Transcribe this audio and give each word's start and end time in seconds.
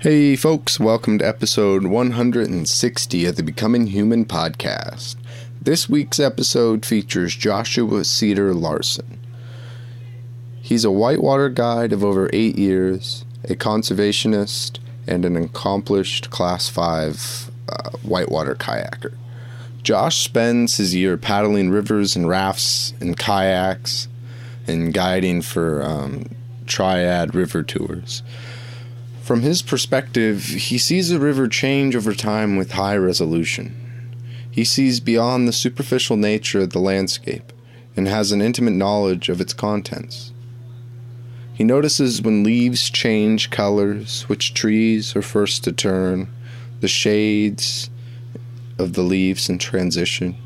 Hey, 0.00 0.36
folks, 0.36 0.78
welcome 0.78 1.18
to 1.18 1.26
episode 1.26 1.82
160 1.88 3.24
of 3.24 3.34
the 3.34 3.42
Becoming 3.42 3.88
Human 3.88 4.24
podcast. 4.26 5.16
This 5.60 5.88
week's 5.88 6.20
episode 6.20 6.86
features 6.86 7.34
Joshua 7.34 8.04
Cedar 8.04 8.54
Larson. 8.54 9.18
He's 10.62 10.84
a 10.84 10.92
whitewater 10.92 11.48
guide 11.48 11.92
of 11.92 12.04
over 12.04 12.30
eight 12.32 12.56
years, 12.56 13.24
a 13.42 13.56
conservationist, 13.56 14.78
and 15.08 15.24
an 15.24 15.34
accomplished 15.34 16.30
Class 16.30 16.68
5 16.68 17.50
uh, 17.68 17.90
whitewater 18.04 18.54
kayaker. 18.54 19.16
Josh 19.82 20.18
spends 20.18 20.76
his 20.76 20.94
year 20.94 21.16
paddling 21.16 21.70
rivers 21.70 22.14
and 22.14 22.28
rafts 22.28 22.94
and 23.00 23.18
kayaks 23.18 24.06
and 24.68 24.94
guiding 24.94 25.42
for 25.42 25.82
um, 25.82 26.26
triad 26.66 27.34
river 27.34 27.64
tours. 27.64 28.22
From 29.28 29.42
his 29.42 29.60
perspective, 29.60 30.42
he 30.44 30.78
sees 30.78 31.10
the 31.10 31.18
river 31.18 31.48
change 31.48 31.94
over 31.94 32.14
time 32.14 32.56
with 32.56 32.70
high 32.70 32.96
resolution. 32.96 33.74
He 34.50 34.64
sees 34.64 35.00
beyond 35.00 35.46
the 35.46 35.52
superficial 35.52 36.16
nature 36.16 36.60
of 36.60 36.70
the 36.70 36.78
landscape 36.78 37.52
and 37.94 38.08
has 38.08 38.32
an 38.32 38.40
intimate 38.40 38.70
knowledge 38.70 39.28
of 39.28 39.38
its 39.38 39.52
contents. 39.52 40.32
He 41.52 41.62
notices 41.62 42.22
when 42.22 42.42
leaves 42.42 42.88
change 42.88 43.50
colors, 43.50 44.22
which 44.30 44.54
trees 44.54 45.14
are 45.14 45.20
first 45.20 45.62
to 45.64 45.72
turn, 45.72 46.30
the 46.80 46.88
shades 46.88 47.90
of 48.78 48.94
the 48.94 49.02
leaves 49.02 49.50
in 49.50 49.58
transition. 49.58 50.38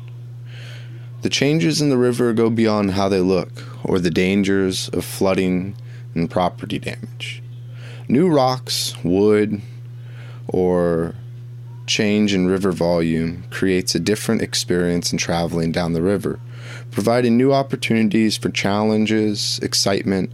The 1.21 1.29
changes 1.29 1.79
in 1.79 1.89
the 1.89 1.97
river 1.97 2.33
go 2.33 2.49
beyond 2.49 2.91
how 2.91 3.07
they 3.07 3.21
look 3.21 3.63
or 3.85 3.97
the 3.99 4.11
dangers 4.11 4.89
of 4.89 5.05
flooding 5.05 5.77
and 6.13 6.29
property 6.29 6.79
damage. 6.79 7.42
New 8.07 8.29
rocks, 8.29 8.95
wood, 9.03 9.61
or 10.47 11.15
change 11.85 12.33
in 12.33 12.47
river 12.47 12.71
volume 12.71 13.43
creates 13.49 13.95
a 13.95 13.99
different 13.99 14.41
experience 14.41 15.11
in 15.11 15.17
traveling 15.17 15.71
down 15.71 15.93
the 15.93 16.01
river, 16.01 16.39
providing 16.91 17.37
new 17.37 17.53
opportunities 17.53 18.37
for 18.37 18.49
challenges, 18.49 19.59
excitement, 19.61 20.31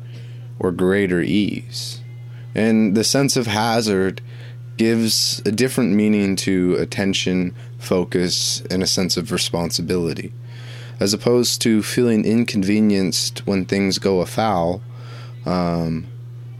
or 0.59 0.71
greater 0.71 1.21
ease. 1.21 2.01
And 2.55 2.95
the 2.95 3.03
sense 3.03 3.37
of 3.37 3.47
hazard 3.47 4.21
gives 4.77 5.41
a 5.45 5.51
different 5.51 5.93
meaning 5.93 6.35
to 6.37 6.75
attention, 6.79 7.53
focus, 7.77 8.61
and 8.69 8.81
a 8.81 8.87
sense 8.87 9.17
of 9.17 9.31
responsibility. 9.31 10.33
As 10.99 11.13
opposed 11.13 11.61
to 11.61 11.83
feeling 11.83 12.25
inconvenienced 12.25 13.45
when 13.45 13.65
things 13.65 13.99
go 13.99 14.21
afoul, 14.21 14.81
um, 15.45 16.07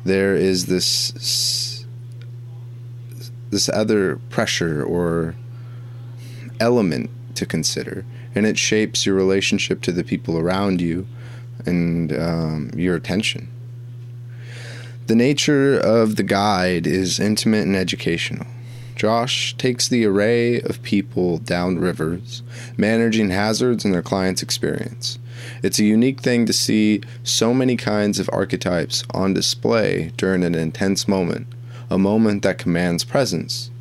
there 0.04 0.36
is 0.36 0.66
this 0.68 1.86
this 3.50 3.70
other 3.70 4.18
pressure 4.30 4.84
or 4.84 5.36
element 6.60 7.10
to 7.36 7.46
consider, 7.46 8.06
and 8.36 8.46
it 8.46 8.58
shapes 8.58 9.06
your 9.06 9.16
relationship 9.16 9.82
to 9.82 9.92
the 9.92 10.04
people 10.04 10.38
around 10.38 10.82
you 10.82 11.08
and 11.66 12.14
um, 12.14 12.72
your 12.76 12.96
attention. 12.96 13.50
The 15.08 15.16
nature 15.16 15.80
of 15.80 16.18
the 16.18 16.24
guide 16.24 16.86
is 16.86 17.20
intimate 17.20 17.66
and 17.66 17.76
educational. 17.76 18.46
Josh 18.96 19.56
takes 19.58 19.88
the 19.88 20.06
array 20.06 20.62
of 20.62 20.84
people 20.84 21.38
down 21.38 21.80
rivers, 21.80 22.44
managing 22.78 23.30
hazards 23.30 23.86
in 23.86 23.92
their 23.92 24.02
clients' 24.02 24.44
experience. 24.44 25.18
It's 25.64 25.80
a 25.80 25.84
unique 25.84 26.22
thing 26.22 26.46
to 26.46 26.54
see 26.54 27.02
so 27.24 27.54
many 27.54 27.76
kinds 27.76 28.20
of 28.20 28.30
archetypes 28.32 29.04
on 29.14 29.34
display 29.34 30.12
during 30.18 30.44
an 30.44 30.56
intense 30.56 31.08
moment, 31.08 31.48
a 31.90 31.98
moment 31.98 32.44
that 32.44 32.58
commands 32.58 33.04
presence, 33.04 33.72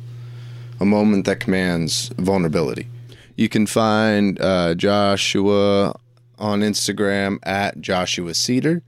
a 0.79 0.85
moment 0.85 1.25
that 1.25 1.39
commands 1.39 2.09
vulnerability. 2.17 2.87
You 3.35 3.49
can 3.49 3.65
find 3.65 4.39
uh, 4.41 4.75
Joshua 4.75 5.93
on 6.37 6.61
Instagram 6.61 7.39
at 7.43 7.79
Joshua 7.81 8.33
Cedar. 8.33 8.81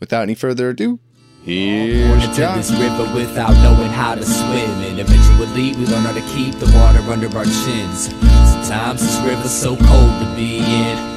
Without 0.00 0.22
any 0.22 0.34
further 0.34 0.70
ado, 0.70 0.98
Here's 1.44 2.24
into 2.24 2.40
this 2.40 2.70
river 2.70 3.12
without 3.16 3.52
knowing 3.64 3.90
how 3.90 4.14
to 4.14 4.24
swim 4.24 4.70
And 4.86 5.00
eventually 5.00 5.72
we 5.72 5.86
learn 5.86 6.04
how 6.04 6.12
to 6.12 6.20
keep 6.36 6.54
the 6.54 6.70
water 6.76 7.00
under 7.10 7.26
our 7.36 7.44
chins 7.44 8.10
Sometimes 8.52 9.02
this 9.02 9.18
river's 9.26 9.50
so 9.50 9.76
cold 9.76 10.20
to 10.22 10.32
be 10.36 10.58
in 10.58 11.11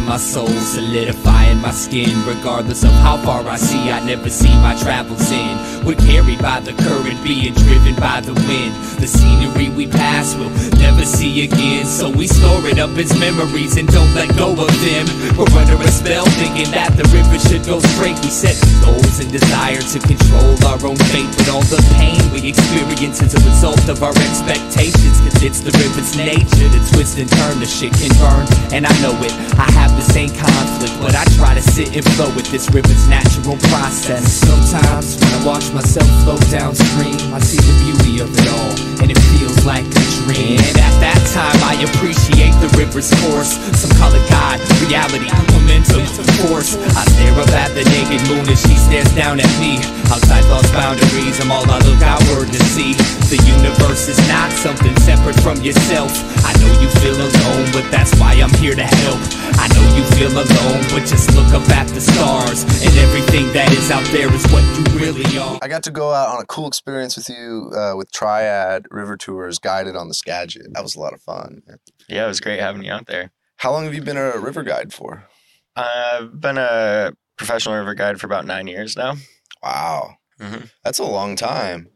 freezing 0.00 0.06
my 0.06 0.16
soul, 0.16 0.48
solidifying 0.48 1.60
my 1.60 1.70
skin. 1.70 2.10
Regardless 2.26 2.84
of 2.84 2.92
how 3.02 3.16
far 3.18 3.46
I 3.46 3.56
see, 3.56 3.90
I 3.90 4.04
never 4.04 4.30
see 4.30 4.52
my 4.62 4.76
travels 4.80 5.30
in. 5.30 5.84
We're 5.84 5.96
carried 5.96 6.40
by 6.40 6.60
the 6.60 6.72
current, 6.72 7.22
being 7.24 7.54
driven 7.54 7.94
by 7.96 8.20
the 8.20 8.34
wind. 8.34 8.74
The 9.00 9.06
scenery 9.06 9.70
we 9.70 9.86
pass 9.86 10.34
will 10.34 10.50
never 10.78 11.04
see 11.04 11.44
again. 11.44 11.86
So 11.86 12.10
we 12.10 12.26
store 12.26 12.66
it 12.66 12.78
up 12.78 12.90
as 12.98 13.18
memories 13.18 13.76
and 13.76 13.88
don't 13.88 14.12
let 14.14 14.28
go 14.36 14.52
of 14.52 14.72
them. 14.84 15.06
We're 15.36 15.50
under 15.56 15.76
a 15.82 15.90
spell, 15.90 16.24
thinking 16.40 16.70
that 16.72 16.96
the 16.96 17.04
river 17.14 17.38
should 17.38 17.64
go 17.64 17.80
straight. 17.80 18.18
We 18.20 18.30
set 18.30 18.56
goals 18.84 19.20
and 19.20 19.30
desire 19.32 19.80
to 19.80 19.98
control 20.00 20.54
our 20.68 20.80
own 20.84 21.00
fate. 21.10 21.30
But 21.36 21.48
all 21.48 21.64
the 21.64 21.80
pain 21.96 22.20
we 22.32 22.48
experience 22.48 23.22
is 23.22 23.34
a 23.34 23.42
result 23.48 23.88
of 23.88 24.02
our 24.02 24.14
expectations. 24.28 25.16
Cause 25.24 25.42
it's 25.42 25.60
the 25.60 25.72
river's 25.72 26.16
nature 26.16 26.68
to 26.68 26.80
twist 26.92 27.18
and 27.18 27.28
turn. 27.28 27.60
The 27.60 27.66
shit 27.66 27.92
can 27.96 28.12
burn, 28.20 28.44
and 28.72 28.86
I 28.86 28.94
know 29.00 29.16
it. 29.24 29.32
I 29.56 29.68
have 29.72 29.89
the 29.96 30.06
same 30.06 30.30
conflict, 30.30 30.94
but 31.00 31.14
I 31.14 31.24
try 31.36 31.54
to 31.54 31.62
sit 31.62 31.96
and 31.96 32.04
flow 32.14 32.28
with 32.34 32.50
this 32.50 32.68
river's 32.70 33.08
natural 33.08 33.56
process. 33.70 34.26
Sometimes 34.44 35.16
when 35.18 35.30
I 35.30 35.40
watch 35.46 35.72
myself 35.72 36.08
flow 36.24 36.38
downstream, 36.50 37.18
I 37.32 37.40
see 37.40 37.60
the 37.60 37.74
beauty 37.84 38.20
of 38.20 38.28
it 38.30 38.48
all, 38.50 38.72
and 39.02 39.10
it 39.10 39.18
feels 39.34 39.64
like 39.64 39.84
a 39.84 40.04
dream. 40.24 40.60
And 40.60 40.76
at 40.78 40.96
that 41.00 41.20
time, 41.32 41.58
I 41.64 41.80
appreciate 41.82 42.54
the 42.60 42.70
river's 42.76 43.10
force. 43.24 43.56
Some 43.78 43.90
call 43.96 44.12
it 44.12 44.24
God, 44.28 44.60
reality, 44.84 45.30
momentum, 45.56 46.04
force. 46.46 46.76
I 46.76 47.02
stare 47.16 47.36
up 47.40 47.50
at 47.56 47.72
the 47.74 47.84
naked 47.88 48.22
moon 48.28 48.44
as 48.48 48.60
she 48.60 48.76
stares 48.76 49.10
down 49.14 49.40
at 49.40 49.52
me. 49.58 49.80
Outside 50.12 50.44
thoughts, 50.50 50.70
boundaries, 50.72 51.40
I'm 51.40 51.50
all 51.50 51.64
I 51.70 51.78
look 51.86 52.02
outward 52.02 52.52
to 52.52 52.60
see. 52.70 52.94
The 53.30 53.38
universe 53.46 54.08
is 54.08 54.18
not 54.28 54.50
something 54.52 54.94
separate 55.00 55.38
from 55.40 55.62
yourself. 55.62 56.10
I 56.44 56.52
know 56.60 56.72
you 56.80 56.88
feel 57.00 57.16
alone, 57.16 57.66
but 57.72 57.86
that's 57.90 58.12
why 58.18 58.34
I'm 58.34 58.52
here 58.58 58.74
to 58.74 58.84
help. 58.84 59.39
I 59.62 59.68
know 59.74 59.96
you 59.96 60.04
feel 60.16 60.32
alone, 60.32 60.80
but 60.90 61.06
just 61.06 61.34
look 61.34 61.48
up 61.52 61.68
at 61.68 61.86
the 61.88 62.00
stars. 62.00 62.62
And 62.64 62.96
everything 62.98 63.52
that 63.52 63.70
is 63.72 63.90
out 63.90 64.04
there 64.06 64.32
is 64.32 64.42
what 64.50 64.64
you 64.76 64.84
really 64.98 65.38
are. 65.38 65.58
I 65.60 65.68
got 65.68 65.82
to 65.82 65.90
go 65.90 66.12
out 66.12 66.34
on 66.34 66.40
a 66.40 66.46
cool 66.46 66.66
experience 66.66 67.14
with 67.16 67.28
you 67.28 67.70
uh, 67.76 67.94
with 67.94 68.10
Triad 68.10 68.86
River 68.90 69.16
Tours 69.18 69.58
guided 69.58 69.96
on 69.96 70.08
the 70.08 70.14
Skagit. 70.14 70.72
That 70.72 70.82
was 70.82 70.96
a 70.96 71.00
lot 71.00 71.12
of 71.12 71.20
fun. 71.20 71.62
Yeah, 72.08 72.24
it 72.24 72.28
was 72.28 72.40
great 72.40 72.58
having 72.58 72.82
you 72.82 72.90
out 72.90 73.06
there. 73.06 73.32
How 73.56 73.70
long 73.70 73.84
have 73.84 73.94
you 73.94 74.00
been 74.02 74.16
a 74.16 74.38
river 74.38 74.62
guide 74.62 74.94
for? 74.94 75.28
I've 75.76 76.40
been 76.40 76.56
a 76.56 77.12
professional 77.36 77.76
river 77.76 77.92
guide 77.94 78.18
for 78.18 78.26
about 78.26 78.46
nine 78.46 78.66
years 78.66 78.96
now. 78.96 79.16
Wow, 79.62 80.14
hmm 80.40 80.64
that's 80.82 80.98
a 80.98 81.04
long 81.04 81.36
time. 81.36 81.88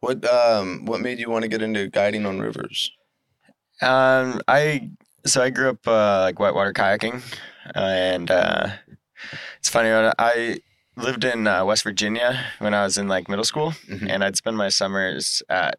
What 0.00 0.24
um 0.30 0.84
what 0.84 1.00
made 1.00 1.18
you 1.18 1.30
want 1.30 1.44
to 1.44 1.48
get 1.48 1.62
into 1.62 1.88
guiding 1.88 2.26
on 2.26 2.38
rivers? 2.38 2.92
Um, 3.80 4.40
I 4.46 4.90
so 5.28 5.42
I 5.42 5.50
grew 5.50 5.70
up 5.70 5.86
uh, 5.86 6.20
like 6.22 6.38
whitewater 6.38 6.72
kayaking, 6.72 7.22
uh, 7.74 7.78
and 7.78 8.30
uh, 8.30 8.68
it's 9.58 9.68
funny. 9.68 9.90
I 10.18 10.58
lived 10.96 11.24
in 11.24 11.46
uh, 11.46 11.64
West 11.64 11.84
Virginia 11.84 12.44
when 12.58 12.74
I 12.74 12.82
was 12.82 12.98
in 12.98 13.06
like 13.08 13.28
middle 13.28 13.44
school, 13.44 13.72
Mhm. 13.88 14.08
and 14.10 14.24
I'd 14.24 14.36
spend 14.36 14.56
my 14.56 14.68
summers 14.68 15.42
at 15.48 15.78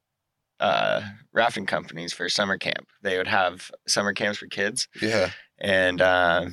uh, 0.59 1.01
rafting 1.33 1.65
companies 1.65 2.13
for 2.13 2.27
summer 2.29 2.57
camp. 2.57 2.87
They 3.01 3.17
would 3.17 3.27
have 3.27 3.71
summer 3.87 4.13
camps 4.13 4.37
for 4.39 4.47
kids, 4.47 4.87
Yeah. 5.01 5.31
and 5.59 6.01
uh, 6.01 6.45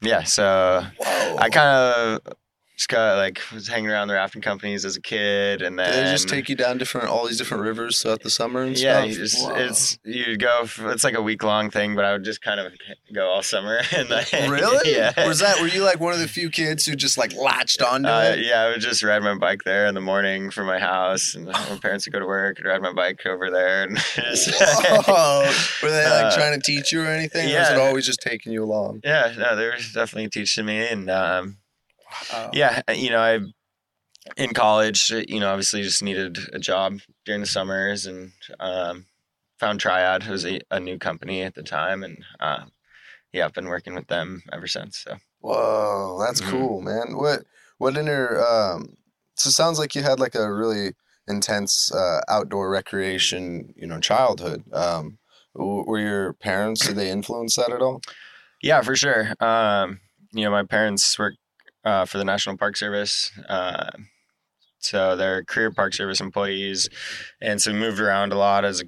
yeah, 0.00 0.22
so 0.24 0.84
Whoa. 0.98 1.36
I 1.38 1.48
kind 1.50 1.68
of 1.68 2.34
just 2.76 2.88
got 2.90 3.16
like 3.16 3.40
was 3.54 3.66
hanging 3.68 3.90
around 3.90 4.08
the 4.08 4.14
rafting 4.14 4.42
companies 4.42 4.84
as 4.84 4.96
a 4.96 5.00
kid, 5.00 5.62
and 5.62 5.78
then 5.78 6.04
they 6.04 6.10
just 6.10 6.28
take 6.28 6.48
you 6.50 6.54
down 6.56 6.76
different 6.76 7.08
all 7.08 7.26
these 7.26 7.38
different 7.38 7.62
rivers 7.62 8.00
throughout 8.02 8.22
the 8.22 8.28
summer 8.30 8.62
and 8.62 8.78
yeah, 8.78 9.00
stuff? 9.04 9.10
just 9.16 9.42
Wow. 9.42 9.54
it's 9.56 9.98
you 10.04 10.36
go. 10.36 10.66
it's 10.80 11.02
like 11.02 11.14
a 11.14 11.22
week 11.22 11.42
long 11.42 11.70
thing, 11.70 11.94
but 11.96 12.04
I 12.04 12.12
would 12.12 12.24
just 12.24 12.42
kind 12.42 12.60
of 12.60 12.72
go 13.14 13.28
all 13.30 13.42
summer. 13.42 13.80
And 13.96 14.10
like, 14.10 14.30
really? 14.32 14.92
yeah. 14.94 15.26
Was 15.26 15.38
that 15.38 15.58
were 15.60 15.68
you 15.68 15.82
like 15.84 16.00
one 16.00 16.12
of 16.12 16.18
the 16.20 16.28
few 16.28 16.50
kids 16.50 16.84
who 16.84 16.94
just 16.96 17.16
like 17.16 17.32
latched 17.34 17.80
onto 17.80 18.08
Uh, 18.08 18.34
it? 18.36 18.44
yeah, 18.44 18.60
I 18.64 18.68
would 18.68 18.80
just 18.82 19.02
ride 19.02 19.22
my 19.22 19.34
bike 19.38 19.64
there 19.64 19.86
in 19.86 19.94
the 19.94 20.00
morning 20.02 20.50
from 20.50 20.66
my 20.66 20.78
house, 20.78 21.34
and 21.34 21.46
my 21.46 21.78
parents 21.82 22.06
would 22.06 22.12
go 22.12 22.18
to 22.20 22.26
work. 22.26 22.58
I'd 22.60 22.66
ride 22.66 22.82
my 22.82 22.92
bike 22.92 23.24
over 23.24 23.50
there, 23.50 23.84
and 23.84 23.96
just, 24.14 24.50
Whoa. 25.06 25.50
Were 25.82 25.90
they 25.90 26.04
like 26.04 26.26
Uh, 26.26 26.36
trying 26.36 26.60
to 26.60 26.62
teach 26.64 26.92
you 26.92 27.02
or 27.02 27.06
anything? 27.06 27.50
Or 27.54 27.58
was 27.58 27.70
it 27.70 27.78
always 27.78 28.04
just 28.06 28.20
taking 28.20 28.52
you 28.52 28.62
along? 28.64 29.00
yeah, 29.02 29.32
no, 29.38 29.56
they 29.56 29.64
were 29.64 29.76
definitely 29.94 30.28
teaching 30.28 30.66
me, 30.66 30.86
and 30.86 31.08
um, 31.10 31.56
Wow. 32.32 32.50
yeah, 32.54 32.82
you 32.94 33.10
know, 33.10 33.20
I 33.20 33.40
in 34.36 34.52
college, 34.54 35.10
you 35.10 35.40
know, 35.40 35.50
obviously 35.50 35.82
just 35.82 36.02
needed 36.02 36.38
a 36.52 36.58
job 36.58 36.98
during 37.24 37.40
the 37.40 37.46
summers, 37.46 38.06
and 38.06 38.32
um, 38.60 39.06
found 39.58 39.80
Triad. 39.80 40.24
It 40.24 40.30
was 40.30 40.44
a, 40.44 40.60
a 40.70 40.80
new 40.80 40.98
company 40.98 41.42
at 41.42 41.54
the 41.54 41.62
time, 41.62 42.02
and 42.02 42.18
uh, 42.40 42.64
yeah, 43.32 43.44
I've 43.44 43.52
been 43.54 43.68
working 43.68 43.94
with 43.94 44.08
them 44.08 44.42
ever 44.52 44.66
since. 44.66 44.98
So 44.98 45.16
Whoa, 45.40 46.18
that's 46.24 46.40
Mhm. 46.40 46.50
cool, 46.50 46.80
man. 46.82 47.16
What 47.16 47.44
what 47.78 47.96
inner 47.96 48.40
um 48.40 48.96
so 49.36 49.48
it 49.48 49.52
sounds 49.52 49.78
like 49.78 49.94
you 49.94 50.02
had 50.02 50.18
like 50.18 50.34
a 50.34 50.52
really 50.52 50.92
intense 51.28 51.92
uh, 51.92 52.20
outdoor 52.28 52.70
recreation, 52.70 53.74
you 53.76 53.86
know, 53.86 54.00
childhood. 54.00 54.64
Um, 54.72 55.18
were 55.54 55.98
your 55.98 56.32
parents? 56.34 56.86
Did 56.86 56.96
they 56.96 57.10
influence 57.10 57.56
that 57.56 57.70
at 57.72 57.82
all? 57.82 58.00
Yeah, 58.62 58.80
for 58.82 58.96
sure. 58.96 59.32
Um, 59.40 60.00
you 60.32 60.44
know, 60.44 60.50
my 60.50 60.64
parents 60.64 61.18
work 61.18 61.34
uh, 61.86 62.04
for 62.04 62.18
the 62.18 62.24
National 62.24 62.56
Park 62.56 62.76
Service. 62.76 63.30
Uh, 63.48 63.90
so 64.78 65.16
they're 65.16 65.44
career 65.44 65.70
Park 65.70 65.94
Service 65.94 66.20
employees. 66.20 66.88
And 67.40 67.62
so 67.62 67.72
we 67.72 67.78
moved 67.78 68.00
around 68.00 68.32
a 68.32 68.36
lot 68.36 68.64
as 68.64 68.82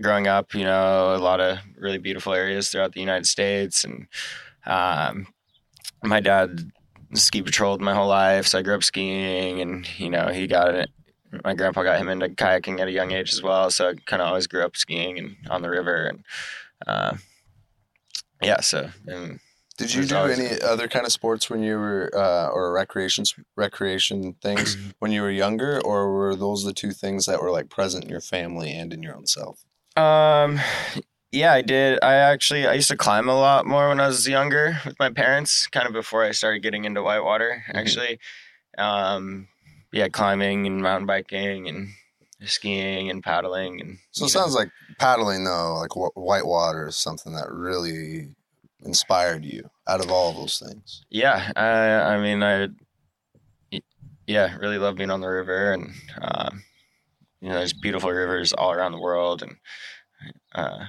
growing 0.00 0.28
up, 0.28 0.54
you 0.54 0.64
know, 0.64 1.14
a 1.14 1.18
lot 1.18 1.40
of 1.40 1.58
really 1.76 1.98
beautiful 1.98 2.34
areas 2.34 2.68
throughout 2.68 2.92
the 2.92 3.00
United 3.00 3.26
States. 3.26 3.84
And 3.84 4.06
um, 4.66 5.26
my 6.02 6.20
dad 6.20 6.70
ski 7.14 7.42
patrolled 7.42 7.80
my 7.80 7.94
whole 7.94 8.08
life. 8.08 8.46
So 8.46 8.58
I 8.58 8.62
grew 8.62 8.74
up 8.74 8.84
skiing 8.84 9.60
and, 9.60 9.98
you 9.98 10.10
know, 10.10 10.28
he 10.28 10.46
got 10.46 10.74
it. 10.74 10.90
My 11.44 11.54
grandpa 11.54 11.82
got 11.82 11.98
him 11.98 12.08
into 12.08 12.28
kayaking 12.28 12.80
at 12.80 12.88
a 12.88 12.92
young 12.92 13.12
age 13.12 13.32
as 13.32 13.42
well. 13.42 13.70
So 13.70 13.88
I 13.88 13.94
kind 14.04 14.20
of 14.20 14.28
always 14.28 14.46
grew 14.46 14.62
up 14.62 14.76
skiing 14.76 15.18
and 15.18 15.36
on 15.48 15.62
the 15.62 15.70
river. 15.70 16.04
And 16.04 16.24
uh, 16.86 17.16
yeah, 18.42 18.60
so. 18.60 18.90
And, 19.06 19.40
Did 19.78 19.94
you 19.94 20.04
do 20.04 20.16
any 20.16 20.60
other 20.60 20.86
kind 20.86 21.06
of 21.06 21.12
sports 21.12 21.48
when 21.48 21.62
you 21.62 21.76
were, 21.78 22.10
uh, 22.14 22.48
or 22.48 22.72
recreation 22.72 23.24
recreation 23.56 24.34
things 24.42 24.76
when 24.98 25.12
you 25.12 25.22
were 25.22 25.30
younger, 25.30 25.80
or 25.84 26.12
were 26.12 26.36
those 26.36 26.64
the 26.64 26.72
two 26.72 26.92
things 26.92 27.26
that 27.26 27.40
were 27.40 27.50
like 27.50 27.68
present 27.70 28.04
in 28.04 28.10
your 28.10 28.20
family 28.20 28.72
and 28.72 28.92
in 28.92 29.02
your 29.02 29.16
own 29.16 29.26
self? 29.26 29.64
Um, 29.96 30.60
yeah, 31.30 31.52
I 31.52 31.62
did. 31.62 31.98
I 32.02 32.14
actually 32.14 32.66
I 32.66 32.74
used 32.74 32.88
to 32.88 32.96
climb 32.96 33.28
a 33.28 33.34
lot 33.34 33.66
more 33.66 33.88
when 33.88 34.00
I 34.00 34.06
was 34.06 34.28
younger 34.28 34.78
with 34.84 34.98
my 34.98 35.10
parents, 35.10 35.66
kind 35.66 35.86
of 35.86 35.92
before 35.94 36.22
I 36.24 36.32
started 36.32 36.60
getting 36.62 36.84
into 36.84 37.02
whitewater. 37.02 37.64
Mhm. 37.68 37.74
Actually, 37.76 38.18
um, 38.78 39.48
yeah, 39.92 40.08
climbing 40.08 40.66
and 40.66 40.82
mountain 40.82 41.06
biking 41.06 41.68
and 41.68 41.88
skiing 42.44 43.08
and 43.08 43.22
paddling 43.22 43.80
and 43.80 43.98
So 44.10 44.24
it 44.24 44.34
know. 44.34 44.40
sounds 44.40 44.54
like 44.54 44.70
paddling 44.98 45.44
though, 45.44 45.74
like 45.78 45.92
wh- 45.92 46.16
whitewater 46.16 46.88
is 46.88 46.96
something 46.96 47.34
that 47.34 47.50
really 47.50 48.34
inspired 48.84 49.44
you 49.44 49.70
out 49.86 50.00
of 50.04 50.10
all 50.10 50.30
of 50.30 50.36
those 50.36 50.58
things. 50.58 51.04
yeah. 51.10 51.50
I 51.56 52.14
I 52.14 52.20
mean 52.20 52.42
I 52.42 52.68
yeah 54.26 54.56
really 54.56 54.78
love 54.78 54.96
being 54.96 55.10
on 55.10 55.20
the 55.20 55.28
river 55.28 55.72
and 55.72 55.90
um, 56.20 56.62
you 57.40 57.48
know 57.48 57.56
there's 57.56 57.72
beautiful 57.72 58.10
rivers 58.10 58.52
all 58.52 58.72
around 58.72 58.92
the 58.92 59.00
world 59.00 59.42
and 59.42 59.56
uh, 60.54 60.84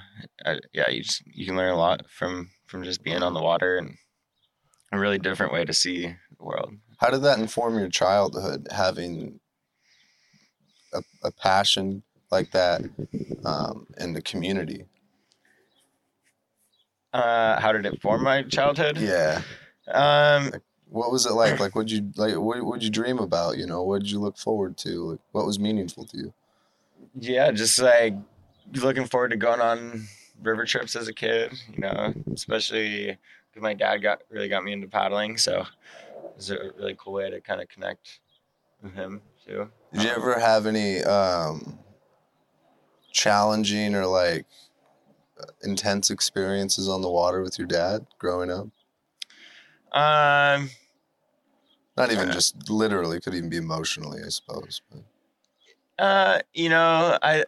I, 0.46 0.60
yeah 0.74 0.90
you 0.90 1.04
just 1.04 1.24
you 1.26 1.46
can 1.46 1.56
learn 1.56 1.72
a 1.74 1.78
lot 1.78 2.10
from 2.10 2.52
from 2.68 2.84
just 2.84 3.04
being 3.04 3.24
on 3.24 3.34
the 3.34 3.42
water 3.42 3.78
and 3.78 3.98
a 4.92 5.00
really 5.00 5.18
different 5.18 5.52
way 5.52 5.66
to 5.66 5.74
see 5.74 6.06
the 6.08 6.44
world. 6.44 6.76
How 7.00 7.10
did 7.10 7.24
that 7.24 7.40
inform 7.40 7.78
your 7.78 7.90
childhood, 7.90 8.68
having 8.72 9.40
a, 10.94 11.02
a 11.24 11.32
passion 11.32 12.04
like 12.32 12.52
that 12.52 12.82
um, 13.44 13.88
in 13.98 14.14
the 14.14 14.22
community? 14.22 14.86
Uh, 17.14 17.60
how 17.60 17.72
did 17.72 17.86
it 17.86 18.02
form 18.02 18.24
my 18.24 18.42
childhood? 18.44 18.98
Yeah. 18.98 19.42
Um, 19.88 20.52
What 20.90 21.12
was 21.12 21.26
it 21.26 21.34
like? 21.34 21.60
Like, 21.60 21.76
what'd 21.76 21.92
you 21.92 22.12
like? 22.16 22.36
What 22.36 22.64
would 22.66 22.84
you 22.84 22.90
dream 22.90 23.20
about? 23.20 23.58
You 23.58 23.66
know, 23.68 23.84
what 23.84 24.02
did 24.02 24.12
you 24.12 24.20
look 24.20 24.38
forward 24.38 24.78
to? 24.78 25.12
Like, 25.12 25.20
what 25.32 25.46
was 25.46 25.60
meaningful 25.60 26.06
to 26.06 26.18
you? 26.18 26.34
yeah, 27.20 27.52
just 27.52 27.80
like 27.80 28.16
looking 28.76 29.06
forward 29.06 29.30
to 29.30 29.38
going 29.38 29.60
on 29.62 30.08
river 30.42 30.66
trips 30.66 30.96
as 30.96 31.08
a 31.08 31.14
kid. 31.14 31.54
You 31.74 31.82
know, 31.82 32.14
especially 32.34 33.18
because 33.50 33.62
my 33.62 33.74
dad 33.74 33.98
got 33.98 34.22
really 34.30 34.48
got 34.50 34.64
me 34.64 34.72
into 34.74 34.88
paddling, 34.88 35.38
so 35.38 35.62
it 35.62 36.36
was 36.38 36.50
a 36.50 36.58
really 36.78 36.96
cool 36.98 37.14
way 37.14 37.30
to 37.30 37.40
kind 37.42 37.62
of 37.62 37.68
connect 37.70 38.20
with 38.82 38.94
him 38.94 39.22
too. 39.46 39.70
Did 39.94 40.04
you 40.04 40.10
ever 40.10 40.40
have 40.40 40.66
any 40.66 41.04
um, 41.04 41.78
challenging 43.12 43.96
or 43.96 44.06
like 44.06 44.46
intense 45.64 46.10
experiences 46.10 46.88
on 46.88 47.02
the 47.02 47.10
water 47.10 47.42
with 47.42 47.58
your 47.58 47.68
dad 47.68 48.06
growing 48.20 48.52
up? 48.52 48.68
Um, 49.94 50.70
Not 51.96 52.12
even 52.12 52.32
just 52.32 52.70
literally, 52.70 53.20
could 53.20 53.36
even 53.36 53.50
be 53.50 53.58
emotionally, 53.58 54.22
I 54.26 54.30
suppose. 54.30 54.82
But. 54.92 56.04
Uh, 56.04 56.40
you 56.54 56.70
know, 56.70 57.18
I 57.22 57.46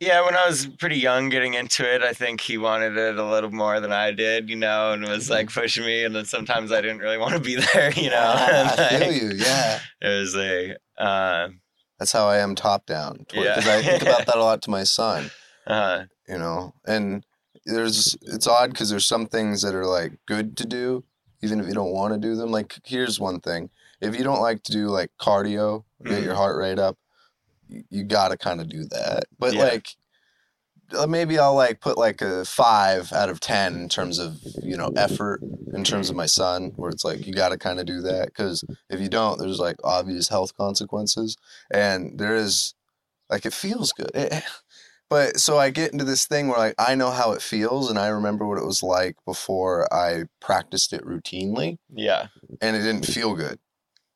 yeah, 0.00 0.24
when 0.24 0.36
I 0.36 0.46
was 0.46 0.66
pretty 0.66 0.98
young 0.98 1.28
getting 1.28 1.54
into 1.54 1.82
it, 1.82 2.02
I 2.02 2.12
think 2.12 2.40
he 2.40 2.58
wanted 2.58 2.96
it 2.96 3.16
a 3.16 3.24
little 3.24 3.50
more 3.50 3.80
than 3.80 3.92
I 3.92 4.10
did, 4.10 4.50
you 4.50 4.56
know, 4.56 4.92
and 4.92 5.02
was 5.06 5.30
like 5.30 5.52
pushing 5.52 5.84
me 5.84 6.04
and 6.04 6.14
then 6.14 6.24
sometimes 6.24 6.72
I 6.72 6.80
didn't 6.80 6.98
really 6.98 7.18
want 7.24 7.34
to 7.34 7.40
be 7.40 7.56
there, 7.56 7.92
you 7.92 8.10
know. 8.10 8.34
and, 8.50 8.68
I 8.68 8.98
feel 8.98 9.12
you. 9.12 9.36
Yeah, 9.36 9.80
It 10.02 10.08
was 10.08 10.36
a 10.36 10.70
um 11.02 11.60
that's 11.98 12.12
how 12.12 12.26
I 12.28 12.38
am 12.38 12.54
top 12.54 12.86
down. 12.86 13.24
Yeah. 13.32 13.54
Because 13.54 13.68
I 13.68 13.82
think 13.82 14.02
about 14.02 14.26
that 14.26 14.36
a 14.36 14.40
lot 14.40 14.62
to 14.62 14.70
my 14.70 14.84
son. 14.84 15.30
uh 15.66 16.04
You 16.28 16.38
know, 16.38 16.74
and 16.86 17.24
there's 17.66 18.16
it's 18.22 18.46
odd 18.46 18.70
because 18.70 18.90
there's 18.90 19.06
some 19.06 19.26
things 19.26 19.62
that 19.62 19.74
are 19.74 19.86
like 19.86 20.12
good 20.26 20.56
to 20.58 20.66
do, 20.66 21.04
even 21.42 21.60
if 21.60 21.66
you 21.66 21.74
don't 21.74 21.92
want 21.92 22.14
to 22.14 22.18
do 22.20 22.34
them. 22.34 22.50
Like 22.50 22.78
here's 22.84 23.20
one 23.20 23.40
thing: 23.40 23.70
if 24.00 24.16
you 24.16 24.24
don't 24.24 24.40
like 24.40 24.62
to 24.64 24.72
do 24.72 24.88
like 24.88 25.10
cardio, 25.20 25.84
get 26.04 26.20
Mhm. 26.20 26.24
your 26.24 26.34
heart 26.34 26.56
rate 26.56 26.78
up, 26.78 26.96
you, 27.68 27.84
you 27.90 28.04
got 28.04 28.28
to 28.28 28.36
kind 28.38 28.60
of 28.60 28.68
do 28.68 28.84
that. 28.86 29.24
But 29.38 29.54
Yeah. 29.54 29.64
like. 29.64 29.88
uh, 30.96 31.06
Maybe 31.06 31.38
I'll 31.38 31.54
like 31.54 31.80
put 31.80 31.96
like 31.98 32.20
a 32.22 32.44
five 32.44 33.12
out 33.12 33.30
of 33.30 33.40
ten 33.40 33.74
in 33.74 33.88
terms 33.88 34.18
of 34.18 34.40
you 34.62 34.76
know 34.76 34.90
effort 34.96 35.40
in 35.74 35.82
terms 35.82 36.08
of 36.10 36.14
my 36.16 36.26
son, 36.26 36.72
where 36.76 36.90
it's 36.90 37.04
like 37.04 37.26
you 37.26 37.32
got 37.34 37.48
to 37.48 37.58
kind 37.58 37.80
of 37.80 37.86
do 37.86 38.00
that 38.02 38.26
because 38.26 38.64
if 38.90 39.00
you 39.00 39.08
don't, 39.08 39.38
there's 39.38 39.58
like 39.58 39.76
obvious 39.82 40.28
health 40.28 40.56
consequences, 40.56 41.36
and 41.70 42.18
there 42.18 42.34
is 42.36 42.74
like 43.30 43.44
it 43.46 43.52
feels 43.54 43.92
good. 43.92 44.10
It- 44.14 44.44
but 45.14 45.38
so 45.38 45.58
I 45.58 45.70
get 45.70 45.92
into 45.92 46.04
this 46.04 46.26
thing 46.26 46.48
where 46.48 46.58
like 46.58 46.74
I 46.76 46.96
know 46.96 47.12
how 47.12 47.30
it 47.30 47.40
feels, 47.40 47.88
and 47.88 47.96
I 48.00 48.08
remember 48.08 48.44
what 48.44 48.58
it 48.58 48.66
was 48.66 48.82
like 48.82 49.14
before 49.24 49.86
I 49.94 50.24
practiced 50.40 50.92
it 50.92 51.04
routinely, 51.04 51.78
yeah. 51.94 52.26
and 52.60 52.74
it 52.74 52.80
didn't 52.80 53.06
feel 53.06 53.36
good, 53.36 53.60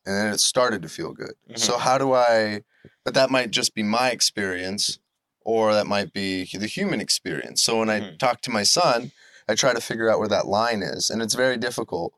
and 0.04 0.16
then 0.16 0.32
it 0.34 0.40
started 0.40 0.82
to 0.82 0.88
feel 0.88 1.12
good. 1.12 1.34
Mhm. 1.50 1.58
So 1.58 1.78
how 1.78 1.98
do 1.98 2.14
I? 2.14 2.62
But 3.04 3.14
that 3.14 3.30
might 3.30 3.52
just 3.52 3.76
be 3.76 3.84
my 3.84 4.10
experience, 4.10 4.98
or 5.42 5.72
that 5.72 5.86
might 5.86 6.12
be 6.12 6.44
the 6.52 6.66
human 6.66 7.00
experience. 7.00 7.62
So 7.62 7.78
when 7.78 7.90
I 7.90 8.00
Mhm. 8.00 8.18
talk 8.18 8.40
to 8.42 8.50
my 8.50 8.64
son, 8.64 9.12
I 9.48 9.54
try 9.54 9.72
to 9.72 9.80
figure 9.80 10.10
out 10.10 10.18
where 10.18 10.34
that 10.36 10.48
line 10.48 10.82
is, 10.82 11.10
and 11.10 11.22
it's 11.22 11.34
very 11.34 11.56
difficult. 11.56 12.12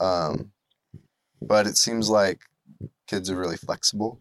Um, 0.00 0.52
but 1.40 1.66
it 1.66 1.78
seems 1.78 2.10
like 2.10 2.40
kids 3.06 3.30
are 3.30 3.36
really 3.36 3.56
flexible. 3.56 4.20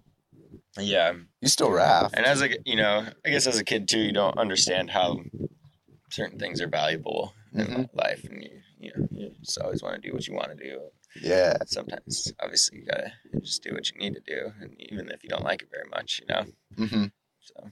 Yeah. 0.79 1.13
You 1.47 1.51
still 1.51 1.71
raft. 1.71 2.13
And 2.17 2.25
as 2.25 2.41
a 2.41 2.49
you 2.65 2.75
know, 2.75 3.07
I 3.25 3.29
guess 3.29 3.47
as 3.47 3.57
a 3.57 3.63
kid 3.63 3.87
too, 3.87 3.99
you 3.99 4.11
don't 4.11 4.37
understand 4.37 4.89
how 4.91 5.21
certain 6.11 6.37
things 6.37 6.59
are 6.59 6.67
valuable 6.67 7.33
in 7.53 7.67
Mhm. 7.67 7.89
life 7.93 8.25
and 8.25 8.43
you 8.43 8.61
you 8.77 8.91
know, 8.93 9.07
you 9.11 9.29
just 9.41 9.57
always 9.57 9.81
want 9.81 9.95
to 9.95 10.01
do 10.05 10.13
what 10.13 10.27
you 10.27 10.33
want 10.33 10.49
to 10.57 10.61
do. 10.61 10.91
Yeah. 11.15 11.55
sometimes 11.65 12.33
obviously 12.43 12.79
you 12.79 12.85
gotta 12.85 13.13
just 13.39 13.63
do 13.63 13.71
what 13.73 13.89
you 13.89 13.97
need 13.97 14.13
to 14.15 14.19
do 14.35 14.51
and 14.61 14.75
even 14.77 15.09
if 15.09 15.23
you 15.23 15.29
don't 15.29 15.43
like 15.51 15.61
it 15.63 15.69
very 15.71 15.89
much 15.89 16.19
you 16.21 16.27
know 16.31 16.43
Mm-hmm. 16.75 17.05
so 17.49 17.71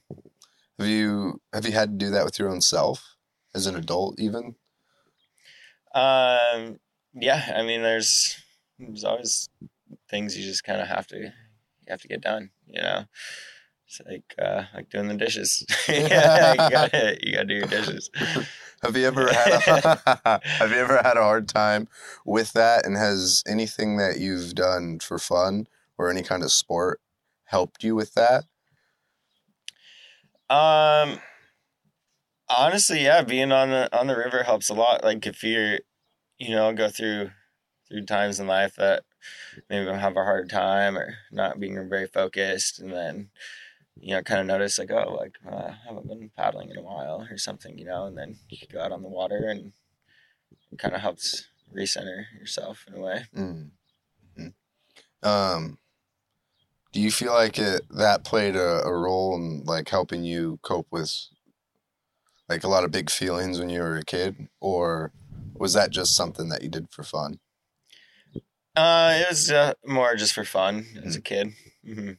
Have 0.79 0.87
you 0.87 1.41
have 1.53 1.65
you 1.67 1.73
had 1.73 1.89
to 1.91 2.05
do 2.05 2.09
that 2.11 2.23
with 2.25 2.39
your 2.39 2.49
own 2.49 2.61
self 2.61 3.17
as 3.53 3.67
an 3.67 3.75
adult 3.75 4.19
even? 4.21 4.55
um 5.93 6.79
yeah 7.13 7.53
i 7.55 7.61
mean 7.61 7.81
there's 7.83 8.37
there's 8.79 9.03
always 9.03 9.49
things 10.09 10.37
you 10.37 10.43
just 10.43 10.63
kind 10.63 10.81
of 10.81 10.87
have 10.87 11.05
to 11.07 11.17
you 11.17 11.89
have 11.89 12.01
to 12.01 12.07
get 12.07 12.21
done 12.21 12.49
you 12.67 12.81
know 12.81 13.03
it's 13.99 14.09
like 14.09 14.35
uh 14.39 14.63
like 14.73 14.89
doing 14.89 15.07
the 15.07 15.15
dishes 15.15 15.65
yeah 15.89 16.51
you 16.51 16.69
gotta 16.69 17.17
you 17.21 17.33
gotta 17.33 17.45
do 17.45 17.53
your 17.55 17.67
dishes 17.67 18.09
Have 18.83 18.95
you 18.95 19.07
ever 19.07 19.33
had 19.33 19.51
a, 19.51 20.41
have 20.45 20.71
you 20.71 20.77
ever 20.77 20.97
had 20.97 21.17
a 21.17 21.23
hard 21.23 21.47
time 21.47 21.87
with 22.25 22.53
that 22.53 22.85
and 22.85 22.95
has 22.95 23.41
anything 23.47 23.97
that 23.97 24.19
you've 24.19 24.53
done 24.53 24.99
for 24.99 25.17
fun 25.17 25.67
or 25.97 26.09
any 26.09 26.21
kind 26.21 26.43
of 26.43 26.51
sport 26.51 26.99
helped 27.45 27.83
you 27.83 27.95
with 27.95 28.13
that? 28.13 28.43
Um, 30.49 31.19
honestly, 32.49 33.03
yeah, 33.03 33.23
being 33.23 33.51
on 33.51 33.69
the 33.69 33.97
on 33.97 34.07
the 34.07 34.17
river 34.17 34.43
helps 34.43 34.69
a 34.69 34.73
lot. 34.73 35.03
Like 35.03 35.25
if 35.25 35.43
you're, 35.43 35.79
you 36.37 36.53
know, 36.53 36.71
go 36.73 36.89
through 36.89 37.31
through 37.87 38.05
times 38.05 38.39
in 38.39 38.47
life 38.47 38.75
that 38.75 39.03
maybe 39.69 39.91
have 39.91 40.17
a 40.17 40.23
hard 40.23 40.49
time 40.49 40.97
or 40.97 41.15
not 41.31 41.59
being 41.59 41.89
very 41.89 42.07
focused, 42.07 42.79
and 42.79 42.91
then 42.91 43.29
you 43.99 44.13
know, 44.13 44.21
kind 44.21 44.41
of 44.41 44.47
notice 44.47 44.77
like, 44.77 44.91
oh, 44.91 45.15
like 45.15 45.37
uh, 45.49 45.71
I 45.71 45.77
haven't 45.87 46.07
been 46.07 46.29
paddling 46.35 46.69
in 46.69 46.77
a 46.77 46.81
while 46.81 47.27
or 47.29 47.37
something, 47.37 47.77
you 47.77 47.85
know, 47.85 48.05
and 48.05 48.17
then 48.17 48.37
you 48.49 48.57
go 48.71 48.81
out 48.81 48.91
on 48.91 49.01
the 49.01 49.09
water 49.09 49.47
and 49.47 49.73
it 50.71 50.79
kind 50.79 50.93
of 50.93 51.01
helps 51.01 51.47
recenter 51.75 52.25
yourself 52.37 52.85
in 52.87 52.95
a 52.95 52.99
way. 52.99 53.25
Mm. 53.35 53.71
Mhm. 54.37 54.53
Um, 55.23 55.79
do 56.91 57.01
you 57.01 57.11
feel 57.11 57.33
like 57.33 57.57
it 57.57 57.81
that 57.89 58.23
played 58.23 58.55
a, 58.55 58.83
a 58.85 58.93
role 58.93 59.35
in 59.35 59.63
like 59.65 59.89
helping 59.89 60.23
you 60.23 60.59
cope 60.61 60.87
with 60.91 61.13
like 62.47 62.63
a 62.63 62.67
lot 62.67 62.83
of 62.83 62.91
big 62.91 63.09
feelings 63.09 63.59
when 63.59 63.69
you 63.69 63.81
were 63.81 63.97
a 63.97 64.05
kid, 64.05 64.49
or 64.61 65.11
was 65.55 65.73
that 65.73 65.89
just 65.89 66.15
something 66.15 66.49
that 66.49 66.61
you 66.61 66.69
did 66.69 66.87
for 66.91 67.03
fun? 67.03 67.39
Uh, 68.75 69.19
it 69.21 69.29
was 69.29 69.51
uh, 69.51 69.73
more 69.85 70.15
just 70.15 70.33
for 70.33 70.43
fun 70.43 70.85
as 71.03 71.15
a 71.15 71.21
kid. 71.21 71.53
hmm 71.83 72.11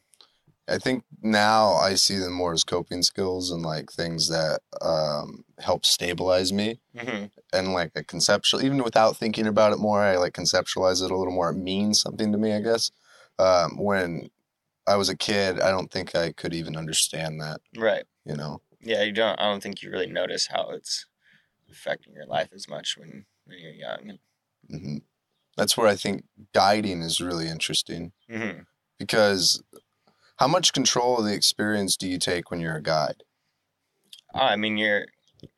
I 0.69 0.79
think 0.79 1.05
now 1.23 1.75
I 1.75 1.95
see 1.95 2.17
them 2.17 2.33
more 2.33 2.53
as 2.53 2.65
coping 2.65 3.03
skills 3.03 3.51
and 3.51 3.63
like 3.63 3.91
things 3.93 4.29
that 4.29 4.61
um, 4.81 5.45
help 5.61 5.85
stabilize 5.87 6.53
me 6.53 6.81
hmm 6.99 7.27
and 7.53 7.73
like 7.73 7.93
a 7.95 8.03
conceptual 8.03 8.65
even 8.65 8.83
without 8.83 9.17
thinking 9.17 9.47
about 9.47 9.73
it 9.73 9.79
more 9.79 10.01
i 10.03 10.17
like 10.17 10.33
conceptualize 10.33 11.01
it 11.03 11.13
a 11.13 11.17
little 11.17 11.33
more 11.33 11.51
it 11.51 11.57
means 11.57 12.01
something 12.01 12.33
to 12.33 12.39
me 12.39 12.53
i 12.53 12.61
guess 12.61 12.91
um, 13.39 13.77
when 13.79 14.29
i 14.87 14.97
was 14.97 15.09
a 15.09 15.17
kid 15.17 15.61
i 15.61 15.71
don't 15.71 15.93
think 15.93 16.17
i 16.17 16.33
could 16.33 16.53
even 16.53 16.77
understand 16.77 17.41
that 17.41 17.61
Right. 17.77 18.05
you 18.25 18.35
know 18.35 18.63
Yeah, 18.81 19.03
you 19.05 19.13
don't. 19.13 19.39
I 19.41 19.45
don't 19.45 19.63
think 19.63 19.81
you 19.83 19.91
really 19.91 20.11
notice 20.11 20.49
how 20.49 20.71
it's 20.71 21.07
affecting 21.71 22.15
your 22.15 22.27
life 22.27 22.51
as 22.55 22.69
much 22.69 22.97
when 22.99 23.27
when 23.45 23.59
you're 23.59 23.73
young. 23.73 24.19
hmm 24.69 24.97
that's 25.57 25.77
where 25.77 25.87
i 25.87 25.95
think 25.97 26.25
guiding 26.53 27.01
is 27.03 27.21
really 27.21 27.49
interesting 27.49 28.13
hmm 28.29 28.61
because 28.99 29.63
how 30.39 30.47
much 30.49 30.73
control 30.73 31.19
of 31.19 31.25
the 31.25 31.35
experience 31.35 31.97
do 31.97 32.09
you 32.09 32.19
take 32.19 32.51
when 32.51 32.61
you're 32.61 32.77
a 32.77 32.83
guide 32.83 33.23
Oh, 34.35 34.41
I 34.41 34.57
mean, 34.57 34.77
you're 34.77 35.07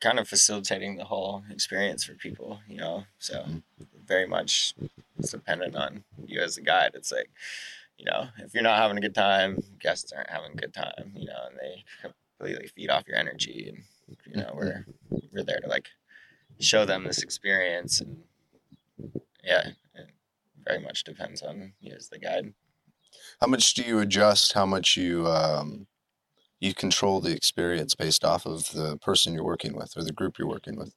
kind 0.01 0.19
of 0.19 0.29
facilitating 0.29 0.97
the 0.97 1.05
whole 1.05 1.45
experience 1.51 2.05
for 2.05 2.15
people, 2.15 2.61
you 2.69 2.77
know. 2.79 3.05
So 3.19 3.45
Mhm. 3.45 3.63
very 4.05 4.27
much 4.27 4.75
it's 5.19 5.31
dependent 5.33 5.75
on 5.77 6.05
you 6.27 6.41
as 6.41 6.57
a 6.57 6.63
guide. 6.63 6.93
It's 6.95 7.13
like, 7.13 7.31
you 7.97 8.05
know, 8.05 8.29
if 8.39 8.55
you're 8.55 8.63
not 8.63 8.79
having 8.79 8.99
a 8.99 9.01
good 9.01 9.15
time, 9.15 9.59
guests 9.81 10.13
aren't 10.13 10.31
having 10.31 10.53
a 10.53 10.57
good 10.57 10.75
time, 10.75 11.13
you 11.17 11.27
know, 11.27 11.47
and 11.49 11.59
they 11.59 11.85
completely 12.01 12.69
feed 12.69 12.91
off 12.91 13.09
your 13.09 13.17
energy, 13.17 13.69
and 13.69 13.85
you 14.27 14.43
know, 14.43 14.53
we're 14.55 14.87
we're 15.33 15.45
there 15.45 15.61
to 15.61 15.69
like 15.69 15.89
show 16.61 16.85
them 16.85 17.05
this 17.05 17.23
experience, 17.23 18.01
and 18.01 18.25
yeah, 19.43 19.71
it 19.95 20.11
very 20.65 20.81
much 20.81 21.05
depends 21.05 21.43
on 21.43 21.75
you 21.81 21.95
as 21.95 22.09
the 22.09 22.19
guide. 22.19 22.55
How 23.41 23.47
much 23.47 23.75
do 23.75 23.83
you 23.83 23.99
adjust 24.01 24.53
how 24.53 24.67
much 24.67 24.97
you 24.97 25.27
um, 25.27 25.87
you 26.61 26.75
control 26.75 27.21
the 27.21 27.35
experience 27.35 27.95
based 27.95 28.25
off 28.25 28.47
of 28.47 28.73
the 28.73 28.99
person 28.99 29.35
you're 29.35 29.45
working 29.45 29.77
with 29.77 29.97
or 29.97 30.05
the 30.05 30.13
group 30.13 30.39
you're 30.39 30.49
working 30.49 30.77
with 30.79 30.95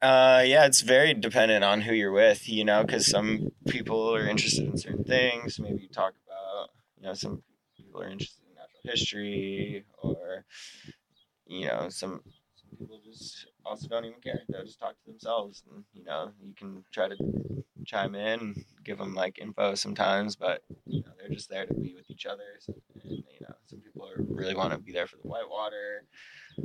Uh, 0.00 0.42
yeah, 0.44 0.66
it's 0.66 0.80
very 0.80 1.14
dependent 1.14 1.62
on 1.62 1.80
who 1.82 1.92
you're 1.92 2.10
with, 2.12 2.48
you 2.48 2.64
know, 2.64 2.82
because 2.82 3.06
some 3.06 3.52
people 3.68 4.14
are 4.14 4.26
interested 4.26 4.64
in 4.66 4.76
certain 4.76 5.04
things. 5.04 5.60
Maybe 5.60 5.82
you 5.82 5.88
talk 5.88 6.14
about, 6.26 6.70
you 6.96 7.04
know, 7.04 7.14
some 7.14 7.44
people 7.76 8.02
are 8.02 8.08
interested 8.08 8.42
in 8.48 8.54
natural 8.54 8.80
history, 8.82 9.84
or, 9.98 10.44
you 11.46 11.66
know, 11.66 11.88
some, 11.88 12.22
some 12.54 12.78
people 12.78 13.00
just 13.04 13.46
also 13.64 13.88
don't 13.88 14.04
even 14.04 14.20
care. 14.20 14.42
They'll 14.48 14.64
just 14.64 14.80
talk 14.80 14.96
to 14.98 15.10
themselves, 15.10 15.62
and 15.70 15.84
you 15.92 16.04
know, 16.04 16.32
you 16.40 16.54
can 16.54 16.84
try 16.92 17.08
to 17.08 17.16
chime 17.84 18.14
in, 18.14 18.64
give 18.84 18.98
them 18.98 19.14
like 19.14 19.38
info 19.38 19.74
sometimes, 19.74 20.36
but 20.36 20.62
you 20.86 21.02
know, 21.02 21.12
they're 21.18 21.28
just 21.28 21.48
there 21.48 21.66
to 21.66 21.74
be 21.74 21.94
with 21.94 22.10
each 22.10 22.26
other. 22.26 22.58
And, 22.68 22.74
you 23.04 23.22
know, 23.40 23.54
some 23.66 23.80
people 23.80 24.08
are, 24.08 24.22
really 24.28 24.54
want 24.54 24.72
to 24.72 24.78
be 24.78 24.92
there 24.92 25.06
for 25.06 25.16
the 25.16 25.28
whitewater. 25.28 26.04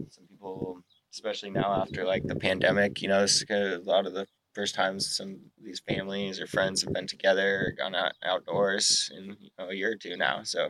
Some 0.10 0.26
people 0.28 0.84
especially 1.14 1.50
now 1.50 1.82
after 1.82 2.06
like 2.06 2.24
the 2.26 2.36
pandemic. 2.36 3.02
You 3.02 3.10
know, 3.10 3.22
this 3.22 3.42
is 3.42 3.50
a 3.50 3.90
lot 3.90 4.06
of 4.06 4.14
the 4.14 4.28
first 4.54 4.76
times 4.76 5.16
some 5.16 5.30
of 5.30 5.64
these 5.64 5.80
families 5.80 6.40
or 6.40 6.48
friends 6.48 6.84
have 6.84 6.94
been 6.94 7.08
together, 7.08 7.68
or 7.68 7.72
gone 7.72 7.96
out 7.96 8.14
outdoors 8.24 9.12
in 9.16 9.36
you 9.40 9.50
know, 9.58 9.70
a 9.70 9.74
year 9.74 9.92
or 9.92 9.96
two 9.96 10.16
now. 10.18 10.44
So, 10.44 10.70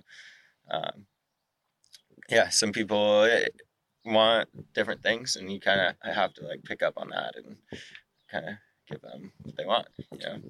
um, 0.71 1.05
yeah, 2.29 2.49
some 2.49 2.71
people 2.71 3.23
eh, 3.23 3.47
want 4.05 4.49
different 4.73 5.03
things, 5.03 5.35
and 5.35 5.51
you 5.51 5.59
kind 5.59 5.81
of 5.81 6.13
have 6.13 6.33
to 6.35 6.45
like 6.45 6.63
pick 6.63 6.81
up 6.81 6.93
on 6.97 7.09
that 7.09 7.35
and 7.35 7.57
kind 8.31 8.45
of 8.45 8.53
give 8.89 9.01
them 9.01 9.31
what 9.43 9.55
they 9.57 9.65
want. 9.65 9.87
You 10.11 10.19
know. 10.19 10.41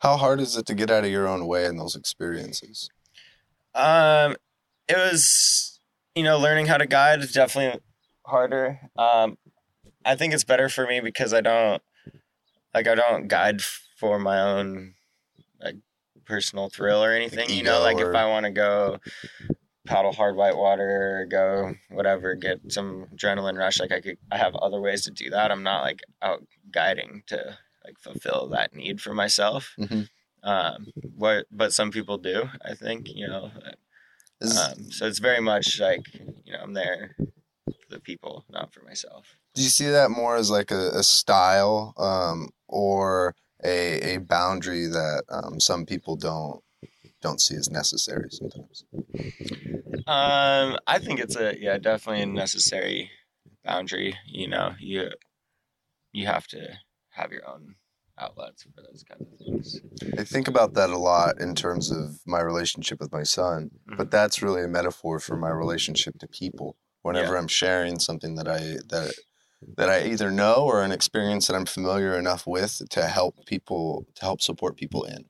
how 0.00 0.16
hard 0.16 0.40
is 0.40 0.56
it 0.56 0.66
to 0.66 0.74
get 0.74 0.90
out 0.90 1.04
of 1.04 1.10
your 1.10 1.26
own 1.26 1.46
way 1.46 1.64
in 1.66 1.76
those 1.76 1.96
experiences 1.96 2.88
Um, 3.74 4.36
it 4.88 4.96
was, 4.96 5.80
you 6.14 6.22
know, 6.22 6.38
learning 6.38 6.66
how 6.66 6.76
to 6.78 6.86
guide 6.86 7.20
is 7.20 7.32
definitely 7.32 7.80
harder. 8.24 8.80
Um, 8.96 9.36
I 10.04 10.14
think 10.14 10.32
it's 10.32 10.44
better 10.44 10.68
for 10.68 10.86
me 10.86 11.00
because 11.00 11.34
I 11.34 11.40
don't, 11.40 11.82
like, 12.74 12.86
I 12.86 12.94
don't 12.94 13.28
guide 13.28 13.60
for 13.62 14.18
my 14.18 14.40
own, 14.40 14.94
like, 15.60 15.76
personal 16.24 16.68
thrill 16.70 17.02
or 17.04 17.12
anything. 17.12 17.50
you 17.50 17.62
know, 17.62 17.80
like 17.80 17.98
or- 17.98 18.10
if 18.10 18.16
I 18.16 18.26
want 18.28 18.44
to 18.46 18.50
go 18.52 18.98
paddle 19.86 20.12
hard 20.12 20.36
white 20.36 20.56
water, 20.56 21.26
go 21.30 21.74
whatever, 21.90 22.34
get 22.34 22.60
some 22.72 23.06
adrenaline 23.14 23.58
rush, 23.58 23.78
like 23.78 23.92
I 23.92 24.00
could, 24.00 24.18
I 24.32 24.38
have 24.38 24.54
other 24.56 24.80
ways 24.80 25.04
to 25.04 25.10
do 25.10 25.30
that. 25.30 25.50
I'm 25.52 25.62
not 25.62 25.82
like 25.82 26.02
out 26.22 26.44
guiding 26.72 27.22
to 27.28 27.56
like 27.86 27.98
fulfill 28.00 28.48
that 28.50 28.74
need 28.74 29.00
for 29.00 29.14
myself. 29.14 29.74
Mhm. 29.78 30.08
Um, 30.42 30.86
what, 31.16 31.46
but 31.50 31.72
some 31.72 31.90
people 31.90 32.18
do, 32.18 32.48
I 32.64 32.74
think, 32.74 33.08
you 33.14 33.26
know, 33.26 33.50
um, 34.42 34.90
so 34.92 35.06
it's 35.06 35.18
very 35.18 35.40
much 35.40 35.80
like 35.80 36.02
you 36.44 36.52
know 36.52 36.58
I'm 36.62 36.74
there 36.74 37.16
for 37.18 37.86
the 37.90 38.00
people, 38.00 38.44
not 38.50 38.72
for 38.72 38.82
myself. 38.82 39.24
do 39.54 39.62
you 39.62 39.70
see 39.70 39.88
that 39.88 40.10
more 40.10 40.36
as 40.36 40.50
like 40.50 40.70
a, 40.70 40.90
a 40.90 41.02
style 41.02 41.94
um, 41.96 42.50
or 42.68 43.34
a, 43.64 44.14
a 44.16 44.18
boundary 44.18 44.86
that 44.86 45.22
um, 45.30 45.58
some 45.58 45.86
people 45.86 46.16
don't 46.16 46.62
don't 47.22 47.40
see 47.40 47.56
as 47.56 47.70
necessary 47.70 48.28
sometimes 48.30 48.84
Um, 50.06 50.78
I 50.86 50.98
think 51.00 51.18
it's 51.20 51.36
a 51.36 51.54
yeah, 51.58 51.78
definitely 51.78 52.22
a 52.22 52.26
necessary 52.26 53.10
boundary. 53.64 54.14
You 54.26 54.48
know, 54.48 54.74
you 54.78 55.10
you 56.12 56.26
have 56.26 56.46
to 56.48 56.78
have 57.16 57.32
your 57.32 57.48
own 57.48 57.74
outlets 58.18 58.62
for 58.62 58.70
those 58.82 59.04
kinds 59.08 59.30
of 59.30 59.38
things. 59.38 59.80
i 60.18 60.24
think 60.24 60.48
about 60.48 60.74
that 60.74 60.90
a 60.90 60.96
lot 60.96 61.38
in 61.40 61.54
terms 61.54 61.90
of 61.90 62.18
my 62.26 62.40
relationship 62.40 62.98
with 62.98 63.12
my 63.12 63.22
son 63.22 63.70
but 63.86 63.94
mm-hmm. 63.98 64.08
that's 64.10 64.40
really 64.42 64.62
a 64.62 64.68
metaphor 64.68 65.18
for 65.18 65.36
my 65.36 65.50
relationship 65.50 66.18
to 66.18 66.26
people 66.26 66.76
whenever 67.02 67.34
Yeah. 67.34 67.40
i'm 67.40 67.48
sharing 67.48 67.98
something 67.98 68.34
that 68.36 68.48
i 68.48 68.58
that 68.88 69.12
that 69.76 69.90
i 69.90 70.04
either 70.06 70.30
know 70.30 70.54
or 70.56 70.82
an 70.82 70.92
experience 70.92 71.46
that 71.46 71.56
i'm 71.56 71.66
familiar 71.66 72.18
enough 72.18 72.46
with 72.46 72.80
to 72.90 73.06
help 73.06 73.44
people 73.46 74.06
to 74.14 74.22
help 74.24 74.40
support 74.40 74.76
people 74.76 75.04
in 75.04 75.26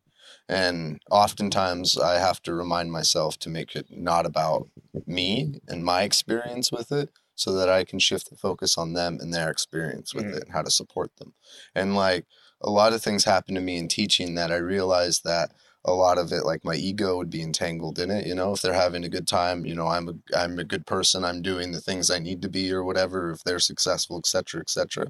and 0.49 1.01
oftentimes 1.11 1.99
i 1.99 2.19
have 2.19 2.41
to 2.43 2.55
remind 2.55 2.93
myself 2.93 3.37
to 3.39 3.49
make 3.49 3.75
it 3.75 3.87
not 3.91 4.27
about 4.27 4.69
me 5.07 5.61
and 5.67 5.85
my 5.85 6.03
experience 6.03 6.71
with 6.71 6.93
it 6.93 7.11
so 7.37 7.53
that 7.53 7.69
i 7.69 7.85
can 7.85 7.99
shift 8.01 8.29
the 8.31 8.37
focus 8.37 8.77
on 8.77 8.93
them 8.95 9.19
and 9.21 9.33
their 9.33 9.51
experience 9.51 10.13
with 10.15 10.25
Mhm. 10.27 10.37
it 10.37 10.43
and 10.45 10.53
how 10.53 10.63
to 10.63 10.71
support 10.71 11.15
them 11.17 11.35
and 11.75 11.95
like 11.95 12.27
a 12.61 12.71
lot 12.71 12.93
of 12.93 13.03
things 13.03 13.25
happen 13.25 13.55
to 13.55 13.61
me 13.61 13.77
in 13.77 13.87
teaching 13.89 14.35
that 14.35 14.51
i 14.51 14.57
realized 14.57 15.23
that 15.25 15.53
a 15.89 15.93
lot 15.93 16.19
of 16.19 16.33
it 16.33 16.45
like 16.45 16.65
my 16.65 16.75
ego 16.75 17.17
would 17.17 17.31
be 17.31 17.43
entangled 17.43 17.99
in 18.01 18.11
it 18.11 18.27
you 18.27 18.35
know 18.35 18.53
if 18.53 18.61
they're 18.61 18.73
having 18.73 19.05
a 19.05 19.09
good 19.09 19.29
time 19.29 19.65
you 19.65 19.75
know 19.75 19.87
i'm 19.87 20.09
a 20.09 20.15
i'm 20.37 20.59
a 20.59 20.65
good 20.65 20.85
person 20.87 21.25
i'm 21.25 21.43
doing 21.43 21.71
the 21.71 21.81
things 21.81 22.11
i 22.11 22.19
need 22.19 22.43
to 22.43 22.49
be 22.49 22.73
or 22.73 22.83
whatever 22.83 23.31
if 23.31 23.45
they're 23.45 23.61
successful 23.61 24.19
etc 24.19 24.61
etc 24.61 25.07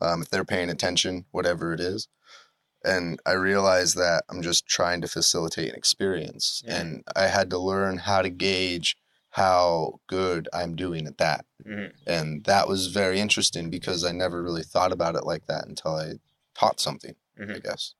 um, 0.00 0.22
if 0.22 0.28
they're 0.30 0.44
paying 0.44 0.70
attention 0.70 1.24
whatever 1.32 1.72
it 1.72 1.80
is 1.80 2.06
and 2.84 3.18
i 3.26 3.32
realized 3.32 3.96
that 3.96 4.22
i'm 4.30 4.40
just 4.42 4.66
trying 4.66 5.00
to 5.00 5.08
facilitate 5.08 5.70
an 5.70 5.74
experience 5.74 6.62
Yeah. 6.64 6.76
and 6.80 7.02
i 7.16 7.26
had 7.26 7.50
to 7.50 7.58
learn 7.58 7.98
how 7.98 8.22
to 8.22 8.30
gauge 8.30 8.96
how 9.30 10.00
good 10.08 10.48
i'm 10.52 10.74
doing 10.76 11.06
at 11.06 11.18
that 11.18 11.44
Mhm. 11.64 11.92
and 12.06 12.44
that 12.44 12.68
was 12.68 12.88
very 12.88 13.20
interesting 13.20 13.70
because 13.70 14.04
i 14.04 14.12
never 14.12 14.42
really 14.42 14.62
thought 14.62 14.92
about 14.92 15.14
it 15.14 15.24
like 15.24 15.46
that 15.46 15.66
until 15.66 15.96
i 15.96 16.14
taught 16.54 16.80
something 16.80 17.14
I 17.38 17.42
Mhm. 17.44 17.62
guess. 17.62 17.94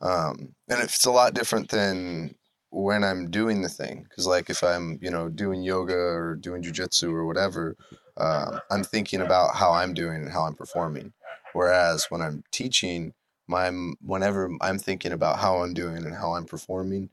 Um, 0.00 0.54
and 0.68 0.80
it's 0.82 1.04
a 1.04 1.10
lot 1.10 1.34
different 1.34 1.68
than 1.70 2.34
when 2.70 3.04
I'm 3.04 3.30
doing 3.30 3.62
the 3.62 3.68
thing. 3.68 4.02
Because, 4.04 4.26
like, 4.26 4.48
if 4.50 4.62
I'm, 4.62 4.98
you 5.02 5.10
know, 5.10 5.28
doing 5.28 5.62
yoga 5.62 5.94
or 5.94 6.36
doing 6.36 6.62
jujitsu 6.62 7.12
or 7.12 7.26
whatever, 7.26 7.76
um, 8.16 8.60
I'm 8.70 8.84
thinking 8.84 9.20
about 9.20 9.54
how 9.56 9.72
I'm 9.72 9.94
doing 9.94 10.22
and 10.22 10.32
how 10.32 10.42
I'm 10.44 10.54
performing. 10.54 11.12
Whereas 11.52 12.06
when 12.10 12.22
I'm 12.22 12.44
teaching, 12.52 13.12
my 13.46 13.70
whenever 14.00 14.50
I'm 14.60 14.78
thinking 14.78 15.12
about 15.12 15.38
how 15.38 15.62
I'm 15.62 15.74
doing 15.74 16.04
and 16.04 16.14
how 16.14 16.34
I'm 16.34 16.44
performing, 16.44 17.10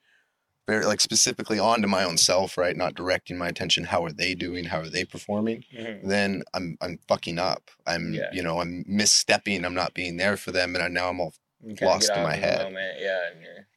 very 0.67 0.85
like 0.85 0.99
specifically 0.99 1.57
onto 1.59 1.87
my 1.87 2.03
own 2.03 2.17
self, 2.17 2.57
right? 2.57 2.75
Not 2.75 2.93
directing 2.93 3.37
my 3.37 3.47
attention. 3.47 3.85
How 3.85 4.03
are 4.03 4.11
they 4.11 4.35
doing? 4.35 4.65
How 4.65 4.79
are 4.79 4.89
they 4.89 5.05
performing? 5.05 5.63
Mhm. 5.73 6.07
then 6.07 6.43
I'm 6.53 6.77
I'm 6.81 6.99
fucking 7.07 7.39
up. 7.39 7.71
I'm 7.87 8.13
Yeah. 8.13 8.29
you 8.33 8.43
know 8.43 8.59
I'm 8.59 8.83
misstepping. 8.83 9.63
I'm 9.65 9.73
not 9.73 9.93
being 9.93 10.17
there 10.17 10.37
for 10.37 10.51
them, 10.51 10.75
and 10.75 10.83
I, 10.83 10.87
now 10.89 11.09
I'm 11.09 11.19
all 11.19 11.33
Lost 11.81 12.11
in 12.15 12.21
my 12.21 12.35
head. 12.35 12.63
Moment, 12.65 12.99
yeah, 12.99 13.19
and 13.31 13.41
you're 13.41 13.67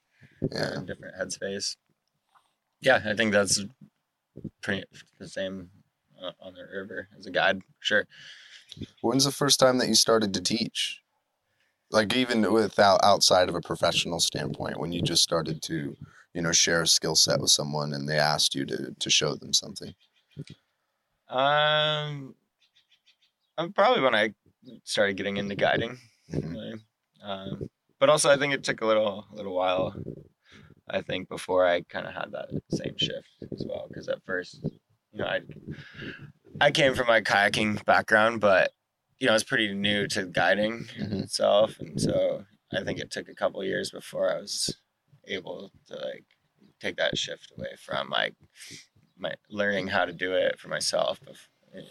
yeah. 0.52 0.76
in 0.76 0.82
a 0.82 0.86
different 0.86 1.14
headspace. 1.16 1.76
Yeah, 2.80 3.00
I 3.04 3.14
think 3.14 3.32
that's 3.32 3.62
pretty 4.62 4.84
the 5.18 5.28
same 5.28 5.70
on 6.40 6.52
the 6.54 6.64
river 6.72 7.08
as 7.18 7.26
a 7.26 7.30
guide. 7.30 7.62
Sure. 7.80 8.06
When's 9.00 9.24
the 9.24 9.32
first 9.32 9.58
time 9.58 9.78
that 9.78 9.88
you 9.88 9.94
started 9.94 10.34
to 10.34 10.40
teach? 10.42 11.00
Like 11.90 12.14
even 12.14 12.52
without 12.52 13.00
outside 13.02 13.48
of 13.48 13.54
a 13.54 13.60
professional 13.60 14.20
standpoint, 14.20 14.78
when 14.78 14.92
you 14.92 15.00
just 15.02 15.22
started 15.22 15.62
to 15.62 15.96
you 16.34 16.42
know 16.42 16.52
share 16.52 16.82
a 16.82 16.86
skill 16.86 17.16
set 17.16 17.40
with 17.40 17.50
someone 17.50 17.92
and 17.92 18.08
they 18.08 18.18
asked 18.18 18.54
you 18.54 18.64
to 18.66 18.94
to 18.98 19.10
show 19.10 19.34
them 19.34 19.52
something. 19.52 19.94
Um, 21.28 22.34
I'm 23.58 23.72
probably 23.72 24.02
when 24.02 24.14
I 24.14 24.34
started 24.84 25.16
getting 25.16 25.36
into 25.36 25.54
guiding. 25.54 25.98
Mhm. 26.32 26.52
really. 26.52 26.74
Um, 27.22 27.70
but 27.98 28.08
also 28.08 28.30
I 28.30 28.36
think 28.36 28.54
it 28.54 28.64
took 28.64 28.80
a 28.80 28.86
little 28.86 29.26
a 29.30 29.34
little 29.34 29.54
while. 29.54 29.94
I 30.88 31.02
think 31.02 31.28
before 31.28 31.66
I 31.66 31.82
kind 31.82 32.06
of 32.06 32.14
had 32.14 32.32
that 32.32 32.48
same 32.70 32.96
shift 32.96 33.28
as 33.52 33.64
well. 33.66 33.86
Because 33.88 34.08
at 34.08 34.22
first, 34.24 34.60
you 35.12 35.18
know, 35.18 35.26
I 35.26 35.40
I 36.60 36.70
came 36.70 36.94
from 36.94 37.06
my 37.06 37.20
kayaking 37.20 37.84
background, 37.84 38.40
but 38.40 38.72
you 39.18 39.26
know, 39.26 39.32
I 39.32 39.36
was 39.36 39.44
pretty 39.44 39.72
new 39.74 40.06
to 40.08 40.26
guiding 40.26 40.84
Mhm. 40.98 41.22
itself, 41.24 41.78
and 41.78 42.00
so 42.00 42.44
I 42.72 42.82
think 42.84 42.98
it 42.98 43.10
took 43.10 43.28
a 43.28 43.34
couple 43.34 43.62
years 43.64 43.90
before 43.90 44.32
I 44.32 44.40
was 44.40 44.76
able 45.30 45.70
to 45.86 45.94
like 45.94 46.24
take 46.80 46.96
that 46.96 47.16
shift 47.16 47.52
away 47.56 47.74
from 47.78 48.10
like 48.10 48.34
my 49.18 49.34
learning 49.50 49.86
how 49.88 50.04
to 50.04 50.12
do 50.12 50.32
it 50.32 50.58
for 50.58 50.68
myself 50.68 51.20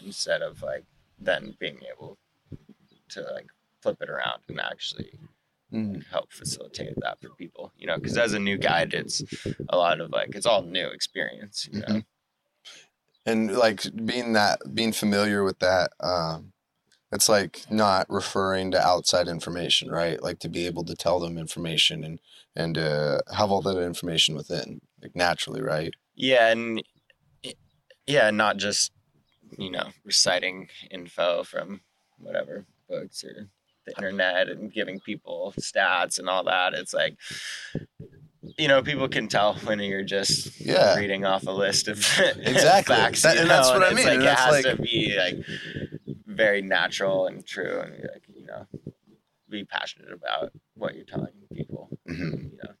instead 0.04 0.42
of 0.42 0.62
like 0.62 0.84
then 1.18 1.56
being 1.58 1.80
able 1.92 2.18
to 3.08 3.20
like 3.34 3.46
flip 3.82 3.98
it 4.00 4.10
around 4.10 4.40
and 4.48 4.60
actually 4.60 5.12
Mm. 5.72 6.04
help 6.10 6.32
facilitate 6.32 6.94
that 7.00 7.20
for 7.20 7.28
people 7.38 7.72
you 7.78 7.86
know 7.86 7.94
because 7.96 8.18
as 8.18 8.32
a 8.32 8.40
new 8.40 8.58
guide 8.58 8.92
it's 8.92 9.22
a 9.68 9.76
lot 9.76 10.00
of 10.00 10.10
like 10.10 10.34
it's 10.34 10.44
all 10.44 10.62
new 10.62 10.88
experience 10.88 11.68
you 11.72 11.78
know 11.78 11.86
Mhm. 11.86 12.04
and 13.26 13.56
like 13.56 13.82
being 14.04 14.32
that 14.32 14.58
being 14.74 14.90
familiar 14.90 15.44
with 15.44 15.60
that 15.60 15.92
um 16.00 16.52
it's 17.12 17.28
like 17.28 17.62
not 17.70 18.06
referring 18.08 18.70
to 18.70 18.80
outside 18.80 19.26
information 19.28 19.90
right 19.90 20.22
like 20.22 20.38
to 20.38 20.48
be 20.48 20.66
able 20.66 20.84
to 20.84 20.94
tell 20.94 21.18
them 21.20 21.36
information 21.38 22.04
and 22.04 22.20
and 22.56 22.78
uh 22.78 23.18
have 23.36 23.50
all 23.50 23.62
that 23.62 23.78
information 23.80 24.34
within 24.34 24.80
like 25.02 25.14
naturally 25.16 25.60
right 25.62 25.94
yeah 26.14 26.48
and 26.48 26.82
yeah 28.06 28.30
not 28.30 28.56
just 28.56 28.92
you 29.58 29.70
know 29.70 29.88
reciting 30.04 30.68
info 30.90 31.42
from 31.42 31.80
whatever 32.18 32.64
books 32.88 33.24
or 33.24 33.48
the 33.86 33.92
internet 33.96 34.48
and 34.48 34.72
giving 34.72 35.00
people 35.00 35.52
stats 35.58 36.18
and 36.18 36.28
all 36.28 36.44
that 36.44 36.74
it's 36.74 36.92
like 36.94 37.16
you 38.58 38.68
know 38.68 38.82
people 38.82 39.08
can 39.08 39.28
tell 39.28 39.54
when 39.64 39.78
you're 39.80 40.02
just 40.02 40.60
Yeah. 40.60 40.96
reading 40.96 41.24
off 41.24 41.46
a 41.46 41.50
list 41.50 41.88
of 41.88 41.98
Exactly. 42.36 42.94
facts 42.96 43.22
That- 43.22 43.36
and 43.38 43.48
that's 43.50 43.68
know, 43.68 43.74
what 43.74 43.82
I 43.84 43.86
it's 43.88 43.96
mean, 43.96 44.06
like 44.06 44.14
and 44.16 44.22
it 44.24 44.34
has 44.38 44.64
like- 44.64 44.76
to 44.76 44.82
be 44.82 45.16
like 45.18 45.36
very 46.44 46.62
natural 46.62 47.26
and 47.26 47.46
true 47.46 47.80
and 47.80 47.92
like 48.12 48.24
you 48.34 48.46
know 48.46 48.66
be 49.48 49.64
passionate 49.64 50.12
about 50.12 50.52
what 50.74 50.94
you're 50.94 51.04
telling 51.04 51.32
people. 51.52 51.88
Mhm. 52.08 52.52
you 52.52 52.58
know 52.62 52.74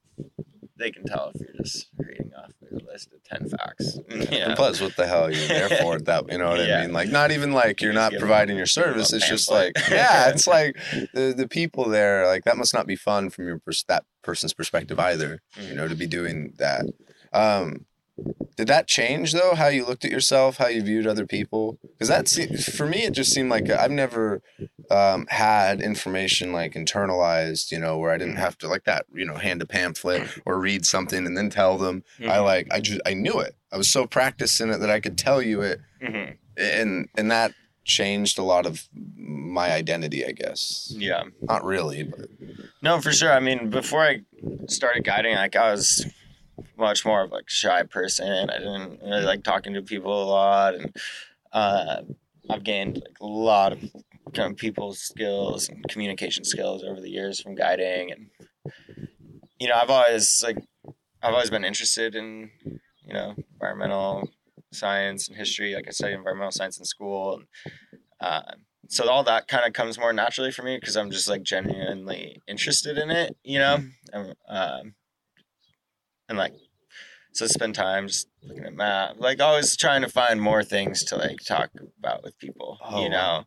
they 0.76 0.90
can 0.90 1.04
tell 1.04 1.30
if 1.34 1.40
you're 1.42 1.62
just 1.62 1.88
reading 1.98 2.30
off 2.38 2.52
a 2.72 2.74
list 2.90 3.12
of 3.12 3.22
10 3.24 3.50
facts. 3.50 3.98
You 4.08 4.38
and 4.38 4.48
know? 4.50 4.54
plus 4.56 4.80
what 4.80 4.96
the 4.96 5.06
hell 5.06 5.24
are 5.24 5.30
you 5.30 5.46
there 5.46 5.68
for 5.68 5.98
that 5.98 6.30
you 6.32 6.38
know 6.38 6.48
what 6.50 6.60
i 6.60 6.80
mean? 6.82 6.92
Like 6.92 7.10
not 7.10 7.30
even 7.32 7.52
like 7.52 7.82
you're 7.82 7.92
not 7.92 8.12
providing 8.18 8.56
your 8.56 8.64
give 8.66 8.74
them 8.74 8.84
a 8.84 9.04
service 9.04 9.12
it's 9.12 9.28
just 9.28 9.50
like 9.50 9.72
yeah 9.90 10.30
it's 10.30 10.46
like 10.46 10.76
the 11.12 11.34
the 11.36 11.46
people 11.48 11.84
there 11.88 12.26
like 12.26 12.44
that 12.44 12.56
must 12.56 12.72
not 12.72 12.86
be 12.86 12.96
fun 12.96 13.28
from 13.30 13.46
your 13.46 13.58
pers- 13.58 13.84
that 13.88 14.04
person's 14.22 14.54
perspective 14.54 14.98
either 14.98 15.42
you 15.68 15.74
know 15.74 15.86
to 15.88 15.94
be 15.94 16.06
doing 16.06 16.54
that. 16.58 16.84
Um 17.32 17.84
did 18.56 18.66
that 18.68 18.86
change 18.86 19.32
though 19.32 19.54
how 19.54 19.68
you 19.68 19.86
looked 19.86 20.04
at 20.04 20.10
yourself 20.10 20.58
how 20.58 20.66
you 20.68 20.82
viewed 20.82 21.06
other 21.06 21.26
people? 21.26 21.78
Because 21.82 22.08
that 22.08 22.28
se- 22.28 22.56
for 22.56 22.86
me 22.86 23.04
it 23.04 23.12
just 23.12 23.32
seemed 23.32 23.50
like 23.50 23.70
i've 23.70 23.90
never 23.90 24.42
um, 24.90 25.26
had 25.30 25.80
information 25.80 26.52
like 26.52 26.74
internalized 26.74 27.70
you 27.70 27.78
know 27.78 27.96
where 27.98 28.10
i 28.12 28.18
didn't 28.18 28.36
have 28.36 28.58
to 28.58 28.68
like 28.68 28.84
that 28.84 29.06
you 29.14 29.24
know 29.24 29.36
hand 29.36 29.62
a 29.62 29.66
pamphlet 29.66 30.22
or 30.44 30.58
read 30.60 30.84
something 30.84 31.26
and 31.26 31.36
then 31.36 31.48
tell 31.50 31.78
them. 31.78 32.02
I 32.20 32.22
Mhm. 32.24 32.44
like 32.44 32.66
i 32.70 32.80
just 32.80 33.00
i 33.06 33.14
knew 33.14 33.38
it. 33.40 33.54
I 33.72 33.76
was 33.76 33.90
so 33.92 34.06
practiced 34.06 34.60
in 34.60 34.70
it 34.70 34.78
that 34.78 34.90
i 34.90 35.00
could 35.00 35.16
tell 35.16 35.40
you 35.40 35.62
it. 35.62 35.80
Mhm. 36.02 36.36
and 36.56 37.08
and 37.16 37.30
that 37.30 37.52
changed 37.84 38.38
a 38.38 38.42
lot 38.42 38.66
of 38.66 38.88
my 39.16 39.72
identity 39.72 40.24
i 40.26 40.32
guess. 40.32 40.92
Yeah. 40.96 41.22
Not 41.40 41.64
really 41.64 42.02
but 42.04 42.28
no 42.82 43.00
for 43.00 43.12
sure. 43.12 43.32
I 43.32 43.40
mean 43.40 43.70
before 43.70 44.02
i 44.02 44.20
started 44.68 45.04
guiding 45.04 45.34
like 45.36 45.56
i 45.56 45.70
was 45.72 46.04
much 46.76 47.04
more 47.04 47.22
of 47.22 47.30
like 47.30 47.44
a 47.48 47.50
shy 47.50 47.82
person. 47.82 48.50
I 48.50 48.58
didn't 48.58 49.00
really 49.02 49.24
like 49.24 49.42
talking 49.44 49.74
to 49.74 49.82
people 49.82 50.22
a 50.22 50.24
lot 50.24 50.74
and 50.74 50.96
uh, 51.52 52.02
i've 52.48 52.64
gained 52.64 52.96
like 52.96 53.18
a 53.20 53.26
lot 53.26 53.72
of 53.72 53.80
kind 54.34 54.52
of 54.52 54.56
people 54.56 54.92
skills 54.94 55.68
and 55.68 55.86
communication 55.88 56.44
skills 56.44 56.84
over 56.84 57.00
the 57.00 57.10
years 57.10 57.40
from 57.40 57.54
guiding 57.54 58.12
and 58.12 58.30
you 59.58 59.68
know 59.68 59.74
i've 59.74 59.90
always 59.90 60.42
like 60.44 60.58
i've 61.22 61.34
always 61.34 61.50
been 61.50 61.64
interested 61.64 62.14
in 62.14 62.50
you 63.04 63.12
know 63.12 63.34
environmental 63.54 64.28
science 64.72 65.28
and 65.28 65.36
history. 65.36 65.74
Like 65.74 65.88
i 65.88 65.90
studied 65.90 66.14
environmental 66.14 66.52
science 66.52 66.78
in 66.78 66.84
school 66.84 67.34
and 67.34 67.46
uh, 68.20 68.52
so 68.88 69.08
all 69.08 69.24
that 69.24 69.48
kind 69.48 69.66
of 69.66 69.72
comes 69.72 69.98
more 69.98 70.12
naturally 70.12 70.52
for 70.52 70.62
me 70.62 70.76
because 70.78 70.96
i'm 70.96 71.10
just 71.10 71.28
like 71.28 71.42
genuinely 71.42 72.40
interested 72.46 72.98
in 72.98 73.10
it 73.10 73.36
you 73.42 73.58
know? 73.58 73.78
Um, 74.12 74.32
um, 74.48 74.94
and 76.30 76.38
like 76.38 76.54
so 77.32 77.46
spend 77.46 77.74
time 77.74 78.06
just 78.08 78.28
looking 78.42 78.64
at 78.64 78.72
map 78.72 79.16
like 79.18 79.40
always 79.40 79.76
trying 79.76 80.00
to 80.00 80.08
find 80.08 80.40
more 80.40 80.64
things 80.64 81.04
to 81.04 81.16
like 81.16 81.36
talk 81.46 81.70
about 81.98 82.22
with 82.22 82.38
people 82.38 82.78
Oh, 82.82 83.02
you 83.02 83.10
know 83.10 83.16
wow. 83.16 83.44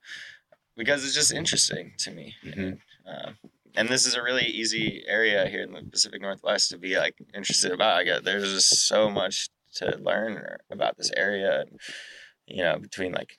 because 0.77 1.03
it's 1.03 1.15
just 1.15 1.33
interesting 1.33 1.93
to 1.99 2.11
me 2.11 2.35
Mhm. 2.45 2.79
um, 3.07 3.37
and 3.75 3.89
this 3.89 4.05
is 4.05 4.13
a 4.15 4.21
really 4.21 4.45
easy 4.45 5.03
area 5.07 5.47
here 5.47 5.63
in 5.63 5.71
the 5.73 5.81
Pacific 5.81 6.21
Northwest 6.21 6.69
to 6.69 6.77
be 6.77 6.95
like 6.95 7.15
interested 7.33 7.71
about. 7.71 7.97
I 7.97 8.03
got 8.03 8.23
there's 8.23 8.53
just 8.53 8.87
so 8.87 9.09
much 9.09 9.49
to 9.77 9.97
learn 9.97 10.57
about 10.69 10.95
this 10.95 11.09
area, 11.17 11.61
and, 11.61 11.79
you 12.45 12.61
know, 12.63 12.77
between 12.77 13.13
like 13.13 13.35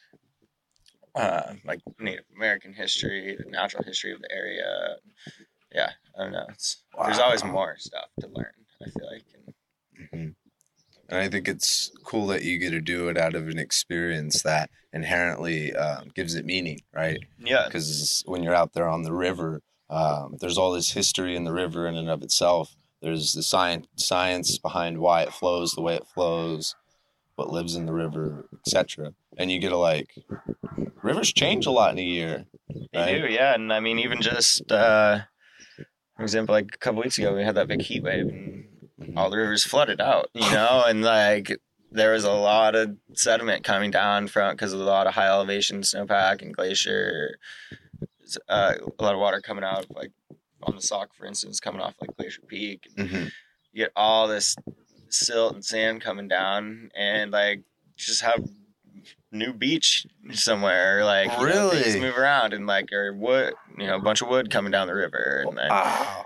uh, 1.14 1.54
like 1.64 1.80
Native 2.00 2.24
American 2.34 2.72
history, 2.72 3.36
the 3.38 3.48
natural 3.48 3.84
history 3.84 4.10
of 4.12 4.20
the 4.22 4.32
area. 4.32 4.96
Yeah, 5.72 5.90
I 6.18 6.22
don't 6.24 6.32
know. 6.32 6.46
It's 6.48 6.82
there's 7.04 7.20
always 7.20 7.44
more 7.44 7.76
stuff 7.78 8.08
to 8.18 8.26
learn. 8.26 8.63
I 8.84 8.90
feel 8.90 9.10
like, 9.10 9.24
and 9.34 9.54
Mhm. 10.12 10.34
And 11.10 11.18
I 11.18 11.28
think 11.28 11.48
it's 11.48 11.90
cool 12.04 12.26
that 12.28 12.42
you 12.42 12.58
get 12.58 12.70
to 12.70 12.80
do 12.80 13.08
it 13.08 13.18
out 13.18 13.34
of 13.34 13.48
an 13.48 13.58
experience 13.58 14.42
that 14.42 14.70
inherently 14.92 15.74
um, 15.76 16.10
gives 16.14 16.34
it 16.34 16.46
meaning, 16.46 16.80
right? 16.94 17.18
yeah, 17.38 17.64
Because 17.66 18.22
when 18.26 18.42
you're 18.42 18.54
out 18.54 18.72
there 18.72 18.88
on 18.88 19.02
the 19.02 19.12
river, 19.12 19.60
um, 19.90 20.36
there's 20.40 20.56
all 20.56 20.72
this 20.72 20.92
history 20.92 21.36
in 21.36 21.44
the 21.44 21.52
river 21.52 21.86
in 21.86 21.94
and 21.94 22.08
of 22.08 22.22
itself. 22.22 22.74
There's 23.02 23.34
the 23.34 23.42
science 23.42 23.86
science 23.96 24.56
behind 24.58 24.98
why 24.98 25.22
it 25.22 25.32
flows 25.34 25.72
the 25.72 25.82
way 25.82 25.94
it 25.94 26.06
flows, 26.06 26.74
what 27.36 27.50
lives 27.52 27.76
in 27.76 27.84
the 27.84 27.92
river, 27.92 28.48
etc. 28.66 29.12
And 29.36 29.52
you 29.52 29.58
get 29.58 29.68
to 29.70 29.76
like, 29.76 30.08
rivers 31.02 31.32
change 31.34 31.66
a 31.66 31.70
lot 31.70 31.92
in 31.92 31.98
a 31.98 32.02
year. 32.02 32.46
they 32.94 33.20
do. 33.20 33.26
Yeah, 33.28 33.54
and 33.54 33.70
I 33.72 33.80
mean, 33.80 33.98
even 33.98 34.22
just 34.22 34.72
uh, 34.72 35.20
for 36.16 36.22
example, 36.22 36.54
like 36.54 36.74
a 36.74 36.78
couple 36.78 37.02
weeks 37.02 37.18
ago, 37.18 37.34
we 37.34 37.42
had 37.44 37.56
that 37.56 37.68
big 37.68 37.82
heat 37.82 38.02
wave, 38.02 38.26
and 38.28 38.63
all 39.16 39.30
the 39.30 39.36
rivers 39.36 39.64
flooded 39.64 40.00
out, 40.00 40.30
you 40.34 40.50
know, 40.50 40.84
and 40.86 41.02
like 41.02 41.56
there 41.90 42.12
was 42.12 42.24
a 42.24 42.32
lot 42.32 42.74
of 42.74 42.96
sediment 43.14 43.62
coming 43.64 43.90
down 43.90 44.26
from 44.26 44.52
because 44.54 44.72
of 44.72 44.80
a 44.80 44.84
lot 44.84 45.06
of 45.06 45.14
high 45.14 45.28
elevation 45.28 45.80
snowpack 45.82 46.42
and 46.42 46.54
glacier. 46.54 47.38
Uh, 48.48 48.74
a 48.98 49.02
lot 49.02 49.14
of 49.14 49.20
water 49.20 49.40
coming 49.40 49.62
out, 49.64 49.84
of 49.84 49.90
like 49.90 50.10
on 50.62 50.74
the 50.76 50.82
Sauk, 50.82 51.14
for 51.14 51.26
instance, 51.26 51.60
coming 51.60 51.80
off 51.80 51.94
like 52.00 52.16
Glacier 52.16 52.40
Peak. 52.48 52.88
Mhm. 52.96 53.30
You 53.72 53.84
get 53.84 53.92
all 53.94 54.26
this 54.26 54.56
silt 55.08 55.54
and 55.54 55.64
sand 55.64 56.00
coming 56.00 56.26
down, 56.26 56.90
and 56.96 57.30
like 57.30 57.62
just 57.96 58.22
have 58.22 58.48
new 59.30 59.52
beach 59.52 60.06
somewhere, 60.32 61.04
like 61.04 61.26
you 61.38 61.46
know, 61.46 61.70
things 61.70 61.86
Really? 61.94 62.00
move 62.00 62.16
around 62.16 62.54
and 62.54 62.66
like 62.66 62.92
or 62.92 63.12
wood, 63.12 63.54
you 63.78 63.86
know, 63.86 63.96
a 63.96 64.00
bunch 64.00 64.22
of 64.22 64.28
wood 64.28 64.50
coming 64.50 64.72
down 64.72 64.86
the 64.86 64.94
river, 64.94 65.44
and 65.46 65.56
then 65.58 65.68
Wow. 65.70 66.24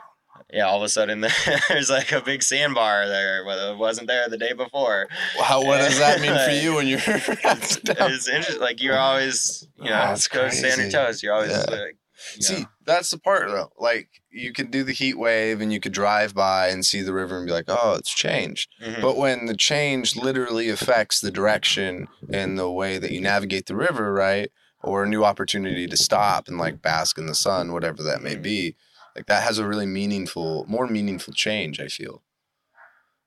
Yeah, 0.52 0.66
all 0.66 0.78
of 0.78 0.82
a 0.82 0.88
sudden 0.88 1.20
there's 1.68 1.90
like 1.90 2.12
a 2.12 2.20
big 2.20 2.42
sandbar 2.42 3.06
there, 3.08 3.42
it 3.46 3.76
wasn't 3.76 4.06
there 4.08 4.28
the 4.28 4.38
day 4.38 4.52
before. 4.52 5.06
How, 5.42 5.62
what 5.64 5.78
does 5.78 5.98
that 5.98 6.20
mean 6.20 6.34
for 6.34 6.50
you 6.64 6.74
when 6.76 6.86
you're 6.86 7.00
It's, 7.06 7.76
it's 7.84 8.28
interesting. 8.28 8.60
Like 8.60 8.82
you're 8.82 8.98
always, 8.98 9.66
you 9.76 9.90
know, 9.90 10.06
Oh, 10.08 10.12
it's 10.12 10.28
go 10.28 10.48
stay 10.48 10.72
on 10.72 10.80
your 10.80 10.90
toes. 10.90 11.22
You're 11.22 11.34
always 11.34 11.50
Yeah. 11.52 11.64
like, 11.70 11.96
you 12.36 12.42
See, 12.42 12.60
know, 12.60 12.66
that's 12.84 13.10
the 13.10 13.18
part 13.18 13.48
though. 13.48 13.70
Like 13.78 14.08
you 14.30 14.52
could 14.52 14.70
do 14.72 14.82
the 14.82 14.92
heat 14.92 15.18
wave 15.18 15.60
and 15.60 15.72
you 15.72 15.78
could 15.80 15.92
drive 15.92 16.34
by 16.34 16.68
and 16.68 16.84
see 16.84 17.00
the 17.02 17.12
river 17.12 17.36
and 17.38 17.46
be 17.46 17.52
like, 17.52 17.66
"Oh, 17.68 17.94
it's 17.94 18.12
changed." 18.12 18.70
mhm. 18.82 19.00
But 19.00 19.16
when 19.16 19.46
the 19.46 19.56
change 19.56 20.16
literally 20.16 20.68
affects 20.68 21.20
the 21.20 21.30
direction 21.30 22.08
and 22.32 22.58
the 22.58 22.70
way 22.70 22.98
that 22.98 23.12
you 23.12 23.20
navigate 23.20 23.66
the 23.66 23.76
river, 23.76 24.12
right? 24.12 24.50
Or 24.82 25.04
a 25.04 25.08
new 25.08 25.24
opportunity 25.24 25.86
to 25.86 25.96
stop 25.96 26.48
and 26.48 26.58
like 26.58 26.82
bask 26.82 27.18
in 27.18 27.26
the 27.26 27.34
sun, 27.36 27.72
whatever 27.72 28.02
that 28.02 28.20
may 28.22 28.34
Mhm. 28.34 28.42
be, 28.42 28.76
like 29.18 29.26
that 29.26 29.42
has 29.42 29.58
a 29.58 29.66
really 29.66 29.86
meaningful, 29.86 30.64
more 30.68 30.86
meaningful 30.86 31.34
change. 31.34 31.80
I 31.80 31.88
feel. 31.88 32.22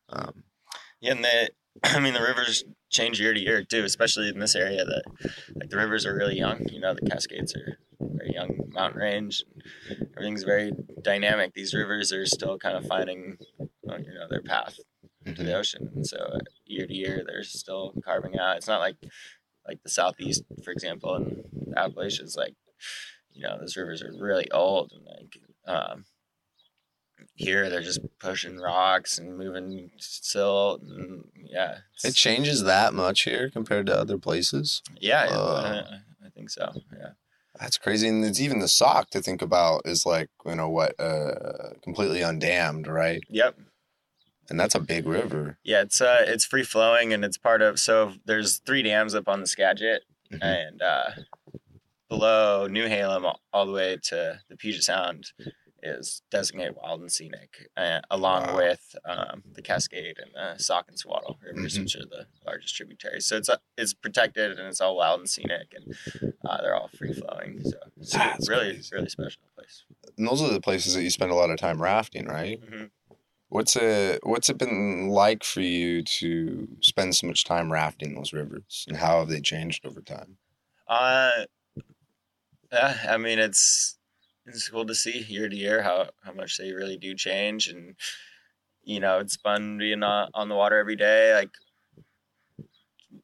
Um, 0.07 0.45
yeah, 1.01 1.11
and 1.11 1.23
the, 1.25 1.49
I 1.83 1.99
mean, 1.99 2.13
the 2.13 2.21
rivers 2.21 2.63
change 2.89 3.19
year 3.19 3.33
to 3.33 3.39
year 3.39 3.61
too, 3.63 3.83
especially 3.83 4.29
in 4.29 4.39
this 4.39 4.55
area. 4.55 4.85
That 4.85 5.03
like 5.55 5.69
the 5.69 5.75
rivers 5.75 6.05
are 6.05 6.15
really 6.15 6.37
young. 6.37 6.65
You 6.71 6.79
know, 6.79 6.93
the 6.93 7.09
Cascades 7.09 7.53
are 7.55 7.77
very 7.99 8.33
young 8.33 8.69
mountain 8.69 9.01
range. 9.01 9.43
Everything's 10.15 10.43
very 10.43 10.71
dynamic. 11.01 11.53
These 11.53 11.73
rivers 11.73 12.13
are 12.13 12.25
still 12.25 12.57
kind 12.57 12.77
of 12.77 12.85
finding, 12.85 13.37
uh, 13.59 13.97
you 13.97 14.13
know, 14.13 14.27
their 14.29 14.41
path 14.41 14.79
to 15.25 15.43
the 15.43 15.53
ocean. 15.53 15.89
And 15.93 16.07
so 16.07 16.17
uh, 16.17 16.39
year 16.65 16.87
to 16.87 16.93
year, 16.93 17.21
they're 17.27 17.43
still 17.43 17.93
carving 18.05 18.39
out. 18.39 18.55
It's 18.55 18.67
not 18.69 18.79
like 18.79 18.95
like 19.67 19.83
the 19.83 19.89
southeast, 19.89 20.43
for 20.63 20.71
example, 20.71 21.15
and 21.15 21.43
the 21.67 21.77
Appalachians. 21.77 22.37
Like 22.37 22.55
you 23.33 23.43
know, 23.43 23.57
those 23.59 23.75
rivers 23.75 24.01
are 24.01 24.13
really 24.17 24.49
old 24.51 24.93
and 24.93 25.05
like 25.05 25.37
um, 25.65 26.05
here 27.35 27.69
they're 27.69 27.81
just 27.81 28.01
pushing 28.19 28.57
rocks 28.57 29.17
and 29.17 29.37
moving 29.37 29.91
silt 29.97 30.81
and 30.81 31.23
yeah 31.35 31.77
It 32.03 32.15
changes 32.15 32.63
that 32.63 32.93
much 32.93 33.23
here 33.23 33.49
compared 33.49 33.85
to 33.87 33.97
other 33.97 34.17
places. 34.17 34.81
yeah 34.99 35.25
Uh. 35.29 35.85
I, 35.91 36.25
I 36.25 36.29
think 36.29 36.49
so 36.49 36.71
yeah 36.97 37.09
That's 37.59 37.77
crazy, 37.77 38.07
and 38.07 38.23
it's 38.25 38.39
even 38.39 38.59
the 38.59 38.67
Sauk 38.67 39.09
to 39.11 39.21
think 39.21 39.41
about 39.41 39.81
is 39.85 40.05
like 40.05 40.29
you 40.45 40.55
know 40.55 40.69
what, 40.69 40.99
uh, 40.99 41.71
completely 41.83 42.19
undammed, 42.21 42.87
right? 42.87 43.21
yep 43.29 43.55
And 44.49 44.59
that's 44.59 44.75
a 44.75 44.79
big 44.79 45.05
river. 45.07 45.57
yeah 45.63 45.81
it's 45.81 46.01
uh 46.01 46.23
it's 46.27 46.45
free 46.45 46.63
flowing 46.63 47.13
and 47.13 47.23
it's 47.23 47.37
part 47.37 47.61
of 47.61 47.79
so 47.79 48.13
there's 48.25 48.57
three 48.59 48.81
dams 48.83 49.13
up 49.15 49.27
on 49.27 49.39
the 49.41 49.47
skagit 49.47 50.03
Mhm. 50.31 50.39
and 50.41 50.81
uh 50.81 51.09
below 52.11 52.67
Newhalem 52.69 53.23
all, 53.23 53.39
all 53.53 53.65
the 53.65 53.71
way 53.71 53.97
to 54.09 54.39
the 54.49 54.57
puget 54.57 54.83
sound 54.83 55.31
is 55.81 56.21
designated 56.29 56.75
wild 56.75 56.99
and 57.01 57.11
scenic 57.11 57.69
uh, 57.77 58.01
along 58.11 58.43
Wow. 58.47 58.57
with 58.57 58.95
um, 59.05 59.43
the 59.53 59.61
cascade 59.61 60.17
and 60.19 60.31
the 60.35 60.61
Sauk 60.61 60.85
and 60.89 60.97
Suiattle 60.97 61.37
rivers 61.41 61.77
Mhm. 61.77 61.81
which 61.83 61.95
are 61.95 62.05
the 62.05 62.27
largest 62.45 62.75
tributaries 62.75 63.25
so 63.25 63.37
it's 63.37 63.49
uh, 63.49 63.57
it's 63.77 63.93
protected 63.93 64.59
and 64.59 64.67
it's 64.67 64.81
all 64.81 64.97
wild 64.97 65.21
and 65.21 65.29
scenic 65.29 65.73
and 65.73 65.85
uh, 66.45 66.61
they're 66.61 66.75
all 66.75 66.89
free 66.89 67.13
flowing 67.13 67.63
so 67.63 67.77
it's 67.97 68.13
That's 68.15 68.49
really 68.49 68.73
crazy. 68.73 68.89
really 68.95 69.09
special 69.09 69.41
place 69.55 69.85
And 70.17 70.27
those 70.27 70.41
are 70.41 70.51
the 70.51 70.61
places 70.61 70.93
that 70.95 71.03
you 71.03 71.09
spend 71.09 71.31
a 71.31 71.35
lot 71.35 71.49
of 71.49 71.57
time 71.57 71.81
rafting, 71.81 72.25
right? 72.25 72.59
hmm 72.61 72.85
What's 73.49 73.75
it 73.75 74.19
What's 74.23 74.49
it 74.49 74.57
been 74.57 75.09
like 75.09 75.43
for 75.43 75.61
you 75.61 76.03
to 76.19 76.67
spend 76.81 77.15
so 77.15 77.27
much 77.27 77.43
time 77.43 77.71
rafting 77.71 78.15
those 78.15 78.31
rivers, 78.33 78.85
and 78.87 78.97
how 78.97 79.19
have 79.19 79.27
they 79.29 79.41
changed 79.41 79.85
over 79.85 80.01
time? 80.01 80.37
Uh, 80.87 81.45
yeah, 82.71 82.97
I 83.09 83.17
mean 83.17 83.39
it's 83.39 83.97
it's 84.45 84.69
cool 84.69 84.85
to 84.85 84.95
see 84.95 85.19
year 85.23 85.49
to 85.49 85.55
year 85.55 85.81
how 85.83 86.09
how 86.23 86.33
much 86.33 86.57
they 86.57 86.71
really 86.73 86.97
do 86.97 87.15
change, 87.15 87.67
and 87.67 87.95
you 88.83 88.99
know 88.99 89.19
it's 89.19 89.35
fun 89.37 89.77
being 89.77 90.03
on, 90.03 90.29
on 90.33 90.49
the 90.49 90.55
water 90.55 90.77
every 90.77 90.95
day, 90.97 91.33
like 91.35 91.51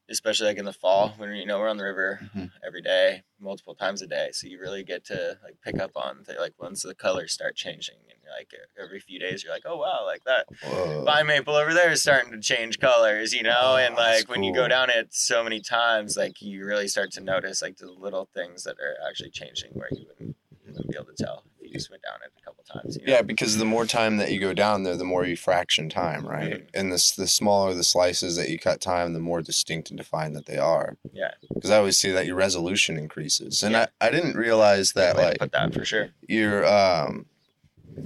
especially 0.10 0.48
like 0.48 0.58
in 0.58 0.66
the 0.66 0.74
fall 0.74 1.10
when 1.18 1.34
you 1.34 1.46
know 1.46 1.60
we're 1.60 1.70
on 1.70 1.78
the 1.78 1.84
river 1.84 2.20
Mhm. 2.36 2.52
every 2.66 2.82
day, 2.82 3.24
multiple 3.40 3.76
times 3.76 4.02
a 4.02 4.08
day, 4.08 4.30
so 4.32 4.48
you 4.48 4.60
really 4.60 4.84
get 4.84 5.06
to 5.06 5.40
like 5.44 5.62
pick 5.62 5.80
up 5.80 5.92
on 5.96 6.24
the, 6.28 6.34
like 6.34 6.54
once 6.60 6.84
the 6.84 6.96
colors 6.96 7.32
start 7.34 7.56
changing, 7.56 7.98
like 8.36 8.52
every 8.82 9.00
few 9.00 9.20
days 9.20 9.44
you're 9.44 9.54
like 9.54 9.64
oh 9.66 9.78
wow 9.78 10.04
like 10.06 10.24
that 10.26 10.46
Whoa. 10.64 11.04
vine 11.04 11.28
maple 11.28 11.56
over 11.56 11.74
there 11.74 11.92
is 11.92 12.02
starting 12.02 12.32
to 12.32 12.40
change 12.40 12.80
colors, 12.80 13.34
you 13.34 13.44
know, 13.44 13.56
Oh, 13.60 13.76
and 13.78 13.96
like 13.96 14.30
when 14.30 14.44
you 14.44 14.54
go 14.54 14.68
down 14.68 14.90
it 14.90 15.14
so 15.14 15.44
many 15.44 15.60
times, 15.62 16.16
like 16.18 16.42
you 16.42 16.66
really 16.66 16.88
start 16.88 17.12
to 17.14 17.22
notice 17.22 17.62
like 17.62 17.78
the 17.78 17.90
little 17.92 18.30
things 18.34 18.64
that 18.64 18.76
are 18.80 18.96
actually 19.10 19.32
changing 19.32 19.72
where 19.74 19.88
you 19.92 20.06
wouldn't, 20.08 20.36
you 20.52 20.58
wouldn't 20.74 20.90
be 20.90 20.96
able 20.96 21.06
to 21.14 21.24
tell 21.24 21.44
if 21.60 21.68
you 21.68 21.74
just 21.74 21.90
went 21.90 22.04
down 22.04 22.16
it 22.24 22.32
a 22.40 22.44
couple 22.46 22.64
times. 22.64 22.98
You 23.00 23.06
know? 23.08 23.14
Yeah, 23.14 23.22
because 23.24 23.58
the 23.58 23.66
more 23.66 23.86
time 23.86 24.18
that 24.18 24.32
you 24.32 24.40
go 24.40 24.54
down 24.54 24.84
there, 24.84 24.96
the 24.96 25.04
more 25.04 25.26
you 25.26 25.36
fraction 25.36 25.90
time, 25.90 26.26
right? 26.26 26.54
Mhm. 26.54 26.68
And 26.74 26.92
the 26.92 27.14
the 27.18 27.28
smaller 27.28 27.74
the 27.74 27.84
slices 27.84 28.36
that 28.38 28.50
you 28.50 28.60
cut 28.60 28.80
time, 28.82 29.14
the 29.14 29.20
more 29.20 29.42
distinct 29.42 29.90
and 29.90 29.98
defined 29.98 30.36
that 30.36 30.46
they 30.46 30.58
are. 30.58 30.98
Yeah. 31.12 31.32
Because 31.54 31.72
I 31.72 31.78
always 31.78 31.98
see 31.98 32.12
that 32.12 32.26
your 32.26 32.36
resolution 32.36 32.98
increases, 32.98 33.64
and 33.64 33.74
Yeah. 33.74 33.88
I, 34.02 34.08
I 34.08 34.12
didn't 34.12 34.36
realize 34.38 34.94
that 34.94 35.18
like 35.18 35.40
put 35.40 35.52
that 35.52 35.74
for 35.74 35.84
sure. 35.86 36.10
your 36.28 36.66
um 36.66 37.26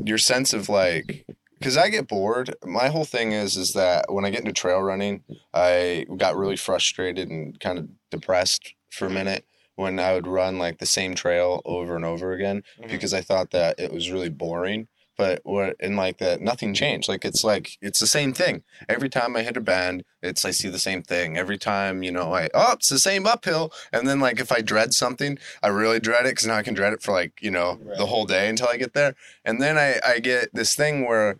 your 0.06 0.18
sense 0.18 0.54
of 0.54 0.70
like 0.70 1.26
because 1.60 1.78
I 1.78 1.90
get 1.90 2.08
bored. 2.08 2.56
My 2.66 2.88
whole 2.90 3.06
thing 3.06 3.34
is 3.34 3.56
is 3.56 3.74
that 3.74 4.12
when 4.12 4.26
I 4.26 4.30
get 4.32 4.40
into 4.40 4.52
trail 4.54 4.82
running, 4.82 5.24
I 5.54 6.06
got 6.18 6.36
really 6.36 6.56
frustrated 6.58 7.30
and 7.30 7.60
kind 7.60 7.78
of 7.78 7.88
depressed 8.10 8.74
for 8.90 9.06
a 9.06 9.10
Mhm. 9.10 9.14
minute 9.14 9.46
when 9.76 10.00
I 10.00 10.14
would 10.14 10.28
run 10.28 10.58
like 10.58 10.80
the 10.80 10.86
same 10.86 11.16
trail 11.16 11.62
over 11.66 11.96
and 11.96 12.04
over 12.06 12.34
again 12.34 12.64
Mhm. 12.80 12.90
because 12.90 13.14
I 13.14 13.22
thought 13.22 13.52
that 13.52 13.80
it 13.80 13.92
was 13.92 14.12
really 14.12 14.30
boring. 14.30 14.88
But 15.22 15.42
what 15.44 15.76
and 15.80 15.96
like 15.96 16.18
that 16.18 16.42
nothing 16.42 16.74
changed. 16.74 17.08
Like 17.08 17.24
it's 17.24 17.44
like 17.44 17.78
it's 17.80 18.00
the 18.00 18.08
same 18.08 18.34
thing. 18.34 18.64
Every 18.90 19.08
time 19.08 19.36
I 19.36 19.44
hit 19.44 19.56
a 19.56 19.62
bend, 19.62 20.04
it's 20.24 20.44
I 20.46 20.50
see 20.50 20.68
the 20.68 20.80
same 20.80 21.04
thing. 21.04 21.38
Every 21.38 21.60
time, 21.60 22.02
you 22.02 22.12
know, 22.12 22.34
I 22.34 22.50
oh, 22.56 22.72
it's 22.74 22.90
the 22.90 22.98
same 22.98 23.28
uphill. 23.28 23.72
And 23.94 24.08
then 24.08 24.20
like 24.20 24.40
if 24.40 24.52
I 24.52 24.62
dread 24.62 24.96
something, 24.96 25.38
I 25.62 25.68
really 25.68 26.00
dread 26.00 26.26
it 26.26 26.30
because 26.30 26.48
now 26.48 26.56
I 26.56 26.64
can 26.64 26.74
dread 26.74 26.94
it 26.94 27.04
for 27.04 27.12
like, 27.12 27.34
you 27.40 27.52
know, 27.52 27.80
the 28.00 28.08
whole 28.08 28.26
day 28.26 28.50
until 28.50 28.68
I 28.70 28.78
get 28.78 28.96
there. 28.96 29.14
And 29.46 29.62
then 29.62 29.78
I, 29.78 30.00
I 30.04 30.18
get 30.18 30.56
this 30.56 30.74
thing 30.74 31.06
where 31.06 31.38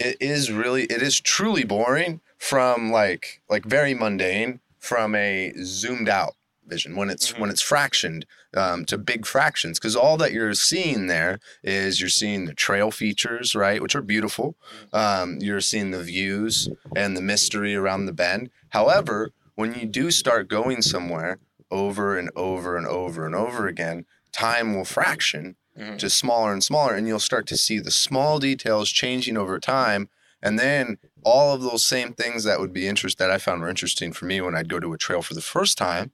it 0.00 0.16
is 0.20 0.50
really 0.50 0.86
it 0.86 1.00
is 1.00 1.20
truly 1.20 1.62
boring 1.62 2.20
from 2.36 2.90
like 2.90 3.42
like 3.48 3.64
very 3.64 3.94
mundane 3.94 4.58
from 4.80 5.14
a 5.14 5.52
zoomed 5.62 6.08
out 6.08 6.34
vision 6.70 6.96
when 6.96 7.10
it's 7.10 7.32
when 7.36 7.48
Mhm. 7.50 7.52
it's 7.52 7.62
fractioned 7.62 8.24
um, 8.56 8.84
to 8.86 8.96
big 8.96 9.26
fractions 9.26 9.78
because 9.78 9.96
all 9.96 10.16
that 10.16 10.32
you're 10.32 10.54
seeing 10.54 11.06
there 11.08 11.38
is 11.62 12.00
you're 12.00 12.08
seeing 12.22 12.44
the 12.46 12.54
trail 12.54 12.90
features 12.90 13.54
right 13.54 13.82
which 13.82 13.94
are 13.94 14.02
beautiful 14.02 14.56
um, 14.92 15.38
you're 15.40 15.60
seeing 15.60 15.90
the 15.90 16.02
views 16.02 16.68
and 16.96 17.16
the 17.16 17.20
mystery 17.22 17.74
around 17.74 18.06
the 18.06 18.12
bend 18.12 18.50
however 18.70 19.30
when 19.56 19.74
you 19.78 19.86
do 19.86 20.10
start 20.10 20.48
going 20.48 20.80
somewhere 20.82 21.38
over 21.70 22.16
and 22.18 22.30
over 22.34 22.76
and 22.76 22.86
over 22.86 23.26
and 23.26 23.34
over 23.34 23.66
again 23.66 24.04
time 24.32 24.74
will 24.74 24.84
fraction 24.84 25.56
Mhm. 25.78 25.98
to 25.98 26.10
smaller 26.10 26.52
and 26.52 26.64
smaller 26.64 26.94
and 26.94 27.06
you'll 27.06 27.20
start 27.30 27.46
to 27.46 27.56
see 27.56 27.78
the 27.78 27.90
small 27.92 28.38
details 28.38 28.90
changing 28.90 29.36
over 29.36 29.58
time 29.60 30.08
and 30.42 30.58
then 30.58 30.98
all 31.22 31.54
of 31.54 31.60
those 31.62 31.84
same 31.84 32.12
things 32.14 32.44
that 32.44 32.58
would 32.60 32.72
be 32.72 32.88
interest 32.88 33.18
that 33.18 33.30
I 33.30 33.38
found 33.38 33.60
were 33.60 33.68
interesting 33.68 34.10
for 34.12 34.24
me 34.24 34.40
when 34.40 34.54
I'd 34.56 34.68
go 34.74 34.80
to 34.80 34.92
a 34.94 34.98
trail 34.98 35.22
for 35.22 35.34
the 35.34 35.40
first 35.54 35.76
time 35.78 36.10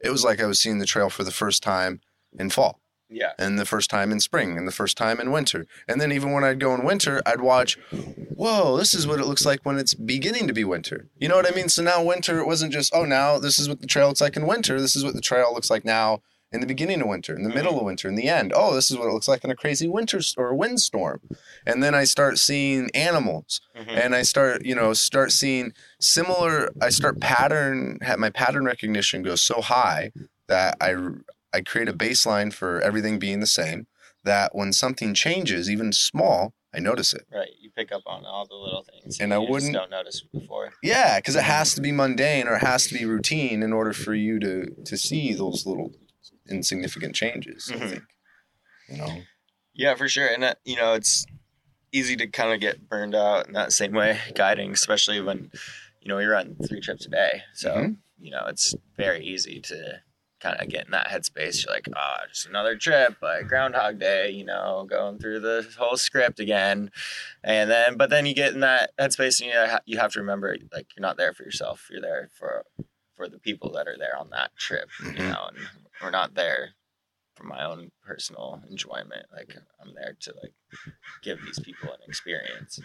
it 0.00 0.10
was 0.10 0.24
like 0.24 0.40
I 0.40 0.46
was 0.46 0.60
seeing 0.60 0.78
the 0.78 0.86
trail 0.86 1.10
for 1.10 1.24
the 1.24 1.30
first 1.30 1.62
time 1.62 2.00
in 2.38 2.50
fall. 2.50 2.80
Yeah. 3.08 3.34
and 3.38 3.56
the 3.56 3.64
first 3.64 3.88
time 3.88 4.10
in 4.10 4.18
spring 4.18 4.58
and 4.58 4.66
the 4.66 4.72
first 4.72 4.96
time 4.96 5.20
in 5.20 5.30
winter. 5.30 5.68
And 5.86 6.00
then 6.00 6.10
even 6.10 6.32
when 6.32 6.42
I'd 6.42 6.58
go 6.58 6.74
in 6.74 6.84
winter 6.84 7.22
I'd 7.24 7.40
watch 7.40 7.78
whoa 8.34 8.76
this 8.76 8.94
is 8.94 9.06
what 9.06 9.20
it 9.20 9.26
looks 9.26 9.46
like 9.46 9.60
when 9.62 9.78
it's 9.78 9.94
beginning 9.94 10.48
to 10.48 10.52
be 10.52 10.64
winter. 10.64 11.06
You 11.16 11.28
know 11.28 11.36
what 11.36 11.46
I 11.46 11.54
mean? 11.54 11.68
So 11.68 11.84
now 11.84 12.02
winter 12.02 12.40
it 12.40 12.46
wasn't 12.46 12.72
just 12.72 12.92
oh 12.92 13.04
now 13.04 13.38
this 13.38 13.60
is 13.60 13.68
what 13.68 13.80
the 13.80 13.86
trail 13.86 14.08
looks 14.08 14.20
like 14.20 14.36
in 14.36 14.44
winter. 14.44 14.80
This 14.80 14.96
is 14.96 15.04
what 15.04 15.14
the 15.14 15.20
trail 15.20 15.54
looks 15.54 15.70
like 15.70 15.84
now 15.84 16.20
in 16.56 16.60
the 16.60 16.66
beginning 16.66 17.00
of 17.02 17.06
winter, 17.08 17.34
in 17.36 17.42
the 17.44 17.54
middle 17.54 17.78
of 17.78 17.84
winter, 17.84 18.08
in 18.08 18.16
the 18.16 18.28
end. 18.28 18.52
Oh, 18.54 18.74
this 18.74 18.90
is 18.90 18.96
what 18.98 19.06
it 19.08 19.12
looks 19.12 19.28
like 19.28 19.44
in 19.44 19.50
a 19.50 19.54
crazy 19.54 19.86
winter 19.86 20.20
or 20.36 20.54
windstorm. 20.54 21.20
And 21.64 21.82
then 21.82 21.94
I 21.94 22.04
start 22.04 22.38
seeing 22.38 22.90
animals 22.94 23.60
Mhm. 23.78 23.88
and 24.04 24.14
I 24.14 24.22
start, 24.22 24.64
you 24.64 24.74
know, 24.74 24.92
start 24.94 25.30
seeing 25.32 25.72
similar 26.00 26.70
I 26.80 26.88
start 26.90 27.20
pattern 27.20 27.98
my 28.18 28.30
pattern 28.30 28.64
recognition 28.64 29.22
goes 29.22 29.40
so 29.40 29.60
high 29.60 30.12
that 30.48 30.76
I 30.80 30.94
I 31.52 31.60
create 31.60 31.88
a 31.88 31.92
baseline 31.94 32.52
for 32.52 32.80
everything 32.80 33.18
being 33.18 33.40
the 33.40 33.46
same 33.46 33.86
that 34.24 34.54
when 34.54 34.72
something 34.72 35.14
changes 35.14 35.70
even 35.70 35.92
small, 35.92 36.52
I 36.74 36.80
notice 36.80 37.14
it. 37.14 37.22
Right. 37.32 37.48
You 37.60 37.70
pick 37.70 37.92
up 37.92 38.02
on 38.06 38.24
all 38.26 38.46
the 38.46 38.54
little 38.56 38.84
things. 38.84 39.18
And 39.20 39.32
I 39.32 39.38
just 39.38 39.50
wouldn't- 39.50 39.72
don't 39.72 39.90
notice 39.90 40.20
before. 40.32 40.72
Yeah, 40.82 41.16
because 41.18 41.36
it 41.36 41.44
has 41.44 41.74
to 41.74 41.80
be 41.80 41.92
mundane 41.92 42.46
or 42.48 42.56
it 42.56 42.62
has 42.62 42.86
to 42.88 42.94
be 42.94 43.04
routine 43.04 43.62
in 43.62 43.72
order 43.72 43.92
for 43.92 44.14
you 44.14 44.38
to 44.40 44.66
to 44.84 44.96
see 44.96 45.32
those 45.32 45.64
little 45.66 45.92
insignificant 46.48 47.14
changes. 47.14 47.70
I 47.72 47.76
Mhm. 47.76 47.88
think, 47.90 48.02
you 48.88 48.96
know. 48.98 49.22
Yeah, 49.74 49.94
for 49.94 50.08
sure. 50.08 50.26
And 50.26 50.42
uh, 50.44 50.54
you 50.64 50.76
know, 50.76 50.94
it's 50.94 51.26
easy 51.92 52.16
to 52.16 52.26
kind 52.26 52.52
of 52.52 52.60
get 52.60 52.88
burned 52.88 53.14
out 53.14 53.46
in 53.46 53.52
that 53.54 53.72
same 53.72 53.92
way 53.92 54.18
guiding, 54.34 54.72
especially 54.72 55.20
when 55.20 55.50
you 56.00 56.08
know 56.08 56.16
we 56.16 56.24
run 56.24 56.56
three 56.66 56.80
trips 56.80 57.06
a 57.06 57.10
day. 57.10 57.42
So 57.54 57.74
Mhm. 57.74 57.96
you 58.18 58.30
know, 58.30 58.46
it's 58.46 58.74
very 58.96 59.22
easy 59.24 59.60
to 59.60 60.00
kind 60.40 60.58
of 60.60 60.68
get 60.68 60.84
in 60.86 60.90
that 60.92 61.08
headspace. 61.08 61.64
You're 61.64 61.74
like, 61.74 61.86
ah, 61.96 62.20
just 62.28 62.46
another 62.46 62.76
trip, 62.76 63.16
like 63.22 63.46
Groundhog 63.48 63.98
Day. 63.98 64.30
You 64.30 64.44
know, 64.44 64.86
going 64.88 65.18
through 65.18 65.40
the 65.40 65.66
whole 65.78 65.96
script 65.96 66.40
again, 66.40 66.90
and 67.44 67.70
then 67.70 67.96
but 67.96 68.08
then 68.10 68.24
you 68.26 68.34
get 68.34 68.54
in 68.54 68.60
that 68.60 68.96
headspace, 68.98 69.40
and 69.42 69.50
you 69.50 69.78
you 69.94 69.98
have 69.98 70.12
to 70.12 70.20
remember, 70.20 70.56
like, 70.72 70.86
you're 70.96 71.02
not 71.02 71.16
there 71.18 71.32
for 71.34 71.42
yourself. 71.42 71.88
You're 71.90 72.00
there 72.00 72.30
for 72.38 72.64
for 73.16 73.28
the 73.28 73.38
people 73.38 73.72
that 73.72 73.88
are 73.88 73.96
there 73.98 74.16
on 74.16 74.30
that 74.30 74.56
trip. 74.56 74.88
You 75.00 75.06
Mhm. 75.12 75.32
know, 75.32 75.48
and 75.54 75.66
we're 76.02 76.10
not 76.10 76.34
there 76.34 76.70
for 77.34 77.44
my 77.44 77.64
own 77.64 77.90
personal 78.04 78.62
enjoyment. 78.70 79.26
Like 79.32 79.54
I'm 79.80 79.94
there 79.94 80.16
to 80.20 80.34
like 80.42 80.52
give 81.22 81.38
these 81.44 81.58
people 81.58 81.90
an 81.90 81.98
experience. 82.06 82.80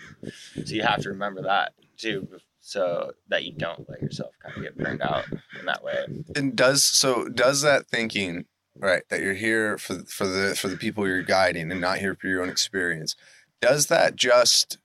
So 0.65 0.73
you 0.75 0.83
have 0.83 1.01
to 1.01 1.09
remember 1.09 1.41
that 1.43 1.73
too, 1.97 2.27
so 2.59 3.11
that 3.29 3.43
you 3.45 3.53
don't 3.53 3.89
let 3.89 4.01
yourself 4.01 4.33
kind 4.43 4.57
of 4.57 4.63
get 4.63 4.77
burned 4.77 5.01
out 5.01 5.25
in 5.59 5.65
that 5.65 5.83
way. 5.83 6.05
and 6.35 6.55
does 6.55 6.83
so 6.83 7.27
does 7.29 7.61
that 7.61 7.87
thinking 7.87 8.45
right 8.75 9.03
that 9.09 9.21
you're 9.21 9.33
here 9.33 9.77
for 9.77 9.99
for 10.05 10.27
the 10.27 10.55
for 10.55 10.67
the 10.67 10.77
people 10.77 11.07
you're 11.07 11.21
guiding 11.23 11.71
and 11.71 11.81
not 11.81 11.99
here 11.99 12.15
for 12.15 12.27
your 12.27 12.41
own 12.41 12.49
experience 12.49 13.15
does 13.61 13.87
that 13.87 14.15
just 14.15 14.77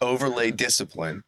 overlay 0.00 0.50
discipline 0.50 1.22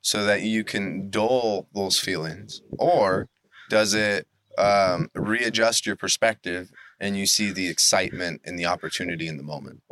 so 0.00 0.24
that 0.24 0.42
you 0.42 0.64
can 0.64 1.08
dull 1.10 1.68
those 1.74 1.98
feelings 1.98 2.62
or 2.78 3.28
does 3.70 3.94
it 3.94 4.26
um, 4.58 5.10
readjust 5.14 5.86
your 5.86 5.96
perspective 5.96 6.70
and 7.00 7.16
you 7.16 7.26
see 7.26 7.50
the 7.52 7.68
excitement 7.68 8.40
and 8.44 8.58
the 8.58 8.66
opportunity 8.66 9.28
in 9.28 9.36
the 9.36 9.42
moment 9.42 9.82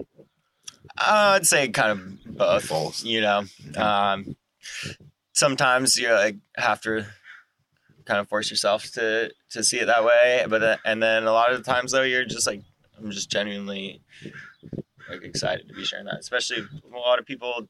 Uh, 0.98 1.36
I'd 1.36 1.46
say 1.46 1.68
kind 1.68 1.92
of 1.92 2.36
both. 2.36 2.68
Both. 2.68 3.04
You 3.04 3.20
know, 3.20 3.44
um, 3.76 4.36
sometimes 5.32 5.96
you 5.96 6.12
like 6.12 6.36
have 6.56 6.80
to 6.82 7.06
kind 8.04 8.20
of 8.20 8.28
force 8.28 8.50
yourself 8.50 8.90
to 8.92 9.30
to 9.50 9.62
see 9.62 9.78
it 9.78 9.86
that 9.86 10.04
way, 10.04 10.46
but 10.48 10.60
then, 10.60 10.78
and 10.84 11.02
then 11.02 11.24
a 11.24 11.32
lot 11.32 11.52
of 11.52 11.58
the 11.58 11.70
times 11.70 11.92
though 11.92 12.02
you're 12.02 12.24
just 12.24 12.46
like 12.46 12.62
I'm 12.98 13.10
just 13.10 13.30
genuinely 13.30 14.00
like 15.10 15.22
excited 15.22 15.68
to 15.68 15.74
be 15.74 15.84
sharing 15.84 16.06
that. 16.06 16.18
Especially 16.18 16.58
a 16.58 16.96
lot 16.96 17.18
of 17.18 17.26
people 17.26 17.68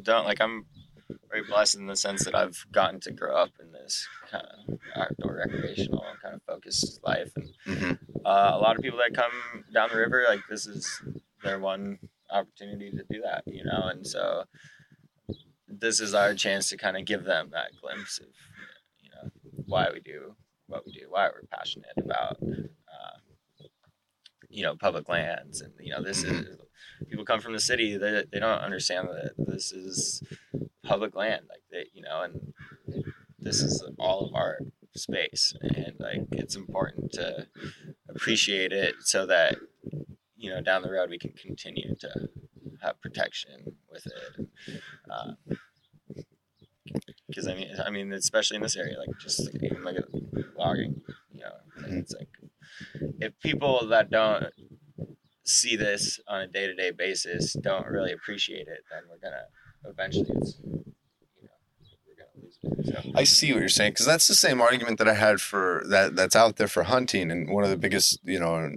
don't 0.00 0.24
like. 0.24 0.40
I'm 0.40 0.64
very 1.28 1.44
blessed 1.44 1.76
in 1.76 1.86
the 1.86 1.96
sense 1.96 2.24
that 2.24 2.34
I've 2.34 2.64
gotten 2.72 3.00
to 3.00 3.12
grow 3.12 3.36
up 3.36 3.50
in 3.60 3.72
this 3.72 4.06
kind 4.30 4.46
of 4.68 4.78
outdoor 4.96 5.36
recreational 5.36 6.04
kind 6.22 6.34
of 6.34 6.42
focused 6.46 7.00
life, 7.04 7.32
and 7.36 7.50
hmm 7.64 7.92
uh, 8.24 8.52
a 8.54 8.58
lot 8.58 8.74
of 8.74 8.82
people 8.82 8.98
that 8.98 9.14
come 9.14 9.64
down 9.72 9.90
the 9.92 9.98
river, 9.98 10.24
like 10.26 10.40
this 10.48 10.66
is 10.66 11.02
their 11.42 11.58
one 11.58 11.98
opportunity 12.30 12.90
to 12.90 13.04
do 13.10 13.20
that, 13.20 13.42
you 13.46 13.62
know, 13.64 13.88
and 13.88 14.06
so 14.06 14.44
this 15.68 16.00
is 16.00 16.14
our 16.14 16.34
chance 16.34 16.70
to 16.70 16.76
kind 16.76 16.96
of 16.96 17.04
give 17.04 17.24
them 17.24 17.50
that 17.52 17.72
glimpse 17.80 18.18
of, 18.18 18.28
you 19.02 19.10
know, 19.10 19.30
why 19.66 19.90
we 19.92 20.00
do 20.00 20.34
what 20.66 20.86
we 20.86 20.92
do, 20.92 21.06
why 21.10 21.28
we're 21.28 21.42
passionate 21.52 21.92
about, 21.98 22.38
you 24.54 24.62
know, 24.62 24.76
public 24.76 25.04
mm-hmm. 25.04 25.12
lands, 25.12 25.60
and 25.60 25.72
you 25.80 25.90
know, 25.90 26.02
this 26.02 26.22
is 26.22 26.46
people 27.08 27.24
come 27.24 27.40
from 27.40 27.52
the 27.52 27.60
city, 27.60 27.96
they 27.96 28.24
they 28.32 28.38
don't 28.38 28.60
understand 28.60 29.08
that 29.08 29.32
this 29.36 29.72
is 29.72 30.22
public 30.82 31.14
land, 31.14 31.42
like 31.48 31.62
they, 31.70 31.86
you 31.92 32.02
know, 32.02 32.22
and 32.22 32.52
this 33.38 33.60
is 33.60 33.84
all 33.98 34.26
of 34.26 34.34
our 34.34 34.58
space 34.96 35.54
and 35.60 35.96
like 35.98 36.22
it's 36.32 36.54
important 36.54 37.10
to 37.12 37.46
appreciate 38.08 38.72
it 38.72 38.94
so 39.00 39.26
that 39.26 39.56
you 40.36 40.48
know 40.48 40.60
down 40.60 40.82
the 40.82 40.90
road 40.90 41.10
we 41.10 41.18
can 41.18 41.32
continue 41.32 41.96
to 41.96 42.28
have 42.80 43.00
protection 43.00 43.76
with 43.90 44.06
it. 44.06 44.46
Um, 45.10 45.36
because 47.26 47.48
i 47.48 47.54
mean 47.54 47.68
i 47.84 47.90
mean 47.90 48.12
especially 48.12 48.56
in 48.56 48.62
this 48.62 48.76
area 48.76 48.96
like 48.98 49.08
just 49.20 49.44
like, 49.44 49.62
even 49.62 49.82
like 49.82 49.96
logging 50.56 51.00
you 51.32 51.40
know 51.40 51.50
it's 51.88 52.14
like 52.14 52.28
if 53.20 53.38
people 53.40 53.86
that 53.88 54.10
don't 54.10 54.46
see 55.44 55.76
this 55.76 56.20
on 56.28 56.40
a 56.40 56.46
day-to-day 56.46 56.90
basis 56.90 57.52
don't 57.54 57.86
really 57.86 58.12
appreciate 58.12 58.66
it 58.66 58.80
then 58.90 59.02
we're 59.08 59.18
gonna 59.18 59.44
eventually 59.86 60.26
it's 60.36 60.58
you 60.64 61.42
know 61.42 61.50
we're 62.06 62.16
gonna 62.16 62.42
lose 62.42 62.58
it 62.62 62.86
so 62.86 63.12
I 63.14 63.24
see 63.24 63.52
what 63.52 63.60
you're 63.60 63.68
saying 63.68 63.92
because 63.92 64.06
that's 64.06 64.28
the 64.28 64.34
same 64.34 64.60
argument 64.60 64.98
that 64.98 65.08
I 65.08 65.14
had 65.14 65.40
for 65.40 65.82
that 65.88 66.16
that's 66.16 66.36
out 66.36 66.56
there 66.56 66.68
for 66.68 66.84
hunting, 66.84 67.30
and 67.30 67.48
one 67.50 67.64
of 67.64 67.70
the 67.70 67.76
biggest, 67.76 68.20
you 68.24 68.38
know, 68.38 68.70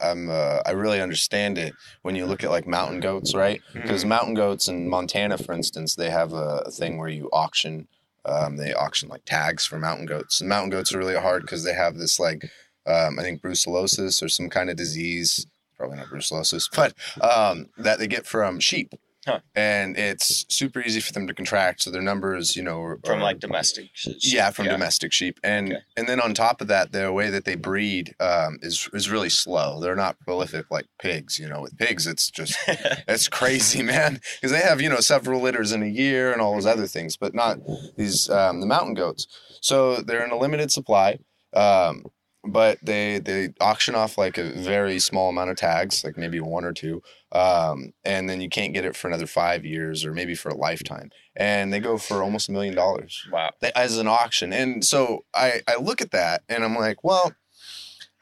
I'm 0.00 0.30
uh, 0.30 0.60
I 0.64 0.70
really 0.72 1.00
understand 1.00 1.58
it 1.58 1.74
when 2.02 2.16
you 2.16 2.26
look 2.26 2.44
at 2.44 2.50
like 2.50 2.66
mountain 2.66 3.00
goats, 3.00 3.34
right? 3.34 3.60
Because 3.72 4.04
mountain 4.04 4.34
goats 4.34 4.68
in 4.68 4.88
Montana, 4.88 5.38
for 5.38 5.52
instance, 5.52 5.94
they 5.94 6.10
have 6.10 6.32
a, 6.32 6.62
a 6.66 6.70
thing 6.70 6.98
where 6.98 7.08
you 7.08 7.28
auction. 7.32 7.88
Um, 8.24 8.56
they 8.56 8.74
auction 8.74 9.08
like 9.08 9.24
tags 9.24 9.64
for 9.66 9.78
mountain 9.78 10.06
goats, 10.06 10.40
and 10.40 10.48
mountain 10.48 10.70
goats 10.70 10.92
are 10.92 10.98
really 10.98 11.14
hard 11.16 11.42
because 11.42 11.62
they 11.62 11.74
have 11.74 11.96
this 11.96 12.18
like 12.18 12.50
um, 12.86 13.18
I 13.18 13.22
think 13.22 13.42
brucellosis 13.42 14.22
or 14.22 14.28
some 14.28 14.48
kind 14.48 14.70
of 14.70 14.76
disease, 14.76 15.46
probably 15.76 15.96
not 15.98 16.06
brucellosis, 16.06 16.68
but 16.74 16.94
um, 17.22 17.68
that 17.78 17.98
they 17.98 18.06
get 18.06 18.26
from 18.26 18.60
sheep. 18.60 18.92
Huh. 19.26 19.40
And 19.56 19.96
it's 19.96 20.46
super 20.48 20.80
easy 20.80 21.00
for 21.00 21.12
them 21.12 21.26
to 21.26 21.34
contract, 21.34 21.82
so 21.82 21.90
their 21.90 22.00
numbers, 22.00 22.54
you 22.54 22.62
know, 22.62 22.80
are, 22.80 23.00
from 23.04 23.18
like 23.18 23.40
domestic 23.40 23.86
sh- 23.92 24.06
yeah, 24.22 24.50
from 24.52 24.66
yeah. 24.66 24.70
domestic 24.70 25.12
sheep, 25.12 25.40
and 25.42 25.72
Okay. 25.72 25.80
and 25.96 26.08
then 26.08 26.20
on 26.20 26.32
top 26.32 26.60
of 26.60 26.68
that, 26.68 26.92
the 26.92 27.12
way 27.12 27.28
that 27.30 27.44
they 27.44 27.56
breed 27.56 28.14
um, 28.20 28.58
is 28.62 28.88
is 28.92 29.10
really 29.10 29.28
slow. 29.28 29.80
They're 29.80 29.96
not 29.96 30.20
prolific 30.20 30.66
like 30.70 30.86
pigs. 31.00 31.40
You 31.40 31.48
know, 31.48 31.60
with 31.60 31.76
pigs, 31.76 32.06
it's 32.06 32.30
just 32.30 32.56
it's 32.68 33.26
crazy, 33.26 33.82
man, 33.82 34.20
because 34.36 34.52
they 34.52 34.60
have 34.60 34.80
you 34.80 34.88
know 34.88 35.00
several 35.00 35.40
litters 35.40 35.72
in 35.72 35.82
a 35.82 35.86
year 35.86 36.32
and 36.32 36.40
all 36.40 36.54
those 36.54 36.64
other 36.64 36.86
things, 36.86 37.16
but 37.16 37.34
not 37.34 37.58
these 37.96 38.30
um, 38.30 38.60
the 38.60 38.66
mountain 38.66 38.94
goats. 38.94 39.26
So 39.60 39.96
they're 40.02 40.24
in 40.24 40.30
a 40.30 40.38
limited 40.38 40.70
supply. 40.70 41.18
Um, 41.52 42.04
but 42.46 42.78
they 42.82 43.18
they 43.18 43.50
auction 43.60 43.94
off 43.94 44.16
like 44.18 44.38
a 44.38 44.50
very 44.50 44.98
small 44.98 45.28
amount 45.28 45.50
of 45.50 45.56
tags, 45.56 46.04
like 46.04 46.16
maybe 46.16 46.40
one 46.40 46.64
or 46.64 46.72
two, 46.72 47.02
um, 47.32 47.92
and 48.04 48.28
then 48.28 48.40
you 48.40 48.48
can't 48.48 48.74
get 48.74 48.84
it 48.84 48.96
for 48.96 49.08
another 49.08 49.26
five 49.26 49.64
years 49.64 50.04
or 50.04 50.12
maybe 50.12 50.34
for 50.34 50.48
a 50.50 50.56
lifetime, 50.56 51.10
and 51.34 51.72
they 51.72 51.80
go 51.80 51.98
for 51.98 52.22
almost 52.22 52.48
a 52.48 52.52
million 52.52 52.74
dollars 52.74 53.26
wow 53.32 53.50
as 53.74 53.98
an 53.98 54.06
auction. 54.08 54.52
And 54.52 54.84
so 54.84 55.24
I, 55.34 55.60
I 55.68 55.76
look 55.76 56.00
at 56.00 56.10
that 56.12 56.42
and 56.48 56.64
I'm 56.64 56.74
like, 56.76 57.02
well, 57.04 57.32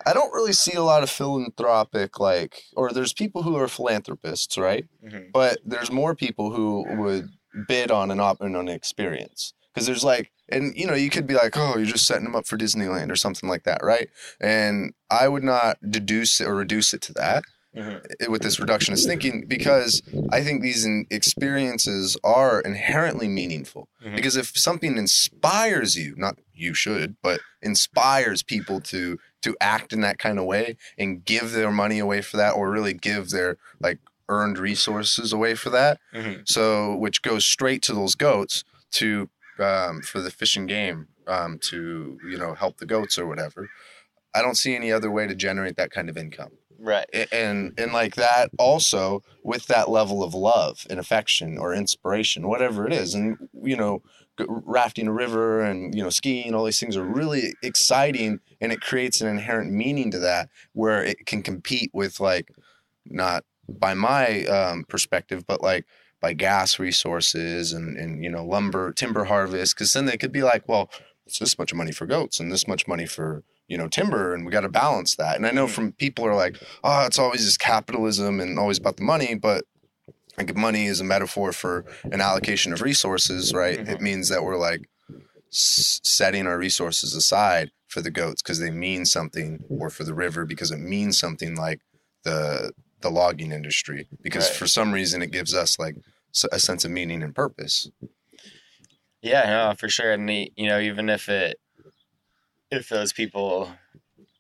I 0.06 0.12
don't 0.12 0.32
really 0.32 0.52
see 0.52 0.74
a 0.74 0.82
lot 0.82 1.02
of 1.02 1.10
philanthropic, 1.10 2.18
like, 2.20 2.62
or 2.76 2.90
there's 2.90 3.12
people 3.12 3.42
who 3.42 3.56
are 3.56 3.68
philanthropists, 3.68 4.58
right? 4.58 4.86
Mhm. 5.04 5.32
But 5.32 5.58
there's 5.64 5.90
more 5.90 6.14
people 6.14 6.50
who 6.50 6.84
would 6.96 7.28
bid 7.68 7.90
on 7.90 8.10
an 8.10 8.20
op- 8.20 8.40
on 8.42 8.54
an 8.56 8.68
experience. 8.68 9.54
Because 9.72 9.86
there's 9.86 10.04
like, 10.04 10.30
and 10.48 10.76
you 10.76 10.86
know, 10.86 10.94
you 10.94 11.10
could 11.10 11.26
be 11.26 11.34
like, 11.34 11.56
oh, 11.56 11.76
you're 11.76 11.86
just 11.86 12.06
setting 12.06 12.24
them 12.24 12.36
up 12.36 12.46
for 12.46 12.56
Disneyland 12.58 13.10
or 13.10 13.16
something 13.16 13.48
like 13.48 13.64
that, 13.64 13.80
right? 13.82 14.08
And 14.40 14.92
I 15.10 15.28
would 15.28 15.44
not 15.44 15.78
deduce 15.90 16.40
or 16.40 16.54
reduce 16.54 16.92
it 16.94 17.00
to 17.02 17.12
that 17.14 17.44
Mhm. 17.76 18.00
i- 18.22 18.28
with 18.28 18.42
this 18.42 18.58
reductionist 18.58 19.04
thinking 19.06 19.46
because 19.48 20.00
I 20.30 20.42
think 20.44 20.62
these 20.62 20.86
experiences 21.10 22.16
are 22.22 22.60
inherently 22.60 23.28
meaningful. 23.28 23.88
Mhm. 24.04 24.16
Because 24.16 24.36
if 24.36 24.56
something 24.56 24.96
inspires 24.96 25.96
you, 25.96 26.14
not 26.16 26.38
you 26.54 26.74
should, 26.74 27.16
but 27.22 27.40
inspires 27.62 28.42
people 28.42 28.80
to 28.82 29.18
to 29.42 29.54
act 29.60 29.92
in 29.92 30.00
that 30.00 30.18
kind 30.18 30.38
of 30.38 30.46
way 30.46 30.74
and 30.96 31.22
give 31.22 31.52
their 31.52 31.70
money 31.70 31.98
away 31.98 32.22
for 32.22 32.38
that, 32.38 32.52
or 32.52 32.70
really 32.70 32.94
give 32.94 33.28
their 33.28 33.58
like 33.78 33.98
earned 34.30 34.56
resources 34.58 35.34
away 35.34 35.54
for 35.54 35.68
that, 35.68 36.00
Mhm. 36.14 36.48
so 36.48 36.94
which 36.96 37.20
goes 37.20 37.44
straight 37.44 37.82
to 37.82 37.92
those 37.92 38.14
goats 38.14 38.64
to 38.92 39.28
um, 39.58 40.02
for 40.02 40.20
the 40.20 40.30
fish 40.30 40.56
and 40.56 40.68
game 40.68 41.08
um, 41.26 41.58
to 41.70 42.18
you 42.28 42.38
know 42.38 42.54
help 42.54 42.78
the 42.78 42.86
goats 42.86 43.18
or 43.18 43.26
whatever. 43.26 43.68
I 44.34 44.42
don't 44.42 44.56
see 44.56 44.74
any 44.74 44.90
other 44.90 45.10
way 45.10 45.26
to 45.26 45.34
generate 45.34 45.76
that 45.76 45.90
kind 45.90 46.08
of 46.08 46.16
income 46.16 46.52
right 46.78 47.06
and 47.32 47.72
and 47.78 47.92
like 47.92 48.16
that 48.16 48.50
also 48.58 49.22
with 49.42 49.66
that 49.66 49.88
level 49.88 50.22
of 50.22 50.34
love 50.34 50.86
and 50.90 50.98
affection 50.98 51.56
or 51.58 51.74
inspiration 51.74 52.48
whatever 52.48 52.86
it 52.86 52.92
is 52.92 53.14
and 53.14 53.36
you 53.62 53.76
know 53.76 54.02
rafting 54.48 55.06
a 55.06 55.12
river 55.12 55.62
and 55.62 55.94
you 55.94 56.02
know 56.02 56.10
skiing 56.10 56.54
all 56.54 56.64
these 56.64 56.80
things 56.80 56.96
are 56.96 57.04
really 57.04 57.54
exciting 57.62 58.40
and 58.60 58.72
it 58.72 58.80
creates 58.80 59.20
an 59.20 59.28
inherent 59.28 59.72
meaning 59.72 60.10
to 60.10 60.18
that 60.18 60.48
where 60.72 61.02
it 61.02 61.24
can 61.26 61.42
compete 61.42 61.90
with 61.92 62.20
like 62.20 62.50
not 63.06 63.44
by 63.68 63.94
my 63.94 64.44
um, 64.44 64.84
perspective 64.88 65.46
but 65.46 65.62
like 65.62 65.86
by 66.24 66.32
gas 66.32 66.78
resources 66.78 67.72
and 67.74 67.88
and 67.98 68.24
you 68.24 68.30
know 68.30 68.42
lumber 68.54 68.92
timber 68.92 69.24
harvest 69.24 69.74
because 69.74 69.92
then 69.92 70.06
they 70.06 70.16
could 70.16 70.32
be 70.32 70.42
like 70.42 70.62
well 70.66 70.88
it's 71.26 71.38
this 71.38 71.58
much 71.58 71.72
money 71.74 71.92
for 71.92 72.06
goats 72.06 72.40
and 72.40 72.50
this 72.50 72.66
much 72.66 72.88
money 72.88 73.04
for 73.04 73.42
you 73.68 73.76
know 73.76 73.88
timber 73.88 74.32
and 74.34 74.46
we 74.46 74.50
got 74.56 74.62
to 74.62 74.70
balance 74.70 75.16
that 75.16 75.36
and 75.36 75.46
i 75.46 75.50
know 75.50 75.66
Mm. 75.66 75.70
from 75.76 75.92
people 75.92 76.24
are 76.24 76.34
like 76.44 76.56
oh 76.82 77.04
it's 77.04 77.18
always 77.18 77.44
this 77.44 77.58
capitalism 77.58 78.40
and 78.40 78.58
always 78.58 78.78
about 78.78 78.96
the 78.96 79.02
money 79.14 79.34
but 79.34 79.64
like 80.38 80.56
money 80.56 80.86
is 80.86 80.98
a 81.00 81.04
metaphor 81.04 81.52
for 81.52 81.84
an 82.14 82.20
allocation 82.22 82.72
of 82.72 82.80
resources 82.80 83.52
right 83.52 83.78
it 83.80 83.98
Mhm. 83.98 84.00
means 84.08 84.28
that 84.30 84.42
we're 84.44 84.56
like 84.70 84.82
s- 85.52 86.00
setting 86.02 86.46
our 86.46 86.58
resources 86.58 87.14
aside 87.14 87.70
for 87.86 88.00
the 88.00 88.10
goats 88.10 88.40
because 88.42 88.60
they 88.60 88.70
mean 88.70 89.04
something 89.04 89.62
or 89.68 89.90
for 89.90 90.04
the 90.04 90.14
river 90.14 90.46
because 90.46 90.70
it 90.70 90.80
means 90.94 91.18
something 91.18 91.54
like 91.66 91.80
the 92.24 92.72
the 93.04 93.10
logging 93.10 93.52
industry 93.52 94.08
because 94.22 94.46
Right. 94.48 94.56
for 94.60 94.66
some 94.66 94.90
reason 94.98 95.20
it 95.20 95.30
gives 95.30 95.52
us 95.62 95.78
like 95.84 95.96
a 96.50 96.58
sense 96.58 96.84
of 96.84 96.90
meaning 96.90 97.22
and 97.22 97.34
purpose 97.34 97.90
Yeah, 99.22 99.44
no, 99.46 99.74
for 99.74 99.88
sure. 99.88 100.12
And 100.12 100.28
the, 100.28 100.52
you 100.56 100.68
know, 100.68 100.78
even 100.80 101.08
if 101.08 101.28
it, 101.28 101.58
if 102.70 102.88
those 102.88 103.12
people 103.12 103.70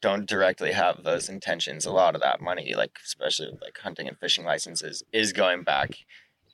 don't 0.00 0.26
directly 0.26 0.72
have 0.72 1.02
those 1.04 1.28
intentions, 1.28 1.86
a 1.86 1.92
lot 1.92 2.14
of 2.14 2.20
that 2.20 2.40
money, 2.40 2.74
like 2.74 2.98
especially 3.04 3.50
with 3.50 3.62
like 3.62 3.78
hunting 3.78 4.08
and 4.08 4.18
fishing 4.18 4.44
licenses, 4.44 5.02
is 5.12 5.32
going 5.32 5.62
back 5.62 5.90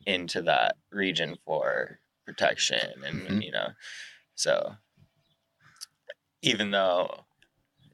into 0.06 0.42
that 0.42 0.76
region 0.90 1.36
for 1.44 1.98
protection, 2.26 3.02
and 3.04 3.28
Mhm. 3.28 3.42
you 3.44 3.50
know, 3.50 3.70
so 4.34 4.76
even 6.42 6.70
though, 6.70 7.24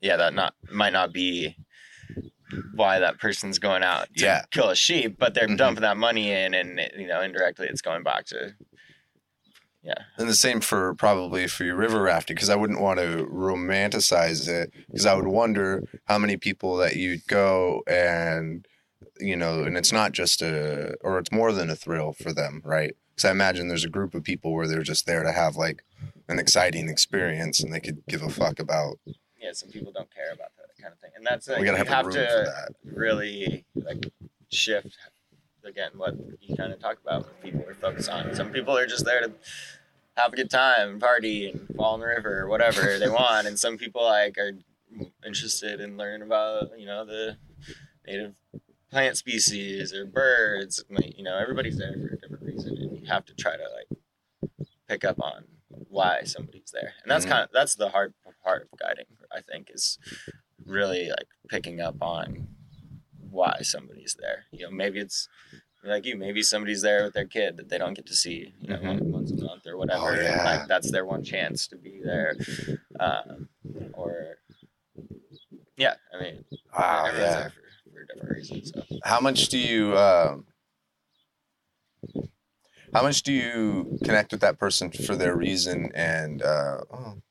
yeah, 0.00 0.16
that 0.16 0.34
not 0.34 0.54
might 0.70 0.92
not 0.92 1.12
be 1.12 1.56
why 2.74 2.98
that 2.98 3.18
person's 3.18 3.58
going 3.58 3.82
out 3.82 4.08
to 4.16 4.24
Yeah. 4.24 4.44
kill 4.50 4.70
a 4.70 4.76
sheep, 4.76 5.16
but 5.18 5.34
they're 5.34 5.48
Mhm. 5.48 5.56
dumping 5.58 5.82
that 5.82 5.96
money 5.96 6.30
in, 6.32 6.54
and 6.54 6.80
you 6.96 7.06
know, 7.06 7.20
indirectly, 7.20 7.66
it's 7.68 7.82
going 7.82 8.02
back 8.02 8.26
to 8.26 8.54
yeah. 9.82 10.02
And 10.18 10.28
the 10.28 10.34
same 10.34 10.60
for 10.60 10.94
probably 10.96 11.46
for 11.46 11.62
your 11.62 11.76
river 11.76 12.02
rafting, 12.02 12.34
because 12.34 12.50
I 12.50 12.56
wouldn't 12.56 12.80
want 12.80 12.98
to 12.98 13.28
romanticize 13.30 14.48
it, 14.48 14.72
because 14.88 15.06
I 15.06 15.14
would 15.14 15.28
wonder 15.28 15.84
how 16.06 16.18
many 16.18 16.36
people 16.36 16.76
that 16.78 16.96
you'd 16.96 17.24
go 17.28 17.84
and, 17.86 18.66
you 19.20 19.36
know, 19.36 19.62
and 19.62 19.76
it's 19.76 19.92
not 19.92 20.10
just 20.10 20.42
a, 20.42 20.96
or 21.02 21.18
it's 21.20 21.30
more 21.30 21.52
than 21.52 21.70
a 21.70 21.76
thrill 21.76 22.12
for 22.12 22.32
them, 22.32 22.62
right? 22.64 22.96
Because 23.14 23.26
I 23.26 23.30
imagine 23.30 23.68
there's 23.68 23.84
a 23.84 23.88
group 23.88 24.14
of 24.14 24.24
people 24.24 24.52
where 24.54 24.66
they're 24.66 24.82
just 24.82 25.06
there 25.06 25.22
to 25.22 25.30
have 25.30 25.54
like 25.54 25.84
an 26.28 26.40
exciting 26.40 26.88
experience 26.88 27.60
and 27.60 27.72
they 27.72 27.78
could 27.80 28.02
give 28.08 28.22
a 28.22 28.28
fuck 28.28 28.58
about. 28.58 28.98
yeah, 29.40 29.52
some 29.52 29.68
people 29.70 29.92
don't 29.92 30.12
care 30.12 30.32
about 30.32 30.50
that 30.56 30.75
kind 30.86 30.92
of 30.94 31.00
thing, 31.00 31.10
and 31.16 31.26
that's 31.26 31.48
like, 31.48 31.58
we 31.60 31.64
gotta 31.66 31.78
you 31.78 31.84
have, 31.84 32.06
have 32.06 32.10
to 32.12 32.72
really 32.84 33.64
like 33.74 34.06
shift 34.52 34.96
again 35.64 35.90
what 35.96 36.14
you 36.40 36.56
kind 36.56 36.72
of 36.72 36.78
talk 36.78 36.98
about. 37.02 37.22
What 37.24 37.42
people 37.42 37.64
are 37.68 37.74
focused 37.74 38.08
on. 38.08 38.34
Some 38.36 38.50
people 38.50 38.76
are 38.76 38.86
just 38.86 39.04
there 39.04 39.20
to 39.22 39.32
have 40.16 40.32
a 40.32 40.36
good 40.36 40.50
time, 40.50 40.90
and 40.90 41.00
party, 41.00 41.50
and 41.50 41.68
fall 41.76 41.94
in 41.96 42.00
the 42.00 42.06
river 42.06 42.40
or 42.42 42.48
whatever 42.48 42.98
they 43.00 43.08
want, 43.08 43.46
and 43.48 43.58
some 43.58 43.76
people 43.78 44.04
like 44.04 44.38
are 44.38 44.52
interested 45.26 45.80
in 45.80 45.96
learning 45.96 46.22
about 46.22 46.78
you 46.78 46.86
know 46.86 47.04
the 47.04 47.36
native 48.06 48.34
plant 48.90 49.16
species 49.16 49.92
or 49.92 50.06
birds. 50.06 50.84
like, 50.90 51.18
You 51.18 51.24
know, 51.24 51.36
everybody's 51.36 51.78
there 51.78 51.92
for 51.94 52.14
a 52.14 52.18
different 52.18 52.44
reason, 52.44 52.76
and 52.78 53.00
you 53.00 53.06
have 53.06 53.24
to 53.26 53.34
try 53.34 53.56
to 53.56 53.64
like 53.74 53.98
pick 54.88 55.04
up 55.04 55.20
on 55.20 55.44
why 55.88 56.22
somebody's 56.22 56.70
there. 56.72 56.92
And 57.02 57.10
that's 57.10 57.24
Mhm. 57.26 57.30
kind 57.30 57.42
of 57.44 57.50
that's 57.52 57.74
the 57.74 57.88
hard 57.88 58.14
part 58.44 58.68
of 58.72 58.78
guiding. 58.78 59.06
I 59.32 59.40
think 59.40 59.70
is 59.74 59.98
really 60.66 61.08
like 61.08 61.28
picking 61.48 61.80
up 61.80 61.96
on 62.02 62.48
why 63.30 63.58
somebody's 63.62 64.16
there. 64.20 64.44
You 64.50 64.64
know, 64.66 64.70
maybe 64.70 64.98
it's 64.98 65.28
like 65.84 66.04
you, 66.04 66.16
maybe 66.16 66.42
somebody's 66.42 66.82
there 66.82 67.04
with 67.04 67.14
their 67.14 67.26
kid 67.26 67.56
that 67.58 67.68
they 67.68 67.78
don't 67.78 67.94
get 67.94 68.06
to 68.06 68.14
see, 68.16 68.54
you 68.60 68.68
know, 68.68 68.78
Mhm. 68.78 69.00
once 69.02 69.30
a 69.30 69.36
month 69.36 69.66
or 69.66 69.76
whatever. 69.76 70.08
Oh, 70.12 70.20
yeah. 70.20 70.42
like 70.44 70.68
that's 70.68 70.90
their 70.90 71.04
one 71.04 71.22
chance 71.22 71.66
to 71.68 71.76
be 71.76 72.00
there. 72.04 72.34
Um, 72.98 73.48
or 73.94 74.38
yeah, 75.76 75.94
I 76.12 76.22
mean, 76.22 76.44
Wow, 76.76 77.06
yeah. 77.06 77.12
there 77.12 77.52
for, 77.84 77.90
for 77.92 78.04
different 78.04 78.36
reasons. 78.36 78.72
So. 78.74 78.82
How 79.04 79.20
much 79.20 79.48
do 79.48 79.58
you 79.58 79.96
um, 79.96 80.46
how 82.92 83.02
much 83.02 83.22
do 83.22 83.32
you 83.32 83.98
connect 84.04 84.32
with 84.32 84.40
that 84.40 84.58
person 84.58 84.90
for 84.90 85.14
their 85.16 85.36
reason 85.36 85.90
and 85.94 86.42
uh, 86.42 86.78
oh. 86.92 87.22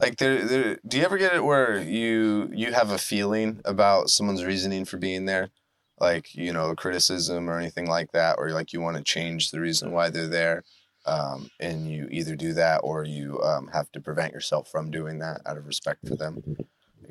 Like 0.00 0.16
there, 0.16 0.44
there 0.44 0.78
do 0.86 0.98
you 0.98 1.04
ever 1.04 1.18
get 1.18 1.34
it 1.34 1.44
where 1.44 1.80
you 1.80 2.50
you 2.52 2.72
have 2.72 2.90
a 2.90 2.98
feeling 2.98 3.60
about 3.64 4.10
someone's 4.10 4.44
reasoning 4.44 4.84
for 4.84 4.96
being 4.96 5.26
there 5.26 5.50
like 5.98 6.34
you 6.34 6.52
know 6.52 6.70
a 6.70 6.76
criticism 6.76 7.48
or 7.48 7.58
anything 7.58 7.86
like 7.86 8.12
that 8.12 8.36
or 8.38 8.50
like 8.50 8.72
you 8.72 8.80
want 8.80 8.96
to 8.96 9.02
change 9.02 9.50
the 9.50 9.60
reason 9.60 9.92
why 9.92 10.10
they're 10.10 10.26
there 10.26 10.64
um, 11.06 11.50
and 11.60 11.90
you 11.90 12.08
either 12.10 12.34
do 12.34 12.54
that 12.54 12.78
or 12.78 13.04
you 13.04 13.40
um, 13.42 13.68
have 13.72 13.92
to 13.92 14.00
prevent 14.00 14.32
yourself 14.32 14.70
from 14.70 14.90
doing 14.90 15.18
that 15.18 15.40
out 15.46 15.58
of 15.58 15.66
respect 15.66 16.06
for 16.08 16.16
them 16.16 16.42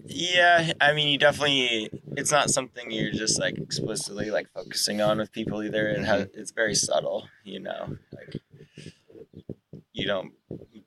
Yeah, 0.05 0.73
I 0.81 0.93
mean, 0.93 1.07
you 1.07 1.17
definitely. 1.17 1.89
It's 2.17 2.31
not 2.31 2.49
something 2.49 2.91
you're 2.91 3.11
just 3.11 3.39
like 3.39 3.57
explicitly 3.57 4.31
like 4.31 4.49
focusing 4.49 5.01
on 5.01 5.17
with 5.17 5.31
people 5.31 5.63
either. 5.63 5.87
It 5.87 6.03
has. 6.03 6.27
It's 6.33 6.51
very 6.51 6.75
subtle, 6.75 7.27
you 7.43 7.59
know. 7.59 7.97
Like 8.11 8.41
you 9.93 10.05
don't 10.07 10.33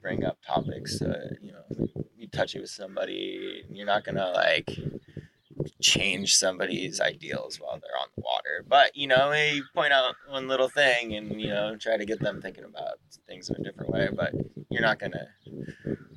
bring 0.02 0.24
up 0.24 0.38
topics. 0.46 1.00
Uh, 1.00 1.30
you 1.40 1.52
know, 1.52 1.86
you 2.16 2.28
touch 2.28 2.54
it 2.54 2.60
with 2.60 2.70
somebody. 2.70 3.64
You're 3.70 3.86
not 3.86 4.04
gonna 4.04 4.30
like 4.30 4.70
change 5.80 6.36
somebody's 6.36 7.00
ideals 7.00 7.56
while 7.60 7.78
they're 7.80 7.98
on 8.00 8.08
the 8.16 8.22
water. 8.22 8.64
But 8.68 8.96
you 8.96 9.06
know, 9.06 9.32
you 9.32 9.62
point 9.74 9.92
out 9.92 10.14
one 10.28 10.48
little 10.48 10.68
thing 10.68 11.14
and 11.14 11.40
you 11.40 11.48
know 11.48 11.76
try 11.76 11.96
to 11.96 12.04
get 12.04 12.20
them 12.20 12.40
thinking 12.42 12.64
about 12.64 12.98
things 13.26 13.48
in 13.48 13.56
a 13.56 13.62
different 13.64 13.90
way. 13.90 14.08
But 14.14 14.32
you're 14.70 14.82
not 14.82 14.98
gonna 14.98 15.28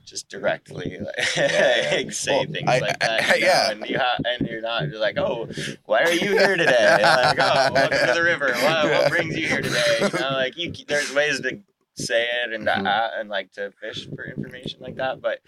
just 0.06 0.28
directly 0.30 0.98
like, 1.02 1.36
Yeah. 1.36 2.04
say 2.10 2.32
Well, 2.38 2.46
things 2.52 2.68
I- 2.70 2.80
like 2.80 3.04
I- 3.04 3.08
that. 3.08 3.36
you 3.40 3.46
know, 3.46 3.48
yeah. 3.48 3.72
and, 3.72 3.86
you 3.90 4.00
ha- 4.00 4.18
and 4.26 4.48
you're 4.48 4.62
not 4.62 4.90
like, 4.90 5.18
oh, 5.18 5.48
why 5.86 6.02
are 6.04 6.12
you 6.12 6.32
here 6.38 6.58
today? 6.58 6.98
Like, 7.02 7.38
oh, 7.40 7.72
welcome 7.74 8.08
to 8.08 8.14
the 8.14 8.24
river. 8.24 8.52
What, 8.54 8.86
what 8.92 9.10
brings 9.12 9.38
you 9.38 9.48
here 9.48 9.62
today? 9.62 9.98
You 10.02 10.20
know, 10.20 10.32
like 10.32 10.58
you, 10.58 10.74
there's 10.88 11.14
ways 11.14 11.40
to 11.42 11.60
say 12.00 12.28
it 12.44 12.54
and 12.54 12.66
to, 12.66 12.72
Mhm. 12.72 12.88
uh, 12.88 13.10
and 13.20 13.30
like 13.30 13.52
to 13.54 13.72
fish 13.82 14.08
for 14.16 14.26
information 14.26 14.80
like 14.82 14.96
that, 14.98 15.22
but 15.22 15.40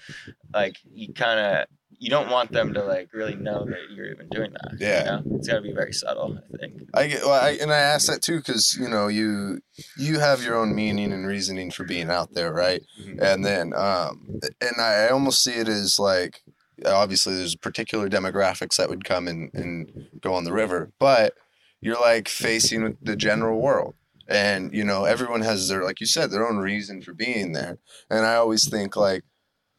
like 0.54 0.76
you 0.94 1.14
kind 1.14 1.40
of 1.40 1.68
you 2.04 2.10
don't 2.10 2.32
want 2.32 2.52
them 2.52 2.74
to 2.74 2.84
like 2.84 3.10
really 3.14 3.36
know 3.36 3.64
that 3.64 3.78
you're 3.94 4.08
even 4.12 4.28
doing 4.30 4.52
that. 4.54 4.74
Yeah. 4.80 5.00
you 5.00 5.06
know? 5.30 5.36
it's 5.38 5.48
got 5.48 5.58
to 5.58 5.62
be 5.62 5.72
very 5.72 5.94
subtle. 5.94 6.36
I 6.54 6.58
think. 6.58 6.82
I 6.96 7.06
get, 7.08 7.22
well, 7.24 7.40
I, 7.40 7.52
and 7.62 7.72
I 7.72 7.78
ask 7.78 8.08
that 8.08 8.24
too 8.24 8.38
because 8.38 8.76
you 8.76 8.90
know 8.90 9.08
you 9.08 9.60
you 9.98 10.20
have 10.20 10.44
your 10.44 10.56
own 10.56 10.74
meaning 10.74 11.14
and 11.14 11.28
reasoning 11.28 11.70
for 11.70 11.84
being 11.84 12.10
out 12.10 12.34
there, 12.34 12.52
right? 12.52 12.82
And 13.20 13.46
then, 13.46 13.74
um, 13.76 14.40
and 14.60 14.82
I 14.82 15.10
almost 15.10 15.44
see 15.44 15.54
it 15.54 15.68
as 15.68 16.00
like 16.00 16.42
obviously 16.86 17.36
there's 17.36 17.56
particular 17.56 18.10
demographics 18.10 18.78
that 18.78 18.90
would 18.90 19.06
come 19.06 19.28
and 19.28 19.52
and 19.54 20.08
go 20.22 20.34
on 20.34 20.44
the 20.44 20.54
river, 20.54 20.92
but 20.98 21.36
you're 21.82 22.02
like 22.02 22.28
facing 22.28 22.98
the 23.02 23.16
general 23.16 23.62
world, 23.62 23.94
and 24.32 24.74
you 24.74 24.84
know 24.84 25.06
everyone 25.06 25.42
has 25.42 25.68
their 25.68 25.84
like 25.84 26.00
you 26.00 26.08
said 26.08 26.32
their 26.32 26.48
own 26.48 26.58
reason 26.58 27.02
for 27.02 27.14
being 27.14 27.52
there, 27.52 27.78
and 28.10 28.26
I 28.26 28.36
always 28.36 28.68
think 28.68 28.96
like. 28.96 29.24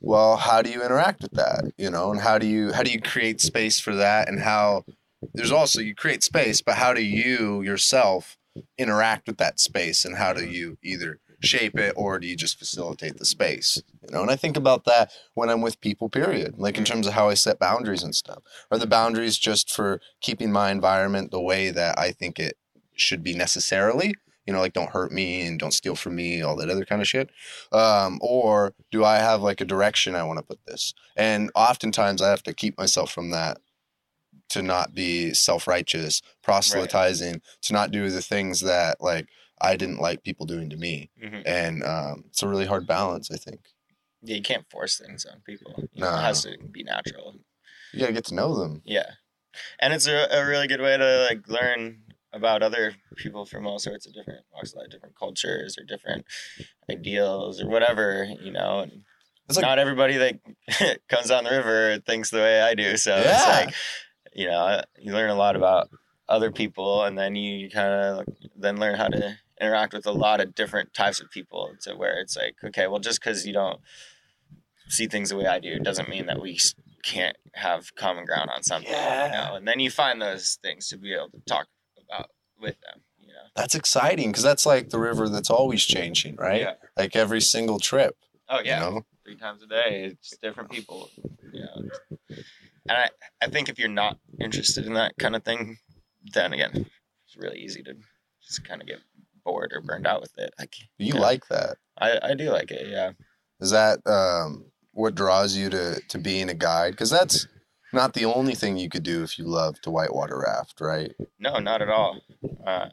Well, 0.04 0.36
how 0.36 0.62
do 0.62 0.70
you 0.72 0.82
interact 0.82 1.22
with 1.22 1.30
that? 1.34 1.70
You 1.78 1.88
know, 1.88 2.10
and 2.10 2.20
how 2.20 2.36
do 2.36 2.44
you 2.44 2.72
how 2.72 2.82
do 2.82 2.90
you 2.90 3.00
create 3.00 3.40
space 3.40 3.78
for 3.78 3.94
that? 3.94 4.28
And 4.28 4.40
how 4.40 4.84
there's 5.32 5.52
also 5.52 5.80
you 5.80 5.94
create 5.94 6.24
space, 6.24 6.60
but 6.60 6.74
how 6.74 6.92
do 6.92 7.00
you 7.00 7.62
yourself 7.62 8.36
interact 8.76 9.26
with 9.26 9.38
that 9.38 9.60
space 9.60 10.04
and 10.04 10.16
how 10.16 10.32
do 10.32 10.44
you 10.44 10.76
either 10.82 11.20
shape 11.40 11.78
it 11.78 11.92
or 11.96 12.18
do 12.18 12.26
you 12.26 12.36
just 12.36 12.58
facilitate 12.58 13.16
the 13.16 13.24
space 13.24 13.82
you 14.02 14.14
know 14.14 14.22
and 14.22 14.30
i 14.30 14.36
think 14.36 14.56
about 14.56 14.84
that 14.84 15.10
when 15.34 15.48
i'm 15.48 15.60
with 15.60 15.80
people 15.80 16.08
period 16.08 16.54
like 16.56 16.76
in 16.76 16.84
mm. 16.84 16.86
terms 16.86 17.06
of 17.06 17.14
how 17.14 17.28
i 17.28 17.34
set 17.34 17.58
boundaries 17.58 18.02
and 18.02 18.14
stuff 18.14 18.42
are 18.70 18.78
the 18.78 18.86
boundaries 18.86 19.38
just 19.38 19.72
for 19.74 20.00
keeping 20.20 20.52
my 20.52 20.70
environment 20.70 21.30
the 21.30 21.40
way 21.40 21.70
that 21.70 21.98
i 21.98 22.12
think 22.12 22.38
it 22.38 22.56
should 22.94 23.24
be 23.24 23.34
necessarily 23.34 24.14
you 24.46 24.52
know 24.52 24.60
like 24.60 24.72
don't 24.72 24.90
hurt 24.90 25.12
me 25.12 25.42
and 25.46 25.58
don't 25.58 25.72
steal 25.74 25.94
from 25.94 26.16
me 26.16 26.42
all 26.42 26.56
that 26.56 26.70
other 26.70 26.84
kind 26.84 27.00
of 27.00 27.08
shit. 27.08 27.30
Um, 27.72 28.18
or 28.20 28.74
do 28.90 29.04
i 29.04 29.16
have 29.16 29.42
like 29.42 29.60
a 29.60 29.64
direction 29.64 30.14
i 30.16 30.22
want 30.24 30.38
to 30.38 30.44
put 30.44 30.58
this? 30.66 30.94
And 31.16 31.50
oftentimes 31.54 32.20
i 32.22 32.28
have 32.30 32.42
to 32.44 32.52
keep 32.54 32.76
myself 32.78 33.12
from 33.12 33.30
that 33.30 33.58
to 34.50 34.62
not 34.62 34.94
be 34.94 35.32
self-righteous 35.32 36.20
proselytizing 36.42 37.40
to 37.62 37.72
not 37.72 37.90
do 37.90 38.08
the 38.10 38.20
things 38.22 38.60
that 38.60 39.00
like 39.00 39.26
i 39.60 39.76
didn't 39.76 40.00
like 40.00 40.22
people 40.22 40.46
doing 40.46 40.68
to 40.70 40.76
me. 40.76 41.10
Hmm 41.22 41.40
and 41.44 41.82
um, 41.84 42.24
it's 42.28 42.42
a 42.42 42.48
really 42.48 42.66
hard 42.66 42.86
balance 42.86 43.30
i 43.30 43.36
think. 43.36 43.60
Yeah, 44.24 44.36
you 44.36 44.42
can't 44.42 44.70
force 44.70 44.96
things 44.98 45.26
on 45.26 45.40
people. 45.44 45.74
You 45.92 46.02
No. 46.02 46.10
know, 46.10 46.16
it 46.18 46.20
has 46.22 46.42
to 46.42 46.56
be 46.70 46.84
natural. 46.84 47.34
you 47.92 47.98
gotta 48.00 48.12
get 48.12 48.24
to 48.26 48.34
know 48.34 48.56
them. 48.58 48.82
Yeah, 48.84 49.10
and 49.80 49.92
it's 49.92 50.06
a, 50.06 50.28
a 50.30 50.46
really 50.46 50.68
good 50.68 50.80
way 50.80 50.96
to 50.96 51.26
like 51.28 51.48
learn 51.48 52.02
about 52.32 52.62
other 52.62 52.94
people 53.16 53.44
from 53.44 53.66
all 53.66 53.78
sorts 53.78 54.06
of 54.06 54.14
different 54.14 54.40
walks 54.52 54.72
of 54.72 54.78
life, 54.78 54.90
different 54.90 55.18
cultures 55.18 55.76
or 55.78 55.84
different 55.84 56.24
ideals 56.90 57.60
or 57.60 57.68
whatever. 57.68 58.28
You 58.40 58.52
know, 58.52 58.80
and 58.80 59.02
It's 59.48 59.56
like- 59.56 59.62
not 59.66 59.78
everybody 59.78 60.16
that 60.16 60.98
comes 61.08 61.28
down 61.28 61.44
the 61.44 61.50
river 61.50 61.98
thinks 62.06 62.30
the 62.30 62.38
way 62.38 62.60
I 62.62 62.74
do. 62.74 62.96
So 62.96 63.14
it's 63.16 63.46
like, 63.46 63.74
you 64.32 64.46
know, 64.46 64.82
you 64.98 65.12
learn 65.12 65.30
a 65.30 65.34
lot 65.34 65.56
about 65.56 65.90
other 66.28 66.50
people, 66.50 67.04
and 67.04 67.18
then 67.18 67.36
you 67.36 67.68
kind 67.68 67.92
of 67.92 68.26
then 68.56 68.76
learn 68.78 68.94
how 68.96 69.08
to 69.08 69.36
interact 69.60 69.92
with 69.92 70.06
a 70.06 70.12
lot 70.12 70.40
of 70.40 70.54
different 70.54 70.94
types 70.94 71.20
of 71.20 71.30
people. 71.30 71.74
To 71.82 71.94
where 71.94 72.18
it's 72.20 72.36
like, 72.36 72.56
okay, 72.64 72.86
well, 72.86 73.00
just 73.00 73.20
because 73.20 73.46
you 73.46 73.52
don't 73.52 73.80
see 74.88 75.06
things 75.06 75.28
the 75.30 75.36
way 75.36 75.46
I 75.46 75.58
do 75.58 75.78
doesn't 75.78 76.08
mean 76.08 76.26
that 76.26 76.40
we 76.40 76.58
can't 77.02 77.36
have 77.54 77.94
common 77.96 78.24
ground 78.24 78.48
on 78.54 78.62
something. 78.62 78.90
Yeah. 78.92 79.26
You 79.26 79.32
know? 79.32 79.56
And 79.56 79.66
then 79.68 79.80
you 79.80 79.90
find 79.90 80.22
those 80.22 80.58
things 80.62 80.88
to 80.88 80.96
be 80.96 81.12
able 81.14 81.30
to 81.30 81.40
talk 81.46 81.66
with 82.62 82.80
them. 82.80 83.02
You 83.20 83.28
know. 83.28 83.42
that's 83.56 83.74
exciting 83.74 84.30
because 84.30 84.42
that's 84.44 84.64
like 84.64 84.88
the 84.90 84.98
river 84.98 85.28
that's 85.28 85.50
always 85.50 85.84
changing 85.84 86.36
right 86.36 86.60
Yeah. 86.62 86.74
like 86.96 87.14
every 87.16 87.40
single 87.40 87.78
trip 87.80 88.16
Oh 88.48 88.60
yeah. 88.64 88.84
you 88.88 88.94
know 88.94 89.02
three 89.24 89.36
times 89.36 89.62
a 89.62 89.66
day. 89.66 90.04
It's 90.12 90.36
different 90.42 90.70
people, 90.70 91.08
you 91.52 91.60
know. 91.60 92.36
And 92.88 92.98
I, 92.98 93.08
I 93.40 93.46
think 93.48 93.68
if 93.68 93.78
you're 93.78 93.88
not 93.88 94.18
interested 94.40 94.84
in 94.84 94.94
that 94.94 95.12
kind 95.16 95.36
of 95.36 95.44
thing, 95.44 95.78
then 96.34 96.52
again, 96.52 96.86
it's 97.24 97.36
really 97.36 97.60
easy 97.60 97.82
to 97.84 97.94
just 98.44 98.64
kind 98.64 98.80
of 98.80 98.88
get 98.88 98.98
bored 99.44 99.72
or 99.72 99.80
burned 99.80 100.06
out 100.08 100.20
with 100.20 100.36
it. 100.38 100.52
Like 100.58 100.74
you 100.98 101.14
Yeah. 101.14 101.20
like 101.20 101.46
that 101.48 101.76
I, 101.98 102.18
I 102.30 102.34
do 102.34 102.50
like 102.50 102.70
it, 102.72 102.88
yeah. 102.88 103.12
is 103.60 103.70
that 103.70 104.00
um, 104.06 104.66
what 104.92 105.14
draws 105.14 105.56
you 105.56 105.70
to 105.70 106.00
to 106.08 106.18
being 106.18 106.48
a 106.50 106.54
guide 106.54 106.90
because 106.90 107.10
that's 107.10 107.46
not 107.92 108.14
the 108.14 108.24
only 108.24 108.54
thing 108.54 108.76
you 108.76 108.88
could 108.88 109.02
do 109.02 109.22
if 109.22 109.38
you 109.38 109.44
love 109.44 109.80
to 109.82 109.90
whitewater 109.90 110.38
raft 110.38 110.80
right 110.80 111.14
No, 111.38 111.58
not 111.58 111.82
at 111.82 111.88
all. 111.88 112.20
Uh, 112.64 112.88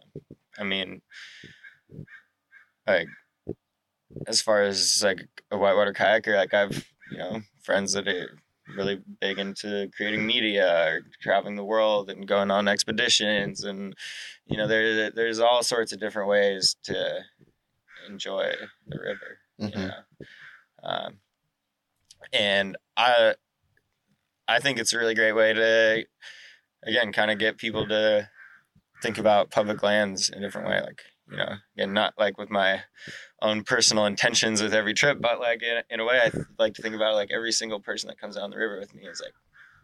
I 0.57 0.63
mean, 0.63 1.01
like 2.87 3.07
as 4.27 4.41
far 4.41 4.61
as 4.63 5.01
like 5.03 5.27
a 5.51 5.57
whitewater 5.57 5.93
kayaker, 5.93 6.35
like 6.35 6.53
I've 6.53 6.87
you 7.09 7.17
know 7.17 7.41
friends 7.61 7.93
that 7.93 8.07
are 8.07 8.37
really 8.75 9.01
big 9.19 9.39
into 9.39 9.89
creating 9.95 10.25
media 10.25 10.85
or 10.87 11.01
traveling 11.21 11.55
the 11.55 11.63
world 11.63 12.09
and 12.09 12.27
going 12.27 12.51
on 12.51 12.67
expeditions, 12.67 13.63
and 13.63 13.95
you 14.45 14.57
know 14.57 14.67
there 14.67 15.11
there's 15.11 15.39
all 15.39 15.63
sorts 15.63 15.91
of 15.91 15.99
different 15.99 16.29
ways 16.29 16.75
to 16.83 17.19
enjoy 18.07 18.53
the 18.87 18.99
river. 18.99 19.39
You 19.57 19.69
Mhm. 19.69 19.87
know? 19.87 20.03
um, 20.83 21.19
and 22.33 22.77
I 22.97 23.35
I 24.49 24.59
think 24.59 24.79
it's 24.79 24.93
a 24.93 24.97
really 24.97 25.15
great 25.15 25.33
way 25.33 25.53
to 25.53 26.05
again 26.85 27.11
kind 27.13 27.31
of 27.31 27.37
get 27.37 27.57
people 27.57 27.87
to 27.87 28.29
think 29.01 29.17
about 29.17 29.51
public 29.51 29.83
lands 29.83 30.29
in 30.29 30.39
a 30.39 30.41
different 30.41 30.67
way 30.67 30.81
like 30.81 31.01
you 31.29 31.37
know 31.37 31.53
again 31.77 31.93
not 31.93 32.13
like 32.17 32.37
with 32.37 32.49
my 32.49 32.81
own 33.41 33.63
personal 33.63 34.05
intentions 34.05 34.61
with 34.61 34.73
every 34.73 34.93
trip 34.93 35.19
but 35.21 35.39
like 35.39 35.61
in, 35.61 35.81
in 35.89 35.99
a 35.99 36.05
way 36.05 36.19
i 36.23 36.29
th- 36.29 36.45
like 36.57 36.73
to 36.73 36.81
think 36.81 36.95
about 36.95 37.15
like 37.15 37.29
every 37.31 37.51
single 37.51 37.79
person 37.79 38.07
that 38.07 38.19
comes 38.19 38.35
down 38.35 38.49
the 38.49 38.57
river 38.57 38.79
with 38.79 38.93
me 38.93 39.03
is 39.03 39.21
like 39.23 39.33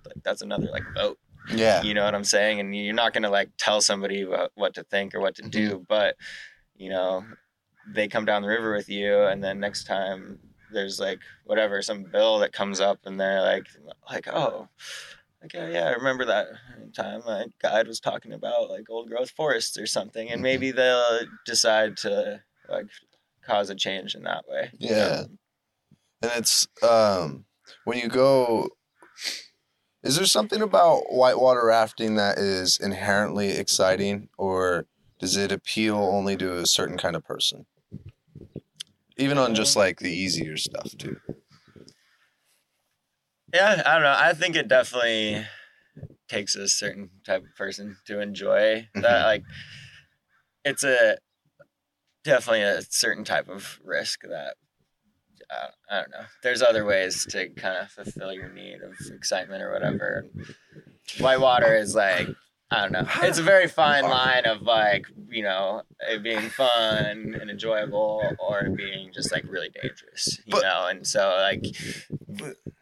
like 0.05 0.23
that's 0.23 0.41
another 0.41 0.67
like 0.71 0.83
vote 0.93 1.17
yeah. 1.53 1.83
You 1.83 1.93
know 1.93 2.03
what 2.03 2.15
i'm 2.15 2.23
saying? 2.23 2.59
And 2.59 2.75
you're 2.75 2.95
not 2.95 3.13
going 3.13 3.21
to 3.21 3.29
like 3.29 3.51
tell 3.57 3.79
somebody 3.79 4.25
what, 4.25 4.51
what 4.55 4.73
to 4.73 4.83
think 4.83 5.13
or 5.13 5.19
what 5.19 5.35
to 5.35 5.43
mm-hmm. 5.43 5.51
do 5.51 5.85
but 5.87 6.15
you 6.75 6.89
know 6.89 7.23
they 7.93 8.07
come 8.07 8.25
down 8.25 8.41
the 8.41 8.47
river 8.47 8.73
with 8.73 8.89
you 8.89 9.21
and 9.23 9.43
then 9.43 9.59
next 9.59 9.83
time 9.83 10.39
there's 10.75 10.99
like 10.99 11.19
whatever 11.45 11.81
some 11.81 12.03
bill 12.03 12.39
that 12.39 12.53
comes 12.53 12.79
up 12.79 12.99
and 13.05 13.19
they're 13.19 13.41
like 13.41 13.65
like 14.11 14.27
oh 14.27 14.67
like 15.41 15.53
yeah, 15.53 15.69
yeah, 15.69 15.87
I 15.89 15.91
remember 15.91 16.25
that 16.25 16.47
time 16.95 17.21
my 17.25 17.45
guide 17.61 17.87
was 17.87 17.99
talking 17.99 18.33
about 18.33 18.69
like 18.69 18.89
old 18.89 19.09
growth 19.09 19.29
forests 19.29 19.77
or 19.77 19.85
something, 19.85 20.29
and 20.29 20.41
maybe 20.41 20.71
they'll 20.71 21.19
decide 21.45 21.97
to 21.97 22.41
like 22.67 22.87
cause 23.45 23.69
a 23.69 23.75
change 23.75 24.15
in 24.15 24.23
that 24.23 24.45
way. 24.47 24.71
you 24.79 24.89
know? 24.89 24.95
Yeah. 24.95 25.23
And 26.23 26.31
it's 26.37 26.67
um 26.81 27.45
when 27.83 27.99
you 27.99 28.07
go 28.07 28.69
is 30.01 30.15
there 30.15 30.25
something 30.25 30.61
about 30.61 31.11
whitewater 31.11 31.65
rafting 31.65 32.15
that 32.15 32.37
is 32.37 32.79
inherently 32.79 33.51
exciting 33.51 34.29
or 34.37 34.85
does 35.19 35.37
it 35.37 35.51
appeal 35.51 35.97
only 35.97 36.35
to 36.37 36.57
a 36.57 36.65
certain 36.65 36.97
kind 36.97 37.15
of 37.15 37.23
person? 37.23 37.65
Even 39.17 39.37
on 39.37 39.55
just 39.55 39.75
like 39.75 39.99
the 39.99 40.11
easier 40.11 40.57
stuff 40.57 40.91
too. 40.97 41.17
Yeah, 43.53 43.81
I 43.85 43.93
don't 43.93 44.03
know. 44.03 44.15
I 44.17 44.33
think 44.33 44.55
it 44.55 44.67
definitely 44.67 45.45
takes 46.27 46.55
a 46.55 46.67
certain 46.67 47.09
type 47.25 47.43
of 47.43 47.55
person 47.55 47.97
to 48.07 48.19
enjoy 48.19 48.89
that. 48.95 49.03
Mhm. 49.03 49.23
Like, 49.23 49.43
it's 50.65 50.83
a 50.83 51.17
definitely 52.23 52.63
a 52.63 52.81
certain 52.89 53.23
type 53.23 53.47
of 53.47 53.79
risk 53.83 54.21
that 54.23 54.55
uh, 55.49 55.67
I 55.89 55.97
don't 55.97 56.09
know. 56.09 56.25
There's 56.41 56.63
other 56.63 56.85
ways 56.85 57.25
to 57.29 57.49
kind 57.49 57.77
of 57.77 57.91
fulfill 57.91 58.33
your 58.33 58.49
need 58.49 58.81
of 58.81 58.95
excitement 59.13 59.61
or 59.61 59.71
whatever. 59.71 60.25
Whitewater 61.19 61.75
is 61.75 61.93
like 61.93 62.27
I 62.75 62.81
don't 62.81 62.91
know. 62.91 63.07
It's 63.27 63.37
a 63.37 63.43
very 63.43 63.67
fine 63.67 64.03
line 64.03 64.45
of 64.45 64.61
like 64.61 65.05
you 65.29 65.43
know 65.43 65.83
it 66.09 66.23
being 66.23 66.49
fun 66.49 67.35
and 67.39 67.49
enjoyable 67.49 68.21
or 68.39 68.59
it 68.61 68.75
being 68.75 69.11
just 69.13 69.31
like 69.31 69.45
really 69.47 69.69
dangerous. 69.69 70.39
You 70.45 70.51
But- 70.51 70.63
know, 70.63 70.87
and 70.87 71.05
so 71.07 71.35
like 71.39 71.63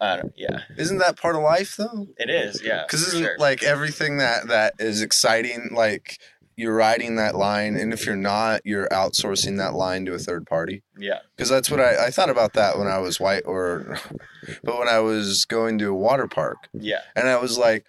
I 0.02 0.18
don't. 0.18 0.34
Yeah, 0.36 0.62
Isn't 0.78 0.98
that 0.98 1.18
part 1.18 1.36
of 1.36 1.42
life 1.44 1.76
though? 1.78 2.08
it 2.18 2.30
is. 2.30 2.62
Yeah, 2.64 2.84
Because 2.88 3.08
isn't 3.08 3.24
sure. 3.24 3.36
like 3.38 3.64
everything 3.64 4.18
that 4.18 4.48
that 4.48 4.74
is 4.80 5.02
exciting, 5.02 5.70
like 5.74 6.18
you're 6.56 6.76
riding 6.76 7.16
that 7.16 7.36
line, 7.36 7.76
and 7.76 7.94
if 7.94 8.06
you're 8.06 8.16
not, 8.16 8.62
you're 8.64 8.88
outsourcing 8.90 9.58
that 9.58 9.74
line 9.74 10.06
to 10.06 10.14
a 10.14 10.20
third 10.20 10.46
party. 10.46 10.84
yeah, 10.98 11.20
Because 11.36 11.50
that's 11.50 11.72
what 11.72 11.80
I, 11.80 12.06
I 12.08 12.10
thought 12.12 12.30
about 12.30 12.54
that 12.54 12.78
when 12.78 12.88
I 12.88 13.00
was 13.00 13.20
white, 13.20 13.42
or 13.46 13.98
but 14.64 14.78
when 14.78 14.88
I 14.88 15.00
was 15.00 15.46
going 15.46 15.80
to 15.80 15.90
a 15.90 15.94
water 15.96 16.28
park, 16.28 16.58
yeah, 16.74 17.02
and 17.16 17.28
I 17.28 17.38
was 17.38 17.58
like, 17.58 17.86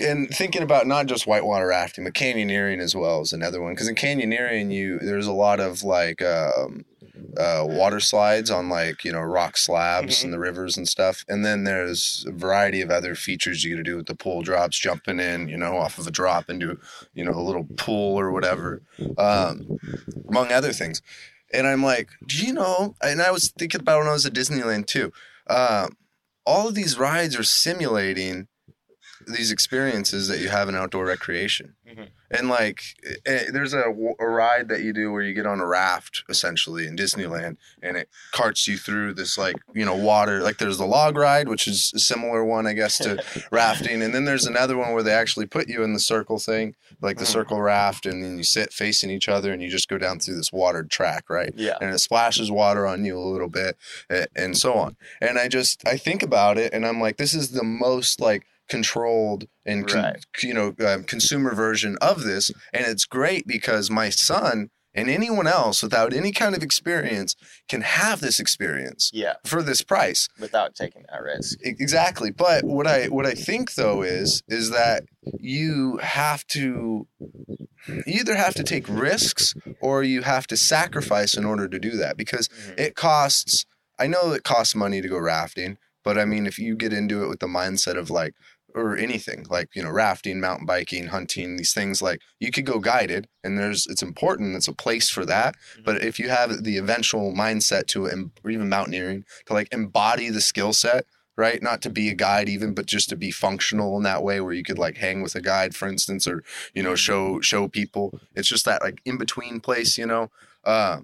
and 0.00 0.28
thinking 0.30 0.62
about 0.62 0.86
not 0.86 1.06
just 1.06 1.26
whitewater 1.26 1.68
rafting, 1.68 2.04
but 2.04 2.14
canyoneering 2.14 2.80
as 2.80 2.94
well 2.94 3.20
is 3.20 3.32
another 3.32 3.60
one. 3.60 3.72
Because 3.74 3.88
in 3.88 3.94
canyoneering, 3.94 4.72
you 4.72 4.98
there's 4.98 5.26
a 5.26 5.32
lot 5.32 5.60
of 5.60 5.82
like 5.82 6.22
um, 6.22 6.84
uh, 7.36 7.64
water 7.68 8.00
slides 8.00 8.50
on 8.50 8.68
like 8.68 9.04
you 9.04 9.12
know 9.12 9.20
rock 9.20 9.56
slabs 9.56 10.20
Mhm. 10.20 10.24
in 10.24 10.30
the 10.30 10.38
rivers 10.38 10.76
and 10.76 10.88
stuff, 10.88 11.24
and 11.28 11.44
then 11.44 11.64
there's 11.64 12.24
a 12.26 12.32
variety 12.32 12.80
of 12.80 12.90
other 12.90 13.14
features 13.14 13.62
you 13.62 13.74
got 13.74 13.78
to 13.78 13.82
do 13.90 13.96
with 13.96 14.06
the 14.06 14.14
pool 14.14 14.42
drops, 14.42 14.78
jumping 14.78 15.20
in, 15.20 15.48
you 15.48 15.56
know, 15.56 15.76
off 15.76 15.98
of 15.98 16.06
a 16.06 16.10
drop 16.10 16.48
into 16.50 16.78
you 17.14 17.24
know 17.24 17.32
a 17.32 17.42
little 17.42 17.66
pool 17.76 18.18
or 18.18 18.30
whatever, 18.32 18.82
um, 19.18 19.78
among 20.28 20.50
other 20.52 20.72
things. 20.72 21.02
And 21.52 21.66
I'm 21.66 21.82
like, 21.82 22.10
do 22.26 22.46
you 22.46 22.52
know? 22.52 22.94
And 23.02 23.20
I 23.20 23.30
was 23.32 23.50
thinking 23.58 23.80
about 23.80 23.98
when 23.98 24.08
I 24.08 24.12
was 24.12 24.24
at 24.24 24.32
Disneyland 24.32 24.86
too. 24.86 25.12
Um, 25.48 25.96
all 26.46 26.68
of 26.68 26.74
these 26.74 26.96
rides 26.98 27.36
are 27.36 27.42
simulating 27.42 28.46
these 29.26 29.50
experiences 29.52 30.28
that 30.28 30.38
you 30.40 30.48
have 30.48 30.68
in 30.68 30.74
outdoor 30.74 31.04
recreation. 31.06 31.74
Mhm. 31.88 32.08
And 32.32 32.48
like, 32.48 32.80
eh, 33.26 33.46
there's 33.52 33.74
a, 33.74 33.92
a 34.20 34.26
ride 34.28 34.68
that 34.68 34.82
you 34.82 34.92
do 34.92 35.10
where 35.10 35.22
you 35.22 35.34
get 35.34 35.46
on 35.46 35.58
a 35.60 35.66
raft 35.66 36.22
essentially 36.28 36.86
in 36.86 36.96
Disneyland, 36.96 37.56
and 37.82 37.96
it 37.96 38.08
carts 38.30 38.68
you 38.68 38.76
through 38.78 39.14
this 39.14 39.36
like 39.36 39.56
you 39.74 39.84
know 39.84 39.96
water. 39.96 40.40
Like 40.40 40.58
there's 40.58 40.78
the 40.78 40.86
log 40.86 41.16
ride, 41.16 41.48
which 41.48 41.66
is 41.66 41.92
a 41.94 41.98
similar 41.98 42.44
one, 42.44 42.68
I 42.68 42.72
guess, 42.74 42.98
to 42.98 43.20
rafting, 43.50 44.00
and 44.02 44.14
then 44.14 44.24
there's 44.26 44.46
another 44.46 44.76
one 44.76 44.92
where 44.92 45.02
they 45.02 45.12
actually 45.12 45.46
put 45.46 45.68
you 45.68 45.82
in 45.82 45.92
the 45.92 45.98
circle 45.98 46.38
thing, 46.38 46.76
like 47.00 47.18
the 47.18 47.24
Mhm. 47.24 47.28
circle 47.32 47.60
raft, 47.60 48.06
and 48.06 48.22
then 48.22 48.38
you 48.38 48.44
sit 48.44 48.72
facing 48.72 49.10
each 49.10 49.28
other, 49.28 49.52
and 49.52 49.60
you 49.60 49.68
just 49.68 49.88
go 49.88 49.98
down 49.98 50.20
through 50.20 50.36
this 50.36 50.52
watered 50.52 50.88
track, 50.90 51.28
right? 51.28 51.52
yeah, 51.56 51.76
and 51.80 51.92
it 51.92 51.98
splashes 51.98 52.48
water 52.50 52.86
on 52.86 53.04
you 53.04 53.18
a 53.18 53.20
little 53.20 53.48
bit 53.48 53.76
a- 54.08 54.28
and 54.36 54.56
so 54.56 54.74
on 54.74 54.96
and 55.20 55.38
i 55.38 55.48
just 55.48 55.86
i 55.86 55.96
think 55.96 56.22
about 56.22 56.56
it 56.58 56.72
and 56.72 56.86
i'm 56.86 57.00
like 57.00 57.16
this 57.16 57.34
is 57.34 57.50
the 57.50 57.64
most 57.64 58.20
like 58.20 58.44
controlled 58.70 59.44
and 59.66 59.86
con- 59.86 60.02
Right. 60.02 60.24
you 60.42 60.54
know 60.54 60.74
um, 60.86 61.04
consumer 61.04 61.54
version 61.54 61.96
of 62.00 62.22
this 62.22 62.50
and 62.72 62.86
it's 62.86 63.04
great 63.04 63.46
because 63.46 63.90
my 63.90 64.08
son 64.10 64.70
and 64.92 65.08
anyone 65.08 65.46
else 65.46 65.82
without 65.84 66.12
any 66.12 66.32
kind 66.32 66.54
of 66.56 66.62
experience 66.64 67.36
can 67.68 67.82
have 67.82 68.18
this 68.20 68.40
experience 68.40 69.10
yeah, 69.12 69.34
for 69.44 69.62
this 69.62 69.82
price 69.82 70.26
without 70.40 70.74
taking 70.74 71.04
that 71.10 71.22
risk. 71.22 71.58
Exactly 71.62 72.30
but 72.30 72.64
what 72.64 72.86
i 72.86 73.06
what 73.06 73.26
i 73.26 73.34
think 73.34 73.74
though 73.74 74.02
is 74.02 74.42
is 74.48 74.70
that 74.70 75.04
you 75.38 75.98
have 76.02 76.44
to 76.48 77.06
you 77.86 78.02
either 78.06 78.34
have 78.36 78.54
to 78.54 78.62
take 78.64 78.86
risks 78.88 79.54
or 79.80 80.02
you 80.02 80.22
have 80.22 80.46
to 80.46 80.56
sacrifice 80.56 81.34
in 81.36 81.44
order 81.44 81.66
to 81.68 81.78
do 81.78 81.92
that 81.96 82.16
because 82.16 82.48
Mhm. 82.48 82.78
it 82.80 82.94
costs 82.96 83.64
i 83.98 84.06
know 84.06 84.32
it 84.32 84.42
costs 84.44 84.74
money 84.74 85.00
to 85.00 85.08
go 85.08 85.18
rafting 85.18 85.76
but 86.02 86.18
i 86.18 86.24
mean 86.24 86.46
if 86.46 86.58
you 86.58 86.74
get 86.76 86.92
into 86.92 87.22
it 87.22 87.28
with 87.28 87.40
the 87.40 87.46
mindset 87.46 87.96
of 87.96 88.10
like 88.10 88.34
or 88.74 88.96
anything 88.96 89.44
like 89.50 89.68
you 89.74 89.82
know 89.82 89.90
rafting 89.90 90.40
mountain 90.40 90.66
biking 90.66 91.08
hunting 91.08 91.56
these 91.56 91.72
things 91.72 92.00
like 92.00 92.20
you 92.38 92.50
could 92.50 92.66
go 92.66 92.78
guided 92.78 93.28
and 93.42 93.58
there's 93.58 93.86
it's 93.86 94.02
important 94.02 94.56
it's 94.56 94.68
a 94.68 94.72
place 94.72 95.08
for 95.08 95.24
that 95.24 95.54
but 95.84 96.02
if 96.02 96.18
you 96.18 96.28
have 96.28 96.64
the 96.64 96.76
eventual 96.76 97.32
mindset 97.32 97.86
to 97.86 98.06
em- 98.06 98.32
or 98.44 98.50
even 98.50 98.68
mountaineering 98.68 99.24
to 99.46 99.52
like 99.52 99.68
embody 99.72 100.30
the 100.30 100.40
skill 100.40 100.72
set 100.72 101.04
right 101.36 101.62
not 101.62 101.80
to 101.80 101.90
be 101.90 102.08
a 102.08 102.14
guide 102.14 102.48
even 102.48 102.74
but 102.74 102.86
just 102.86 103.08
to 103.08 103.16
be 103.16 103.30
functional 103.30 103.96
in 103.96 104.02
that 104.02 104.22
way 104.22 104.40
where 104.40 104.52
you 104.52 104.62
could 104.62 104.78
like 104.78 104.98
hang 104.98 105.22
with 105.22 105.34
a 105.34 105.40
guide 105.40 105.74
for 105.74 105.88
instance 105.88 106.26
or 106.26 106.42
you 106.74 106.82
know 106.82 106.94
show 106.94 107.40
show 107.40 107.68
people 107.68 108.18
it's 108.34 108.48
just 108.48 108.64
that 108.64 108.82
like 108.82 109.00
in 109.04 109.16
between 109.16 109.60
place 109.60 109.96
you 109.96 110.06
know 110.06 110.30
uh, 110.64 110.98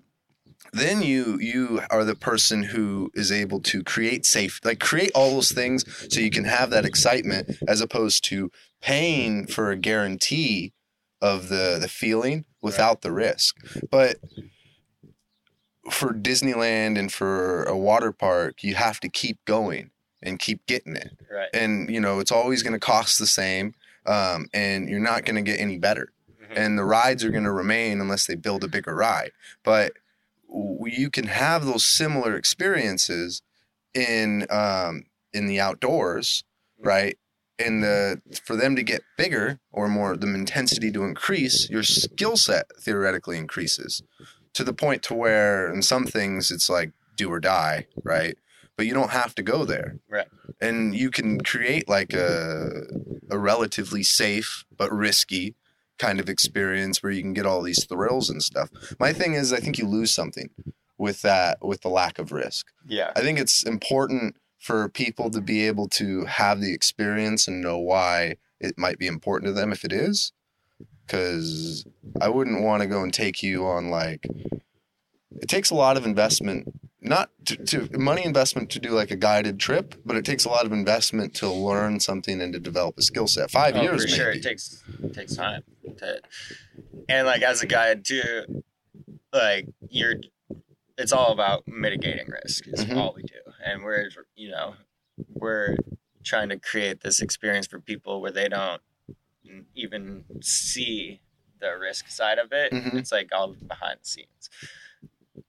then 0.72 1.02
you 1.02 1.38
you 1.40 1.80
are 1.90 2.04
the 2.04 2.14
person 2.14 2.62
who 2.64 3.10
is 3.14 3.30
able 3.32 3.60
to 3.60 3.82
create 3.82 4.24
safe 4.26 4.60
like 4.64 4.78
create 4.80 5.10
all 5.14 5.30
those 5.30 5.52
things 5.52 5.84
so 6.12 6.20
you 6.20 6.30
can 6.30 6.44
have 6.44 6.70
that 6.70 6.84
excitement 6.84 7.56
as 7.68 7.80
opposed 7.80 8.24
to 8.24 8.50
paying 8.82 9.46
for 9.46 9.70
a 9.70 9.76
guarantee 9.76 10.72
of 11.20 11.48
the 11.48 11.78
the 11.80 11.88
feeling 11.88 12.44
without 12.62 13.02
the 13.02 13.12
risk 13.12 13.56
but 13.90 14.16
for 15.90 16.12
Disneyland 16.12 16.98
and 16.98 17.12
for 17.12 17.62
a 17.64 17.76
water 17.76 18.12
park 18.12 18.62
you 18.62 18.74
have 18.74 18.98
to 19.00 19.08
keep 19.08 19.38
going 19.44 19.90
and 20.22 20.38
keep 20.38 20.64
getting 20.66 20.96
it 20.96 21.10
Right. 21.30 21.48
and 21.54 21.88
you 21.90 22.00
know 22.00 22.18
it's 22.18 22.32
always 22.32 22.62
going 22.62 22.72
to 22.72 22.80
cost 22.80 23.18
the 23.18 23.26
same 23.26 23.74
um, 24.06 24.46
and 24.52 24.88
you're 24.88 25.00
not 25.00 25.24
going 25.24 25.36
to 25.36 25.42
get 25.42 25.60
any 25.60 25.78
better 25.78 26.12
Mhm. 26.42 26.56
and 26.56 26.78
the 26.78 26.84
rides 26.84 27.24
are 27.24 27.30
going 27.30 27.44
to 27.44 27.52
remain 27.52 28.00
unless 28.00 28.26
they 28.26 28.34
build 28.34 28.62
a 28.64 28.68
bigger 28.68 28.94
ride 28.94 29.30
but 29.64 29.92
you 30.48 31.10
can 31.10 31.26
have 31.26 31.64
those 31.64 31.84
similar 31.84 32.36
experiences 32.36 33.42
in 33.94 34.46
um, 34.50 35.04
in 35.32 35.46
the 35.46 35.60
outdoors 35.60 36.44
right? 36.78 37.18
And 37.58 37.82
the 37.82 38.20
for 38.44 38.54
them 38.54 38.76
to 38.76 38.82
get 38.82 39.02
bigger 39.16 39.60
or 39.72 39.88
more 39.88 40.16
the 40.16 40.26
intensity 40.26 40.92
to 40.92 41.04
increase 41.04 41.70
your 41.70 41.82
skill 41.82 42.36
set 42.36 42.66
theoretically 42.78 43.38
increases 43.38 44.02
to 44.52 44.62
the 44.62 44.74
point 44.74 45.02
to 45.04 45.14
where 45.14 45.72
in 45.72 45.82
some 45.82 46.04
things 46.04 46.50
it's 46.50 46.68
like 46.68 46.92
do 47.16 47.30
or 47.30 47.40
die 47.40 47.86
right? 48.04 48.36
But 48.76 48.84
you 48.84 48.92
don't 48.92 49.10
have 49.10 49.34
to 49.36 49.42
go 49.42 49.64
there. 49.64 49.96
Right. 50.10 50.26
and 50.60 50.94
you 50.94 51.10
can 51.10 51.40
create 51.40 51.88
like 51.88 52.12
a 52.12 52.82
a 53.30 53.38
relatively 53.38 54.02
safe 54.02 54.64
but 54.76 54.92
risky 54.92 55.54
kind 55.98 56.20
of 56.20 56.28
experience 56.28 57.02
where 57.02 57.12
you 57.12 57.22
can 57.22 57.32
get 57.32 57.46
all 57.46 57.62
these 57.62 57.84
thrills 57.84 58.28
and 58.30 58.42
stuff 58.42 58.70
my 59.00 59.12
thing 59.12 59.34
is 59.34 59.52
i 59.52 59.58
think 59.58 59.78
you 59.78 59.86
lose 59.86 60.12
something 60.12 60.50
with 60.98 61.22
that 61.22 61.58
with 61.64 61.82
the 61.82 61.88
lack 61.88 62.18
of 62.18 62.32
risk 62.32 62.66
Yeah. 62.86 63.12
I 63.16 63.20
think 63.20 63.38
it's 63.38 63.62
important 63.64 64.36
for 64.58 64.88
people 64.88 65.30
to 65.30 65.40
be 65.40 65.66
able 65.66 65.88
to 65.90 66.24
have 66.24 66.60
the 66.60 66.72
experience 66.72 67.46
and 67.46 67.60
know 67.60 67.78
why 67.78 68.36
it 68.60 68.78
might 68.78 68.98
be 68.98 69.06
important 69.06 69.48
to 69.48 69.52
them 69.52 69.72
if 69.72 69.84
it 69.84 69.92
is. 69.92 70.32
Because 71.06 71.84
I 72.20 72.28
wouldn't 72.28 72.62
want 72.62 72.82
to 72.82 72.88
go 72.88 73.02
and 73.02 73.12
take 73.14 73.42
you 73.42 73.64
on 73.66 73.90
like, 73.90 74.26
it 75.40 75.48
takes 75.48 75.70
a 75.70 75.74
lot 75.74 75.96
of 75.96 76.06
investment, 76.06 76.72
not 77.00 77.30
to, 77.46 77.56
to 77.56 77.98
money 77.98 78.24
investment 78.24 78.70
to 78.70 78.78
do 78.78 78.90
like 78.90 79.10
a 79.10 79.16
guided 79.16 79.58
trip, 79.58 79.94
but 80.04 80.16
it 80.16 80.24
takes 80.24 80.44
a 80.44 80.48
lot 80.48 80.66
of 80.66 80.72
investment 80.72 81.34
to 81.34 81.50
learn 81.50 82.00
something 82.00 82.40
and 82.40 82.52
to 82.52 82.58
develop 82.58 82.96
a 82.98 83.02
skill 83.02 83.26
set. 83.26 83.50
Five 83.50 83.76
oh, 83.76 83.82
years, 83.82 84.02
for 84.02 84.08
sure. 84.08 84.26
maybe. 84.26 84.38
It 84.38 84.42
takes 84.42 84.82
it 85.02 85.14
takes 85.14 85.36
time 85.36 85.62
to, 85.98 86.20
and 87.08 87.26
like 87.26 87.42
as 87.42 87.62
a 87.62 87.66
guide 87.66 88.04
too, 88.04 88.62
like 89.32 89.66
you're, 89.88 90.14
it's 90.98 91.12
all 91.12 91.32
about 91.32 91.66
mitigating 91.66 92.28
risk. 92.28 92.66
Is 92.68 92.84
Mhm. 92.84 92.96
all 92.96 93.12
we 93.14 93.22
do, 93.22 93.34
and 93.64 93.82
we're 93.82 94.08
you 94.34 94.50
know 94.50 94.74
we're 95.34 95.76
trying 96.24 96.48
to 96.48 96.58
create 96.58 97.02
this 97.02 97.20
experience 97.20 97.66
for 97.66 97.78
people 97.80 98.20
where 98.20 98.32
they 98.32 98.48
don't 98.48 98.82
even 99.74 100.24
see 100.40 101.20
the 101.60 101.76
risk 101.78 102.08
side 102.08 102.38
of 102.38 102.52
it. 102.52 102.72
Mhm. 102.72 102.94
It's 102.94 103.12
like 103.12 103.30
all 103.32 103.52
behind 103.54 104.00
the 104.02 104.06
scenes. 104.08 104.50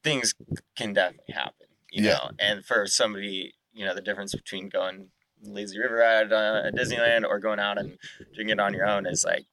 Things 0.03 0.33
can 0.75 0.93
definitely 0.93 1.33
happen, 1.33 1.67
you 1.91 2.03
Yeah. 2.03 2.13
know. 2.13 2.31
And 2.39 2.65
for 2.65 2.85
somebody, 2.87 3.55
you 3.73 3.85
know, 3.85 3.93
the 3.95 4.01
difference 4.01 4.33
between 4.33 4.69
going 4.69 5.09
lazy 5.41 5.79
river 5.79 5.95
ride 5.95 6.31
uh, 6.33 6.63
at 6.65 6.75
Disneyland 6.75 7.23
or 7.25 7.39
going 7.39 7.59
out 7.59 7.77
and 7.77 7.97
doing 8.35 8.49
it 8.49 8.59
on 8.59 8.73
your 8.73 8.85
own 8.87 9.05
is 9.05 9.23
like 9.23 9.45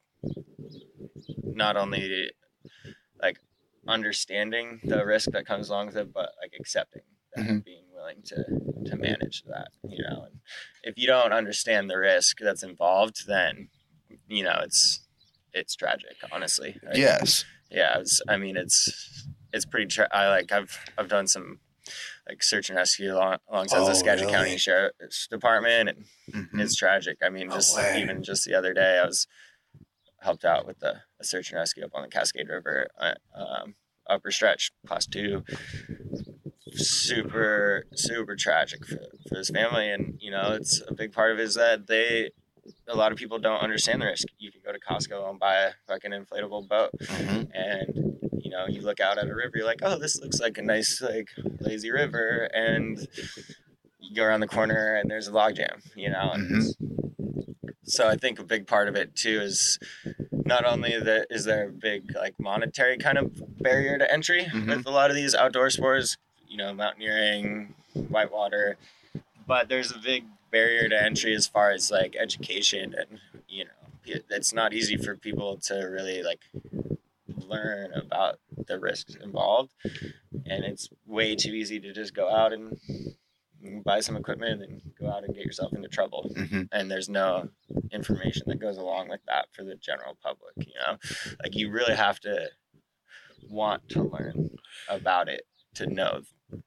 not 1.42 1.76
only 1.76 2.30
like 3.20 3.38
understanding 3.86 4.80
the 4.84 5.04
risk 5.04 5.30
that 5.32 5.46
comes 5.46 5.68
along 5.68 5.86
with 5.86 5.96
it, 5.96 6.12
but 6.12 6.30
like 6.40 6.52
accepting 6.58 7.02
that, 7.34 7.44
Mhm. 7.44 7.64
being 7.64 7.84
willing 7.92 8.22
to 8.22 8.36
to 8.86 8.96
manage 8.96 9.42
that. 9.44 9.68
You 9.88 10.02
know, 10.02 10.24
and 10.24 10.40
if 10.82 10.96
you 10.98 11.06
don't 11.06 11.32
understand 11.32 11.90
the 11.90 11.98
risk 11.98 12.38
that's 12.40 12.62
involved, 12.62 13.26
then 13.26 13.68
you 14.28 14.42
know 14.44 14.58
it's 14.62 15.06
it's 15.52 15.74
tragic. 15.76 16.16
Honestly, 16.32 16.78
Like, 16.82 16.96
Yes. 16.96 17.44
yeah. 17.70 17.98
It's, 17.98 18.20
I 18.28 18.36
mean, 18.36 18.56
it's 18.56 19.28
it's 19.54 19.64
pretty. 19.64 19.86
Tra- 19.86 20.08
I 20.12 20.28
like 20.28 20.52
I've 20.52 20.78
I've 20.98 21.08
done 21.08 21.26
some 21.26 21.60
like 22.28 22.42
search 22.42 22.68
and 22.70 22.76
rescue 22.76 23.14
along, 23.14 23.38
alongside 23.48 23.80
Oh, 23.80 23.86
the 23.86 23.94
Skagit 23.94 24.26
really? 24.26 24.32
County 24.34 24.56
Sheriff's 24.58 25.26
Department, 25.28 25.88
and 25.90 26.04
Mhm. 26.32 26.60
it's 26.60 26.74
tragic. 26.76 27.18
I 27.22 27.28
mean, 27.28 27.50
just 27.50 27.78
even 27.96 28.22
just 28.22 28.44
the 28.44 28.54
other 28.54 28.72
day, 28.74 28.98
I 28.98 29.06
was 29.06 29.26
helped 30.20 30.44
out 30.44 30.66
with 30.66 30.78
the 30.80 31.02
a 31.20 31.24
search 31.24 31.50
and 31.50 31.58
rescue 31.58 31.84
up 31.84 31.90
on 31.94 32.02
the 32.02 32.08
Cascade 32.08 32.48
River, 32.48 32.88
uh, 32.98 33.14
um, 33.34 33.74
upper 34.08 34.30
stretch, 34.30 34.70
class 34.86 35.06
two. 35.06 35.44
Super, 36.76 37.84
super 37.94 38.34
tragic 38.36 38.84
for, 38.86 38.96
for 39.28 39.34
this 39.36 39.50
family, 39.50 39.90
and 39.90 40.16
you 40.20 40.30
know, 40.30 40.52
it's 40.52 40.80
a 40.88 40.94
big 40.94 41.12
part 41.12 41.30
of 41.30 41.38
it 41.38 41.42
is 41.42 41.54
that 41.54 41.86
they, 41.86 42.30
a 42.88 42.94
lot 42.96 43.12
of 43.12 43.18
people 43.18 43.38
don't 43.38 43.60
understand 43.60 44.00
the 44.02 44.06
risk. 44.06 44.26
You 44.38 44.50
can 44.52 44.60
go 44.64 44.72
to 44.72 44.78
Costco 44.78 45.28
and 45.30 45.38
buy 45.38 45.54
a 45.56 45.72
fucking 45.86 46.10
inflatable 46.12 46.68
boat, 46.68 46.90
Mhm. 47.00 47.50
and 47.54 48.18
you 48.42 48.50
know, 48.50 48.66
you 48.66 48.80
look 48.82 49.00
out 49.00 49.18
at 49.18 49.28
a 49.28 49.34
river, 49.34 49.56
you're 49.56 49.66
like, 49.66 49.80
oh, 49.82 49.98
this 49.98 50.20
looks 50.20 50.38
like 50.40 50.58
a 50.58 50.62
nice, 50.62 51.00
like 51.00 51.28
lazy 51.60 51.90
river, 51.90 52.48
and 52.54 53.08
you 53.98 54.14
go 54.14 54.22
around 54.24 54.40
the 54.40 54.46
corner 54.46 54.94
and 54.96 55.10
there's 55.10 55.26
a 55.28 55.32
log 55.32 55.56
jam, 55.56 55.80
you 55.94 56.10
know. 56.10 56.32
And 56.32 56.74
So 57.86 58.08
I 58.08 58.16
think 58.16 58.38
a 58.38 58.44
big 58.44 58.66
part 58.66 58.88
of 58.88 58.96
it 58.96 59.14
too 59.14 59.40
is 59.42 59.78
not 60.32 60.64
only 60.64 60.98
that 60.98 61.26
is 61.30 61.44
there 61.44 61.68
a 61.68 61.72
big 61.72 62.14
like 62.14 62.34
monetary 62.40 62.96
kind 62.96 63.18
of 63.18 63.30
barrier 63.62 63.98
to 63.98 64.10
entry 64.10 64.44
Mhm. 64.46 64.68
with 64.76 64.86
a 64.86 64.90
lot 64.90 65.10
of 65.10 65.16
these 65.16 65.34
outdoor 65.34 65.68
sports, 65.70 66.16
you 66.48 66.56
know, 66.56 66.72
mountaineering, 66.72 67.74
whitewater, 68.08 68.76
but 69.46 69.68
there's 69.68 69.90
a 69.92 69.98
big 69.98 70.24
barrier 70.54 70.88
to 70.88 71.02
entry 71.10 71.34
as 71.34 71.46
far 71.48 71.68
as 71.72 71.90
like 71.90 72.12
education 72.26 72.94
and 73.00 73.18
you 73.48 73.64
know, 73.64 74.20
it's 74.36 74.52
not 74.60 74.72
easy 74.72 74.96
for 74.96 75.16
people 75.16 75.56
to 75.68 75.74
really 75.96 76.22
like 76.22 76.42
learn 77.52 77.92
about 77.94 78.38
the 78.68 78.78
risks 78.78 79.14
involved. 79.16 79.72
And 80.52 80.64
it's 80.64 80.88
way 81.06 81.34
too 81.36 81.52
easy 81.60 81.78
to 81.80 81.92
just 81.92 82.14
go 82.14 82.26
out 82.40 82.52
and 82.52 82.78
buy 83.84 84.00
some 84.00 84.16
equipment 84.16 84.62
and 84.62 84.80
go 85.00 85.10
out 85.10 85.24
and 85.24 85.34
get 85.34 85.44
yourself 85.44 85.72
into 85.72 85.88
trouble. 85.88 86.30
Mhm. 86.36 86.68
and 86.72 86.90
there's 86.90 87.08
no 87.08 87.48
information 87.90 88.42
that 88.46 88.60
goes 88.66 88.76
along 88.76 89.08
with 89.08 89.20
that 89.26 89.46
for 89.52 89.64
the 89.64 89.74
general 89.74 90.16
public 90.22 90.54
you 90.58 90.74
know? 90.86 90.98
Like 91.42 91.54
you 91.56 91.70
really 91.70 91.96
have 91.96 92.20
to 92.20 92.50
want 93.60 93.88
to 93.90 94.02
learn 94.02 94.50
about 94.88 95.28
it 95.28 95.46
to 95.74 95.86
know 95.86 96.22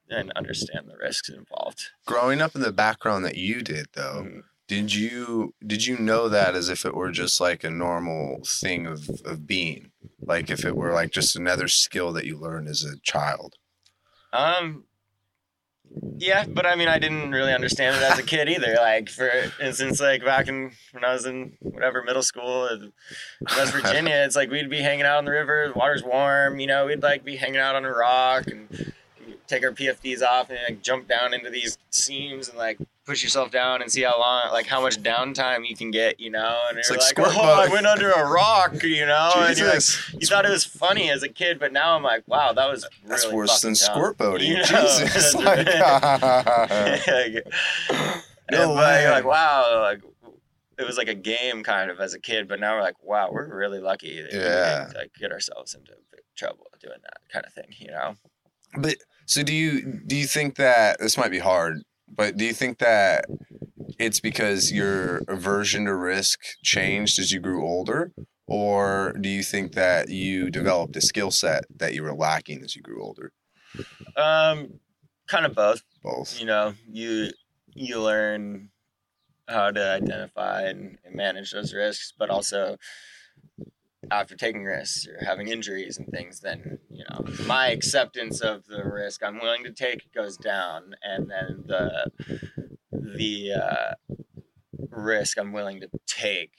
and 0.09 0.31
understand 0.35 0.88
the 0.88 0.97
risks 0.97 1.29
involved 1.29 1.89
Growing 2.05 2.41
up 2.41 2.55
in 2.55 2.61
the 2.61 2.71
background 2.71 3.23
that 3.25 3.35
you 3.38 3.61
did, 3.61 3.88
though, 3.93 4.23
Mhm. 4.25 4.41
did 4.67 4.93
you 4.93 5.53
did 5.65 5.85
you 5.85 5.97
know 5.97 6.27
that 6.29 6.55
as 6.55 6.69
if 6.69 6.85
it 6.85 6.93
were 6.95 7.11
just 7.11 7.39
like 7.39 7.63
a 7.63 7.69
normal 7.69 8.41
thing 8.45 8.85
of 8.85 9.09
of 9.25 9.45
being, 9.47 9.91
like 10.21 10.49
if 10.49 10.65
it 10.65 10.75
were 10.75 10.93
like 10.93 11.11
just 11.11 11.35
another 11.35 11.67
skill 11.67 12.11
that 12.13 12.25
you 12.25 12.38
learned 12.38 12.67
as 12.67 12.83
a 12.83 12.97
child? 12.99 13.55
Um. 14.33 14.83
Yeah, 16.17 16.43
but 16.45 16.65
I 16.65 16.75
mean, 16.75 16.89
I 16.89 16.99
didn't 16.99 17.31
really 17.31 17.53
understand 17.53 17.95
it 17.95 18.01
as 18.03 18.19
a 18.19 18.23
kid 18.23 18.49
either. 18.49 18.75
Like, 18.75 19.07
for 19.09 19.29
instance, 19.61 20.01
like 20.01 20.23
back 20.23 20.49
in 20.49 20.73
when 20.91 21.05
I 21.05 21.13
was 21.13 21.25
in 21.25 21.55
whatever 21.61 22.03
middle 22.03 22.21
school 22.23 22.67
in 22.67 22.91
West 23.55 23.71
Virginia, 23.71 24.15
it's 24.25 24.35
like 24.35 24.51
we'd 24.51 24.69
be 24.69 24.81
hanging 24.81 25.05
out 25.05 25.17
on 25.17 25.25
the 25.25 25.31
river. 25.31 25.69
The 25.73 25.79
water's 25.79 26.03
warm, 26.03 26.59
you 26.59 26.67
know. 26.67 26.85
We'd 26.88 27.01
like 27.01 27.23
be 27.23 27.38
hanging 27.38 27.61
out 27.61 27.75
on 27.75 27.85
a 27.85 27.89
rock 27.91 28.47
and 28.47 28.93
take 29.47 29.63
our 29.63 29.71
PFDs 29.71 30.21
off 30.21 30.49
and 30.49 30.59
like 30.67 30.81
jump 30.81 31.07
down 31.07 31.33
into 31.33 31.49
these 31.49 31.77
seams 31.89 32.49
and 32.49 32.57
like 32.57 32.77
push 33.05 33.23
yourself 33.23 33.49
down 33.49 33.81
and 33.81 33.89
see 33.89 34.03
how 34.03 34.19
long, 34.19 34.51
like 34.51 34.65
how 34.67 34.81
much 34.81 35.01
downtime 35.01 35.65
you 35.65 35.75
can 35.75 35.89
get, 35.91 36.19
you 36.19 36.29
know. 36.29 36.59
And 36.69 36.77
It's 36.77 36.89
you're 36.89 36.99
like 36.99 37.17
like, 37.17 37.37
oh, 37.37 37.41
I 37.41 37.67
went 37.69 37.87
under 37.87 38.11
a 38.11 38.29
rock, 38.29 38.83
you 38.83 39.05
know. 39.05 39.31
And 39.37 39.57
you're 39.57 39.69
like, 39.69 39.81
you 40.19 40.27
thought 40.27 40.45
it 40.45 40.49
was 40.51 40.65
funny 40.65 41.09
as 41.09 41.23
a 41.23 41.29
kid, 41.29 41.59
but 41.59 41.71
now 41.71 41.95
I'm 41.95 42.03
like, 42.03 42.23
wow, 42.27 42.51
that 42.53 42.69
was 42.69 42.85
really 43.03 43.09
that's 43.09 43.31
worse 43.31 43.61
than 43.61 43.71
dumb. 43.71 43.75
squirt 43.75 44.17
boating. 44.17 44.51
You 44.51 44.57
know? 44.63 44.63
Jesus, 44.99 45.33
like, 45.35 45.65
No 48.51 48.73
way. 48.75 49.01
you're 49.03 49.11
like, 49.11 49.25
wow, 49.25 49.81
like 49.81 50.01
it 50.77 50.85
was 50.85 50.97
like 50.97 51.07
a 51.07 51.15
game 51.15 51.63
kind 51.63 51.89
of 51.89 51.99
as 51.99 52.13
a 52.13 52.19
kid, 52.19 52.47
but 52.47 52.59
now 52.59 52.75
we're 52.75 52.81
like, 52.83 53.01
wow, 53.03 53.29
we're 53.31 53.47
really 53.55 53.79
lucky 53.79 54.21
that 54.21 54.31
we 54.31 54.37
Yeah. 54.39 54.83
didn't, 54.85 54.97
like 54.97 55.11
get 55.19 55.31
ourselves 55.31 55.73
into 55.73 55.91
big 56.11 56.21
trouble 56.35 56.67
doing 56.79 56.99
that 57.03 57.17
kind 57.31 57.45
of 57.45 57.53
thing, 57.53 57.73
you 57.79 57.89
know? 57.91 58.15
But 58.77 58.97
so 59.28 59.43
do 59.43 59.53
you 59.53 60.01
do 60.07 60.15
you 60.15 60.25
think 60.25 60.55
that 60.55 60.99
this 60.99 61.17
might 61.17 61.32
be 61.32 61.39
hard, 61.39 61.84
but 62.07 62.38
do 62.38 62.45
you 62.45 62.53
think 62.53 62.80
that 62.80 63.25
it's 63.99 64.21
because 64.21 64.71
your 64.71 65.21
aversion 65.28 65.86
to 65.86 65.95
risk 65.95 66.39
changed 66.63 67.19
as 67.19 67.32
you 67.32 67.39
grew 67.41 67.65
older? 67.65 68.13
Or 68.47 69.13
do 69.19 69.28
you 69.28 69.43
think 69.43 69.73
that 69.73 70.07
you 70.07 70.49
developed 70.49 70.95
a 70.95 71.01
skill 71.01 71.32
set 71.32 71.65
that 71.75 71.93
you 71.93 72.03
were 72.03 72.13
lacking 72.13 72.63
as 72.63 72.78
you 72.78 72.82
grew 72.82 73.03
older? 73.03 73.34
Um, 74.15 74.80
kind 75.28 75.45
of 75.45 75.53
both. 75.53 75.84
Both. 76.01 76.39
You 76.39 76.45
know, 76.45 76.73
you 76.89 77.32
you 77.73 78.01
learn 78.01 78.69
how 79.49 79.71
to 79.71 79.91
identify 79.91 80.61
and, 80.61 80.97
and 81.03 81.15
manage 81.15 81.51
those 81.51 81.73
risks, 81.73 82.13
but 82.17 82.30
also 82.30 82.78
after 84.12 84.36
taking 84.36 84.64
risks 84.64 85.08
or 85.08 85.24
having 85.26 85.47
injuries 85.47 85.97
and 85.97 86.08
things, 86.08 86.39
then 86.39 86.80
you 86.89 87.03
know 87.10 87.26
my 87.45 87.68
acceptance 87.70 88.41
of 88.41 88.66
the 88.66 88.84
risk 88.84 89.24
I'm 89.24 89.39
willing 89.39 89.64
to 89.64 89.72
take 89.72 90.12
goes 90.14 90.38
down, 90.38 90.95
and 91.03 91.30
then 91.30 91.64
the 91.66 92.12
the 92.91 93.53
uh, 93.53 94.16
risk 94.89 95.38
I'm 95.38 95.53
willing 95.53 95.82
to 95.82 95.89
take 96.05 96.53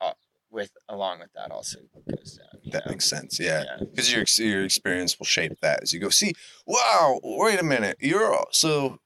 uh, 0.00 0.12
with 0.50 0.72
along 0.88 1.20
with 1.20 1.32
that 1.34 1.50
also 1.50 1.80
goes 2.08 2.38
down. 2.38 2.72
That 2.72 2.86
know? 2.86 2.92
makes 2.92 3.08
sense. 3.08 3.38
Yeah. 3.40 3.64
Yeah. 3.64 3.84
Because 3.90 4.12
your 4.12 4.24
your 4.46 4.64
experience 4.64 5.18
will 5.18 5.26
shape 5.26 5.60
that 5.60 5.82
as 5.82 5.92
you 5.92 6.00
go. 6.00 6.08
See, 6.08 6.34
wow, 6.66 7.20
wait 7.22 7.60
a 7.60 7.64
minute. 7.64 7.96
You're 8.00 8.46
so 8.52 8.98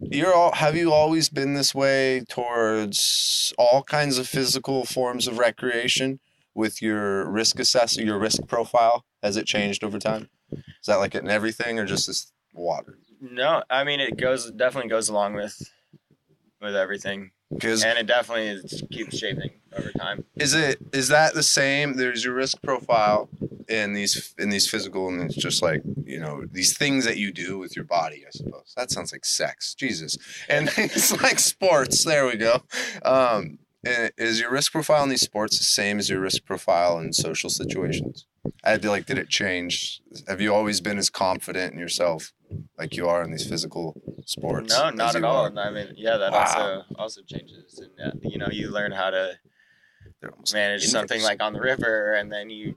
you're 0.00 0.34
all 0.34 0.52
have 0.52 0.76
you 0.76 0.92
always 0.92 1.28
been 1.28 1.54
this 1.54 1.74
way 1.74 2.24
towards 2.28 3.52
all 3.58 3.82
kinds 3.82 4.18
of 4.18 4.28
physical 4.28 4.84
forms 4.84 5.26
of 5.26 5.38
recreation 5.38 6.20
with 6.58 6.82
your 6.82 7.30
risk 7.30 7.58
assess 7.60 7.96
your 7.96 8.18
risk 8.18 8.46
profile? 8.48 9.04
Has 9.22 9.36
it 9.36 9.46
changed 9.46 9.84
over 9.84 9.98
time? 9.98 10.28
Is 10.52 10.86
that 10.86 10.96
like 10.96 11.14
in 11.14 11.30
everything 11.30 11.78
or 11.78 11.86
just 11.86 12.06
this 12.08 12.32
water? 12.52 12.98
No, 13.20 13.62
I 13.70 13.84
mean 13.84 14.00
it 14.00 14.16
goes 14.16 14.50
definitely 14.50 14.90
goes 14.90 15.08
along 15.08 15.34
with 15.34 15.56
with 16.60 16.74
everything, 16.74 17.30
Because 17.54 17.84
and 17.84 17.96
it 17.98 18.06
definitely 18.06 18.48
is, 18.48 18.82
keeps 18.90 19.16
shaping 19.16 19.50
over 19.76 19.92
time. 19.92 20.24
is 20.36 20.54
it 20.54 20.78
is 20.92 21.08
that 21.08 21.34
the 21.34 21.42
same? 21.44 21.94
There's 21.94 22.24
your 22.24 22.34
risk 22.34 22.60
profile 22.62 23.28
in 23.68 23.92
these 23.92 24.34
in 24.38 24.50
these 24.50 24.68
physical 24.68 25.08
and 25.08 25.22
it's 25.22 25.36
just 25.36 25.62
like 25.62 25.82
you 26.04 26.18
know 26.18 26.44
these 26.50 26.76
things 26.76 27.04
that 27.04 27.16
you 27.18 27.32
do 27.32 27.58
with 27.58 27.76
your 27.76 27.84
body. 27.84 28.24
I 28.26 28.30
suppose 28.30 28.72
that 28.76 28.90
sounds 28.90 29.12
like 29.12 29.24
sex. 29.24 29.74
Jesus, 29.74 30.16
and 30.48 30.70
it's 30.76 31.12
like 31.22 31.38
sports. 31.38 32.04
There 32.04 32.26
we 32.26 32.36
go. 32.36 32.62
Um, 33.04 33.58
is 34.16 34.40
your 34.40 34.50
risk 34.50 34.72
profile 34.72 35.02
in 35.02 35.08
these 35.08 35.20
sports 35.22 35.58
the 35.58 35.64
same 35.64 35.98
as 35.98 36.08
your 36.08 36.20
risk 36.20 36.44
profile 36.44 36.98
in 36.98 37.12
social 37.12 37.50
situations? 37.50 38.26
I'd 38.64 38.82
be 38.82 38.88
like, 38.88 39.06
did 39.06 39.18
it 39.18 39.28
change? 39.28 40.00
Have 40.26 40.40
you 40.40 40.54
always 40.54 40.80
been 40.80 40.98
as 40.98 41.10
confident 41.10 41.72
in 41.72 41.78
yourself 41.78 42.32
like 42.78 42.96
you 42.96 43.08
are 43.08 43.22
in 43.22 43.30
these 43.30 43.48
physical 43.48 44.00
sports? 44.24 44.70
No, 44.70 44.90
not 44.90 45.16
at 45.16 45.24
all. 45.24 45.46
are? 45.46 45.58
I 45.58 45.70
mean, 45.70 45.94
yeah, 45.96 46.16
that 46.16 46.32
Wow. 46.32 46.40
also 46.40 46.84
also 46.96 47.20
changes, 47.22 47.78
and 47.78 47.92
uh, 48.00 48.16
you 48.22 48.38
know, 48.38 48.48
you 48.50 48.70
learn 48.70 48.92
how 48.92 49.10
to 49.10 49.38
manage 50.52 50.86
something 50.86 51.22
like 51.22 51.42
on 51.42 51.52
the 51.52 51.60
river, 51.60 52.14
and 52.14 52.30
then 52.32 52.50
you 52.50 52.76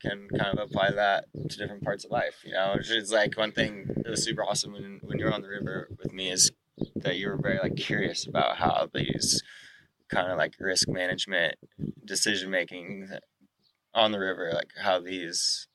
can 0.00 0.28
kind 0.28 0.58
of 0.58 0.58
apply 0.58 0.92
that 0.92 1.26
to 1.48 1.56
different 1.56 1.82
parts 1.82 2.04
of 2.04 2.10
life. 2.10 2.42
You 2.44 2.52
know, 2.52 2.74
which 2.76 2.90
is 2.90 3.10
like 3.10 3.36
one 3.36 3.52
thing 3.52 3.86
that 3.96 4.10
was 4.10 4.24
super 4.24 4.44
awesome 4.44 4.72
when 4.72 5.00
when 5.02 5.18
you're 5.18 5.32
on 5.32 5.42
the 5.42 5.48
river 5.48 5.88
with 5.98 6.12
me 6.12 6.30
is 6.30 6.50
that 6.96 7.16
you 7.16 7.28
were 7.28 7.36
very 7.36 7.58
like 7.58 7.76
curious 7.76 8.26
about 8.26 8.56
how 8.56 8.88
these 8.92 9.42
kind 10.08 10.30
of 10.30 10.38
like 10.38 10.54
risk 10.60 10.88
management 10.88 11.56
decision 12.04 12.50
making 12.50 13.08
on 13.94 14.12
the 14.12 14.18
river 14.18 14.50
like 14.52 14.70
how 14.80 15.00
these 15.00 15.68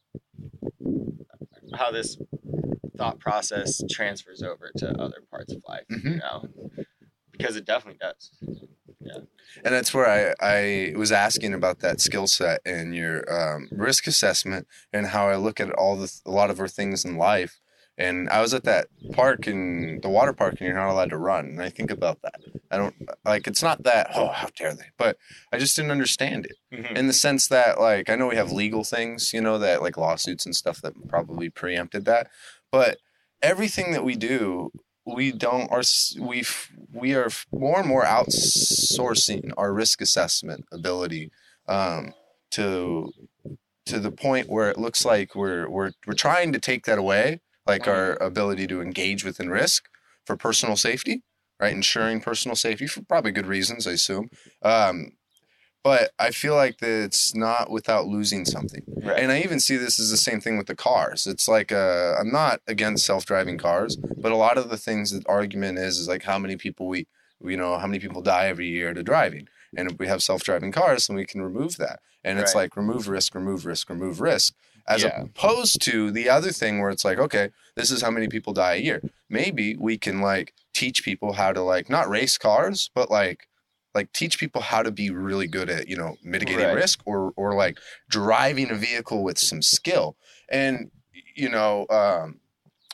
how 1.76 1.92
this 1.92 2.18
thought 2.98 3.20
process 3.20 3.82
transfers 3.90 4.44
over 4.44 4.72
to 4.78 4.90
other 5.02 5.24
parts 5.30 5.54
of 5.54 5.64
life 5.68 5.86
you 5.90 5.98
Mhm. 5.98 6.20
know 6.20 6.46
because 7.32 7.56
it 7.56 7.66
definitely 7.66 8.00
does 8.00 8.32
yeah. 9.04 9.20
And 9.66 9.74
that's 9.74 9.94
where 9.94 10.08
I, 10.08 10.92
I 10.94 10.94
was 10.96 11.12
asking 11.12 11.54
about 11.54 11.80
that 11.80 12.00
skill 12.02 12.28
set 12.28 12.62
and 12.66 12.96
your 12.96 13.24
um, 13.32 13.68
risk 13.72 14.08
assessment 14.08 14.68
and 14.94 15.08
how 15.08 15.28
I 15.30 15.36
look 15.38 15.60
at 15.60 15.72
all 15.72 15.96
the 15.98 16.12
a 16.26 16.32
lot 16.32 16.50
of 16.52 16.60
our 16.60 16.68
things 16.68 17.04
in 17.06 17.18
life. 17.18 17.61
And 18.02 18.30
I 18.30 18.42
was 18.42 18.54
at 18.54 18.64
that 18.64 18.88
park 19.14 19.48
in 19.48 20.00
the 20.02 20.10
water 20.10 20.34
park, 20.34 20.54
and 20.54 20.62
you're 20.62 20.76
not 20.76 20.90
allowed 20.90 21.12
to 21.12 21.18
run. 21.18 21.46
And 21.46 21.62
I 21.62 21.70
think 21.70 21.92
about 21.92 22.22
that. 22.24 22.40
I 22.72 22.78
don't 22.78 22.96
like 23.26 23.46
it's 23.48 23.62
not 23.62 23.84
that 23.84 24.10
oh 24.16 24.30
how 24.30 24.48
dare 24.58 24.74
they, 24.74 24.90
but 24.98 25.18
I 25.54 25.58
just 25.60 25.76
didn't 25.76 25.92
understand 25.92 26.48
it 26.48 26.58
Mhm. 26.74 26.98
in 26.98 27.08
the 27.08 27.14
sense 27.14 27.48
that 27.50 27.80
like 27.80 28.10
I 28.10 28.16
know 28.16 28.28
we 28.28 28.36
have 28.38 28.52
legal 28.52 28.84
things, 28.84 29.34
you 29.34 29.42
know, 29.42 29.58
that 29.60 29.82
like 29.82 29.98
lawsuits 29.98 30.46
and 30.46 30.56
stuff 30.56 30.82
that 30.82 30.94
probably 31.08 31.50
preempted 31.50 32.06
that, 32.06 32.30
but 32.72 32.98
everything 33.42 33.92
that 33.92 34.04
we 34.04 34.16
do, 34.16 34.72
we 35.06 35.32
don't 35.32 35.70
are 35.72 35.84
we 36.20 36.44
we 36.94 37.14
are 37.16 37.30
more 37.52 37.80
and 37.80 37.88
more 37.88 38.06
outsourcing 38.06 39.52
our 39.58 39.74
risk 39.74 40.02
assessment 40.02 40.66
ability 40.72 41.32
um, 41.68 42.14
to 42.52 43.12
to 43.86 44.00
the 44.00 44.12
point 44.12 44.50
where 44.50 44.70
it 44.70 44.78
looks 44.78 45.06
like 45.06 45.36
we're 45.36 45.68
we're 45.70 45.92
we're 46.08 46.14
trying 46.14 46.52
to 46.54 46.60
take 46.60 46.86
that 46.86 46.98
away, 47.00 47.42
like 47.72 47.88
our 47.88 48.18
ability 48.22 48.68
to 48.68 48.82
engage 48.82 49.24
within 49.24 49.50
risk 49.50 49.86
for 50.26 50.36
personal 50.36 50.76
safety, 50.76 51.24
right? 51.60 51.74
Ensuring 51.74 52.22
personal 52.22 52.56
safety 52.56 52.88
for 52.88 53.02
probably 53.04 53.32
good 53.32 53.48
reasons, 53.48 53.88
I 53.88 53.92
assume. 53.92 54.30
Um, 54.62 54.96
but 55.84 56.12
I 56.20 56.30
feel 56.30 56.56
like 56.56 56.78
that 56.78 57.06
it's 57.06 57.34
not 57.34 57.72
without 57.72 58.06
losing 58.06 58.46
something. 58.46 58.84
Right. 59.04 59.20
And 59.20 59.32
I 59.32 59.40
even 59.40 59.60
see 59.60 59.78
this 59.78 60.00
as 60.00 60.12
the 60.12 60.18
same 60.18 60.40
thing 60.40 60.58
with 60.58 60.68
the 60.68 60.76
cars. 60.76 61.26
It's 61.26 61.48
like 61.48 61.72
uh, 61.72 62.14
I'm 62.20 62.32
not 62.32 62.60
against 62.68 63.06
self-driving 63.06 63.58
cars, 63.58 63.96
but 63.96 64.32
a 64.32 64.36
lot 64.36 64.60
of 64.60 64.70
the 64.70 64.78
things 64.78 65.10
that 65.12 65.24
argument 65.28 65.80
is 65.80 65.98
is 65.98 66.08
like 66.08 66.24
how 66.24 66.38
many 66.38 66.56
people 66.56 66.88
we, 66.88 67.08
you 67.44 67.58
know, 67.58 67.80
how 67.80 67.88
many 67.88 68.00
people 68.00 68.22
die 68.22 68.46
every 68.46 68.68
year 68.68 68.94
to 68.94 69.02
driving. 69.02 69.48
And 69.76 69.90
if 69.90 69.98
we 69.98 70.08
have 70.08 70.22
self-driving 70.22 70.72
cars, 70.72 71.08
then 71.08 71.16
we 71.16 71.26
can 71.26 71.42
remove 71.42 71.78
that. 71.78 72.00
And 72.24 72.38
it's 72.38 72.54
Right. 72.54 72.64
like 72.64 72.78
remove 72.78 73.08
risk, 73.08 73.34
remove 73.34 73.66
risk, 73.66 73.90
remove 73.90 74.22
risk, 74.22 74.54
as 74.88 75.04
Yeah. 75.04 75.22
opposed 75.24 75.82
to 75.84 76.12
the 76.12 76.30
other 76.30 76.52
thing 76.52 76.80
where 76.80 76.90
it's 76.90 77.06
like, 77.06 77.18
okay, 77.20 77.50
this 77.76 77.92
is 77.92 78.02
how 78.02 78.12
many 78.12 78.28
people 78.28 78.54
die 78.54 78.76
a 78.76 78.82
year. 78.82 79.02
Maybe 79.30 79.76
we 79.78 79.98
can 79.98 80.22
like 80.22 80.54
teach 80.74 81.04
people 81.04 81.34
how 81.34 81.54
to 81.54 81.62
like 81.62 81.90
not 81.90 82.10
race 82.10 82.38
cars, 82.38 82.90
but 82.94 83.10
like 83.10 83.48
like 83.94 84.12
teach 84.14 84.40
people 84.40 84.62
how 84.62 84.82
to 84.84 84.92
be 84.92 85.10
really 85.10 85.48
good 85.48 85.70
at 85.70 85.88
you 85.88 85.96
know 85.98 86.16
mitigating 86.24 86.66
Right. 86.66 86.76
risk 86.76 87.02
or 87.06 87.34
or 87.36 87.56
like 87.56 87.78
driving 88.10 88.72
a 88.72 88.76
vehicle 88.76 89.24
with 89.24 89.38
some 89.38 89.62
skill 89.62 90.16
and 90.50 90.92
you 91.36 91.50
know 91.50 91.86
um 91.90 92.40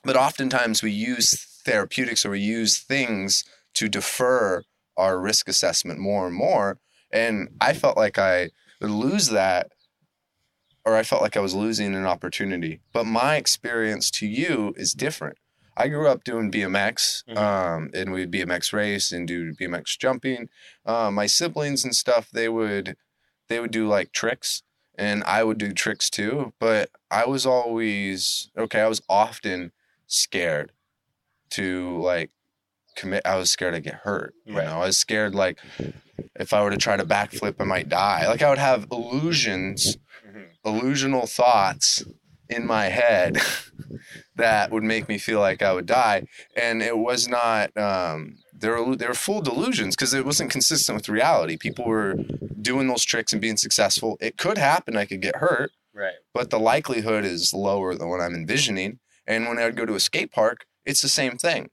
but 0.03 0.15
oftentimes 0.15 0.81
we 0.81 0.91
use 0.91 1.61
therapeutics 1.65 2.25
or 2.25 2.31
we 2.31 2.39
use 2.39 2.79
things 2.79 3.43
to 3.75 3.87
defer 3.89 4.63
our 4.95 5.19
risk 5.19 5.47
assessment 5.47 5.99
more 5.99 6.25
and 6.27 6.35
more 6.35 6.79
and 7.11 7.49
i 7.61 7.73
felt 7.73 7.97
like 7.97 8.17
i 8.17 8.49
would 8.81 8.89
lose 8.89 9.29
that 9.29 9.71
or 10.87 10.95
i 10.95 11.03
felt 11.03 11.21
like 11.21 11.35
i 11.37 11.39
was 11.41 11.53
losing 11.53 11.93
an 11.95 12.05
opportunity. 12.05 12.79
But 12.93 13.05
my 13.05 13.35
experience 13.35 14.09
to 14.11 14.25
you 14.27 14.73
is 14.77 14.93
different. 14.93 15.37
I 15.75 15.89
grew 15.89 16.07
up 16.07 16.23
doing 16.23 16.51
bmx 16.51 17.23
Mhm. 17.29 17.37
um, 17.37 17.89
and 17.93 18.11
we'd 18.13 18.31
bmx 18.31 18.73
race 18.73 19.11
and 19.11 19.27
do 19.27 19.53
bmx 19.53 19.97
jumping. 19.99 20.49
Uh, 20.85 21.11
my 21.11 21.27
siblings 21.27 21.83
and 21.83 21.95
stuff 21.95 22.29
they 22.31 22.49
would 22.49 22.95
they 23.49 23.59
would 23.59 23.71
do 23.71 23.87
like 23.87 24.11
tricks 24.11 24.63
and 24.95 25.23
i 25.25 25.43
would 25.43 25.57
do 25.57 25.71
tricks 25.73 26.09
too. 26.09 26.53
But 26.59 26.89
i 27.11 27.25
was 27.25 27.45
always 27.45 28.49
okay 28.57 28.81
i 28.81 28.87
was 28.87 29.01
often 29.07 29.71
scared 30.07 30.71
to 31.51 31.97
like 32.01 32.31
commit 32.95 33.21
i 33.25 33.35
was 33.35 33.51
scared 33.51 33.73
to 33.75 33.79
get 33.79 33.93
hurt 34.07 34.33
you 34.45 34.55
Right. 34.57 34.65
know? 34.65 34.81
I 34.81 34.85
was 34.87 34.97
scared 34.97 35.35
like 35.35 35.59
if 36.35 36.51
i 36.53 36.63
were 36.63 36.71
to 36.71 36.77
try 36.77 36.97
to 36.97 37.05
backflip 37.05 37.55
i 37.59 37.63
might 37.63 37.87
die. 37.89 38.27
Like 38.27 38.41
i 38.41 38.49
would 38.49 38.57
have 38.57 38.87
illusions 38.91 39.97
Mhm. 40.37 40.45
illusional 40.65 41.29
thoughts 41.29 42.03
in 42.49 42.65
my 42.65 42.85
head 42.85 43.37
that 44.35 44.71
would 44.71 44.83
make 44.83 45.09
me 45.09 45.17
feel 45.17 45.39
like 45.39 45.61
I 45.61 45.73
would 45.73 45.85
die. 45.85 46.23
And 46.55 46.81
it 46.81 46.97
was 46.97 47.27
not, 47.27 47.75
um, 47.77 48.37
they 48.53 48.69
were, 48.69 48.95
they 48.95 49.07
were 49.07 49.13
full 49.13 49.41
delusions 49.41 49.95
because 49.95 50.13
it 50.13 50.25
wasn't 50.25 50.51
consistent 50.51 50.95
with 50.95 51.09
reality. 51.09 51.57
People 51.57 51.85
were 51.85 52.15
doing 52.61 52.87
those 52.87 53.03
tricks 53.03 53.33
and 53.33 53.41
being 53.41 53.57
successful. 53.57 54.17
It 54.21 54.37
could 54.37 54.57
happen, 54.57 54.95
I 54.97 55.05
could 55.05 55.21
get 55.21 55.37
hurt, 55.37 55.71
Right. 55.93 56.15
but 56.33 56.49
the 56.49 56.59
likelihood 56.59 57.25
is 57.25 57.53
lower 57.53 57.95
than 57.95 58.09
what 58.09 58.21
I'm 58.21 58.35
envisioning. 58.35 58.99
And 59.25 59.47
when 59.47 59.59
I 59.59 59.65
would 59.65 59.75
go 59.75 59.85
to 59.85 59.95
a 59.95 59.99
skate 59.99 60.31
park, 60.31 60.65
it's 60.85 61.01
the 61.01 61.09
same 61.09 61.37
thing. 61.37 61.69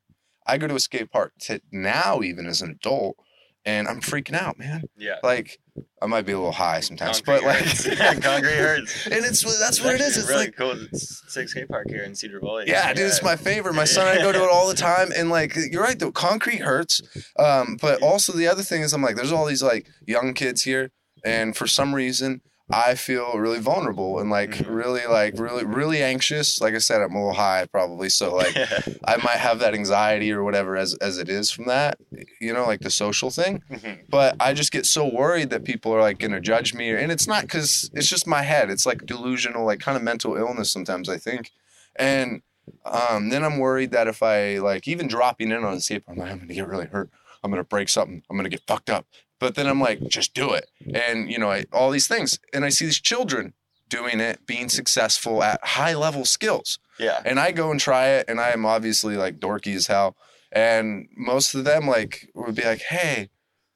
I 0.47 0.59
go 0.59 0.67
to 0.67 0.75
a 0.75 0.81
skate 0.81 1.11
park 1.11 1.33
to 1.43 1.61
now, 1.73 2.21
even 2.23 2.47
as 2.47 2.61
an 2.63 2.71
adult, 2.71 3.17
and 3.65 3.89
I'm 3.89 4.01
freaking 4.01 4.35
out, 4.35 4.59
man. 4.59 4.85
Yeah. 4.97 5.17
Like, 5.23 5.59
I 6.03 6.07
might 6.07 6.27
be 6.27 6.33
a 6.33 6.37
little 6.37 6.53
high 6.53 6.81
sometimes, 6.81 7.21
Concrete 7.21 7.47
but 7.47 7.57
like, 7.57 7.65
hurts. 7.65 8.21
Concrete 8.25 8.57
hurts. 8.57 9.07
and 9.11 9.25
it's 9.25 9.43
that's 9.59 9.83
what 9.83 9.95
it 9.95 10.01
is. 10.01 10.17
It's 10.17 10.29
really 10.29 10.47
like 10.47 10.57
cool. 10.57 10.73
It's 10.73 11.23
Six 11.33 11.53
skate 11.53 11.69
park 11.69 11.87
here 11.89 12.03
in 12.03 12.15
Cedar 12.15 12.41
Valley. 12.41 12.65
Yeah, 12.67 12.93
dude, 12.93 13.07
it's 13.07 13.23
my 13.23 13.37
favorite. 13.37 13.75
My 13.75 13.85
son 13.85 14.07
and 14.07 14.19
I 14.19 14.23
go 14.23 14.33
to 14.33 14.43
it 14.43 14.51
all 14.53 14.69
the 14.69 14.75
time, 14.75 15.09
and 15.17 15.31
like 15.31 15.57
you're 15.71 15.83
right, 15.83 15.99
though, 15.99 16.13
concrete 16.13 16.61
hurts. 16.61 17.01
Um, 17.39 17.77
but 17.81 18.03
also 18.03 18.33
the 18.33 18.47
other 18.47 18.63
thing 18.63 18.83
is, 18.83 18.93
I'm 18.93 19.03
like, 19.03 19.17
there's 19.17 19.33
all 19.33 19.47
these 19.47 19.63
like 19.63 19.89
young 20.07 20.35
kids 20.35 20.63
here, 20.63 20.91
and 21.25 21.57
for 21.57 21.67
some 21.67 21.95
reason, 21.95 22.43
I 22.71 22.95
feel 22.95 23.35
really 23.39 23.61
vulnerable 23.61 24.19
and 24.21 24.31
like 24.31 24.51
Mhm. 24.51 24.75
really 24.75 25.07
like 25.07 25.35
really 25.39 25.65
really 25.65 26.03
anxious. 26.03 26.61
Like 26.63 26.75
I 26.75 26.79
said, 26.79 27.03
I'm 27.03 27.15
a 27.15 27.19
little 27.19 27.35
high 27.35 27.67
probably, 27.71 28.09
so 28.09 28.35
like 28.35 28.57
I 29.05 29.17
might 29.19 29.37
have 29.39 29.59
that 29.59 29.75
anxiety 29.75 30.33
or 30.33 30.43
whatever 30.43 30.77
as 30.77 30.95
as 30.95 31.19
it 31.19 31.29
is 31.29 31.51
from 31.51 31.67
that, 31.67 31.99
you 32.41 32.53
know, 32.55 32.65
like 32.67 32.81
the 32.81 32.91
social 32.91 33.31
thing 33.31 33.63
Mhm. 33.71 33.99
but 34.09 34.37
I 34.41 34.55
just 34.55 34.73
get 34.73 34.87
so 34.87 35.05
worried 35.07 35.51
that 35.51 35.65
people 35.65 35.93
are 35.93 36.01
like 36.01 36.19
gonna 36.19 36.41
judge 36.41 36.73
me, 36.75 36.91
and 36.91 37.13
it's 37.13 37.27
not 37.29 37.43
because 37.43 37.91
it's 37.95 38.09
just 38.09 38.27
my 38.27 38.43
head. 38.43 38.71
It's 38.71 38.87
like 38.87 39.05
delusional, 39.05 39.65
like 39.67 39.81
kind 39.81 39.97
of 39.97 40.03
mental 40.03 40.35
illness 40.37 40.71
sometimes 40.71 41.09
I 41.09 41.19
think, 41.19 41.51
and 41.97 42.41
um, 42.87 43.29
then 43.29 43.45
I'm 43.45 43.59
worried 43.59 43.91
that 43.91 44.09
if 44.09 44.23
I 44.23 44.57
like 44.59 44.89
even 44.89 45.07
dropping 45.07 45.51
in 45.51 45.65
on 45.65 45.75
a 45.75 45.77
skateboard, 45.77 46.03
I'm 46.13 46.17
like 46.17 46.31
I'm 46.33 46.39
gonna 46.39 46.55
get 46.55 46.67
really 46.67 46.87
hurt. 46.87 47.11
I'm 47.43 47.51
gonna 47.51 47.63
break 47.63 47.91
something. 47.91 48.23
I'm 48.31 48.37
gonna 48.39 48.49
get 48.49 48.63
fucked 48.67 48.89
up. 48.89 49.07
But 49.41 49.55
then 49.57 49.67
I'm 49.67 49.81
like, 49.81 50.01
just 50.09 50.33
do 50.35 50.53
it, 50.53 50.71
and 50.95 51.31
you 51.31 51.39
know, 51.39 51.51
I, 51.51 51.65
all 51.73 51.91
these 51.91 52.07
things, 52.09 52.39
and 52.53 52.65
I 52.65 52.69
see 52.69 52.87
these 52.87 53.01
children 53.01 53.53
doing 53.89 54.21
it, 54.21 54.47
being 54.47 54.69
successful 54.69 55.43
at 55.43 55.61
high 55.63 55.95
level 55.95 56.25
skills. 56.25 56.79
yeah. 56.99 57.21
And 57.25 57.39
I 57.39 57.51
go 57.53 57.71
and 57.71 57.79
try 57.81 58.09
it, 58.09 58.27
and 58.29 58.41
I 58.41 58.51
am 58.51 58.65
obviously 58.65 59.17
like 59.17 59.39
dorky 59.41 59.75
as 59.75 59.89
hell. 59.89 60.17
And 60.53 61.09
most 61.17 61.55
of 61.55 61.65
them 61.65 61.87
like 61.89 62.31
would 62.35 62.55
be 62.55 62.63
like, 62.63 62.83
"Hey, 62.83 63.29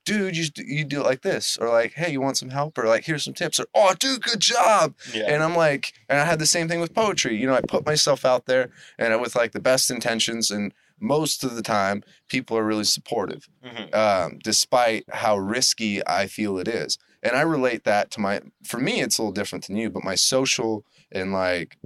dude, 0.07 0.37
you 0.37 0.47
you 0.57 0.85
do 0.85 1.01
it 1.01 1.05
like 1.05 1.23
this," 1.23 1.59
or 1.61 1.69
like, 1.69 1.93
"Hey, 1.95 2.13
you 2.13 2.21
want 2.21 2.37
some 2.39 2.51
help?" 2.51 2.79
or 2.79 2.85
like, 2.87 3.05
"Here's 3.05 3.25
some 3.25 3.35
tips," 3.35 3.59
or 3.61 3.67
"Oh, 3.75 3.95
dude, 3.99 4.23
good 4.23 4.41
job." 4.41 4.95
Yeah. 5.13 5.25
And 5.27 5.43
I'm 5.43 5.57
like, 5.57 5.93
and 6.09 6.19
I 6.21 6.25
had 6.25 6.39
the 6.39 6.47
same 6.47 6.69
thing 6.69 6.81
with 6.81 6.95
poetry. 6.95 7.37
You 7.37 7.47
know, 7.49 7.55
I 7.55 7.61
put 7.61 7.85
myself 7.85 8.25
out 8.25 8.47
there, 8.47 8.71
and 8.99 9.13
I, 9.13 9.17
with 9.17 9.35
like 9.35 9.53
the 9.53 9.61
best 9.61 9.91
intentions, 9.91 10.51
and 10.53 10.73
most 11.01 11.45
of 11.45 11.55
the 11.57 11.63
time, 11.63 12.03
people 12.29 12.57
are 12.57 12.65
really 12.65 12.85
supportive, 12.85 13.49
Mhm. 13.65 13.95
um, 13.95 14.39
despite 14.43 15.05
how 15.13 15.37
risky 15.37 16.07
I 16.07 16.27
feel 16.27 16.59
it 16.59 16.69
is. 16.69 16.99
And 17.23 17.35
I 17.37 17.41
relate 17.43 17.85
that 17.85 18.11
to 18.13 18.21
my. 18.21 18.41
For 18.65 18.79
me, 18.79 19.01
it's 19.01 19.19
a 19.19 19.23
little 19.23 19.33
different 19.33 19.67
than 19.67 19.77
you, 19.77 19.91
but 19.91 20.05
my 20.05 20.15
social 20.15 20.85
and 21.11 21.33
like 21.33 21.77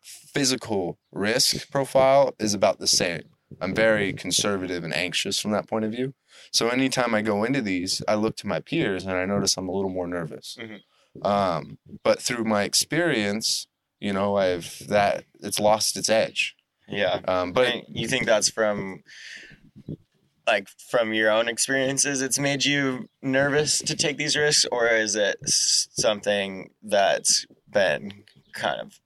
physical 0.00 0.98
risk 1.12 1.70
profile 1.70 2.34
is 2.38 2.54
about 2.54 2.78
the 2.78 2.86
same. 2.86 3.22
I'm 3.60 3.74
very 3.74 4.12
conservative 4.12 4.84
and 4.84 4.94
anxious 4.94 5.40
from 5.40 5.50
that 5.52 5.68
point 5.68 5.84
of 5.84 5.90
view. 5.90 6.14
So 6.52 6.68
anytime 6.68 7.14
I 7.14 7.22
go 7.22 7.42
into 7.42 7.60
these, 7.60 8.00
I 8.06 8.14
look 8.14 8.36
to 8.36 8.46
my 8.46 8.60
peers 8.60 9.04
and 9.04 9.12
I 9.16 9.24
notice 9.24 9.56
I'm 9.56 9.68
a 9.68 9.72
little 9.72 9.90
more 9.90 10.06
nervous. 10.06 10.56
Mhm. 10.60 10.80
Um, 11.26 11.78
but 12.04 12.22
through 12.22 12.44
my 12.44 12.62
experience, 12.62 13.66
you 13.98 14.12
know, 14.12 14.36
I've 14.36 14.86
that 14.86 15.24
it's 15.40 15.58
lost 15.58 15.96
its 15.96 16.08
edge. 16.08 16.54
Yeah. 16.90 17.20
Um, 17.26 17.52
but 17.52 17.66
And 17.68 17.82
you 17.88 18.08
think 18.08 18.26
that's 18.26 18.50
from 18.50 19.02
like 20.46 20.68
from 20.90 21.12
your 21.12 21.30
own 21.30 21.48
experiences 21.48 22.22
it's 22.22 22.38
made 22.38 22.64
you 22.64 23.06
nervous 23.22 23.78
to 23.78 23.94
take 23.94 24.16
these 24.16 24.36
risks 24.36 24.66
or 24.72 24.88
is 24.88 25.14
it 25.14 25.36
something 25.44 26.70
that's 26.82 27.46
been 27.70 28.24
kind 28.52 28.80
of 28.80 28.98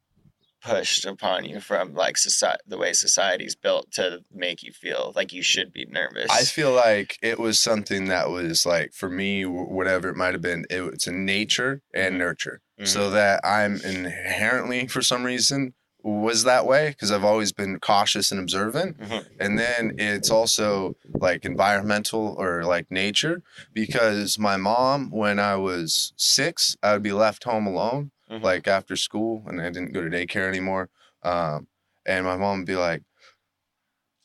pushed 0.62 1.04
upon 1.04 1.44
you 1.44 1.60
from 1.60 1.92
like 1.92 2.16
society 2.16 2.62
the 2.66 2.78
way 2.78 2.94
society's 2.94 3.54
built 3.54 3.90
to 3.92 4.20
make 4.32 4.62
you 4.62 4.72
feel 4.72 5.12
like 5.14 5.32
you 5.32 5.42
should 5.42 5.70
be 5.72 5.84
nervous 5.90 6.30
I 6.30 6.44
feel 6.44 6.72
like 6.72 7.18
it 7.20 7.38
was 7.38 7.60
something 7.60 8.06
that 8.06 8.30
was 8.30 8.64
like 8.64 8.94
for 8.94 9.10
me, 9.10 9.44
whatever 9.44 10.08
it 10.08 10.16
might 10.16 10.32
have 10.32 10.40
been, 10.40 10.64
it, 10.70 10.80
it's 10.94 11.06
a 11.06 11.12
nature 11.12 11.82
and 11.92 12.14
Mhm. 12.14 12.18
nurture. 12.18 12.60
Mhm. 12.80 12.86
So 12.88 13.10
that 13.10 13.40
I'm 13.44 13.74
inherently, 13.82 14.86
for 14.86 15.02
some 15.02 15.24
reason, 15.24 15.74
was 16.06 16.44
that 16.44 16.66
way 16.66 16.90
because 16.90 17.10
I've 17.10 17.24
always 17.24 17.50
been 17.52 17.80
cautious 17.80 18.30
and 18.30 18.38
observant. 18.38 18.98
Mhm. 18.98 19.26
And 19.40 19.58
then 19.58 19.94
it's 19.98 20.30
also 20.30 20.96
like 21.14 21.46
environmental 21.46 22.36
or 22.38 22.62
like 22.64 22.90
nature 22.90 23.42
because 23.72 24.38
my 24.38 24.58
mom, 24.58 25.10
when 25.10 25.38
I 25.38 25.56
was 25.56 26.12
six, 26.16 26.76
I 26.82 26.92
would 26.92 27.02
be 27.02 27.12
left 27.12 27.44
home 27.44 27.66
alone, 27.66 28.10
Mhm. 28.30 28.42
like 28.42 28.68
after 28.68 28.96
school, 28.96 29.44
and 29.46 29.60
I 29.62 29.70
didn't 29.70 29.92
go 29.92 30.02
to 30.02 30.10
daycare 30.10 30.46
anymore. 30.46 30.90
Um, 31.22 31.68
and 32.04 32.26
my 32.26 32.36
mom 32.36 32.58
would 32.58 32.66
be 32.66 32.76
like, 32.76 33.02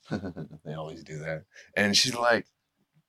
they 0.65 0.73
always 0.73 1.03
do 1.03 1.19
that. 1.19 1.43
And 1.75 1.95
she's 1.95 2.15
like, 2.15 2.45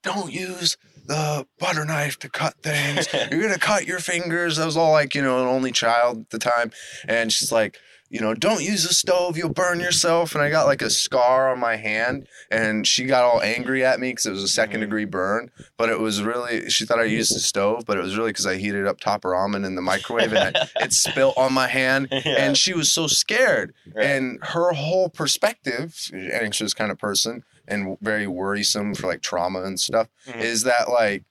don't 0.03 0.33
use 0.33 0.77
the 1.07 1.47
butter 1.59 1.85
knife 1.85 2.19
to 2.21 2.29
cut 2.29 2.55
things. 2.63 3.09
You're 3.31 3.43
gonna 3.43 3.59
cut 3.59 3.87
your 3.87 3.99
fingers. 3.99 4.59
I 4.59 4.65
was 4.67 4.77
all 4.77 4.93
like, 4.93 5.15
you 5.15 5.23
know, 5.23 5.41
an 5.41 5.47
only 5.49 5.73
child 5.73 6.21
at 6.21 6.31
the 6.31 6.39
time, 6.39 6.71
and 7.09 7.33
she's 7.33 7.51
like, 7.53 7.79
you 8.11 8.21
know, 8.21 8.35
don't 8.35 8.63
use 8.63 8.83
the 8.87 8.93
stove, 8.93 9.37
you'll 9.39 9.53
burn 9.53 9.79
yourself. 9.79 10.35
And 10.35 10.43
I 10.43 10.51
got 10.51 10.67
like 10.67 10.83
a 10.83 10.91
scar 10.91 11.51
on 11.53 11.61
my 11.61 11.77
hand, 11.77 12.27
and 12.51 12.85
she 12.87 13.05
got 13.05 13.23
all 13.23 13.41
angry 13.41 13.85
at 13.85 14.01
me 14.01 14.11
because 14.11 14.27
it 14.27 14.33
was 14.33 14.43
a 14.43 14.49
second 14.49 14.79
Mhm. 14.79 14.85
degree 14.85 15.05
burn. 15.05 15.51
But 15.77 15.91
it 15.91 16.01
was 16.01 16.21
really, 16.23 16.69
she 16.71 16.85
thought 16.85 16.99
I 16.99 17.05
used 17.05 17.33
the 17.35 17.39
stove, 17.39 17.85
but 17.87 17.97
it 17.97 18.03
was 18.03 18.17
really 18.17 18.31
because 18.31 18.47
I 18.47 18.57
heated 18.57 18.87
up 18.87 18.99
top 18.99 19.23
ramen 19.23 19.65
in 19.65 19.77
the 19.77 19.81
microwave 19.83 20.33
and 20.33 20.55
it, 20.57 20.69
it 20.81 20.93
spilt 20.93 21.37
on 21.39 21.53
my 21.53 21.69
hand. 21.69 22.09
Yeah, 22.11 22.35
And 22.37 22.59
she 22.59 22.75
was 22.75 22.91
so 22.93 23.07
scared. 23.07 23.73
right. 23.95 24.05
And 24.05 24.39
her 24.43 24.73
whole 24.73 25.09
perspective, 25.09 26.11
anxious 26.13 26.75
kind 26.75 26.91
of 26.91 26.99
person 26.99 27.45
and 27.69 27.97
very 28.01 28.27
worrisome 28.27 28.95
for 28.97 29.07
like 29.07 29.23
trauma 29.23 29.63
and 29.63 29.79
stuff, 29.79 30.09
Mhm. 30.27 30.41
is 30.43 30.65
that 30.65 30.89
like 30.91 31.23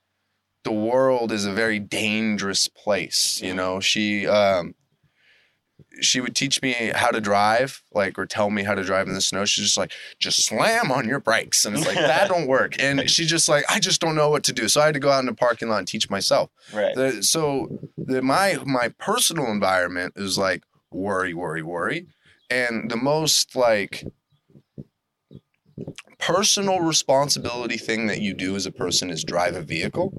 the 0.63 0.71
world 0.71 1.31
is 1.33 1.45
a 1.45 1.51
very 1.51 1.79
dangerous 1.79 2.67
place. 2.69 3.41
You 3.43 3.51
Mhm. 3.53 3.55
know, 3.57 3.79
she 3.81 4.25
um 4.27 4.75
she 6.01 6.21
would 6.21 6.35
teach 6.35 6.61
me 6.61 6.91
how 6.93 7.09
to 7.09 7.21
drive, 7.21 7.81
like 7.93 8.17
or 8.17 8.25
tell 8.25 8.49
me 8.49 8.63
how 8.63 8.75
to 8.75 8.83
drive 8.83 9.07
in 9.07 9.13
the 9.13 9.21
snow. 9.21 9.45
She's 9.45 9.65
just 9.65 9.77
like, 9.77 9.91
just 10.19 10.45
slam 10.45 10.91
on 10.91 11.07
your 11.07 11.19
brakes. 11.19 11.65
And 11.65 11.75
it's 11.75 11.85
like 11.85 11.95
that 11.95 12.29
don't 12.29 12.47
work. 12.59 12.81
And 12.81 13.09
she's 13.09 13.29
just 13.29 13.49
like, 13.49 13.65
I 13.69 13.79
just 13.79 14.01
don't 14.01 14.15
know 14.15 14.29
what 14.29 14.43
to 14.45 14.53
do. 14.53 14.67
So 14.67 14.81
I 14.81 14.85
had 14.85 14.93
to 14.93 14.99
go 14.99 15.11
out 15.11 15.19
in 15.19 15.25
the 15.25 15.33
parking 15.33 15.69
lot 15.69 15.79
and 15.79 15.87
teach 15.87 16.09
myself. 16.09 16.49
right. 16.73 16.95
The, 16.95 17.23
so 17.23 17.79
the, 17.97 18.21
my 18.21 18.57
my 18.65 18.89
personal 18.99 19.47
environment 19.47 20.13
is 20.15 20.37
like 20.37 20.63
worry, 20.91 21.33
worry, 21.33 21.61
worry, 21.61 22.07
and 22.49 22.89
the 22.89 22.97
most 22.97 23.55
like 23.55 24.05
personal 26.17 26.79
responsibility 26.79 27.77
thing 27.77 28.07
that 28.07 28.21
you 28.21 28.33
do 28.33 28.55
as 28.55 28.65
a 28.65 28.71
person 28.71 29.09
is 29.09 29.23
drive 29.23 29.55
a 29.55 29.61
vehicle, 29.61 30.13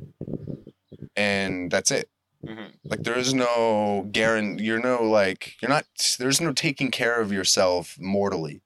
and 1.16 1.70
that's 1.70 1.90
it. 1.90 2.08
Mhm. 2.44 2.72
Like 2.84 3.02
there 3.02 3.18
is 3.18 3.34
no 3.34 4.08
guarantee. 4.10 4.64
You're 4.64 4.80
no 4.80 5.02
like 5.02 5.56
you're 5.60 5.68
not. 5.68 5.86
There's 6.18 6.40
no 6.40 6.52
taking 6.52 6.90
care 6.90 7.20
of 7.20 7.32
yourself 7.32 7.96
mortally, 8.00 8.62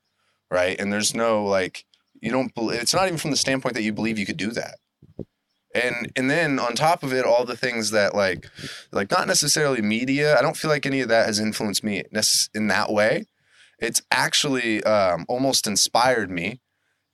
right? 0.51 0.79
And 0.79 0.93
there's 0.93 1.15
no 1.15 1.45
like 1.45 1.85
you 2.21 2.31
don't. 2.31 2.53
It's 2.57 2.95
not 2.95 3.07
even 3.07 3.19
from 3.19 3.33
the 3.33 3.37
standpoint 3.37 3.75
that 3.75 3.83
you 3.83 3.93
believe 3.93 4.19
you 4.19 4.27
could 4.27 4.37
do 4.37 4.53
that. 4.53 4.77
And 5.75 6.13
and 6.15 6.31
then 6.31 6.61
on 6.61 6.75
top 6.75 7.03
of 7.03 7.13
it, 7.13 7.25
all 7.25 7.45
the 7.45 7.57
things 7.57 7.91
that 7.91 8.15
like 8.15 8.49
like 8.93 9.11
not 9.11 9.27
necessarily 9.27 9.83
media. 9.83 10.39
I 10.39 10.43
don't 10.43 10.57
feel 10.57 10.71
like 10.71 10.87
any 10.87 11.01
of 11.01 11.09
that 11.09 11.27
has 11.27 11.41
influenced 11.41 11.83
me 11.83 12.05
in 12.55 12.69
that 12.69 12.93
way. 12.93 13.27
It's 13.81 14.03
actually 14.13 14.85
um, 14.85 15.27
almost 15.29 15.67
inspired 15.67 16.31
me 16.31 16.61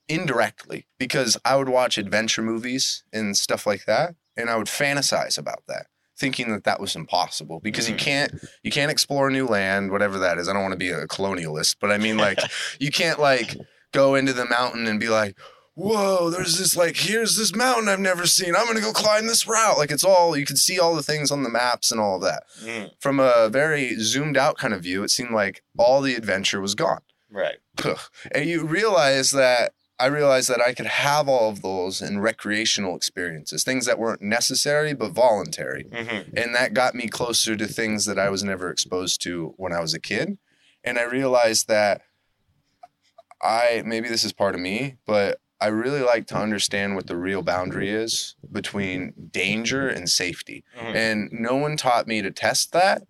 indirectly 0.08 0.86
because 0.98 1.38
I 1.44 1.56
would 1.56 1.68
watch 1.68 1.98
adventure 1.98 2.42
movies 2.42 3.04
and 3.12 3.36
stuff 3.36 3.66
like 3.66 3.86
that, 3.86 4.14
and 4.36 4.50
I 4.50 4.56
would 4.56 4.66
fantasize 4.66 5.38
about 5.38 5.62
that, 5.68 5.86
thinking 6.20 6.52
that 6.52 6.64
that 6.64 6.78
was 6.80 6.94
impossible 6.94 7.58
because 7.60 7.88
you 7.88 7.94
Mhm. 7.96 7.98
can't 7.98 8.44
you 8.62 8.70
can't 8.70 8.90
explore 8.92 9.30
new 9.30 9.46
land, 9.46 9.90
whatever 9.90 10.18
that 10.20 10.38
is. 10.38 10.48
I 10.48 10.52
don't 10.52 10.62
want 10.62 10.72
to 10.72 10.78
be 10.78 10.90
a 10.90 11.06
colonialist, 11.08 11.76
but 11.80 11.90
I 11.90 11.98
mean 11.98 12.16
like 12.26 12.38
you 12.78 12.90
can't 12.92 13.18
like 13.18 13.56
go 13.92 14.14
into 14.14 14.32
the 14.32 14.44
mountain 14.46 14.86
and 14.86 15.00
be 15.00 15.08
like. 15.08 15.36
Whoa, 15.76 16.28
there's 16.28 16.58
this 16.58 16.76
like 16.76 16.94
here's 16.96 17.36
this 17.38 17.54
mountain 17.54 17.88
I've 17.88 18.00
never 18.00 18.26
seen. 18.26 18.54
I'm 18.54 18.66
gonna 18.66 18.80
go 18.82 18.92
climb 18.92 19.26
this 19.26 19.46
route. 19.46 19.78
Like 19.78 19.90
it's 19.90 20.04
all 20.04 20.36
you 20.36 20.44
can 20.44 20.56
see 20.56 20.78
all 20.78 20.94
the 20.94 21.02
things 21.02 21.30
on 21.30 21.42
the 21.42 21.48
maps 21.48 21.90
and 21.90 21.98
all 21.98 22.16
of 22.16 22.22
that. 22.22 22.42
Mhm. 22.62 22.90
From 23.00 23.18
a 23.18 23.48
very 23.48 23.96
zoomed 23.98 24.36
out 24.36 24.58
kind 24.58 24.74
of 24.74 24.82
view, 24.82 25.02
it 25.04 25.10
seemed 25.10 25.30
like 25.30 25.62
all 25.78 26.02
the 26.02 26.16
adventure 26.16 26.60
was 26.60 26.74
gone. 26.74 27.00
Right. 27.30 27.58
And 28.32 28.46
you 28.50 28.64
realize 28.66 29.30
that 29.30 29.72
I 30.01 30.07
realized 30.07 30.48
that 30.48 30.61
I 30.62 30.72
could 30.72 30.86
have 30.86 31.28
all 31.28 31.51
of 31.51 31.61
those 31.62 32.01
in 32.01 32.20
recreational 32.20 32.96
experiences, 32.96 33.62
things 33.64 33.84
that 33.86 33.98
weren't 33.98 34.22
necessary 34.22 34.94
but 34.94 35.12
voluntary. 35.12 35.84
Mhm. 35.84 36.32
And 36.36 36.55
that 36.55 36.72
got 36.74 36.94
me 36.94 37.07
closer 37.09 37.55
to 37.57 37.66
things 37.66 38.07
that 38.07 38.18
I 38.18 38.30
was 38.30 38.42
never 38.42 38.70
exposed 38.70 39.20
to 39.22 39.53
when 39.59 39.72
I 39.72 39.80
was 39.80 39.92
a 39.94 40.01
kid. 40.01 40.38
And 40.82 40.98
I 40.98 41.03
realized 41.03 41.68
that 41.68 42.01
I 43.42 43.82
maybe 43.84 44.09
this 44.09 44.24
is 44.24 44.32
part 44.32 44.55
of 44.55 44.61
me, 44.61 44.96
but 45.07 45.38
I 45.61 45.66
really 45.68 46.01
like 46.01 46.26
to 46.28 46.36
understand 46.36 46.94
what 46.96 47.07
the 47.07 47.16
real 47.16 47.42
boundary 47.42 47.90
is 47.90 48.34
between 48.51 49.12
danger 49.30 49.88
and 49.88 50.09
safety. 50.09 50.64
Mhm. 50.78 50.94
And 50.94 51.28
no 51.32 51.57
one 51.57 51.76
taught 51.76 52.07
me 52.07 52.22
to 52.22 52.30
test 52.30 52.72
that. 52.72 53.03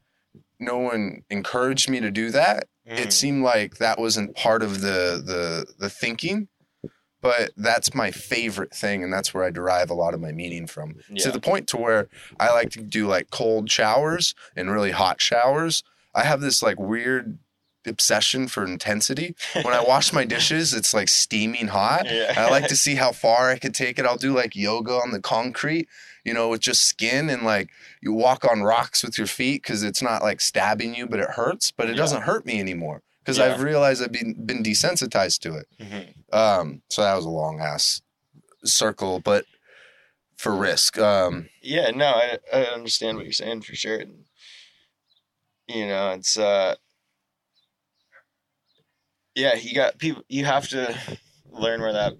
No 0.59 0.79
one 0.79 1.23
encouraged 1.31 1.89
me 1.89 2.01
to 2.01 2.11
do 2.11 2.31
that 2.33 2.65
it 2.87 3.09
Mhm. 3.09 3.13
seemed 3.13 3.43
like 3.45 3.77
that 3.77 4.01
wasn't 4.01 4.35
part 4.35 4.63
of 4.65 4.81
the 4.81 5.23
the 5.25 5.65
the 5.79 5.89
thinking 5.89 6.49
but 7.21 7.51
that's 7.57 7.95
my 7.95 8.11
favorite 8.11 8.73
thing 8.75 9.03
and 9.05 9.13
that's 9.13 9.33
where 9.35 9.45
i 9.45 9.51
derive 9.51 9.91
a 9.91 9.95
lot 9.95 10.15
of 10.15 10.21
my 10.21 10.33
meaning 10.33 10.67
from. 10.67 10.97
To 11.19 11.31
the 11.31 11.41
point 11.41 11.67
to 11.69 11.77
where 11.77 12.09
i 12.39 12.53
like 12.53 12.71
to 12.71 12.83
do 12.83 13.07
like 13.07 13.31
cold 13.31 13.71
showers 13.71 14.35
and 14.57 14.71
really 14.71 14.91
hot 14.93 15.21
showers. 15.21 15.83
I 16.15 16.25
have 16.25 16.41
this 16.41 16.63
like 16.63 16.79
weird 16.79 17.39
obsession 17.87 18.47
for 18.47 18.65
intensity. 18.65 19.35
When 19.55 19.73
i 19.75 19.83
wash 19.83 20.13
my 20.13 20.25
dishes 20.25 20.75
it's 20.79 20.93
like 20.93 21.09
steaming 21.09 21.69
hot. 21.69 22.05
Yeah. 22.07 22.35
i 22.37 22.51
like 22.51 22.69
to 22.69 22.77
see 22.77 22.95
how 22.97 23.13
far 23.13 23.51
i 23.51 23.59
could 23.59 23.75
take 23.75 23.99
it. 23.99 24.05
I'll 24.07 24.17
do 24.17 24.35
like 24.35 24.55
yoga 24.55 24.93
on 24.95 25.13
the 25.13 25.21
concrete 25.21 25.89
you 26.25 26.35
know 26.35 26.49
with 26.51 26.61
just 26.61 26.83
skin 26.85 27.31
and 27.31 27.43
like 27.43 27.71
you 28.03 28.13
walk 28.13 28.45
on 28.45 28.63
rocks 28.63 29.03
with 29.03 29.17
your 29.17 29.27
feet 29.27 29.63
because 29.63 29.83
it's 29.83 30.03
not 30.03 30.23
like 30.23 30.41
stabbing 30.43 30.95
you 30.95 31.07
but 31.07 31.21
it 31.21 31.31
hurts 31.31 31.71
but 31.71 31.87
it 31.89 31.93
Yeah. 31.93 31.97
doesn't 32.03 32.23
hurt 32.23 32.45
me 32.45 32.61
anymore 32.61 33.03
because 33.31 33.39
Yeah. 33.39 33.55
i've 33.55 33.63
realized 33.63 34.03
i've 34.03 34.13
been, 34.13 34.35
been 34.47 34.63
desensitized 34.63 35.39
to 35.41 35.55
it 35.57 35.67
Mhm. 35.81 36.15
um 36.33 36.83
so 36.91 37.03
that 37.03 37.15
was 37.15 37.25
a 37.25 37.31
long 37.31 37.61
ass 37.61 38.03
circle 38.65 39.21
but 39.21 39.45
for 40.37 40.55
risk 40.55 40.99
um 40.99 41.49
Yeah, 41.63 41.91
no, 41.91 42.07
I, 42.07 42.39
I 42.53 42.63
understand 42.65 43.17
what 43.17 43.27
you're 43.27 43.33
saying 43.35 43.61
for 43.63 43.75
sure. 43.75 43.99
And, 44.01 44.25
you 45.69 45.87
know, 45.87 46.13
it's 46.13 46.39
uh 46.39 46.75
yeah, 49.35 49.55
you 49.55 49.75
got 49.75 49.99
people 49.99 50.23
you 50.29 50.45
have 50.45 50.69
to 50.69 50.97
learn 51.51 51.81
where 51.81 51.93
that 51.93 52.15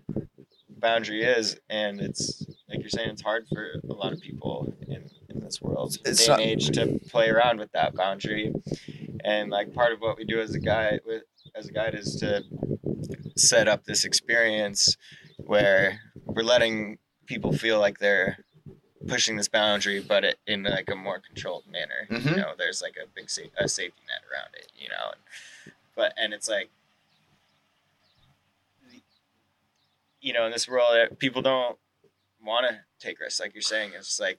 boundary 0.69 1.25
is 1.25 1.59
and 1.69 2.01
it's 2.01 2.47
like 2.69 2.81
you're 2.81 2.89
saying 2.91 3.11
it's 3.11 3.23
hard 3.23 3.47
for 3.53 3.65
a 3.89 3.93
lot 3.93 4.13
of 4.13 4.21
people 4.21 4.73
in, 4.89 5.11
in 5.31 5.41
this 5.41 5.61
world 5.63 5.97
It's 6.05 6.25
day 6.25 6.29
not- 6.29 6.41
and 6.41 6.51
age 6.51 6.71
to 6.73 6.99
play 7.09 7.29
around 7.29 7.59
with 7.59 7.73
that 7.73 7.95
boundary 7.95 8.53
and 9.25 9.51
like 9.51 9.73
part 9.75 9.93
of 9.93 10.01
what 10.01 10.17
we 10.17 10.25
do 10.25 10.41
as 10.41 10.55
a 10.55 10.59
guide 10.61 11.01
with 11.07 11.23
as 11.55 11.67
a 11.69 11.73
guide 11.73 11.95
is 11.95 12.17
to 12.17 12.45
set 13.37 13.69
up 13.69 13.85
this 13.85 14.05
experience 14.05 14.97
where 15.39 16.01
we're 16.25 16.43
letting 16.43 16.99
people 17.27 17.53
feel 17.53 17.79
like 17.81 17.99
they're 17.99 18.45
pushing 19.09 19.37
this 19.37 19.49
boundary, 19.49 19.99
but 20.01 20.25
it, 20.25 20.39
in 20.47 20.63
like 20.63 20.91
a 20.91 20.95
more 20.95 21.19
controlled 21.21 21.65
manner. 21.67 22.07
Mhm. 22.11 22.31
You 22.33 22.37
know, 22.37 22.53
there's 22.57 22.83
like 22.83 22.97
a 23.03 23.07
big 23.15 23.31
sa- 23.31 23.43
a 23.57 23.67
safety 23.67 24.03
net 24.07 24.21
around 24.31 24.55
it. 24.55 24.71
You 24.79 24.89
know, 24.91 25.13
and, 25.13 25.73
but 25.97 26.13
and 26.19 26.35
it's 26.35 26.49
like, 26.49 26.69
you 30.21 30.33
know, 30.33 30.45
in 30.45 30.53
this 30.53 30.69
world, 30.69 31.19
people 31.19 31.41
don't 31.43 31.79
want 32.45 32.67
to 32.69 32.81
take 32.99 33.19
risks. 33.21 33.41
Like 33.41 33.55
you're 33.55 33.63
saying, 33.63 33.93
it's 33.97 34.21
like, 34.21 34.39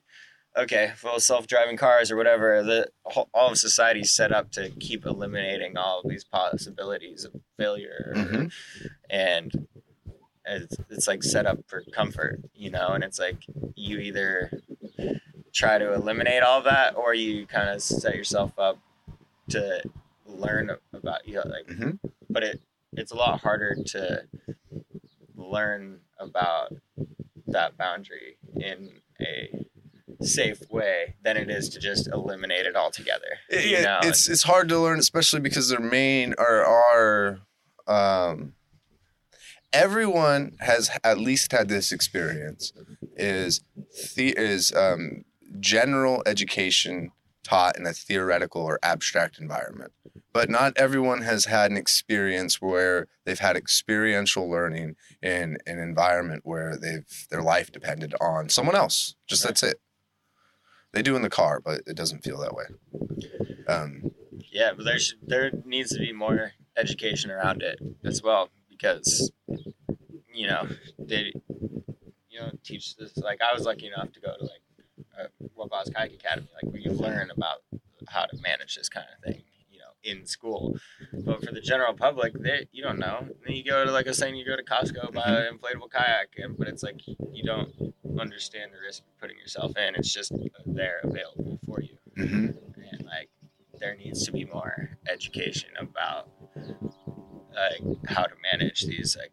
okay, 0.56 0.92
well, 1.02 1.18
self-driving 1.20 1.76
cars 1.76 2.10
or 2.10 2.16
whatever. 2.16 2.62
The 2.62 2.88
whole- 3.04 3.28
all 3.32 3.50
of 3.52 3.58
society's 3.58 4.10
set 4.10 4.32
up 4.32 4.50
to 4.52 4.70
keep 4.70 5.06
eliminating 5.06 5.76
all 5.76 6.00
of 6.00 6.08
these 6.10 6.24
possibilities 6.24 7.24
of 7.24 7.34
failure 7.56 8.12
Mhm. 8.14 8.52
and 9.10 9.66
it's, 10.44 10.76
it's 10.90 11.06
like 11.06 11.22
set 11.22 11.46
up 11.46 11.58
for 11.68 11.82
comfort, 11.92 12.40
you 12.54 12.70
know, 12.70 12.88
and 12.88 13.04
it's 13.04 13.18
like 13.18 13.36
you 13.76 13.98
either 13.98 14.50
try 15.52 15.78
to 15.78 15.92
eliminate 15.92 16.42
all 16.42 16.62
that 16.62 16.96
or 16.96 17.14
you 17.14 17.46
kind 17.46 17.68
of 17.68 17.80
set 17.82 18.14
yourself 18.16 18.58
up 18.58 18.78
to 19.50 19.82
learn 20.26 20.76
about 20.92 21.26
you 21.28 21.34
know, 21.34 21.42
like 21.46 21.66
Mhm. 21.66 21.98
but 22.30 22.42
it 22.42 22.60
it's 22.94 23.12
a 23.12 23.16
lot 23.16 23.40
harder 23.40 23.74
to 23.86 24.26
learn 25.36 26.00
about 26.18 26.72
that 27.46 27.76
boundary 27.76 28.36
in 28.56 29.00
a 29.20 29.64
safe 30.20 30.60
way 30.70 31.14
than 31.24 31.36
it 31.36 31.50
is 31.50 31.68
to 31.70 31.78
just 31.78 32.08
eliminate 32.08 32.66
it 32.66 32.76
altogether. 32.76 33.38
It- 33.48 33.64
you 33.66 33.82
know? 33.82 34.00
it's 34.02 34.28
it's 34.28 34.42
hard 34.44 34.68
to 34.70 34.78
learn, 34.78 34.98
especially 34.98 35.40
because 35.40 35.68
their 35.68 35.80
main 35.80 36.34
or 36.38 36.64
our 36.64 37.40
um, 37.86 38.54
everyone 39.72 40.56
has 40.60 40.90
at 41.02 41.18
least 41.18 41.52
had 41.52 41.68
this 41.68 41.92
experience 41.92 42.72
is 43.16 43.62
the 44.16 44.34
is 44.36 44.72
um, 44.74 45.24
general 45.60 46.22
education 46.26 47.10
taught 47.44 47.76
in 47.76 47.86
a 47.86 47.92
theoretical 47.92 48.62
or 48.62 48.78
abstract 48.82 49.38
environment. 49.38 49.92
But 50.32 50.48
not 50.48 50.72
everyone 50.76 51.22
has 51.22 51.46
had 51.46 51.70
an 51.70 51.76
experience 51.76 52.60
where 52.62 53.08
they've 53.26 53.38
had 53.38 53.56
experiential 53.56 54.48
learning 54.48 54.94
in 55.20 55.58
an 55.66 55.78
environment 55.78 56.42
where 56.44 56.76
they've 56.80 57.26
their 57.30 57.42
life 57.42 57.70
depended 57.72 58.14
on 58.20 58.48
someone 58.48 58.76
else. 58.76 59.14
Just 59.26 59.44
Right. 59.44 59.48
that's 59.50 59.62
it. 59.64 59.80
They 60.92 61.02
do 61.02 61.16
in 61.16 61.22
the 61.22 61.30
car, 61.30 61.60
but 61.60 61.80
it 61.86 61.96
doesn't 61.96 62.22
feel 62.22 62.38
that 62.38 62.54
way. 62.54 62.64
Um, 63.68 64.10
Yeah, 64.50 64.72
but 64.76 64.84
there 64.84 64.98
should, 64.98 65.18
there 65.22 65.50
needs 65.64 65.90
to 65.92 65.98
be 65.98 66.12
more 66.12 66.52
education 66.76 67.30
around 67.30 67.62
it 67.62 67.78
as 68.04 68.22
well 68.22 68.50
because 68.68 69.30
you 70.34 70.46
know 70.46 70.66
they 70.98 71.32
you 72.28 72.40
know 72.40 72.50
teach 72.64 72.96
this. 72.96 73.16
Like 73.16 73.40
I 73.40 73.54
was 73.54 73.64
lucky 73.64 73.86
enough 73.86 74.12
to 74.12 74.20
go 74.20 74.34
to 74.38 74.44
like 74.44 74.62
uh, 75.18 75.28
Wabash 75.54 75.86
Kayak 75.94 76.12
Academy, 76.12 76.48
like 76.54 76.70
where 76.72 76.80
you 76.80 76.90
learn 76.92 77.30
about 77.30 77.62
how 78.08 78.24
to 78.26 78.36
manage 78.42 78.76
this 78.76 78.88
kind 78.90 79.06
of 79.16 79.24
thing, 79.24 79.42
in 80.04 80.26
school. 80.26 80.76
But 81.24 81.44
for 81.44 81.52
the 81.52 81.60
general 81.60 81.94
public, 81.94 82.32
they 82.34 82.66
you 82.72 82.82
don't 82.82 82.98
know. 82.98 83.26
then 83.46 83.56
you 83.56 83.64
go 83.64 83.84
to 83.84 83.90
like 83.90 84.06
a 84.06 84.14
saying, 84.14 84.36
you 84.36 84.44
go 84.44 84.56
to 84.56 84.62
Costco 84.62 85.12
buy 85.12 85.26
an 85.26 85.58
inflatable 85.58 85.90
kayak, 85.90 86.28
and 86.38 86.56
but 86.56 86.68
it's 86.68 86.82
like 86.82 87.00
you 87.06 87.44
don't 87.44 87.94
understand 88.20 88.72
the 88.72 88.80
risk 88.84 89.02
you're 89.06 89.20
putting 89.20 89.38
yourself 89.38 89.76
in. 89.76 89.94
It's 89.94 90.12
just 90.12 90.32
there 90.66 91.00
available 91.04 91.58
for 91.66 91.80
you, 91.82 91.96
hmm 92.16 92.46
and 92.90 93.04
like 93.04 93.30
there 93.78 93.96
needs 93.96 94.24
to 94.26 94.32
be 94.32 94.44
more 94.44 94.90
education 95.08 95.70
about 95.78 96.28
like 97.54 97.82
how 98.06 98.24
to 98.24 98.34
manage 98.52 98.82
these 98.82 99.16
like 99.18 99.32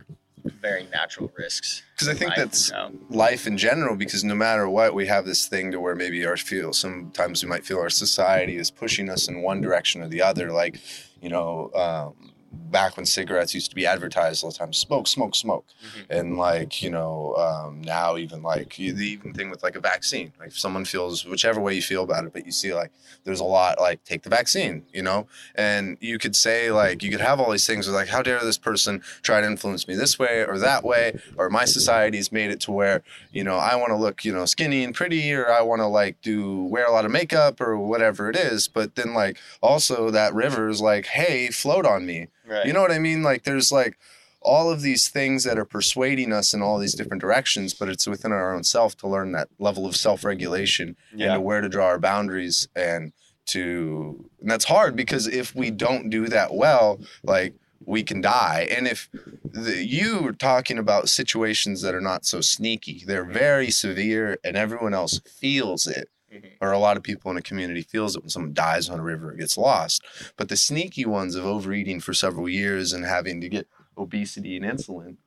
very 0.62 0.86
natural 0.92 1.32
risks. 1.38 1.84
Because 1.94 2.08
I 2.08 2.14
think 2.14 2.36
that's 2.36 2.72
life 3.10 3.48
in 3.48 3.58
general. 3.58 3.96
Because 3.96 4.24
no 4.24 4.36
matter 4.36 4.70
what, 4.70 4.94
we 4.94 5.08
have 5.08 5.26
this 5.26 5.48
thing 5.48 5.72
to 5.72 5.80
where 5.80 5.96
maybe 5.96 6.26
our 6.26 6.38
feel 6.38 6.74
sometimes 6.74 7.44
we 7.44 7.50
might 7.50 7.66
feel 7.66 7.80
our 7.80 7.90
society 7.90 8.58
is 8.58 8.72
pushing 8.72 9.10
us 9.10 9.28
in 9.28 9.42
one 9.42 9.62
direction 9.62 10.02
or 10.02 10.08
the 10.08 10.22
other. 10.22 10.52
Like, 10.52 10.80
you 11.22 11.30
know, 11.30 11.72
um, 11.74 12.29
back 12.52 12.98
when 12.98 13.06
cigarettes 13.06 13.54
used 13.54 13.70
to 13.70 13.76
be 13.76 13.86
advertised 13.86 14.44
all 14.44 14.52
the 14.52 14.58
time, 14.58 14.74
smoke, 14.74 15.08
smoke, 15.08 15.36
smoke, 15.36 15.66
Mhm. 15.84 16.06
and 16.20 16.38
like 16.38 16.82
you 16.84 16.90
know, 16.90 17.36
um, 17.36 17.82
now 17.82 18.18
even 18.18 18.42
like 18.42 18.76
the 18.76 18.84
even 18.86 19.34
thing 19.34 19.50
with 19.50 19.64
like 19.64 19.76
a 19.76 19.80
vaccine. 19.80 20.34
Like 20.40 20.50
if 20.50 20.60
someone 20.60 20.86
feels 20.86 21.26
whichever 21.26 21.60
way 21.60 21.74
you 21.76 21.82
feel 21.82 22.04
about 22.04 22.26
it, 22.26 22.34
but 22.34 22.46
you 22.46 22.52
see 22.52 22.74
like 22.74 22.92
there's 23.24 23.40
a 23.40 23.44
lot 23.46 23.80
like 23.80 24.04
take 24.04 24.24
the 24.24 24.30
vaccine, 24.30 24.84
you 24.94 25.02
know, 25.02 25.28
and 25.56 25.98
you 26.00 26.18
could 26.18 26.36
say 26.36 26.72
like 26.72 27.04
you 27.04 27.12
could 27.12 27.22
have 27.22 27.40
all 27.40 27.52
these 27.52 27.66
things 27.68 27.88
like 27.90 28.08
how 28.08 28.22
dare 28.22 28.40
this 28.40 28.58
person 28.58 29.02
try 29.22 29.42
to 29.42 29.48
influence 29.48 29.88
me 29.88 29.96
this 29.96 30.18
way 30.20 30.46
or 30.48 30.58
that 30.60 30.84
way 30.84 31.20
or 31.38 31.50
my 31.50 31.66
society's 31.66 32.32
made 32.32 32.50
it 32.52 32.60
to 32.62 32.72
where 32.72 33.04
you 33.32 33.44
know 33.44 33.56
i 33.58 33.76
want 33.76 33.90
to 33.90 33.96
look 33.96 34.24
you 34.24 34.32
know 34.34 34.46
skinny 34.46 34.84
and 34.84 34.94
pretty 34.96 35.34
or 35.34 35.50
i 35.52 35.62
want 35.62 35.80
to 35.80 35.86
like 35.88 36.22
do 36.22 36.64
wear 36.66 36.86
a 36.86 36.92
lot 36.92 37.06
of 37.06 37.12
makeup 37.12 37.60
or 37.62 37.78
whatever 37.78 38.30
it 38.30 38.36
is 38.36 38.68
but 38.68 38.96
then 38.96 39.14
like 39.14 39.38
also 39.62 40.12
that 40.12 40.34
river 40.34 40.70
is 40.70 40.82
like 40.82 41.06
hey 41.08 41.48
float 41.50 41.86
on 41.86 42.06
me 42.06 42.28
Right. 42.50 42.66
you 42.66 42.74
know 42.74 42.82
what 42.82 42.92
i 42.92 43.00
mean 43.00 43.24
like 43.24 43.44
there's 43.44 43.72
like 43.72 43.98
all 44.42 44.72
of 44.72 44.82
these 44.82 45.10
things 45.10 45.44
that 45.44 45.60
are 45.60 45.66
persuading 45.66 46.32
us 46.32 46.54
in 46.54 46.62
all 46.62 46.80
these 46.80 46.94
different 46.96 47.22
directions 47.22 47.74
but 47.74 47.90
it's 47.90 48.08
within 48.08 48.32
our 48.32 48.54
own 48.54 48.64
self 48.64 48.96
to 48.98 49.08
learn 49.08 49.32
that 49.34 49.50
level 49.60 49.86
of 49.86 49.96
self-regulation 49.96 50.96
and 51.12 51.20
yeah. 51.20 51.34
to 51.34 51.42
where 51.42 51.62
to 51.62 51.70
draw 51.70 51.86
our 51.86 52.00
boundaries 52.00 52.68
and 52.76 53.14
to 53.46 54.30
and 54.40 54.50
that's 54.50 54.66
hard 54.66 54.96
because 54.96 55.28
if 55.28 55.56
we 55.56 55.72
don't 55.72 56.10
do 56.10 56.28
that 56.28 56.54
well 56.54 57.00
like 57.24 57.54
we 57.86 58.04
can 58.04 58.22
die 58.22 58.68
and 58.70 58.88
if 58.88 59.10
the, 59.44 59.84
you 59.84 60.28
are 60.28 60.34
talking 60.34 60.78
about 60.78 61.10
situations 61.10 61.82
that 61.82 61.96
are 61.96 62.02
not 62.02 62.26
so 62.26 62.42
sneaky 62.42 63.04
they're 63.06 63.26
very 63.26 63.72
severe 63.72 64.38
and 64.44 64.56
everyone 64.56 64.94
else 64.94 65.20
feels 65.26 65.88
it 65.88 66.10
Mhm. 66.34 66.52
or 66.62 66.72
a 66.72 66.78
lot 66.80 66.96
of 66.98 67.04
people 67.04 67.32
in 67.32 67.38
a 67.38 67.42
community 67.42 67.82
feels 67.82 68.16
it 68.16 68.22
when 68.22 68.30
someone 68.30 68.54
dies 68.54 68.88
on 68.90 69.00
a 69.00 69.04
river 69.04 69.32
or 69.32 69.34
gets 69.36 69.58
lost. 69.58 70.04
But 70.38 70.50
the 70.50 70.58
sneaky 70.58 71.06
ones 71.06 71.36
of 71.36 71.46
overeating 71.46 72.00
for 72.02 72.14
several 72.14 72.48
years 72.48 72.94
and 72.94 73.04
having 73.06 73.42
to 73.42 73.50
get 73.50 73.68
obesity 73.98 74.56
and 74.58 74.66
insulin 74.66 75.18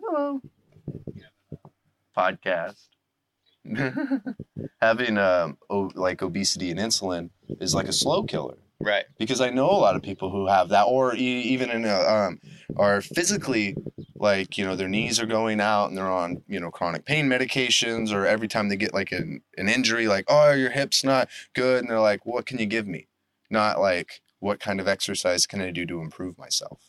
hello. 0.00 0.40
Podcast. 2.16 2.88
Having 4.80 5.18
um 5.18 5.58
o- 5.68 5.90
like 5.94 6.22
obesity 6.22 6.70
and 6.70 6.78
insulin 6.80 7.30
is 7.60 7.74
like 7.74 7.88
a 7.88 7.92
slow 7.92 8.22
killer 8.22 8.58
Right. 8.80 9.04
because 9.18 9.40
I 9.40 9.50
know 9.50 9.70
a 9.70 9.72
lot 9.80 9.96
of 9.96 10.02
people 10.02 10.30
who 10.30 10.46
have 10.48 10.68
that, 10.68 10.84
or 10.84 11.14
e- 11.16 11.18
even 11.42 11.70
in 11.70 11.84
a, 11.84 11.94
um, 12.00 12.40
are 12.76 13.00
physically 13.00 13.74
like 14.14 14.58
you 14.58 14.64
know 14.64 14.76
their 14.76 14.88
knees 14.88 15.18
are 15.18 15.26
going 15.26 15.60
out 15.60 15.88
and 15.88 15.96
they're 15.96 16.10
on 16.10 16.42
you 16.46 16.60
know 16.60 16.70
chronic 16.70 17.04
pain 17.04 17.26
medications, 17.28 18.12
or 18.12 18.26
every 18.26 18.48
time 18.48 18.68
they 18.68 18.76
get 18.76 18.92
like 18.94 19.12
an 19.12 19.40
an 19.56 19.68
injury, 19.68 20.06
like 20.08 20.24
oh 20.28 20.52
your 20.52 20.70
hip's 20.70 21.02
not 21.04 21.28
good, 21.54 21.80
and 21.80 21.90
they're 21.90 22.00
like, 22.00 22.26
what 22.26 22.44
can 22.46 22.58
you 22.58 22.66
give 22.66 22.86
me? 22.86 23.08
Not 23.50 23.80
like 23.80 24.20
what 24.40 24.60
kind 24.60 24.78
of 24.80 24.86
exercise 24.88 25.46
can 25.46 25.60
I 25.60 25.70
do 25.70 25.86
to 25.86 26.00
improve 26.00 26.36
myself? 26.38 26.82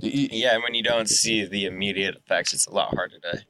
Yeah, 0.00 0.54
and 0.54 0.62
when 0.62 0.74
you 0.74 0.82
don't 0.82 1.08
see 1.08 1.44
the 1.44 1.64
immediate 1.64 2.16
effects, 2.16 2.52
it's 2.52 2.66
a 2.66 2.72
lot 2.72 2.94
harder 2.94 3.18
to 3.20 3.44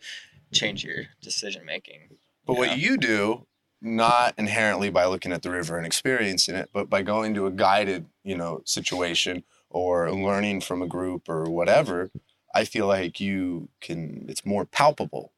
change 0.53 0.85
your 0.85 1.05
decision 1.22 1.64
making. 1.64 2.09
But 2.47 2.55
Yeah. 2.55 2.59
what 2.59 2.78
you 2.78 2.97
do, 2.99 3.47
not 3.83 4.35
inherently 4.39 4.89
by 4.91 5.05
looking 5.07 5.33
at 5.33 5.43
the 5.43 5.51
river 5.51 5.76
and 5.76 5.85
experiencing 5.85 6.55
it, 6.55 6.70
but 6.72 6.89
by 6.89 7.03
going 7.03 7.35
to 7.35 7.47
a 7.47 7.51
guided, 7.51 8.07
you 8.22 8.37
know, 8.37 8.62
situation 8.64 9.43
or 9.68 10.11
learning 10.12 10.61
from 10.61 10.80
a 10.80 10.87
group 10.87 11.28
or 11.28 11.45
whatever, 11.45 12.11
I 12.55 12.64
feel 12.64 12.87
like 12.87 13.20
you 13.20 13.68
can. 13.80 14.26
It's 14.28 14.47
more 14.47 14.64
palpable. 14.64 15.33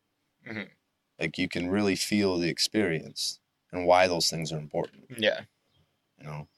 Mhm. 0.47 0.69
Like 1.19 1.39
you 1.39 1.49
can 1.49 1.71
really 1.71 1.97
feel 1.97 2.39
the 2.39 2.49
experience 2.51 3.41
and 3.73 3.87
why 3.87 4.07
those 4.07 4.29
things 4.29 4.53
are 4.53 4.59
important. 4.59 5.05
Yeah. 5.17 5.43
You 6.19 6.25
know, 6.27 6.49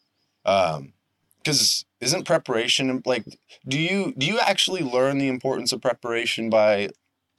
um, 0.44 0.94
because 1.38 1.84
isn't 2.00 2.24
preparation 2.24 3.02
like? 3.06 3.24
Do 3.68 3.78
you 3.78 4.12
do 4.18 4.26
you 4.26 4.40
actually 4.40 4.82
learn 4.82 5.18
the 5.18 5.28
importance 5.28 5.72
of 5.72 5.80
preparation 5.80 6.50
by 6.50 6.90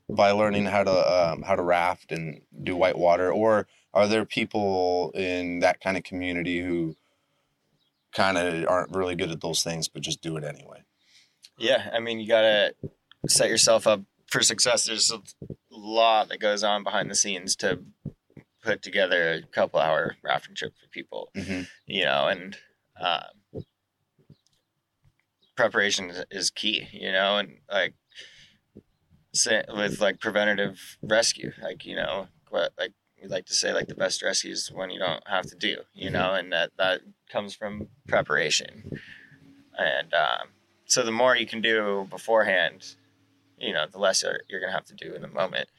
by 0.10 0.32
learning 0.32 0.66
how 0.66 0.84
to 0.84 1.32
um, 1.32 1.42
how 1.42 1.56
to 1.56 1.64
raft 1.64 2.12
and 2.12 2.42
do 2.64 2.76
whitewater, 2.76 3.32
or 3.32 3.68
are 3.94 4.08
there 4.08 4.26
people 4.26 5.12
in 5.16 5.60
that 5.60 5.80
kind 5.82 5.98
of 5.98 6.04
community 6.04 6.60
who 6.62 6.96
kind 8.14 8.38
of 8.38 8.68
aren't 8.68 8.96
really 8.96 9.16
good 9.16 9.32
at 9.32 9.42
those 9.42 9.64
things 9.64 9.88
but 9.88 10.02
just 10.02 10.22
do 10.22 10.38
it 10.38 10.44
anyway? 10.44 10.84
Yeah. 11.58 11.90
I 11.94 12.00
mean, 12.00 12.20
you 12.20 12.28
got 12.28 12.42
to 12.42 12.74
set 13.28 13.50
yourself 13.50 13.88
up 13.88 14.02
for 14.28 14.42
success. 14.42 14.86
There's 14.86 15.12
a 15.12 15.22
lot 15.72 16.30
that 16.30 16.40
goes 16.40 16.64
on 16.64 16.84
behind 16.84 17.10
the 17.10 17.16
scenes 17.16 17.56
to 17.58 17.80
put 18.64 18.82
together 18.82 19.32
a 19.34 19.42
couple 19.48 19.80
hour 19.80 20.18
rafting 20.24 20.56
trip 20.56 20.74
for 20.82 20.88
people, 20.90 21.30
Mm-hmm. 21.36 21.62
you 21.86 22.06
know, 22.06 22.28
and 22.28 22.58
um, 23.00 23.64
preparation 25.56 26.10
is- 26.10 26.26
is 26.30 26.50
key, 26.52 26.88
you 26.92 27.12
know, 27.12 27.38
and 27.38 27.60
like 27.72 27.94
with 29.74 30.00
like 30.02 30.20
preventative 30.20 30.98
rescue, 31.02 31.52
like, 31.62 31.86
you 31.86 31.96
know, 31.96 32.28
like, 32.52 32.92
we 33.22 33.28
like 33.28 33.46
to 33.46 33.54
say 33.54 33.74
like 33.74 33.88
the 33.88 33.96
best 33.96 34.22
rescue 34.22 34.52
is 34.52 34.72
when 34.72 34.90
you 34.90 35.00
don't 35.00 35.28
have 35.28 35.46
to 35.48 35.56
do, 35.56 35.78
you 35.94 36.10
know, 36.10 36.34
and 36.34 36.52
that 36.52 36.72
that 36.78 37.02
comes 37.30 37.56
from 37.56 37.88
preparation. 38.08 39.00
And 39.78 40.14
um, 40.14 40.50
so 40.86 41.04
the 41.04 41.12
more 41.12 41.36
you 41.36 41.46
can 41.46 41.62
do 41.62 42.08
beforehand, 42.10 42.96
you 43.58 43.74
know, 43.74 43.86
the 43.92 44.00
less 44.00 44.24
you're, 44.24 44.40
you're 44.50 44.60
gonna 44.60 44.72
have 44.72 44.86
to 44.86 44.96
do 44.96 45.14
in 45.14 45.22
the 45.22 45.28
moment. 45.28 45.70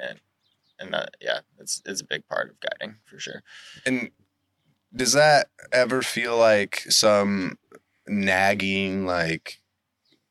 And 0.00 0.20
and 0.78 0.92
that, 0.94 1.16
yeah, 1.20 1.40
it's 1.58 1.82
it's 1.84 2.00
a 2.00 2.06
big 2.06 2.26
part 2.26 2.50
of 2.50 2.56
guiding 2.60 2.96
for 3.04 3.18
sure. 3.18 3.42
And 3.86 4.10
does 4.94 5.12
that 5.12 5.48
ever 5.72 6.02
feel 6.02 6.36
like 6.36 6.80
some 6.88 7.58
nagging, 8.08 9.06
like 9.06 9.60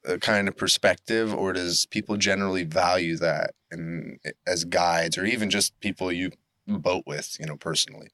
a 0.05 0.17
kind 0.17 0.47
of 0.47 0.57
perspective, 0.57 1.33
or 1.33 1.53
does 1.53 1.85
people 1.85 2.17
generally 2.17 2.63
value 2.63 3.15
that 3.17 3.51
and 3.71 4.19
as 4.45 4.65
guides, 4.65 5.17
or 5.17 5.25
even 5.25 5.49
just 5.49 5.79
people 5.79 6.11
you 6.11 6.31
boat 6.77 7.03
with, 7.07 7.37
you 7.39 7.45
know, 7.47 7.57
personally? 7.57 8.09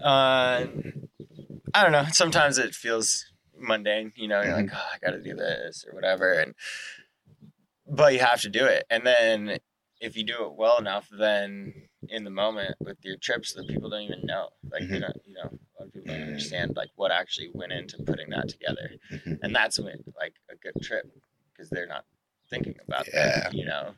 Uh, 0.00 0.66
I 1.74 1.82
don't 1.82 1.92
know. 1.92 2.04
Sometimes 2.12 2.58
it 2.58 2.74
feels 2.74 3.26
mundane, 3.58 4.12
you 4.16 4.28
know. 4.28 4.42
You're 4.42 4.54
like, 4.54 4.70
oh, 4.72 4.88
I 4.94 4.98
got 4.98 5.10
to 5.12 5.22
do 5.22 5.34
this 5.34 5.84
or 5.88 5.94
whatever, 5.94 6.32
and 6.32 6.54
but 7.86 8.12
you 8.12 8.20
have 8.20 8.40
to 8.42 8.48
do 8.48 8.64
it. 8.64 8.84
And 8.90 9.04
then 9.06 9.58
if 10.00 10.16
you 10.16 10.24
do 10.24 10.44
it 10.44 10.54
well 10.54 10.78
enough, 10.78 11.08
then 11.10 11.72
in 12.08 12.22
the 12.24 12.30
moment 12.30 12.76
with 12.80 12.98
your 13.02 13.16
trips, 13.16 13.54
that 13.54 13.66
people 13.66 13.90
don't 13.90 14.02
even 14.02 14.24
know. 14.24 14.50
Like 14.70 14.82
you 14.82 14.88
Mhm. 14.88 15.00
know, 15.00 15.12
you 15.24 15.34
know, 15.34 15.42
a 15.42 15.74
lot 15.80 15.86
of 15.88 15.92
people 15.92 16.14
don't 16.14 16.22
understand 16.28 16.76
like 16.76 16.90
what 16.96 17.10
actually 17.10 17.50
went 17.52 17.72
into 17.72 17.96
putting 18.04 18.30
that 18.30 18.48
together, 18.48 18.92
Mhm. 19.10 19.38
and 19.42 19.54
that's 19.54 19.78
when 19.80 20.04
like 20.16 20.34
a 20.50 20.54
good 20.56 20.80
trip 20.82 21.04
because 21.52 21.68
they're 21.70 21.86
not 21.86 22.04
thinking 22.50 22.76
about 22.86 23.06
Yeah. 23.08 23.40
that, 23.40 23.54
you 23.54 23.64
know. 23.64 23.94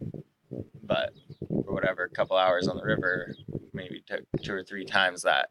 But 0.83 1.13
for 1.49 1.75
whatever, 1.75 2.05
a 2.05 2.11
couple 2.11 2.37
hours 2.37 2.69
on 2.69 2.77
the 2.77 2.85
river, 2.85 3.35
maybe 3.73 4.03
took 4.07 4.25
two 4.43 4.53
or 4.55 4.65
three 4.65 4.85
times 4.85 5.23
that 5.23 5.49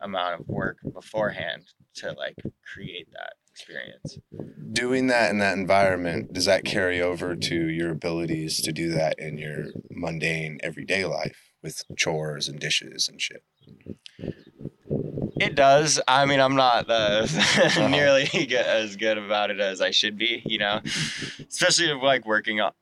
amount 0.00 0.40
of 0.40 0.48
work 0.48 0.78
beforehand 0.92 1.62
to 1.94 2.12
like 2.12 2.36
create 2.74 3.08
that 3.12 3.34
experience. 3.50 4.18
Doing 4.72 5.06
that 5.06 5.30
in 5.30 5.38
that 5.38 5.56
environment, 5.56 6.32
does 6.32 6.44
that 6.44 6.64
carry 6.64 7.00
over 7.00 7.34
to 7.34 7.68
your 7.68 7.90
abilities 7.90 8.60
to 8.62 8.72
do 8.72 8.90
that 8.90 9.18
in 9.18 9.38
your 9.38 9.68
mundane 9.90 10.58
everyday 10.62 11.04
life 11.06 11.52
with 11.62 11.82
chores 11.96 12.48
and 12.48 12.60
dishes 12.60 13.08
and 13.08 13.20
shit? 13.20 13.42
It 15.38 15.54
does. 15.54 16.00
I 16.08 16.24
mean, 16.26 16.40
I'm 16.40 16.56
not 16.56 16.86
the 16.86 17.22
Uh-huh. 17.22 17.88
nearly 17.88 18.28
as 18.56 18.96
good 18.96 19.18
about 19.18 19.50
it 19.50 19.60
as 19.60 19.80
I 19.80 19.90
should 19.90 20.16
be, 20.18 20.42
you 20.46 20.58
know, 20.58 20.80
especially 21.48 21.92
like 21.94 22.26
working 22.26 22.60
up. 22.60 22.76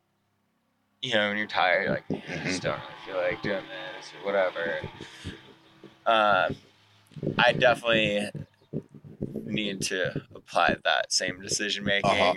You 1.04 1.12
know, 1.12 1.28
when 1.28 1.36
you're 1.36 1.46
tired, 1.46 1.90
like 1.90 2.04
you 2.08 2.16
just 2.44 2.62
don't 2.62 2.80
really 2.80 2.94
feel 3.04 3.16
like 3.16 3.42
doing 3.42 3.60
this 3.96 4.10
or 4.18 4.24
whatever. 4.24 4.80
Um, 6.06 6.56
I 7.38 7.52
definitely 7.52 8.30
need 9.44 9.82
to 9.82 10.22
apply 10.34 10.76
that 10.82 11.12
same 11.12 11.42
decision 11.42 11.84
making 11.84 12.10
Uh-huh. 12.10 12.34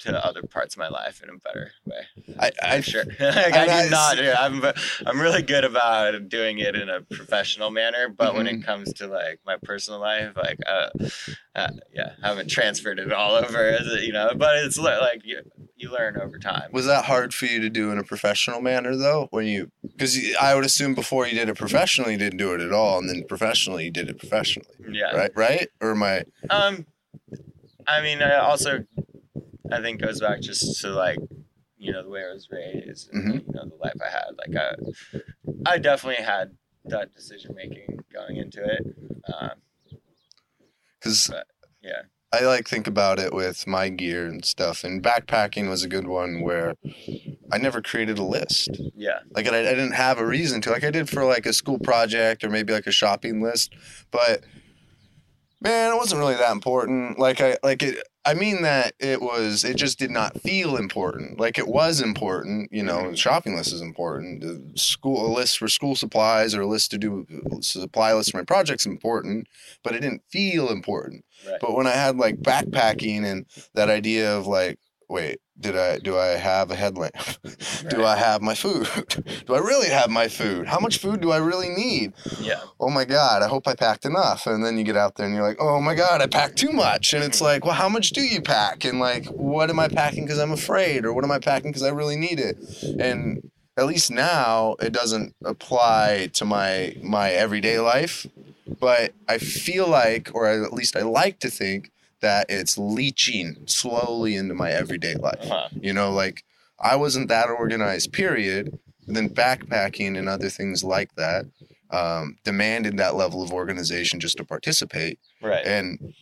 To 0.00 0.24
other 0.24 0.42
parts 0.42 0.74
of 0.74 0.78
my 0.78 0.88
life 0.88 1.22
in 1.22 1.28
a 1.28 1.36
better 1.38 1.72
way. 1.84 2.34
I, 2.38 2.46
I 2.62 2.76
I'm 2.76 2.82
sure. 2.82 3.04
like, 3.20 3.54
I 3.54 3.80
I- 3.80 3.84
do 3.84 3.90
not. 3.90 4.18
I'm 4.18 4.64
I'm 5.06 5.20
really 5.20 5.42
good 5.42 5.64
about 5.64 6.28
doing 6.28 6.58
it 6.58 6.76
in 6.76 6.88
a 6.88 7.00
professional 7.02 7.70
manner, 7.70 8.08
but 8.08 8.34
when 8.34 8.46
Mhm. 8.46 8.60
it 8.60 8.64
comes 8.64 8.92
to 8.94 9.06
like 9.08 9.40
my 9.44 9.56
personal 9.62 9.98
life, 10.00 10.36
like 10.36 10.58
uh, 10.66 10.90
uh 11.56 11.70
yeah, 11.92 12.12
I 12.22 12.28
haven't 12.28 12.48
transferred 12.50 12.98
it 12.98 13.12
all 13.12 13.34
over, 13.44 13.76
you 14.00 14.12
know. 14.12 14.32
But 14.36 14.56
it's 14.64 14.78
like 14.78 15.22
you, 15.24 15.40
you 15.76 15.90
learn 15.90 16.16
over 16.20 16.38
time. 16.38 16.70
Was 16.72 16.86
that 16.86 17.04
hard 17.06 17.34
for 17.34 17.46
you 17.46 17.60
to 17.60 17.70
do 17.70 17.90
in 17.90 17.98
a 17.98 18.04
professional 18.04 18.60
manner 18.60 18.94
though? 18.96 19.26
When 19.30 19.46
you 19.46 19.70
because 19.82 20.16
I 20.40 20.54
would 20.54 20.64
assume 20.64 20.94
before 20.94 21.26
you 21.26 21.34
did 21.34 21.48
it 21.48 21.56
professionally, 21.56 22.12
you 22.12 22.18
didn't 22.18 22.38
do 22.38 22.54
it 22.54 22.60
at 22.60 22.72
all, 22.72 22.98
and 22.98 23.08
then 23.08 23.24
professionally 23.28 23.84
you 23.86 23.90
did 23.90 24.08
it 24.08 24.18
professionally, 24.18 24.68
Yeah. 24.88 25.10
right? 25.16 25.32
Right? 25.34 25.68
Or 25.80 25.90
am 25.92 26.02
I? 26.04 26.24
Um, 26.50 26.86
I 27.86 28.02
mean, 28.02 28.20
I 28.22 28.36
also, 28.36 28.84
I 29.72 29.80
think 29.82 30.00
goes 30.00 30.20
back 30.20 30.40
just 30.40 30.80
to 30.82 30.88
like, 30.90 31.18
you 31.76 31.92
know, 31.92 32.02
the 32.02 32.08
way 32.10 32.22
I 32.28 32.32
was 32.32 32.48
raised, 32.50 33.12
and, 33.12 33.24
Mhm. 33.24 33.46
you 33.46 33.52
know, 33.54 33.68
the 33.68 33.76
life 33.76 33.94
I 34.04 34.10
had. 34.10 34.30
Like, 34.36 34.56
I, 35.66 35.72
I 35.74 35.78
definitely 35.78 36.24
had 36.24 36.56
that 36.86 37.14
decision 37.14 37.54
making 37.54 38.00
going 38.12 38.36
into 38.36 38.64
it. 38.64 38.82
Um, 39.38 39.50
Because 40.98 41.30
yeah. 41.82 42.02
I 42.32 42.40
like 42.44 42.68
think 42.68 42.86
about 42.86 43.18
it 43.18 43.32
with 43.32 43.66
my 43.66 43.88
gear 43.88 44.26
and 44.26 44.44
stuff, 44.44 44.84
and 44.84 45.02
backpacking 45.02 45.68
was 45.68 45.82
a 45.82 45.88
good 45.88 46.06
one 46.06 46.42
where 46.42 46.74
I 47.50 47.56
never 47.58 47.80
created 47.80 48.18
a 48.18 48.24
list. 48.24 48.68
Yeah. 48.94 49.20
Like 49.30 49.46
I, 49.48 49.60
I 49.60 49.62
didn't 49.74 49.92
have 49.94 50.18
a 50.18 50.26
reason 50.26 50.60
to, 50.62 50.70
like 50.70 50.84
I 50.84 50.90
did 50.90 51.08
for 51.08 51.24
like 51.24 51.46
a 51.46 51.52
school 51.54 51.78
project 51.78 52.44
or 52.44 52.50
maybe 52.50 52.72
like 52.72 52.86
a 52.86 52.92
shopping 52.92 53.40
list, 53.40 53.72
but 54.10 54.44
man, 55.60 55.92
it 55.92 55.96
wasn't 55.96 56.20
really 56.20 56.34
that 56.34 56.52
important. 56.52 57.18
Like 57.18 57.40
I 57.40 57.56
like 57.62 57.82
it. 57.82 58.02
I 58.24 58.34
mean 58.34 58.62
that 58.62 58.94
it 58.98 59.22
was. 59.22 59.64
It 59.64 59.76
just 59.76 59.98
did 59.98 60.10
not 60.10 60.40
feel 60.40 60.76
important. 60.76 61.40
Like 61.40 61.58
it 61.58 61.66
was 61.66 62.00
important. 62.00 62.70
You 62.72 62.82
know, 62.82 63.14
shopping 63.14 63.56
list 63.56 63.72
is 63.72 63.80
important. 63.80 64.42
The 64.42 64.78
school 64.78 65.26
a 65.26 65.32
list 65.32 65.58
for 65.58 65.68
school 65.68 65.96
supplies 65.96 66.54
or 66.54 66.62
a 66.62 66.66
list 66.66 66.90
to 66.90 66.98
do 66.98 67.26
supply 67.60 68.12
list 68.12 68.32
for 68.32 68.38
my 68.38 68.44
projects 68.44 68.86
important, 68.86 69.46
but 69.82 69.94
it 69.94 70.00
didn't 70.00 70.22
feel 70.30 70.68
important. 70.68 71.24
Right. 71.46 71.58
But 71.60 71.74
when 71.74 71.86
I 71.86 71.92
had 71.92 72.16
like 72.16 72.36
backpacking 72.36 73.24
and 73.24 73.46
that 73.74 73.88
idea 73.88 74.36
of 74.36 74.46
like, 74.46 74.78
wait, 75.08 75.40
did 75.60 75.76
I 75.76 75.98
do 75.98 76.16
I 76.16 76.26
have 76.36 76.70
a 76.70 76.76
headlamp? 76.76 77.14
do 77.88 78.04
I 78.04 78.16
have 78.16 78.42
my 78.42 78.54
food? 78.54 78.88
do 79.46 79.54
I 79.54 79.58
really 79.58 79.88
have 79.88 80.10
my 80.10 80.28
food? 80.28 80.66
How 80.66 80.78
much 80.78 80.98
food 80.98 81.20
do 81.20 81.30
I 81.30 81.38
really 81.38 81.68
need? 81.68 82.12
Yeah. 82.40 82.60
Oh 82.78 82.90
my 82.90 83.04
god, 83.04 83.42
I 83.42 83.48
hope 83.48 83.66
I 83.66 83.74
packed 83.74 84.04
enough. 84.04 84.46
And 84.46 84.64
then 84.64 84.78
you 84.78 84.84
get 84.84 84.96
out 84.96 85.16
there 85.16 85.26
and 85.26 85.34
you're 85.34 85.46
like, 85.46 85.58
oh 85.60 85.80
my 85.80 85.94
god, 85.94 86.22
I 86.22 86.26
packed 86.26 86.56
too 86.56 86.72
much. 86.72 87.12
And 87.12 87.24
it's 87.24 87.40
like, 87.40 87.64
well, 87.64 87.74
how 87.74 87.88
much 87.88 88.10
do 88.10 88.22
you 88.22 88.40
pack? 88.40 88.84
And 88.84 89.00
like, 89.00 89.26
what 89.26 89.70
am 89.70 89.80
I 89.80 89.88
packing 89.88 90.24
because 90.24 90.38
I'm 90.38 90.52
afraid, 90.52 91.04
or 91.04 91.12
what 91.12 91.24
am 91.24 91.30
I 91.30 91.38
packing 91.38 91.70
because 91.70 91.82
I 91.82 91.90
really 91.90 92.16
need 92.16 92.38
it? 92.38 92.58
And 93.00 93.50
at 93.76 93.86
least 93.86 94.10
now 94.10 94.74
it 94.80 94.92
doesn't 94.92 95.34
apply 95.44 96.28
to 96.34 96.44
my 96.44 96.94
my 97.02 97.30
everyday 97.30 97.78
life 97.78 98.26
but 98.80 99.14
i 99.28 99.38
feel 99.38 99.88
like 99.88 100.30
or 100.34 100.48
at 100.48 100.72
least 100.72 100.96
i 100.96 101.02
like 101.02 101.38
to 101.38 101.48
think 101.48 101.92
that 102.20 102.46
it's 102.48 102.76
leaching 102.78 103.56
slowly 103.66 104.34
into 104.36 104.54
my 104.54 104.70
everyday 104.70 105.14
life 105.14 105.38
Uh-huh. 105.42 105.68
you 105.72 105.92
know 105.92 106.10
like 106.12 106.44
i 106.80 106.94
wasn't 106.96 107.28
that 107.28 107.48
organized 107.48 108.12
period 108.12 108.78
and 109.06 109.16
then 109.16 109.28
backpacking 109.30 110.18
and 110.18 110.28
other 110.28 110.48
things 110.50 110.82
like 110.84 111.14
that 111.16 111.46
um, 111.90 112.36
demanded 112.44 112.98
that 112.98 113.14
level 113.14 113.42
of 113.42 113.50
organization 113.52 114.20
just 114.20 114.36
to 114.36 114.44
participate 114.44 115.18
Right. 115.40 115.64
and 115.66 116.14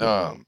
um 0.00 0.46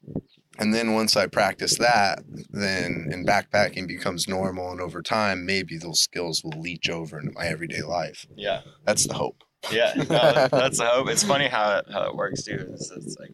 and 0.59 0.75
then 0.75 0.95
once 0.95 1.17
i 1.17 1.27
practice 1.27 1.77
that 1.79 2.23
then 2.51 3.09
and 3.13 3.27
backpacking 3.27 3.87
becomes 3.87 4.27
normal 4.27 4.71
and 4.73 4.81
over 4.81 5.03
time 5.03 5.45
maybe 5.47 5.77
those 5.79 6.01
skills 6.01 6.43
will 6.43 6.59
leach 6.61 6.89
over 6.91 7.19
into 7.21 7.33
my 7.33 7.47
everyday 7.47 7.83
life 7.83 8.27
yeah. 8.35 8.63
that's 8.85 9.07
the 9.07 9.15
hope 9.15 9.43
Yeah. 9.71 9.95
No, 9.97 10.49
that's 10.49 10.79
the 10.79 10.87
hope. 10.87 11.09
It's 11.09 11.23
funny 11.23 11.49
how 11.49 11.79
it, 11.79 11.87
how 11.93 12.05
it 12.09 12.17
works 12.17 12.43
too. 12.43 12.67
It's, 12.73 12.91
it's 12.91 13.17
like 13.19 13.33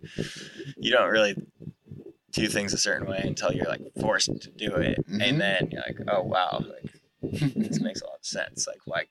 you 0.76 0.90
don't 0.92 1.10
really 1.10 1.34
do 2.32 2.46
things 2.48 2.72
a 2.74 2.78
certain 2.78 3.08
way 3.08 3.20
until 3.24 3.52
you're 3.52 3.66
like 3.66 3.80
forced 4.00 4.30
to 4.42 4.50
do 4.50 4.74
it, 4.76 4.98
Mhm. 5.08 5.22
and 5.26 5.40
then 5.40 5.68
you're 5.72 5.80
like, 5.86 5.98
oh 6.08 6.22
wow, 6.22 6.62
like 6.62 6.92
this 7.56 7.80
makes 7.80 8.00
a 8.02 8.04
lot 8.06 8.18
of 8.20 8.26
sense. 8.26 8.66
Like 8.66 8.80
why 8.84 9.04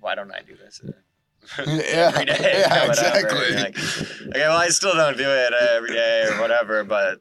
why 0.00 0.14
don't 0.14 0.32
I 0.32 0.40
do 0.40 0.56
this? 0.56 0.80
Yeah, 1.64 2.10
every 2.12 2.24
day. 2.24 2.36
yeah, 2.40 2.86
exactly. 2.86 3.54
Like, 3.54 3.78
okay, 3.78 4.40
well, 4.48 4.56
I 4.56 4.66
still 4.68 4.94
don't 4.94 5.16
do 5.16 5.28
it 5.28 5.52
every 5.52 5.92
day 5.92 6.24
or 6.28 6.40
whatever, 6.40 6.82
but 6.82 7.20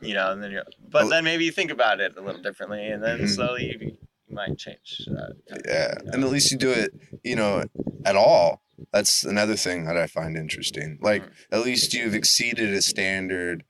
you 0.00 0.14
know, 0.14 0.30
and 0.30 0.40
then 0.40 0.52
you're, 0.52 0.62
but 0.90 1.08
then 1.08 1.24
maybe 1.24 1.44
you 1.44 1.50
think 1.50 1.72
about 1.72 1.98
it 1.98 2.16
a 2.16 2.20
little 2.20 2.40
differently, 2.40 2.86
and 2.86 3.02
then 3.02 3.18
Mhm. 3.18 3.28
slowly 3.28 3.64
you, 3.80 3.96
you 4.28 4.34
might 4.34 4.56
change. 4.58 5.02
Yeah 5.08 5.14
you 5.48 5.64
know? 5.64 6.12
and 6.12 6.22
at 6.24 6.30
least 6.30 6.52
you 6.52 6.58
do 6.58 6.70
it 6.70 6.92
you 7.24 7.34
know 7.36 7.64
at 8.04 8.14
all 8.14 8.62
that's 8.92 9.24
another 9.24 9.56
thing 9.56 9.84
that 9.84 9.96
i 9.96 10.06
find 10.06 10.36
interesting 10.36 10.98
like 11.00 11.22
Mhm. 11.22 11.30
at 11.52 11.64
least 11.64 11.94
you've 11.94 12.14
exceeded 12.14 12.72
a 12.72 12.82
standard 12.82 13.64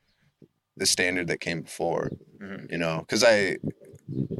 the 0.76 0.86
standard 0.86 1.26
that 1.28 1.40
came 1.40 1.62
before 1.62 2.10
Mhm. 2.40 2.70
you 2.70 2.78
know 2.78 2.98
because 3.00 3.22
i 3.24 3.56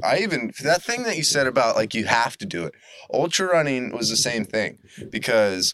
i 0.03 0.19
even 0.19 0.53
that 0.63 0.83
thing 0.83 1.03
that 1.05 1.17
you 1.17 1.23
said 1.23 1.47
about 1.47 1.77
like 1.77 1.95
you 1.95 2.05
have 2.05 2.37
to 2.39 2.47
do 2.47 2.65
it 2.65 2.75
ultra 3.13 3.47
running 3.47 3.91
was 3.93 4.11
the 4.11 4.17
same 4.17 4.45
thing 4.45 4.79
because 5.11 5.73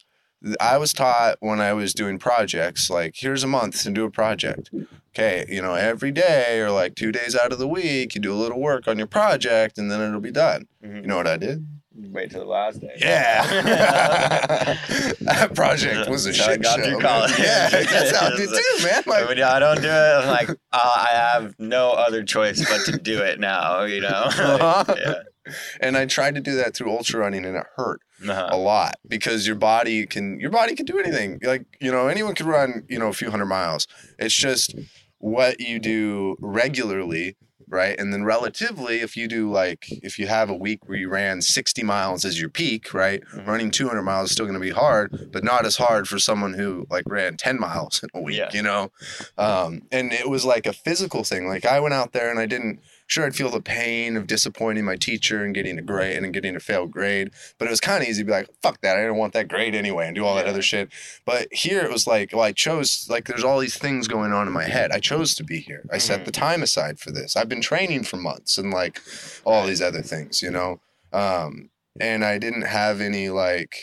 i 0.60 0.76
was 0.78 0.92
taught 0.92 1.36
when 1.40 1.60
i 1.60 1.72
was 1.72 1.92
doing 1.92 2.18
projects 2.18 2.88
like 2.90 3.14
here's 3.16 3.42
a 3.44 3.48
month 3.48 3.82
to 3.82 3.90
do 3.90 4.04
a 4.04 4.10
project 4.10 4.70
okay 5.10 5.44
you 5.48 5.60
know 5.60 5.74
every 5.74 6.12
day 6.12 6.60
or 6.60 6.70
like 6.70 6.94
two 6.94 7.10
days 7.12 7.34
out 7.36 7.52
of 7.52 7.58
the 7.58 7.66
week 7.68 8.14
you 8.14 8.20
do 8.20 8.32
a 8.32 8.42
little 8.42 8.60
work 8.60 8.86
on 8.86 8.96
your 8.96 9.06
project 9.08 9.76
and 9.76 9.90
then 9.90 10.00
it'll 10.00 10.20
be 10.20 10.30
done 10.30 10.66
Mhm. 10.84 11.02
you 11.02 11.06
know 11.08 11.16
what 11.16 11.26
i 11.26 11.36
did 11.36 11.66
Wait 11.94 12.30
till 12.30 12.40
the 12.40 12.46
last 12.46 12.80
day. 12.80 12.94
yeah 12.98 13.44
that 15.20 15.50
project 15.54 16.08
was 16.08 16.26
a 16.26 16.30
That's 16.30 16.38
how 16.40 16.46
I 16.50 16.52
shit 16.54 16.62
got 16.62 16.78
show 16.78 16.84
through 16.90 17.00
college. 17.00 17.38
yeah 17.38 17.68
that's 17.70 18.16
how 18.16 18.26
i 18.28 18.30
did 18.30 18.48
It's 18.50 18.80
too 18.80 18.86
man 18.86 19.02
like 19.06 19.28
when 19.28 19.42
I 19.42 19.58
don't 19.58 19.82
do 19.82 19.88
it, 19.88 19.90
I'm 19.90 20.28
like, 20.28 20.50
uh, 20.50 20.54
I 20.72 21.08
have 21.12 21.54
no 21.58 21.90
other 21.92 22.22
choice 22.22 22.64
but 22.68 22.84
to 22.92 22.98
do 22.98 23.18
it 23.22 23.40
now. 23.40 23.82
You 23.82 24.00
know? 24.02 24.08
Uh-huh. 24.30 24.94
yeah. 24.96 25.52
and 25.80 25.96
i 25.96 26.06
tried 26.06 26.34
to 26.36 26.40
do 26.40 26.54
that 26.56 26.74
through 26.76 26.90
ultra 26.90 27.18
running 27.20 27.44
and 27.44 27.56
it 27.56 27.64
hurt 27.76 28.00
a 28.26 28.30
Uh-huh. 28.30 28.56
lot 28.58 28.94
because 29.08 29.46
your 29.46 29.56
body 29.56 30.06
can 30.06 30.38
your 30.38 30.50
body 30.50 30.74
can 30.76 30.86
do 30.86 30.98
anything 30.98 31.40
like 31.42 31.64
you 31.80 31.90
know 31.90 32.06
anyone 32.08 32.34
can 32.34 32.46
run 32.46 32.84
you 32.88 32.98
know 32.98 33.08
a 33.08 33.12
few 33.12 33.30
hundred 33.30 33.46
miles 33.46 33.86
it's 34.18 34.34
just 34.34 34.74
what 35.18 35.58
you 35.60 35.78
do 35.80 36.36
regularly 36.40 37.36
right? 37.70 37.98
And 37.98 38.12
then 38.12 38.24
relatively 38.24 39.00
if 39.00 39.16
you 39.16 39.28
do 39.28 39.50
like 39.50 39.86
if 40.02 40.18
you 40.18 40.26
have 40.26 40.50
a 40.50 40.54
week 40.54 40.88
where 40.88 40.98
you 40.98 41.08
ran 41.08 41.40
60 41.40 41.82
miles 41.82 42.24
as 42.24 42.40
your 42.40 42.48
peak 42.50 42.92
right 42.94 43.22
running 43.46 43.70
200 43.70 44.02
miles 44.02 44.26
is 44.28 44.32
still 44.32 44.44
going 44.46 44.54
to 44.54 44.60
be 44.60 44.70
hard 44.70 45.30
but 45.32 45.44
not 45.44 45.64
as 45.64 45.76
hard 45.76 46.08
for 46.08 46.18
someone 46.18 46.54
who 46.54 46.86
like 46.90 47.04
ran 47.06 47.36
10 47.36 47.58
miles 47.60 48.02
in 48.02 48.08
a 48.18 48.22
week 48.22 48.36
Yeah. 48.38 48.50
you 48.52 48.62
know? 48.62 48.90
Um, 49.38 49.82
and 49.92 50.12
it 50.12 50.28
was 50.28 50.44
like 50.44 50.66
a 50.66 50.72
physical 50.72 51.24
thing. 51.24 51.46
Like 51.48 51.64
i 51.64 51.80
went 51.80 51.94
out 51.94 52.12
there 52.12 52.30
and 52.30 52.38
i 52.38 52.46
didn't 52.46 52.80
sure 53.10 53.26
i'd 53.26 53.34
feel 53.34 53.50
the 53.50 53.60
pain 53.60 54.16
of 54.16 54.26
disappointing 54.26 54.84
my 54.84 54.94
teacher 54.96 55.44
and 55.44 55.54
getting 55.54 55.78
a 55.78 55.82
grade 55.82 56.16
and 56.22 56.32
getting 56.32 56.54
a 56.54 56.60
failed 56.60 56.90
grade 56.92 57.28
but 57.58 57.66
it 57.66 57.70
was 57.70 57.80
kind 57.80 58.02
of 58.02 58.08
easy 58.08 58.22
to 58.22 58.26
be 58.26 58.30
like 58.32 58.48
fuck 58.62 58.80
that 58.82 58.96
i 58.96 59.00
didn't 59.00 59.16
want 59.16 59.32
that 59.32 59.48
grade 59.48 59.74
anyway 59.74 60.06
and 60.06 60.14
do 60.14 60.24
all 60.24 60.36
that 60.36 60.44
Yeah. 60.44 60.50
other 60.52 60.62
shit. 60.62 60.88
But 61.26 61.48
here 61.52 61.80
it 61.80 61.90
was 61.90 62.06
like 62.06 62.30
well 62.32 62.42
i 62.42 62.52
chose 62.52 63.06
like 63.10 63.26
there's 63.26 63.42
all 63.44 63.58
these 63.58 63.76
things 63.76 64.06
going 64.08 64.32
on 64.32 64.46
in 64.46 64.52
my 64.52 64.64
head. 64.64 64.92
I 64.92 65.00
chose 65.00 65.34
to 65.34 65.44
be 65.44 65.58
here. 65.60 65.82
I 65.92 65.98
set 65.98 66.20
Mhm. 66.20 66.24
the 66.26 66.30
time 66.32 66.62
aside 66.62 66.98
for 67.00 67.10
this. 67.10 67.36
I've 67.36 67.48
been 67.48 67.60
training 67.60 68.04
for 68.04 68.16
months 68.16 68.56
and 68.58 68.70
like 68.72 69.00
all 69.44 69.66
these 69.66 69.82
other 69.82 70.02
things 70.02 70.40
you 70.42 70.50
know? 70.50 70.80
Um 71.12 71.70
and 72.00 72.24
i 72.24 72.38
didn't 72.38 72.62
have 72.80 73.00
any 73.00 73.28
like 73.28 73.74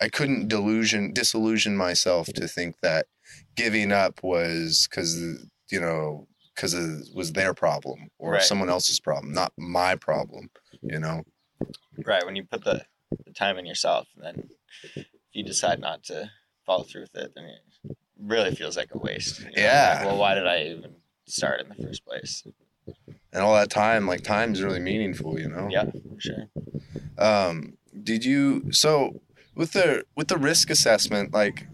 i 0.00 0.08
couldn't 0.10 0.48
delusion 0.48 1.12
disillusion 1.14 1.74
myself 1.76 2.26
to 2.34 2.46
think 2.46 2.76
that 2.82 3.06
giving 3.56 3.90
up 3.92 4.20
was 4.22 4.86
because 4.90 5.10
you 5.70 5.80
know 5.80 6.26
because 6.58 6.74
it 6.74 7.14
was 7.14 7.32
their 7.32 7.54
problem 7.54 8.08
or 8.18 8.32
Right. 8.32 8.42
someone 8.42 8.68
else's 8.68 8.98
problem 8.98 9.32
not 9.32 9.52
my 9.56 9.94
problem 9.94 10.50
you 10.82 10.98
know 10.98 11.22
Right. 12.04 12.24
When 12.24 12.36
you 12.36 12.44
put 12.44 12.64
the, 12.64 12.84
the 13.26 13.32
time 13.32 13.58
in 13.58 13.66
yourself, 13.66 14.06
and 14.14 14.24
then 14.24 14.48
if 14.82 15.06
you 15.32 15.42
decide 15.44 15.80
not 15.80 16.04
to 16.04 16.30
follow 16.64 16.84
through 16.84 17.02
with 17.02 17.16
it, 17.16 17.32
then 17.34 17.44
it 17.44 17.96
really 18.20 18.54
feels 18.54 18.76
like 18.76 18.90
a 18.94 18.98
waste. 18.98 19.40
you 19.40 19.46
know? 19.46 19.52
Yeah. 19.56 19.96
Like, 19.98 20.06
well, 20.06 20.18
why 20.18 20.34
did 20.34 20.46
I 20.46 20.62
even 20.66 20.94
start 21.26 21.60
in 21.60 21.68
the 21.68 21.74
first 21.74 22.04
place? 22.04 22.44
and 23.32 23.42
all 23.42 23.54
that 23.54 23.68
time 23.70 24.06
like 24.06 24.22
time 24.22 24.52
is 24.52 24.62
really 24.62 24.80
meaningful 24.80 25.38
you 25.38 25.48
know 25.48 25.68
Yeah, 25.70 25.84
for 25.90 26.20
sure. 26.20 26.44
um 27.18 27.76
did 28.02 28.24
you 28.24 28.72
so 28.72 29.20
with 29.54 29.72
the 29.72 30.04
with 30.16 30.28
the 30.28 30.38
risk 30.38 30.70
assessment 30.70 31.32
like 31.34 31.66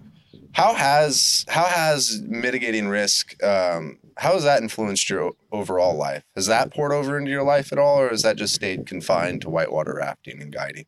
how 0.53 0.75
has 0.75 1.45
how 1.49 1.65
has 1.65 2.21
mitigating 2.27 2.89
risk 2.89 3.41
um 3.45 3.99
how 4.19 4.33
has 4.33 4.45
that 4.45 4.63
influenced 4.63 5.09
your 5.11 5.33
overall 5.53 5.97
life 5.97 6.23
has 6.35 6.47
that 6.47 6.73
poured 6.73 6.93
over 6.93 7.19
into 7.19 7.31
your 7.31 7.43
life 7.43 7.73
at 7.73 7.79
all 7.79 8.01
or 8.01 8.09
has 8.09 8.23
that 8.23 8.37
just 8.37 8.55
stayed 8.55 8.87
confined 8.87 9.41
to 9.43 9.51
whitewater 9.51 9.95
rafting 9.95 10.41
and 10.41 10.53
guiding 10.53 10.87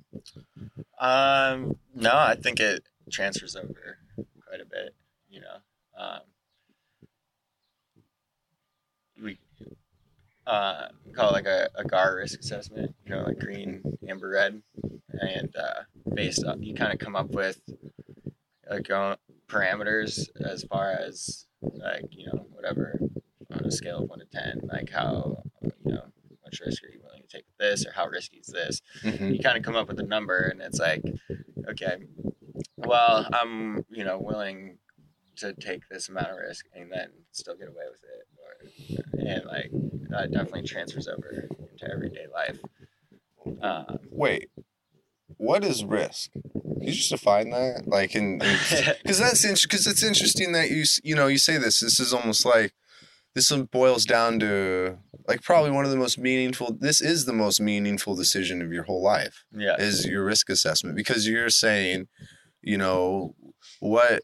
Um, 0.99 1.77
no, 1.95 2.12
I 2.14 2.37
think 2.37 2.61
it 2.61 2.85
transfers 3.11 3.55
over 3.55 3.99
quite 4.47 4.61
a 4.61 4.64
bit. 4.64 4.95
You 5.29 5.41
know, 5.41 5.57
um, 5.99 6.20
we 9.22 9.39
uh, 10.47 10.89
call 11.14 11.31
it 11.31 11.33
like 11.33 11.47
a, 11.47 11.68
a 11.74 11.85
GAR 11.85 12.16
risk 12.16 12.41
assessment, 12.41 12.95
you 13.05 13.14
know, 13.14 13.24
like 13.24 13.39
green, 13.39 13.83
amber, 14.09 14.31
red. 14.31 14.62
And 15.20 15.55
uh, 15.57 15.83
based 16.14 16.45
on, 16.45 16.62
you 16.62 16.74
kind 16.74 16.93
of 16.93 16.99
come 16.99 17.16
up 17.16 17.31
with 17.31 17.61
like 18.70 18.89
parameters 19.49 20.29
as 20.41 20.64
far 20.64 20.93
as 20.93 21.47
like, 21.75 22.05
you 22.11 22.27
know, 22.27 22.47
whatever 22.53 22.99
on 23.53 23.64
a 23.64 23.71
scale 23.71 23.99
of 24.03 24.09
one 24.09 24.19
to 24.21 24.27
10, 24.27 24.61
like 24.73 24.91
how, 24.91 25.43
you 25.62 25.93
know, 25.93 26.05
much 26.45 26.61
risk 26.64 26.83
are 26.85 26.89
you 26.89 27.01
willing 27.03 27.23
to 27.23 27.29
take 27.29 27.45
with 27.47 27.59
this 27.59 27.87
or 27.87 27.93
how 27.93 28.07
risky 28.07 28.39
is 28.39 28.47
this? 28.49 28.81
Mhm. 29.03 29.37
You 29.37 29.43
kind 29.43 29.57
of 29.57 29.64
come 29.64 29.77
up 29.77 29.89
with 29.89 29.99
a 30.01 30.05
number 30.05 30.39
and 30.39 30.61
it's 30.61 30.79
like, 30.79 31.03
okay, 31.69 31.97
well, 32.77 33.29
I'm, 33.33 33.85
you 33.91 34.05
know, 34.05 34.19
willing 34.19 34.79
to 35.37 35.53
take 35.55 35.83
this 35.91 36.09
amount 36.09 36.31
of 36.31 36.37
risk 36.39 36.67
and 36.75 36.91
then 36.91 37.09
still 37.33 37.57
get 37.57 37.69
away 37.69 37.85
with 37.91 38.03
it. 38.05 38.27
Or, 38.43 39.27
and 39.27 39.45
like, 39.47 39.71
that 40.11 40.31
definitely 40.33 40.62
transfers 40.62 41.09
over 41.09 41.49
into 41.71 41.91
everyday 41.93 42.27
life. 42.33 42.59
Um, 43.61 43.99
Wait, 44.11 44.51
what 45.37 45.64
is 45.64 45.84
risk? 45.84 46.30
Can 46.32 46.82
you 46.82 46.93
just 46.93 47.11
define 47.11 47.51
that? 47.51 47.87
Like, 47.87 48.14
in 48.14 48.39
because 48.39 49.18
that's 49.18 49.45
interesting. 49.45 49.68
because 49.68 49.87
it's 49.87 50.03
interesting 50.03 50.53
that 50.53 50.70
you 50.70 50.84
you 51.03 51.14
know 51.14 51.26
you 51.26 51.39
say 51.39 51.59
this. 51.59 51.80
This 51.80 52.01
is 52.01 52.12
almost 52.12 52.45
like 52.45 52.72
this 53.34 53.53
boils 53.53 54.05
down 54.05 54.41
to 54.41 54.99
like 55.28 55.43
probably 55.43 55.70
one 55.70 55.84
of 55.84 55.91
the 55.91 55.97
most 55.97 56.18
meaningful. 56.18 56.76
This 56.78 57.01
is 57.01 57.26
the 57.26 57.32
most 57.32 57.61
meaningful 57.61 58.14
decision 58.16 58.62
of 58.62 58.72
your 58.72 58.84
whole 58.84 59.03
life. 59.03 59.45
yeah. 59.55 59.76
is 59.78 60.07
your 60.07 60.24
risk 60.24 60.49
assessment 60.49 60.97
because 60.97 61.28
you're 61.28 61.51
saying, 61.51 62.09
you 62.62 62.78
know, 62.78 63.34
what 63.80 64.22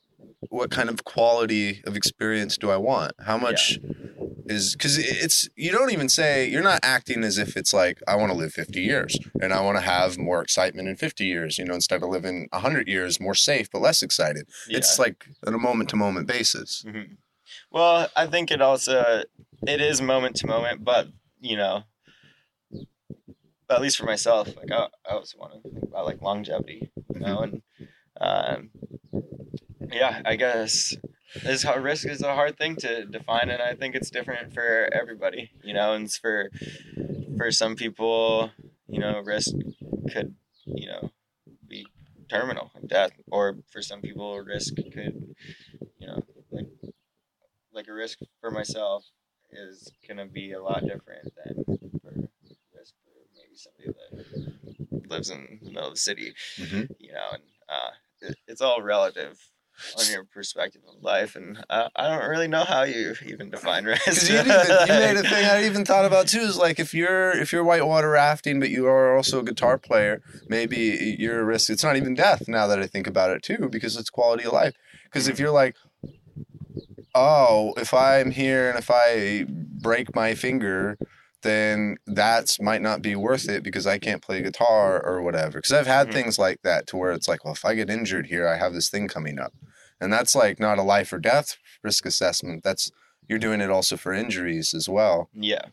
what 0.48 0.70
kind 0.70 0.88
of 0.88 1.04
quality 1.04 1.82
of 1.86 1.96
experience 1.96 2.58
do 2.58 2.70
I 2.70 2.76
want? 2.76 3.12
How 3.20 3.36
much 3.38 3.78
is 4.46 4.74
because 4.74 4.98
it's 4.98 5.48
you 5.56 5.70
don't 5.70 5.92
even 5.92 6.08
say 6.08 6.48
you're 6.48 6.62
not 6.62 6.80
acting 6.82 7.22
as 7.24 7.38
if 7.38 7.56
it's 7.56 7.72
like 7.72 7.98
I 8.08 8.16
want 8.16 8.32
to 8.32 8.38
live 8.38 8.52
50 8.52 8.80
years 8.80 9.18
and 9.40 9.52
I 9.52 9.60
want 9.60 9.76
to 9.76 9.82
have 9.82 10.18
more 10.18 10.42
excitement 10.42 10.88
in 10.88 10.96
50 10.96 11.24
years, 11.24 11.58
you 11.58 11.64
know, 11.64 11.74
instead 11.74 12.02
of 12.02 12.08
living 12.08 12.48
100 12.50 12.88
years 12.88 13.20
more 13.20 13.34
safe 13.34 13.68
but 13.70 13.80
less 13.80 14.02
excited. 14.02 14.48
It's 14.68 14.98
like 14.98 15.26
on 15.46 15.54
a 15.54 15.58
moment 15.58 15.90
to 15.90 15.96
moment 15.96 16.26
basis. 16.26 16.84
Mhm. 16.86 17.16
Well, 17.70 18.08
I 18.16 18.26
think 18.26 18.50
it 18.50 18.60
also 18.60 19.22
it 19.66 19.80
is 19.80 20.02
moment 20.02 20.36
to 20.36 20.46
moment, 20.46 20.84
but 20.84 21.08
you 21.40 21.56
know, 21.56 21.84
at 23.70 23.80
least 23.80 23.96
for 23.96 24.04
myself, 24.06 24.48
like 24.56 24.70
I, 24.70 24.88
I 25.08 25.12
also 25.14 25.38
want 25.38 25.54
to 25.54 25.70
think 25.70 25.84
about 25.84 26.04
like 26.06 26.20
longevity, 26.20 26.90
you 27.14 27.20
know, 27.20 27.40
and 27.40 27.62
um, 28.20 28.70
yeah, 29.90 30.22
I 30.24 30.36
guess 30.36 30.94
is 31.34 31.64
risk 31.64 32.06
is 32.06 32.22
a 32.22 32.34
hard 32.34 32.58
thing 32.58 32.76
to 32.76 33.04
define, 33.04 33.48
and 33.50 33.62
I 33.62 33.74
think 33.74 33.94
it's 33.94 34.10
different 34.10 34.52
for 34.54 34.88
everybody, 34.92 35.50
you 35.62 35.74
know, 35.74 35.94
and 35.94 36.10
for 36.10 36.50
for 37.36 37.50
some 37.50 37.76
people, 37.76 38.50
you 38.88 39.00
know, 39.00 39.20
risk 39.24 39.54
could 40.12 40.34
you 40.64 40.86
know 40.86 41.10
be 41.68 41.86
terminal 42.30 42.70
death, 42.86 43.12
or 43.30 43.56
for 43.70 43.82
some 43.82 44.00
people, 44.00 44.38
risk 44.40 44.74
could 44.76 45.34
you 45.98 46.06
know 46.06 46.22
like 46.50 46.66
like 47.72 47.88
a 47.88 47.92
risk 47.92 48.18
for 48.40 48.50
myself 48.50 49.04
is 49.50 49.90
gonna 50.08 50.26
be 50.26 50.52
a 50.52 50.62
lot 50.62 50.80
different 50.82 51.28
than 51.44 51.64
for 52.00 52.12
risk 52.74 52.94
for 53.04 53.12
maybe 53.36 53.56
somebody 53.56 53.88
that 53.88 55.10
lives 55.10 55.30
in 55.30 55.58
the 55.62 55.70
middle 55.70 55.88
of 55.88 55.94
the 55.94 56.00
city, 56.00 56.32
Mhm. 56.58 56.88
you 56.98 57.12
know, 57.12 57.28
and 57.32 57.42
uh, 57.68 57.90
it, 58.20 58.36
it's 58.46 58.60
all 58.60 58.82
relative 58.82 59.38
on 59.98 60.10
your 60.10 60.24
perspective 60.24 60.82
of 60.88 61.02
life, 61.02 61.36
and 61.36 61.64
uh, 61.70 61.88
I 61.96 62.08
don't 62.08 62.28
really 62.28 62.48
know 62.48 62.64
how 62.64 62.82
you 62.84 63.14
even 63.26 63.50
define 63.50 63.84
risk. 63.92 64.04
Because 64.04 64.28
you, 64.28 64.36
even- 64.36 64.50
you 64.50 64.92
made 64.94 65.16
a 65.16 65.22
thing 65.22 65.44
I 65.44 65.64
even 65.66 65.84
thought 65.84 66.04
about 66.04 66.28
too 66.28 66.40
is 66.40 66.56
like 66.56 66.78
if 66.80 66.92
you're 66.94 67.30
if 67.32 67.52
you're 67.52 67.64
whitewater 67.64 68.10
rafting 68.10 68.60
but 68.60 68.70
you 68.70 68.86
are 68.86 69.16
also 69.16 69.40
a 69.40 69.44
guitar 69.44 69.78
player, 69.78 70.20
maybe 70.48 71.16
you're 71.18 71.40
a 71.40 71.44
risk. 71.44 71.70
It's 71.70 71.84
not 71.84 71.96
even 71.96 72.14
death 72.14 72.48
now 72.48 72.66
that 72.66 72.78
I 72.78 72.86
think 72.86 73.06
about 73.06 73.30
it 73.30 73.42
too, 73.42 73.68
because 73.70 73.96
it's 73.96 74.10
quality 74.10 74.44
of 74.44 74.52
life. 74.52 74.74
Because 75.04 75.28
if 75.28 75.38
you're 75.38 75.50
like, 75.50 75.76
oh, 77.14 77.74
if 77.76 77.92
I'm 77.92 78.30
here 78.30 78.70
and 78.70 78.78
if 78.78 78.90
I 78.90 79.44
break 79.48 80.14
my 80.14 80.34
finger, 80.34 80.96
then 81.42 81.96
that's 82.06 82.60
might 82.60 82.82
not 82.82 83.02
be 83.02 83.16
worth 83.16 83.48
it 83.48 83.62
because 83.64 83.86
I 83.86 83.98
can't 83.98 84.22
play 84.22 84.42
guitar 84.42 85.04
or 85.04 85.20
whatever. 85.22 85.58
Because 85.58 85.72
I've 85.72 85.86
had 85.86 86.08
Mhm. 86.08 86.12
things 86.12 86.38
like 86.38 86.62
that 86.62 86.86
to 86.88 86.96
where 86.96 87.12
it's 87.12 87.28
like, 87.28 87.44
well, 87.44 87.52
if 87.54 87.64
I 87.64 87.74
get 87.74 87.90
injured 87.90 88.26
here, 88.26 88.46
I 88.48 88.56
have 88.56 88.72
this 88.74 88.88
thing 88.88 89.08
coming 89.08 89.38
up, 89.38 89.52
and 90.02 90.12
that's 90.12 90.34
like 90.34 90.60
not 90.60 90.78
a 90.78 90.82
life 90.82 91.12
or 91.12 91.18
death 91.18 91.56
risk 91.82 92.04
assessment. 92.04 92.62
That's 92.62 92.90
you're 93.28 93.38
doing 93.38 93.60
it 93.60 93.70
also 93.70 93.96
for 93.96 94.12
injuries 94.12 94.74
as 94.74 94.88
well. 94.88 95.30
yeah. 95.32 95.66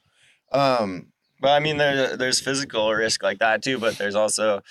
Um, 0.52 1.12
But 1.42 1.50
I 1.50 1.60
mean, 1.60 1.78
there, 1.78 2.16
there's 2.16 2.40
physical 2.40 2.94
risk 2.94 3.24
like 3.24 3.40
that 3.40 3.62
too, 3.64 3.80
but 3.80 3.98
there's 3.98 4.16
also, 4.16 4.62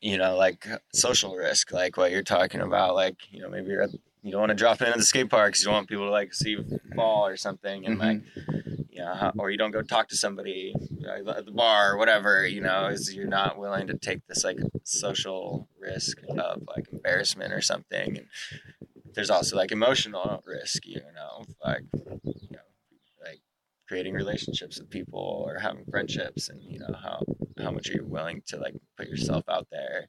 you 0.00 0.18
know, 0.18 0.36
like 0.36 0.66
social 0.92 1.36
risk, 1.36 1.72
like 1.72 1.96
what 1.96 2.10
you're 2.10 2.22
talking 2.22 2.60
about. 2.60 2.94
Like, 2.94 3.16
you 3.30 3.40
know, 3.40 3.48
maybe 3.48 3.68
you're 3.68 3.82
at, 3.82 3.90
you 4.22 4.30
don't 4.30 4.40
want 4.40 4.50
to 4.50 4.56
drop 4.56 4.80
in 4.82 4.88
at 4.88 4.96
the 4.96 5.02
skate 5.02 5.30
park 5.30 5.52
'cause 5.54 5.62
you 5.62 5.66
don't 5.66 5.74
want 5.74 5.88
people 5.88 6.04
to 6.06 6.10
like 6.10 6.34
see 6.34 6.50
you 6.50 6.80
fall 6.94 7.26
or 7.26 7.36
something, 7.36 7.86
and 7.86 7.98
like, 7.98 8.18
mm-hmm. 8.18 8.82
you 8.90 9.00
know, 9.00 9.14
how- 9.14 9.32
or 9.38 9.50
you 9.50 9.56
don't 9.56 9.70
go 9.70 9.82
talk 9.82 10.08
to 10.08 10.16
somebody 10.16 10.74
at 11.08 11.44
the 11.46 11.52
bar 11.52 11.92
or 11.92 11.96
whatever. 11.98 12.46
You 12.46 12.60
know, 12.60 12.86
is 12.86 13.14
you're 13.14 13.26
not 13.26 13.58
willing 13.58 13.86
to 13.88 13.96
take 13.96 14.26
this 14.26 14.44
like 14.44 14.58
social 14.84 15.68
risk 15.78 16.18
of 16.28 16.62
like 16.66 16.86
embarrassment 16.92 17.52
or 17.52 17.60
something. 17.60 18.18
And 18.18 18.26
there's 19.14 19.30
also 19.30 19.56
like 19.56 19.72
emotional 19.72 20.42
risk, 20.46 20.86
you 20.86 21.00
know, 21.14 21.44
like, 21.64 21.82
you 21.94 22.48
know, 22.52 22.68
like 23.24 23.40
creating 23.88 24.14
relationships 24.14 24.78
with 24.78 24.90
people 24.90 25.44
or 25.46 25.58
having 25.58 25.84
friendships 25.90 26.48
and 26.48 26.62
you 26.62 26.78
know 26.78 26.94
how 27.02 27.24
how 27.62 27.70
much 27.70 27.88
are 27.90 27.94
you 27.94 28.04
willing 28.04 28.40
to 28.46 28.56
like 28.56 28.74
put 28.96 29.08
yourself 29.08 29.44
out 29.48 29.66
there 29.72 30.06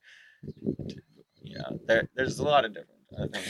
you 1.41 1.57
know 1.57 1.79
there 1.87 2.07
there's 2.15 2.37
a 2.39 2.43
lot 2.43 2.63
of 2.63 2.73
different 2.73 3.00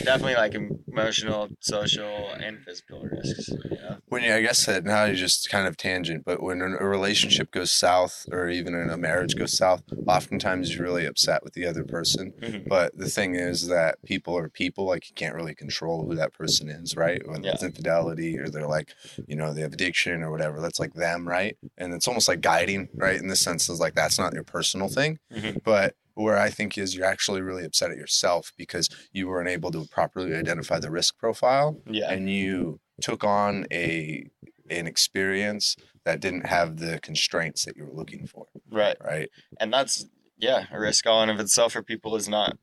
definitely 0.03 0.35
like 0.35 0.55
emotional 0.55 1.49
social 1.59 2.31
and 2.33 2.63
physical 2.63 3.03
risks 3.03 3.49
know 3.49 3.97
when 4.07 4.23
you, 4.23 4.33
I 4.33 4.41
guess 4.41 4.65
that 4.65 4.83
now 4.83 5.05
you're 5.05 5.15
just 5.15 5.49
kind 5.49 5.67
of 5.67 5.77
tangent, 5.77 6.23
but 6.25 6.41
when 6.43 6.61
a 6.61 6.67
relationship 6.85 7.51
goes 7.51 7.71
south 7.71 8.25
or 8.31 8.49
even 8.49 8.73
in 8.73 8.89
a 8.89 8.97
marriage 8.97 9.35
goes 9.35 9.55
south, 9.57 9.83
oftentimes 10.07 10.73
you're 10.73 10.83
really 10.83 11.05
upset 11.05 11.43
with 11.43 11.53
the 11.53 11.65
other 11.65 11.83
person. 11.83 12.33
Mhm. 12.41 12.67
But 12.67 12.97
the 12.97 13.09
thing 13.09 13.35
is 13.35 13.67
that 13.67 14.01
people 14.03 14.37
are 14.37 14.49
people, 14.49 14.85
like 14.85 15.07
you 15.09 15.15
can't 15.15 15.35
really 15.35 15.55
control 15.55 16.05
who 16.05 16.15
that 16.15 16.33
person 16.33 16.69
is, 16.69 16.95
right? 16.95 17.25
Whether 17.25 17.47
it's 17.49 17.61
Yeah. 17.61 17.67
infidelity 17.69 18.37
or 18.37 18.49
they're 18.49 18.67
like, 18.67 18.93
you 19.27 19.35
know, 19.35 19.53
they 19.53 19.61
have 19.61 19.73
addiction 19.73 20.23
or 20.23 20.31
whatever, 20.31 20.59
that's 20.59 20.79
like 20.79 20.93
them, 20.93 21.27
right? 21.27 21.57
And 21.77 21.93
it's 21.93 22.07
almost 22.07 22.27
like 22.27 22.41
guiding, 22.41 22.89
right? 22.95 23.19
In 23.19 23.27
the 23.29 23.35
sense 23.35 23.69
is 23.69 23.79
like 23.79 23.95
that's 23.95 24.19
not 24.19 24.33
your 24.33 24.43
personal 24.43 24.89
thing. 24.89 25.19
Mhm. 25.33 25.63
But 25.63 25.95
where 26.15 26.37
I 26.37 26.49
think 26.49 26.77
is 26.77 26.95
you're 26.95 27.05
actually 27.05 27.41
really 27.41 27.63
upset 27.63 27.91
at 27.91 27.97
yourself 27.97 28.51
because 28.57 28.89
you 29.11 29.27
weren't 29.27 29.49
able 29.49 29.71
to 29.71 29.85
properly 29.85 30.35
identify 30.35 30.79
the 30.79 30.91
risk 30.91 31.17
profile 31.17 31.81
yeah. 31.85 32.11
and 32.11 32.29
you 32.29 32.79
took 33.01 33.23
on 33.23 33.65
a 33.71 34.27
an 34.69 34.87
experience 34.87 35.75
that 36.05 36.19
didn't 36.19 36.47
have 36.47 36.77
the 36.77 36.99
constraints 37.01 37.65
that 37.65 37.75
you 37.75 37.85
were 37.85 37.93
looking 37.93 38.25
for, 38.25 38.47
right. 38.69 38.97
right? 39.01 39.29
and 39.59 39.73
that's 39.73 40.05
yeah 40.37 40.65
a 40.71 40.79
risk 40.79 41.05
all 41.05 41.21
in 41.21 41.29
of 41.29 41.39
itself 41.39 41.73
for 41.73 41.83
people 41.83 42.15
is 42.15 42.29
not 42.29 42.57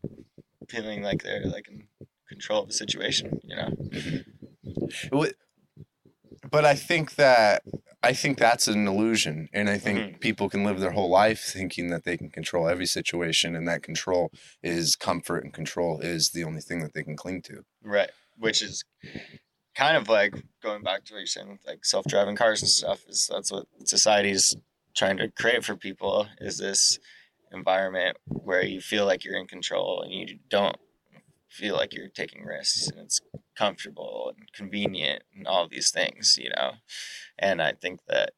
feeling 0.68 1.02
like 1.02 1.22
they're 1.22 1.44
like 1.44 1.68
in 1.68 1.86
control 2.28 2.62
of 2.62 2.68
the 2.68 2.74
situation 2.74 3.40
you 3.44 3.56
know? 3.56 3.68
Mm-hmm. 3.68 5.24
But 6.50 6.64
I 6.64 6.74
think 6.74 7.16
that 7.16 7.62
I 8.02 8.12
think 8.12 8.38
that's 8.38 8.68
an 8.68 8.86
illusion, 8.86 9.48
and 9.52 9.68
I 9.68 9.76
think 9.76 9.98
Mhm. 9.98 10.20
people 10.20 10.48
can 10.48 10.62
live 10.62 10.78
their 10.78 10.92
whole 10.92 11.10
life 11.10 11.40
thinking 11.40 11.90
that 11.90 12.04
they 12.04 12.16
can 12.16 12.30
control 12.30 12.68
every 12.68 12.86
situation, 12.86 13.56
and 13.56 13.66
that 13.66 13.82
control 13.82 14.30
is 14.62 14.94
comfort, 14.94 15.42
and 15.42 15.52
control 15.52 16.00
is 16.00 16.30
the 16.30 16.44
only 16.44 16.60
thing 16.60 16.80
that 16.82 16.94
they 16.94 17.02
can 17.02 17.16
cling 17.16 17.42
to. 17.42 17.64
Right. 17.82 18.10
Which 18.36 18.62
is 18.62 18.84
kind 19.74 19.96
of 19.96 20.08
like 20.08 20.34
going 20.62 20.82
back 20.82 21.04
to 21.06 21.14
what 21.14 21.18
you're 21.18 21.26
saying 21.26 21.58
like 21.66 21.84
self 21.84 22.06
driving 22.06 22.36
cars 22.36 22.62
and 22.62 22.70
stuff, 22.70 23.04
is 23.08 23.26
that's 23.26 23.50
what 23.50 23.66
society's 23.84 24.54
trying 24.94 25.16
to 25.16 25.28
create 25.28 25.64
for 25.64 25.76
people 25.76 26.28
is 26.40 26.58
this 26.58 26.98
environment 27.52 28.16
where 28.26 28.64
you 28.64 28.80
feel 28.80 29.06
like 29.06 29.24
you're 29.24 29.36
in 29.36 29.46
control 29.46 30.02
and 30.02 30.12
you 30.12 30.38
don't 30.48 30.76
feel 31.48 31.74
like 31.74 31.92
you're 31.94 32.08
taking 32.08 32.44
risks 32.44 32.88
and 32.88 32.98
it's 33.00 33.20
comfortable 33.58 34.32
and 34.36 34.52
convenient 34.52 35.22
and 35.34 35.46
all 35.46 35.66
these 35.68 35.90
things, 35.90 36.38
you 36.40 36.50
know. 36.56 36.72
And 37.38 37.60
I 37.60 37.72
think 37.72 38.00
that 38.08 38.30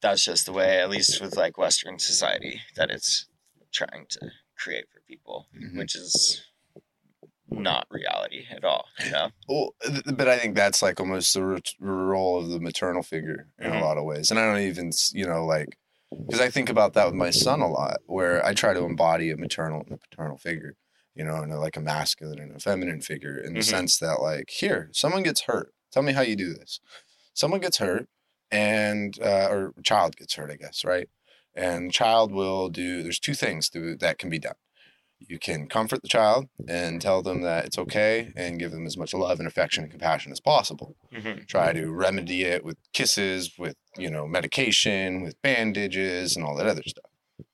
that's 0.00 0.24
just 0.24 0.46
the 0.46 0.52
way, 0.52 0.80
at 0.80 0.90
least 0.90 1.20
with 1.20 1.36
like 1.36 1.56
Western 1.56 1.98
society, 1.98 2.60
that 2.76 2.90
it's 2.90 3.26
trying 3.72 4.06
to 4.10 4.20
create 4.58 4.86
for 4.92 5.00
people, 5.06 5.46
Mhm. 5.54 5.78
which 5.78 5.94
is 5.94 6.42
not 7.48 7.86
reality 7.90 8.46
at 8.50 8.64
all. 8.64 8.86
You 9.04 9.10
know? 9.12 9.30
Well, 9.48 9.74
th- 9.84 10.02
but 10.16 10.28
I 10.28 10.38
think 10.38 10.56
that's 10.56 10.82
like 10.82 10.98
almost 10.98 11.34
the 11.34 11.62
role 11.78 12.38
of 12.38 12.48
the 12.48 12.60
maternal 12.60 13.02
figure 13.02 13.48
in 13.58 13.70
Mhm. 13.70 13.80
a 13.80 13.84
lot 13.84 13.98
of 13.98 14.04
ways. 14.04 14.30
And 14.30 14.40
I 14.40 14.44
don't 14.46 14.62
even, 14.66 14.90
you 15.12 15.26
know, 15.26 15.44
like, 15.46 15.78
because 16.10 16.40
I 16.40 16.50
think 16.50 16.68
about 16.68 16.94
that 16.94 17.06
with 17.06 17.14
my 17.14 17.30
son 17.30 17.60
a 17.60 17.68
lot, 17.68 17.98
where 18.06 18.44
I 18.44 18.54
try 18.54 18.74
to 18.74 18.84
embody 18.84 19.30
a 19.30 19.36
maternal 19.36 19.82
and 19.82 19.92
a 19.92 19.96
paternal 19.98 20.36
figure, 20.38 20.76
you 21.14 21.24
know, 21.24 21.36
and 21.36 21.52
a, 21.52 21.58
like 21.58 21.76
a 21.76 21.80
masculine 21.80 22.38
and 22.38 22.56
a 22.56 22.58
feminine 22.60 23.00
figure 23.00 23.36
in 23.38 23.54
the 23.54 23.60
Mhm. 23.60 23.64
sense 23.64 23.98
that, 23.98 24.20
like, 24.20 24.50
here, 24.50 24.88
someone 24.92 25.22
gets 25.22 25.42
hurt. 25.42 25.72
Tell 25.90 26.02
me 26.02 26.12
how 26.12 26.22
you 26.22 26.36
do 26.36 26.54
this. 26.54 26.80
Someone 27.34 27.60
gets 27.60 27.78
hurt 27.78 28.08
and 28.50 29.18
uh, 29.20 29.48
or 29.50 29.74
child 29.82 30.16
gets 30.16 30.34
hurt, 30.34 30.50
I 30.50 30.56
guess, 30.56 30.84
right? 30.84 31.08
And 31.54 31.92
child 31.92 32.32
will 32.32 32.68
do. 32.68 33.02
There's 33.02 33.18
two 33.18 33.34
things 33.34 33.68
to, 33.70 33.96
that 33.96 34.18
can 34.18 34.30
be 34.30 34.38
done. 34.38 34.54
You 35.18 35.38
can 35.38 35.68
comfort 35.68 36.02
the 36.02 36.08
child 36.08 36.48
and 36.66 37.00
tell 37.00 37.22
them 37.22 37.42
that 37.42 37.64
it's 37.66 37.78
okay, 37.78 38.32
and 38.34 38.58
give 38.58 38.72
them 38.72 38.86
as 38.86 38.96
much 38.96 39.14
love 39.14 39.38
and 39.38 39.46
affection 39.46 39.84
and 39.84 39.90
compassion 39.90 40.32
as 40.32 40.40
possible. 40.40 40.96
Mhm. 41.12 41.46
Try 41.46 41.72
to 41.74 41.92
remedy 41.92 42.42
it 42.42 42.64
with 42.64 42.76
kisses, 42.92 43.56
with 43.56 43.76
you 43.96 44.10
know 44.10 44.26
medication, 44.26 45.22
with 45.22 45.40
bandages, 45.42 46.34
and 46.36 46.44
all 46.44 46.56
that 46.56 46.66
other 46.66 46.82
stuff. 46.84 47.10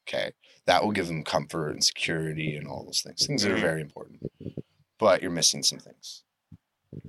Okay, 0.09 0.32
that 0.69 0.85
will 0.85 0.93
give 0.93 1.07
them 1.09 1.24
comfort 1.24 1.70
and 1.70 1.82
security 1.82 2.55
and 2.55 2.69
all 2.69 2.85
those 2.85 3.01
things. 3.01 3.27
Things 3.27 3.43
that 3.43 3.53
are 3.53 3.57
Mhm. 3.57 3.61
very 3.62 3.81
important. 3.81 4.31
But 4.99 5.23
you're 5.23 5.31
missing 5.31 5.62
some 5.62 5.78
things 5.78 6.24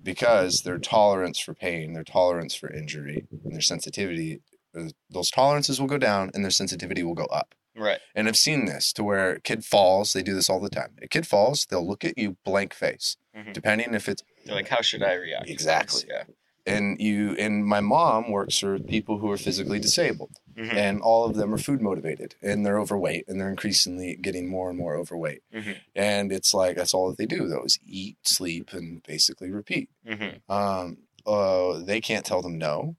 because 0.02 0.62
their 0.64 0.78
tolerance 0.80 1.40
for 1.40 1.54
pain, 1.54 1.92
their 1.92 2.06
tolerance 2.06 2.56
for 2.56 2.72
injury, 2.72 3.28
and 3.44 3.54
their 3.54 3.62
sensitivity, 3.62 4.40
uh, 4.78 4.90
those 5.10 5.30
tolerances 5.30 5.78
will 5.80 5.88
go 5.88 5.98
down 5.98 6.32
and 6.34 6.42
their 6.42 6.52
sensitivity 6.52 7.04
will 7.04 7.16
go 7.16 7.26
up. 7.26 7.54
Right. 7.76 8.00
And 8.16 8.30
I've 8.30 8.38
seen 8.38 8.64
this 8.66 8.94
to 8.94 9.04
where 9.04 9.32
a 9.34 9.42
kid 9.42 9.66
falls, 9.66 10.14
they 10.14 10.24
do 10.24 10.34
this 10.36 10.50
all 10.50 10.62
the 10.62 10.70
time. 10.70 10.96
A 11.02 11.08
kid 11.10 11.28
falls, 11.28 11.66
they'll 11.66 11.86
look 11.86 12.06
at 12.06 12.18
you 12.18 12.38
blank 12.46 12.74
face, 12.74 13.18
Mhm. 13.36 13.52
depending 13.54 13.94
if 13.94 14.08
it's 14.08 14.24
They're 14.46 14.56
like, 14.56 14.70
how 14.70 14.82
should 14.82 15.04
I 15.04 15.14
react? 15.16 15.50
Exactly. 15.50 16.04
Yeah. 16.08 16.24
And 16.66 17.00
you 17.00 17.36
and 17.38 17.66
my 17.66 17.80
mom 17.80 18.32
works 18.32 18.60
for 18.60 18.78
people 18.80 19.18
who 19.20 19.30
are 19.32 19.38
physically 19.38 19.80
disabled 19.80 20.38
Mhm. 20.58 20.74
and 20.74 21.02
all 21.02 21.26
of 21.26 21.36
them 21.36 21.54
are 21.54 21.58
food 21.58 21.82
motivated 21.82 22.36
and 22.42 22.66
they're 22.66 22.80
overweight 22.80 23.26
and 23.28 23.40
they're 23.40 23.50
increasingly 23.50 24.16
getting 24.18 24.50
more 24.50 24.70
and 24.70 24.78
more 24.78 24.96
overweight 24.98 25.42
Mhm. 25.54 25.78
and 25.96 26.32
it's 26.32 26.54
like 26.54 26.76
that's 26.76 26.94
all 26.94 27.08
that 27.10 27.18
they 27.18 27.26
do 27.26 27.48
though 27.48 27.64
is 27.64 27.80
eat 27.86 28.18
sleep 28.24 28.74
and 28.74 29.02
basically 29.04 29.50
repeat 29.52 29.90
Mhm. 30.06 30.42
um 30.50 30.98
uh 31.26 31.80
they 31.80 32.02
can't 32.02 32.26
tell 32.26 32.42
them 32.42 32.58
no 32.58 32.96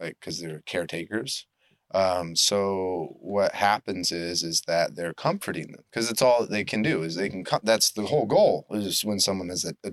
like 0.00 0.16
because 0.20 0.40
they're 0.40 0.62
caretakers 0.66 1.46
um 1.92 2.34
so 2.36 3.16
what 3.20 3.54
happens 3.54 4.10
is 4.12 4.42
is 4.42 4.62
that 4.66 4.94
they're 4.96 5.14
comforting 5.14 5.72
them 5.72 5.84
because 5.90 6.10
it's 6.10 6.22
all 6.22 6.46
they 6.46 6.64
can 6.64 6.82
do 6.82 7.02
is 7.02 7.14
they 7.16 7.28
can 7.28 7.44
com- 7.44 7.60
that's 7.64 7.90
the 7.92 8.06
whole 8.06 8.26
goal 8.26 8.66
is 8.70 9.04
when 9.04 9.18
someone 9.20 9.50
a, 9.50 9.56
a, 9.64 9.88
a 9.88 9.92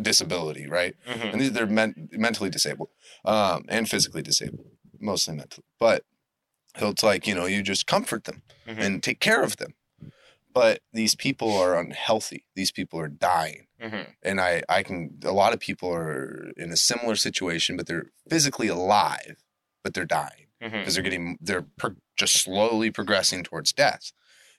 disability 0.00 0.66
right 0.66 0.94
Mhm. 1.06 1.32
and 1.32 1.40
these 1.40 1.52
they're 1.52 1.66
men- 1.66 2.08
mentally 2.12 2.50
disabled 2.50 2.90
um, 3.24 3.64
and 3.68 3.88
physically 3.88 4.22
disabled, 4.22 4.66
mostly 4.98 5.34
mentally. 5.34 5.66
But 5.78 6.04
it's 6.76 7.02
like 7.02 7.26
you 7.26 7.34
know 7.34 7.46
you 7.46 7.62
just 7.62 7.86
comfort 7.86 8.24
them 8.24 8.42
Mhm. 8.66 8.78
and 8.78 9.02
take 9.02 9.20
care 9.20 9.42
of 9.42 9.56
them. 9.56 9.74
But 10.52 10.80
these 10.92 11.14
people 11.14 11.56
are 11.56 11.78
unhealthy. 11.78 12.44
These 12.54 12.72
people 12.72 12.98
are 12.98 13.08
dying, 13.08 13.66
Mhm. 13.80 14.14
and 14.22 14.40
I 14.40 14.62
I 14.68 14.82
can 14.82 15.18
a 15.24 15.32
lot 15.32 15.52
of 15.52 15.60
people 15.60 15.92
are 15.92 16.50
in 16.56 16.72
a 16.72 16.76
similar 16.76 17.16
situation, 17.16 17.76
but 17.76 17.86
they're 17.86 18.10
physically 18.28 18.68
alive, 18.68 19.36
but 19.82 19.94
they're 19.94 20.04
dying 20.04 20.46
because 20.60 20.94
they're 20.94 21.04
getting 21.04 21.38
they're 21.40 21.66
pro- 21.76 21.96
just 22.16 22.34
slowly 22.42 22.90
progressing 22.90 23.44
towards 23.44 23.72
death. 23.72 24.12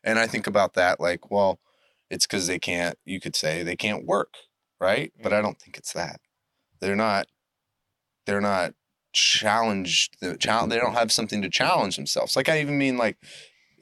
And 0.04 0.18
I 0.18 0.28
think 0.28 0.48
about 0.48 0.74
that 0.76 1.00
like, 1.02 1.30
well, 1.30 1.60
it's 2.10 2.26
because 2.26 2.48
they 2.48 2.60
can't. 2.60 2.98
You 3.04 3.20
could 3.20 3.36
say 3.36 3.64
they 3.64 3.76
can't 3.76 4.06
work, 4.06 4.36
right? 4.80 5.12
But 5.22 5.34
I 5.34 5.42
don't 5.42 5.60
think 5.60 5.78
it's 5.78 5.94
that. 5.94 6.20
They're 6.80 6.96
not. 6.96 7.28
They're 8.26 8.42
not 8.42 8.74
challenged. 9.14 10.18
The 10.22 10.38
challenge. 10.38 10.72
They 10.72 10.80
don't 10.80 10.94
have 10.94 11.12
something 11.12 11.42
to 11.42 11.50
challenge 11.50 11.96
themselves. 11.96 12.36
Like 12.36 12.50
I 12.50 12.60
even 12.62 12.78
mean 12.78 12.98
like. 12.98 13.18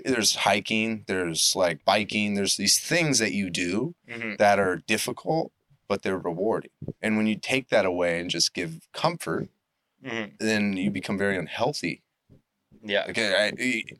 There's 0.06 0.36
hiking, 0.36 1.06
there's 1.08 1.54
like 1.56 1.84
biking, 1.84 2.36
there's 2.36 2.56
these 2.56 2.80
things 2.80 3.18
that 3.18 3.32
you 3.32 3.50
do 3.50 3.96
Mhm. 4.08 4.38
that 4.38 4.60
are 4.60 4.76
difficult, 4.86 5.52
but 5.90 6.04
they're 6.04 6.20
rewarding. 6.20 6.70
And 7.02 7.18
when 7.18 7.26
you 7.26 7.36
take 7.36 7.70
that 7.70 7.84
away 7.84 8.20
and 8.20 8.30
just 8.30 8.54
give 8.54 8.80
comfort, 8.94 9.50
Mhm. 10.06 10.38
then 10.38 10.78
you 10.78 10.92
become 10.92 11.18
very 11.18 11.36
unhealthy 11.36 12.04
Yeah. 12.84 13.06
Okay, 13.10 13.52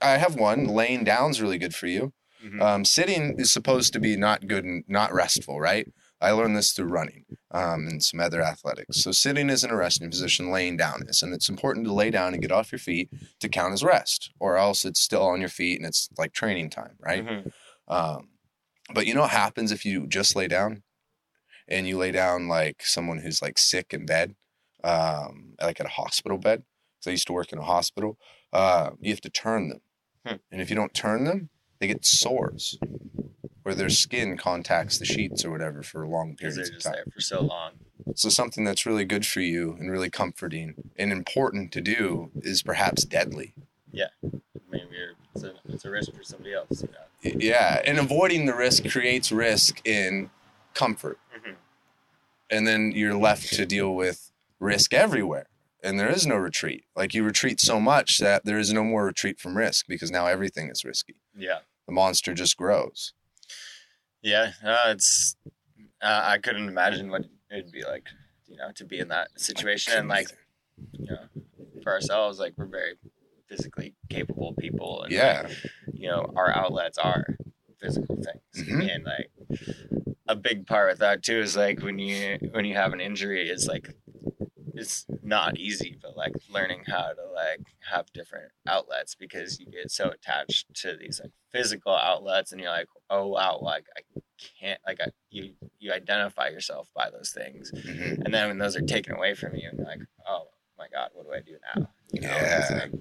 I, 0.02 0.08
I 0.14 0.18
have 0.20 0.36
one. 0.36 0.66
Laying 0.66 1.04
down's 1.04 1.42
really 1.42 1.58
good 1.58 1.74
for 1.74 1.88
you. 1.88 2.14
Mhm. 2.46 2.62
Um, 2.62 2.86
sitting 2.86 3.34
is 3.40 3.52
supposed 3.52 3.92
to 3.94 4.00
be 4.00 4.16
not 4.16 4.46
good 4.48 4.64
and 4.66 4.84
not 4.88 5.12
restful, 5.12 5.60
right? 5.60 5.88
I 6.20 6.32
learned 6.32 6.58
this 6.58 6.72
through 6.72 6.88
running 6.88 7.26
um, 7.52 7.88
and 7.88 8.04
some 8.04 8.20
other 8.20 8.42
athletics. 8.42 9.02
So 9.04 9.12
sitting 9.12 9.50
isn't 9.50 9.70
a 9.72 9.76
resting 9.76 10.10
position, 10.10 10.50
laying 10.52 10.78
down 10.78 11.04
is, 11.08 11.22
and 11.22 11.34
it's 11.34 11.50
important 11.50 11.86
to 11.86 11.94
lay 11.94 12.10
down 12.10 12.34
and 12.34 12.42
get 12.42 12.52
off 12.52 12.72
your 12.72 12.80
feet 12.80 13.10
to 13.40 13.50
count 13.50 13.74
as 13.74 13.84
rest, 13.84 14.32
or 14.40 14.58
else 14.58 14.84
it's 14.86 15.00
still 15.00 15.24
on 15.24 15.40
your 15.40 15.50
feet 15.50 15.78
and 15.78 15.86
it's 15.86 16.10
like 16.18 16.34
training 16.34 16.70
time, 16.70 16.96
right? 17.00 17.24
Mhm. 17.26 17.52
Um, 17.88 18.30
but 18.94 19.06
you 19.06 19.14
know 19.14 19.22
what 19.22 19.30
happens 19.32 19.72
if 19.72 19.86
you 19.86 20.08
just 20.08 20.36
lay 20.36 20.48
down, 20.48 20.84
and 21.68 21.88
you 21.88 21.98
lay 21.98 22.12
down 22.12 22.48
like 22.48 22.84
someone 22.86 23.20
who's 23.20 23.42
like 23.42 23.58
sick 23.58 23.94
in 23.94 24.06
bed, 24.06 24.36
um, 24.84 25.54
like 25.62 25.80
at 25.80 25.86
a 25.86 25.90
hospital 25.90 26.38
bed. 26.38 26.64
So 27.02 27.12
I 27.12 27.14
used 27.14 27.28
to 27.28 27.34
work 27.34 27.52
in 27.52 27.60
a 27.60 27.64
hospital. 27.64 28.18
Uh, 28.52 28.92
you 29.00 29.12
have 29.12 29.22
to 29.22 29.30
turn 29.30 29.70
them, 29.70 29.82
Hmm. 30.26 30.36
and 30.52 30.62
if 30.62 30.70
you 30.70 30.76
don't 30.76 30.94
turn 30.94 31.26
them, 31.26 31.50
they 31.80 31.88
get 31.88 32.06
sores, 32.06 32.78
where 33.64 33.76
their 33.76 33.90
skin 33.90 34.38
contacts 34.38 34.98
the 34.98 35.06
sheets 35.06 35.44
or 35.46 35.52
whatever 35.52 35.84
for 35.84 36.08
long 36.08 36.36
periods 36.36 36.70
of 36.70 36.80
time. 36.80 36.94
there 36.94 37.06
for 37.14 37.22
so 37.22 37.42
long. 37.42 37.72
So 38.16 38.30
something 38.30 38.64
that's 38.64 38.86
really 38.86 39.06
good 39.06 39.26
for 39.26 39.42
you 39.42 39.76
and 39.80 39.92
really 39.92 40.10
comforting 40.10 40.74
and 40.98 41.12
important 41.12 41.72
to 41.74 41.82
do 41.82 42.32
is 42.42 42.64
perhaps 42.64 43.04
deadly. 43.04 43.54
Maybe 44.70 44.86
you're, 44.92 45.14
it's, 45.34 45.44
a, 45.44 45.54
it's 45.70 45.86
a 45.86 45.90
risk 45.92 46.14
for 46.14 46.24
somebody 46.24 46.54
else. 46.54 46.84
You 46.84 46.90
know? 47.32 47.38
Yeah, 47.40 47.82
and 47.86 47.98
avoiding 48.00 48.46
the 48.46 48.56
risk 48.56 48.90
creates 48.90 49.32
risk 49.32 49.86
in 49.86 50.30
comfort. 50.74 51.20
Mhm. 51.36 51.56
and 52.50 52.68
then 52.68 52.92
you're 52.92 53.16
left 53.16 53.54
to 53.54 53.66
deal 53.66 53.94
with 53.96 54.32
risk 54.60 54.94
everywhere 54.94 55.48
and 55.88 56.00
there 56.00 56.10
is 56.10 56.28
no 56.28 56.36
retreat 56.36 56.84
like 56.96 57.14
you 57.14 57.24
retreat 57.24 57.60
so 57.60 57.80
much 57.80 58.18
that 58.20 58.46
there 58.46 58.60
is 58.60 58.72
no 58.74 58.84
more 58.84 59.06
retreat 59.06 59.40
from 59.40 59.58
risk 59.58 59.86
because 59.88 60.12
now 60.12 60.26
everything 60.28 60.70
is 60.70 60.84
risky 60.84 61.16
Yeah. 61.36 61.60
the 61.88 61.94
monster 61.94 62.34
just 62.34 62.58
grows 62.58 63.14
Yeah. 64.22 64.52
Uh, 64.64 64.86
it's. 64.94 65.36
Uh, 66.02 66.22
I 66.34 66.38
couldn't 66.40 66.68
imagine 66.68 67.10
what 67.10 67.24
it'd 67.52 67.72
be 67.72 67.84
like, 67.84 68.06
you 68.48 68.58
know, 68.58 68.72
to 68.76 68.84
be 68.86 69.00
in 69.00 69.08
that 69.10 69.30
situation 69.40 69.94
and 69.98 70.08
like, 70.10 70.28
you 70.92 71.08
know, 71.08 71.24
for 71.84 71.92
ourselves, 71.94 72.40
like 72.40 72.54
we're 72.58 72.66
very 72.66 72.94
physically 73.48 73.96
capable 74.10 74.54
people, 74.60 75.04
and 75.04 75.14
like, 75.14 75.22
yeah 75.24 75.48
you 75.94 76.08
know, 76.10 76.32
our 76.36 76.52
outlets 76.56 76.98
are 76.98 77.26
physical 77.82 78.16
things, 78.16 78.68
Mhm. 78.68 78.96
and 78.96 79.04
like 79.06 79.30
a 80.28 80.36
big 80.36 80.68
part 80.68 80.90
with 80.90 81.00
that 81.00 81.24
too 81.24 81.40
is 81.40 81.56
like 81.56 81.82
when 81.82 81.98
you 81.98 82.38
when 82.52 82.66
you 82.66 82.76
have 82.76 82.94
an 82.94 83.00
injury, 83.02 83.50
it's 83.50 83.68
like 83.68 83.88
it's 84.76 85.06
not 85.24 85.58
easy, 85.58 85.98
but 86.02 86.16
like 86.16 86.34
learning 86.50 86.84
how 86.86 87.14
to 87.14 87.26
like 87.34 87.62
have 87.92 88.12
different 88.14 88.52
outlets 88.68 89.16
because 89.16 89.60
you 89.60 89.66
get 89.66 89.90
so 89.92 90.10
attached 90.10 90.74
to 90.76 90.96
these 90.96 91.20
like 91.22 91.32
physical 91.52 91.96
outlets, 91.96 92.52
and 92.52 92.62
you're 92.62 92.70
like, 92.70 92.88
oh 93.10 93.28
wow, 93.28 93.60
like 93.62 93.86
I 93.98 94.02
can't 94.60 94.80
like 94.86 95.00
I, 95.02 95.08
you 95.32 95.54
you 95.80 95.92
identify 95.92 96.50
yourself 96.50 96.90
by 96.96 97.10
those 97.10 97.32
things, 97.32 97.72
Mhm. 97.72 98.24
and 98.26 98.34
then 98.34 98.48
when 98.50 98.58
those 98.58 98.76
are 98.76 98.82
taken 98.82 99.14
away 99.16 99.34
from 99.34 99.56
you, 99.56 99.70
and 99.70 99.78
you're 99.80 99.88
like, 99.88 100.02
oh 100.28 100.48
my 100.78 100.88
god, 100.90 101.10
what 101.14 101.26
do 101.26 101.34
I 101.34 101.42
do 101.42 101.58
now? 101.76 101.88
You 102.14 102.22
know, 102.22 102.30
it's 102.40 102.70
Yeah. 102.70 102.78
like, 102.78 102.92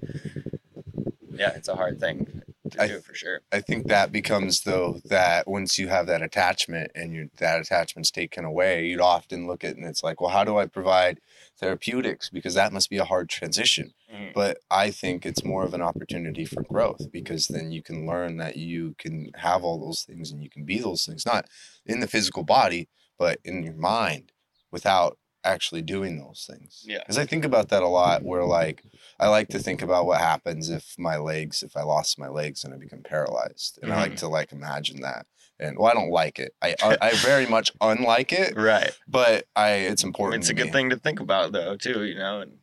yeah, 1.35 1.49
it's 1.55 1.67
a 1.67 1.75
hard 1.75 1.99
thing 1.99 2.36
I- 2.79 2.87
do 2.87 2.99
for 2.99 3.13
sure. 3.13 3.41
i 3.51 3.61
think 3.61 3.87
that 3.87 4.11
becomes 4.11 4.61
though 4.61 4.99
that 5.05 5.47
once 5.47 5.77
you 5.79 5.87
have 5.87 6.07
that 6.07 6.21
attachment 6.21 6.91
and 6.95 7.13
you 7.13 7.29
that 7.37 7.59
attachment's 7.61 8.11
taken 8.11 8.43
away 8.45 8.87
you'd 8.87 8.99
often 9.01 9.47
look 9.47 9.63
at 9.63 9.71
it 9.71 9.77
and 9.77 9.85
it's 9.85 10.03
like 10.03 10.19
well 10.21 10.31
how 10.31 10.43
do 10.43 10.57
i 10.57 10.65
provide 10.65 11.19
therapeutics 11.59 12.29
because 12.29 12.53
that 12.53 12.71
must 12.73 12.89
be 12.89 12.97
a 12.97 13.05
hard 13.05 13.29
transition 13.29 13.93
Mhm. 14.13 14.33
but 14.33 14.59
I 14.71 14.89
think 14.91 15.25
it's 15.25 15.43
more 15.43 15.63
of 15.65 15.73
an 15.73 15.81
opportunity 15.81 16.45
for 16.45 16.61
growth 16.63 17.11
because 17.11 17.47
then 17.49 17.71
you 17.73 17.81
can 17.83 18.05
learn 18.07 18.37
that 18.37 18.55
you 18.55 18.95
can 18.97 19.31
have 19.35 19.65
all 19.65 19.77
those 19.79 20.03
things 20.03 20.31
and 20.31 20.41
you 20.41 20.49
can 20.49 20.63
be 20.63 20.79
those 20.79 21.05
things, 21.05 21.25
not 21.25 21.45
in 21.85 21.99
the 21.99 22.07
physical 22.07 22.43
body, 22.43 22.87
but 23.19 23.39
in 23.43 23.63
your 23.63 23.73
mind 23.73 24.31
without 24.71 25.17
actually 25.43 25.81
doing 25.81 26.17
those 26.19 26.47
things. 26.49 26.83
Yeah. 26.87 26.99
Because 26.99 27.17
I 27.17 27.25
think 27.25 27.43
about 27.43 27.67
that 27.69 27.83
a 27.83 27.87
lot 27.89 28.23
where, 28.23 28.45
like, 28.45 28.81
I 29.19 29.27
like 29.29 29.47
to 29.49 29.59
think 29.59 29.81
about 29.81 30.05
what 30.05 30.19
happens 30.21 30.69
if 30.69 30.95
my 30.97 31.17
legs, 31.17 31.63
if 31.63 31.75
I 31.75 31.81
lost 31.83 32.19
my 32.19 32.27
legs 32.27 32.63
and 32.63 32.73
I 32.73 32.77
become 32.77 33.01
paralyzed. 33.03 33.79
And 33.81 33.91
I 33.91 33.97
like 33.97 34.13
Mhm. 34.13 34.17
to, 34.19 34.27
like, 34.27 34.51
imagine 34.51 35.01
that. 35.01 35.25
And, 35.59 35.77
well, 35.79 35.89
I 35.89 35.93
don't 35.95 36.11
like 36.11 36.37
it. 36.37 36.53
I, 36.61 36.75
I, 36.83 36.97
I 37.01 37.11
very 37.15 37.45
much 37.55 37.71
unlike 37.81 38.31
it, 38.31 38.55
Right. 38.55 38.91
but 39.07 39.45
I, 39.55 39.71
it's 39.71 40.03
important. 40.03 40.43
It's 40.43 40.49
a 40.49 40.53
good 40.53 40.67
me. 40.67 40.71
thing 40.71 40.89
to 40.91 40.97
think 40.97 41.19
about 41.19 41.51
though 41.51 41.75
too, 41.75 42.03
you 42.03 42.15
know, 42.15 42.41
and 42.41 42.59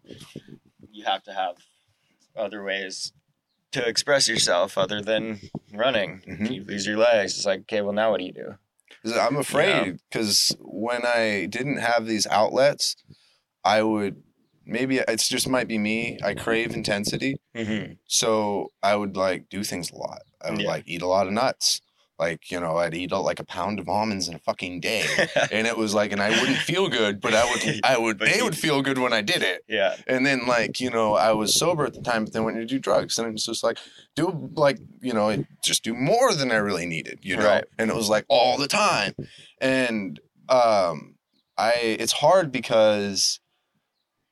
you 0.93 1.05
have 1.05 1.22
to 1.24 1.32
have 1.32 1.56
other 2.36 2.62
ways 2.62 3.12
to 3.72 3.85
express 3.86 4.28
yourself 4.28 4.78
other 4.78 5.01
than 5.02 5.40
running. 5.72 6.20
Mhm. 6.28 6.52
You 6.52 6.62
lose 6.64 6.86
your 6.86 6.97
legs. 6.98 7.36
It's 7.36 7.47
like, 7.47 7.60
okay, 7.62 7.81
well 7.81 7.93
now 7.93 8.12
what 8.12 8.18
do 8.20 8.24
you 8.26 8.32
do? 8.32 8.55
I'm 9.18 9.36
afraid 9.36 9.98
because 10.10 10.56
when 10.60 11.05
I 11.05 11.47
didn't 11.47 11.78
have 11.78 12.06
these 12.06 12.26
outlets, 12.28 12.94
I 13.64 13.82
would 13.82 14.22
maybe 14.66 14.99
it's 14.99 15.28
just 15.28 15.49
might 15.49 15.69
be 15.69 15.78
me. 15.78 16.19
I 16.23 16.35
crave 16.35 16.74
intensity, 16.74 17.36
Mm-hmm. 17.55 17.93
so 18.07 18.70
I 18.82 18.97
would 18.97 19.16
like 19.16 19.49
do 19.49 19.62
things 19.65 19.91
a 19.91 19.97
lot. 19.97 20.20
I 20.45 20.51
would 20.51 20.61
Yeah. 20.62 20.69
like 20.69 20.85
eat 20.86 21.03
a 21.03 21.07
lot 21.07 21.27
of 21.27 21.32
nuts. 21.32 21.81
like 22.16 22.49
you 22.49 22.61
know 22.61 22.77
I'd 22.77 22.95
eat 22.95 23.11
like 23.11 23.41
a 23.41 23.45
pound 23.45 23.81
of 23.81 23.89
almonds 23.89 24.28
in 24.28 24.35
a 24.36 24.39
fucking 24.39 24.78
day, 24.81 25.05
and 25.51 25.66
it 25.66 25.77
was 25.77 25.95
like, 25.95 26.12
and 26.12 26.23
I 26.23 26.31
wouldn't 26.31 26.59
feel 26.59 26.89
good, 26.89 27.20
but 27.20 27.35
I 27.35 27.45
would 27.51 27.81
I 27.85 27.99
would 27.99 28.19
they 28.20 28.41
would 28.41 28.57
feel 28.57 28.82
good 28.82 28.99
when 28.99 29.12
I 29.12 29.20
did 29.20 29.43
it. 29.43 29.62
yeah. 29.69 29.97
And 30.07 30.24
then 30.24 30.47
like 30.47 30.81
you 30.81 30.91
know 30.91 31.15
I 31.15 31.32
was 31.32 31.55
sober 31.55 31.85
at 31.85 31.93
the 31.95 32.01
time, 32.03 32.24
but 32.24 32.32
then 32.32 32.45
went 32.45 32.57
to 32.57 32.66
do 32.66 32.78
drugs, 32.78 33.19
and 33.19 33.32
it's 33.35 33.47
just 33.47 33.65
like 33.65 33.78
do 34.15 34.49
like 34.55 34.78
you 35.01 35.12
know 35.12 35.45
just 35.65 35.82
do 35.82 35.93
more 35.93 36.32
than 36.32 36.53
I 36.53 36.57
really 36.57 36.86
needed, 36.86 37.19
you 37.23 37.36
know. 37.36 37.47
Right. 37.47 37.65
And 37.78 37.91
it 37.91 37.97
was 37.97 38.09
like 38.09 38.27
all 38.28 38.59
the 38.59 38.69
time, 38.69 39.15
and 39.61 40.20
um, 40.49 41.16
I 41.59 41.73
it's 41.99 42.12
hard 42.12 42.53
because 42.53 43.41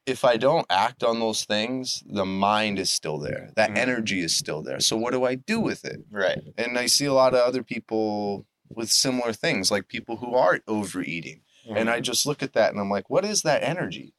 if 0.06 0.24
I 0.24 0.36
don't 0.36 0.66
act 0.68 1.04
on 1.04 1.20
those 1.20 1.44
things, 1.44 2.02
the 2.06 2.24
mind 2.24 2.78
is 2.78 2.90
still 2.90 3.18
there. 3.18 3.52
That 3.56 3.70
Mhm. 3.70 3.78
energy 3.78 4.20
is 4.20 4.34
still 4.36 4.60
there. 4.62 4.80
So 4.80 4.96
what 4.96 5.12
do 5.12 5.24
I 5.24 5.36
do 5.36 5.60
with 5.60 5.84
it? 5.84 6.00
Right. 6.10 6.38
And 6.58 6.78
I 6.78 6.86
see 6.86 7.04
a 7.04 7.12
lot 7.12 7.34
of 7.34 7.40
other 7.40 7.62
people 7.62 8.46
with 8.68 8.90
similar 8.90 9.32
things, 9.32 9.70
like 9.70 9.86
people 9.88 10.16
who 10.16 10.34
are 10.34 10.60
overeating. 10.66 11.42
And 11.76 11.88
I 11.88 12.00
just 12.00 12.26
look 12.26 12.42
at 12.42 12.54
that 12.54 12.72
and 12.72 12.80
I'm 12.80 12.90
like, 12.90 13.08
what 13.08 13.24
is 13.24 13.42
that 13.42 13.62
energy? 13.62 14.14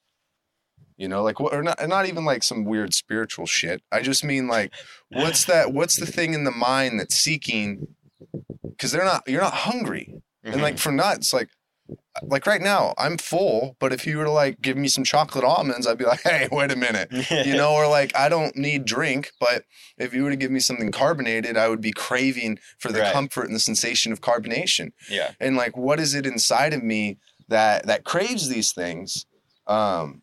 You 0.95 1.09
know, 1.09 1.21
like 1.23 1.39
what 1.39 1.53
or 1.53 1.61
not 1.63 1.85
not 1.89 2.05
even 2.05 2.23
like 2.23 2.43
some 2.43 2.63
weird 2.63 2.93
spiritual 2.93 3.45
shit. 3.45 3.81
I 3.91 4.01
just 4.01 4.23
mean 4.23 4.47
like 4.47 4.71
what's 5.09 5.43
that 5.45 5.73
what's 5.73 5.97
the 5.97 6.05
thing 6.05 6.33
in 6.33 6.45
the 6.45 6.51
mind 6.51 6.99
that's 6.99 7.15
seeking 7.15 7.95
because 8.63 8.91
they're 8.91 9.03
not 9.03 9.23
you're 9.27 9.41
not 9.41 9.53
hungry. 9.53 10.21
And 10.45 10.61
like 10.61 10.77
for 10.77 10.91
nuts, 10.91 11.33
like 11.33 11.49
like 12.21 12.45
right 12.45 12.61
now, 12.61 12.93
I'm 12.97 13.17
full, 13.17 13.75
but 13.79 13.91
if 13.91 14.05
you 14.07 14.17
were 14.17 14.23
to 14.25 14.31
like 14.31 14.61
give 14.61 14.77
me 14.77 14.87
some 14.87 15.03
chocolate 15.03 15.43
almonds, 15.43 15.85
I'd 15.87 15.97
be 15.97 16.05
like, 16.05 16.21
hey, 16.23 16.47
wait 16.51 16.71
a 16.71 16.75
minute. 16.75 17.09
You 17.45 17.55
know, 17.55 17.73
or 17.73 17.87
like 17.87 18.15
I 18.15 18.29
don't 18.29 18.55
need 18.55 18.85
drink, 18.85 19.31
but 19.39 19.65
if 19.97 20.13
you 20.13 20.23
were 20.23 20.29
to 20.29 20.35
give 20.35 20.51
me 20.51 20.59
something 20.59 20.91
carbonated, 20.91 21.57
I 21.57 21.67
would 21.67 21.81
be 21.81 21.91
craving 21.91 22.59
for 22.79 22.91
the 22.91 22.99
Right. 23.01 23.13
comfort 23.13 23.45
and 23.47 23.55
the 23.55 23.59
sensation 23.59 24.11
of 24.11 24.21
carbonation 24.21 24.91
yeah. 25.09 25.31
and 25.39 25.55
like 25.57 25.75
what 25.75 25.99
is 25.99 26.13
it 26.15 26.25
inside 26.25 26.73
of 26.73 26.83
me 26.83 27.17
that 27.49 27.85
that 27.87 28.03
craves 28.05 28.47
these 28.47 28.71
things 28.71 29.25
um 29.67 30.21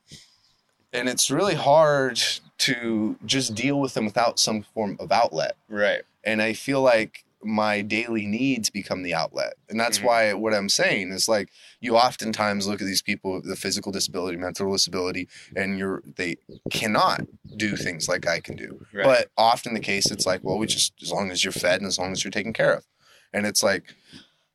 and 0.93 1.09
it's 1.09 1.31
really 1.31 1.55
hard 1.55 2.21
to 2.59 3.17
just 3.27 3.55
deal 3.55 3.79
with 3.81 3.95
them 3.95 4.05
without 4.07 4.39
some 4.39 4.63
form 4.75 4.97
of 5.01 5.13
outlet 5.13 5.57
Right. 5.69 6.03
and 6.25 6.41
i 6.41 6.53
feel 6.53 6.81
like 6.81 7.25
my 7.43 7.81
daily 7.81 8.27
needs 8.27 8.69
become 8.69 9.03
the 9.03 9.15
outlet 9.15 9.55
and 9.71 9.81
that's 9.81 9.99
Mhm. 10.01 10.05
why 10.05 10.33
what 10.35 10.53
i'm 10.53 10.69
saying 10.69 11.11
is 11.11 11.27
like 11.27 11.49
you 11.81 11.97
oftentimes 11.97 12.67
look 12.67 12.81
at 12.83 12.87
these 12.87 13.01
people 13.03 13.33
with 13.35 13.45
the 13.47 13.57
physical 13.57 13.91
disability 13.91 14.37
mental 14.37 14.71
disability 14.73 15.27
and 15.57 15.79
you're 15.79 16.03
they 16.17 16.37
cannot 16.71 17.23
do 17.57 17.77
things 17.77 18.09
like 18.09 18.27
i 18.27 18.41
can 18.41 18.57
do 18.57 18.85
Right. 18.93 19.05
but 19.05 19.31
often 19.39 19.73
the 19.75 19.81
case, 19.81 20.11
it's 20.11 20.27
like, 20.27 20.43
well, 20.45 20.59
we 20.59 20.67
just 20.67 20.93
as 21.03 21.11
long 21.13 21.31
as 21.31 21.43
you're 21.45 21.53
fed 21.53 21.81
and 21.81 21.87
as 21.87 21.99
long 21.99 22.13
as 22.13 22.23
you're 22.25 22.31
taken 22.31 22.53
care 22.53 22.75
of, 22.75 22.85
and 23.33 23.47
it's 23.47 23.63
like, 23.63 23.95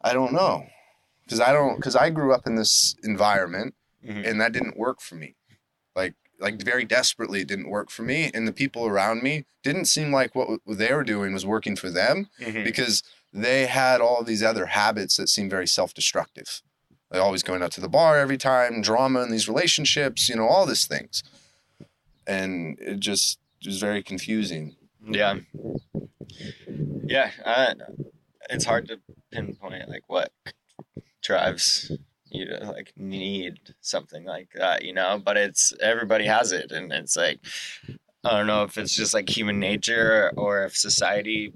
I 0.02 0.14
don't 0.14 0.34
know, 0.34 0.66
because 1.24 1.40
I 1.40 1.52
don't, 1.54 1.78
because 1.78 1.96
I 1.96 2.10
grew 2.10 2.34
up 2.34 2.46
in 2.46 2.56
this 2.56 2.96
environment 3.04 3.74
Mhm. 4.06 4.28
and 4.30 4.42
that 4.42 4.52
didn't 4.52 4.78
work 4.78 5.00
for 5.02 5.16
me, 5.16 5.36
like 6.40 6.62
very 6.62 6.86
desperately 6.86 7.42
it 7.42 7.48
didn't 7.48 7.70
work 7.70 7.90
for 7.90 8.04
me, 8.04 8.30
and 8.34 8.48
the 8.48 8.52
people 8.54 8.86
around 8.86 9.24
me 9.24 9.46
didn't 9.64 9.86
seem 9.86 10.12
like 10.12 10.36
what 10.36 10.60
they 10.68 10.94
were 10.94 11.04
doing 11.04 11.34
was 11.34 11.46
working 11.46 11.76
for 11.76 11.90
them 11.90 12.30
Mhm. 12.40 12.64
because 12.64 13.04
they 13.32 13.66
had 13.66 14.02
all 14.02 14.24
these 14.24 14.44
other 14.44 14.68
habits 14.68 15.18
that 15.18 15.30
seemed 15.30 15.50
very 15.50 15.68
self-destructive. 15.68 16.62
Like 17.12 17.22
always 17.22 17.44
going 17.44 17.62
out 17.64 17.72
to 17.74 17.82
the 17.82 17.90
bar 17.90 18.18
every 18.18 18.38
time, 18.38 18.82
drama 18.82 19.22
in 19.24 19.32
these 19.32 19.48
relationships, 19.48 20.28
you 20.30 20.36
know, 20.36 20.48
all 20.48 20.66
these 20.66 20.88
things, 20.88 21.24
and 22.28 22.78
it 22.80 23.00
just 23.00 23.40
was 23.66 23.80
very 23.80 24.04
confusing. 24.04 24.76
Yeah. 25.08 25.40
Yeah. 27.06 27.32
I, 27.46 27.74
it's 28.50 28.66
hard 28.66 28.88
to 28.88 29.00
pinpoint 29.32 29.90
like 29.90 30.04
what 30.08 30.32
drives 31.22 31.92
you 32.30 32.48
like 32.62 32.94
need 32.98 33.74
something 33.82 34.26
like 34.26 34.50
that, 34.56 34.84
you 34.84 34.94
know, 34.94 35.22
but 35.24 35.38
it's 35.38 35.74
everybody 35.80 36.26
has 36.26 36.52
it. 36.52 36.72
And 36.72 36.92
it's 36.92 37.16
like, 37.16 37.40
I 38.24 38.32
don't 38.32 38.48
know 38.48 38.64
if 38.64 38.78
it's 38.78 38.96
just 38.96 39.14
like 39.14 39.30
human 39.30 39.60
nature 39.60 40.32
or 40.36 40.64
if 40.64 40.76
society 40.76 41.54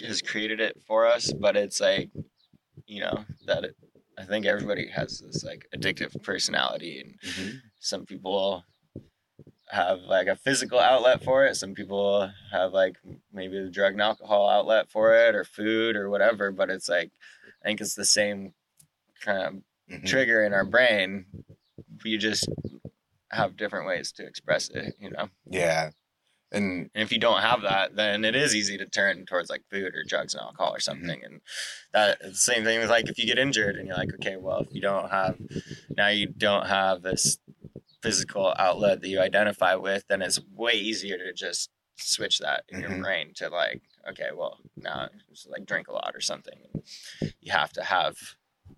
has 0.00 0.22
created 0.22 0.60
it 0.60 0.80
for 0.86 1.06
us, 1.06 1.32
but 1.32 1.56
it's 1.56 1.80
like, 1.80 2.10
you 2.86 3.00
know, 3.00 3.24
that 3.46 3.64
it, 3.64 3.76
I 4.18 4.24
think 4.24 4.46
everybody 4.46 4.88
has 4.88 5.20
this 5.20 5.44
like 5.44 5.66
addictive 5.74 6.20
personality 6.22 7.00
and 7.00 7.14
mm-hmm. 7.20 7.56
some 7.78 8.04
people 8.04 8.64
have 9.70 10.00
like 10.00 10.26
a 10.26 10.36
physical 10.36 10.78
outlet 10.78 11.22
for 11.22 11.44
it 11.44 11.54
some 11.54 11.74
people 11.74 12.30
have 12.50 12.72
like 12.72 12.96
maybe 13.34 13.62
the 13.62 13.68
drug 13.68 13.92
and 13.92 14.00
alcohol 14.00 14.48
outlet 14.48 14.90
for 14.90 15.14
it 15.14 15.34
or 15.34 15.44
food 15.44 15.94
or 15.94 16.08
whatever 16.08 16.50
but 16.50 16.70
it's 16.70 16.88
like 16.88 17.10
i 17.62 17.66
think 17.68 17.78
it's 17.78 17.94
the 17.94 18.04
same 18.04 18.54
kind 19.20 19.62
Mhm. 19.90 20.06
trigger 20.06 20.44
in 20.44 20.52
our 20.52 20.64
brain 20.64 21.24
you 22.04 22.18
just 22.18 22.48
have 23.30 23.56
different 23.56 23.86
ways 23.86 24.12
to 24.12 24.24
express 24.26 24.68
it 24.70 24.94
you 25.00 25.10
know 25.10 25.28
Yeah. 25.50 25.90
And 26.50 26.88
and 26.94 27.02
if 27.02 27.12
you 27.12 27.18
don't 27.18 27.42
have 27.42 27.62
that 27.62 27.96
then 27.96 28.24
it 28.24 28.34
is 28.36 28.54
easy 28.54 28.78
to 28.78 28.86
turn 28.86 29.26
towards 29.26 29.50
like 29.50 29.62
food 29.70 29.94
or 29.94 30.02
drugs 30.04 30.34
and 30.34 30.42
alcohol 30.42 30.74
or 30.74 30.80
something 30.80 31.22
and 31.24 31.40
that 31.92 32.18
same 32.36 32.64
thing 32.64 32.78
with 32.80 32.88
like 32.90 33.08
if 33.08 33.18
you 33.18 33.26
get 33.26 33.38
injured 33.38 33.76
and 33.76 33.86
you're 33.86 33.96
like 33.96 34.14
okay 34.14 34.36
well 34.36 34.60
if 34.60 34.68
you 34.72 34.80
don't 34.80 35.10
have 35.10 35.38
now 35.96 36.08
you 36.08 36.26
don't 36.26 36.66
have 36.66 37.02
this 37.02 37.38
physical 38.02 38.54
outlet 38.58 39.00
that 39.00 39.08
you 39.08 39.20
identify 39.20 39.74
with 39.74 40.04
then 40.08 40.22
it's 40.22 40.40
way 40.54 40.72
easier 40.72 41.18
to 41.18 41.32
just 41.32 41.68
switch 41.96 42.38
that 42.38 42.64
in 42.68 42.80
your 42.80 42.90
Mhm. 42.90 43.02
brain 43.02 43.34
to 43.34 43.48
like 43.48 43.82
okay 44.08 44.30
well 44.34 44.58
now 44.76 45.08
just 45.28 45.48
like 45.50 45.66
drink 45.66 45.88
a 45.88 45.92
lot 45.92 46.12
or 46.14 46.20
something 46.20 46.58
you 47.40 47.50
have 47.52 47.72
to 47.72 47.82
have 47.82 48.16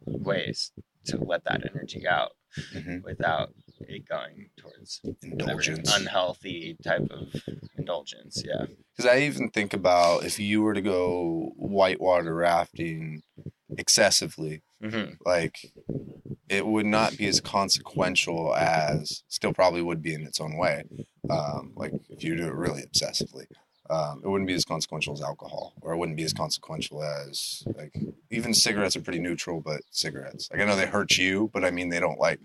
ways 0.07 0.73
to 1.07 1.17
let 1.19 1.45
that 1.45 1.63
energy 1.71 2.07
out 2.07 2.33
Mhm. 2.75 3.03
without 3.05 3.55
it 3.81 4.07
going 4.09 4.51
towards 4.57 5.01
indulgence. 5.23 5.97
unhealthy 5.97 6.77
type 6.83 7.09
of 7.11 7.33
indulgence 7.79 8.43
yeah 8.45 8.67
Because 8.97 9.07
I 9.11 9.21
even 9.21 9.51
think 9.51 9.73
about 9.73 10.25
if 10.25 10.39
you 10.39 10.61
were 10.63 10.75
to 10.75 10.83
go 10.83 11.53
whitewater 11.57 12.35
rafting 12.35 13.23
excessively, 13.79 14.63
hmm 14.83 15.13
like 15.25 15.73
it 16.49 16.67
would 16.67 16.87
not 16.87 17.17
be 17.17 17.27
as 17.29 17.41
consequential 17.41 18.55
as 18.57 19.23
still 19.29 19.53
probably 19.55 19.81
would 19.83 20.03
be 20.03 20.13
in 20.15 20.23
its 20.23 20.41
own 20.41 20.57
way. 20.57 20.83
Um, 21.31 21.73
like 21.77 21.93
if 22.09 22.25
you 22.25 22.37
do 22.37 22.47
it 22.49 22.55
really 22.55 22.83
obsessively, 22.83 23.47
um, 23.91 24.23
it 24.25 24.29
wouldn't 24.29 24.47
be 24.47 24.55
as 24.55 24.65
consequential 24.65 25.13
as 25.13 25.21
alcohol, 25.21 25.75
or 25.83 25.93
it 25.93 25.97
wouldn't 25.97 26.17
be 26.17 26.23
as 26.23 26.33
consequential 26.33 27.03
as 27.03 27.65
like 27.75 27.95
even 28.31 28.55
cigarettes 28.55 28.97
are 28.97 29.03
pretty 29.03 29.19
neutral, 29.19 29.61
but 29.61 29.83
cigarettes 29.91 30.49
like 30.51 30.61
I 30.61 30.65
know 30.65 30.77
they 30.77 30.87
hurt 30.87 31.19
you, 31.19 31.51
but 31.53 31.65
I 31.65 31.71
mean 31.71 31.89
they 31.89 32.01
don't 32.01 32.19
like 32.19 32.41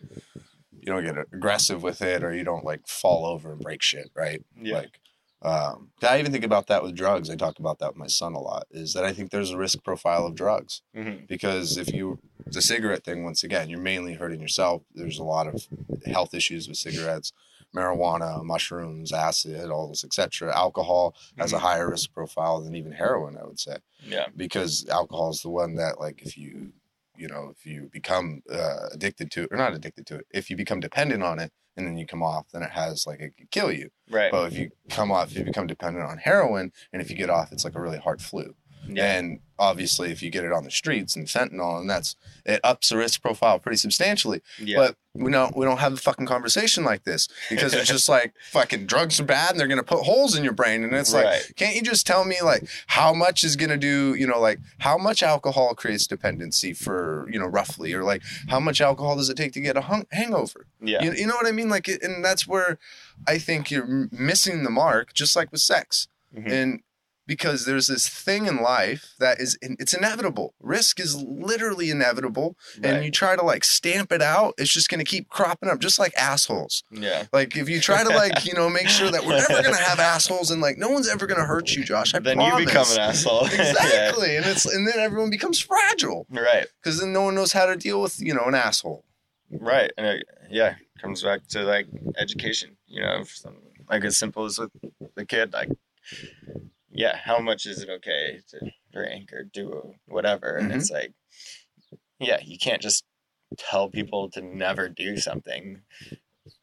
you 0.79 0.91
don't 0.91 1.03
get 1.03 1.17
aggressive 1.33 1.83
with 1.83 2.01
it, 2.01 2.23
or 2.23 2.33
you 2.33 2.43
don't 2.43 2.65
like 2.65 2.87
fall 2.87 3.25
over 3.25 3.51
and 3.51 3.61
break 3.61 3.81
shit, 3.81 4.11
right? 4.15 4.43
yeah 4.59 4.75
Like, 4.75 4.99
um, 5.41 5.89
I 6.01 6.19
even 6.19 6.31
think 6.31 6.43
about 6.43 6.67
that 6.67 6.81
with 6.81 6.95
drugs. 6.95 7.29
I 7.29 7.35
talk 7.35 7.59
about 7.59 7.77
that 7.79 7.89
with 7.89 7.97
my 7.97 8.07
son 8.07 8.33
a 8.33 8.39
lot. 8.39 8.65
Is 8.71 8.93
that 8.93 9.05
I 9.05 9.13
think 9.13 9.29
there's 9.29 9.51
a 9.51 9.57
risk 9.57 9.83
profile 9.83 10.25
of 10.25 10.35
drugs 10.35 10.81
hmm 10.95 11.25
because 11.27 11.77
if 11.77 11.93
you 11.93 12.19
the 12.47 12.61
cigarette 12.61 13.03
thing 13.03 13.23
once 13.23 13.43
again, 13.43 13.69
you're 13.69 13.79
mainly 13.79 14.13
hurting 14.13 14.41
yourself. 14.41 14.83
There's 14.93 15.19
a 15.19 15.23
lot 15.23 15.47
of 15.47 15.67
health 16.05 16.33
issues 16.33 16.67
with 16.67 16.77
cigarettes, 16.77 17.31
marijuana, 17.75 18.43
mushrooms, 18.43 19.11
acid, 19.11 19.69
all 19.69 19.89
this, 19.89 20.03
etc. 20.03 20.55
Alcohol 20.55 21.15
has 21.37 21.51
a 21.53 21.57
Mhm. 21.57 21.59
higher 21.59 21.89
risk 21.89 22.13
profile 22.13 22.61
than 22.61 22.75
even 22.75 22.93
heroin, 22.93 23.37
I 23.37 23.43
would 23.45 23.59
say, 23.59 23.77
yeah 24.03 24.27
because 24.35 24.87
alcohol 24.89 25.29
is 25.31 25.41
the 25.41 25.49
one 25.49 25.75
that 25.75 25.99
like 25.99 26.21
if 26.21 26.37
you 26.37 26.71
you 27.17 27.27
know 27.27 27.49
if 27.55 27.65
you 27.65 27.89
become 27.91 28.41
uh, 28.51 28.87
addicted 28.91 29.31
to 29.31 29.43
it 29.43 29.49
or 29.51 29.57
not 29.57 29.73
addicted 29.73 30.05
to 30.07 30.15
it, 30.15 30.27
if 30.31 30.49
you 30.49 30.55
become 30.57 30.79
dependent 30.79 31.23
on 31.23 31.39
it 31.39 31.51
and 31.77 31.85
then 31.87 31.97
you 31.97 32.05
come 32.05 32.23
off, 32.23 32.45
then 32.51 32.63
it 32.63 32.71
has 32.71 33.05
like 33.07 33.19
it 33.19 33.35
could 33.37 33.51
kill 33.51 33.71
you. 33.71 33.89
right 34.09 34.31
But 34.31 34.51
if 34.51 34.57
you 34.57 34.71
come 34.89 35.11
off, 35.11 35.31
if 35.31 35.37
you 35.37 35.43
become 35.45 35.67
dependent 35.67 36.05
on 36.05 36.17
heroin, 36.17 36.71
and 36.91 37.01
if 37.01 37.09
you 37.09 37.15
get 37.15 37.29
off, 37.29 37.51
it's 37.51 37.63
like 37.65 37.75
a 37.75 37.81
really 37.81 37.97
hard 37.97 38.21
flu. 38.21 38.55
Yeah 38.87 39.17
And 39.17 39.39
obviously, 39.57 40.11
if 40.11 40.21
you 40.21 40.29
get 40.29 40.43
it 40.43 40.51
on 40.51 40.63
the 40.65 40.71
streets 40.71 41.15
and 41.15 41.27
fentanyl, 41.27 41.79
and 41.79 41.89
that's 41.89 42.15
it 42.45 42.59
ups 42.63 42.89
the 42.89 42.97
risk 42.97 43.21
profile 43.21 43.57
pretty 43.59 43.77
substantially. 43.77 44.41
yeah 44.59 44.77
But 44.77 44.95
we 45.13 45.31
don't 45.31 45.55
we 45.55 45.65
don't 45.65 45.77
have 45.79 45.93
a 45.93 45.97
fucking 45.97 46.25
conversation 46.25 46.83
like 46.83 47.05
this 47.05 47.29
because 47.49 47.73
it's 47.73 47.87
just 47.87 48.09
like 48.09 48.33
fucking 48.51 48.85
drugs 48.85 49.17
are 49.19 49.23
bad 49.23 49.51
and 49.51 49.59
they're 49.59 49.67
gonna 49.69 49.81
put 49.83 50.03
holes 50.03 50.35
in 50.35 50.43
your 50.43 50.51
brain, 50.53 50.83
and 50.83 50.93
it's 50.93 51.13
like 51.13 51.55
can't 51.55 51.75
you 51.75 51.81
just 51.81 52.05
tell 52.05 52.25
me 52.25 52.37
like 52.43 52.67
how 52.87 53.13
much 53.13 53.43
is 53.43 53.55
gonna 53.55 53.77
do 53.77 54.13
you 54.15 54.27
know 54.27 54.39
like 54.41 54.59
how 54.79 54.97
much 54.97 55.23
alcohol 55.23 55.73
creates 55.73 56.05
dependency 56.05 56.73
for 56.73 57.27
you 57.31 57.39
know 57.39 57.45
roughly 57.47 57.93
or 57.93 58.03
like 58.03 58.21
how 58.49 58.59
much 58.59 58.81
alcohol 58.81 59.15
does 59.15 59.29
it 59.29 59.37
take 59.37 59.53
to 59.53 59.61
get 59.61 59.77
a 59.77 59.81
hung- 59.81 60.07
hangover? 60.11 60.65
yeah 60.81 61.01
You, 61.03 61.13
you 61.13 61.27
know 61.27 61.35
what 61.35 61.47
I 61.47 61.51
mean? 61.53 61.69
Like, 61.69 61.87
and 61.87 62.23
that's 62.23 62.45
where 62.45 62.77
I 63.27 63.37
think 63.39 63.71
you're 63.71 64.09
missing 64.11 64.63
the 64.63 64.69
mark, 64.69 65.13
just 65.13 65.35
like 65.35 65.49
with 65.51 65.61
sex. 65.61 66.07
Mhm. 66.37 66.51
And 66.51 66.81
because 67.27 67.65
there's 67.65 67.87
this 67.87 68.07
thing 68.07 68.45
in 68.45 68.61
life 68.61 69.13
that 69.19 69.39
is 69.39 69.57
it's 69.61 69.93
inevitable. 69.93 70.53
Risk 70.59 70.99
is 70.99 71.15
literally 71.21 71.89
inevitable, 71.89 72.55
and 72.83 73.03
you 73.03 73.11
try 73.11 73.35
to 73.35 73.43
like 73.43 73.63
stamp 73.63 74.11
it 74.11 74.21
out, 74.21 74.53
it's 74.57 74.71
just 74.71 74.89
going 74.89 75.03
to 75.03 75.09
keep 75.09 75.29
cropping 75.29 75.69
up, 75.69 75.79
just 75.79 75.97
like 75.99 76.13
assholes. 76.15 76.83
yeah. 76.91 77.25
Like 77.33 77.55
if 77.57 77.67
you 77.69 77.79
try 77.79 78.03
to 78.03 78.09
like 78.09 78.45
you 78.45 78.53
know 78.53 78.69
make 78.69 78.87
sure 78.87 79.09
that 79.11 79.25
we're 79.25 79.37
never 79.37 79.61
going 79.63 79.75
to 79.75 79.81
have 79.81 79.99
assholes 79.99 80.51
and 80.51 80.61
like 80.61 80.77
no 80.77 80.89
one's 80.89 81.09
ever 81.09 81.25
going 81.27 81.39
to 81.39 81.45
hurt 81.45 81.71
you, 81.75 81.83
Josh. 81.83 82.13
I 82.13 82.19
then 82.19 82.37
promise. 82.37 82.59
you 82.59 82.65
become 82.65 82.87
an 82.91 82.99
asshole. 82.99 83.47
Yeah. 83.55 83.69
exactly, 83.69 84.35
and 84.37 84.45
it's 84.45 84.65
and 84.65 84.87
then 84.87 84.99
everyone 84.99 85.29
becomes 85.29 85.59
fragile 85.59 86.25
Right. 86.29 86.65
because 86.81 86.99
then 86.99 87.13
no 87.13 87.23
one 87.23 87.35
knows 87.35 87.51
how 87.53 87.65
to 87.65 87.75
deal 87.75 88.01
with 88.01 88.19
you 88.21 88.33
know 88.33 88.45
an 88.45 88.55
asshole. 88.55 89.03
Right. 89.51 89.91
And 89.97 90.07
it, 90.07 90.25
yeah, 90.49 90.75
comes 90.99 91.21
back 91.23 91.47
to 91.49 91.63
like 91.63 91.87
education, 92.17 92.77
you 92.87 93.01
know, 93.01 93.23
like 93.89 94.03
as 94.03 94.17
simple 94.17 94.45
as 94.45 94.57
with 94.59 94.71
the 95.15 95.25
kid, 95.25 95.53
like, 95.53 95.69
yeah, 96.95 97.17
how 97.17 97.39
much 97.39 97.65
is 97.65 97.81
it 97.81 97.89
okay 97.89 98.39
to 98.49 98.71
drink 98.93 99.31
or 99.33 99.43
do 99.43 99.93
whatever? 100.07 100.55
And 100.55 100.71
it's 100.71 100.89
like, 100.89 101.13
yeah, 102.19 102.39
you 102.43 102.57
can't 102.57 102.81
just 102.81 103.03
tell 103.57 103.89
people 103.89 104.29
to 104.31 104.41
never 104.41 104.89
do 104.89 105.17
something. 105.17 105.81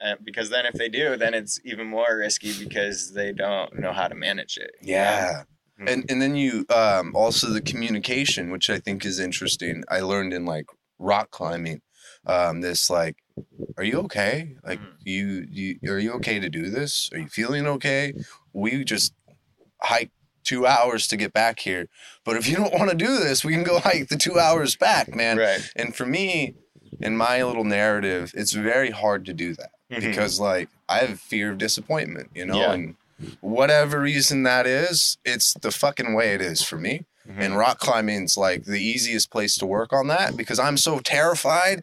Uh, 0.00 0.14
because 0.22 0.50
then 0.50 0.66
if 0.66 0.74
they 0.74 0.88
do, 0.88 1.16
then 1.16 1.34
it's 1.34 1.60
even 1.64 1.86
more 1.86 2.16
risky 2.16 2.52
because 2.58 3.12
they 3.12 3.32
don't 3.32 3.78
know 3.78 3.92
how 3.92 4.08
to 4.08 4.14
manage 4.14 4.56
it. 4.56 4.72
Yeah. 4.80 5.44
Mhm. 5.80 5.88
And 5.88 6.10
and 6.10 6.22
then 6.22 6.36
you 6.36 6.64
um 6.70 7.14
also 7.14 7.48
the 7.48 7.60
communication, 7.60 8.50
which 8.50 8.70
I 8.70 8.78
think 8.78 9.04
is 9.04 9.18
interesting. 9.18 9.84
I 9.88 10.00
learned 10.00 10.32
in 10.32 10.44
like 10.44 10.66
rock 10.98 11.30
climbing, 11.30 11.82
um, 12.26 12.60
this 12.60 12.88
like, 12.90 13.16
are 13.76 13.84
you 13.84 14.00
okay? 14.02 14.56
Like 14.64 14.80
Mhm. 14.80 14.96
you 15.04 15.46
you 15.50 15.78
are 15.92 15.98
you 15.98 16.12
okay 16.14 16.38
to 16.38 16.48
do 16.48 16.70
this? 16.70 17.10
Are 17.12 17.18
you 17.18 17.28
feeling 17.28 17.66
okay? 17.66 18.14
We 18.52 18.84
just 18.84 19.14
hiked 19.80 20.12
two 20.44 20.66
hours 20.66 21.06
to 21.08 21.16
get 21.16 21.32
back 21.32 21.60
here. 21.60 21.88
But 22.24 22.36
if 22.36 22.48
you 22.48 22.56
don't 22.56 22.74
want 22.74 22.90
to 22.90 22.96
do 22.96 23.18
this, 23.18 23.44
we 23.44 23.52
can 23.52 23.62
go 23.62 23.78
hike 23.80 24.08
the 24.08 24.16
two 24.16 24.38
hours 24.38 24.76
back, 24.76 25.14
man. 25.14 25.38
Right. 25.38 25.60
And 25.76 25.94
for 25.94 26.06
me, 26.06 26.54
in 27.00 27.16
my 27.16 27.42
little 27.42 27.64
narrative, 27.64 28.32
it's 28.36 28.52
very 28.52 28.90
hard 28.90 29.24
to 29.26 29.32
do 29.32 29.54
that 29.54 29.70
Mhm. 29.90 30.00
because 30.00 30.38
like 30.40 30.68
I 30.88 30.98
have 30.98 31.20
fear 31.20 31.52
of 31.52 31.58
disappointment, 31.58 32.30
you 32.34 32.44
know, 32.46 32.56
Yeah. 32.58 32.72
and 32.72 32.96
whatever 33.40 34.00
reason 34.00 34.42
that 34.44 34.66
is, 34.66 35.16
it's 35.24 35.54
the 35.54 35.70
fucking 35.70 36.14
way 36.14 36.34
it 36.34 36.40
is 36.40 36.62
for 36.62 36.76
me. 36.76 37.04
Mhm. 37.28 37.38
And 37.38 37.56
rock 37.56 37.78
climbing's 37.78 38.36
like 38.36 38.64
the 38.64 38.80
easiest 38.82 39.30
place 39.30 39.56
to 39.56 39.66
work 39.66 39.92
on 39.92 40.08
that 40.08 40.36
because 40.36 40.58
I'm 40.58 40.76
so 40.76 40.98
terrified 40.98 41.82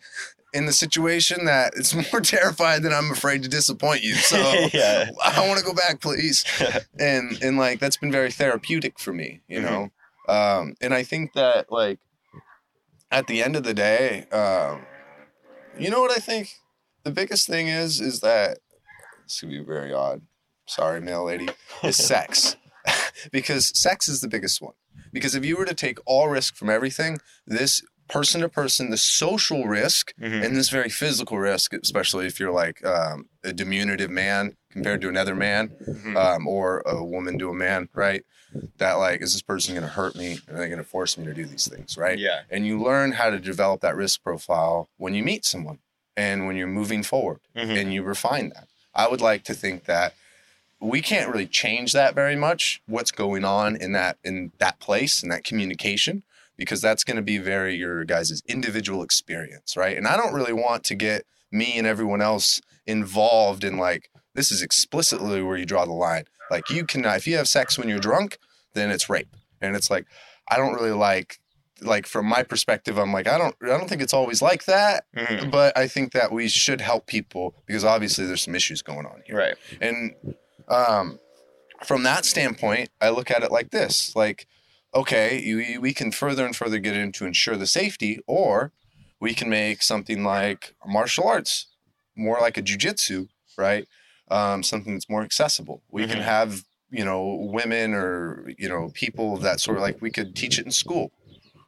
in 0.54 0.66
the 0.66 0.74
situation 0.74 1.46
that 1.46 1.74
it's 1.76 1.94
more 2.12 2.22
terrified 2.22 2.84
than 2.84 2.94
I'm 2.94 3.12
afraid 3.12 3.44
to 3.44 3.50
disappoint 3.50 4.04
you. 4.04 4.16
So 4.16 4.38
yeah. 4.74 5.10
I 5.24 5.48
want 5.48 5.60
to 5.60 5.66
go 5.66 5.74
back, 5.74 6.02
please. 6.02 6.46
And 7.00 7.42
and 7.42 7.58
like 7.58 7.80
that's 7.80 7.98
been 7.98 8.12
very 8.12 8.32
therapeutic 8.32 9.00
for 9.00 9.14
me, 9.14 9.42
you 9.48 9.62
know. 9.62 9.92
Um, 10.28 10.76
and 10.82 10.94
I 10.94 11.04
think 11.04 11.34
that 11.34 11.72
like 11.72 12.00
at 13.10 13.28
the 13.28 13.42
end 13.42 13.56
of 13.56 13.64
the 13.64 13.74
day, 13.74 14.26
um, 14.32 14.82
you 15.78 15.90
know 15.90 16.02
what 16.02 16.12
I 16.12 16.20
think? 16.20 16.50
The 17.04 17.12
biggest 17.12 17.48
thing 17.48 17.68
is 17.68 18.02
is 18.02 18.20
that 18.20 18.60
this 19.24 19.40
could 19.40 19.50
be 19.50 19.64
very 19.64 19.94
odd. 19.94 20.22
Sorry, 20.66 21.00
male 21.00 21.26
lady. 21.26 21.50
Is 21.84 21.96
sex, 21.98 22.58
because 23.32 23.78
sex 23.80 24.08
is 24.08 24.22
the 24.22 24.28
biggest 24.28 24.62
one. 24.62 24.74
Because 25.12 25.36
if 25.36 25.46
you 25.46 25.58
were 25.58 25.66
to 25.66 25.74
take 25.74 26.00
all 26.06 26.30
risk 26.30 26.56
from 26.56 26.70
everything, 26.70 27.20
this 27.48 27.82
person 28.10 28.41
to 28.41 28.49
person, 28.49 28.90
the 28.90 28.98
social 28.98 29.65
risk 29.65 30.14
Mhm. 30.19 30.44
and 30.44 30.56
this 30.56 30.69
very 30.69 30.90
physical 30.90 31.38
risk, 31.38 31.73
especially 31.73 32.26
if 32.27 32.40
you're 32.40 32.52
like 32.52 32.84
um, 32.86 33.30
a 33.44 33.53
diminutive 33.53 34.10
man 34.10 34.56
compared 34.72 35.02
to 35.02 35.10
another 35.10 35.36
man, 35.36 35.69
Mhm. 35.88 36.15
um, 36.18 36.48
or 36.48 36.81
a 36.86 37.03
woman 37.03 37.38
to 37.40 37.49
a 37.49 37.53
man, 37.53 37.88
right? 37.94 38.23
That 38.77 38.94
like, 38.94 39.22
is 39.22 39.34
this 39.34 39.41
person 39.44 39.76
going 39.76 39.84
to 39.88 39.94
hurt 39.94 40.15
me? 40.15 40.40
Are 40.49 40.57
they 40.57 40.68
going 40.68 40.80
to 40.80 40.84
force 40.84 41.18
me 41.18 41.26
to 41.26 41.34
do 41.34 41.45
these 41.45 41.68
things, 41.68 41.98
right? 41.98 42.18
Yeah. 42.18 42.41
And 42.49 42.65
you 42.65 42.81
learn 42.81 43.11
how 43.14 43.30
to 43.30 43.40
develop 43.40 43.81
that 43.81 43.95
risk 43.95 44.23
profile 44.23 44.90
when 44.98 45.14
you 45.14 45.23
meet 45.23 45.45
someone 45.45 45.80
and 46.18 46.48
when 46.48 46.56
you're 46.57 46.68
moving 46.68 47.03
forward, 47.03 47.40
Mhm. 47.56 47.77
and 47.80 47.94
you 47.94 48.02
refine 48.03 48.49
that. 48.49 48.68
I 48.94 49.07
would 49.07 49.22
like 49.22 49.44
to 49.45 49.53
think 49.53 49.86
that 49.86 50.14
we 50.81 51.02
can't 51.02 51.30
really 51.30 51.45
change 51.48 51.94
that 51.94 52.15
very 52.15 52.36
much. 52.36 52.81
What's 52.88 53.11
going 53.11 53.44
on 53.45 53.76
in 53.76 53.91
that 53.94 54.18
in 54.23 54.52
that 54.60 54.80
place 54.80 55.22
in 55.23 55.30
that 55.30 55.44
communication? 55.44 56.23
Because 56.60 56.81
that's 56.81 57.03
going 57.03 57.18
to 57.18 57.23
be 57.23 57.38
very 57.40 57.76
your 57.76 58.03
guys' 58.06 58.44
individual 58.48 59.02
experience, 59.02 59.76
right? 59.76 59.98
And 59.98 60.06
I 60.07 60.15
don't 60.18 60.34
really 60.34 60.53
want 60.53 60.84
to 60.86 60.95
get 60.95 61.23
me 61.52 61.77
and 61.77 61.88
everyone 61.88 62.22
else 62.22 62.61
involved 62.86 63.64
in 63.64 63.77
like 63.77 64.10
this 64.36 64.52
is 64.52 64.61
explicitly 64.61 65.41
where 65.41 65.57
you 65.57 65.65
draw 65.65 65.86
the 65.86 65.94
line. 65.94 66.26
Like 66.52 66.69
you 66.69 66.86
cannot 66.86 67.18
if 67.18 67.26
you 67.27 67.38
have 67.38 67.48
sex 67.48 67.77
when 67.77 67.88
you're 67.90 67.99
drunk, 67.99 68.38
then 68.73 68.91
it's 68.91 69.10
rape. 69.10 69.36
And 69.61 69.76
it's 69.76 69.90
like 69.90 70.06
I 70.49 70.57
don't 70.57 70.73
really 70.73 70.91
like 70.91 71.40
like 71.81 72.06
from 72.06 72.26
my 72.26 72.44
perspective, 72.44 72.98
I'm 72.98 73.14
like 73.14 73.27
I 73.27 73.38
don't 73.38 73.56
I 73.64 73.68
don't 73.68 73.88
think 73.90 74.02
it's 74.02 74.14
always 74.14 74.41
like 74.41 74.65
that, 74.65 75.06
Mhm. 75.15 75.49
but 75.52 75.77
I 75.77 75.88
think 75.88 76.11
that 76.11 76.31
we 76.31 76.48
should 76.49 76.81
help 76.81 77.07
people 77.07 77.56
because 77.65 77.86
obviously 77.86 78.26
there's 78.26 78.41
some 78.44 78.56
issues 78.56 78.81
going 78.81 79.06
on 79.06 79.22
here. 79.26 79.38
Right. 79.38 79.56
And 79.81 80.14
um, 80.68 81.19
from 81.86 82.03
that 82.03 82.26
standpoint, 82.26 82.90
I 82.99 83.10
look 83.10 83.31
at 83.31 83.44
it 83.44 83.52
like 83.52 83.72
this: 83.72 84.14
like, 84.15 84.45
okay, 84.94 85.40
you, 85.40 85.80
we 85.82 85.94
can 85.94 86.11
further 86.11 86.45
and 86.45 86.56
further 86.56 86.80
get 86.80 86.95
into 86.95 87.26
ensure 87.26 87.56
the 87.57 87.68
safety, 87.68 88.20
or 88.28 88.72
we 89.20 89.34
can 89.34 89.49
make 89.49 89.82
something 89.84 90.24
like 90.24 90.74
martial 90.86 91.28
arts, 91.28 91.68
more 92.16 92.40
like 92.40 92.57
a 92.57 92.61
jujitsu, 92.61 93.28
right? 93.57 93.88
Um, 94.32 94.64
something 94.64 94.94
that's 94.94 95.10
more 95.10 95.24
accessible. 95.24 95.84
We 95.90 96.06
can 96.07 96.20
Mhm. 96.20 96.24
have 96.24 96.64
you 96.91 97.06
know 97.06 97.36
women 97.52 97.94
or 97.94 98.52
you 98.57 98.68
know 98.68 98.90
people 98.94 99.36
of 99.36 99.41
that 99.41 99.60
sort 99.60 99.78
of 99.78 99.84
like 99.84 100.02
we 100.02 100.10
could 100.11 100.36
teach 100.36 100.57
it 100.60 100.66
in 100.66 100.72
school. 100.72 101.11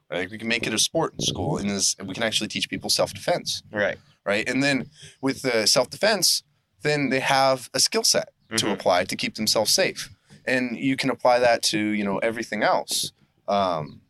Like 0.10 0.30
we 0.30 0.38
can 0.38 0.48
make 0.48 0.68
it 0.68 0.74
a 0.74 0.80
sport 0.80 1.14
in 1.14 1.20
school, 1.22 1.58
and 1.58 1.70
this, 1.70 1.96
we 2.04 2.14
can 2.14 2.24
actually 2.24 2.50
teach 2.50 2.70
people 2.70 2.90
self 2.90 3.14
defense 3.14 3.62
Right. 3.72 3.98
right? 4.26 4.48
And 4.48 4.62
then 4.64 4.90
with 5.22 5.42
the 5.42 5.66
self 5.68 5.90
defense, 5.90 6.44
then 6.82 7.10
they 7.10 7.20
have 7.22 7.70
a 7.74 7.80
skill 7.80 8.04
set 8.04 8.30
to 8.58 8.66
Mhm. 8.66 8.74
apply 8.74 9.06
to 9.06 9.16
keep 9.16 9.36
themselves 9.36 9.72
safe, 9.74 10.10
and 10.46 10.78
you 10.78 10.96
can 10.96 11.10
apply 11.10 11.40
that 11.40 11.62
to 11.64 11.80
you 11.80 12.04
know 12.04 12.18
everything 12.20 12.64
else. 12.64 13.12
Um, 13.48 14.02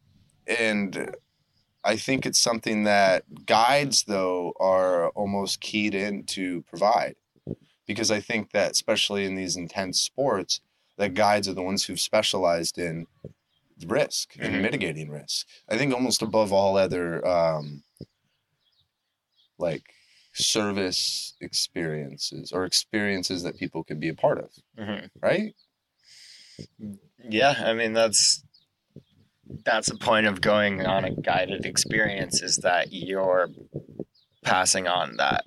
and 0.47 1.15
I 1.83 1.95
think 1.97 2.25
it's 2.25 2.39
something 2.39 2.83
that 2.83 3.23
guides 3.45 4.03
though 4.03 4.53
are 4.59 5.09
almost 5.09 5.61
keyed 5.61 5.95
in 5.95 6.23
to 6.25 6.61
provide, 6.63 7.15
because 7.87 8.11
I 8.11 8.19
think 8.19 8.51
that 8.51 8.71
especially 8.71 9.25
in 9.25 9.35
these 9.35 9.55
intense 9.57 10.01
sports, 10.01 10.61
that 10.97 11.13
guides 11.15 11.47
are 11.47 11.53
the 11.53 11.63
ones 11.63 11.83
who've 11.83 11.99
specialized 11.99 12.77
in 12.77 13.07
risk 13.87 14.35
and 14.39 14.55
Mhm. 14.55 14.61
mitigating 14.61 15.09
risk. 15.09 15.47
I 15.69 15.77
think 15.77 15.93
almost 15.93 16.21
above 16.21 16.53
all 16.53 16.77
other 16.77 17.25
um, 17.27 17.83
like 19.57 19.83
service 20.33 21.33
experiences 21.41 22.51
or 22.51 22.65
experiences 22.65 23.43
that 23.43 23.57
people 23.57 23.83
can 23.83 23.99
be 23.99 24.09
a 24.09 24.13
part 24.13 24.37
of, 24.39 24.51
Mhm. 24.77 25.09
right? 25.21 25.55
Yeah, 27.29 27.55
I 27.65 27.73
mean 27.73 27.93
that's 27.93 28.43
that's 29.65 29.89
the 29.89 29.97
point 29.97 30.27
of 30.27 30.41
going 30.41 30.85
on 30.85 31.03
a 31.03 31.13
guided 31.15 31.65
experience 31.65 32.41
is 32.41 32.57
that 32.57 32.88
you're 32.91 33.49
passing 34.43 34.88
on 34.88 35.17
that 35.17 35.43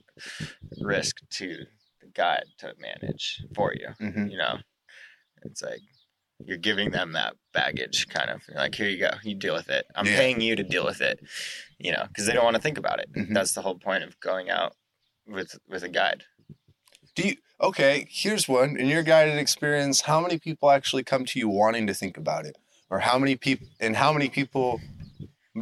risk 0.81 1.17
to 1.31 1.57
the 2.01 2.07
guide 2.15 2.45
to 2.59 2.75
manage 2.79 3.43
for 3.55 3.73
you. 3.75 3.89
Mm-hmm. 4.01 4.27
You 4.29 4.39
know, 4.39 4.59
it's 5.43 5.63
like 5.63 5.81
you're 6.45 6.59
giving 6.59 6.91
them 6.91 7.13
that 7.13 7.35
baggage, 7.53 8.09
kind 8.09 8.31
of 8.31 8.43
You're 8.49 8.59
like 8.59 8.75
here 8.75 8.89
you 8.89 8.99
go, 8.99 9.11
you 9.23 9.35
deal 9.35 9.55
with 9.55 9.71
it. 9.71 9.87
I'm 9.95 10.07
Yeah. 10.07 10.17
paying 10.17 10.41
you 10.41 10.55
to 10.57 10.63
deal 10.63 10.85
with 10.85 11.01
it. 11.01 11.21
You 11.79 11.93
know, 11.93 12.05
because 12.09 12.27
they 12.27 12.33
don't 12.35 12.45
want 12.45 12.57
to 12.57 12.63
think 12.63 12.79
about 12.79 13.01
it. 13.01 13.13
Mhm. 13.13 13.33
That's 13.35 13.53
the 13.53 13.63
whole 13.63 13.79
point 13.79 14.05
of 14.05 14.19
going 14.21 14.51
out 14.51 14.75
with 15.27 15.59
with 15.69 15.83
a 15.83 15.89
guide. 15.89 16.25
Do 17.15 17.29
you? 17.29 17.37
Okay, 17.61 18.07
here's 18.11 18.49
one. 18.49 18.77
In 18.77 18.89
your 18.89 19.03
guided 19.03 19.39
experience, 19.39 20.03
how 20.03 20.21
many 20.21 20.39
people 20.39 20.71
actually 20.71 21.05
come 21.05 21.25
to 21.27 21.39
you 21.39 21.49
wanting 21.49 21.87
to 21.87 21.95
think 21.95 22.17
about 22.17 22.45
it, 22.47 22.59
or 22.91 23.01
how 23.01 23.19
many 23.19 23.37
people? 23.37 23.69
And 23.81 23.97
how 23.97 24.13
many 24.13 24.29
people? 24.29 24.81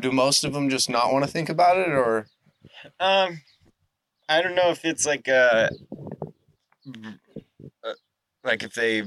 Do 0.01 0.11
most 0.11 0.43
of 0.43 0.55
them 0.55 0.71
just 0.71 0.89
not 0.89 1.13
want 1.13 1.25
to 1.25 1.31
think 1.31 1.51
about 1.51 1.77
it, 1.77 1.91
or 1.91 2.27
Um, 2.99 3.43
I 4.29 4.41
don't 4.43 4.55
know 4.55 4.71
if 4.71 4.85
it's 4.85 5.05
like 5.07 5.29
uh, 5.29 5.69
uh, 7.85 7.93
like 8.45 8.63
if 8.63 8.75
they 8.75 9.03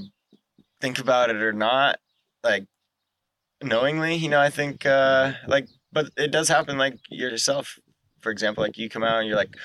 think 0.82 1.00
about 1.00 1.30
it 1.30 1.38
or 1.38 1.54
not, 1.54 2.00
like 2.44 2.66
knowingly. 3.64 4.16
You 4.16 4.30
know, 4.30 4.40
I 4.40 4.50
think 4.50 4.86
uh, 4.86 5.34
like, 5.48 5.68
but 5.92 6.10
it 6.18 6.32
does 6.32 6.48
happen. 6.48 6.78
Like 6.78 7.00
yourself, 7.10 7.80
for 8.26 8.32
example, 8.32 8.64
like 8.64 8.76
you 8.76 8.90
come 8.90 9.04
out 9.04 9.20
and 9.20 9.28
you're 9.28 9.38
like, 9.38 9.56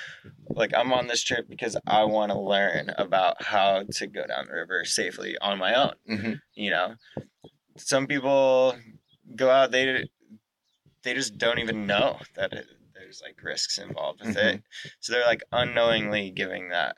like 0.50 0.72
I'm 0.76 0.92
on 0.92 1.06
this 1.06 1.22
trip 1.22 1.48
because 1.48 1.78
I 1.86 2.04
want 2.04 2.30
to 2.30 2.38
learn 2.38 2.90
about 2.98 3.42
how 3.42 3.84
to 3.90 4.06
go 4.06 4.26
down 4.26 4.48
the 4.48 4.52
river 4.54 4.84
safely 4.84 5.38
on 5.38 5.58
my 5.58 5.72
own. 5.74 5.94
Mhm. 6.06 6.40
You 6.52 6.70
know, 6.70 6.94
some 7.78 8.06
people 8.06 8.76
go 9.34 9.48
out 9.48 9.70
they 9.70 10.10
they 11.04 11.14
just 11.14 11.38
don't 11.38 11.58
even 11.58 11.86
know 11.86 12.18
that 12.36 12.52
it, 12.52 12.66
there's 12.92 13.22
like 13.24 13.42
risks 13.42 13.78
involved 13.78 14.20
with 14.22 14.36
it. 14.36 14.62
So 15.00 15.14
they're 15.14 15.24
like 15.24 15.42
unknowingly 15.52 16.30
giving 16.30 16.68
that 16.68 16.96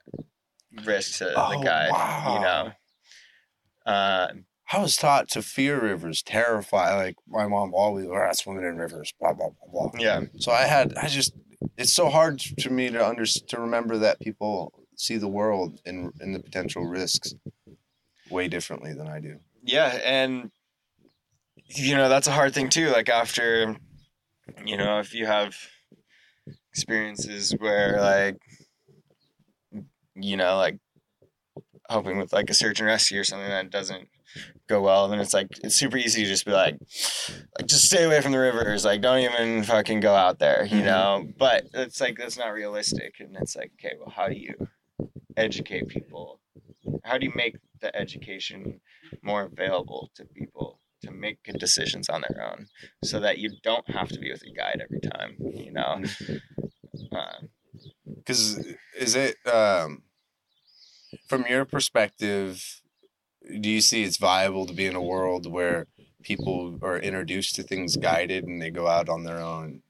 risk 0.85 1.19
to 1.19 1.33
Oh, 1.37 1.51
the 1.61 1.65
guide. 1.65 1.93
wow. 1.93 2.35
You 2.35 2.41
know, 2.41 3.93
uh, 3.93 4.33
I 4.75 4.79
was 4.81 4.97
taught 4.97 5.29
to 5.31 5.43
fear 5.43 5.79
rivers, 5.81 6.23
terrify. 6.23 6.97
Like 6.97 7.17
my 7.29 7.47
mom 7.47 7.73
always, 7.75 8.07
we're 8.07 8.25
not 8.27 8.37
swimming 8.37 8.65
in 8.65 8.77
rivers, 8.79 9.13
blah 9.21 9.35
blah 9.35 9.51
blah 9.71 9.89
blah. 9.91 10.01
Yeah. 10.01 10.23
So 10.39 10.51
I 10.51 10.63
had, 10.63 10.95
I 10.97 11.09
just, 11.09 11.35
it's 11.77 11.93
so 11.93 12.09
hard 12.09 12.39
to 12.39 12.71
me 12.71 12.91
to 12.91 13.07
under 13.07 13.25
to 13.25 13.61
remember 13.61 13.99
that 13.99 14.21
people 14.21 14.73
see 14.97 15.17
the 15.17 15.29
world 15.29 15.81
and 15.85 16.13
and 16.21 16.35
the 16.35 16.41
potential 16.41 16.87
risks 16.87 17.35
way 18.31 18.49
differently 18.49 18.93
than 18.95 19.09
I 19.09 19.21
do. 19.21 19.39
Yeah, 19.63 19.99
and 20.05 20.51
you 21.67 21.95
know 21.97 22.09
that's 22.09 22.27
a 22.27 22.33
hard 22.33 22.55
thing 22.55 22.69
too. 22.69 22.91
Like 22.91 23.09
after, 23.09 23.77
you 24.65 24.77
know, 24.77 24.99
if 24.99 25.15
you 25.15 25.27
have 25.27 25.57
experiences 26.71 27.55
where 27.59 28.01
like, 28.01 28.39
you 30.15 30.37
know, 30.37 30.57
like 30.57 30.79
helping 31.89 32.19
with 32.19 32.33
like 32.33 32.51
a 32.51 32.55
search 32.55 32.81
and 32.81 32.87
rescue 32.87 33.21
or 33.21 33.25
something 33.25 33.49
that 33.49 33.71
doesn't 33.71 34.09
go 34.69 34.81
well, 34.81 35.05
And 35.05 35.13
then 35.13 35.21
it's 35.21 35.35
like 35.35 35.49
it's 35.63 35.77
super 35.77 35.97
easy 35.97 36.23
to 36.23 36.29
just 36.29 36.45
be 36.47 36.53
like, 36.53 36.77
like 37.59 37.67
just 37.67 37.85
stay 37.85 38.05
away 38.05 38.21
from 38.21 38.33
the 38.33 38.39
rivers. 38.39 38.85
Like 38.85 39.01
don't 39.01 39.21
even 39.21 39.63
fucking 39.65 40.01
go 40.01 40.15
out 40.15 40.39
there, 40.39 40.65
you 40.65 40.83
Mhm. 40.83 40.85
know. 40.85 41.29
But 41.39 41.67
it's 41.75 42.01
like 42.01 42.17
that's 42.19 42.39
not 42.39 42.49
realistic, 42.49 43.15
and 43.21 43.37
it's 43.37 43.57
like 43.57 43.73
okay, 43.79 43.95
well, 43.99 44.11
how 44.11 44.29
do 44.29 44.35
you 44.35 44.55
educate 45.37 45.89
people? 45.89 46.41
How 47.05 47.19
do 47.19 47.27
you 47.27 47.33
make 47.35 47.57
the 47.81 47.95
education 47.97 48.81
more 49.23 49.43
available 49.43 50.11
to 50.17 50.25
people 50.25 50.81
to 51.03 51.11
make 51.11 51.43
good 51.43 51.59
decisions 51.59 52.09
on 52.09 52.23
their 52.29 52.45
own, 52.45 52.67
so 53.03 53.19
that 53.21 53.39
you 53.39 53.51
don't 53.63 53.89
have 53.91 54.09
to 54.09 54.19
be 54.21 54.31
with 54.31 54.43
a 54.43 54.51
guide 54.51 54.81
every 54.81 55.01
time, 55.01 55.37
you 55.41 55.73
know? 55.73 56.01
Uh, 57.11 57.39
Because 58.17 58.65
is 58.97 59.17
it 59.17 59.37
um, 59.47 60.03
from 61.29 61.45
your 61.49 61.65
perspective? 61.65 62.82
Do 63.61 63.69
you 63.69 63.81
see 63.81 64.03
it's 64.03 64.17
viable 64.17 64.67
to 64.67 64.73
be 64.73 64.87
in 64.87 64.95
a 64.95 65.03
world 65.03 65.51
where 65.51 65.87
people 66.23 66.79
are 66.83 66.99
introduced 66.99 67.57
to 67.57 67.63
things 67.63 67.97
guided 67.97 68.45
and 68.45 68.61
they 68.63 68.71
go 68.71 68.87
out 68.87 69.09
on 69.09 69.25
their 69.25 69.39
own 69.39 69.83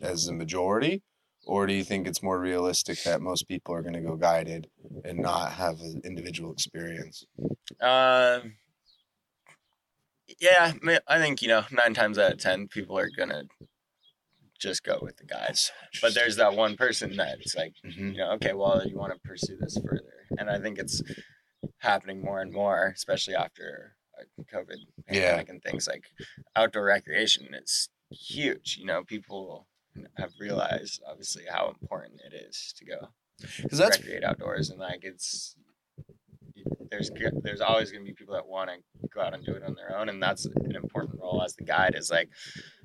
as 0.00 0.26
the 0.26 0.32
majority? 0.32 1.02
Or 1.44 1.66
do 1.66 1.74
you 1.74 1.82
think 1.84 2.06
it's 2.06 2.22
more 2.22 2.38
realistic 2.38 3.02
that 3.02 3.20
most 3.20 3.48
people 3.48 3.74
are 3.74 3.82
going 3.82 3.94
to 3.94 4.00
go 4.00 4.16
guided 4.16 4.68
and 5.04 5.18
not 5.18 5.52
have 5.52 5.80
an 5.80 6.00
individual 6.04 6.52
experience? 6.52 7.24
Um. 7.80 8.54
yeah, 10.40 10.72
I 11.08 11.18
think 11.18 11.42
you 11.42 11.48
know 11.48 11.64
nine 11.70 11.94
times 11.94 12.18
out 12.18 12.32
of 12.32 12.38
ten 12.38 12.68
people 12.68 12.96
are 12.96 13.10
gonna 13.16 13.44
just 14.60 14.84
go 14.84 14.98
with 15.02 15.16
the 15.16 15.24
guides. 15.24 15.72
But 16.00 16.14
there's 16.14 16.36
that 16.36 16.54
one 16.54 16.76
person 16.76 17.16
that's 17.16 17.56
like, 17.56 17.74
hmm 17.84 18.12
you 18.12 18.18
know, 18.18 18.32
okay, 18.32 18.52
well, 18.52 18.86
you 18.86 18.96
want 18.96 19.12
to 19.12 19.18
pursue 19.28 19.56
this 19.58 19.76
further, 19.84 20.26
and 20.38 20.48
I 20.48 20.60
think 20.60 20.78
it's 20.78 21.02
happening 21.78 22.22
more 22.22 22.40
and 22.40 22.52
more, 22.52 22.92
especially 22.94 23.34
after 23.34 23.96
like, 24.18 24.28
COVID 24.52 24.76
Yeah. 25.10 25.42
and 25.48 25.62
things 25.62 25.86
like 25.88 26.04
outdoor 26.56 26.84
recreation. 26.84 27.48
It's 27.52 27.88
huge. 28.10 28.76
You 28.78 28.86
know, 28.86 29.02
people 29.04 29.66
have 30.16 30.32
realized 30.40 31.02
obviously 31.08 31.44
how 31.50 31.68
important 31.80 32.20
it 32.24 32.34
is 32.34 32.72
to 32.78 32.84
go 32.84 33.08
Because 33.62 33.78
that's 33.78 33.98
recreate 33.98 34.24
outdoors 34.24 34.70
and 34.70 34.78
like 34.78 35.00
it's 35.02 35.54
there's 36.90 37.10
there's 37.42 37.60
always 37.60 37.90
going 37.90 38.04
to 38.04 38.08
be 38.08 38.14
people 38.14 38.34
that 38.34 38.46
want 38.46 38.70
to 38.70 38.76
go 39.14 39.20
out 39.20 39.34
and 39.34 39.44
do 39.44 39.52
it 39.52 39.62
on 39.62 39.74
their 39.74 39.96
own 39.98 40.08
and 40.08 40.22
that's 40.22 40.44
an 40.46 40.74
important 40.76 41.18
role 41.20 41.42
as 41.44 41.54
the 41.56 41.64
guide 41.64 41.94
is 41.94 42.10
like 42.10 42.28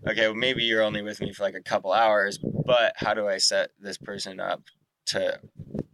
okay 0.08 0.28
well, 0.28 0.36
maybe 0.36 0.64
you're 0.64 0.82
only 0.82 1.02
with 1.02 1.20
me 1.22 1.32
for 1.32 1.44
like 1.44 1.56
a 1.56 1.62
couple 1.62 1.92
hours 1.92 2.40
but 2.66 2.94
how 2.98 3.14
do 3.14 3.28
i 3.28 3.38
set 3.38 3.70
this 3.80 3.98
person 3.98 4.40
up 4.40 4.64
to 5.08 5.40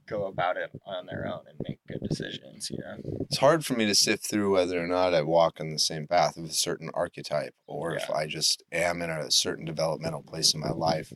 go 0.05 0.25
about 0.25 0.57
it 0.57 0.69
on 0.85 1.05
their 1.05 1.25
own 1.27 1.41
and 1.49 1.57
make 1.67 1.79
good 1.87 2.01
decisions 2.07 2.69
you 2.69 2.77
know 2.79 2.97
it's 3.21 3.37
hard 3.37 3.65
for 3.65 3.73
me 3.73 3.85
to 3.85 3.95
sift 3.95 4.27
through 4.29 4.51
whether 4.53 4.83
or 4.83 4.87
not 4.87 5.13
I 5.13 5.21
walk 5.21 5.59
in 5.59 5.71
the 5.71 5.79
same 5.79 6.05
path 6.07 6.37
of 6.37 6.43
a 6.45 6.53
certain 6.53 6.89
archetype 6.93 7.55
or 7.65 7.95
if 7.95 8.09
I 8.11 8.27
just 8.27 8.61
am 8.71 9.01
in 9.01 9.09
a 9.09 9.31
certain 9.31 9.65
developmental 9.65 10.21
place 10.21 10.53
in 10.53 10.59
my 10.59 10.69
life. 10.69 11.13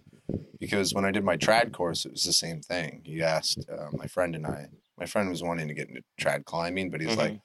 Because 0.60 0.94
when 0.96 1.06
I 1.06 1.12
did 1.12 1.24
my 1.24 1.38
trad 1.38 1.74
course, 1.74 2.06
it 2.06 2.12
was 2.12 2.24
the 2.24 2.34
same 2.34 2.62
thing. 2.62 3.02
You 3.06 3.24
asked 3.24 3.66
uh, 3.70 3.90
my 3.94 4.08
friend 4.08 4.36
and 4.36 4.48
I, 4.48 4.68
my 4.98 5.06
friend 5.06 5.30
was 5.30 5.44
wanting 5.44 5.68
to 5.68 5.76
get 5.76 5.90
into 5.90 6.02
trad 6.20 6.46
climbing, 6.46 6.90
but 6.90 7.02
he's 7.02 7.12
Mhm. 7.16 7.18
like, 7.18 7.40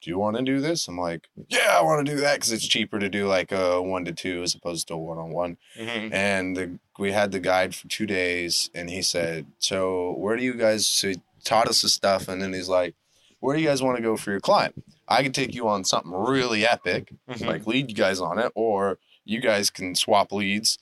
Do 0.00 0.10
you 0.10 0.18
want 0.18 0.36
to 0.36 0.42
do 0.42 0.60
this? 0.60 0.88
I'm 0.88 0.96
like, 0.98 1.28
Yeah, 1.48 1.76
I 1.78 1.82
want 1.82 2.06
to 2.06 2.12
do 2.14 2.20
that 2.20 2.34
because 2.36 2.52
it's 2.52 2.66
cheaper 2.66 2.98
to 2.98 3.08
do 3.08 3.26
like 3.26 3.52
a 3.52 3.80
one 3.82 4.04
to 4.06 4.12
two 4.12 4.42
as 4.42 4.54
opposed 4.54 4.88
to 4.88 4.94
a 4.94 4.98
one 4.98 5.18
on 5.18 5.30
one. 5.30 5.56
And 5.78 6.56
the, 6.56 6.78
we 6.98 7.12
had 7.12 7.32
the 7.32 7.40
guide 7.40 7.74
for 7.74 7.86
two 7.88 8.06
days, 8.06 8.70
and 8.74 8.88
he 8.90 9.02
said, 9.02 9.46
"So 9.58 10.12
where 10.16 10.36
do 10.36 10.42
you 10.42 10.54
guys?" 10.54 10.86
So 10.86 11.08
he 11.10 11.20
taught 11.44 11.68
us 11.68 11.82
the 11.82 11.88
stuff, 11.88 12.28
and 12.28 12.40
then 12.40 12.52
he's 12.52 12.68
like, 12.68 12.94
"Where 13.40 13.54
do 13.56 13.62
you 13.62 13.68
guys 13.68 13.82
want 13.82 13.96
to 13.96 14.02
go 14.02 14.16
for 14.16 14.30
your 14.30 14.40
climb? 14.40 14.72
I 15.08 15.22
can 15.22 15.32
take 15.32 15.54
you 15.54 15.68
on 15.68 15.84
something 15.84 16.12
really 16.12 16.66
epic, 16.66 17.12
Mhm. 17.28 17.46
like 17.46 17.66
lead 17.66 17.90
you 17.90 17.96
guys 17.96 18.20
on 18.20 18.38
it, 18.38 18.52
or 18.54 18.98
you 19.24 19.40
guys 19.40 19.70
can 19.70 19.94
swap 19.94 20.32
leads, 20.32 20.78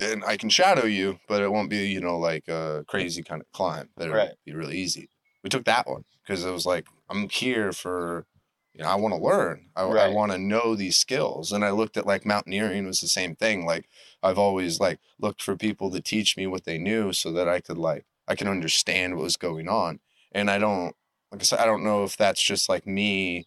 and 0.00 0.24
I 0.24 0.36
can 0.36 0.48
shadow 0.48 0.86
you, 0.86 1.18
but 1.28 1.42
it 1.42 1.50
won't 1.52 1.70
be 1.70 1.86
you 1.88 2.00
know 2.00 2.18
like 2.18 2.46
a 2.48 2.84
crazy 2.88 3.22
kind 3.22 3.40
of 3.40 3.50
climb. 3.52 3.88
That'll 3.96 4.14
Right. 4.14 4.32
be 4.44 4.54
really 4.54 4.78
easy." 4.78 5.08
We 5.42 5.50
took 5.50 5.64
that 5.66 5.86
one 5.86 6.04
because 6.22 6.44
it 6.44 6.50
was 6.52 6.64
like, 6.66 6.86
I'm 7.10 7.28
here 7.28 7.72
for. 7.72 8.26
You 8.74 8.82
know, 8.82 8.90
I 8.90 8.96
want 8.96 9.14
to 9.14 9.20
learn. 9.20 9.66
I, 9.76 9.82
I 9.82 10.08
want 10.08 10.32
to 10.32 10.38
know 10.38 10.74
these 10.74 10.96
skills. 10.96 11.52
And 11.52 11.64
I 11.64 11.70
looked 11.70 11.96
at 11.96 12.06
like 12.06 12.26
mountaineering 12.26 12.86
was 12.86 13.00
the 13.00 13.06
same 13.06 13.36
thing. 13.36 13.64
Like 13.64 13.88
I've 14.22 14.38
always 14.38 14.80
like 14.80 14.98
looked 15.20 15.42
for 15.42 15.56
people 15.56 15.90
to 15.92 16.00
teach 16.00 16.36
me 16.36 16.48
what 16.48 16.64
they 16.64 16.78
knew 16.78 17.12
so 17.12 17.30
that 17.32 17.48
I 17.48 17.60
could 17.60 17.78
like 17.78 18.04
I 18.26 18.34
can 18.34 18.48
understand 18.48 19.14
what 19.14 19.22
was 19.22 19.36
going 19.36 19.68
on. 19.68 20.00
And 20.32 20.50
I 20.50 20.58
don't 20.58 20.96
like 21.30 21.40
I 21.40 21.44
said, 21.44 21.60
I 21.60 21.66
don't 21.66 21.84
know 21.84 22.02
if 22.02 22.16
that's 22.16 22.42
just 22.42 22.68
like 22.68 22.86
me 22.86 23.46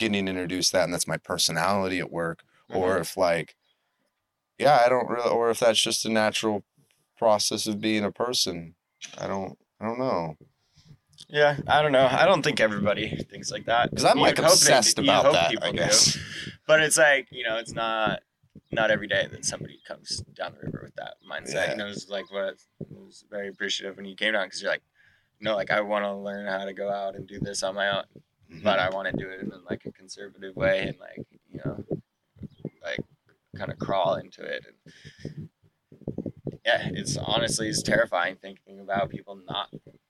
getting 0.00 0.26
introduced 0.26 0.72
to 0.72 0.78
that 0.78 0.84
and 0.84 0.92
that's 0.92 1.06
my 1.06 1.18
personality 1.18 2.00
at 2.00 2.10
work, 2.10 2.42
or 2.68 2.92
mm-hmm. 2.92 3.02
if 3.02 3.16
like 3.16 3.54
yeah, 4.58 4.82
I 4.84 4.88
don't 4.88 5.08
really 5.08 5.30
or 5.30 5.50
if 5.50 5.60
that's 5.60 5.82
just 5.82 6.04
a 6.04 6.08
natural 6.08 6.64
process 7.16 7.68
of 7.68 7.80
being 7.80 8.04
a 8.04 8.10
person. 8.10 8.74
I 9.18 9.28
don't 9.28 9.56
I 9.80 9.86
don't 9.86 10.00
know. 10.00 10.36
Yeah 11.34 11.56
i 11.66 11.82
don't 11.82 11.92
know 11.92 12.06
i 12.10 12.24
don't 12.24 12.42
think 12.42 12.60
everybody 12.60 13.08
thinks 13.28 13.50
like 13.50 13.66
that 13.66 13.90
Because 13.90 14.04
I'm 14.04 14.18
like 14.20 14.38
obsessed 14.38 14.98
about 14.98 15.24
hope 15.24 15.34
that, 15.34 15.50
people 15.50 15.68
I 15.68 15.72
do. 15.72 15.78
guess. 15.78 16.16
but 16.66 16.80
it's 16.80 16.96
like 16.96 17.26
you 17.30 17.44
know 17.44 17.56
it's 17.56 17.72
not 17.72 18.20
not 18.70 18.90
every 18.90 19.08
day 19.08 19.26
that 19.30 19.44
somebody 19.44 19.80
comes 19.86 20.18
down 20.36 20.52
the 20.54 20.64
river 20.66 20.82
with 20.84 20.94
that 20.94 21.14
mindset 21.30 21.54
Yeah. 21.54 21.70
you 21.72 21.76
know 21.76 21.86
it's 21.88 22.08
like 22.08 22.30
what 22.32 22.44
I 22.44 22.50
was 22.90 23.24
very 23.30 23.48
appreciative 23.48 23.96
when 23.96 24.06
you 24.06 24.14
came 24.16 24.32
down 24.32 24.46
because 24.46 24.62
you're 24.62 24.70
like 24.70 24.82
no 25.40 25.56
like 25.56 25.72
i 25.72 25.80
want 25.80 26.04
to 26.04 26.14
learn 26.14 26.46
how 26.46 26.64
to 26.64 26.72
go 26.72 26.88
out 26.90 27.16
and 27.16 27.26
do 27.26 27.40
this 27.40 27.62
on 27.64 27.74
my 27.74 27.88
own 27.96 28.04
but 28.62 28.78
mm-hmm. 28.78 28.92
i 28.92 28.94
want 28.94 29.08
to 29.10 29.16
do 29.16 29.28
it 29.28 29.40
in 29.40 29.50
like 29.68 29.82
a 29.86 29.92
conservative 29.92 30.54
way 30.54 30.82
and 30.82 30.98
like 31.00 31.26
you 31.50 31.60
know 31.64 31.84
like 32.82 33.00
kind 33.56 33.72
of 33.72 33.78
crawl 33.78 34.14
into 34.14 34.42
it 34.42 34.64
and 34.66 35.48
yeah 36.64 36.88
it's 36.92 37.16
honestly 37.16 37.68
it's 37.68 37.82
terrifying 37.82 38.36
thinking 38.36 38.80
about 38.80 39.10
people 39.10 39.36
not 39.46 39.68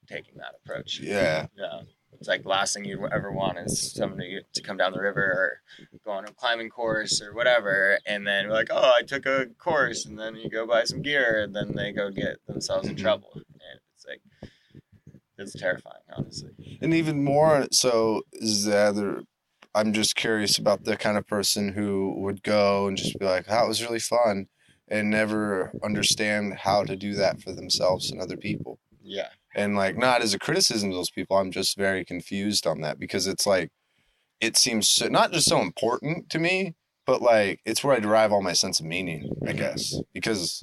taking 0.09 0.37
that 0.37 0.55
approach 0.65 1.01
Yeah. 1.01 1.47
yeah. 1.57 1.81
It's 2.19 2.29
like 2.29 2.45
last 2.47 2.75
thing 2.75 2.85
you 2.85 3.09
ever 3.09 3.33
want 3.33 3.59
is 3.59 3.93
somebody 3.93 4.41
to 4.55 4.63
come 4.63 4.77
down 4.77 4.93
the 4.93 5.01
river 5.01 5.21
or 5.21 5.61
go 6.05 6.13
on 6.13 6.25
a 6.25 6.33
climbing 6.33 6.71
course 6.71 7.21
or 7.21 7.35
whatever, 7.35 7.99
and 8.07 8.25
then 8.25 8.49
like, 8.49 8.69
oh, 8.71 8.93
I 8.97 9.03
took 9.03 9.27
a 9.27 9.47
course, 9.59 10.07
and 10.07 10.17
then 10.19 10.37
you 10.37 10.49
go 10.49 10.65
buy 10.65 10.85
some 10.85 11.03
gear, 11.03 11.43
and 11.43 11.55
then 11.55 11.75
they 11.75 11.91
go 11.91 12.11
get 12.11 12.37
themselves 12.47 12.87
in 12.89 12.95
Mhm. 12.95 13.01
trouble, 13.01 13.33
and 13.35 13.81
it's 13.97 14.07
like 14.07 14.23
it's 15.39 15.53
terrifying, 15.59 16.03
honestly. 16.17 16.79
And 16.81 16.95
even 16.95 17.25
more 17.25 17.67
so 17.73 18.23
is 18.33 18.65
the 18.65 18.77
other. 18.77 19.23
I'm 19.75 19.93
just 19.93 20.15
curious 20.15 20.57
about 20.57 20.85
the 20.85 20.97
kind 20.97 21.19
of 21.19 21.27
person 21.27 21.73
who 21.73 22.15
would 22.21 22.45
go 22.45 22.87
and 22.87 22.97
just 22.97 23.19
be 23.19 23.25
like, 23.25 23.47
"That 23.47 23.67
was 23.67 23.83
really 23.83 23.99
fun," 23.99 24.47
and 24.95 25.11
never 25.11 25.73
understand 25.83 26.55
how 26.55 26.85
to 26.85 26.95
do 26.95 27.15
that 27.15 27.43
for 27.43 27.51
themselves 27.51 28.13
and 28.13 28.21
other 28.21 28.37
people. 28.37 28.79
Yeah, 29.03 29.31
And 29.55 29.75
like, 29.75 29.99
not 29.99 30.23
as 30.23 30.35
a 30.35 30.39
criticism 30.39 30.91
of 30.91 30.95
those 30.95 31.11
people, 31.11 31.37
I'm 31.37 31.51
just 31.51 31.77
very 31.77 32.05
confused 32.05 32.65
on 32.65 32.81
that 32.83 33.01
because 33.01 33.27
it's 33.27 33.45
like, 33.45 33.73
it 34.41 34.57
seems 34.57 34.89
so, 34.89 35.09
not 35.09 35.33
just 35.33 35.49
so 35.49 35.61
important 35.61 36.31
to 36.31 36.39
me, 36.39 36.77
but 37.07 37.21
like 37.21 37.61
it's 37.67 37.83
where 37.83 37.97
I 37.97 37.99
derive 37.99 38.31
all 38.33 38.41
my 38.41 38.53
sense 38.53 38.79
of 38.79 38.87
meaning, 38.87 39.35
I 39.47 39.53
guess, 39.53 40.01
because. 40.13 40.63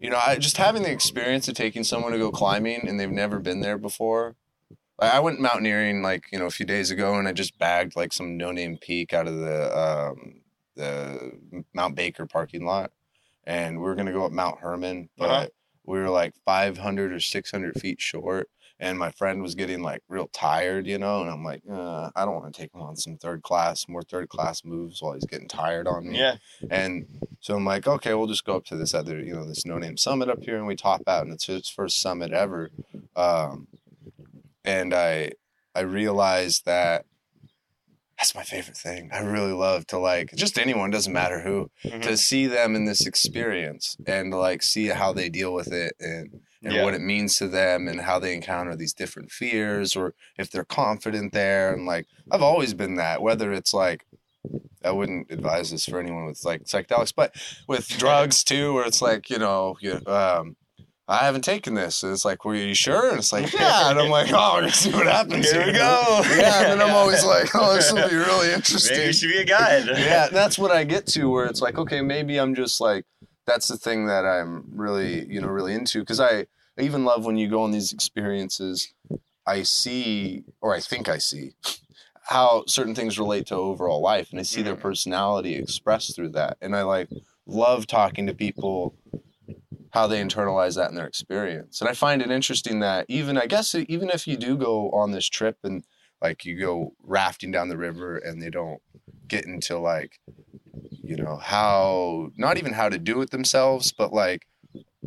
You 0.00 0.10
know, 0.10 0.18
I 0.18 0.36
just 0.36 0.58
having 0.58 0.82
the 0.82 0.90
experience 0.90 1.48
of 1.48 1.54
taking 1.54 1.82
someone 1.82 2.12
to 2.12 2.18
go 2.18 2.30
climbing 2.30 2.86
and 2.86 3.00
they've 3.00 3.10
never 3.10 3.38
been 3.38 3.60
there 3.60 3.78
before, 3.78 4.36
like, 5.00 5.14
I 5.14 5.20
went 5.20 5.40
mountaineering 5.40 6.02
like 6.02 6.24
you 6.30 6.38
know 6.38 6.44
a 6.44 6.50
few 6.50 6.66
days 6.66 6.90
ago, 6.90 7.14
and 7.14 7.26
I 7.26 7.32
just 7.32 7.58
bagged 7.58 7.96
like 7.96 8.12
some 8.12 8.36
no-name 8.36 8.76
peak 8.76 9.14
out 9.14 9.26
of 9.26 9.36
the 9.36 9.78
um, 9.78 10.42
the 10.76 11.64
Mount 11.72 11.94
Baker 11.94 12.26
parking 12.26 12.66
lot, 12.66 12.92
and 13.46 13.78
we 13.78 13.82
were 13.84 13.94
gonna 13.94 14.12
go 14.12 14.24
up 14.24 14.32
Mount 14.32 14.60
Herman, 14.60 15.08
but 15.16 15.30
Uh-huh. 15.30 15.46
we 15.84 15.98
were 15.98 16.10
like 16.10 16.34
500 16.44 17.12
or 17.12 17.20
600 17.20 17.80
feet 17.80 18.00
short, 18.00 18.48
and 18.80 18.98
my 18.98 19.10
friend 19.10 19.42
was 19.42 19.54
getting 19.54 19.82
like 19.82 20.02
real 20.08 20.28
tired, 20.32 20.86
you 20.86 20.98
know, 20.98 21.20
and 21.22 21.30
I'm 21.30 21.44
like, 21.44 21.62
uh, 21.70 22.10
I 22.16 22.24
don't 22.24 22.34
want 22.34 22.52
to 22.54 22.60
take 22.60 22.74
him 22.74 22.82
on 22.82 22.96
some 22.96 23.16
third 23.16 23.42
class, 23.42 23.86
more 23.88 24.02
third 24.02 24.28
class 24.28 24.64
moves 24.64 25.00
while 25.00 25.12
he's 25.14 25.26
getting 25.26 25.48
tired 25.48 25.86
on 25.86 26.08
me. 26.08 26.18
yeah, 26.18 26.36
And 26.70 27.06
so 27.40 27.54
I'm 27.56 27.64
like, 27.64 27.86
okay, 27.86 28.14
we'll 28.14 28.26
just 28.26 28.44
go 28.44 28.56
up 28.56 28.64
to 28.66 28.76
this 28.76 28.94
other, 28.94 29.20
you 29.20 29.34
know, 29.34 29.46
this 29.46 29.64
no 29.66 29.78
name 29.78 29.96
summit 29.96 30.28
up 30.28 30.42
here 30.42 30.56
and 30.56 30.66
we 30.66 30.74
top 30.76 31.02
out. 31.06 31.22
And 31.24 31.32
it's 31.32 31.46
his 31.46 31.68
first 31.68 32.00
summit 32.00 32.32
ever. 32.32 32.70
Um, 33.14 33.68
and 34.64 34.94
I, 34.94 35.32
I 35.74 35.80
realized 35.80 36.64
that 36.66 37.04
that's 38.18 38.34
my 38.34 38.42
favorite 38.42 38.76
thing. 38.76 39.10
I 39.12 39.20
really 39.20 39.52
love 39.52 39.86
to 39.88 39.98
like 39.98 40.34
just 40.34 40.58
anyone, 40.58 40.90
doesn't 40.90 41.12
matter 41.12 41.40
who, 41.40 41.70
Mhm. 41.84 42.02
to 42.02 42.16
see 42.16 42.46
them 42.46 42.74
in 42.76 42.84
this 42.84 43.06
experience 43.06 43.96
and 44.06 44.32
like 44.32 44.62
see 44.62 44.86
how 44.88 45.12
they 45.12 45.28
deal 45.28 45.52
with 45.52 45.72
it 45.72 45.94
and 46.00 46.40
and 46.62 46.72
Yeah. 46.76 46.84
what 46.84 46.94
it 46.94 47.02
means 47.02 47.36
to 47.36 47.46
them 47.48 47.88
and 47.88 48.00
how 48.00 48.18
they 48.18 48.32
encounter 48.32 48.74
these 48.74 48.94
different 48.94 49.30
fears 49.30 49.94
or 49.94 50.14
if 50.38 50.50
they're 50.50 50.64
confident 50.64 51.34
there 51.34 51.74
and 51.74 51.84
like 51.84 52.06
I've 52.30 52.40
always 52.40 52.72
been 52.72 52.94
that 52.94 53.20
whether 53.20 53.52
it's 53.52 53.74
like 53.74 54.06
I 54.82 54.90
wouldn't 54.90 55.30
advise 55.30 55.70
this 55.72 55.84
for 55.84 56.00
anyone 56.00 56.24
with 56.24 56.42
like 56.42 56.64
psychedelics 56.64 57.12
but 57.14 57.34
with 57.68 57.86
drugs 57.98 58.42
too 58.44 58.72
where 58.72 58.86
it's 58.86 59.02
like 59.02 59.28
you 59.28 59.38
know 59.38 59.76
you, 59.80 60.00
um 60.06 60.56
I 61.06 61.18
haven't 61.18 61.42
taken 61.42 61.74
this 61.74 62.02
and 62.02 62.12
it's 62.12 62.24
like 62.24 62.44
were 62.44 62.54
you 62.54 62.74
sure 62.74 63.10
and 63.10 63.18
it's 63.18 63.32
like 63.32 63.52
yeah 63.58 63.90
and 63.90 63.98
I'm 63.98 64.10
like 64.10 64.28
oh 64.32 64.54
we're 64.54 64.60
gonna 64.62 64.72
see 64.72 64.90
what 64.92 65.06
happens 65.06 65.50
Here 65.50 65.66
we 65.66 65.72
go. 65.72 66.22
yeah 66.36 66.62
and 66.62 66.80
then 66.80 66.80
I'm 66.88 66.94
always 66.94 67.24
like 67.34 67.54
oh 67.54 67.74
this 67.74 67.92
will 67.92 68.08
be 68.08 68.14
really 68.16 68.52
interesting 68.52 68.96
Maybe 68.96 69.06
you 69.08 69.12
should 69.12 69.30
be 69.30 69.38
a 69.38 69.44
guide. 69.44 69.86
yeah, 69.98 70.28
that's 70.28 70.58
what 70.58 70.70
I 70.70 70.84
get 70.84 71.06
to 71.08 71.28
where 71.30 71.46
it's 71.46 71.60
like, 71.60 71.78
okay, 71.78 72.00
maybe 72.00 72.38
I'm 72.38 72.54
just 72.54 72.80
like, 72.80 73.04
that's 73.46 73.68
the 73.68 73.76
thing 73.76 74.06
that 74.06 74.24
I'm 74.24 74.64
really, 74.72 75.26
you 75.26 75.40
know, 75.40 75.48
really 75.48 75.74
into. 75.74 76.02
Cause 76.04 76.20
I, 76.20 76.46
I 76.78 76.82
even 76.82 77.04
love 77.04 77.26
when 77.26 77.36
you 77.36 77.48
go 77.48 77.62
on 77.62 77.70
these 77.70 77.92
experiences, 77.92 78.92
I 79.46 79.62
see, 79.62 80.44
or 80.62 80.74
I 80.74 80.80
think 80.80 81.08
I 81.10 81.18
see, 81.18 81.52
how 82.28 82.64
certain 82.66 82.94
things 82.94 83.18
relate 83.18 83.46
to 83.48 83.54
overall 83.56 84.00
life. 84.00 84.30
And 84.30 84.40
I 84.40 84.42
see 84.44 84.62
their 84.62 84.74
Mhm. 84.76 84.80
personality 84.80 85.54
expressed 85.56 86.16
through 86.16 86.30
that. 86.30 86.56
And 86.62 86.74
I 86.74 86.82
like 86.82 87.08
love 87.46 87.86
talking 87.86 88.26
to 88.26 88.34
people 88.34 88.94
how 89.94 90.08
they 90.08 90.20
internalize 90.20 90.74
that 90.74 90.90
in 90.90 90.96
their 90.96 91.06
experience. 91.06 91.80
And 91.80 91.88
I 91.88 91.94
find 91.94 92.20
it 92.20 92.28
interesting 92.28 92.80
that 92.80 93.06
even, 93.08 93.38
I 93.38 93.46
guess, 93.46 93.76
even 93.76 94.10
if 94.10 94.26
you 94.26 94.36
do 94.36 94.56
go 94.56 94.90
on 94.90 95.12
this 95.12 95.28
trip 95.28 95.58
and 95.62 95.84
like 96.20 96.44
you 96.44 96.58
go 96.58 96.94
rafting 97.00 97.52
down 97.52 97.68
the 97.68 97.76
river 97.76 98.16
and 98.18 98.42
they 98.42 98.50
don't 98.50 98.80
get 99.28 99.46
into 99.46 99.78
like 99.78 100.18
you 101.02 101.16
know 101.16 101.36
how 101.36 102.30
not 102.36 102.58
even 102.58 102.72
how 102.72 102.88
to 102.88 102.98
do 102.98 103.20
it 103.22 103.30
themselves 103.30 103.92
but 103.92 104.12
like 104.12 104.46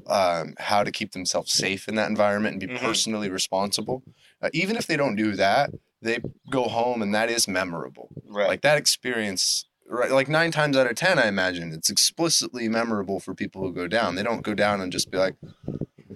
um, 0.08 0.54
how 0.60 0.84
to 0.84 0.92
keep 0.92 1.12
themselves 1.12 1.52
safe 1.52 1.88
in 1.88 1.96
that 1.96 2.10
environment 2.10 2.54
and 2.54 2.62
be 2.62 2.68
Mhm. 2.68 2.80
personally 2.80 3.30
responsible 3.30 4.04
uh, 4.42 4.50
even 4.54 4.76
if 4.76 4.88
they 4.88 4.96
don't 4.98 5.16
do 5.16 5.36
that 5.36 5.72
they 6.02 6.20
go 6.52 6.64
home 6.64 7.02
and 7.02 7.14
that 7.14 7.30
is 7.30 7.48
memorable 7.48 8.10
Right. 8.26 8.48
like 8.48 8.62
that 8.62 8.78
experience 8.78 9.66
right 9.88 10.12
like 10.12 10.28
nine 10.28 10.52
times 10.52 10.76
out 10.78 10.88
of 10.90 10.96
ten 10.96 11.18
i 11.18 11.28
imagine 11.28 11.72
it's 11.72 11.90
explicitly 11.90 12.68
memorable 12.68 13.20
for 13.20 13.34
people 13.34 13.62
who 13.62 13.74
go 13.74 13.88
down 13.88 14.16
they 14.16 14.24
don't 14.24 14.44
go 14.44 14.54
down 14.54 14.82
and 14.82 14.92
just 14.92 15.10
be 15.12 15.18
like 15.18 15.36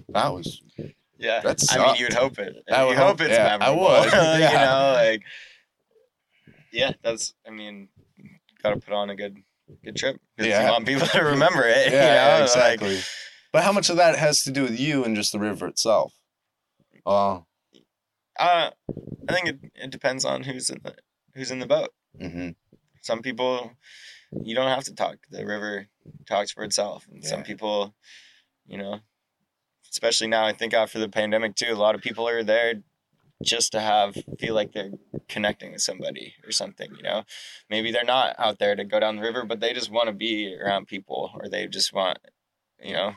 that 0.08 0.32
was 0.32 0.60
yeah. 1.18 1.40
that's. 1.40 1.72
I 1.72 1.78
mean, 1.78 1.96
you'd 2.00 2.12
hope 2.12 2.40
it. 2.40 2.56
I 2.70 2.82
you 2.82 2.88
would 2.88 2.96
hope, 2.96 3.06
hope- 3.06 3.20
it's 3.20 3.30
yeah, 3.30 3.54
I 3.54 3.58
memorable. 3.58 3.84
would, 3.84 4.04
you 4.40 4.56
know, 4.56 4.92
like 4.96 5.22
yeah, 6.72 6.92
that's. 7.00 7.32
I 7.46 7.50
mean, 7.50 7.88
got 8.60 8.70
to 8.70 8.80
put 8.80 8.92
on 8.92 9.08
a 9.08 9.14
good 9.14 9.38
good 9.84 9.94
trip. 9.94 10.20
Yeah. 10.36 10.64
You 10.66 10.72
want 10.72 10.84
people 10.84 11.06
to 11.06 11.20
remember 11.20 11.62
it. 11.64 11.76
yeah, 11.92 11.92
you 11.92 11.92
know? 11.92 12.04
yeah, 12.04 12.34
like- 12.34 12.42
exactly 12.42 13.00
but 13.52 13.62
how 13.62 13.72
much 13.72 13.90
of 13.90 13.96
that 13.96 14.18
has 14.18 14.42
to 14.42 14.50
do 14.50 14.62
with 14.62 14.80
you 14.80 15.04
and 15.04 15.14
just 15.14 15.30
the 15.30 15.38
river 15.38 15.66
itself 15.66 16.14
oh 17.06 17.44
uh, 18.40 18.70
I 19.28 19.32
think 19.32 19.46
it, 19.46 19.58
it 19.74 19.90
depends 19.90 20.24
on 20.24 20.42
who's 20.44 20.70
in 20.70 20.78
the 20.82 20.94
who's 21.34 21.50
in 21.50 21.58
the 21.58 21.66
boat. 21.66 21.90
hmm 22.18 22.50
Some 23.02 23.20
people 23.20 23.72
you 24.42 24.54
don't 24.54 24.68
have 24.68 24.84
to 24.84 24.94
talk. 24.94 25.18
The 25.30 25.44
river 25.44 25.88
talks 26.26 26.52
for 26.52 26.64
itself. 26.64 27.06
And 27.12 27.24
some 27.24 27.42
people, 27.42 27.94
you 28.66 28.78
know, 28.78 29.00
especially 29.90 30.28
now 30.28 30.46
I 30.46 30.52
think 30.52 30.72
after 30.72 30.98
the 30.98 31.08
pandemic 31.08 31.54
too, 31.54 31.72
a 31.72 31.74
lot 31.74 31.94
of 31.94 32.00
people 32.00 32.26
are 32.26 32.42
there 32.42 32.82
just 33.42 33.72
to 33.72 33.80
have 33.80 34.16
feel 34.38 34.54
like 34.54 34.72
they're 34.72 34.92
connecting 35.28 35.72
with 35.72 35.82
somebody 35.82 36.34
or 36.46 36.52
something, 36.52 36.90
you 36.96 37.02
know. 37.02 37.24
Maybe 37.68 37.90
they're 37.90 38.04
not 38.04 38.36
out 38.38 38.58
there 38.58 38.74
to 38.76 38.84
go 38.84 39.00
down 39.00 39.16
the 39.16 39.22
river, 39.22 39.44
but 39.44 39.60
they 39.60 39.72
just 39.72 39.90
want 39.90 40.06
to 40.06 40.12
be 40.12 40.56
around 40.56 40.86
people 40.86 41.32
or 41.34 41.48
they 41.48 41.66
just 41.66 41.92
want, 41.92 42.18
you 42.80 42.94
know, 42.94 43.12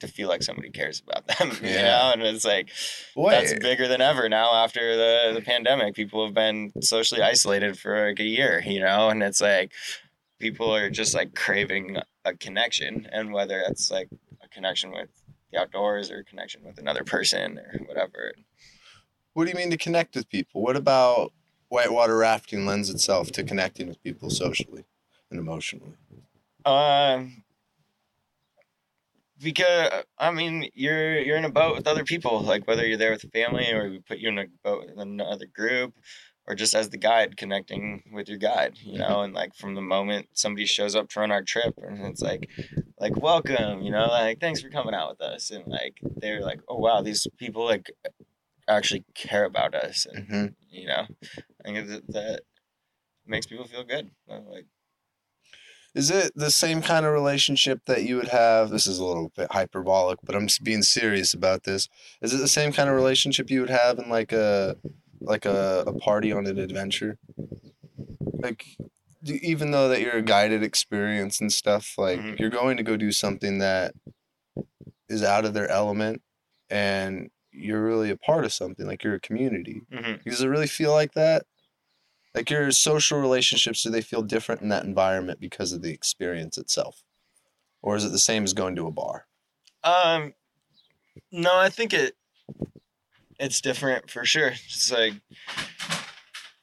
to 0.00 0.06
feel 0.08 0.28
like 0.28 0.42
somebody 0.42 0.70
cares 0.70 1.02
about 1.06 1.26
them, 1.26 1.50
you 1.62 1.70
Yeah. 1.70 1.82
know? 1.82 2.10
And 2.12 2.22
it's 2.22 2.44
like 2.44 2.70
that's 3.16 3.54
bigger 3.54 3.88
than 3.88 4.00
ever 4.00 4.28
now 4.28 4.54
after 4.54 4.96
the, 4.96 5.32
the 5.34 5.40
pandemic. 5.42 5.94
People 5.94 6.24
have 6.24 6.34
been 6.34 6.72
socially 6.82 7.22
isolated 7.22 7.78
for 7.78 8.08
like 8.08 8.20
a 8.20 8.24
year, 8.24 8.62
you 8.64 8.80
know, 8.80 9.08
and 9.08 9.22
it's 9.22 9.40
like 9.40 9.72
people 10.38 10.74
are 10.74 10.90
just 10.90 11.14
like 11.14 11.34
craving 11.34 11.98
a 12.24 12.34
connection, 12.34 13.08
and 13.12 13.32
whether 13.32 13.62
that's 13.66 13.90
like 13.90 14.08
a 14.42 14.48
connection 14.48 14.92
with 14.92 15.08
the 15.52 15.58
outdoors 15.60 16.10
or 16.10 16.18
a 16.18 16.24
connection 16.24 16.62
with 16.64 16.78
another 16.78 17.04
person 17.04 17.58
or 17.58 17.78
whatever. 17.86 18.32
What 19.34 19.44
do 19.44 19.50
you 19.50 19.56
mean 19.56 19.70
to 19.70 19.76
connect 19.76 20.14
with 20.14 20.28
people? 20.28 20.62
What 20.62 20.76
about 20.76 21.32
whitewater 21.68 22.16
rafting 22.18 22.66
lends 22.66 22.90
itself 22.90 23.32
to 23.32 23.42
connecting 23.42 23.88
with 23.88 24.02
people 24.02 24.30
socially 24.30 24.84
and 25.30 25.40
emotionally? 25.40 25.94
Um, 26.64 27.42
because 29.42 30.04
I 30.18 30.30
mean, 30.30 30.70
you're 30.74 31.18
you're 31.18 31.36
in 31.36 31.44
a 31.44 31.50
boat 31.50 31.76
with 31.76 31.86
other 31.86 32.04
people, 32.04 32.42
like 32.42 32.66
whether 32.66 32.86
you're 32.86 32.96
there 32.98 33.12
with 33.12 33.30
family 33.32 33.70
or 33.72 33.90
we 33.90 33.98
put 34.00 34.18
you 34.18 34.28
in 34.28 34.38
a 34.38 34.46
boat 34.62 34.86
with 34.86 34.98
another 34.98 35.46
group, 35.46 35.94
or 36.46 36.54
just 36.54 36.74
as 36.74 36.90
the 36.90 36.96
guide 36.98 37.36
connecting 37.36 38.02
with 38.12 38.28
your 38.28 38.38
guide, 38.38 38.78
you 38.82 38.98
know, 38.98 39.22
and 39.22 39.34
like 39.34 39.54
from 39.54 39.74
the 39.74 39.80
moment 39.80 40.28
somebody 40.32 40.66
shows 40.66 40.94
up 40.96 41.08
to 41.10 41.20
run 41.20 41.30
our 41.32 41.42
trip, 41.42 41.74
and 41.78 42.04
it's 42.06 42.22
like, 42.22 42.48
like 42.98 43.16
welcome, 43.16 43.82
you 43.82 43.90
know, 43.90 44.08
like 44.08 44.40
thanks 44.40 44.60
for 44.60 44.68
coming 44.70 44.94
out 44.94 45.10
with 45.10 45.20
us, 45.20 45.50
and 45.50 45.66
like 45.66 45.98
they're 46.16 46.42
like, 46.42 46.60
oh 46.68 46.78
wow, 46.78 47.02
these 47.02 47.26
people 47.38 47.64
like 47.64 47.90
actually 48.68 49.04
care 49.14 49.44
about 49.44 49.74
us, 49.74 50.06
and 50.06 50.26
hmm 50.26 50.46
you 50.70 50.86
know, 50.86 51.06
I 51.60 51.62
think 51.64 51.86
that, 51.88 52.06
that 52.08 52.40
makes 53.26 53.46
people 53.46 53.66
feel 53.66 53.84
good, 53.84 54.10
like. 54.28 54.66
Is 55.94 56.10
it 56.10 56.32
the 56.34 56.50
same 56.50 56.80
kind 56.80 57.04
of 57.04 57.12
relationship 57.12 57.80
that 57.86 58.04
you 58.04 58.16
would 58.16 58.28
have? 58.28 58.70
This 58.70 58.86
is 58.86 58.98
a 58.98 59.04
little 59.04 59.30
bit 59.36 59.52
hyperbolic, 59.52 60.18
but 60.24 60.34
I'm 60.34 60.46
just 60.46 60.64
being 60.64 60.82
serious 60.82 61.34
about 61.34 61.64
this. 61.64 61.88
Is 62.22 62.32
it 62.32 62.38
the 62.38 62.48
same 62.48 62.72
kind 62.72 62.88
of 62.88 62.94
relationship 62.96 63.50
you 63.50 63.60
would 63.60 63.70
have 63.70 63.98
in 63.98 64.08
like 64.08 64.32
a 64.32 64.76
like 65.20 65.44
a, 65.44 65.84
a 65.86 65.92
party 65.92 66.32
on 66.32 66.46
an 66.46 66.58
adventure? 66.58 67.18
Like 68.24 68.64
even 69.24 69.70
though 69.70 69.88
that 69.88 70.00
you're 70.00 70.16
a 70.16 70.22
guided 70.22 70.62
experience 70.62 71.40
and 71.40 71.52
stuff, 71.52 71.94
like 71.98 72.18
Mhm. 72.20 72.38
you're 72.40 72.50
going 72.50 72.76
to 72.78 72.82
go 72.82 72.96
do 72.96 73.12
something 73.12 73.58
that 73.58 73.94
is 75.08 75.22
out 75.22 75.44
of 75.44 75.52
their 75.54 75.68
element 75.68 76.22
and 76.70 77.30
you're 77.52 77.84
really 77.84 78.10
a 78.10 78.16
part 78.16 78.44
of 78.46 78.52
something, 78.52 78.86
like 78.86 79.04
you're 79.04 79.14
a 79.14 79.20
community. 79.20 79.82
mhm. 79.92 80.24
Does 80.24 80.40
it 80.42 80.48
really 80.48 80.66
feel 80.66 80.90
like 80.92 81.12
that? 81.12 81.44
Like 82.34 82.50
your 82.50 82.70
social 82.70 83.20
relationships, 83.20 83.82
do 83.82 83.90
they 83.90 84.00
feel 84.00 84.22
different 84.22 84.62
in 84.62 84.68
that 84.70 84.84
environment 84.84 85.40
because 85.40 85.72
of 85.72 85.82
the 85.82 85.92
experience 85.92 86.56
itself? 86.56 87.02
Or 87.82 87.96
is 87.96 88.04
it 88.04 88.12
the 88.12 88.18
same 88.18 88.44
as 88.44 88.54
going 88.54 88.76
to 88.76 88.86
a 88.86 88.90
bar? 88.90 89.26
Um, 89.84 90.34
no, 91.30 91.58
I 91.58 91.68
think 91.68 91.92
it 91.92 92.16
it's 93.38 93.60
different 93.60 94.10
for 94.10 94.24
sure. 94.24 94.52
It's 94.66 94.90
like 94.90 95.14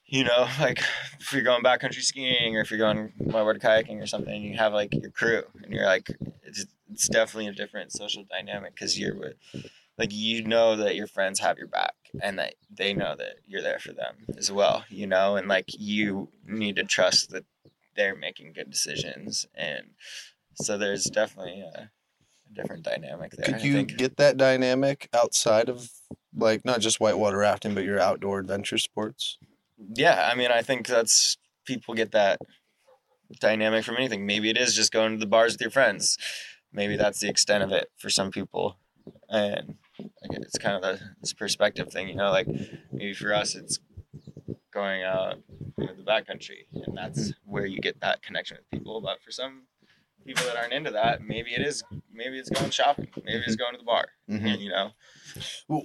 you 0.10 0.24
know, 0.24 0.48
like 0.60 0.82
if 1.20 1.32
you're 1.32 1.44
going 1.44 1.64
backcountry 1.64 2.02
skiing 2.02 2.58
or 2.58 2.62
if 2.62 2.72
you're 2.72 2.80
going 2.80 3.14
whitewater 3.18 3.60
kayaking 3.60 4.02
or 4.02 4.08
something, 4.08 4.34
and 4.34 4.44
you 4.44 4.58
have 4.58 4.74
like 4.74 4.94
your 4.94 5.12
crew, 5.12 5.44
and 5.64 5.74
you're 5.74 5.86
like, 5.86 6.10
it's 6.44 6.66
it's 6.92 7.08
definitely 7.08 7.48
a 7.48 7.54
different 7.54 7.92
social 7.92 8.26
dynamic 8.30 8.74
because 8.74 9.00
you're 9.00 9.16
with, 9.16 9.36
like 10.00 10.12
you 10.12 10.44
know 10.44 10.76
that 10.78 10.96
your 10.96 11.08
friends 11.08 11.40
have 11.40 11.58
your 11.58 11.68
back 11.68 11.94
and 12.22 12.40
that 12.40 12.56
they 12.72 12.94
know 12.94 13.16
that 13.18 13.36
you're 13.46 13.62
there 13.62 13.80
for 13.80 13.94
them 13.94 14.16
as 14.38 14.52
well, 14.52 14.84
you 14.90 15.06
know, 15.06 15.36
and 15.36 15.48
like 15.48 15.66
you 15.68 16.30
need 16.48 16.78
to 16.78 16.84
trust 16.84 17.30
that 17.30 17.46
they're 17.96 18.16
making 18.16 18.54
good 18.54 18.72
decisions, 18.72 19.46
and 19.54 19.92
so 20.56 20.78
there's 20.78 21.04
definitely 21.06 21.62
a, 21.62 21.92
a 22.50 22.54
different 22.54 22.84
dynamic 22.84 23.34
there. 23.34 23.46
Could 23.46 23.64
you 23.64 23.84
get 23.84 24.18
that 24.18 24.38
dynamic 24.38 25.10
outside 25.14 25.70
of 25.70 25.92
like 26.36 26.66
not 26.66 26.80
just 26.80 27.00
whitewater 27.00 27.38
rafting, 27.38 27.76
but 27.76 27.84
your 27.84 28.00
outdoor 28.00 28.40
adventure 28.40 28.78
sports? 28.78 29.38
yeah 29.96 30.30
i 30.32 30.36
mean 30.36 30.52
i 30.52 30.62
think 30.62 30.88
that's 30.88 31.38
people 31.66 31.94
get 31.94 32.12
that 32.12 32.40
dynamic 33.40 33.86
from 33.86 33.96
anything 33.96 34.26
maybe 34.26 34.50
it 34.50 34.58
is 34.58 34.76
just 34.76 34.92
going 34.92 35.14
to 35.14 35.20
the 35.20 35.28
bars 35.28 35.54
with 35.54 35.62
your 35.62 35.70
friends 35.70 36.18
maybe 36.74 36.96
that's 36.96 37.20
the 37.20 37.30
extent 37.30 37.64
of 37.64 37.72
it 37.72 37.90
for 37.98 38.10
some 38.10 38.32
people 38.32 38.78
and 39.30 39.76
like, 40.00 40.40
it's 40.40 40.58
kind 40.58 40.84
of 40.84 40.84
a, 40.84 41.00
this 41.22 41.34
perspective 41.34 41.92
thing 41.92 42.08
you 42.10 42.16
know 42.16 42.32
like 42.32 42.48
maybe 42.92 43.14
for 43.14 43.34
us 43.34 43.56
it's 43.56 43.80
going 44.74 45.04
out 45.04 45.36
into 45.78 45.94
the 45.94 46.04
backcountry 46.04 46.66
and 46.74 46.96
that's 46.98 47.34
where 47.46 47.66
you 47.66 47.80
get 47.80 48.00
that 48.02 48.22
connection 48.22 48.58
with 48.58 48.70
people 48.80 49.02
but 49.02 49.22
for 49.22 49.32
some 49.32 49.64
people 50.26 50.44
that 50.46 50.56
aren't 50.58 50.74
into 50.74 50.92
that 50.92 51.22
maybe 51.22 51.52
it 51.54 51.62
is 51.62 51.84
maybe 52.14 52.38
it's 52.38 52.50
going 52.50 52.70
shopping 52.70 53.08
maybe 53.24 53.42
it's 53.46 53.56
going 53.56 53.72
to 53.74 53.78
the 53.80 53.84
bar 53.84 54.08
Mhm. 54.30 54.60
you 54.60 54.70
know 54.70 54.92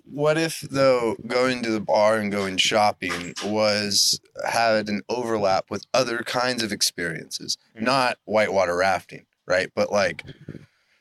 What 0.04 0.36
if 0.38 0.60
though 0.60 1.16
going 1.26 1.62
to 1.62 1.70
the 1.70 1.80
bar 1.80 2.18
and 2.18 2.30
going 2.32 2.56
shopping 2.56 3.34
was 3.44 4.20
had 4.46 4.88
an 4.88 5.02
overlap 5.08 5.66
with 5.70 5.86
other 5.94 6.18
kinds 6.18 6.62
of 6.62 6.72
experiences, 6.72 7.56
Mhm. 7.76 7.82
not 7.82 8.18
whitewater 8.24 8.76
rafting, 8.76 9.26
right? 9.46 9.70
But 9.74 9.92
like, 9.92 10.22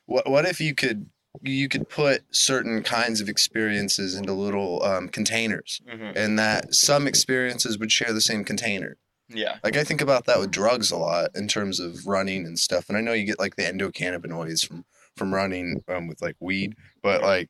what 0.05 0.29
what 0.29 0.45
if 0.45 0.59
you 0.59 0.75
could 0.75 1.09
you 1.41 1.67
could 1.67 1.89
put 1.89 2.23
certain 2.31 2.83
kinds 2.83 3.19
of 3.21 3.27
experiences 3.29 4.15
into 4.15 4.33
little 4.33 4.83
um, 4.83 5.09
containers, 5.09 5.81
hmm 5.89 6.11
and 6.15 6.37
that 6.37 6.73
some 6.73 7.07
experiences 7.07 7.77
would 7.79 7.91
share 7.91 8.13
the 8.13 8.21
same 8.21 8.43
container, 8.43 8.97
Yeah. 9.29 9.57
Like 9.63 9.77
I 9.77 9.83
think 9.83 10.01
about 10.01 10.25
that 10.25 10.39
with 10.39 10.51
drugs 10.51 10.91
a 10.91 10.97
lot 10.97 11.31
in 11.35 11.47
terms 11.47 11.79
of 11.79 12.05
running 12.05 12.45
and 12.45 12.57
stuff. 12.59 12.87
And 12.89 12.97
I 12.97 13.01
know 13.01 13.13
you 13.13 13.25
get 13.25 13.39
like 13.39 13.55
the 13.55 13.63
endocannabinoids 13.63 14.65
from 14.67 14.85
from 15.15 15.33
running 15.33 15.83
um, 15.87 16.07
with 16.07 16.21
like 16.21 16.35
weed, 16.39 16.75
but 17.01 17.21
like 17.21 17.49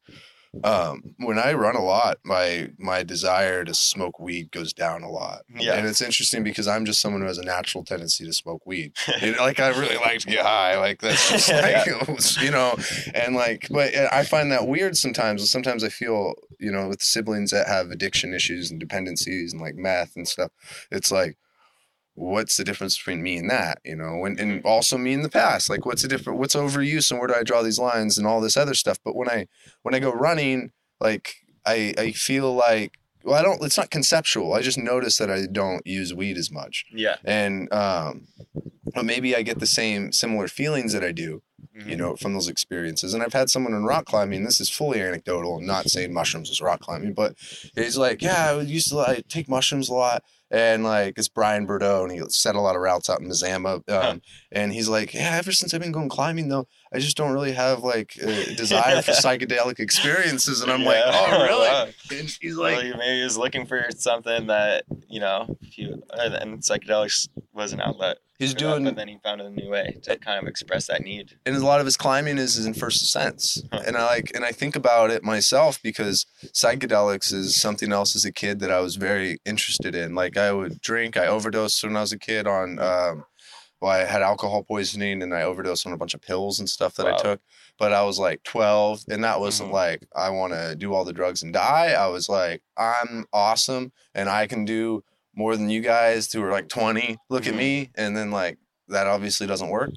um, 0.63 1.15
when 1.17 1.39
I 1.39 1.53
run 1.53 1.75
a 1.75 1.83
lot, 1.83 2.19
my 2.23 2.69
my 2.77 3.01
desire 3.03 3.63
to 3.63 3.73
smoke 3.73 4.19
weed 4.19 4.51
goes 4.51 4.71
down 4.71 5.01
a 5.01 5.09
lot. 5.09 5.41
Yeah. 5.55 5.73
And 5.73 5.87
it's 5.87 6.01
interesting 6.01 6.43
because 6.43 6.67
I'm 6.67 6.85
just 6.85 7.01
someone 7.01 7.21
who 7.21 7.27
has 7.27 7.39
a 7.39 7.43
natural 7.43 7.83
tendency 7.83 8.25
to 8.25 8.33
smoke 8.33 8.65
weed. 8.65 8.93
Like 9.43 9.59
I 9.59 9.69
really 9.69 9.97
like 9.97 10.19
to 10.19 10.27
get 10.27 10.45
high. 10.45 10.77
Like 10.77 11.01
that's 11.01 11.29
just 11.47 11.49
like 11.49 11.85
you 12.41 12.51
know, 12.51 12.75
and 13.13 13.35
like, 13.35 13.67
but 13.69 13.93
I 13.95 14.23
find 14.23 14.51
that 14.51 14.67
weird 14.67 14.95
sometimes. 14.95 15.49
Sometimes 15.49 15.83
I 15.83 15.89
feel 15.89 16.35
you 16.59 16.71
know 16.71 16.87
with 16.87 17.01
siblings 17.01 17.51
that 17.51 17.67
have 17.67 17.89
addiction 17.89 18.33
issues 18.33 18.69
and 18.69 18.79
dependencies 18.79 19.53
and 19.53 19.61
like 19.61 19.75
meth 19.75 20.15
and 20.15 20.27
stuff. 20.27 20.51
It's 20.91 21.11
like 21.11 21.37
what's 22.15 22.57
the 22.57 22.63
difference 22.63 22.97
between 22.97 23.23
me 23.23 23.37
and 23.37 23.49
that 23.49 23.79
you 23.83 23.95
know 23.95 24.23
and, 24.25 24.39
and 24.39 24.63
also 24.65 24.97
me 24.97 25.13
in 25.13 25.23
the 25.23 25.29
past 25.29 25.69
like 25.69 25.85
what's 25.85 26.03
the 26.03 26.07
different 26.07 26.37
what's 26.37 26.55
overuse 26.55 27.09
and 27.09 27.19
where 27.19 27.27
do 27.27 27.33
i 27.33 27.41
draw 27.43 27.61
these 27.63 27.79
lines 27.79 28.17
and 28.17 28.27
all 28.27 28.39
this 28.39 28.55
other 28.55 28.73
stuff 28.75 28.99
but 29.03 29.15
when 29.15 29.27
i 29.29 29.47
when 29.81 29.95
i 29.95 29.99
go 29.99 30.11
running 30.11 30.71
like 30.99 31.35
i 31.65 31.93
i 31.97 32.11
feel 32.11 32.53
like 32.53 32.99
well 33.23 33.33
i 33.35 33.41
don't 33.41 33.63
it's 33.63 33.77
not 33.77 33.89
conceptual 33.89 34.53
i 34.53 34.61
just 34.61 34.77
notice 34.77 35.17
that 35.17 35.31
i 35.31 35.45
don't 35.51 35.85
use 35.87 36.13
weed 36.13 36.37
as 36.37 36.51
much 36.51 36.85
Yeah. 36.93 37.15
and 37.25 37.71
um 37.73 38.27
but 38.93 39.05
maybe 39.05 39.35
i 39.35 39.41
get 39.41 39.57
the 39.59 39.65
same 39.65 40.11
similar 40.11 40.47
feelings 40.47 40.93
that 40.93 41.03
i 41.03 41.11
do 41.11 41.41
Mm-hmm. 41.77 41.89
you 41.89 41.95
know, 41.95 42.15
from 42.17 42.33
those 42.33 42.49
experiences. 42.49 43.13
And 43.15 43.23
I've 43.23 43.33
had 43.33 43.49
someone 43.49 43.73
in 43.73 43.83
rock 43.85 44.05
climbing, 44.05 44.43
this 44.43 44.61
is 44.61 44.69
fully 44.69 45.01
anecdotal, 45.01 45.57
I'm 45.57 45.65
not 45.65 45.89
saying 45.89 46.13
mushrooms 46.13 46.51
is 46.51 46.61
rock 46.61 46.81
climbing, 46.81 47.13
but 47.13 47.35
he's 47.73 47.97
like, 47.97 48.21
yeah, 48.21 48.51
I 48.51 48.61
used 48.61 48.89
to 48.89 48.97
like 48.97 49.27
take 49.27 49.49
mushrooms 49.49 49.89
a 49.89 49.93
lot. 49.93 50.23
And 50.53 50.83
like, 50.83 51.17
it's 51.17 51.27
Bryan 51.27 51.65
Burdo, 51.65 52.03
and 52.03 52.11
he 52.11 52.21
set 52.29 52.53
a 52.53 52.61
lot 52.61 52.75
of 52.75 52.81
routes 52.83 53.09
out 53.09 53.19
in 53.19 53.27
Mazama. 53.27 53.75
Um, 53.77 53.81
Huh. 53.89 54.15
And 54.51 54.71
he's 54.71 54.87
like, 54.87 55.13
yeah, 55.13 55.35
ever 55.35 55.51
since 55.51 55.73
I've 55.73 55.81
been 55.81 55.91
going 55.91 56.09
climbing, 56.09 56.49
though, 56.49 56.67
I 56.93 56.99
just 56.99 57.17
don't 57.17 57.31
really 57.31 57.53
have 57.53 57.79
like 57.83 58.15
a 58.21 58.53
desire 58.55 59.01
for 59.01 59.11
psychedelic 59.11 59.79
experiences. 59.79 60.61
And 60.61 60.71
I'm 60.71 60.83
like, 60.83 61.01
oh, 61.05 61.43
really? 61.43 61.67
Wow. 61.73 61.87
And 62.11 62.37
he's 62.41 62.55
like, 62.57 62.83
he- 62.83 62.91
maybe 62.93 63.17
he 63.19 63.23
was 63.23 63.37
looking 63.37 63.65
for 63.65 63.85
something 63.97 64.47
that 64.47 64.83
you 65.09 65.19
know, 65.19 65.57
uh, 66.13 66.29
and 66.41 66.59
psychedelics 66.61 67.27
was 67.53 67.71
an 67.73 67.79
outlet. 67.81 68.17
he's 68.39 68.53
that, 68.53 68.59
doing 68.59 68.83
but 68.83 68.95
then 68.95 69.07
he 69.07 69.17
found 69.23 69.39
a 69.41 69.49
new 69.49 69.69
way 69.69 69.95
to 70.03 70.17
kind 70.17 70.39
of 70.41 70.47
express 70.47 70.87
that 70.87 71.01
need. 71.01 71.37
and 71.45 71.55
a 71.55 71.59
lot 71.59 71.79
of 71.79 71.85
his 71.85 71.95
climbing 71.97 72.37
is, 72.39 72.57
is 72.57 72.65
in 72.65 72.73
first 72.73 73.01
ascents 73.03 73.61
Huh. 73.71 73.81
and 73.85 73.95
i 73.95 74.05
like 74.05 74.31
and 74.33 74.43
i 74.43 74.51
think 74.51 74.75
about 74.75 75.11
it 75.11 75.23
myself 75.23 75.79
because 75.83 76.25
psychedelics 76.63 77.31
is 77.33 77.55
something 77.59 77.91
else 77.91 78.15
as 78.15 78.25
a 78.25 78.31
kid 78.31 78.59
that 78.59 78.71
i 78.71 78.79
was 78.79 78.95
very 78.95 79.39
interested 79.45 79.93
in 79.95 80.15
like 80.15 80.35
i 80.37 80.51
would 80.51 80.81
drink 80.81 81.15
i 81.17 81.27
overdosed 81.27 81.83
when 81.83 81.95
i 81.95 82.01
was 82.01 82.11
a 82.11 82.17
kid 82.19 82.47
on 82.47 82.79
um 82.79 83.25
well 83.83 83.91
i 83.91 84.03
had 84.05 84.21
alcohol 84.21 84.63
poisoning 84.63 85.21
and 85.21 85.33
i 85.35 85.43
overdosed 85.43 85.85
on 85.85 85.93
a 85.93 85.97
bunch 85.97 86.13
of 86.13 86.21
pills 86.21 86.57
and 86.59 86.69
stuff 86.69 86.95
that 86.95 87.05
i 87.05 87.15
took 87.17 87.41
but 87.77 87.91
i 87.93 88.01
was 88.03 88.17
like 88.17 88.41
12 88.43 89.03
and 89.09 89.23
that 89.23 89.39
wasn't 89.39 89.69
Mhm. 89.69 89.73
like 89.73 90.07
i 90.15 90.29
want 90.29 90.53
to 90.53 90.75
do 90.75 90.93
all 90.93 91.03
the 91.05 91.13
drugs 91.13 91.43
and 91.43 91.51
die 91.53 91.91
i 91.91 92.07
was 92.07 92.29
like 92.29 92.63
i'm 92.77 93.25
awesome 93.33 93.91
and 94.15 94.29
i 94.29 94.47
can 94.47 94.63
do 94.65 95.03
more 95.35 95.57
than 95.57 95.69
you 95.69 95.81
guys 95.81 96.31
who 96.31 96.41
are 96.43 96.51
like 96.51 96.69
20 96.69 97.17
look 97.29 97.45
at 97.47 97.53
Mhm. 97.53 97.57
me 97.57 97.89
and 97.95 98.15
then 98.17 98.31
like 98.31 98.57
that 98.87 99.07
obviously 99.07 99.47
doesn't 99.47 99.69
work 99.69 99.91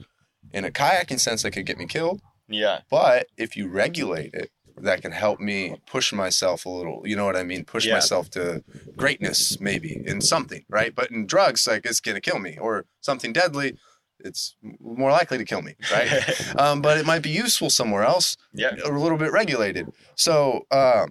in 0.53 0.65
a 0.65 0.71
kayaking 0.71 1.21
sense 1.21 1.43
that 1.43 1.53
could 1.53 1.67
get 1.67 1.79
me 1.79 1.87
killed 1.87 2.21
Yeah. 2.49 2.81
but 2.91 3.27
if 3.37 3.57
you 3.57 3.69
regulate 3.69 4.35
it 4.35 4.51
that 4.79 5.03
can 5.03 5.13
help 5.13 5.41
me 5.41 5.77
push 5.87 6.13
myself 6.13 6.67
a 6.67 6.69
little 6.69 7.03
you 7.05 7.17
know 7.17 7.25
what 7.25 7.37
i 7.37 7.43
mean 7.43 7.65
push 7.65 7.87
Yeah. 7.87 7.95
myself 7.95 8.31
to 8.31 8.63
greatness 8.97 9.61
maybe 9.61 10.03
in 10.07 10.21
something 10.21 10.65
right 10.69 10.95
but 10.95 11.11
in 11.11 11.27
drugs 11.27 11.67
like 11.67 11.85
it's 11.87 12.01
gonna 12.01 12.21
kill 12.21 12.39
me 12.39 12.59
or 12.61 12.85
something 13.01 13.33
deadly 13.33 13.77
it's 14.21 14.57
more 14.81 15.11
likely 15.11 15.39
to 15.39 15.45
kill 15.45 15.63
me 15.63 15.75
right 15.93 16.57
um, 16.59 16.81
but 16.83 16.99
it 16.99 17.07
might 17.07 17.23
be 17.23 17.31
useful 17.31 17.71
somewhere 17.71 18.03
else 18.03 18.37
yeah. 18.53 18.73
a 18.85 18.91
little 18.91 19.19
bit 19.19 19.33
regulated 19.33 19.87
so 20.15 20.67
um, 20.71 21.09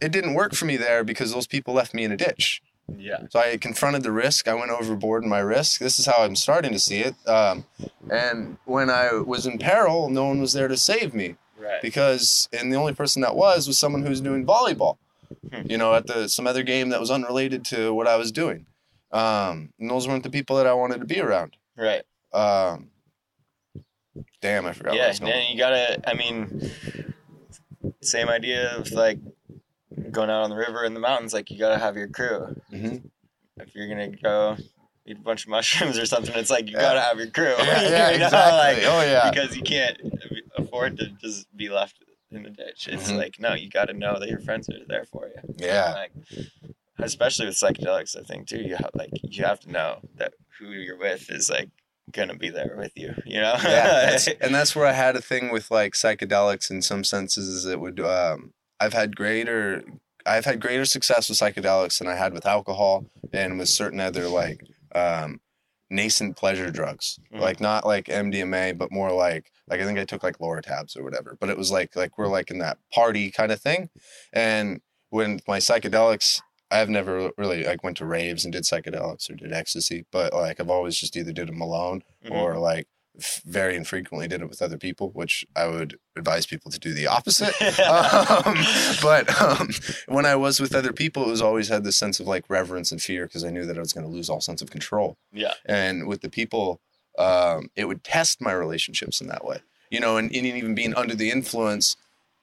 it 0.00 0.10
didn't 0.12 0.34
work 0.34 0.54
for 0.54 0.64
me 0.64 0.76
there 0.76 1.04
because 1.04 1.32
those 1.32 1.46
people 1.46 1.74
left 1.74 1.94
me 1.94 2.04
in 2.04 2.12
a 2.12 2.16
ditch 2.16 2.60
Yeah. 2.96 3.20
so 3.30 3.38
I 3.38 3.56
confronted 3.58 4.02
the 4.02 4.10
risk. 4.12 4.48
I 4.48 4.54
went 4.54 4.70
overboard 4.70 5.22
in 5.22 5.28
my 5.30 5.38
risk. 5.38 5.80
This 5.80 5.98
is 5.98 6.06
how 6.06 6.22
I'm 6.24 6.34
starting 6.36 6.72
to 6.72 6.78
see 6.78 7.00
it. 7.00 7.14
Um, 7.28 7.64
and 8.10 8.56
when 8.64 8.90
I 8.90 9.12
was 9.14 9.46
in 9.46 9.58
peril, 9.58 10.10
no 10.10 10.24
one 10.26 10.40
was 10.40 10.52
there 10.52 10.68
to 10.68 10.76
save 10.76 11.14
me 11.14 11.36
Right. 11.62 11.80
because, 11.82 12.48
and 12.52 12.72
the 12.72 12.76
only 12.76 12.92
person 12.94 13.22
that 13.22 13.36
was 13.36 13.68
was 13.68 13.78
someone 13.78 14.02
who 14.02 14.08
was 14.10 14.20
doing 14.20 14.44
volleyball. 14.46 14.96
Hmm. 15.52 15.62
You 15.70 15.78
know, 15.78 15.94
at 15.94 16.06
the 16.06 16.28
some 16.28 16.46
other 16.46 16.62
game 16.62 16.90
that 16.90 17.00
was 17.00 17.10
unrelated 17.10 17.64
to 17.66 17.94
what 17.94 18.06
I 18.06 18.16
was 18.16 18.32
doing. 18.32 18.66
Um, 19.12 19.70
and 19.78 19.88
those 19.90 20.08
weren't 20.08 20.22
the 20.24 20.30
people 20.30 20.56
that 20.56 20.66
I 20.66 20.74
wanted 20.74 20.98
to 21.00 21.06
be 21.06 21.20
around. 21.20 21.56
Right. 21.76 22.02
Um, 22.32 22.90
damn, 24.40 24.66
I 24.66 24.72
forgot. 24.72 24.94
what 24.94 25.00
I 25.00 25.06
yeah. 25.26 25.34
Yeah. 25.36 25.50
You 25.50 25.58
gotta. 25.58 26.10
I 26.10 26.14
mean, 26.14 26.70
same 28.02 28.28
idea 28.28 28.76
of 28.76 28.90
like 28.92 29.18
going 30.10 30.30
out 30.30 30.42
on 30.42 30.50
the 30.50 30.56
river 30.56 30.84
in 30.84 30.94
the 30.94 31.00
mountains. 31.00 31.32
Like 31.32 31.50
you 31.50 31.58
gotta 31.58 31.78
have 31.78 31.96
your 31.96 32.08
crew. 32.08 32.54
Mhm. 32.72 33.02
If 33.58 33.74
you're 33.74 33.88
gonna 33.88 34.08
go 34.08 34.56
eat 35.06 35.16
a 35.18 35.20
bunch 35.20 35.44
of 35.44 35.50
mushrooms 35.50 35.98
or 35.98 36.06
something, 36.06 36.34
it's 36.36 36.50
like 36.50 36.68
you 36.68 36.74
gotta 36.74 37.00
have 37.00 37.18
your 37.18 37.28
crew. 37.30 37.54
Yeah, 37.58 37.82
You 37.82 37.88
yeah, 37.90 38.16
know, 38.18 38.24
exactly. 38.26 38.84
like, 38.84 38.92
oh 38.92 39.02
yeah. 39.02 39.30
because 39.30 39.56
you 39.56 39.62
can't 39.62 39.98
afford 40.56 40.98
to 40.98 41.08
just 41.20 41.46
be 41.56 41.68
left 41.68 41.96
in 42.30 42.42
the 42.44 42.50
ditch. 42.50 42.88
It's 42.90 43.10
Mhm. 43.10 43.16
like 43.16 43.36
no, 43.40 43.54
you 43.54 43.68
got 43.68 43.86
to 43.86 43.92
know 43.94 44.18
that 44.18 44.28
your 44.28 44.40
friends 44.40 44.68
are 44.68 44.74
there 44.86 45.04
for 45.10 45.28
you. 45.28 45.54
Yeah. 45.58 45.92
Like, 45.92 46.12
especially 46.98 47.46
with 47.46 47.56
psychedelics, 47.56 48.16
I 48.18 48.22
think 48.22 48.48
too. 48.48 48.60
You 48.62 48.76
have 48.76 48.90
like 48.94 49.10
you 49.22 49.44
have 49.44 49.60
to 49.60 49.70
know 49.70 49.98
that 50.16 50.34
who 50.58 50.70
you're 50.70 50.98
with 50.98 51.30
is 51.30 51.50
like 51.50 51.68
gonna 52.12 52.36
be 52.36 52.50
there 52.50 52.74
with 52.76 52.92
you. 52.96 53.14
You 53.26 53.40
know. 53.40 53.54
yeah, 53.64 54.10
that's, 54.10 54.26
and 54.40 54.54
that's 54.54 54.74
where 54.76 54.86
I 54.86 54.92
had 54.92 55.16
a 55.16 55.20
thing 55.22 55.50
with 55.52 55.70
like 55.70 55.92
psychedelics 55.94 56.70
in 56.70 56.82
some 56.82 57.04
senses 57.04 57.64
it 57.66 57.80
would 57.80 58.00
um 58.00 58.52
I've 58.80 58.92
had 58.92 59.16
greater 59.16 59.82
I've 60.24 60.44
had 60.44 60.60
greater 60.60 60.84
success 60.84 61.28
with 61.28 61.38
psychedelics 61.38 61.98
than 61.98 62.06
I 62.08 62.14
had 62.14 62.32
with 62.32 62.46
alcohol 62.46 63.06
and 63.32 63.58
with 63.58 63.68
certain 63.68 63.98
other 64.00 64.28
like 64.28 64.60
um 64.94 65.40
nascent 65.90 66.36
pleasure 66.36 66.70
drugs. 66.70 67.18
Mhm. 67.32 67.40
Like 67.40 67.60
not 67.60 67.84
like 67.86 68.06
MDMA, 68.06 68.72
but 68.78 68.90
more 68.90 69.12
like 69.12 69.50
like 69.68 69.80
I 69.80 69.84
think 69.84 69.98
I 69.98 70.04
took 70.04 70.22
like 70.22 70.38
Lortabs 70.38 70.96
or 70.96 71.02
whatever. 71.04 71.36
But 71.38 71.50
it 71.50 71.58
was 71.58 71.70
like 71.70 71.94
like 71.96 72.16
we're 72.18 72.28
like 72.28 72.50
in 72.50 72.58
that 72.58 72.78
party 72.94 73.30
kind 73.30 73.52
of 73.52 73.60
thing. 73.60 73.90
And 74.32 74.80
when 75.10 75.40
my 75.46 75.58
psychedelics 75.58 76.40
I've 76.70 76.88
never 76.88 77.30
really 77.36 77.64
like 77.64 77.84
went 77.84 77.98
to 77.98 78.06
raves 78.06 78.44
and 78.44 78.52
did 78.52 78.62
psychedelics 78.62 79.28
or 79.28 79.34
did 79.34 79.52
ecstasy, 79.52 80.06
but 80.10 80.32
like 80.32 80.58
I've 80.58 80.70
always 80.70 80.96
just 80.96 81.14
either 81.18 81.32
did 81.32 81.48
them 81.48 81.60
alone 81.60 82.02
Mhm. 82.24 82.30
or 82.32 82.56
like 82.58 82.88
very 83.44 83.76
infrequently 83.76 84.26
did 84.26 84.40
it 84.40 84.48
with 84.48 84.62
other 84.62 84.78
people, 84.78 85.10
which 85.10 85.44
I 85.54 85.66
would 85.66 85.98
advise 86.16 86.46
people 86.46 86.70
to 86.70 86.78
do 86.78 86.94
the 86.94 87.06
opposite. 87.06 87.54
um, 87.80 88.56
but 89.02 89.40
um, 89.40 89.70
when 90.08 90.24
I 90.24 90.34
was 90.36 90.60
with 90.60 90.74
other 90.74 90.92
people, 90.92 91.24
it 91.24 91.30
was 91.30 91.42
always 91.42 91.68
had 91.68 91.84
this 91.84 91.98
sense 91.98 92.20
of 92.20 92.26
like 92.26 92.44
reverence 92.48 92.90
and 92.90 93.02
fear 93.02 93.26
because 93.26 93.44
I 93.44 93.50
knew 93.50 93.66
that 93.66 93.76
I 93.76 93.80
was 93.80 93.92
going 93.92 94.06
to 94.06 94.12
lose 94.12 94.30
all 94.30 94.40
sense 94.40 94.62
of 94.62 94.70
control. 94.70 95.18
yeah. 95.32 95.54
And 95.66 96.06
with 96.06 96.22
the 96.22 96.30
people, 96.30 96.80
um, 97.18 97.68
it 97.76 97.86
would 97.86 98.02
test 98.02 98.40
my 98.40 98.52
relationships 98.52 99.20
in 99.20 99.28
that 99.28 99.44
way, 99.44 99.60
you 99.90 100.00
know, 100.00 100.16
and, 100.16 100.34
and 100.34 100.46
even 100.46 100.74
being 100.74 100.94
under 100.94 101.14
the 101.14 101.30
influence. 101.30 101.96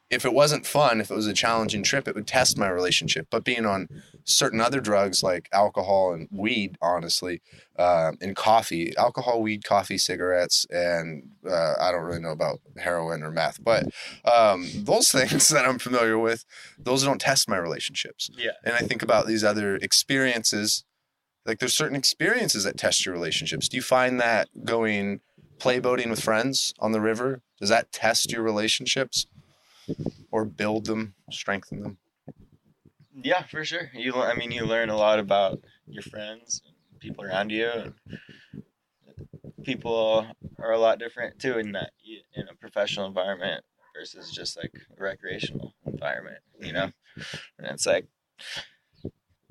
If 0.10 0.26
it 0.26 0.34
wasn't 0.34 0.66
fun, 0.66 1.02
if 1.02 1.12
it 1.12 1.16
was 1.16 1.28
a 1.28 1.34
challenging 1.34 1.84
trip, 1.84 2.08
it 2.08 2.16
would 2.16 2.28
test 2.28 2.58
my 2.58 2.68
relationship. 2.68 3.28
But 3.30 3.44
being 3.44 3.66
on 3.66 3.88
certain 4.24 4.60
other 4.60 4.82
drugs 4.82 5.22
like 5.22 5.50
alcohol 5.52 6.14
and 6.14 6.28
weed, 6.32 6.78
honestly, 6.82 7.42
uh, 7.78 8.14
and 8.22 8.36
coffee, 8.36 8.96
alcohol, 8.98 9.42
weed, 9.42 9.64
coffee, 9.64 9.98
cigarettes, 9.98 10.66
and 10.70 11.30
uh, 11.48 11.74
I 11.80 11.92
don't 11.92 12.04
really 12.04 12.22
know 12.22 12.32
about 12.32 12.60
heroin 12.78 13.24
or 13.24 13.32
meth, 13.32 13.64
but 13.64 13.86
um, 14.26 14.68
those 14.74 15.12
things 15.12 15.50
that 15.50 15.66
I'm 15.66 15.80
familiar 15.80 16.18
with, 16.18 16.46
those 16.78 17.04
don't 17.04 17.22
test 17.22 17.48
my 17.48 17.58
relationships. 17.58 18.30
Yeah. 18.36 18.52
And 18.64 18.74
I 18.74 18.80
think 18.80 19.02
about 19.04 19.28
these 19.28 19.44
other 19.44 19.76
experiences, 19.76 20.84
like 21.46 21.60
there's 21.60 21.74
certain 21.74 21.96
experiences 21.96 22.64
that 22.64 22.78
test 22.78 23.06
your 23.06 23.14
relationships. 23.14 23.70
Do 23.70 23.78
you 23.78 23.84
find 23.84 24.20
that 24.20 24.50
going 24.66 25.22
play 25.60 25.80
boating 25.80 26.10
with 26.10 26.22
friends 26.22 26.74
on 26.80 26.94
the 26.94 27.02
river, 27.02 27.42
does 27.60 27.70
that 27.70 27.92
test 27.92 28.32
your 28.32 28.42
relationships 28.42 29.28
or 30.32 30.46
build 30.46 30.86
them, 30.86 31.16
strengthen 31.32 31.82
them? 31.82 31.98
Yeah, 33.14 33.44
for 33.44 33.66
sure. 33.66 33.90
You, 33.94 34.16
I 34.16 34.36
mean, 34.36 34.52
you 34.52 34.66
learn 34.66 34.90
a 34.90 34.96
lot 34.96 35.20
about 35.20 35.62
your 35.88 36.04
friends, 36.04 36.62
and 36.66 37.00
people 37.00 37.24
around 37.24 37.52
you, 37.52 37.70
and 37.70 37.94
people 39.64 40.28
are 40.60 40.72
a 40.72 40.80
lot 40.80 41.00
different 41.00 41.40
too 41.40 41.58
in 41.58 41.74
that 41.74 41.92
in 42.36 42.48
a 42.48 42.56
professional 42.56 43.08
environment 43.08 43.64
versus 43.96 44.32
just 44.32 44.58
like 44.58 44.72
a 44.98 45.02
recreational 45.02 45.74
environment. 45.86 46.40
You 46.60 46.74
know, 46.74 46.92
and 47.58 47.68
it's 47.68 47.86
like 47.86 48.08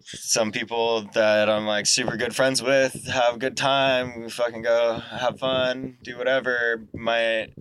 some 0.02 0.52
people 0.52 1.02
that 1.12 1.50
I'm 1.50 1.66
like 1.66 1.86
super 1.86 2.16
good 2.16 2.34
friends 2.34 2.62
with 2.62 3.06
have 3.08 3.34
a 3.34 3.38
good 3.38 3.56
time, 3.56 4.28
fucking 4.30 4.62
go 4.62 4.98
have 4.98 5.38
fun, 5.38 5.98
do 6.02 6.16
whatever, 6.16 6.86
might 6.94 7.52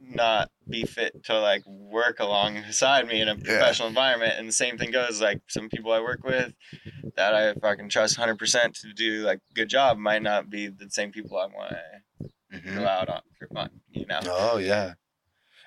not 0.00 0.50
be 0.70 0.84
fit 0.84 1.24
to 1.24 1.38
like 1.40 1.66
work 1.66 2.20
alongside 2.20 3.06
me 3.08 3.20
in 3.20 3.28
a 3.28 3.36
professional 3.36 3.88
environment. 3.88 4.34
And 4.38 4.48
the 4.48 4.52
same 4.52 4.78
thing 4.78 4.90
goes 4.90 5.20
like 5.20 5.40
some 5.48 5.68
people 5.68 5.92
I 5.92 6.00
work 6.00 6.22
with 6.24 6.52
that 7.16 7.34
I 7.34 7.54
fucking 7.54 7.88
trust 7.88 8.18
100% 8.18 8.80
to 8.80 8.92
do 8.92 9.22
like 9.22 9.40
good 9.54 9.68
job 9.68 9.98
might 9.98 10.22
not 10.22 10.50
be 10.50 10.68
the 10.68 10.90
same 10.90 11.10
people 11.12 11.38
I 11.38 11.46
want 11.46 11.70
to 11.72 11.78
Mhm. 12.52 12.74
go 12.76 12.86
out 12.86 13.08
on 13.08 13.20
for 13.38 13.46
fun, 13.48 13.80
you 13.90 14.06
know? 14.06 14.20
Oh 14.24 14.58
yeah. 14.58 14.94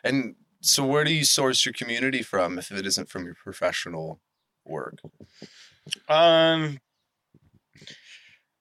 And 0.03 0.35
so 0.61 0.85
where 0.85 1.03
do 1.03 1.13
you 1.13 1.23
source 1.25 1.63
your 1.65 1.73
community 1.73 2.23
from 2.23 2.57
if 2.57 2.71
it 2.71 2.85
isn't 2.87 3.09
from 3.09 3.25
your 3.25 3.35
professional 3.35 4.19
work? 4.65 4.99
Um, 6.07 6.79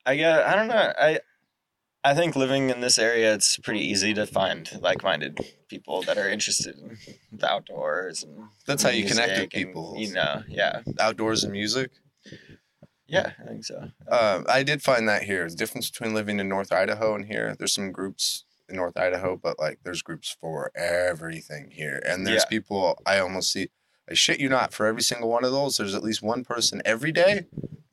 I 0.07 0.17
guess 0.17 0.47
I 0.47 0.55
don't 0.57 0.69
know. 0.69 0.93
I 0.99 1.21
I 2.03 2.15
think 2.15 2.35
living 2.35 2.71
in 2.71 2.81
this 2.81 2.99
area, 2.99 3.35
it's 3.35 3.59
pretty 3.59 3.81
easy 3.81 4.15
to 4.15 4.27
find 4.27 4.71
like-minded 4.81 5.39
people 5.69 6.03
that 6.05 6.17
are 6.17 6.29
interested 6.31 6.77
in 6.79 6.97
the 7.31 7.47
outdoors 7.51 8.23
and 8.23 8.45
That's 8.67 8.83
how 8.83 8.89
you 8.89 9.05
connect 9.05 9.29
with 9.33 9.37
music 9.39 9.55
and, 9.55 9.67
people. 9.67 9.95
you 9.99 10.13
know, 10.15 10.43
yeah, 10.49 10.81
Outdoors 10.99 11.45
and 11.45 11.53
music. 11.53 11.91
yeah, 13.07 13.33
I 13.39 13.47
think 13.47 13.65
so. 13.67 13.91
Um, 14.11 14.47
I 14.49 14.63
did 14.63 14.83
find 14.83 15.07
that 15.11 15.25
here. 15.25 15.49
The 15.49 15.57
difference 15.57 15.91
between 15.91 16.15
living 16.15 16.41
in 16.41 16.49
North 16.49 16.73
Idaho 16.73 17.15
and 17.15 17.27
here, 17.27 17.55
there's 17.59 17.75
some 17.75 17.93
groups 17.93 18.45
in 18.69 18.77
North 18.77 18.97
Idaho, 18.97 19.37
but 19.37 19.59
like 19.59 19.81
there's 19.85 20.01
groups 20.01 20.35
for 20.41 20.71
everything 20.75 21.71
here. 21.71 22.01
And 22.07 22.27
there's 22.27 22.45
Yeah. 22.45 22.49
people 22.49 22.99
I 23.05 23.19
almost 23.19 23.53
see, 23.53 23.69
I 24.11 24.15
shit 24.15 24.41
you 24.41 24.49
not, 24.49 24.73
for 24.73 24.87
every 24.87 25.03
single 25.03 25.29
one 25.29 25.45
of 25.45 25.53
those, 25.53 25.77
there's 25.77 25.95
at 25.95 26.03
least 26.03 26.23
one 26.23 26.45
person 26.45 26.81
every 26.87 27.13
day, 27.13 27.47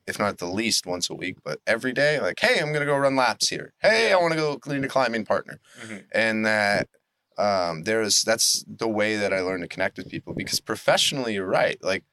if 0.08 0.18
not 0.20 0.38
the 0.38 0.46
least 0.46 0.86
once 0.86 1.10
a 1.10 1.14
week, 1.14 1.38
but 1.44 1.60
every 1.68 1.92
day, 1.94 2.20
like, 2.20 2.40
hey, 2.40 2.60
I'm 2.60 2.72
to 2.74 2.86
go 2.86 2.96
run 2.98 3.16
laps 3.16 3.50
here. 3.50 3.74
Hey, 3.82 4.12
I 4.14 4.18
want 4.18 4.32
to 4.34 4.40
go 4.40 4.58
clean 4.58 4.84
a 4.84 4.88
climbing 4.88 5.26
partner. 5.26 5.60
Mhm. 5.82 6.06
And 6.14 6.46
that 6.46 6.88
um, 7.38 7.84
there's, 7.84 8.24
that's 8.24 8.64
the 8.68 8.88
way 8.88 9.16
that 9.18 9.32
I 9.34 9.42
learn 9.42 9.62
to 9.62 9.68
connect 9.68 9.98
with 9.98 10.10
people 10.10 10.34
because 10.34 10.60
professionally, 10.60 11.34
you're 11.36 11.46
right. 11.46 11.78
Like, 11.84 12.04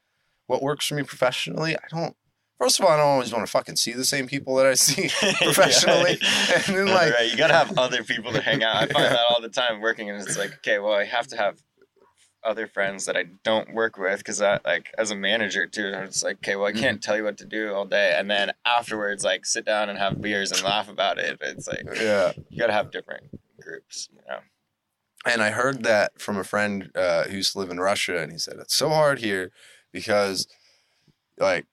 what 0.47 0.61
works 0.61 0.85
for 0.85 0.93
me 0.95 1.03
professionally, 1.03 1.75
I 1.75 1.81
don't, 1.89 2.15
First 2.57 2.79
of 2.79 2.85
all, 2.85 2.91
I 2.93 2.95
don't 2.95 3.05
always 3.07 3.33
want 3.33 3.45
to 3.45 3.51
fucking 3.51 3.75
see 3.75 3.91
the 3.91 4.05
same 4.05 4.27
people 4.27 4.55
that 4.55 4.65
I 4.65 4.73
see 4.75 5.09
professionally. 5.43 6.17
Yeah. 6.21 6.61
And 6.67 6.75
then, 6.77 6.85
like- 6.87 7.13
right, 7.13 7.29
you 7.29 7.35
gotta 7.35 7.53
have 7.53 7.77
other 7.77 8.01
people 8.03 8.31
to 8.31 8.39
hang 8.41 8.63
out. 8.63 8.75
I 8.77 8.85
find 8.87 9.05
that 9.05 9.19
all 9.29 9.41
the 9.41 9.49
time 9.49 9.81
working, 9.81 10.09
and 10.09 10.21
it's 10.21 10.37
like, 10.37 10.53
okay, 10.59 10.79
well, 10.79 10.93
I 10.93 11.03
have 11.03 11.27
to 11.27 11.37
have 11.37 11.61
other 12.45 12.67
friends 12.67 13.05
that 13.05 13.17
I 13.17 13.23
don't 13.43 13.73
work 13.73 13.97
with 13.97 14.19
because 14.19 14.41
I 14.41 14.59
like 14.65 14.93
as 14.97 15.11
a 15.11 15.15
manager 15.15 15.65
too. 15.67 15.91
It's 15.95 16.23
like, 16.23 16.37
okay, 16.37 16.55
well, 16.55 16.67
I 16.67 16.71
Mm-hmm. 16.71 16.79
can't 16.81 17.03
tell 17.03 17.17
you 17.17 17.23
what 17.23 17.37
to 17.39 17.45
do 17.45 17.73
all 17.73 17.85
day, 17.85 18.15
and 18.17 18.29
then 18.29 18.51
afterwards, 18.65 19.23
like, 19.23 19.45
sit 19.45 19.65
down 19.65 19.89
and 19.89 19.97
have 19.99 20.21
beers 20.21 20.51
and 20.51 20.61
laugh 20.63 20.89
about 20.89 21.17
it. 21.17 21.37
It's 21.41 21.67
like 21.67 21.85
Yeah. 21.99 22.33
you 22.49 22.59
gotta 22.59 22.73
have 22.73 22.91
different 22.91 23.25
groups, 23.59 24.09
you 24.13 24.21
know. 24.27 24.39
And 25.25 25.41
I 25.41 25.49
heard 25.51 25.83
that 25.83 26.21
from 26.21 26.37
a 26.37 26.43
friend 26.43 26.91
uh, 26.95 27.23
who 27.23 27.37
used 27.37 27.53
to 27.53 27.59
live 27.59 27.71
in 27.71 27.79
Russia, 27.79 28.17
and 28.21 28.31
he 28.31 28.37
said 28.37 28.57
it's 28.59 28.75
so 28.75 28.89
hard 28.89 29.19
here 29.19 29.51
because, 29.91 30.47
like, 31.37 31.65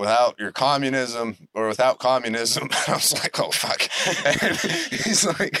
without 0.00 0.38
your 0.38 0.50
communism 0.52 1.36
or 1.54 1.68
without 1.68 1.98
communism, 1.98 2.68
I 2.88 2.92
was 2.94 3.12
like, 3.12 3.38
oh 3.40 3.50
fuck. 3.50 3.80
And 4.42 4.56
he's 5.04 5.24
like, 5.38 5.56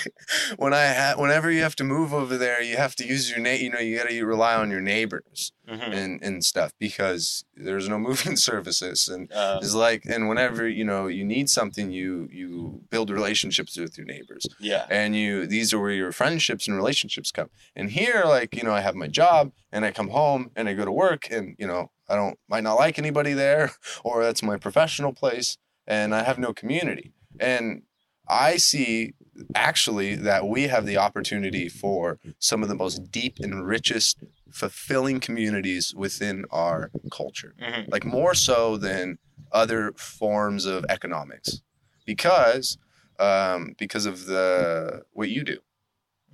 when 0.56 0.72
I 0.74 0.86
ha- 1.00 1.14
whenever 1.16 1.50
you 1.50 1.62
have 1.62 1.76
to 1.76 1.84
move 1.84 2.12
over 2.12 2.36
there, 2.36 2.62
you 2.62 2.76
have 2.76 2.94
to 2.96 3.06
use 3.06 3.30
your 3.30 3.38
na- 3.38 3.50
you 3.64 3.70
know, 3.70 3.78
you 3.78 3.98
got 3.98 4.08
to 4.08 4.24
rely 4.24 4.54
on 4.54 4.70
your 4.70 4.80
neighbors 4.80 5.52
Mhm. 5.70 5.92
and 5.94 6.22
and 6.22 6.44
stuff 6.44 6.72
because 6.80 7.44
there's 7.54 7.88
no 7.88 7.98
moving 8.08 8.36
services. 8.36 9.08
And 9.08 9.30
Um, 9.32 9.58
it's 9.62 9.74
like 9.74 10.02
and 10.06 10.28
whenever 10.28 10.68
you 10.68 10.84
know 10.84 11.06
you 11.06 11.24
need 11.24 11.48
something 11.48 11.92
you 11.92 12.28
you 12.32 12.80
build 12.90 13.08
relationships 13.10 13.76
with 13.76 13.96
your 13.96 14.06
neighbors. 14.14 14.44
Yeah, 14.58 14.86
and 14.90 15.14
you 15.14 15.46
these 15.46 15.72
are 15.72 15.78
where 15.78 15.92
your 16.02 16.10
friendships 16.12 16.66
and 16.66 16.76
relationships 16.76 17.30
come. 17.30 17.50
And 17.76 17.90
here 17.90 18.22
like 18.36 18.50
you 18.56 18.64
know 18.64 18.74
i 18.74 18.80
have 18.80 18.96
my 18.96 19.06
job 19.22 19.52
and 19.72 19.84
i 19.84 19.90
come 19.92 20.08
home 20.08 20.50
and 20.56 20.68
i 20.68 20.72
go 20.74 20.84
to 20.84 20.92
work 21.06 21.22
and 21.30 21.54
you 21.62 21.66
know 21.70 21.82
i 22.10 22.14
don't 22.16 22.38
might 22.48 22.64
not 22.64 22.74
like 22.84 22.98
anybody 22.98 23.32
there 23.32 23.70
or 24.04 24.22
that's 24.22 24.42
my 24.42 24.56
professional 24.56 25.12
place 25.12 25.56
and 25.86 26.14
i 26.14 26.22
have 26.22 26.38
no 26.38 26.52
community. 26.52 27.12
And 27.38 27.82
i 28.28 28.56
see 28.58 29.14
actually 29.54 30.14
that 30.16 30.46
we 30.54 30.64
have 30.74 30.84
the 30.86 30.98
opportunity 31.06 31.68
for 31.82 32.18
some 32.38 32.62
of 32.62 32.68
the 32.68 32.74
most 32.84 33.10
deep 33.10 33.34
and 33.44 33.66
richest 33.66 34.18
fulfilling 34.52 35.18
communities 35.20 35.94
within 36.04 36.44
our 36.50 36.90
culture. 37.10 37.54
Mhm. 37.60 37.88
like 37.94 38.04
more 38.04 38.34
so 38.34 38.76
than 38.76 39.18
other 39.52 39.92
forms 39.96 40.66
of 40.66 40.84
economics. 40.88 41.62
Because 42.06 42.76
um, 43.18 43.74
because 43.78 44.06
of 44.06 44.16
the 44.26 45.02
what 45.12 45.28
you 45.28 45.42
do. 45.44 45.58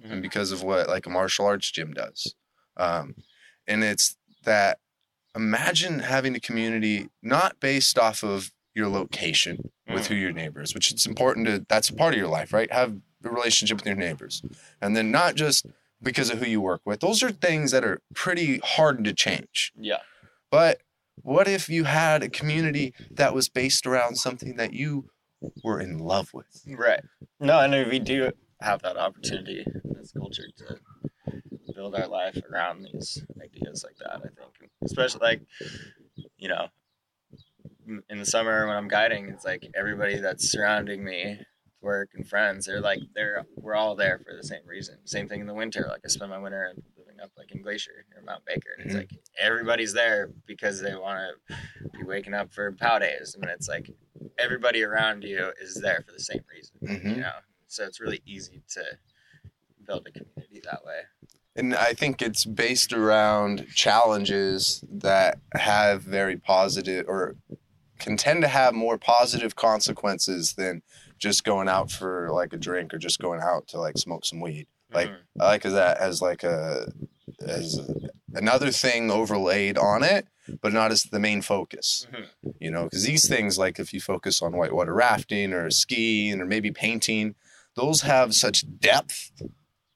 And 0.03 0.19
Mhm. 0.21 0.23
because 0.23 0.53
of 0.53 0.63
what 0.63 0.89
like 0.89 1.05
a 1.07 1.11
martial 1.11 1.47
arts 1.47 1.71
gym 1.71 1.93
does. 1.93 2.35
Um, 2.77 3.15
and 3.67 3.83
it's 3.83 4.17
that 4.45 4.79
imagine 5.37 6.01
having 6.01 6.35
a 6.35 6.41
community 6.41 7.09
not 7.23 7.61
based 7.61 7.99
off 7.99 8.25
of 8.25 8.51
your 8.75 8.89
location 8.89 9.71
with 9.89 10.05
mm. 10.05 10.07
who 10.07 10.15
your 10.15 10.33
neighbors 10.33 10.75
which 10.75 10.91
it's 10.91 11.07
important 11.07 11.47
to 11.47 11.65
that's 11.69 11.89
a 11.89 11.95
part 11.95 12.15
of 12.15 12.19
your 12.19 12.29
life 12.29 12.53
right? 12.53 12.73
Have 12.73 12.97
a 13.27 13.31
relationship 13.31 13.79
with 13.79 13.87
your 13.87 13.97
neighbors. 13.97 14.43
And 14.81 14.97
then 14.97 15.11
not 15.11 15.35
just 15.35 15.67
because 16.03 16.31
of 16.31 16.39
who 16.39 16.47
you 16.47 16.61
work 16.61 16.83
with. 16.85 17.01
Those 17.01 17.23
are 17.23 17.31
things 17.31 17.71
that 17.71 17.85
are 17.85 18.01
pretty 18.15 18.61
hard 18.63 19.05
to 19.05 19.13
change. 19.13 19.73
Yeah, 19.79 19.99
but 20.51 20.81
what 21.23 21.49
if 21.49 21.69
you 21.69 21.85
had 21.85 22.23
a 22.23 22.29
community 22.29 22.95
that 23.11 23.35
was 23.35 23.49
based 23.49 23.87
around 23.87 24.17
something 24.17 24.57
that 24.57 24.75
you 24.75 25.09
were 25.65 25.81
in 25.81 25.99
love 25.99 26.35
with? 26.35 26.63
right. 26.69 27.01
No, 27.41 27.59
I 27.59 27.67
know 27.67 27.87
we 27.89 27.99
do 27.99 28.31
have 28.61 28.83
that 28.83 28.97
opportunity 28.97 29.65
in 29.67 29.93
this 29.95 30.13
culture 30.13 30.45
to 30.57 30.79
build 31.75 31.95
our 31.95 32.07
life 32.09 32.41
around 32.51 32.83
these 32.83 33.23
ideas 33.43 33.85
like 33.85 33.97
that. 33.99 34.17
I 34.17 34.21
think, 34.59 34.71
especially 34.83 35.21
like, 35.21 35.43
you 36.39 36.49
know, 36.49 36.69
in 38.09 38.19
the 38.19 38.27
summer 38.27 38.67
when 38.67 38.77
I'm 38.77 38.89
guiding, 38.89 39.29
it's 39.29 39.45
like 39.45 39.71
everybody 39.75 40.19
that's 40.19 40.51
surrounding 40.51 41.05
me, 41.05 41.39
work 41.83 42.11
and 42.15 42.27
friends, 42.29 42.67
they're 42.67 42.81
like 42.81 42.99
they're 43.15 43.45
we're 43.57 43.75
all 43.77 43.95
there 43.95 44.19
for 44.19 44.35
the 44.37 44.43
same 44.43 44.67
reason. 44.67 44.97
Same 45.05 45.29
thing 45.29 45.41
in 45.41 45.47
the 45.47 45.55
winter. 45.55 45.87
Like 45.89 46.01
I 46.05 46.09
spend 46.09 46.31
my 46.31 46.39
winter 46.39 46.73
living 46.99 47.21
up 47.21 47.31
like 47.37 47.53
in 47.53 47.63
Glacier 47.63 48.05
or 48.17 48.23
Mount 48.23 48.45
Baker, 48.45 48.71
and 48.77 48.87
it's 48.87 48.95
Mhm. 48.95 48.99
like 48.99 49.11
everybody's 49.39 49.93
there 49.93 50.31
because 50.47 50.81
they 50.81 50.97
want 50.97 51.21
to 51.49 51.57
be 51.93 52.03
waking 52.03 52.35
up 52.35 52.53
for 52.53 52.73
pow 52.73 52.99
days, 52.99 53.37
and 53.37 53.45
it's 53.45 53.69
like 53.69 53.91
everybody 54.39 54.83
around 54.83 55.23
you 55.23 55.53
is 55.61 55.75
there 55.81 56.03
for 56.05 56.13
the 56.13 56.21
same 56.21 56.43
reason. 56.53 56.77
Mhm. 56.83 57.17
You 57.17 57.21
know, 57.21 57.39
so 57.77 57.85
it's 57.85 58.01
really 58.01 58.23
easy 58.25 58.63
to 58.71 58.83
build 59.87 60.07
a 60.07 60.11
community 60.11 60.61
that 60.65 60.85
way. 60.85 61.01
And 61.55 61.75
I 61.75 61.93
think 61.93 62.21
it's 62.23 62.45
based 62.45 62.93
around 62.93 63.67
challenges 63.75 64.83
that 64.91 65.39
have 65.55 66.03
very 66.03 66.37
positive 66.37 67.07
or 67.09 67.37
can 67.99 68.17
tend 68.17 68.43
to 68.43 68.49
have 68.49 68.75
more 68.75 68.99
positive 68.99 69.57
consequences 69.57 70.55
than 70.55 70.83
just 71.19 71.45
going 71.45 71.69
out 71.69 71.91
for 71.91 72.31
like 72.31 72.53
a 72.53 72.59
drink 72.59 72.93
or 72.93 72.99
just 72.99 73.19
going 73.19 73.41
out 73.41 73.69
to 73.69 73.79
like 73.79 73.97
smoke 73.97 74.25
some 74.27 74.41
weed. 74.41 74.67
Like 74.93 75.09
Mhm. 75.11 75.19
I 75.41 75.45
like 75.45 75.63
that 75.63 75.99
as 75.99 76.21
like 76.23 76.45
a 76.45 76.93
as 77.41 77.81
another 78.35 78.71
thing 78.71 79.11
overlaid 79.11 79.77
on 79.79 80.03
it, 80.03 80.27
but 80.61 80.73
not 80.73 80.93
as 80.93 81.05
the 81.05 81.19
main 81.19 81.41
focus. 81.43 82.07
Mhm. 82.13 82.55
You 82.61 82.71
know, 82.71 82.85
because 82.85 83.05
these 83.05 83.27
things 83.29 83.57
like 83.59 83.79
if 83.79 83.93
you 83.95 84.01
focus 84.01 84.43
on 84.43 84.57
whitewater 84.57 84.95
rafting 84.95 85.53
or 85.55 85.71
skiing 85.71 86.41
or 86.41 86.47
maybe 86.47 86.71
painting, 86.71 87.35
those 87.77 88.01
have 88.03 88.35
such 88.35 88.65
depth, 88.81 89.31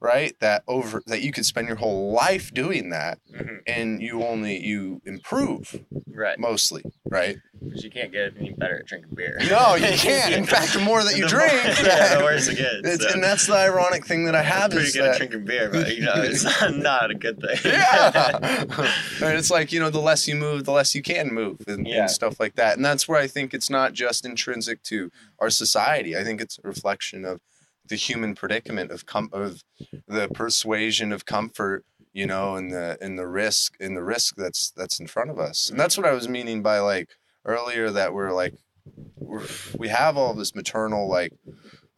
right? 0.01 0.35
That 0.41 0.63
over 0.69 1.03
that 1.07 1.23
you 1.23 1.33
could 1.33 1.45
spend 1.47 1.67
your 1.69 1.77
whole 1.77 2.13
life 2.13 2.53
doing 2.55 2.91
that, 2.91 3.19
Mhm. 3.35 3.59
and 3.67 4.01
you 4.03 4.23
only 4.23 4.59
you 4.65 5.03
improve 5.05 5.81
right. 6.15 6.39
mostly, 6.39 6.83
right? 7.05 7.37
because 7.63 7.85
you 7.85 7.91
can't 7.91 8.11
get 8.11 8.33
any 8.41 8.55
better 8.55 8.79
at 8.79 8.87
drinking 8.87 9.15
beer. 9.15 9.37
No, 9.51 9.75
you 9.75 9.85
can't. 9.99 10.33
In 10.33 10.47
fact, 10.47 10.73
the 10.73 10.79
more 10.79 11.05
that 11.05 11.15
you 11.19 11.29
drink, 11.29 11.53
more- 11.53 11.63
yeah, 11.87 12.17
the 12.17 12.25
worse 12.25 12.49
it 12.49 12.57
gets. 12.57 12.77
It's, 12.89 13.05
so. 13.05 13.11
and 13.13 13.23
that's 13.23 13.47
the 13.47 13.53
ironic 13.55 14.07
thing 14.07 14.25
that 14.25 14.35
I 14.35 14.41
have 14.43 14.71
pretty 14.71 14.87
is 14.87 14.95
good 14.95 15.03
that 15.05 15.11
at 15.11 15.17
drinking 15.19 15.45
beer, 15.45 15.69
but 15.71 15.95
you 15.95 16.03
know, 16.03 16.15
it's 16.17 16.43
not 16.71 17.11
a 17.11 17.15
good 17.15 17.39
thing. 17.39 17.59
yeah. 17.71 18.65
and 19.23 19.39
it's 19.39 19.51
like, 19.51 19.73
you 19.73 19.79
know, 19.81 19.91
the 19.91 20.01
less 20.01 20.27
you 20.27 20.37
move, 20.37 20.65
the 20.65 20.73
less 20.73 20.95
you 20.95 21.03
can 21.03 21.35
move 21.35 21.59
and, 21.67 21.87
Yeah. 21.87 22.01
and 22.03 22.11
stuff 22.11 22.41
like 22.41 22.55
that. 22.55 22.77
And 22.77 22.85
that's 22.85 23.07
where 23.07 23.21
I 23.21 23.27
think 23.27 23.53
it's 23.53 23.69
not 23.69 23.93
just 23.93 24.25
intrinsic 24.25 24.83
to 24.85 25.11
our 25.39 25.51
society. 25.51 26.17
I 26.17 26.25
think 26.25 26.41
it's 26.41 26.59
a 26.65 26.67
reflection 26.67 27.27
of 27.27 27.43
the 27.91 27.97
human 27.97 28.35
predicament 28.35 28.91
of 28.91 29.05
com- 29.05 29.29
of 29.33 29.63
the 30.09 30.29
persuasion 30.29 31.13
of 31.13 31.27
comfort, 31.27 31.85
you 32.15 32.27
know, 32.27 32.57
and 32.57 32.73
the 32.73 32.97
and 33.03 33.19
the 33.19 33.27
risk 33.27 33.75
and 33.79 33.97
the 33.97 34.03
risk 34.03 34.37
that's 34.37 34.71
that's 34.71 34.99
in 34.99 35.07
front 35.07 35.29
of 35.31 35.39
us. 35.39 35.69
And 35.69 35.79
that's 35.79 35.99
what 35.99 36.07
I 36.07 36.13
was 36.13 36.29
meaning 36.29 36.63
by 36.63 36.79
like 36.79 37.11
earlier 37.45 37.91
that 37.91 38.15
we're 38.15 38.33
like 38.33 38.55
we're, 39.17 39.47
we 39.77 39.89
have 39.89 40.17
all 40.17 40.33
this 40.33 40.55
maternal 40.55 41.09
like 41.09 41.33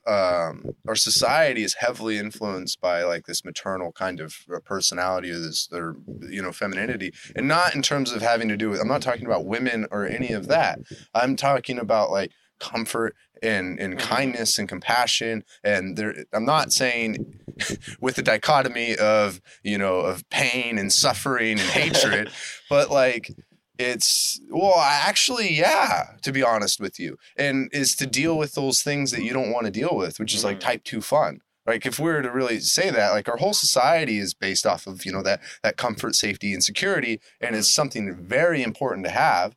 um 0.05 0.75
our 0.89 0.97
society 0.97 1.63
is 1.63 1.75
heavily 1.75 2.19
influenced 2.19 2.81
by 2.81 3.05
like 3.05 3.27
this 3.27 3.45
maternal 3.45 3.93
kind 3.93 4.19
of 4.19 4.35
uh, 4.53 4.59
personality 4.65 5.31
or 5.31 5.39
this 5.39 5.69
or 5.73 5.95
you 6.29 6.43
know 6.43 6.51
femininity 6.51 7.13
and 7.37 7.47
not 7.47 7.77
in 7.77 7.83
terms 7.83 8.11
of 8.11 8.21
having 8.21 8.49
to 8.49 8.57
do 8.57 8.69
with 8.69 8.81
i'm 8.81 8.89
not 8.89 9.01
talking 9.01 9.27
about 9.27 9.47
women 9.47 9.87
or 9.93 10.05
any 10.05 10.33
of 10.33 10.49
that 10.49 10.81
i'm 11.15 11.37
talking 11.37 11.79
about 11.79 12.11
like 12.11 12.33
comfort 12.59 13.15
and 13.43 13.79
and 13.81 13.99
kindness 13.99 14.59
and 14.59 14.69
compassion 14.69 15.43
and 15.65 15.97
there 15.97 16.15
i'm 16.33 16.45
not 16.45 16.73
saying 16.73 17.41
with 18.01 18.15
the 18.17 18.23
dichotomy 18.23 18.97
of 18.97 19.41
you 19.63 19.77
know 19.79 19.97
of 20.01 20.29
pain 20.31 20.79
and 20.79 20.93
suffering 20.93 21.59
and 21.59 21.69
hatred 21.71 22.31
but 22.71 22.91
like 22.91 23.31
It's 23.79 24.39
well, 24.51 24.79
actually, 24.79 25.55
yeah, 25.55 26.11
to 26.23 26.31
be 26.31 26.43
honest 26.43 26.79
with 26.79 27.01
you, 27.01 27.17
and 27.37 27.69
is 27.73 27.97
to 27.97 28.07
deal 28.07 28.37
with 28.39 28.53
those 28.55 28.83
things 28.83 29.11
that 29.11 29.23
you 29.25 29.33
don't 29.33 29.51
want 29.51 29.65
to 29.65 29.73
deal 29.73 29.97
with, 29.97 30.21
which 30.21 30.35
is 30.35 30.45
like 30.45 30.59
Mhm. 30.59 30.67
type 30.69 30.85
two 30.85 31.01
fun. 31.01 31.41
Like 31.67 31.87
if 31.87 31.99
we 31.99 32.05
were 32.13 32.23
to 32.23 32.31
really 32.31 32.61
say 32.61 32.91
that, 32.91 33.11
like 33.13 33.29
our 33.29 33.39
whole 33.39 33.55
society 33.55 34.19
is 34.19 34.35
based 34.35 34.67
off 34.67 34.87
of 34.87 35.05
you 35.07 35.11
know 35.13 35.23
that 35.23 35.41
that 35.65 35.79
comfort, 35.79 36.15
safety, 36.15 36.53
and 36.53 36.63
security, 36.63 37.19
and 37.41 37.57
it's 37.57 37.73
something 37.75 38.15
very 38.15 38.63
important 38.63 39.05
to 39.07 39.11
have. 39.11 39.57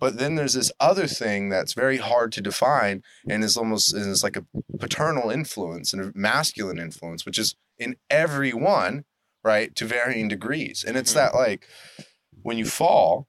But 0.00 0.18
then 0.18 0.34
there's 0.34 0.54
this 0.54 0.72
other 0.80 1.06
thing 1.06 1.50
that's 1.50 1.74
very 1.74 1.98
hard 1.98 2.32
to 2.32 2.40
define, 2.40 3.02
and 3.28 3.44
is 3.44 3.56
almost 3.56 3.94
is 3.94 4.24
like 4.24 4.36
a 4.36 4.46
paternal 4.78 5.30
influence 5.30 5.92
and 5.92 6.02
a 6.02 6.12
masculine 6.14 6.78
influence, 6.78 7.24
which 7.26 7.38
is 7.38 7.54
in 7.78 7.96
everyone, 8.08 9.04
right, 9.44 9.74
to 9.76 9.84
varying 9.84 10.26
degrees. 10.28 10.84
And 10.86 10.96
it's 10.96 11.12
Mhm. 11.12 11.16
that 11.16 11.34
like 11.34 11.66
when 12.42 12.56
you 12.58 12.64
fall, 12.64 13.28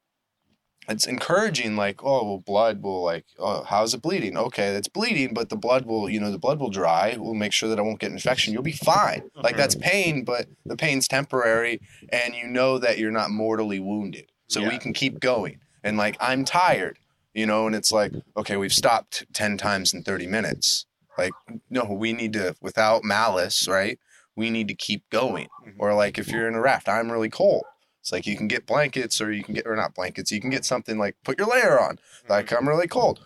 it's 0.89 1.05
encouraging 1.05 1.75
like 1.75 2.03
oh 2.03 2.23
well 2.25 2.39
blood 2.43 2.81
will 2.81 3.03
like 3.03 3.25
oh 3.37 3.63
how's 3.63 3.93
it 3.93 4.01
bleeding? 4.01 4.35
Okay 4.35 4.69
it's 4.75 4.87
bleeding 4.87 5.31
but 5.33 5.49
the 5.49 5.55
blood 5.55 5.85
will 5.85 6.09
you 6.09 6.19
know 6.19 6.31
the 6.31 6.39
blood 6.39 6.59
will 6.59 6.69
dry. 6.71 7.15
We'll 7.19 7.35
make 7.35 7.53
sure 7.53 7.69
that 7.69 7.77
i 7.79 7.81
won't 7.83 7.99
get 7.99 8.07
an 8.09 8.13
infection. 8.17 8.51
You'll 8.51 8.63
be 8.63 8.71
fine. 8.71 9.21
Like 9.35 9.57
that's 9.57 9.75
pain 9.75 10.23
but 10.23 10.47
the 10.65 10.75
pain's 10.75 11.07
temporary 11.07 11.79
and 12.09 12.33
you 12.33 12.47
know 12.47 12.77
that 12.79 12.97
you're 12.97 13.11
not 13.11 13.29
mortally 13.29 13.79
wounded. 13.79 14.31
So 14.47 14.61
we 14.67 14.79
can 14.79 14.91
keep 14.93 15.19
going 15.19 15.59
and 15.83 15.97
like 15.97 16.17
i'm 16.19 16.43
tired 16.45 16.97
you 17.33 17.45
know 17.45 17.65
and 17.67 17.75
it's 17.75 17.91
like 17.91 18.11
okay 18.37 18.57
we've 18.57 18.73
stopped 18.73 19.25
10 19.33 19.57
times 19.57 19.93
in 19.93 20.03
30 20.03 20.27
minutes 20.27 20.85
like 21.17 21.31
no 21.69 21.83
we 21.85 22.13
need 22.13 22.33
to 22.33 22.55
without 22.61 23.03
malice 23.03 23.67
right 23.67 23.99
we 24.35 24.49
need 24.49 24.67
to 24.67 24.73
keep 24.75 25.09
going 25.09 25.47
Mhm. 25.65 25.75
or 25.79 25.93
like 25.93 26.17
if 26.17 26.29
you're 26.29 26.47
in 26.47 26.55
a 26.55 26.61
raft 26.61 26.87
i'm 26.89 27.11
really 27.11 27.29
cold 27.29 27.63
it's 27.99 28.11
like 28.11 28.25
you 28.25 28.35
can 28.35 28.47
get 28.47 28.65
blankets 28.65 29.21
or 29.21 29.31
you 29.31 29.43
can 29.43 29.53
get 29.53 29.67
or 29.67 29.75
not 29.75 29.93
blankets 29.93 30.31
you 30.31 30.41
can 30.41 30.49
get 30.49 30.65
something 30.65 30.97
like 30.97 31.15
put 31.23 31.37
your 31.37 31.47
layer 31.47 31.79
on 31.79 31.99
like 32.29 32.51
i'm 32.51 32.67
really 32.67 32.87
cold 32.87 33.25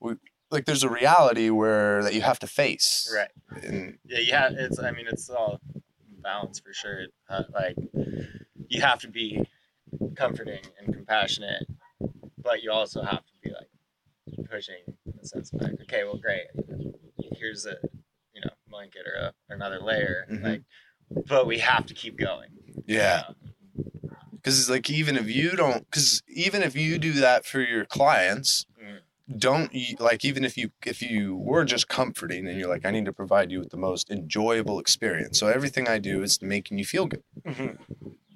we, 0.00 0.14
like 0.50 0.64
there's 0.66 0.82
a 0.84 0.88
reality 0.90 1.48
where 1.50 2.02
that 2.02 2.12
you 2.14 2.20
have 2.20 2.38
to 2.40 2.46
face 2.46 3.10
right. 3.16 3.30
and 3.62 3.98
Yeah, 4.04 4.18
you 4.18 4.32
have. 4.34 4.52
It's. 4.52 4.78
I 4.78 4.90
mean, 4.90 5.06
it's 5.08 5.30
all 5.30 5.60
balance 6.22 6.60
for 6.60 6.74
sure. 6.74 7.06
Uh, 7.30 7.44
like 7.54 7.76
you 8.68 8.80
have 8.82 9.00
to 9.00 9.08
be 9.08 9.48
comforting 10.16 10.62
and 10.78 10.92
compassionate, 10.94 11.66
but 12.42 12.62
you 12.62 12.70
also 12.70 13.02
have 13.02 13.24
to 13.26 13.32
be 13.42 13.50
like 13.50 14.48
pushing 14.50 14.82
in 15.06 15.12
the 15.20 15.26
sense 15.26 15.52
of 15.52 15.60
like, 15.60 15.80
okay, 15.82 16.04
well, 16.04 16.18
great. 16.18 16.46
Here's 17.38 17.66
a 17.66 17.76
you 18.34 18.40
know 18.42 18.50
blanket 18.68 19.02
or, 19.06 19.18
a, 19.20 19.32
or 19.48 19.56
another 19.56 19.80
layer. 19.80 20.26
Mhm. 20.30 20.42
Like, 20.44 20.62
but 21.26 21.46
we 21.46 21.58
have 21.58 21.86
to 21.86 21.94
keep 21.94 22.16
going. 22.18 22.48
yeah 22.86 23.22
because 24.32 24.58
it's 24.58 24.68
like 24.70 24.90
even 24.90 25.16
if 25.16 25.28
you 25.28 25.50
don't 25.52 25.88
because 25.88 26.22
even 26.28 26.62
if 26.62 26.74
you 26.74 26.98
do 26.98 27.12
that 27.12 27.44
for 27.46 27.60
your 27.60 27.84
clients 27.84 28.66
Mm. 28.82 28.98
don't 29.38 29.72
you, 29.72 29.94
like 30.00 30.24
even 30.24 30.42
if 30.44 30.56
you 30.56 30.70
if 30.84 31.00
you 31.00 31.36
were 31.36 31.64
just 31.64 31.86
comforting 31.86 32.48
and 32.48 32.58
you're 32.58 32.68
like 32.68 32.84
i 32.84 32.90
need 32.90 33.04
to 33.04 33.12
provide 33.12 33.52
you 33.52 33.60
with 33.60 33.70
the 33.70 33.76
most 33.76 34.10
enjoyable 34.10 34.80
experience 34.80 35.38
so 35.38 35.46
everything 35.46 35.86
i 35.86 35.98
do 35.98 36.22
is 36.22 36.42
making 36.42 36.78
you 36.78 36.84
feel 36.84 37.06
good 37.06 37.22
Mhm. 37.46 37.78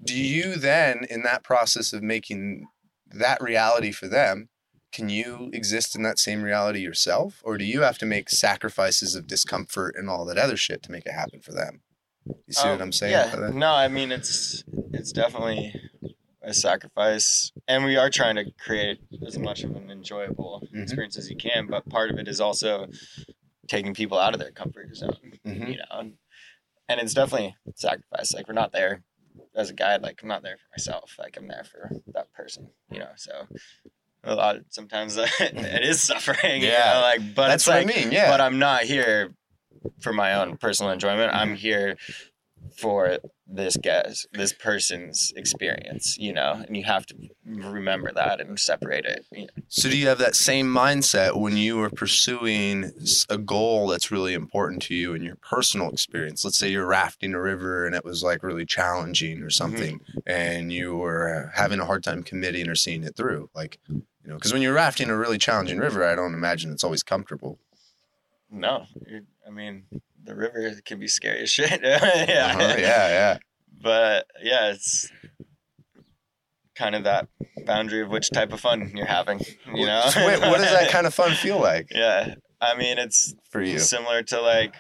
Do 0.07 0.19
you 0.19 0.57
then 0.57 1.05
in 1.11 1.23
that 1.23 1.43
process 1.45 1.93
of 1.93 2.03
making 2.03 2.67
that 3.07 3.41
reality 3.41 3.93
for 3.93 4.09
them 4.09 4.49
can 4.93 5.09
you 5.09 5.51
exist 5.53 5.95
in 5.97 6.03
that 6.03 6.19
same 6.19 6.43
reality 6.43 6.81
yourself 6.81 7.41
or 7.45 7.59
do 7.59 7.65
you 7.65 7.83
have 7.83 7.99
to 7.99 8.07
make 8.07 8.31
sacrifices 8.31 9.15
of 9.15 9.27
discomfort 9.27 9.95
and 9.99 10.09
all 10.09 10.25
that 10.25 10.39
other 10.39 10.57
shit 10.57 10.83
to 10.83 10.91
make 10.93 11.05
it 11.07 11.13
happen 11.13 11.41
for 11.41 11.53
them 11.53 11.83
you 12.27 12.53
see 12.53 12.69
what 12.69 12.77
Um, 12.77 12.83
i'm 12.83 12.93
saying 12.93 13.13
Yeah. 13.13 13.51
No, 13.53 13.73
I 13.73 13.89
mean 13.89 14.11
it's 14.13 14.65
it's 14.93 15.13
definitely 15.13 15.75
a 16.43 16.55
sacrifice, 16.55 17.51
and 17.67 17.85
we 17.85 17.97
are 17.97 18.09
trying 18.09 18.37
to 18.37 18.45
create 18.67 18.99
as 19.27 19.37
much 19.37 19.65
of 19.65 19.75
an 19.75 19.91
enjoyable 19.91 20.63
Mhm. 20.73 20.83
experience 20.83 21.17
as 21.19 21.29
you 21.29 21.37
can. 21.37 21.67
But 21.67 21.89
part 21.89 22.09
of 22.13 22.19
it 22.21 22.29
is 22.29 22.41
also 22.41 22.87
taking 23.67 23.95
people 23.95 24.17
out 24.17 24.33
of 24.33 24.39
their 24.39 24.53
comfort 24.53 24.95
zone, 24.95 25.33
Mhm. 25.45 25.71
you 25.73 25.77
know. 25.79 25.85
And, 25.91 26.19
and 26.89 27.01
it's 27.01 27.15
definitely 27.15 27.57
sacrifice. 27.75 28.33
Like 28.33 28.47
we're 28.47 28.55
not 28.55 28.71
there 28.71 29.03
as 29.57 29.71
a 29.71 29.75
guide. 29.75 30.03
Like 30.03 30.21
I'm 30.23 30.29
not 30.29 30.43
there 30.43 30.57
for 30.57 30.69
myself. 30.77 31.17
Like 31.19 31.37
I'm 31.37 31.49
there 31.49 31.65
for 31.65 31.91
that 32.15 32.33
person, 32.33 32.69
you 32.91 32.99
know. 33.01 33.11
So 33.17 33.33
a 34.25 34.35
lot 34.35 34.57
of, 34.57 34.65
sometimes 34.69 35.17
it 35.21 35.83
is 35.85 36.03
suffering. 36.03 36.63
you 36.63 36.69
Yeah. 36.69 36.93
know, 36.95 37.01
like 37.01 37.35
but 37.35 37.49
that's 37.49 37.67
what 37.67 37.77
like 37.77 37.97
i 37.97 38.01
mean 38.01 38.13
yeah 38.13 38.31
but 38.31 38.41
I'm 38.41 38.59
not 38.59 38.83
here 38.83 39.35
for 40.01 40.13
my 40.13 40.35
own 40.35 40.57
personal 40.57 40.93
enjoyment. 40.93 41.35
I'm 41.35 41.55
here 41.55 41.97
for 42.77 43.19
this 43.47 43.77
guy's, 43.77 44.27
this 44.33 44.53
person's 44.53 45.33
experience, 45.37 46.19
you 46.19 46.33
know, 46.33 46.63
and 46.67 46.77
you 46.77 46.85
have 46.85 47.07
to 47.07 47.15
remember 47.45 48.13
that 48.13 48.41
and 48.41 48.59
separate 48.59 49.05
it. 49.05 49.25
You 49.33 49.43
know? 49.43 49.63
So 49.69 49.89
do 49.89 49.97
you 49.97 50.09
have 50.09 50.19
that 50.19 50.35
same 50.35 50.67
mindset 50.67 51.37
when 51.37 51.57
you 51.57 51.81
are 51.81 51.91
pursuing 51.91 52.93
a 53.29 53.39
goal 53.39 53.87
that's 53.87 54.11
really 54.11 54.35
important 54.35 54.83
to 54.83 54.95
you 54.95 55.15
in 55.15 55.23
your 55.23 55.37
personal 55.37 55.91
experience? 55.91 56.45
Let's 56.45 56.59
say 56.59 56.69
you're 56.69 56.87
rafting 56.87 57.35
a 57.35 57.41
river 57.41 57.87
and 57.87 57.95
it 57.95 58.05
was 58.05 58.23
like 58.23 58.43
really 58.43 58.67
challenging 58.67 59.39
or 59.39 59.47
mm-hmm. 59.47 59.51
something, 59.51 60.01
and 60.27 60.73
you 60.73 60.97
were 60.97 61.47
uh, 61.47 61.57
having 61.57 61.81
a 61.81 61.87
hard 61.87 62.03
time 62.05 62.23
committing 62.23 62.69
or 62.69 62.75
seeing 62.75 63.05
it 63.05 63.17
through. 63.17 63.49
Like, 63.55 63.79
you 63.89 64.03
know, 64.25 64.35
because 64.35 64.53
when 64.53 64.63
you're 64.63 64.75
rafting 64.75 65.09
a 65.09 65.17
really 65.17 65.39
challenging 65.39 65.79
river, 65.79 66.05
I 66.05 66.15
don't 66.15 66.35
imagine 66.35 66.73
it's 66.73 66.85
always 66.85 67.03
comfortable. 67.03 67.59
No, 68.51 68.87
I 69.47 69.51
mean, 69.51 69.85
the 70.27 70.35
river 70.37 70.73
can 70.85 70.99
be 70.99 71.09
scary 71.09 71.41
as 71.43 71.51
shit. 71.51 71.81
yeah. 71.83 71.99
Uh-huh, 72.57 72.75
yeah, 72.79 73.09
yeah. 73.09 73.39
But 73.81 74.27
yeah, 74.43 74.71
it's 74.73 75.11
kind 76.75 76.95
of 76.95 77.05
that 77.05 77.29
boundary 77.65 78.03
of 78.03 78.09
which 78.11 78.31
type 78.31 78.53
of 78.53 78.61
fun 78.61 78.93
you're 78.95 79.07
having, 79.07 79.41
you 79.75 79.87
know? 79.87 80.03
So 80.11 80.27
wait, 80.27 80.41
what 80.41 80.59
does 80.59 80.71
that 80.71 80.91
kind 80.91 81.07
of 81.07 81.15
fun 81.15 81.33
feel 81.33 81.59
like 81.61 81.89
Yeah. 81.95 82.35
I 82.61 82.77
mean, 82.77 82.99
it's 82.99 83.35
for 83.51 83.63
you? 83.63 83.79
similar 83.79 84.23
to 84.25 84.41
like 84.41 84.75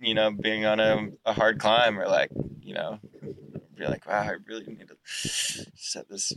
you 0.00 0.14
know 0.14 0.30
being 0.30 0.64
on 0.64 0.78
a, 0.78 1.08
a 1.24 1.32
hard 1.32 1.58
climb 1.58 1.98
or 1.98 2.06
like 2.06 2.30
you 2.60 2.74
know 2.74 3.00
be 3.74 3.84
like 3.86 4.06
wow 4.06 4.20
i 4.22 4.34
really 4.46 4.66
need 4.66 4.86
to 4.88 4.96
set 5.74 6.08
this 6.08 6.32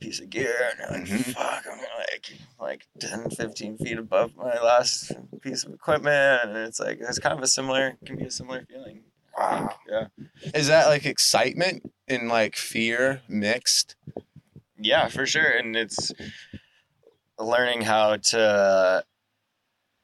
piece 0.00 0.20
of 0.20 0.30
gear 0.30 0.54
and 0.70 0.78
you're 0.78 0.88
like 0.98 1.08
Mhm. 1.08 1.34
fuck 1.34 1.64
i'm 1.70 1.78
like 1.98 2.32
like 2.58 2.86
10 2.98 3.30
15 3.30 3.78
feet 3.78 3.98
above 3.98 4.34
my 4.36 4.58
last 4.60 5.12
piece 5.42 5.64
of 5.64 5.72
equipment 5.74 6.44
and 6.44 6.56
it's 6.56 6.80
like 6.80 6.98
it's 7.00 7.18
kind 7.18 7.36
of 7.36 7.42
a 7.42 7.46
similar 7.46 7.96
can 8.06 8.16
be 8.16 8.24
a 8.24 8.30
similar 8.30 8.64
feeling 8.68 9.02
think. 9.38 9.70
yeah 9.88 10.06
Is 10.54 10.68
that 10.68 10.86
like 10.88 11.06
excitement 11.06 11.92
and 12.08 12.28
like 12.28 12.56
fear 12.56 13.22
mixed? 13.28 13.96
yeah 14.78 15.08
for 15.08 15.26
sure 15.26 15.50
and 15.50 15.76
it's 15.76 16.12
learning 17.38 17.82
how 17.82 18.16
to 18.16 19.04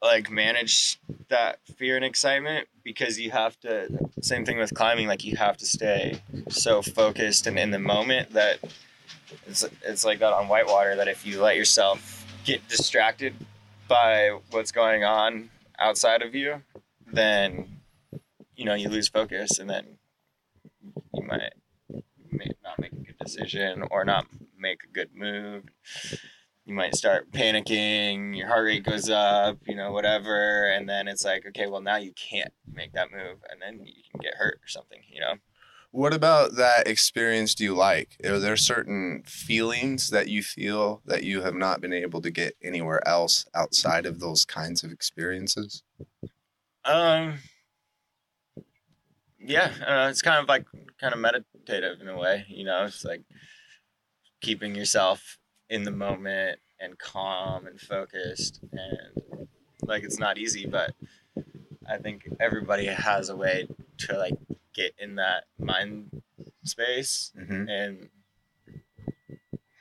like 0.03 0.31
manage 0.31 0.99
that 1.29 1.59
fear 1.77 1.97
and 1.97 2.05
excitement 2.05 2.69
because 2.85 3.19
you 3.19 3.31
have 3.31 3.59
to 3.61 3.89
same 4.21 4.45
thing 4.45 4.59
with 4.59 4.73
climbing 4.75 5.07
like 5.09 5.25
you 5.25 5.37
have 5.37 5.57
to 5.57 5.67
stay 5.67 6.21
so 6.49 6.83
focused 6.83 7.47
and 7.47 7.59
in 7.59 7.71
the 7.71 7.79
moment 7.79 8.31
that 8.31 8.59
it's 9.47 9.65
it's 9.83 10.05
like 10.05 10.19
that 10.19 10.33
on 10.33 10.49
whitewater 10.49 10.97
that 10.97 11.09
if 11.09 11.27
you 11.27 11.41
let 11.41 11.57
yourself 11.57 12.27
get 12.45 12.67
distracted 12.69 13.35
by 13.89 14.39
what's 14.51 14.73
going 14.73 15.05
on 15.05 15.51
outside 15.79 16.23
of 16.23 16.35
you 16.35 16.63
then 17.13 17.81
you 18.57 18.65
know 18.65 18.75
you 18.75 18.89
lose 18.89 19.09
focus 19.09 19.59
and 19.59 19.69
then 19.69 19.85
you 21.15 21.23
might 21.23 21.53
not 22.63 22.79
make 22.79 22.93
a 22.93 22.97
good 22.97 23.19
decision 23.19 23.83
or 23.91 24.05
not 24.05 24.27
make 24.59 24.81
a 24.85 24.93
good 24.93 25.11
move 25.15 25.65
you 26.67 26.75
might 26.75 26.97
start 26.97 27.31
panicking, 27.31 28.37
your 28.37 28.49
heart 28.49 28.65
rate 28.65 28.83
goes 28.83 29.09
up, 29.09 29.57
you 29.69 29.77
know, 29.77 29.93
whatever, 29.93 30.69
and 30.69 30.89
then 30.89 31.07
it's 31.07 31.25
like, 31.25 31.47
okay, 31.47 31.69
well 31.69 31.81
now 31.81 31.97
you 31.97 32.13
can't 32.13 32.53
make 32.71 32.93
that 32.93 33.13
move, 33.13 33.39
and 33.49 33.63
then 33.63 33.87
you 33.87 34.03
can 34.11 34.21
get 34.21 34.35
hurt 34.35 34.59
or 34.63 34.67
something, 34.67 35.01
you 35.09 35.21
know. 35.21 35.35
What 35.91 36.13
about 36.13 36.57
that 36.57 36.87
experience 36.87 37.55
do 37.55 37.65
you 37.65 37.75
like? 37.75 38.17
Are 38.25 38.39
there 38.39 38.57
certain 38.57 39.23
feelings 39.27 40.11
that 40.11 40.29
you 40.29 40.43
feel 40.43 41.01
that 41.07 41.25
you 41.25 41.43
have 41.43 41.55
not 41.55 41.81
been 41.81 41.93
able 41.93 42.21
to 42.21 42.31
get 42.31 42.55
anywhere 42.63 43.07
else 43.09 43.47
outside 43.55 44.05
of 44.05 44.21
those 44.21 44.45
kinds 44.45 44.85
of 44.85 44.93
experiences? 44.93 45.83
Um, 46.85 47.39
yeah, 49.41 49.71
uh, 49.87 50.09
it's 50.11 50.23
kind 50.23 50.43
of 50.43 50.49
like 50.49 50.67
kind 51.01 51.15
of 51.15 51.21
meditative 51.21 52.01
in 52.01 52.09
a 52.09 52.19
way, 52.19 52.45
you 52.49 52.65
know. 52.65 52.85
It's 52.85 53.05
like 53.05 53.23
keeping 54.41 54.75
yourself 54.75 55.39
in 55.71 55.85
the 55.85 55.91
moment 55.91 56.59
and 56.81 56.99
calm 56.99 57.67
and 57.67 57.81
focused, 57.81 58.61
and 58.73 59.49
like 59.83 60.03
it's 60.05 60.19
not 60.19 60.37
easy, 60.37 60.67
but 60.67 60.93
I 61.89 61.99
think 61.99 62.29
everybody 62.41 62.87
has 62.87 63.29
a 63.29 63.37
way 63.37 63.69
to 63.99 64.19
like 64.19 64.35
get 64.77 64.93
in 64.99 65.17
that 65.17 65.45
mind 65.59 66.23
space, 66.65 67.33
Mm-hmm. 67.39 67.69
and 67.69 68.09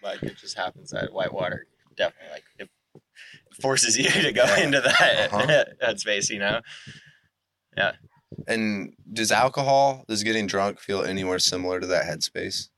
like 0.03 0.21
it 0.23 0.37
just 0.37 0.55
happens 0.57 0.91
that 0.91 1.11
whitewater 1.11 1.67
definitely 1.97 2.31
like 2.31 2.43
it 2.59 2.69
forces 3.61 3.97
you 3.97 4.09
to 4.21 4.31
go 4.31 4.43
Yeah. 4.45 4.59
into 4.59 4.81
that 4.81 5.33
Uh-huh. 5.33 5.65
that 5.81 5.99
space, 5.99 6.29
you 6.29 6.39
know. 6.39 6.61
Yeah. 7.77 7.93
And 8.47 8.93
does 9.11 9.31
alcohol, 9.31 10.03
does 10.07 10.23
getting 10.23 10.45
drunk 10.47 10.79
feel 10.79 11.03
anywhere 11.03 11.39
similar 11.39 11.79
to 11.79 11.87
that 11.87 12.05
headspace? 12.05 12.69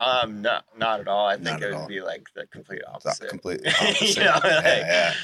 Um, 0.00 0.42
no, 0.42 0.60
not 0.76 1.00
at 1.00 1.08
all. 1.08 1.26
I 1.26 1.34
think 1.36 1.44
Not 1.60 1.62
it 1.62 1.66
would 1.66 1.74
all. 1.74 1.86
be 1.88 2.00
like 2.00 2.26
the 2.34 2.46
complete 2.46 2.82
opposite. 2.86 3.28
completely 3.28 3.68
opposite. 3.80 4.16
you 4.18 4.24
know, 4.24 4.32
like, 4.32 4.42
yeah, 4.44 5.14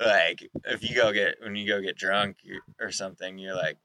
yeah. 0.00 0.06
like 0.06 0.48
if 0.64 0.88
you 0.88 0.94
go 0.96 1.12
get 1.12 1.34
when 1.42 1.56
you 1.56 1.66
go 1.68 1.80
get 1.82 1.96
drunk 1.96 2.36
or 2.80 2.90
something, 2.90 3.36
you're 3.38 3.56
like, 3.56 3.76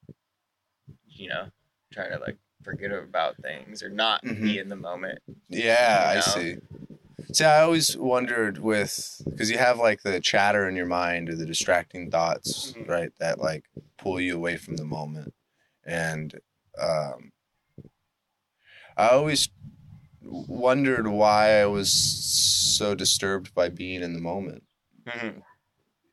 you 1.15 1.29
know, 1.29 1.49
trying 1.91 2.11
to 2.11 2.19
like 2.19 2.37
forget 2.63 2.91
about 2.91 3.37
things 3.37 3.83
or 3.83 3.89
not 3.89 4.23
Mhm. 4.23 4.41
be 4.41 4.57
in 4.59 4.69
the 4.69 4.75
moment. 4.75 5.19
Yeah, 5.49 6.03
I 6.07 6.13
You 6.13 6.15
know? 6.15 6.21
see. 6.21 6.57
See, 7.33 7.45
I 7.45 7.61
always 7.61 7.95
wondered 7.97 8.57
with 8.59 9.21
because 9.25 9.49
you 9.49 9.57
have 9.57 9.77
like 9.79 10.01
the 10.03 10.19
chatter 10.19 10.67
in 10.67 10.75
your 10.75 10.85
mind 10.85 11.29
or 11.29 11.35
the 11.35 11.45
distracting 11.45 12.11
thoughts, 12.11 12.73
Mhm. 12.73 12.87
right? 12.87 13.11
That 13.19 13.39
like 13.39 13.65
pull 13.97 14.19
you 14.19 14.35
away 14.35 14.57
from 14.57 14.77
the 14.77 14.85
moment, 14.85 15.33
and 15.83 16.39
um, 16.79 17.31
I 18.97 19.09
always 19.09 19.49
wondered 20.21 21.07
why 21.07 21.61
I 21.61 21.65
was 21.65 21.91
so 21.91 22.95
disturbed 22.95 23.53
by 23.53 23.69
being 23.69 24.01
in 24.03 24.13
the 24.13 24.21
moment, 24.21 24.63
Mhm. 25.05 25.43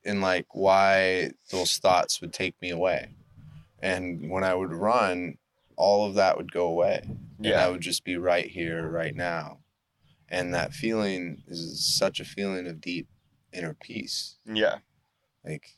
and 0.04 0.20
like 0.20 0.54
why 0.54 1.32
those 1.50 1.78
thoughts 1.78 2.20
would 2.20 2.32
take 2.32 2.60
me 2.62 2.70
away, 2.70 3.14
and 3.82 4.30
when 4.30 4.44
I 4.44 4.54
would 4.54 4.72
run, 4.72 5.38
all 5.76 6.06
of 6.06 6.14
that 6.14 6.36
would 6.36 6.52
go 6.52 6.66
away 6.66 7.00
and 7.52 7.60
I 7.60 7.68
would 7.70 7.80
just 7.80 8.04
be 8.04 8.16
right 8.16 8.46
here, 8.46 8.88
right 8.88 9.14
now. 9.14 9.60
And 10.28 10.54
that 10.54 10.72
feeling 10.72 11.42
is 11.46 11.84
such 11.84 12.20
a 12.20 12.24
feeling 12.24 12.66
of 12.66 12.80
deep 12.80 13.08
inner 13.52 13.74
peace. 13.74 14.36
yeah, 14.44 14.78
Like, 15.44 15.70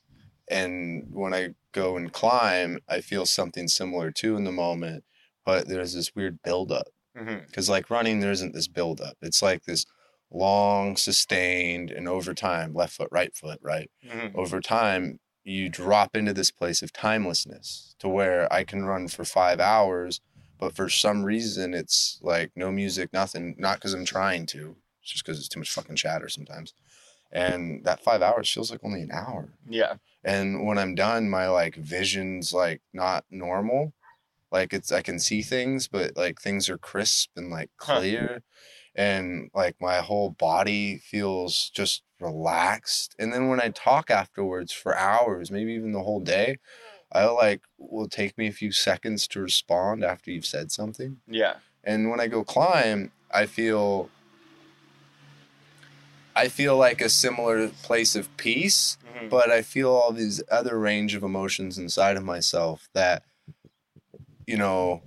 and 0.51 1.07
when 1.12 1.33
I 1.33 1.55
go 1.73 1.97
and 1.97 2.12
climb, 2.12 2.79
I 2.89 3.01
feel 3.01 3.24
something 3.27 3.69
similar 3.69 4.11
too 4.11 4.37
in 4.37 4.45
the 4.45 4.53
moment, 4.53 5.05
but 5.45 5.69
there's 5.69 5.95
this 5.95 6.15
weird 6.15 6.43
buildup. 6.43 6.89
Because, 7.47 7.69
like, 7.69 7.91
running, 7.91 8.20
there 8.20 8.33
isn't 8.33 8.55
this 8.55 8.69
buildup. 8.69 9.16
It's 9.23 9.43
like 9.43 9.65
this 9.65 9.87
long, 10.31 10.97
sustained, 10.97 11.91
and 11.91 12.09
over 12.09 12.35
time, 12.35 12.74
left 12.74 12.95
foot, 12.95 13.09
right 13.11 13.35
foot, 13.35 13.59
right? 13.62 13.91
hmm 14.07 14.29
over 14.35 14.61
time 14.61 15.20
you 15.44 15.69
drop 15.69 16.16
into 16.16 16.32
this 16.32 16.51
place 16.51 16.82
of 16.82 16.93
timelessness 16.93 17.94
to 17.98 18.09
where 18.09 18.52
I 18.52 18.64
can 18.64 18.85
run 18.85 19.09
for 19.09 19.24
five 19.24 19.60
hours, 19.60 20.20
but 20.59 20.74
for 20.74 20.89
some 20.89 21.24
reason 21.24 21.74
it's 21.74 22.19
like 22.23 22.52
no 22.56 22.70
music, 22.70 23.12
nothing. 23.12 23.55
Not 23.59 23.78
because 23.78 23.94
I'm 23.94 24.05
trying 24.05 24.47
to, 24.47 24.77
it's 25.01 25.12
just 25.12 25.24
because 25.24 25.39
it's 25.39 25.48
too 25.48 25.60
much 25.60 25.70
fucking 25.73 25.97
chatter 25.97 26.28
sometimes. 26.28 26.74
And 27.32 27.85
that 27.85 28.05
five 28.05 28.23
hours 28.23 28.51
feels 28.51 28.70
like 28.70 28.85
only 28.85 29.02
an 29.02 29.10
hour. 29.12 29.48
yeah, 29.69 29.97
And 30.24 30.66
when 30.66 30.78
I'm 30.78 30.94
done, 30.94 31.31
my 31.31 31.48
like 31.48 31.77
vision's 31.77 32.52
like 32.52 32.82
not 32.93 33.24
normal. 33.31 33.93
Like 34.52 34.73
it's 34.73 34.93
I 34.93 35.02
can 35.02 35.19
see 35.19 35.43
things, 35.43 35.89
but 35.89 36.16
like 36.16 36.40
things 36.40 36.69
are 36.70 36.78
crisp 36.78 37.31
and 37.36 37.51
like 37.51 37.70
Huh. 37.78 38.40
And 38.94 39.51
like 39.55 39.77
my 39.81 39.97
whole 39.97 40.31
body 40.31 40.98
feels 40.98 41.70
just 41.70 42.02
relaxed. 42.20 43.14
And 43.19 43.32
then 43.32 43.48
when 43.48 43.60
I 43.60 43.70
talk 43.70 44.10
afterwards 44.10 44.73
for 44.73 44.97
hours, 44.97 45.51
maybe 45.51 45.73
even 45.73 45.93
the 45.93 46.02
whole 46.02 46.20
day, 46.20 46.59
I 47.10 47.24
like 47.27 47.62
will 47.78 48.09
take 48.09 48.36
me 48.39 48.47
a 48.48 48.52
few 48.52 48.73
seconds 48.73 49.27
to 49.28 49.40
respond 49.40 50.05
after 50.05 50.31
you've 50.31 50.47
said 50.47 50.73
something. 50.73 51.19
yeah, 51.27 51.56
And 51.85 52.10
when 52.10 52.20
I 52.20 52.27
go 52.27 52.44
climb, 52.44 53.12
I 53.31 53.47
feel 53.47 54.10
I 56.35 56.48
feel 56.48 56.77
like 56.77 57.01
a 57.01 57.09
similar 57.09 57.69
place 57.69 58.16
of 58.16 58.35
peace 58.36 58.97
hmm 59.02 59.28
but 59.28 59.51
I 59.51 59.62
feel 59.62 59.90
all 59.90 60.12
these 60.12 60.43
other 60.51 60.78
range 60.78 61.14
of 61.14 61.23
emotions 61.23 61.78
inside 61.78 62.19
of 62.19 62.24
myself 62.24 62.89
that, 62.93 63.23
you 64.47 64.59
know, 64.59 65.01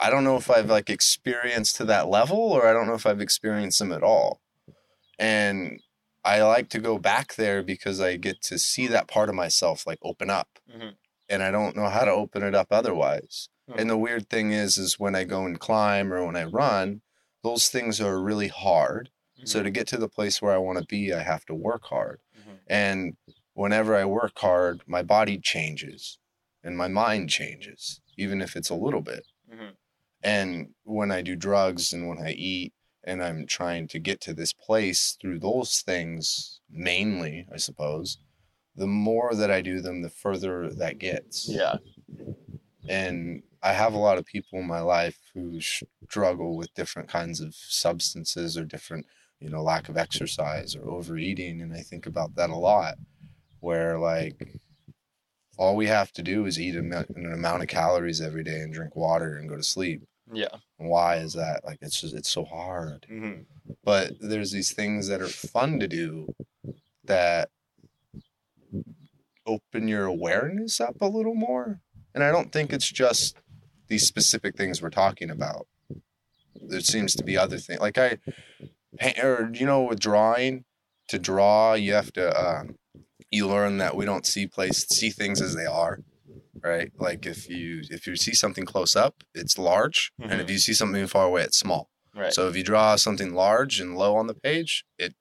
I 0.00 0.10
don't 0.10 0.24
know 0.24 0.36
if 0.36 0.50
I've 0.50 0.70
like 0.70 0.90
experienced 0.90 1.76
to 1.76 1.84
that 1.86 2.08
level 2.08 2.38
or 2.38 2.66
I 2.66 2.72
don't 2.72 2.86
know 2.86 2.94
if 2.94 3.06
I've 3.06 3.20
experienced 3.20 3.78
them 3.78 3.92
at 3.92 4.02
all. 4.02 4.40
And 5.18 5.80
I 6.24 6.42
like 6.42 6.68
to 6.70 6.78
go 6.78 6.98
back 6.98 7.34
there 7.34 7.62
because 7.62 8.00
I 8.00 8.16
get 8.16 8.40
to 8.42 8.58
see 8.58 8.86
that 8.88 9.08
part 9.08 9.28
of 9.28 9.34
myself 9.34 9.86
like 9.86 9.98
open 10.02 10.30
up. 10.30 10.58
Mhm. 10.70 10.94
And 11.28 11.42
I 11.42 11.50
don't 11.50 11.76
know 11.76 11.88
how 11.88 12.04
to 12.04 12.10
open 12.10 12.42
it 12.42 12.54
up 12.54 12.68
otherwise. 12.70 13.48
Hmm. 13.68 13.78
And 13.80 13.90
the 13.90 13.98
weird 13.98 14.30
thing 14.30 14.52
is, 14.52 14.78
is 14.78 14.98
when 14.98 15.14
I 15.14 15.24
go 15.24 15.44
and 15.44 15.58
climb 15.58 16.12
or 16.12 16.24
when 16.24 16.36
I 16.36 16.44
run, 16.44 17.02
those 17.42 17.68
things 17.68 18.00
are 18.00 18.20
really 18.20 18.48
hard. 18.48 19.10
So 19.44 19.62
to 19.62 19.70
get 19.70 19.86
to 19.88 19.96
the 19.96 20.08
place 20.08 20.42
where 20.42 20.52
I 20.52 20.58
want 20.58 20.80
to 20.80 20.84
be, 20.84 21.12
I 21.14 21.22
have 21.22 21.44
to 21.46 21.54
work 21.54 21.84
hard. 21.84 22.20
Mhm. 22.36 22.58
And 22.66 23.16
whenever 23.54 23.94
I 23.94 24.04
work 24.04 24.36
hard, 24.38 24.82
my 24.86 25.02
body 25.02 25.38
changes 25.38 26.18
and 26.64 26.76
my 26.76 26.88
mind 26.88 27.30
changes, 27.30 28.00
even 28.16 28.40
if 28.40 28.56
it's 28.56 28.68
a 28.70 28.74
little 28.74 29.00
bit. 29.00 29.26
And 30.22 30.74
when 30.84 31.10
I 31.10 31.22
do 31.22 31.36
drugs 31.36 31.92
and 31.92 32.08
when 32.08 32.18
I 32.18 32.32
eat 32.32 32.72
and 33.04 33.22
I'm 33.22 33.46
trying 33.46 33.88
to 33.88 33.98
get 33.98 34.20
to 34.22 34.34
this 34.34 34.52
place 34.52 35.16
through 35.20 35.38
those 35.38 35.80
things, 35.80 36.60
mainly, 36.68 37.46
I 37.52 37.56
suppose, 37.56 38.18
the 38.74 38.86
more 38.86 39.34
that 39.34 39.50
I 39.50 39.60
do 39.62 39.80
them, 39.80 40.02
the 40.02 40.10
further 40.10 40.70
that 40.70 40.98
gets. 40.98 41.48
yeah, 41.48 41.76
And 42.88 43.42
I 43.62 43.72
have 43.72 43.94
a 43.94 43.98
lot 43.98 44.18
of 44.18 44.24
people 44.24 44.58
in 44.58 44.66
my 44.66 44.80
life 44.80 45.18
who 45.34 45.60
struggle 45.60 46.56
with 46.56 46.74
different 46.74 47.08
kinds 47.08 47.40
of 47.40 47.54
substances 47.54 48.56
or 48.56 48.64
different, 48.64 49.06
you 49.40 49.48
know, 49.50 49.62
lack 49.62 49.88
of 49.88 49.96
exercise 49.96 50.76
or 50.76 50.88
overeating. 50.88 51.60
And 51.60 51.72
I 51.74 51.80
think 51.80 52.06
about 52.06 52.34
that 52.36 52.50
a 52.50 52.56
lot, 52.56 52.96
where 53.60 53.98
like 53.98 54.60
all 55.58 55.76
we 55.76 55.86
have 55.88 56.12
to 56.12 56.22
do 56.22 56.46
is 56.46 56.58
eat 56.58 56.74
an 56.76 56.92
amount 57.32 57.62
of 57.62 57.68
calories 57.68 58.20
every 58.20 58.42
day 58.44 58.60
and 58.60 58.72
drink 58.72 58.94
water 58.96 59.36
and 59.36 59.48
go 59.48 59.56
to 59.56 59.62
sleep. 59.62 60.02
yeah, 60.32 60.56
why 60.76 61.16
is 61.16 61.32
that? 61.34 61.64
Like 61.64 61.78
it's 61.82 62.00
just 62.00 62.14
it's 62.14 62.30
so 62.30 62.44
hard. 62.44 63.04
hmm 63.08 63.40
But 63.84 64.12
there's 64.20 64.52
these 64.52 64.72
things 64.72 65.08
that 65.08 65.20
are 65.20 65.28
fun 65.28 65.80
to 65.80 65.88
do 65.88 66.34
that 67.04 67.50
open 69.46 69.88
your 69.88 70.04
awareness 70.04 70.80
up 70.80 70.96
a 71.00 71.06
little 71.06 71.34
more. 71.34 71.80
And 72.14 72.22
I 72.22 72.30
don't 72.30 72.52
think 72.52 72.72
it's 72.72 72.90
just 72.90 73.36
these 73.88 74.06
specific 74.06 74.56
things 74.56 74.82
we're 74.82 74.90
talking 74.90 75.30
about. 75.30 75.66
There 76.60 76.80
seems 76.80 77.14
to 77.16 77.24
be 77.24 77.36
other 77.36 77.58
things. 77.58 77.80
Like 77.80 77.96
I, 77.98 78.18
or 79.22 79.50
you 79.54 79.64
know, 79.66 79.82
with 79.82 80.00
drawing, 80.00 80.64
to 81.08 81.18
draw, 81.18 81.74
you 81.74 81.94
have 81.94 82.12
to. 82.14 82.38
Um, 82.38 82.76
you 83.30 83.46
learn 83.46 83.78
that 83.78 83.96
we 83.96 84.04
don't 84.04 84.26
see 84.26 84.46
place 84.46 84.86
see 84.88 85.10
things 85.10 85.40
as 85.40 85.54
they 85.54 85.66
are, 85.66 86.00
right? 86.62 86.90
Like 86.98 87.26
if 87.26 87.48
you 87.48 87.82
if 87.90 88.06
you 88.06 88.16
see 88.16 88.34
something 88.34 88.64
close 88.64 88.96
up, 88.96 89.22
it's 89.34 89.58
large, 89.58 90.12
and 90.18 90.32
if 90.32 90.38
mm-hmm. 90.40 90.50
you 90.50 90.58
see 90.58 90.74
something 90.74 91.06
far 91.06 91.26
away, 91.26 91.42
it's 91.42 91.58
small. 91.58 91.90
right, 92.14 92.32
So 92.32 92.48
if 92.48 92.56
you 92.56 92.62
draw 92.62 92.96
something 92.96 93.34
large 93.34 93.80
and 93.80 93.96
low 93.96 94.16
on 94.16 94.26
the 94.26 94.34
page, 94.34 94.84
it 94.98 95.14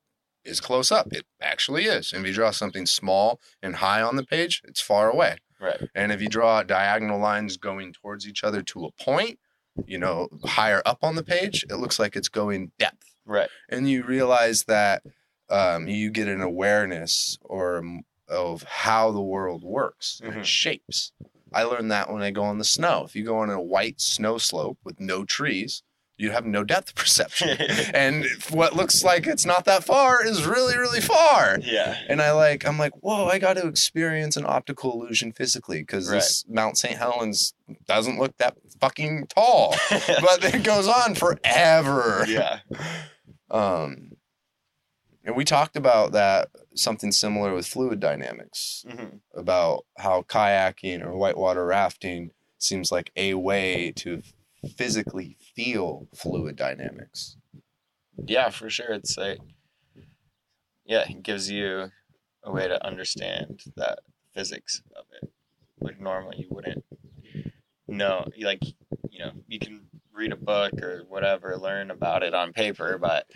is 0.48 0.60
close 0.60 0.92
up. 0.92 1.12
It 1.12 1.26
actually 1.42 1.86
is. 1.86 2.14
And 2.14 2.22
if 2.22 2.30
you 2.30 2.34
draw 2.34 2.52
something 2.52 2.86
small 2.86 3.40
and 3.62 3.76
high 3.78 4.02
on 4.02 4.16
the 4.16 4.24
page, 4.24 4.62
it's 4.64 4.82
far 4.82 5.12
away. 5.12 5.38
right, 5.60 5.90
And 5.94 6.12
if 6.12 6.22
you 6.22 6.30
draw 6.30 6.64
diagonal 6.64 7.20
lines 7.20 7.58
going 7.58 7.94
towards 7.94 8.28
each 8.28 8.44
other 8.44 8.62
to 8.64 8.86
a 8.86 9.04
point, 9.04 9.40
you 9.86 9.98
know, 9.98 10.30
higher 10.46 10.82
up 10.86 11.00
on 11.04 11.16
the 11.16 11.24
page, 11.24 11.66
it 11.70 11.76
looks 11.76 12.00
like 12.00 12.16
it's 12.16 12.30
going 12.30 12.72
depth. 12.80 13.14
right, 13.26 13.50
And 13.70 13.90
you 13.90 14.04
realize 14.04 14.64
that 14.64 15.04
um, 15.50 15.88
you 15.88 16.10
get 16.12 16.28
an 16.28 16.42
awareness 16.42 17.38
or 17.42 17.84
of 18.28 18.64
how 18.64 19.12
the 19.12 19.22
world 19.22 19.64
works 19.64 20.20
and 20.24 20.34
Mhm. 20.34 20.40
its 20.40 20.50
shapes. 20.50 21.12
I 21.54 21.64
learned 21.64 21.92
that 21.92 22.12
when 22.12 22.22
I 22.22 22.32
go 22.32 22.44
on 22.44 22.58
the 22.58 22.66
snow. 22.66 23.04
If 23.06 23.16
you 23.16 23.24
go 23.24 23.38
on 23.38 23.50
a 23.50 23.62
white 23.62 24.02
snow 24.02 24.38
slope 24.38 24.78
with 24.84 25.00
no 25.00 25.24
trees, 25.24 25.82
you 26.18 26.32
have 26.32 26.46
no 26.46 26.64
depth 26.66 26.94
perception. 26.96 27.50
and 27.94 28.26
what 28.50 28.76
looks 28.76 29.04
like 29.04 29.26
it's 29.28 29.46
not 29.46 29.64
that 29.66 29.86
far 29.86 30.26
is 30.26 30.46
really, 30.46 30.76
really 30.78 31.00
far. 31.00 31.60
yeah, 31.62 31.96
And 32.10 32.22
I 32.22 32.32
like, 32.32 32.68
I'm 32.68 32.78
like, 32.78 32.92
whoa, 33.02 33.28
I 33.28 33.40
got 33.40 33.54
to 33.54 33.66
experience 33.68 34.36
an 34.36 34.44
optical 34.46 34.92
illusion 34.92 35.32
physically 35.32 35.80
because 35.80 36.10
this 36.10 36.44
Mount 36.50 36.78
St. 36.78 36.98
Helens 36.98 37.54
doesn't 37.88 38.20
look 38.20 38.36
that 38.40 38.58
fucking 38.82 39.28
tall. 39.28 39.74
but 39.90 40.44
it 40.54 40.64
goes 40.64 40.88
on 40.90 41.16
forever. 41.16 42.26
yeah, 42.28 42.60
Um, 43.50 44.12
and 45.28 45.36
we 45.36 45.44
talked 45.44 45.76
about 45.76 46.14
that 46.14 46.50
something 46.74 47.12
similar 47.12 47.54
with 47.54 47.68
fluid 47.68 48.00
dynamics 48.00 48.86
hmm 48.90 49.18
about 49.36 49.86
how 50.00 50.24
kayaking 50.24 51.04
or 51.06 51.16
whitewater 51.16 51.64
rafting 51.64 52.32
seems 52.58 52.92
like 52.92 53.12
a 53.16 53.36
way 53.36 53.92
to 53.96 54.24
physically 54.76 55.38
feel 55.56 56.08
fluid 56.16 56.56
dynamics. 56.56 57.38
yeah, 58.26 58.50
for 58.50 58.68
sure. 58.70 58.94
It's 58.94 59.16
like, 59.16 59.38
yeah, 60.86 61.04
it 61.08 61.22
gives 61.22 61.52
you 61.52 61.92
a 62.44 62.52
way 62.52 62.68
to 62.68 62.84
understand 62.84 63.62
that 63.76 64.00
physics 64.34 64.82
of 64.96 65.06
it, 65.22 65.30
like 65.80 66.00
normally 66.00 66.38
you 66.40 66.48
wouldn't 66.50 66.84
know. 67.88 68.26
Like, 68.42 68.64
you 69.10 69.20
know, 69.20 69.34
you 69.48 69.60
can 69.60 69.88
read 70.12 70.32
a 70.32 70.38
book 70.38 70.74
or 70.82 71.04
whatever, 71.08 71.58
learn 71.58 71.92
about 71.92 72.24
it 72.24 72.34
on 72.34 72.54
paper, 72.54 72.98
but 72.98 73.28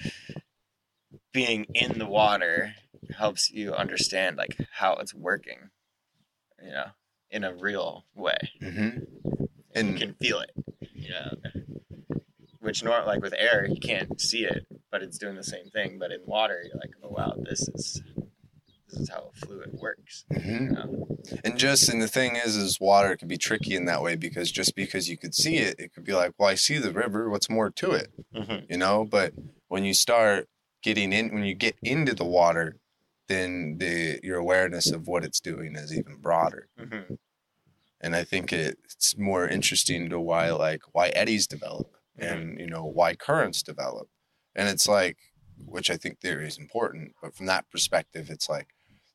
being 1.34 1.66
in 1.74 1.98
the 2.00 2.06
water 2.06 2.76
helps 3.18 3.52
you 3.52 3.74
understand 3.74 4.38
like 4.38 4.58
how 4.74 4.96
it's 4.96 5.14
working, 5.14 5.70
you 6.64 6.72
know, 6.72 6.88
in 7.30 7.44
a 7.44 7.54
real 7.54 8.06
way. 8.16 8.38
Mm-hmm. 8.62 9.00
you 9.40 9.48
And 9.74 9.98
can 9.98 10.14
feel 10.16 10.40
it. 10.40 10.52
You 10.94 11.10
know, 11.10 11.36
which 12.60 12.84
nor 12.84 13.04
like 13.06 13.22
with 13.22 13.34
air 13.38 13.66
you 13.68 13.80
can't 13.80 14.20
see 14.22 14.46
it, 14.46 14.66
but 14.92 15.02
it's 15.02 15.18
doing 15.18 15.36
the 15.36 15.44
same 15.44 15.70
thing. 15.70 15.98
But 16.00 16.12
in 16.12 16.22
water, 16.26 16.62
you're 16.64 16.80
like, 16.80 16.92
oh 17.04 17.10
wow, 17.10 17.34
this 17.38 17.68
is 17.70 18.02
this 18.90 19.00
is 19.00 19.10
how 19.10 19.32
a 19.34 19.46
fluid 19.46 19.74
works. 19.74 20.26
hmm 20.32 20.50
You 20.50 20.70
know? 20.70 21.08
And 21.44 21.58
just 21.58 21.90
and 21.90 22.02
the 22.02 22.08
thing 22.08 22.36
is, 22.36 22.56
is 22.56 22.80
water 22.80 23.16
can 23.16 23.28
be 23.28 23.38
tricky 23.38 23.76
in 23.76 23.86
that 23.86 24.02
way 24.04 24.16
because 24.16 24.52
just 24.52 24.76
because 24.76 25.10
you 25.10 25.18
could 25.18 25.34
see 25.34 25.58
it, 25.58 25.76
it 25.80 25.94
could 25.94 26.04
be 26.04 26.14
like, 26.14 26.34
well, 26.38 26.50
I 26.50 26.56
see 26.56 26.78
the 26.78 26.92
river. 26.92 27.30
What's 27.30 27.50
more 27.50 27.70
to 27.70 27.92
it? 27.92 28.12
You 28.70 28.78
know. 28.78 29.06
But 29.10 29.34
when 29.68 29.86
you 29.86 29.94
start 29.94 30.48
getting 30.82 31.14
in, 31.14 31.34
when 31.34 31.44
you 31.44 31.54
get 31.54 31.76
into 31.82 32.14
the 32.14 32.26
water, 32.26 32.78
then 33.28 33.78
the 33.78 34.20
your 34.24 34.38
awareness 34.38 34.92
of 34.92 35.08
what 35.08 35.24
it's 35.24 35.40
doing 35.40 35.76
is 35.76 35.96
even 35.96 36.18
broader. 36.18 36.70
Mhm. 36.80 37.18
And 38.02 38.16
I 38.16 38.24
think 38.24 38.52
it, 38.52 38.78
it's 38.84 39.18
more 39.18 39.48
interesting 39.48 40.10
to 40.10 40.20
why 40.20 40.52
like 40.52 40.82
why 40.92 41.10
eddies 41.10 41.48
develop 41.48 41.96
and 42.18 42.60
you 42.60 42.68
know 42.68 42.84
why 42.86 43.16
currents 43.16 43.64
develop. 43.64 44.08
And 44.56 44.68
it's 44.68 44.88
like, 44.88 45.18
which 45.66 45.90
I 45.90 45.98
think 45.98 46.20
theory 46.20 46.48
is 46.48 46.58
important, 46.58 47.14
but 47.22 47.36
from 47.36 47.46
that 47.46 47.70
perspective, 47.72 48.30
it's 48.30 48.50
like 48.50 48.68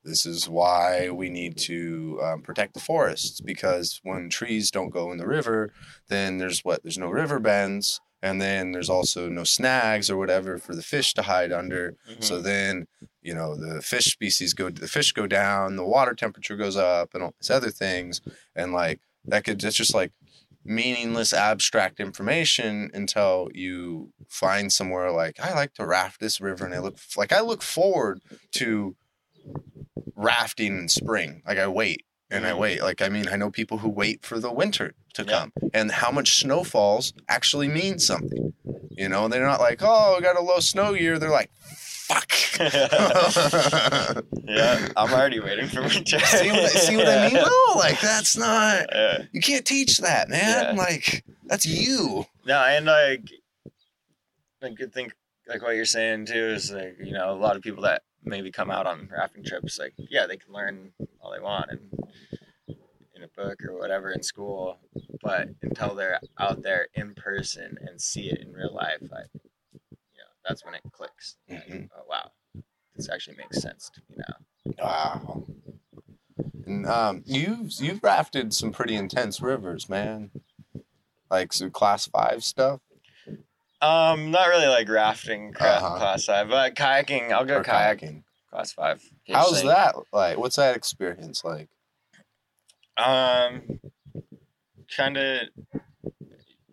this 0.04 0.24
is 0.24 0.48
why 0.48 1.10
we 1.10 1.28
need 1.28 1.58
to 1.58 2.20
um, 2.22 2.42
protect 2.42 2.74
the 2.74 2.80
forests 2.80 3.40
because 3.40 4.00
when 4.04 4.30
trees 4.30 4.70
don't 4.70 4.90
go 4.90 5.10
in 5.10 5.18
the 5.18 5.26
river, 5.26 5.72
then 6.08 6.38
there's 6.38 6.60
what 6.60 6.82
there's 6.82 6.96
no 6.96 7.08
river 7.10 7.40
bends, 7.40 8.00
and 8.22 8.40
then 8.40 8.72
there's 8.72 8.90
also 8.90 9.28
no 9.28 9.44
snags 9.44 10.10
or 10.10 10.16
whatever 10.16 10.58
for 10.58 10.74
the 10.74 10.82
fish 10.82 11.14
to 11.14 11.22
hide 11.22 11.52
under. 11.52 11.94
Mhm. 12.08 12.24
So 12.24 12.40
then, 12.40 12.86
you 13.22 13.34
know, 13.34 13.54
the 13.54 13.82
fish 13.82 14.06
species 14.06 14.54
go, 14.54 14.70
the 14.70 14.88
fish 14.88 15.12
go 15.12 15.26
down, 15.26 15.76
the 15.76 15.84
water 15.84 16.14
temperature 16.14 16.56
goes 16.56 16.76
up, 16.76 17.14
and 17.14 17.22
all 17.22 17.34
these 17.40 17.50
other 17.50 17.70
things, 17.70 18.20
and 18.54 18.72
like 18.72 19.00
that 19.24 19.44
could 19.44 19.60
that's 19.60 19.76
just 19.76 19.94
like 19.94 20.12
meaningless 20.64 21.32
abstract 21.32 22.00
information 22.00 22.90
until 22.92 23.48
you 23.54 24.12
find 24.28 24.72
somewhere 24.72 25.12
like 25.12 25.38
I 25.38 25.54
like 25.54 25.74
to 25.74 25.86
raft 25.86 26.18
this 26.20 26.40
river, 26.40 26.64
and 26.64 26.74
I 26.74 26.78
look 26.80 26.98
like 27.16 27.32
I 27.32 27.40
look 27.40 27.62
forward 27.62 28.20
to 28.52 28.96
rafting 30.14 30.78
in 30.78 30.88
spring. 30.88 31.42
Like 31.46 31.58
I 31.58 31.68
wait 31.68 32.04
and 32.30 32.46
I 32.46 32.54
wait. 32.54 32.82
Like 32.82 33.02
I 33.02 33.08
mean, 33.08 33.28
I 33.28 33.36
know 33.36 33.50
people 33.50 33.78
who 33.78 33.88
wait 33.88 34.24
for 34.24 34.38
the 34.38 34.52
winter 34.52 34.94
to 35.14 35.22
Yeah. 35.24 35.30
come, 35.40 35.52
and 35.74 35.90
how 35.90 36.10
much 36.10 36.38
snow 36.40 36.64
falls 36.64 37.12
actually 37.28 37.68
means 37.68 38.06
something. 38.06 38.52
You 38.90 39.08
know, 39.08 39.28
they're 39.28 39.44
not 39.46 39.60
like, 39.60 39.80
oh, 39.82 40.16
I 40.16 40.20
got 40.20 40.36
a 40.36 40.40
low 40.42 40.60
snow 40.60 40.92
year. 40.94 41.18
They're 41.18 41.30
like, 41.30 41.50
fuck. 41.54 42.32
yeah, 44.44 44.88
I'm 44.96 45.12
already 45.12 45.40
waiting 45.40 45.68
for 45.68 45.82
winter. 45.82 46.18
see 46.20 46.50
what, 46.50 46.70
see 46.70 46.96
what 46.96 47.08
I 47.08 47.28
mean? 47.28 47.34
No, 47.42 47.74
like 47.78 48.00
that's 48.00 48.36
not. 48.36 48.86
Yeah. 48.92 49.22
You 49.32 49.40
can't 49.40 49.64
teach 49.64 49.98
that, 49.98 50.28
man. 50.28 50.64
Yeah. 50.76 50.82
Like 50.82 51.24
that's 51.44 51.66
you. 51.66 52.26
No, 52.46 52.58
and 52.62 52.86
like, 52.86 53.22
I 54.62 54.70
could 54.74 54.92
think 54.94 55.12
like 55.48 55.62
what 55.62 55.76
you're 55.76 55.84
saying 55.84 56.26
too 56.26 56.34
is 56.34 56.72
like 56.72 56.96
you 57.02 57.12
know 57.12 57.30
a 57.32 57.36
lot 57.38 57.56
of 57.56 57.62
people 57.62 57.82
that 57.82 58.02
maybe 58.26 58.50
come 58.50 58.70
out 58.70 58.86
on 58.86 59.08
rafting 59.10 59.44
trips 59.44 59.78
like 59.78 59.94
yeah 60.10 60.26
they 60.26 60.36
can 60.36 60.52
learn 60.52 60.92
all 61.20 61.32
they 61.32 61.40
want 61.40 61.70
and 61.70 61.80
in 63.14 63.22
a 63.22 63.28
book 63.28 63.62
or 63.64 63.78
whatever 63.78 64.12
in 64.12 64.22
school, 64.22 64.78
but 65.22 65.48
until 65.62 65.94
they're 65.94 66.20
out 66.38 66.62
there 66.62 66.88
in 66.94 67.14
person 67.14 67.78
and 67.80 67.98
see 67.98 68.28
it 68.28 68.40
in 68.42 68.52
real 68.52 68.74
life, 68.74 69.00
like 69.10 69.28
you 69.32 70.18
know 70.18 70.30
that's 70.46 70.62
when 70.66 70.74
it 70.74 70.82
clicks. 70.92 71.36
Like, 71.48 71.66
Mhm. 71.66 71.88
oh 71.96 72.02
wow, 72.06 72.32
this 72.94 73.08
actually 73.08 73.38
makes 73.38 73.62
sense 73.62 73.90
to 73.94 74.02
me 74.10 74.16
now. 74.18 74.74
Wow. 74.84 75.44
And 76.66 76.86
um, 76.86 77.22
you've 77.24 77.72
you've 77.80 78.02
rafted 78.02 78.52
some 78.52 78.70
pretty 78.70 78.96
intense 78.96 79.40
rivers, 79.40 79.88
man. 79.88 80.30
Like 81.30 81.54
some 81.54 81.70
class 81.70 82.06
five 82.06 82.44
stuff. 82.44 82.80
Um, 83.80 84.30
not 84.30 84.48
really 84.48 84.66
like 84.68 84.88
rafting 84.88 85.52
cra- 85.52 85.66
Uh-huh. 85.68 85.98
class 85.98 86.24
five, 86.24 86.48
but 86.48 86.74
kayaking. 86.74 87.30
I'll 87.32 87.44
go 87.44 87.58
or 87.58 87.64
kayaking 87.64 88.22
class 88.50 88.72
five. 88.72 89.02
How's 89.28 89.52
occasionally. 89.60 89.74
that 89.74 89.94
like? 90.12 90.38
What's 90.38 90.56
that 90.56 90.76
experience 90.76 91.44
like? 91.44 91.68
Um, 92.96 93.80
kind 94.96 95.16
of 95.18 95.40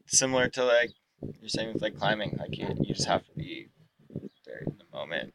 similar 0.07 0.47
to 0.49 0.63
like 0.63 0.91
you're 1.41 1.49
saying 1.49 1.73
with 1.73 1.81
like 1.81 1.97
climbing. 1.97 2.38
Like 2.39 2.57
you, 2.57 2.67
you 2.80 2.93
just 2.93 3.07
have 3.07 3.25
to 3.25 3.31
be 3.35 3.67
there 4.45 4.63
in 4.65 4.77
the 4.77 4.97
moment. 4.97 5.34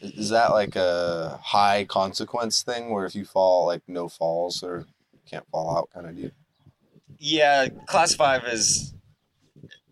Is 0.00 0.28
that 0.30 0.52
like 0.52 0.76
a 0.76 1.40
high 1.42 1.84
consequence 1.84 2.62
thing 2.62 2.90
where 2.90 3.06
if 3.06 3.14
you 3.16 3.24
fall, 3.24 3.66
like 3.66 3.82
no 3.88 4.08
falls 4.08 4.62
or 4.62 4.86
can't 5.28 5.46
fall 5.50 5.76
out 5.76 5.90
kind 5.92 6.06
of 6.06 6.14
deal? 6.16 6.30
Yeah, 7.18 7.66
class 7.86 8.14
five 8.14 8.44
is 8.44 8.94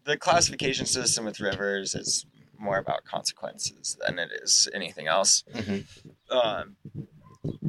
the 0.04 0.16
classification 0.16 0.86
system 0.86 1.24
with 1.24 1.40
rivers 1.40 1.94
is 1.94 2.26
more 2.58 2.78
about 2.78 3.04
consequences 3.04 3.96
than 4.06 4.18
it 4.18 4.30
is 4.42 4.68
anything 4.74 5.06
else. 5.06 5.44
Mhm. 5.52 5.86
Um, 6.30 6.76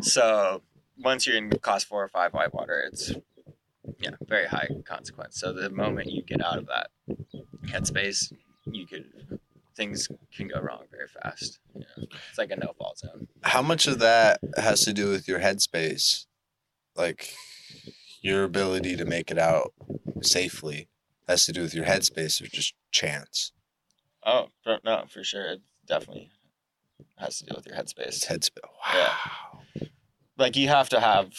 so 0.01 0.61
once 0.97 1.25
you're 1.25 1.37
in 1.37 1.49
class 1.49 1.83
four 1.83 2.03
or 2.03 2.07
five 2.07 2.33
whitewater, 2.33 2.79
it's 2.79 3.13
yeah 3.99 4.11
very 4.27 4.47
high 4.47 4.69
consequence. 4.85 5.39
So 5.39 5.53
the 5.53 5.69
moment 5.69 6.11
you 6.11 6.23
get 6.23 6.43
out 6.43 6.57
of 6.57 6.67
that 6.67 6.89
headspace, 7.65 8.33
you 8.65 8.85
could 8.85 9.39
things 9.75 10.07
can 10.33 10.47
go 10.47 10.59
wrong 10.61 10.85
very 10.89 11.07
fast. 11.07 11.59
You 11.73 11.81
know? 11.81 12.07
It's 12.29 12.37
like 12.37 12.51
a 12.51 12.55
no 12.55 12.73
fault 12.77 12.99
zone. 12.99 13.27
How 13.43 13.61
much 13.61 13.87
of 13.87 13.99
that 13.99 14.39
has 14.57 14.85
to 14.85 14.93
do 14.93 15.09
with 15.09 15.27
your 15.27 15.39
headspace? 15.39 16.25
Like 16.95 17.33
your 18.21 18.43
ability 18.43 18.95
to 18.95 19.05
make 19.05 19.29
it 19.29 19.37
out 19.37 19.73
safely 20.21 20.87
has 21.27 21.45
to 21.45 21.51
do 21.51 21.61
with 21.61 21.73
your 21.73 21.85
headspace 21.85 22.41
or 22.41 22.47
just 22.47 22.73
chance? 22.91 23.51
Oh 24.25 24.47
no, 24.83 25.05
for 25.09 25.23
sure, 25.23 25.45
it 25.45 25.61
definitely 25.87 26.29
has 27.17 27.39
to 27.39 27.45
do 27.45 27.53
with 27.55 27.65
your 27.67 27.75
It's 27.75 27.93
headspace. 27.93 28.25
headspace. 28.27 28.69
Yeah. 28.93 29.13
Wow. 29.25 29.61
like 30.37 30.55
you 30.55 30.67
have 30.67 30.89
to 30.89 30.99
have 30.99 31.31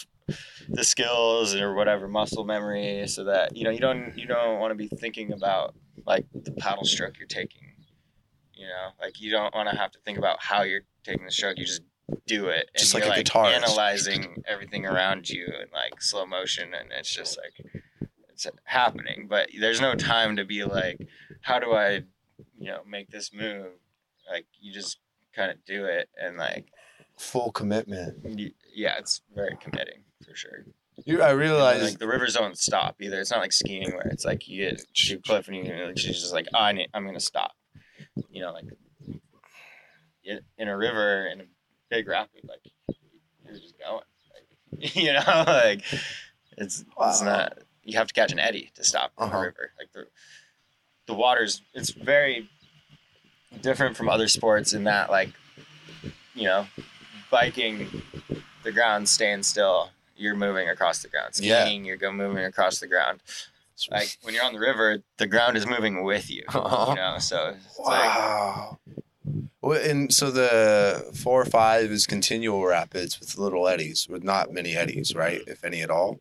the 0.69 0.85
skills 0.85 1.55
or 1.55 1.75
whatever 1.75 2.09
muscle 2.09 2.45
memory 2.45 3.07
so 3.07 3.25
that 3.25 3.57
you 3.57 3.65
know 3.65 3.71
you 3.71 3.79
don't 3.79 4.17
you 4.19 4.27
don't 4.27 4.59
want 4.59 4.71
to 4.73 4.75
be 4.75 4.89
thinking 4.89 5.33
about 5.33 5.75
like 6.07 6.27
the 6.35 6.51
paddle 6.53 6.85
stroke 6.85 7.17
you're 7.19 7.29
taking 7.29 7.63
you 8.53 8.67
know 8.67 8.89
like 9.01 9.21
you 9.21 9.31
don't 9.31 9.55
want 9.55 9.69
to 9.69 9.77
have 9.77 9.93
to 9.93 9.99
think 10.05 10.19
about 10.19 10.43
how 10.43 10.63
you're 10.63 10.81
taking 11.05 11.25
the 11.25 11.31
stroke 11.31 11.57
you 11.59 11.65
just 11.65 11.83
do 12.27 12.47
it 12.49 12.69
and 12.75 12.79
Just 12.81 12.93
like 12.95 13.05
a 13.05 13.09
like 13.09 13.25
guitarist. 13.25 13.55
analyzing 13.55 14.43
everything 14.49 14.85
around 14.85 15.29
you 15.29 15.45
in 15.47 15.69
like 15.73 16.01
slow 16.03 16.27
motion 16.27 16.73
and 16.75 16.91
it's 16.91 17.13
just 17.15 17.39
like 17.39 17.73
it's 18.37 18.47
happening 18.65 19.27
but 19.29 19.49
there's 19.59 19.81
no 19.81 19.95
time 19.95 20.37
to 20.37 20.45
be 20.45 20.63
like 20.63 20.99
how 21.41 21.59
do 21.59 21.73
i 21.73 22.03
you 22.59 22.69
know 22.69 22.81
make 22.87 23.09
this 23.11 23.33
move 23.33 23.69
like 24.31 24.45
you 24.61 24.73
just 24.73 24.99
kind 25.35 25.51
of 25.51 25.57
do 25.65 25.87
it 25.87 26.09
and 26.23 26.37
like 26.37 26.67
Full 27.19 27.51
commitment. 27.51 28.19
y- 28.25 28.53
yeah, 28.75 28.99
it's 28.99 29.23
very 29.35 29.57
committing 29.59 30.03
for 30.23 30.37
sure. 30.37 30.67
You, 31.07 31.23
I 31.23 31.31
realize 31.31 31.83
like 31.83 31.99
the 31.99 32.07
rivers 32.07 32.35
don't 32.35 32.59
stop 32.59 32.97
either. 33.01 33.19
It's 33.19 33.31
not 33.31 33.41
like 33.41 33.53
skiing 33.55 33.91
where 33.93 34.07
it's 34.09 34.27
like 34.27 34.47
you 34.47 34.69
get 34.69 34.83
to 34.95 35.15
a 35.15 35.19
cliff 35.19 35.49
and 35.49 35.57
you 35.57 35.87
like, 35.87 35.99
she's 35.99 36.21
just 36.21 36.35
like, 36.35 36.47
oh, 36.55 36.59
I 36.59 36.73
need, 36.73 36.89
I'm 36.93 37.07
gonna 37.07 37.19
stop. 37.21 37.53
You 38.31 38.43
know, 38.43 38.53
like 38.53 38.67
in, 40.25 40.41
in 40.59 40.69
a 40.69 40.77
river 40.77 41.27
in 41.27 41.41
a 41.41 41.45
big 41.89 42.07
rapid, 42.07 42.43
like 42.47 42.61
you're 43.47 43.55
just 43.55 43.79
going. 43.79 44.03
Like, 44.79 44.95
you 44.95 45.15
know, 45.15 45.23
like 45.47 45.83
it's 46.59 46.85
it's 47.01 47.23
not. 47.23 47.59
You 47.87 47.97
have 47.99 48.09
to 48.09 48.15
catch 48.15 48.33
an 48.33 48.39
eddy 48.39 48.71
to 48.75 48.85
stop 48.85 49.13
Uh-huh. 49.17 49.37
a 49.37 49.41
river. 49.41 49.71
Like 49.79 49.93
the 49.93 50.07
the 51.07 51.15
water's 51.15 51.63
it's 51.73 51.91
very 51.91 52.49
different 53.63 53.97
from 53.97 54.09
other 54.09 54.29
sports 54.29 54.73
in 54.75 54.85
that 54.85 55.09
like 55.09 55.31
you 56.35 56.45
know 56.45 56.67
biking 57.31 58.03
the 58.65 58.73
ground 58.73 59.09
staying 59.09 59.43
still 59.45 59.91
you're 60.17 60.35
moving 60.35 60.69
across 60.69 61.01
the 61.03 61.09
ground 61.09 61.33
Yeah. 61.39 61.65
skiing 61.65 61.85
you're 61.85 61.97
go 61.97 62.11
moving 62.13 62.45
across 62.45 62.81
the 62.81 62.87
ground 62.89 63.21
like 63.91 64.19
when 64.23 64.35
you're 64.35 64.45
on 64.45 64.53
the 64.53 64.59
river 64.59 64.99
the 65.19 65.27
ground 65.29 65.57
is 65.57 65.65
moving 65.67 66.03
with 66.03 66.29
you 66.29 66.43
Uh-huh. 66.49 66.87
you 66.91 66.97
know 66.97 67.19
so 67.19 67.55
it's 67.57 67.79
like 67.79 68.05
Wow. 68.05 68.79
Well, 69.63 69.81
and 69.91 70.13
so 70.13 70.31
the 70.31 71.11
four 71.23 71.41
or 71.41 71.45
five 71.47 71.91
is 71.91 72.07
continual 72.07 72.65
rapids 72.65 73.19
with 73.19 73.37
little 73.39 73.67
eddies, 73.67 74.07
with 74.09 74.23
not 74.23 74.53
many 74.53 74.77
eddies, 74.77 75.15
right? 75.17 75.41
If 75.49 75.65
any 75.65 75.83
at 75.83 75.91
all. 75.91 76.21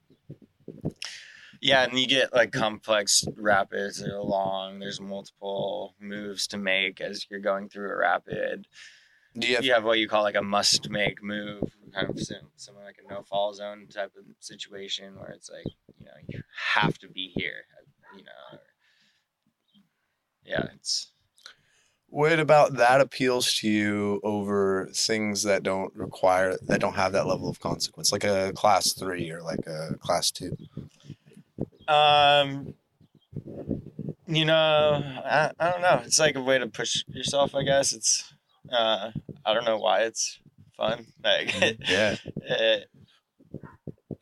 Yeah 1.65 1.83
and 1.83 1.97
you 1.97 2.07
get 2.07 2.33
like 2.33 2.51
complex 2.51 3.23
rapids 3.37 3.97
that 3.97 4.13
are 4.13 4.21
long 4.21 4.79
there's 4.79 5.01
multiple 5.01 5.95
moves 5.99 6.45
to 6.47 6.57
make 6.57 7.01
as 7.01 7.25
you're 7.29 7.39
going 7.39 7.67
through 7.67 7.89
a 7.89 7.97
rapid 7.97 8.67
Do 9.37 9.47
you 9.47 9.55
have, 9.55 9.65
you 9.65 9.73
have 9.73 9.83
what 9.83 9.99
you 9.99 10.07
call 10.07 10.23
like 10.23 10.35
a 10.35 10.41
must 10.41 10.89
make 10.89 11.21
move, 11.23 11.63
kind 11.93 12.09
of 12.09 12.19
similar 12.55 12.85
like 12.85 12.99
a 13.03 13.11
no 13.11 13.23
fall 13.23 13.53
zone 13.53 13.87
type 13.93 14.13
of 14.17 14.23
situation 14.39 15.15
where 15.17 15.31
it's 15.31 15.49
like, 15.49 15.65
you 15.97 16.05
know, 16.05 16.11
you 16.27 16.41
have 16.73 16.97
to 16.99 17.09
be 17.09 17.31
here, 17.35 17.65
you 18.15 18.23
know. 18.23 18.59
yeah, 20.45 20.67
it's 20.75 21.11
what 22.07 22.39
about 22.39 22.75
that 22.75 23.01
appeals 23.01 23.55
to 23.55 23.69
you 23.69 24.21
over 24.23 24.87
things 24.93 25.43
that 25.43 25.63
don't 25.63 25.93
require 25.95 26.55
that 26.67 26.79
don't 26.79 26.95
have 26.95 27.11
that 27.11 27.27
level 27.27 27.49
of 27.49 27.59
consequence, 27.59 28.11
like 28.11 28.23
a 28.23 28.53
class 28.53 28.93
three 28.93 29.29
or 29.31 29.41
like 29.41 29.65
a 29.67 29.95
class 29.95 30.31
two? 30.31 30.55
Um 31.87 32.73
You 34.27 34.45
know, 34.45 35.03
I, 35.23 35.51
I 35.59 35.71
don't 35.71 35.81
know. 35.81 36.01
It's 36.03 36.19
like 36.19 36.35
a 36.35 36.41
way 36.41 36.57
to 36.57 36.67
push 36.67 37.03
yourself, 37.07 37.53
I 37.53 37.63
guess. 37.63 37.93
It's 37.93 38.33
uh, 38.71 39.11
I 39.45 39.53
don't 39.53 39.65
know 39.65 39.77
why 39.77 40.01
it's 40.01 40.39
fun. 40.77 41.05
Like 41.23 41.53
Yeah. 41.87 42.15
it, 42.37 42.89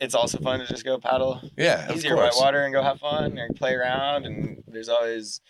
it's 0.00 0.14
also 0.14 0.38
fun 0.40 0.60
to 0.60 0.66
just 0.66 0.84
go 0.84 0.98
paddle 0.98 1.40
Yeah. 1.56 1.90
Easier 1.92 2.14
course. 2.14 2.34
whitewater 2.36 2.64
and 2.64 2.74
go 2.74 2.82
have 2.82 2.98
fun 3.00 3.38
or 3.38 3.48
play 3.56 3.74
around. 3.74 4.26
And 4.26 4.62
there's 4.66 4.88
always 4.90 5.40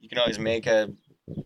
you 0.00 0.08
can 0.08 0.18
always 0.18 0.38
make 0.38 0.66
a 0.66 0.90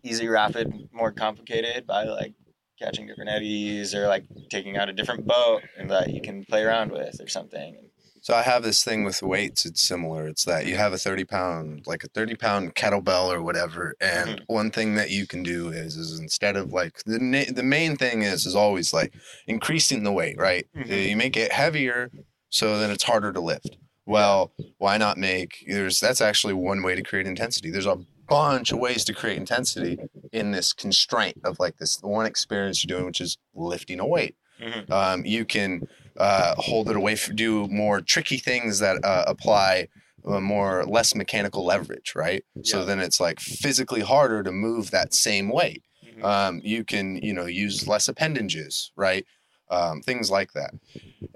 easy 0.03 0.29
rapid 0.29 0.89
more 0.93 1.13
complicated 1.13 1.87
by 1.87 2.05
like 2.05 2.35
catching 2.79 3.07
different 3.07 3.31
eddies 3.31 3.95
or 3.95 4.07
like 4.09 4.25
taking 4.51 4.77
out 4.77 4.89
a 4.89 4.93
different 4.93 5.27
boat 5.27 5.63
and 5.79 5.91
that 5.91 6.11
you 6.13 6.21
can 6.21 6.45
play 6.45 6.63
around 6.63 6.93
with 6.93 7.21
or 7.21 7.29
something. 7.29 7.88
So 8.29 8.35
I 8.35 8.43
have 8.43 8.63
this 8.63 8.85
thing 8.85 9.05
with 9.05 9.23
weights. 9.23 9.65
It's 9.65 9.83
similar. 9.83 10.27
It's 10.29 10.45
that 10.45 10.67
you 10.67 10.77
have 10.77 10.93
a 10.93 10.99
thirty 10.99 11.25
pound, 11.25 11.87
like 11.87 12.05
a 12.05 12.09
thirty 12.09 12.35
pound 12.35 12.75
kettlebell 12.75 13.33
or 13.33 13.41
whatever, 13.41 13.95
and 14.03 14.43
one 14.49 14.71
thing 14.71 14.97
that 14.97 15.09
you 15.09 15.27
can 15.27 15.43
do 15.43 15.71
is, 15.71 15.97
is 15.97 16.21
instead 16.21 16.55
of 16.55 16.71
like 16.71 17.03
the 17.07 17.19
na- 17.19 17.51
the 17.51 17.63
main 17.63 17.97
thing 17.97 18.21
is 18.21 18.45
is 18.45 18.55
always 18.55 18.93
like 18.93 19.15
increasing 19.47 20.03
the 20.05 20.13
weight, 20.13 20.37
right? 20.37 20.67
Mhm. 20.77 21.09
You 21.09 21.17
make 21.17 21.39
it 21.39 21.53
heavier, 21.53 22.11
so 22.51 22.79
then 22.79 22.91
it's 22.91 23.05
harder 23.05 23.33
to 23.33 23.41
lift. 23.41 23.79
Well, 24.05 24.53
why 24.77 24.99
not 24.99 25.17
make 25.17 25.65
there's 25.67 25.99
that's 25.99 26.21
actually 26.21 26.53
one 26.53 26.83
way 26.83 26.97
to 26.97 27.03
create 27.03 27.27
intensity. 27.27 27.71
There's 27.71 27.87
a 27.87 27.97
bunch 28.29 28.73
of 28.73 28.79
ways 28.79 29.05
to 29.05 29.15
create 29.15 29.39
intensity 29.39 29.97
in 30.35 30.51
this 30.51 30.75
constraint 30.75 31.39
of 31.45 31.59
like 31.59 31.79
this 31.79 31.99
one 32.03 32.27
experience 32.27 32.85
you're 32.85 32.95
doing, 32.95 33.07
which 33.07 33.23
is 33.23 33.39
lifting 33.55 34.01
a 34.01 34.07
weight. 34.07 34.37
Mhm. 34.61 34.91
Um, 34.91 35.25
you 35.25 35.47
can 35.47 35.89
uh, 36.19 36.55
hold 36.57 36.91
it 36.91 36.97
away, 36.97 37.17
do 37.35 37.67
more 37.69 38.01
tricky 38.01 38.37
things 38.39 38.79
that 38.81 39.05
uh, 39.05 39.25
apply 39.27 39.89
more 40.25 40.85
less 40.85 41.15
mechanical 41.15 41.65
leverage, 41.65 42.13
right? 42.15 42.45
So 42.65 42.85
then 42.85 42.99
it's 42.99 43.19
like 43.21 43.41
physically 43.41 44.01
harder 44.03 44.43
to 44.43 44.53
move 44.53 44.91
that 44.91 45.15
same 45.15 45.49
weight. 45.49 45.83
Mhm. 46.05 46.25
Um, 46.25 46.61
you 46.63 46.85
can 46.85 47.17
you 47.17 47.33
know 47.33 47.47
use 47.47 47.87
less 47.89 48.09
appendages, 48.09 48.93
right? 48.97 49.25
Um, 49.71 50.03
things 50.03 50.31
like 50.31 50.53
that, 50.53 50.75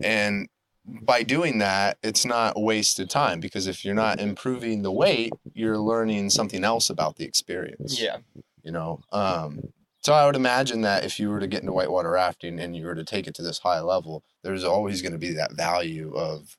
and 0.03 0.49
by 0.85 1.23
doing 1.23 1.59
that, 1.59 1.97
it's 2.03 2.25
not 2.25 2.61
wasted 2.61 3.09
time 3.09 3.39
because 3.41 3.67
if 3.69 3.85
you're 3.85 3.95
not 3.95 4.21
improving 4.21 4.83
the 4.83 4.91
weight, 4.91 5.33
you're 5.55 5.79
learning 5.79 6.29
something 6.31 6.65
else 6.65 6.91
about 6.91 7.17
the 7.17 7.25
experience 7.25 8.01
Yeah. 8.01 8.17
you 8.65 8.73
know 8.73 9.01
um 9.13 9.61
so 10.03 10.13
i 10.13 10.27
would 10.27 10.37
imagine 10.37 10.81
that 10.83 11.05
if 11.05 11.19
you 11.21 11.31
were 11.31 11.41
to 11.41 11.47
get 11.47 11.61
into 11.61 11.73
whitewater 11.73 12.11
rafting 12.11 12.59
and 12.61 12.77
you 12.77 12.85
were 12.87 12.95
to 12.95 13.05
take 13.05 13.27
it 13.27 13.35
to 13.35 13.43
this 13.43 13.59
high 13.59 13.81
level 13.81 14.23
there's 14.43 14.65
always 14.65 15.03
going 15.03 15.13
to 15.13 15.19
be 15.19 15.33
that 15.33 15.53
value 15.53 16.13
of 16.15 16.57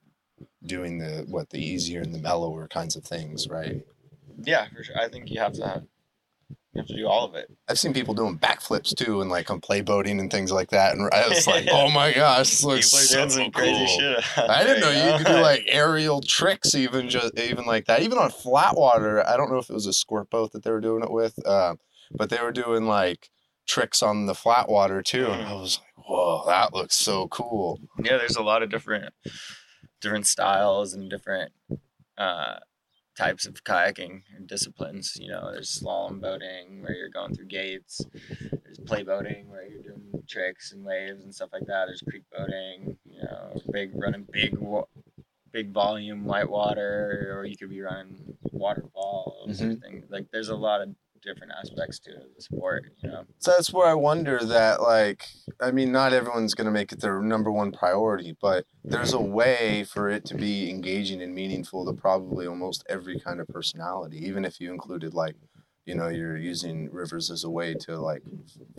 doing 0.66 0.98
the 0.98 1.26
what 1.28 1.50
the 1.50 1.60
easier 1.64 2.02
and 2.02 2.14
the 2.14 2.20
mellower 2.20 2.68
kinds 2.68 2.96
of 2.96 3.04
things 3.04 3.48
right 3.50 3.84
Yeah, 4.44 4.68
for 4.76 4.84
sure. 4.84 4.98
I 4.98 5.08
think 5.10 5.30
you 5.30 5.40
have 5.40 5.54
to 5.54 5.68
have, 5.68 5.84
you 6.74 6.80
have 6.82 6.88
to 6.88 6.96
do 6.96 7.08
all 7.08 7.26
of 7.26 7.36
it. 7.36 7.50
i've 7.70 7.78
seen 7.80 7.94
people 7.94 8.14
doing 8.14 8.38
backflips 8.38 8.96
too 8.96 9.22
and 9.22 9.30
like 9.30 9.50
on 9.52 9.60
play 9.62 9.82
boating 9.82 10.20
and 10.20 10.32
things 10.32 10.52
like 10.52 10.70
that 10.72 10.96
and 10.96 11.10
i 11.14 11.28
was 11.28 11.46
like 11.54 11.68
oh 11.72 11.90
my 11.90 12.12
gosh 12.14 12.50
this 12.50 12.64
looks 12.64 12.88
so 12.90 13.28
some 13.28 13.52
crazy 13.52 13.86
cool. 13.86 14.00
shit. 14.00 14.24
I 14.50 14.64
didn't 14.64 14.82
know 14.82 14.92
there, 14.92 15.12
you 15.12 15.18
could 15.18 15.28
do 15.28 15.40
like 15.42 15.64
aerial 15.68 16.22
tricks, 16.22 16.76
even 16.76 17.10
just 17.10 17.38
even 17.38 17.66
like 17.66 17.86
that. 17.86 18.02
Even 18.02 18.18
on 18.18 18.32
flat 18.32 18.76
water, 18.76 19.26
I 19.28 19.38
don't 19.38 19.52
know 19.52 19.58
if 19.60 19.70
it 19.70 19.74
was 19.74 19.86
a 19.86 19.94
squirt 19.94 20.30
boat 20.30 20.52
that 20.54 20.64
they 20.64 20.72
were 20.72 20.82
doing 20.82 21.04
it 21.04 21.12
with, 21.12 21.38
uh, 21.46 21.76
but 22.12 22.30
they 22.30 22.42
were 22.42 22.52
doing 22.52 22.86
like 22.86 23.30
tricks 23.68 24.02
on 24.02 24.26
the 24.26 24.36
flat 24.36 24.70
water 24.70 25.02
too, 25.02 25.28
and 25.28 25.44
I 25.48 25.54
was 25.54 25.80
like, 25.80 26.06
"Whoa, 26.08 26.44
that 26.48 26.74
looks 26.74 26.96
so 26.96 27.28
cool!" 27.28 27.80
yeah 28.04 28.18
there's 28.18 28.36
a 28.36 28.44
lot 28.44 28.64
of 28.64 28.70
different 28.70 29.14
different 30.02 30.28
styles 30.28 30.94
and 30.94 31.10
different 31.10 31.52
uh 32.18 32.58
types 33.18 33.46
of 33.46 33.64
kayaking 33.64 34.24
and 34.36 34.48
disciplines 34.48 35.18
you 35.20 35.28
know 35.28 35.52
there's 35.52 35.80
slalom 35.80 36.20
boating 36.20 36.82
where 36.82 36.94
you're 36.96 37.10
going 37.10 37.34
through 37.34 37.46
gates 37.46 38.02
there's 38.64 38.80
play 38.86 39.04
boating 39.04 39.48
where 39.50 39.68
you're 39.68 39.84
doing 39.84 40.24
tricks 40.28 40.72
and 40.72 40.84
waves 40.84 41.24
and 41.24 41.34
stuff 41.34 41.50
like 41.54 41.66
that 41.68 41.86
there's 41.86 42.02
creek 42.02 42.24
boating 42.36 42.98
you 43.06 43.22
know 43.22 43.54
big 43.72 43.92
running 43.94 44.26
big 44.32 44.58
big 45.52 45.72
volume 45.72 46.26
whitewater 46.26 47.36
or 47.38 47.46
you 47.46 47.56
could 47.56 47.70
be 47.70 47.82
running 47.82 48.36
waterfalls 48.52 49.62
or 49.62 49.76
things 49.76 50.06
like 50.10 50.26
there's 50.32 50.50
a 50.50 50.56
lot 50.56 50.82
of 50.82 50.90
different 51.24 51.54
aspects 51.60 52.00
to 52.00 52.12
the 52.36 52.42
sport 52.42 52.86
you 53.02 53.10
know? 53.10 53.24
So 53.40 53.52
that's 53.52 53.72
where 53.72 53.88
I 53.88 53.94
wonder 53.94 54.40
that, 54.44 54.82
like, 54.82 55.28
I 55.62 55.72
mean, 55.72 55.92
not 55.92 56.14
everyone's 56.14 56.54
going 56.54 56.66
to 56.66 56.72
make 56.72 56.92
it 56.92 57.02
their 57.02 57.22
number 57.22 57.52
one 57.52 57.72
priority, 57.72 58.36
but 58.42 58.66
there's 58.84 59.14
a 59.14 59.22
way 59.22 59.84
for 59.84 60.10
it 60.10 60.26
to 60.26 60.36
be 60.36 60.70
engaging 60.70 61.22
and 61.22 61.34
meaningful 61.34 61.86
to 61.86 61.94
probably 61.94 62.48
almost 62.48 62.84
every 62.90 63.20
kind 63.20 63.40
of 63.40 63.48
personality, 63.48 64.26
even 64.26 64.46
if 64.46 64.60
you 64.60 64.72
included, 64.72 65.14
like, 65.14 65.36
you 65.86 65.96
know, 65.96 66.08
you're 66.08 66.38
using 66.38 66.90
rivers 66.92 67.30
as 67.32 67.44
a 67.44 67.50
way 67.50 67.76
to, 67.76 67.98
like, 68.00 68.24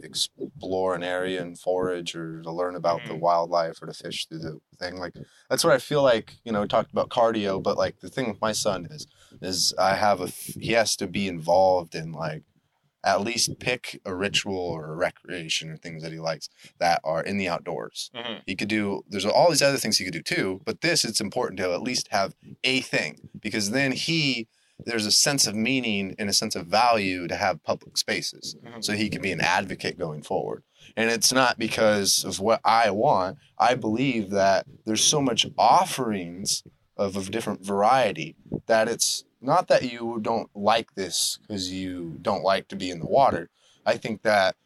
explore 0.03 0.95
an 0.95 1.03
area 1.03 1.41
and 1.43 1.59
forage 1.59 2.15
or 2.15 2.43
to 2.43 2.51
learn 2.51 2.75
about 2.77 3.05
the 3.07 3.15
Mhm. 3.15 3.19
wildlife 3.19 3.81
or 3.83 3.87
to 3.87 3.95
fish 3.95 4.27
through 4.27 4.39
the 4.41 4.61
thing. 4.79 4.97
Like, 4.97 5.15
that's 5.49 5.65
what 5.65 5.73
I 5.73 5.79
feel 5.79 6.03
like, 6.03 6.35
you 6.45 6.53
know, 6.53 6.63
we 6.63 6.69
talked 6.69 6.93
about 6.93 7.11
cardio, 7.11 7.63
but, 7.63 7.77
like, 7.77 8.01
the 8.01 8.11
thing 8.11 8.29
with 8.29 8.41
my 8.41 8.53
son 8.53 8.87
is, 8.91 9.07
is 9.43 9.75
I 9.79 9.95
have 9.97 10.21
a 10.21 10.29
he 10.29 10.73
has 10.73 10.97
to 10.97 11.07
be 11.07 11.29
involved 11.29 11.95
in, 11.95 12.13
like, 12.13 12.43
at 13.05 13.21
least 13.21 13.59
pick 13.59 14.01
a 14.05 14.15
ritual 14.15 14.57
or 14.57 14.93
a 14.93 14.97
recreation 14.97 15.71
or 15.71 15.77
things 15.77 16.03
that 16.03 16.13
he 16.13 16.19
likes 16.19 16.49
that 16.79 17.01
are 17.05 17.23
in 17.23 17.37
the 17.37 17.49
outdoors. 17.49 18.11
Mhm. 18.13 18.45
He 18.47 18.57
could 18.57 18.69
do 18.69 19.05
there's 19.09 19.27
all 19.27 19.51
these 19.51 19.63
other 19.63 19.79
things 19.79 19.99
he 19.99 20.05
could 20.05 20.13
do 20.15 20.23
too, 20.23 20.61
but 20.65 20.81
this 20.81 21.05
it's 21.05 21.21
important 21.21 21.59
to 21.59 21.73
at 21.73 21.83
least 21.83 22.09
have 22.11 22.35
a 22.65 22.81
thing 22.83 23.29
because 23.41 23.71
then 23.71 23.93
he 23.93 24.49
there's 24.85 25.07
a 25.07 25.11
sense 25.11 25.47
of 25.47 25.55
meaning 25.55 26.15
and 26.19 26.29
a 26.29 26.33
sense 26.33 26.57
of 26.57 26.67
value 26.67 27.27
to 27.29 27.37
have 27.37 27.63
public 27.63 27.97
spaces 27.97 28.57
Mhm. 28.65 28.85
so 28.85 28.93
he 28.95 29.09
can 29.09 29.23
be 29.23 29.33
an 29.33 29.41
advocate 29.41 29.99
going 29.99 30.23
forward. 30.23 30.63
And 30.97 31.11
it's 31.11 31.33
not 31.33 31.59
because 31.59 32.25
of 32.25 32.41
what 32.41 32.61
I 32.65 32.91
want. 32.91 33.39
I 33.59 33.75
believe 33.75 34.31
that 34.31 34.67
there's 34.85 35.03
so 35.05 35.21
much 35.23 35.47
offerings 35.57 36.63
of, 36.97 37.17
a 37.17 37.23
different 37.25 37.65
variety 37.65 38.37
that 38.67 38.89
it's 38.89 39.25
not 39.41 39.67
that 39.69 39.83
you 39.91 40.19
don't 40.23 40.49
like 40.55 40.95
this 40.95 41.39
because 41.43 41.73
you 41.73 42.19
don't 42.23 42.45
like 42.45 42.69
to 42.69 42.77
be 42.77 42.91
in 42.91 43.01
the 43.01 43.07
water. 43.07 43.51
I 43.87 43.97
think 43.97 44.23
that 44.23 44.57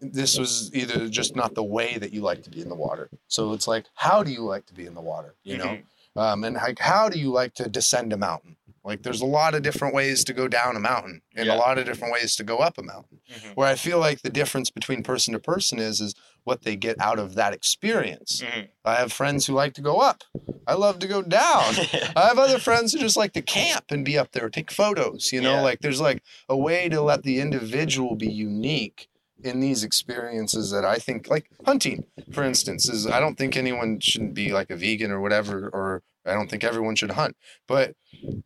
this 0.00 0.38
was 0.38 0.70
either 0.74 1.08
just 1.08 1.36
not 1.36 1.54
the 1.54 1.62
way 1.64 1.98
that 1.98 2.12
you 2.12 2.20
like 2.22 2.42
to 2.44 2.50
be 2.50 2.60
in 2.62 2.68
the 2.68 2.74
water. 2.74 3.10
So 3.28 3.52
it's 3.52 3.68
like, 3.68 3.86
how 3.94 4.22
do 4.22 4.30
you 4.32 4.42
like 4.44 4.66
to 4.66 4.74
be 4.74 4.86
in 4.86 4.94
the 4.94 5.00
water? 5.00 5.34
You 5.44 5.58
know, 5.58 5.78
Mhm. 6.16 6.20
um, 6.20 6.44
and 6.44 6.56
like, 6.56 6.78
how 6.78 7.08
do 7.08 7.18
you 7.18 7.30
like 7.30 7.54
to 7.54 7.68
descend 7.68 8.12
a 8.12 8.16
mountain? 8.16 8.56
Like, 8.82 9.02
there's 9.02 9.20
a 9.20 9.26
lot 9.26 9.54
of 9.54 9.62
different 9.62 9.94
ways 9.94 10.24
to 10.24 10.32
go 10.32 10.48
down 10.48 10.74
a 10.74 10.80
mountain, 10.80 11.20
and 11.36 11.46
Yeah. 11.46 11.54
a 11.54 11.58
lot 11.58 11.76
of 11.78 11.84
different 11.84 12.12
ways 12.14 12.34
to 12.36 12.44
go 12.44 12.58
up 12.58 12.78
a 12.78 12.82
mountain. 12.82 13.20
Mhm. 13.30 13.54
Where 13.54 13.68
I 13.68 13.74
feel 13.74 13.98
like 13.98 14.22
the 14.22 14.30
difference 14.30 14.70
between 14.70 15.02
person 15.02 15.32
to 15.34 15.38
person 15.38 15.78
is 15.78 16.00
is 16.00 16.14
what 16.44 16.62
they 16.62 16.76
get 16.76 16.98
out 16.98 17.18
of 17.18 17.34
that 17.34 17.52
experience. 17.52 18.40
Mhm. 18.40 18.68
I 18.84 18.94
have 18.96 19.12
friends 19.12 19.44
who 19.46 19.52
like 19.52 19.74
to 19.74 19.82
go 19.82 19.98
up. 19.98 20.24
I 20.66 20.74
love 20.74 20.98
to 21.00 21.06
go 21.06 21.20
down. 21.20 21.74
I 22.16 22.26
have 22.28 22.38
other 22.38 22.58
friends 22.58 22.92
who 22.92 22.98
just 22.98 23.16
like 23.18 23.34
to 23.34 23.42
camp 23.42 23.90
and 23.90 24.04
be 24.04 24.16
up 24.16 24.32
there, 24.32 24.48
take 24.48 24.70
photos. 24.70 25.30
You 25.32 25.42
know, 25.42 25.56
Yeah. 25.56 25.60
like 25.60 25.80
there's 25.80 26.00
like 26.00 26.22
a 26.48 26.56
way 26.56 26.88
to 26.88 27.02
let 27.02 27.22
the 27.22 27.38
individual 27.40 28.14
be 28.16 28.30
unique 28.32 29.08
in 29.42 29.60
these 29.60 29.84
experiences 29.84 30.70
that 30.70 30.84
I 30.84 30.96
think, 30.98 31.28
like 31.28 31.50
hunting, 31.66 32.04
for 32.32 32.42
instance, 32.44 32.88
is 32.88 33.06
I 33.06 33.20
don't 33.20 33.36
think 33.36 33.56
anyone 33.56 33.98
shouldn't 34.00 34.34
be 34.34 34.52
like 34.52 34.70
a 34.70 34.76
vegan 34.76 35.10
or 35.10 35.20
whatever, 35.20 35.68
or 35.72 36.02
I 36.26 36.32
don't 36.34 36.50
think 36.50 36.64
everyone 36.64 36.96
should 36.96 37.12
hunt, 37.12 37.36
but 37.66 37.94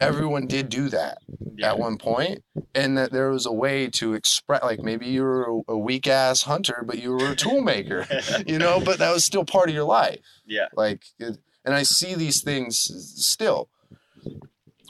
everyone 0.00 0.46
did 0.46 0.68
do 0.68 0.88
that 0.90 1.18
Yeah. 1.56 1.70
at 1.70 1.78
one 1.78 1.98
point, 1.98 2.44
and 2.74 2.96
that 2.96 3.10
there 3.12 3.30
was 3.30 3.46
a 3.46 3.52
way 3.52 3.88
to 3.88 4.14
express, 4.14 4.62
like 4.62 4.80
maybe 4.80 5.06
you 5.06 5.22
were 5.22 5.62
a, 5.68 5.76
weak 5.76 6.06
ass 6.06 6.42
hunter, 6.42 6.84
but 6.86 6.98
you 7.00 7.12
were 7.12 7.32
a 7.32 7.36
tool 7.36 7.60
maker, 7.60 8.06
you 8.46 8.58
know, 8.58 8.80
but 8.80 8.98
that 8.98 9.12
was 9.12 9.24
still 9.24 9.44
part 9.44 9.68
of 9.68 9.74
your 9.74 9.84
life 9.84 10.20
yeah. 10.46 10.66
like 10.76 11.02
it, 11.18 11.38
and 11.64 11.74
i 11.74 11.82
see 11.82 12.14
these 12.14 12.42
things 12.42 12.78
still 13.16 13.68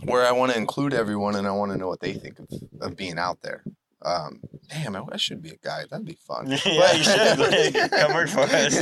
where 0.05 0.27
i 0.27 0.33
want 0.33 0.53
to 0.53 0.59
include 0.59 0.93
everyone 0.93 1.35
and 1.37 1.47
i 1.47 1.51
want 1.51 1.71
to 1.73 1.79
know 1.79 1.89
what 1.89 2.01
they 2.01 2.13
think 2.13 2.39
of, 2.39 2.49
of 2.81 2.97
being 2.97 3.19
out 3.19 3.39
there 3.43 3.63
um 4.05 4.41
damn 4.69 4.95
I, 4.97 5.03
I 5.13 5.17
should 5.17 5.41
be 5.43 5.51
a 5.51 5.57
guide 5.57 5.87
that'd 5.91 6.05
be 6.07 6.19
fun 6.27 6.47
Yeah, 6.67 6.93
you 6.93 7.03
should. 7.05 7.39
Like, 7.75 7.91
come 7.91 8.15
work 8.15 8.29
for 8.29 8.41
us. 8.41 8.75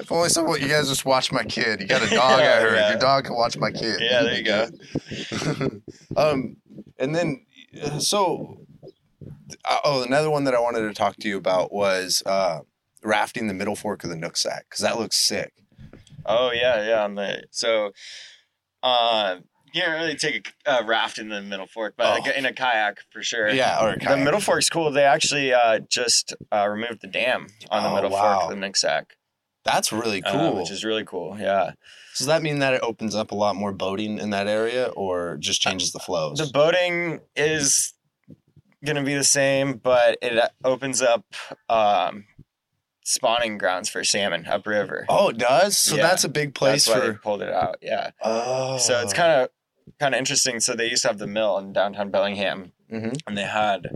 If 0.00 0.12
only 0.12 0.28
someone 0.28 0.60
you 0.60 0.68
guys 0.68 0.88
just 0.88 1.04
watch 1.04 1.30
my 1.32 1.44
kid 1.44 1.80
you 1.80 1.86
got 1.86 2.02
a 2.02 2.10
dog 2.14 2.40
i 2.40 2.60
heard 2.60 2.74
Yeah. 2.74 2.90
your 2.90 2.98
dog 2.98 3.24
can 3.24 3.34
watch 3.34 3.56
my 3.56 3.70
kid 3.70 4.00
Yeah, 4.00 4.22
there 4.22 4.36
you 4.38 4.44
go. 4.44 5.80
um 6.16 6.56
and 6.98 7.14
then 7.14 7.44
uh, 7.82 7.98
so 7.98 8.60
uh, 9.64 9.78
oh 9.84 10.02
another 10.02 10.30
one 10.30 10.44
that 10.44 10.54
i 10.54 10.60
wanted 10.60 10.80
to 10.80 10.94
talk 10.94 11.16
to 11.16 11.28
you 11.28 11.36
about 11.36 11.72
was 11.72 12.22
uh 12.26 12.60
rafting 13.02 13.46
the 13.46 13.54
middle 13.54 13.76
fork 13.76 14.02
of 14.04 14.10
the 14.10 14.16
nooksack 14.16 14.60
because 14.68 14.80
that 14.80 14.98
looks 14.98 15.16
sick 15.16 15.52
Oh 16.30 16.50
yeah, 16.52 16.86
yeah. 16.86 17.04
On 17.04 17.14
the 17.14 17.44
so, 17.50 17.92
uh, 18.82 19.36
can't 19.80 19.92
really 20.00 20.16
take 20.16 20.52
a 20.66 20.80
uh, 20.80 20.86
raft 20.86 21.18
in 21.18 21.28
the 21.28 21.40
middle 21.42 21.66
fork, 21.66 21.94
but 21.96 22.20
like, 22.20 22.32
Oh. 22.34 22.38
in 22.38 22.44
a 22.46 22.52
kayak 22.52 22.98
for 23.10 23.22
sure. 23.22 23.48
yeah 23.50 23.80
or 23.82 23.90
a 23.90 23.92
The 23.98 24.00
kayak. 24.06 24.24
middle 24.24 24.40
fork's 24.40 24.68
cool. 24.68 24.90
They 24.90 25.04
actually 25.04 25.52
uh, 25.52 25.80
just 25.88 26.34
uh, 26.52 26.66
removed 26.68 27.00
the 27.02 27.06
dam 27.08 27.46
on 27.70 27.82
the 27.82 27.88
Oh, 27.90 27.94
middle 27.94 28.10
wow. 28.10 28.40
fork 28.40 28.52
of 28.52 28.58
the 28.60 28.66
Nooksack. 28.66 29.04
That's 29.64 29.92
really 29.92 30.22
uh, 30.22 30.32
cool. 30.32 30.56
which 30.56 30.70
is 30.70 30.84
really 30.84 31.04
cool. 31.04 31.36
Yeah, 31.38 31.72
Does 32.16 32.26
that 32.26 32.42
mean 32.42 32.60
that 32.60 32.72
it 32.74 32.80
opens 32.82 33.14
up 33.14 33.32
a 33.32 33.34
lot 33.34 33.54
more 33.56 33.72
boating 33.72 34.18
in 34.18 34.30
that 34.30 34.46
area, 34.46 34.86
or 34.96 35.36
just 35.38 35.60
changes 35.60 35.92
the 35.92 35.98
flows? 35.98 36.38
the 36.38 36.46
boating 36.46 37.20
is 37.36 37.92
gonna 38.84 39.02
be 39.02 39.14
the 39.14 39.24
same, 39.24 39.74
but 39.74 40.16
it 40.22 40.38
uh, 40.38 40.48
opens 40.64 41.02
up 41.02 41.24
um, 41.68 42.24
spawning 43.04 43.58
grounds 43.58 43.88
for 43.88 44.04
salmon 44.04 44.46
upriver. 44.46 45.04
oh, 45.08 45.28
it 45.30 45.38
does. 45.38 45.76
So 45.76 45.96
Yeah. 45.96 46.02
that's 46.02 46.24
a 46.24 46.28
big 46.28 46.54
place 46.54 46.86
That's 46.86 46.98
why 47.00 47.06
they 47.06 47.12
for. 47.14 47.18
pulled 47.20 47.42
it 47.42 47.52
out. 47.52 47.76
Yeah. 47.82 48.10
Oh, 48.22 48.78
So 48.78 49.00
it's 49.02 49.12
kind 49.12 49.32
of 49.32 49.48
kind 49.98 50.14
of 50.14 50.18
interesting. 50.18 50.60
So 50.60 50.74
they 50.74 50.88
used 50.88 51.02
to 51.02 51.08
have 51.08 51.18
the 51.18 51.26
mill 51.26 51.58
in 51.58 51.72
downtown 51.72 52.10
Bellingham, 52.10 52.72
hmm 52.90 53.10
and 53.26 53.36
they 53.36 53.44
had 53.44 53.88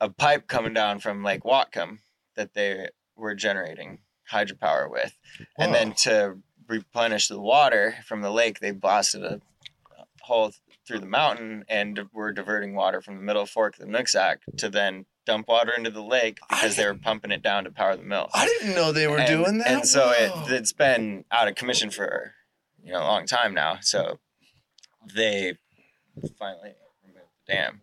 a 0.00 0.08
pipe 0.08 0.46
coming 0.46 0.72
down 0.72 1.00
from 1.00 1.24
Lake 1.24 1.42
Whatcom 1.42 1.98
that 2.36 2.54
they 2.54 2.88
were 3.16 3.34
generating 3.34 3.98
hydropower 4.30 4.90
with, 4.90 5.16
and 5.58 5.74
then 5.74 5.92
to 5.92 6.38
replenish 6.68 7.28
the 7.28 7.40
water 7.40 7.96
from 8.06 8.22
the 8.22 8.30
lake, 8.30 8.60
they 8.60 8.70
blasted 8.70 9.22
a 9.24 9.40
hole 10.22 10.52
through 10.86 10.98
the 10.98 11.06
mountain 11.06 11.64
and 11.68 12.00
were 12.12 12.32
diverting 12.32 12.74
water 12.74 13.00
from 13.00 13.16
the 13.16 13.22
middle 13.22 13.46
fork 13.46 13.78
of 13.78 13.86
the 13.86 13.92
Nooksack 13.92 14.38
to 14.58 14.68
then 14.68 15.06
dump 15.26 15.48
water 15.48 15.72
into 15.76 15.90
the 15.90 16.02
lake 16.02 16.38
because 16.48 16.76
they 16.76 16.86
were 16.86 16.94
pumping 16.94 17.30
it 17.30 17.42
down 17.42 17.64
to 17.64 17.70
power 17.70 17.96
the 17.96 18.02
mill. 18.02 18.28
I 18.34 18.46
didn't 18.46 18.74
know 18.74 18.92
they 18.92 19.06
were 19.06 19.18
and, 19.18 19.26
doing 19.26 19.58
that. 19.58 19.68
And 19.68 19.88
so 19.88 20.06
Whoa. 20.06 20.44
it 20.46 20.52
it's 20.52 20.72
been 20.72 21.24
out 21.30 21.48
of 21.48 21.54
commission 21.54 21.90
for 21.90 22.34
you 22.82 22.92
know 22.92 23.00
a 23.00 23.04
long 23.04 23.26
time 23.26 23.54
now. 23.54 23.78
So 23.80 24.18
they 25.14 25.54
finally 26.38 26.74
removed 27.04 27.26
the 27.46 27.52
dam, 27.52 27.80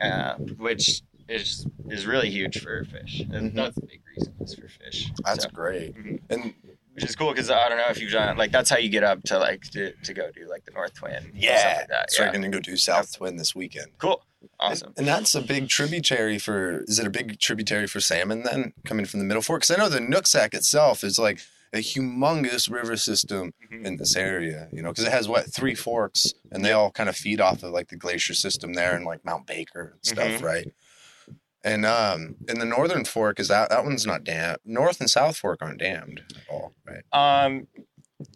uh, 0.00 0.34
which 0.56 1.02
is 1.28 1.66
is 1.90 2.06
really 2.06 2.30
huge 2.30 2.60
for 2.60 2.84
fish. 2.84 3.20
And 3.20 3.52
Mhm. 3.52 3.54
That's 3.56 3.74
the 3.74 3.86
big 3.86 4.00
reason 4.16 4.34
is 4.40 4.54
for 4.54 4.68
fish. 4.68 5.10
That's 5.24 5.44
So, 5.44 5.50
great. 5.50 5.94
Mhm. 5.96 6.20
And 6.30 6.54
which 6.94 7.04
is 7.04 7.14
cool 7.16 7.30
because 7.32 7.50
I 7.50 7.68
don't 7.68 7.76
know 7.78 7.88
if 7.90 8.00
you've 8.00 8.12
done 8.12 8.36
like 8.38 8.52
that's 8.52 8.70
how 8.70 8.78
you 8.78 8.88
get 8.88 9.02
up 9.04 9.22
to 9.24 9.38
like 9.38 9.62
to, 9.72 9.92
to 9.92 10.14
go 10.14 10.30
do 10.30 10.48
like 10.48 10.64
the 10.64 10.70
North 10.70 10.94
Twin. 10.94 11.32
yeah, 11.34 11.78
like 11.80 11.88
that. 11.88 12.12
so 12.12 12.22
yeah. 12.22 12.28
we're 12.28 12.32
gonna 12.32 12.48
go 12.48 12.60
do 12.60 12.76
South 12.76 13.12
Twin 13.14 13.36
this 13.36 13.54
weekend. 13.56 13.88
cool, 13.98 14.24
awesome. 14.60 14.88
And, 14.90 14.98
and 15.00 15.08
that's 15.08 15.34
a 15.34 15.42
big 15.42 15.68
tributary 15.68 16.38
for. 16.38 16.84
Is 16.84 16.98
it 17.00 17.06
a 17.06 17.10
big 17.10 17.38
tributary 17.40 17.86
for 17.88 18.00
salmon 18.00 18.44
then 18.44 18.72
coming 18.84 19.04
from 19.04 19.18
the 19.20 19.26
Middle 19.26 19.42
Fork? 19.42 19.62
Because 19.62 19.76
I 19.76 19.78
know 19.82 19.88
the 19.88 19.98
Nooksack 19.98 20.54
itself 20.54 21.02
is 21.04 21.18
like 21.18 21.40
a 21.72 21.78
humongous 21.78 22.70
river 22.70 22.96
system 22.96 23.52
Mhm. 23.70 23.84
in 23.84 23.96
this 23.96 24.16
area. 24.16 24.68
You 24.72 24.82
know, 24.82 24.90
because 24.90 25.04
it 25.04 25.12
has 25.12 25.28
what 25.28 25.52
three 25.52 25.74
forks, 25.74 26.34
and 26.50 26.64
they 26.64 26.72
all 26.72 26.90
kind 26.90 27.08
of 27.08 27.16
feed 27.16 27.40
off 27.40 27.62
of 27.62 27.72
like 27.72 27.88
the 27.88 27.96
glacier 27.96 28.34
system 28.34 28.72
there, 28.74 28.94
and 28.94 29.04
like 29.04 29.24
Mount 29.24 29.46
Baker 29.46 29.92
and 29.94 30.04
stuff, 30.06 30.40
Mhm. 30.40 30.42
right? 30.42 30.72
And 31.64 31.84
um, 31.84 32.36
in 32.48 32.60
the 32.60 32.64
northern 32.64 33.04
fork 33.04 33.40
is 33.40 33.48
that 33.48 33.70
that 33.70 33.84
one's 33.84 34.06
not 34.06 34.22
dammed. 34.22 34.58
North 34.64 35.00
and 35.00 35.10
South 35.10 35.36
Fork 35.36 35.58
aren't 35.60 35.80
dammed 35.80 36.22
at 36.36 36.42
all, 36.48 36.74
right? 36.84 37.02
Um, 37.12 37.66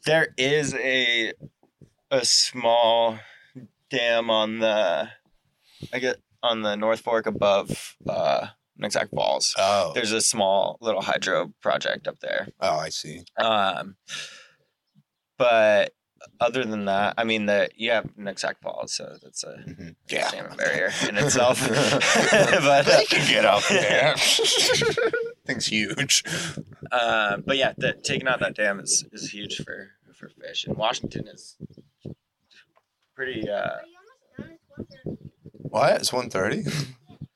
there 0.04 0.34
is 0.36 0.74
a 0.74 1.32
a 2.10 2.24
small 2.24 3.20
dam 3.88 4.30
on 4.30 4.58
the 4.58 5.08
I 5.92 5.98
get 6.00 6.16
on 6.42 6.62
the 6.62 6.74
North 6.76 7.00
Fork 7.00 7.26
above 7.26 7.96
uh 8.08 8.48
Nooksack 8.80 9.10
Falls. 9.10 9.54
Oh, 9.58 9.92
There's 9.94 10.12
a 10.12 10.20
small 10.20 10.78
little 10.80 11.02
hydro 11.02 11.52
project 11.60 12.08
up 12.08 12.20
there. 12.20 12.48
oh, 12.60 12.78
I 12.78 12.88
see. 12.88 13.22
Um, 13.36 13.96
but 15.38 15.92
other 16.38 16.64
than 16.64 16.84
that, 16.84 17.14
I 17.16 17.24
mean 17.24 17.46
the 17.46 17.70
you 17.74 17.90
have 17.92 18.04
Nooksack 18.18 18.56
Falls, 18.62 18.94
so 18.94 19.16
that's 19.22 19.42
a 19.44 19.56
Mhm. 19.66 19.96
salmon 20.30 20.56
barrier 20.56 20.90
in 21.08 21.16
itself. 21.16 21.60
but 22.30 22.82
they 22.86 23.04
can 23.06 23.26
get 23.28 23.44
up 23.44 23.62
there. 23.68 24.14
Thing's 25.46 25.66
huge. 25.66 26.24
Uh, 26.92 27.38
but 27.38 27.56
yeah, 27.56 27.72
the, 27.76 27.92
taking 27.94 28.28
out 28.28 28.40
that 28.40 28.54
dam 28.54 28.80
is, 28.80 29.04
is 29.12 29.30
huge 29.30 29.56
for, 29.64 29.90
for 30.14 30.28
fish. 30.28 30.66
And 30.66 30.76
Washington 30.76 31.26
is 31.28 31.56
pretty. 33.14 33.48
Uh, 33.48 33.76
What? 35.54 35.96
It's 36.00 36.10
1.30? 36.10 36.66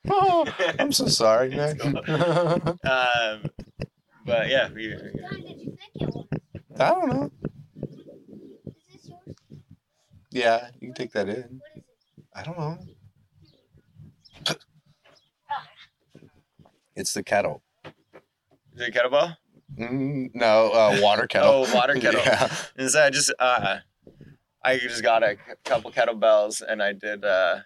Oh, 0.08 0.46
I'm 0.78 0.92
so 0.92 1.08
sorry, 1.08 1.50
man. 1.50 1.80
um, 1.80 3.50
but 4.26 4.48
yeah, 4.48 4.68
we, 4.72 4.88
we, 4.88 5.76
I 6.78 6.90
don't 6.90 7.08
know. 7.08 7.30
Yeah, 10.30 10.68
you 10.80 10.88
can 10.88 10.94
take 10.94 11.12
that 11.12 11.28
in. 11.28 11.60
I 12.34 12.42
don't 12.42 12.58
know. 12.58 12.78
It's 16.96 17.12
the 17.12 17.24
kettle. 17.24 17.60
is 18.76 18.80
it 18.86 18.94
kettlebell? 18.94 19.36
Mm, 19.76 20.30
no, 20.32 20.70
uh, 20.70 20.98
water 21.00 21.26
kettle. 21.26 21.50
Oh, 21.68 21.74
water 21.74 21.94
kettle. 21.94 22.20
Yeah. 22.24 22.48
And 22.76 22.88
so 22.88 23.02
I 23.04 23.10
just 23.10 23.32
uh, 23.38 23.78
I 24.64 24.78
just 24.78 25.02
got 25.02 25.24
a 25.24 25.36
couple 25.64 25.90
kettlebells 25.90 26.62
and 26.62 26.80
I 26.80 26.92
did 26.92 27.24
uh, 27.24 27.60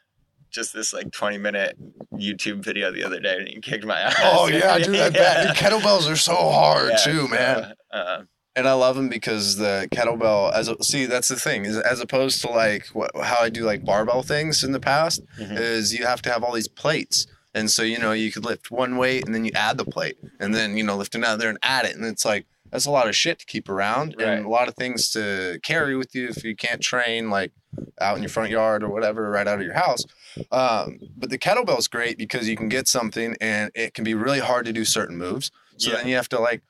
just 0.50 0.72
this 0.72 0.92
like 0.92 1.10
20 1.12 1.38
minute 1.38 1.76
YouTube 2.14 2.62
video 2.64 2.90
the 2.90 3.04
other 3.04 3.20
day 3.20 3.36
and 3.38 3.48
he 3.48 3.60
kicked 3.60 3.84
my 3.84 3.98
ass. 4.00 4.16
Oh 4.20 4.46
yeah, 4.48 4.78
dude, 4.78 4.96
I 4.96 5.10
bet. 5.10 5.46
Dude, 5.56 5.56
kettlebells 5.56 6.10
are 6.10 6.16
so 6.16 6.34
hard 6.34 6.90
Yeah, 6.90 6.96
too, 6.98 7.28
man. 7.28 7.74
Uh, 7.92 8.22
and 8.56 8.66
I 8.66 8.72
love 8.72 8.96
them 8.96 9.08
because 9.08 9.56
the 9.56 9.88
kettlebell, 9.92 10.52
as 10.52 10.68
a, 10.68 10.76
see, 10.82 11.06
that's 11.06 11.28
the 11.28 11.36
thing 11.36 11.64
is 11.64 11.76
as 11.78 12.00
opposed 12.00 12.40
to 12.42 12.50
like 12.50 12.86
what, 12.88 13.10
how 13.22 13.40
I 13.40 13.50
do 13.50 13.62
like 13.64 13.84
barbell 13.84 14.22
things 14.22 14.64
in 14.64 14.72
the 14.72 14.80
past, 14.80 15.22
Mhm. 15.38 15.58
is 15.58 15.92
you 15.96 16.04
have 16.06 16.22
to 16.22 16.30
have 16.32 16.42
all 16.42 16.52
these 16.54 16.66
plates, 16.68 17.26
and 17.54 17.70
so 17.70 17.82
you 17.82 17.98
know 17.98 18.10
you 18.12 18.32
could 18.32 18.44
lift 18.44 18.70
one 18.70 18.96
weight 18.96 19.24
and 19.26 19.34
then 19.34 19.44
you 19.44 19.52
add 19.54 19.78
the 19.78 19.84
plate, 19.84 20.16
and 20.40 20.54
then 20.54 20.76
you 20.76 20.82
know 20.82 20.96
lift 20.96 21.14
another 21.14 21.48
and 21.48 21.58
add 21.62 21.84
it, 21.84 21.94
and 21.94 22.04
it's 22.04 22.24
like 22.24 22.46
that's 22.72 22.84
a 22.86 22.90
lot 22.90 23.08
of 23.08 23.14
shit 23.16 23.38
to 23.38 23.46
keep 23.46 23.68
around 23.68 24.14
Right. 24.18 24.26
and 24.28 24.44
a 24.44 24.48
lot 24.48 24.66
of 24.68 24.74
things 24.74 25.10
to 25.12 25.58
carry 25.62 25.96
with 25.96 26.14
you 26.14 26.28
if 26.28 26.42
you 26.44 26.54
can't 26.56 26.82
train 26.82 27.30
like 27.30 27.52
out 28.00 28.16
in 28.16 28.22
your 28.22 28.30
front 28.30 28.50
yard 28.50 28.82
or 28.82 28.88
whatever, 28.88 29.30
right 29.30 29.46
out 29.46 29.58
of 29.58 29.64
your 29.64 29.74
house. 29.74 30.04
Um, 30.50 30.98
but 31.16 31.30
the 31.30 31.38
kettlebell 31.38 31.78
is 31.78 31.88
great 31.88 32.16
because 32.18 32.48
you 32.48 32.56
can 32.56 32.68
get 32.68 32.88
something 32.88 33.36
and 33.40 33.70
it 33.74 33.94
can 33.94 34.04
be 34.04 34.14
really 34.14 34.40
hard 34.40 34.66
to 34.66 34.72
do 34.72 34.84
certain 34.84 35.16
moves. 35.18 35.50
So 35.76 35.90
Yeah. 35.90 35.96
then 35.98 36.08
you 36.08 36.16
have 36.16 36.28
to 36.30 36.40
like 36.40 36.62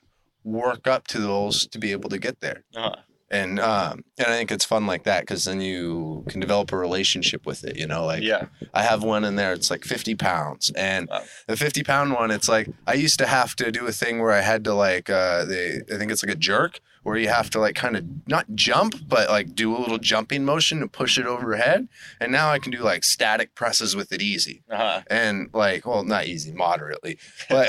work 0.45 0.87
up 0.87 1.07
to 1.09 1.19
those 1.19 1.66
to 1.69 1.79
be 1.79 1.93
able 1.93 2.09
to 2.11 2.19
get 2.19 2.41
there. 2.41 2.65
uh, 2.77 2.97
And 3.31 3.61
um, 3.61 4.05
and 4.16 4.27
I 4.27 4.37
think 4.39 4.51
it's 4.51 4.65
fun 4.65 4.87
like 4.87 5.05
that 5.05 5.20
because 5.20 5.45
then 5.45 5.61
you 5.61 6.25
can 6.31 6.41
develop 6.41 6.73
a 6.73 6.77
relationship 6.79 7.45
with 7.45 7.62
it. 7.62 7.77
You 7.77 7.87
know, 7.87 8.07
like 8.07 8.23
yeah. 8.23 8.47
I 8.73 8.83
have 8.83 9.03
one 9.03 9.23
in 9.25 9.37
there. 9.37 9.53
It's 9.53 9.70
like 9.70 9.85
50 9.85 10.15
pounds, 10.15 10.70
and 10.75 11.09
Wow. 11.11 11.23
the 11.47 11.57
50 11.57 11.83
pound 11.85 12.15
one, 12.15 12.31
it's 12.31 12.49
like 12.49 12.69
I 12.87 12.95
used 12.95 13.19
to 13.19 13.27
have 13.27 13.55
to 13.57 13.70
do 13.70 13.87
a 13.87 13.93
thing 13.93 14.19
where 14.23 14.33
I 14.33 14.41
had 14.41 14.65
to 14.65 14.73
like 14.73 15.11
uh, 15.11 15.45
they 15.45 15.83
I 15.93 15.99
think 15.99 16.11
it's 16.11 16.25
like 16.25 16.33
a 16.35 16.39
jerk 16.39 16.81
where 17.09 17.17
you 17.19 17.29
have 17.29 17.51
to 17.51 17.59
like 17.59 17.75
kind 17.75 17.97
of 17.97 18.05
not 18.29 18.47
jump 18.55 18.95
but 19.09 19.29
like 19.29 19.55
do 19.55 19.77
a 19.77 19.79
little 19.79 19.99
jumping 19.99 20.45
motion 20.45 20.81
to 20.81 20.87
push 20.89 21.19
it 21.19 21.27
overhead. 21.27 21.89
And 22.21 22.31
now 22.31 22.51
I 22.51 22.59
can 22.59 22.71
do 22.71 22.79
like 22.79 23.03
static 23.05 23.55
presses 23.55 23.97
with 23.97 24.13
it 24.13 24.23
easy 24.23 24.63
Uh-huh. 24.71 25.03
and 25.11 25.49
like 25.53 25.87
well 25.87 26.05
not 26.05 26.27
easy 26.27 26.53
moderately 26.53 27.19
but 27.49 27.69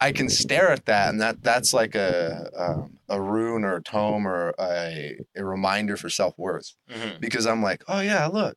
i 0.00 0.12
can 0.12 0.28
stare 0.28 0.70
at 0.70 0.84
that 0.86 1.08
and 1.10 1.20
that 1.20 1.42
that's 1.42 1.72
like 1.72 1.94
a 1.94 2.50
um, 2.56 2.98
a 3.08 3.20
rune 3.20 3.64
or 3.64 3.76
a 3.76 3.82
tome 3.82 4.26
or 4.26 4.52
a, 4.58 5.18
a 5.36 5.44
reminder 5.44 5.96
for 5.96 6.10
self-worth 6.10 6.74
Mhm. 6.90 7.20
because 7.20 7.46
i'm 7.46 7.62
like 7.62 7.82
oh 7.88 8.00
yeah 8.00 8.26
look 8.26 8.56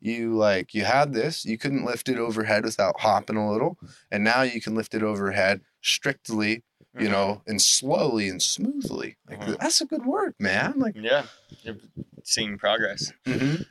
you 0.00 0.34
like 0.36 0.74
you 0.74 0.84
had 0.84 1.12
this 1.14 1.44
you 1.44 1.56
couldn't 1.58 1.84
lift 1.84 2.08
it 2.08 2.18
overhead 2.18 2.64
without 2.64 3.00
hopping 3.00 3.36
a 3.36 3.50
little 3.50 3.78
and 4.10 4.22
now 4.22 4.42
you 4.42 4.60
can 4.60 4.74
lift 4.74 4.94
it 4.94 5.02
overhead 5.02 5.60
strictly 5.82 6.62
you 6.98 7.08
Mhm. 7.08 7.12
know 7.12 7.42
and 7.46 7.60
slowly 7.60 8.28
and 8.28 8.42
smoothly 8.42 9.16
like 9.28 9.40
Mhm. 9.40 9.58
that's 9.58 9.80
a 9.80 9.86
good 9.86 10.04
word 10.06 10.34
man 10.38 10.74
like 10.78 10.94
Yeah. 10.96 11.26
You're 11.62 11.76
seeing 12.24 12.58
progress. 12.58 13.12
mhm. 13.24 13.64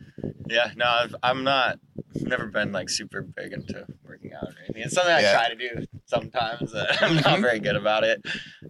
Yeah, 0.48 0.72
no, 0.76 0.86
I've, 0.86 1.16
I'm 1.24 1.44
not. 1.44 1.80
Never 2.16 2.46
been 2.48 2.72
like 2.72 2.90
super 2.90 3.22
big 3.22 3.52
into 3.52 3.86
working 4.08 4.34
out 4.34 4.44
or 4.44 4.56
anything. 4.64 4.84
It's 4.84 4.94
something 4.94 5.14
I 5.14 5.22
Yeah. 5.22 5.34
try 5.34 5.50
to 5.50 5.56
do 5.56 5.86
sometimes. 6.06 6.74
uh, 6.74 6.86
I'm 7.02 7.16
not 7.16 7.26
Mhm. 7.40 7.42
very 7.42 7.60
good 7.60 7.76
about 7.76 8.04
it, 8.06 8.22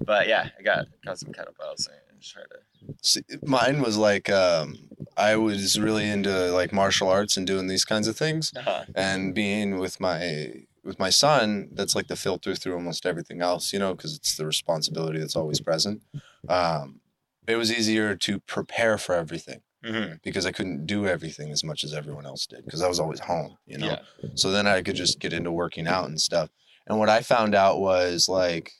but 0.02 0.28
yeah, 0.28 0.50
I 0.58 0.62
got 0.64 0.88
got 1.06 1.20
some 1.20 1.32
kettlebells 1.32 1.88
and 1.88 2.20
just 2.20 2.34
try 2.34 2.42
to. 2.44 2.96
See, 3.04 3.22
mine 3.44 3.82
was 3.82 3.98
like 3.98 4.30
um, 4.30 4.90
I 5.18 5.36
was 5.36 5.80
really 5.80 6.10
into 6.10 6.52
like 6.52 6.74
martial 6.74 7.08
arts 7.10 7.38
and 7.38 7.46
doing 7.46 7.68
these 7.68 7.86
kinds 7.86 8.08
of 8.08 8.18
things, 8.18 8.52
Uh, 8.56 8.86
and 8.96 9.34
being 9.36 9.78
with 9.78 10.00
my 10.00 10.66
with 10.86 11.00
my 11.00 11.10
son. 11.10 11.70
That's 11.74 11.96
like 11.96 12.08
the 12.08 12.16
filter 12.16 12.56
through 12.56 12.76
almost 12.76 13.06
everything 13.06 13.42
else, 13.42 13.74
you 13.74 13.80
know, 13.80 13.94
because 13.94 14.16
it's 14.16 14.38
the 14.38 14.46
responsibility 14.46 15.20
that's 15.20 15.36
always 15.36 15.60
present. 15.60 16.02
Um, 16.48 17.02
it 17.48 17.56
was 17.56 17.72
easier 17.72 18.16
to 18.16 18.40
prepare 18.42 18.98
for 18.98 19.16
everything 19.16 19.62
mhm, 19.84 20.22
because 20.24 20.46
I 20.46 20.52
couldn't 20.52 20.86
do 20.86 21.08
everything 21.08 21.52
as 21.52 21.64
much 21.64 21.84
as 21.84 21.94
everyone 21.94 22.26
else 22.26 22.46
did 22.46 22.64
because 22.66 22.82
I 22.82 22.88
was 22.88 23.00
always 23.00 23.20
home, 23.20 23.58
you 23.66 23.78
know. 23.78 23.88
Yeah. 23.88 24.30
So 24.36 24.52
then 24.52 24.68
I 24.68 24.82
could 24.82 24.96
just 24.96 25.20
get 25.20 25.34
into 25.34 25.52
working 25.52 25.88
out 25.88 26.08
and 26.08 26.20
stuff. 26.20 26.50
And 26.88 27.00
what 27.00 27.10
I 27.10 27.22
found 27.22 27.56
out 27.56 27.80
was 27.80 28.30
like 28.30 28.72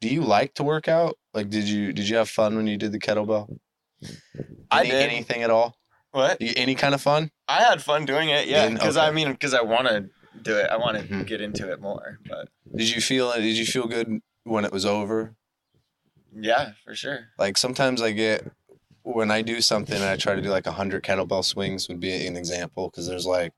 do 0.00 0.08
you 0.08 0.22
like 0.22 0.54
to 0.54 0.62
work 0.62 0.88
out? 0.88 1.16
Like 1.34 1.50
did 1.50 1.64
you 1.64 1.92
did 1.92 2.08
you 2.08 2.16
have 2.16 2.28
fun 2.28 2.56
when 2.56 2.66
you 2.66 2.76
did 2.76 2.92
the 2.92 2.98
kettlebell? 2.98 3.58
I 4.70 4.84
did. 4.84 4.94
anything 4.94 5.42
at 5.42 5.50
all? 5.50 5.76
What? 6.12 6.38
Any 6.40 6.74
kind 6.74 6.94
of 6.94 7.00
fun? 7.00 7.30
I 7.48 7.62
had 7.62 7.82
fun 7.82 8.04
doing 8.06 8.28
it. 8.28 8.48
Yeah, 8.48 8.68
because 8.68 8.96
okay. 8.96 9.06
I 9.06 9.10
mean, 9.10 9.30
because 9.32 9.54
I 9.54 9.62
want 9.62 9.88
to 9.88 10.08
do 10.42 10.56
it. 10.56 10.68
I 10.70 10.76
want 10.76 10.98
to 10.98 11.04
Mhm. 11.04 11.26
get 11.26 11.40
into 11.40 11.70
it 11.70 11.80
more. 11.80 12.18
But 12.28 12.48
Did 12.74 12.94
you 12.94 13.00
feel 13.00 13.32
did 13.32 13.56
you 13.56 13.66
feel 13.66 13.86
good 13.86 14.20
when 14.44 14.64
it 14.64 14.72
was 14.72 14.84
over? 14.84 15.34
Yeah, 16.34 16.72
for 16.84 16.94
sure. 16.94 17.28
Like 17.38 17.56
sometimes 17.56 18.02
I 18.02 18.10
get 18.12 18.44
when 19.02 19.30
I 19.30 19.40
do 19.42 19.60
something 19.60 19.94
and 19.96 20.04
I 20.04 20.16
try 20.16 20.34
to 20.34 20.42
do 20.42 20.50
like 20.50 20.66
a 20.66 20.72
hundred 20.72 21.02
kettlebell 21.04 21.44
swings 21.44 21.88
would 21.88 22.00
be 22.00 22.26
an 22.26 22.36
example 22.36 22.90
because 22.90 23.06
there's 23.06 23.24
like 23.26 23.52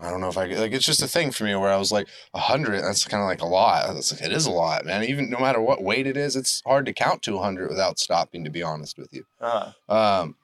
I 0.00 0.08
don't 0.10 0.20
know 0.22 0.28
if 0.28 0.38
I 0.38 0.48
could 0.48 0.58
like 0.58 0.72
it's 0.72 0.86
just 0.86 1.02
a 1.02 1.08
thing 1.08 1.32
for 1.32 1.44
me 1.44 1.54
where 1.54 1.70
I 1.70 1.76
was 1.76 1.92
like 1.92 2.08
a 2.32 2.38
hundred 2.38 2.80
that's 2.82 3.04
kind 3.04 3.22
of 3.22 3.28
like 3.28 3.42
a 3.42 3.46
lot. 3.46 3.94
It's 3.96 4.12
like 4.12 4.22
it 4.22 4.32
is 4.32 4.46
a 4.46 4.50
lot, 4.50 4.86
man. 4.86 5.04
Even 5.04 5.28
no 5.28 5.38
matter 5.38 5.60
what 5.60 5.82
weight 5.82 6.06
it 6.06 6.16
is, 6.16 6.36
it's 6.36 6.62
hard 6.64 6.86
to 6.86 6.92
count 6.94 7.22
to 7.24 7.36
a 7.36 7.42
hundred 7.42 7.68
without 7.68 7.98
stopping. 7.98 8.44
To 8.44 8.50
be 8.50 8.62
honest 8.62 8.96
with 8.96 9.12
you. 9.12 9.26
Uh, 9.40 9.72
Um, 9.88 10.36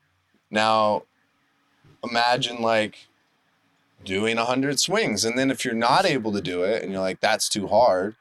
now, 0.50 1.04
imagine 2.04 2.60
like 2.60 3.08
doing 4.04 4.38
a 4.38 4.44
hundred 4.44 4.78
swings, 4.80 5.24
and 5.24 5.38
then 5.38 5.50
if 5.50 5.64
you're 5.64 5.74
not 5.74 6.04
able 6.04 6.32
to 6.32 6.40
do 6.40 6.62
it, 6.62 6.82
and 6.82 6.92
you're 6.92 7.00
like, 7.00 7.20
"That's 7.20 7.48
too 7.48 7.68
hard," 7.68 8.16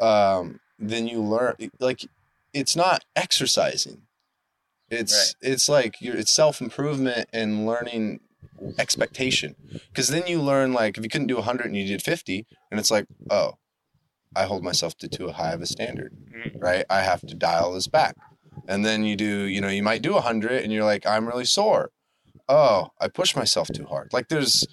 um, 0.00 0.60
then 0.78 1.06
you 1.06 1.22
learn 1.22 1.54
like 1.78 2.06
it's 2.52 2.76
not 2.76 3.04
exercising. 3.14 4.02
It's 4.90 5.34
it's 5.40 5.68
like 5.68 6.00
you're, 6.00 6.16
it's 6.16 6.32
self 6.32 6.60
improvement 6.60 7.28
and 7.32 7.66
learning 7.66 8.20
expectation. 8.78 9.54
Because 9.88 10.08
then 10.08 10.26
you 10.26 10.40
learn 10.40 10.72
like 10.72 10.98
if 10.98 11.04
you 11.04 11.10
couldn't 11.10 11.28
do 11.28 11.38
a 11.38 11.42
hundred 11.42 11.66
and 11.66 11.76
you 11.76 11.86
did 11.86 12.02
fifty, 12.02 12.46
and 12.70 12.80
it's 12.80 12.90
like, 12.90 13.06
oh, 13.30 13.58
I 14.34 14.44
hold 14.44 14.62
myself 14.62 14.96
to 14.98 15.08
too 15.08 15.28
high 15.28 15.52
of 15.52 15.62
a 15.62 15.66
standard 15.66 16.12
mm, 16.32 16.60
right? 16.60 16.84
I 16.88 17.00
have 17.02 17.20
to 17.22 17.34
dial 17.34 17.72
this 17.72 17.86
back. 17.86 18.16
And 18.68 18.84
then 18.84 19.04
you 19.04 19.16
do, 19.16 19.44
you 19.44 19.60
know, 19.60 19.68
you 19.68 19.82
might 19.82 20.02
do 20.02 20.16
a 20.16 20.20
hundred 20.20 20.62
and 20.62 20.72
you're 20.72 20.84
like, 20.84 21.06
I'm 21.06 21.26
really 21.26 21.44
sore. 21.44 21.90
Oh, 22.52 22.88
I 23.00 23.06
pushed 23.08 23.36
myself 23.36 23.68
too 23.72 23.86
hard. 23.86 24.12
Like 24.12 24.28
there's 24.28 24.66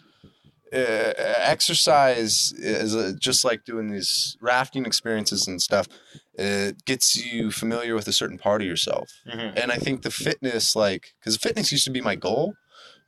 uh, 0.74 1.14
exercise 1.54 2.52
is 2.58 2.96
uh 2.96 3.14
just 3.20 3.46
like 3.46 3.64
doing 3.64 3.88
these 3.92 4.36
rafting 4.42 4.86
experiences 4.86 5.48
and 5.48 5.62
stuff. 5.62 5.88
It 6.34 6.84
gets 6.86 7.16
you 7.16 7.52
familiar 7.52 7.94
with 7.96 8.08
a 8.08 8.14
certain 8.22 8.38
part 8.38 8.62
of 8.62 8.68
yourself. 8.68 9.10
mhm, 9.28 9.54
And 9.62 9.72
I 9.72 9.78
think 9.78 10.02
the 10.02 10.12
fitness, 10.12 10.76
like, 10.76 11.04
because 11.20 11.38
fitness 11.38 11.72
used 11.72 11.86
to 11.86 11.92
be 11.92 12.02
my 12.02 12.16
goal, 12.16 12.54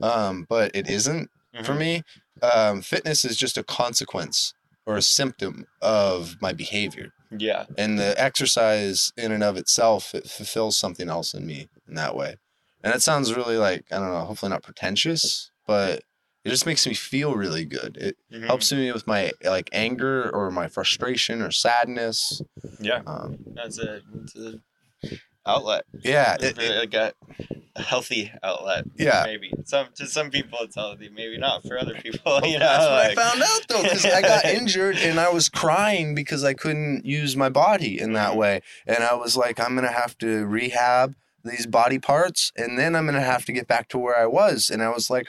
um, 0.01 0.45
but 0.47 0.71
it 0.73 0.89
isn't 0.89 1.29
for 1.63 1.73
mhm. 1.73 1.79
me. 1.79 2.01
Um, 2.41 2.81
fitness 2.81 3.25
is 3.25 3.35
just 3.37 3.57
a 3.57 3.63
consequence 3.63 4.53
or 4.85 4.95
a 4.95 5.01
symptom 5.01 5.65
of 5.81 6.35
my 6.41 6.53
behavior 6.53 7.09
Yeah. 7.47 7.65
and 7.77 7.99
the 7.99 8.11
exercise 8.19 9.11
in 9.17 9.31
and 9.31 9.43
of 9.43 9.57
itself 9.57 10.15
it 10.15 10.25
fulfills 10.29 10.77
something 10.77 11.09
else 11.09 11.33
in 11.33 11.45
me 11.45 11.67
in 11.87 11.95
that 11.95 12.15
way 12.15 12.37
and 12.83 12.93
it 12.93 13.01
sounds 13.01 13.33
really 13.33 13.57
like 13.57 13.83
i 13.91 13.97
don't 13.97 14.11
know 14.11 14.25
hopefully 14.25 14.49
not 14.49 14.63
pretentious 14.63 15.51
but 15.67 16.03
it 16.45 16.49
just 16.49 16.65
makes 16.65 16.87
me 16.87 16.93
feel 16.93 17.35
really 17.35 17.65
good 17.65 17.97
it 17.97 18.17
mhm. 18.33 18.45
helps 18.45 18.71
me 18.71 18.91
with 18.91 19.05
my 19.07 19.31
like 19.43 19.69
anger 19.73 20.29
or 20.33 20.49
my 20.51 20.67
frustration 20.67 21.41
or 21.41 21.51
sadness 21.51 22.41
Yeah. 22.79 23.01
um, 23.05 23.37
That's 23.53 23.77
a, 23.79 24.01
a 24.37 25.09
outlet. 25.45 25.83
yeah 26.03 26.35
it, 26.39 26.57
really 26.57 26.75
it- 26.75 26.79
like 26.79 26.93
a, 26.93 27.13
healthy 27.79 28.31
outlet. 28.43 28.85
Yeah. 28.97 29.23
Maybe 29.25 29.51
some 29.65 29.87
to 29.95 30.05
some 30.05 30.29
people 30.29 30.59
it's 30.61 30.75
healthy, 30.75 31.09
maybe 31.09 31.37
not 31.37 31.63
for 31.65 31.77
other 31.77 31.93
people. 31.95 32.41
You 32.49 32.59
know, 32.59 32.65
that's 32.65 32.85
what 32.85 32.91
like- 32.91 33.17
I 33.17 33.21
found 33.21 33.41
out 33.41 33.61
though, 33.69 33.83
because 33.83 34.05
I 34.05 34.21
got 34.21 34.45
injured 34.59 34.97
and 34.97 35.19
I 35.19 35.29
was 35.29 35.49
crying 35.49 36.15
because 36.15 36.43
I 36.43 36.53
couldn't 36.53 37.05
use 37.05 37.35
my 37.35 37.49
body 37.49 37.99
in 37.99 38.13
that 38.13 38.35
way, 38.35 38.61
and 38.87 39.03
I 39.03 39.13
was 39.15 39.37
like, 39.37 39.59
I'm 39.59 39.75
gonna 39.75 39.91
have 39.91 40.17
to 40.19 40.45
rehab 40.45 41.15
these 41.43 41.65
body 41.65 41.99
parts, 41.99 42.51
and 42.55 42.77
then 42.77 42.95
I'm 42.95 43.05
gonna 43.05 43.21
have 43.21 43.45
to 43.45 43.53
get 43.53 43.67
back 43.67 43.87
to 43.89 43.97
where 43.97 44.17
I 44.17 44.25
was, 44.25 44.69
and 44.69 44.81
I 44.83 44.89
was 44.89 45.09
like, 45.09 45.27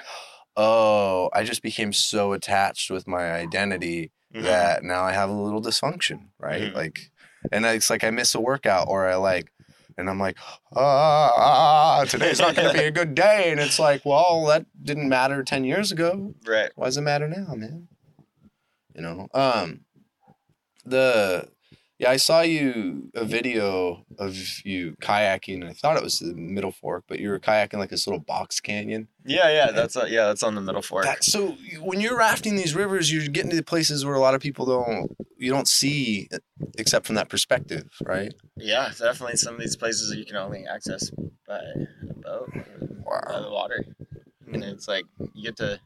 oh, 0.56 1.30
I 1.32 1.44
just 1.44 1.62
became 1.62 1.92
so 1.92 2.32
attached 2.32 2.90
with 2.90 3.06
my 3.06 3.32
identity 3.32 4.10
Mhm. 4.34 4.42
that 4.44 4.82
now 4.82 5.02
I 5.04 5.12
have 5.12 5.30
a 5.30 5.32
little 5.32 5.62
dysfunction, 5.62 6.28
right? 6.38 6.62
Mhm. 6.62 6.74
Like, 6.74 7.10
and 7.52 7.64
it's 7.64 7.88
like 7.90 8.04
I 8.04 8.10
miss 8.10 8.34
a 8.34 8.40
workout 8.40 8.88
or 8.88 9.06
I 9.08 9.14
like, 9.16 9.50
and 9.96 10.08
I'm 10.10 10.18
like, 10.18 10.36
ah, 10.74 12.04
today's 12.08 12.40
not 12.40 12.54
going 12.54 12.68
to 12.72 12.78
be 12.78 12.84
a 12.84 12.90
good 13.00 13.14
day. 13.14 13.50
And 13.50 13.60
it's 13.60 13.78
like, 13.78 14.04
well, 14.04 14.44
that 14.46 14.66
didn't 14.82 15.08
matter 15.08 15.42
10 15.42 15.64
years 15.64 15.92
ago. 15.92 16.34
Right. 16.46 16.70
Why 16.74 16.86
does 16.86 16.96
it 16.96 17.02
matter 17.02 17.28
now, 17.28 17.54
man? 17.54 17.88
You 18.94 19.02
know, 19.02 19.28
um, 19.34 19.80
the, 20.84 21.48
yeah, 22.00 22.10
I 22.10 22.16
saw 22.16 22.40
you 22.40 23.10
a 23.14 23.26
video 23.26 24.06
of 24.18 24.34
you 24.64 24.96
kayaking. 25.02 25.68
I 25.68 25.74
thought 25.74 25.98
it 25.98 26.02
was 26.02 26.20
the 26.20 26.32
Middle 26.32 26.72
Fork, 26.72 27.04
but 27.06 27.20
you 27.20 27.28
were 27.28 27.38
kayaking 27.38 27.74
like 27.74 27.90
this 27.90 28.06
little 28.06 28.22
box 28.22 28.58
canyon. 28.58 29.08
Yeah, 29.26 29.50
yeah. 29.50 29.70
That's 29.70 29.98
uh, 29.98 30.06
yeah. 30.08 30.24
That's 30.24 30.42
on 30.42 30.54
the 30.54 30.62
middle 30.62 30.80
fork. 30.80 31.04
That, 31.04 31.22
so 31.22 31.58
when 31.78 32.00
you're 32.00 32.16
rafting 32.16 32.56
these 32.56 32.74
rivers, 32.74 33.12
you're 33.12 33.28
getting 33.28 33.50
to 33.50 33.56
the 33.56 33.62
places 33.62 34.06
where 34.06 34.14
a 34.14 34.18
lot 34.18 34.34
of 34.34 34.40
people 34.40 34.64
don't 34.64 35.14
you 35.36 35.50
don't 35.50 35.68
see 35.68 36.30
except 36.78 37.04
from 37.04 37.16
that 37.16 37.28
perspective, 37.28 37.90
right? 38.02 38.32
Yeah, 38.56 38.90
definitely. 38.98 39.36
Some 39.36 39.52
of 39.52 39.60
these 39.60 39.76
places 39.76 40.16
you 40.16 40.24
can 40.24 40.36
only 40.36 40.64
access 40.66 41.10
by 41.46 41.58
a 41.58 42.14
boat, 42.14 42.50
or 43.04 43.22
by 43.28 43.40
the 43.40 43.50
water, 43.50 43.84
and 44.50 44.64
it's 44.64 44.88
like 44.88 45.04
you 45.34 45.42
get 45.42 45.58
to, 45.58 45.78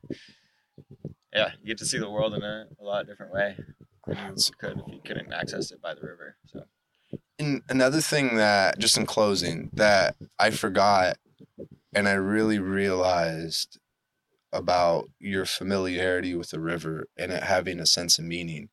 yeah, 1.32 1.50
you 1.60 1.66
get 1.66 1.78
to 1.78 1.86
see 1.86 1.98
the 1.98 2.08
world 2.08 2.34
in 2.34 2.42
a, 2.44 2.66
a 2.80 2.84
lot 2.84 3.04
different 3.08 3.32
way 3.32 3.56
than 4.06 4.34
you 4.36 4.52
could 4.58 4.78
if 4.86 4.94
you 4.94 5.00
couldn't 5.04 5.32
access 5.32 5.70
it 5.70 5.80
by 5.82 5.94
the 5.94 6.02
river. 6.02 6.36
So 6.46 6.64
And 7.38 7.62
another 7.68 8.00
thing 8.00 8.36
that 8.36 8.78
just 8.78 8.96
in 8.96 9.06
closing 9.06 9.70
that 9.74 10.16
I 10.38 10.50
forgot 10.50 11.16
and 11.94 12.08
I 12.08 12.12
really 12.14 12.58
realized 12.58 13.78
about 14.52 15.10
your 15.18 15.46
familiarity 15.46 16.34
with 16.34 16.50
the 16.50 16.60
river 16.60 17.06
and 17.16 17.32
it 17.32 17.42
having 17.42 17.80
a 17.80 17.86
sense 17.86 18.18
of 18.18 18.24
meaning. 18.24 18.68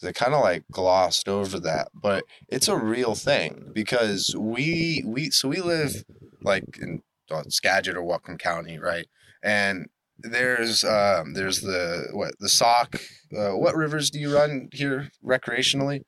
'Cause 0.00 0.08
I 0.08 0.12
kind 0.12 0.34
of 0.34 0.42
like 0.42 0.64
glossed 0.70 1.28
over 1.28 1.58
that, 1.60 1.88
but 1.94 2.24
it's 2.48 2.68
a 2.68 2.76
real 2.76 3.14
thing 3.14 3.70
because 3.74 4.34
we 4.36 5.02
we 5.06 5.30
so 5.30 5.48
we 5.48 5.60
live 5.60 6.04
like 6.42 6.78
in 6.80 7.02
uh, 7.30 7.44
Skagit 7.48 7.96
or 7.96 8.02
Whatcom 8.02 8.38
County, 8.38 8.78
right? 8.78 9.06
And 9.42 9.88
there's 10.18 10.84
um 10.84 11.34
there's 11.34 11.60
the 11.60 12.08
what 12.12 12.32
the 12.40 12.48
Sauk. 12.48 12.96
Uh, 13.36 13.50
what 13.56 13.74
rivers 13.76 14.10
do 14.10 14.18
you 14.18 14.34
run 14.34 14.68
here 14.72 15.10
recreationally? 15.24 16.02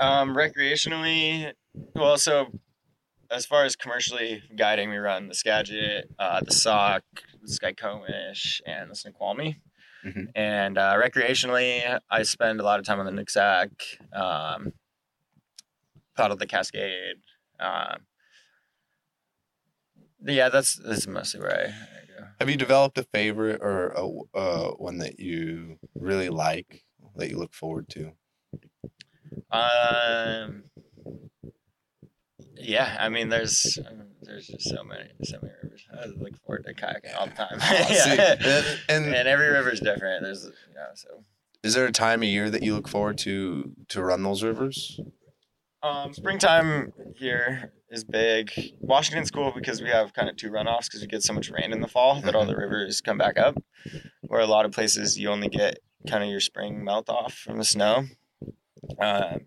Um, 0.00 0.34
recreationally, 0.34 1.52
well, 1.94 2.18
so 2.18 2.48
as 3.30 3.46
far 3.46 3.64
as 3.64 3.76
commercially 3.76 4.42
guiding, 4.56 4.90
we 4.90 4.96
run 4.96 5.28
the 5.28 5.34
Skagit, 5.34 6.10
uh, 6.18 6.40
the 6.40 6.52
Sauk, 6.52 7.02
the 7.40 7.48
Skykomish, 7.48 8.60
and 8.66 8.90
the 8.90 8.94
Snoqualmie. 8.96 9.60
Mhm. 10.04 10.32
And 10.34 10.78
uh, 10.78 10.94
recreationally, 10.96 11.98
I 12.10 12.22
spend 12.24 12.60
a 12.60 12.64
lot 12.64 12.80
of 12.80 12.84
time 12.84 12.98
on 12.98 13.06
the 13.06 13.12
Nooksack, 13.22 13.70
um, 14.12 14.72
paddle 16.16 16.36
the 16.36 16.46
Cascade. 16.46 17.16
Um, 17.60 18.00
yeah, 20.26 20.48
that's 20.48 20.74
that's 20.74 21.06
mostly 21.06 21.40
where 21.40 21.68
I. 21.68 21.74
Have 22.38 22.50
you 22.50 22.56
developed 22.56 22.98
a 22.98 23.04
favorite 23.04 23.60
or 23.62 23.88
a 23.88 24.38
uh, 24.38 24.70
one 24.72 24.98
that 24.98 25.20
you 25.20 25.78
really 25.94 26.28
like 26.28 26.82
that 27.16 27.30
you 27.30 27.38
look 27.38 27.54
forward 27.54 27.88
to? 27.90 28.12
Um, 29.50 30.64
yeah, 32.56 32.96
I 32.98 33.08
mean, 33.08 33.28
there's 33.28 33.78
there's 34.22 34.46
just 34.46 34.68
so 34.68 34.82
many 34.84 35.10
so 35.24 35.38
many 35.42 35.54
rivers. 35.62 35.86
I 35.92 36.06
look 36.06 36.36
forward 36.44 36.64
to 36.66 36.74
kayaking 36.74 37.18
all 37.18 37.26
the 37.26 37.32
time. 37.32 37.60
See, 37.88 38.14
yeah. 38.14 38.36
and, 38.88 39.06
and 39.06 39.14
and 39.14 39.28
every 39.28 39.48
river 39.48 39.70
is 39.70 39.80
different. 39.80 40.22
There's 40.22 40.44
you 40.44 40.74
know 40.74 40.88
so 40.94 41.22
is 41.62 41.74
there 41.74 41.86
a 41.86 41.92
time 41.92 42.22
of 42.22 42.28
year 42.28 42.50
that 42.50 42.62
you 42.62 42.74
look 42.74 42.88
forward 42.88 43.18
to 43.18 43.72
to 43.88 44.02
run 44.02 44.22
those 44.22 44.42
rivers? 44.42 45.00
um, 45.82 46.14
springtime 46.14 46.92
here 47.16 47.72
is 47.92 48.04
big. 48.04 48.50
Washington's 48.80 49.30
cool 49.30 49.52
because 49.54 49.82
we 49.82 49.88
have 49.88 50.14
kind 50.14 50.28
of 50.28 50.36
two 50.36 50.50
runoffs 50.50 50.86
because 50.86 51.02
we 51.02 51.06
get 51.06 51.22
so 51.22 51.32
much 51.32 51.50
rain 51.50 51.72
in 51.72 51.80
the 51.80 51.88
fall 51.88 52.20
that 52.22 52.34
all 52.34 52.46
the 52.46 52.56
rivers 52.56 53.00
come 53.00 53.18
back 53.18 53.38
up. 53.38 53.62
Where 54.22 54.40
a 54.40 54.46
lot 54.46 54.64
of 54.64 54.72
places 54.72 55.18
you 55.18 55.28
only 55.28 55.48
get 55.48 55.78
kind 56.08 56.24
of 56.24 56.30
your 56.30 56.40
spring 56.40 56.82
melt 56.82 57.08
off 57.08 57.34
from 57.34 57.58
the 57.58 57.64
snow. 57.64 58.04
Um, 58.98 59.42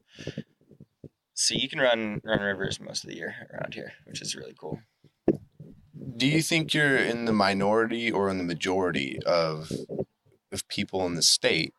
so 1.34 1.56
you 1.56 1.68
can 1.68 1.80
run 1.80 2.22
run 2.24 2.40
rivers 2.40 2.80
most 2.80 3.04
of 3.04 3.10
the 3.10 3.16
year 3.16 3.36
around 3.54 3.74
here, 3.74 3.94
which 4.06 4.22
is 4.22 4.36
really 4.36 4.56
cool. 4.58 4.80
Do 6.16 6.28
you 6.28 6.42
think 6.42 6.74
you're 6.74 6.96
in 6.98 7.26
the 7.26 7.34
minority 7.34 8.12
or 8.12 8.30
in 8.30 8.38
the 8.38 8.44
majority 8.44 9.20
of 9.26 9.72
of 10.52 10.68
people 10.68 11.06
in 11.06 11.16
the 11.16 11.22
state 11.22 11.74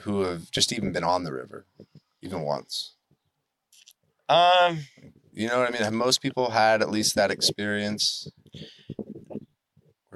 who 0.00 0.20
have 0.20 0.50
just 0.50 0.72
even 0.72 0.92
been 0.92 1.02
on 1.02 1.24
the 1.24 1.32
river, 1.32 1.66
even 2.22 2.42
once? 2.42 2.92
Um, 4.28 4.80
You 5.36 5.48
know 5.48 5.58
what 5.58 5.68
I 5.68 5.70
mean? 5.70 5.82
Have 5.82 5.92
most 5.92 6.22
people 6.22 6.50
had 6.50 6.80
at 6.80 6.88
least 6.90 7.14
that 7.14 7.30
experience? 7.30 8.26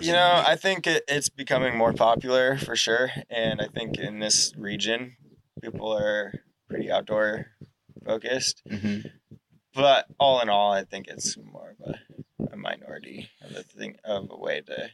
You 0.01 0.13
know. 0.13 0.43
I 0.47 0.57
think 0.57 0.87
it, 0.87 1.05
it's 1.09 1.29
becoming 1.29 1.77
more 1.77 1.93
popular 1.93 2.57
for 2.57 2.75
sure, 2.75 3.11
and 3.29 3.61
I 3.61 3.67
think 3.67 3.99
in 3.99 4.19
this 4.19 4.55
region, 4.57 5.17
people 5.61 5.93
are 5.95 6.33
pretty 6.71 6.91
outdoor 6.91 7.49
focused. 8.07 8.63
Mhm. 8.67 9.11
But 9.75 10.07
all 10.19 10.41
in 10.41 10.49
all, 10.49 10.73
I 10.73 10.85
think 10.85 11.07
it's 11.07 11.37
more 11.37 11.77
of 11.79 11.95
a, 11.95 12.53
a 12.55 12.57
minority 12.57 13.29
of 13.43 13.55
a 13.55 13.63
thing 13.63 13.97
of 14.03 14.29
a 14.31 14.39
way 14.39 14.63
to, 14.63 14.91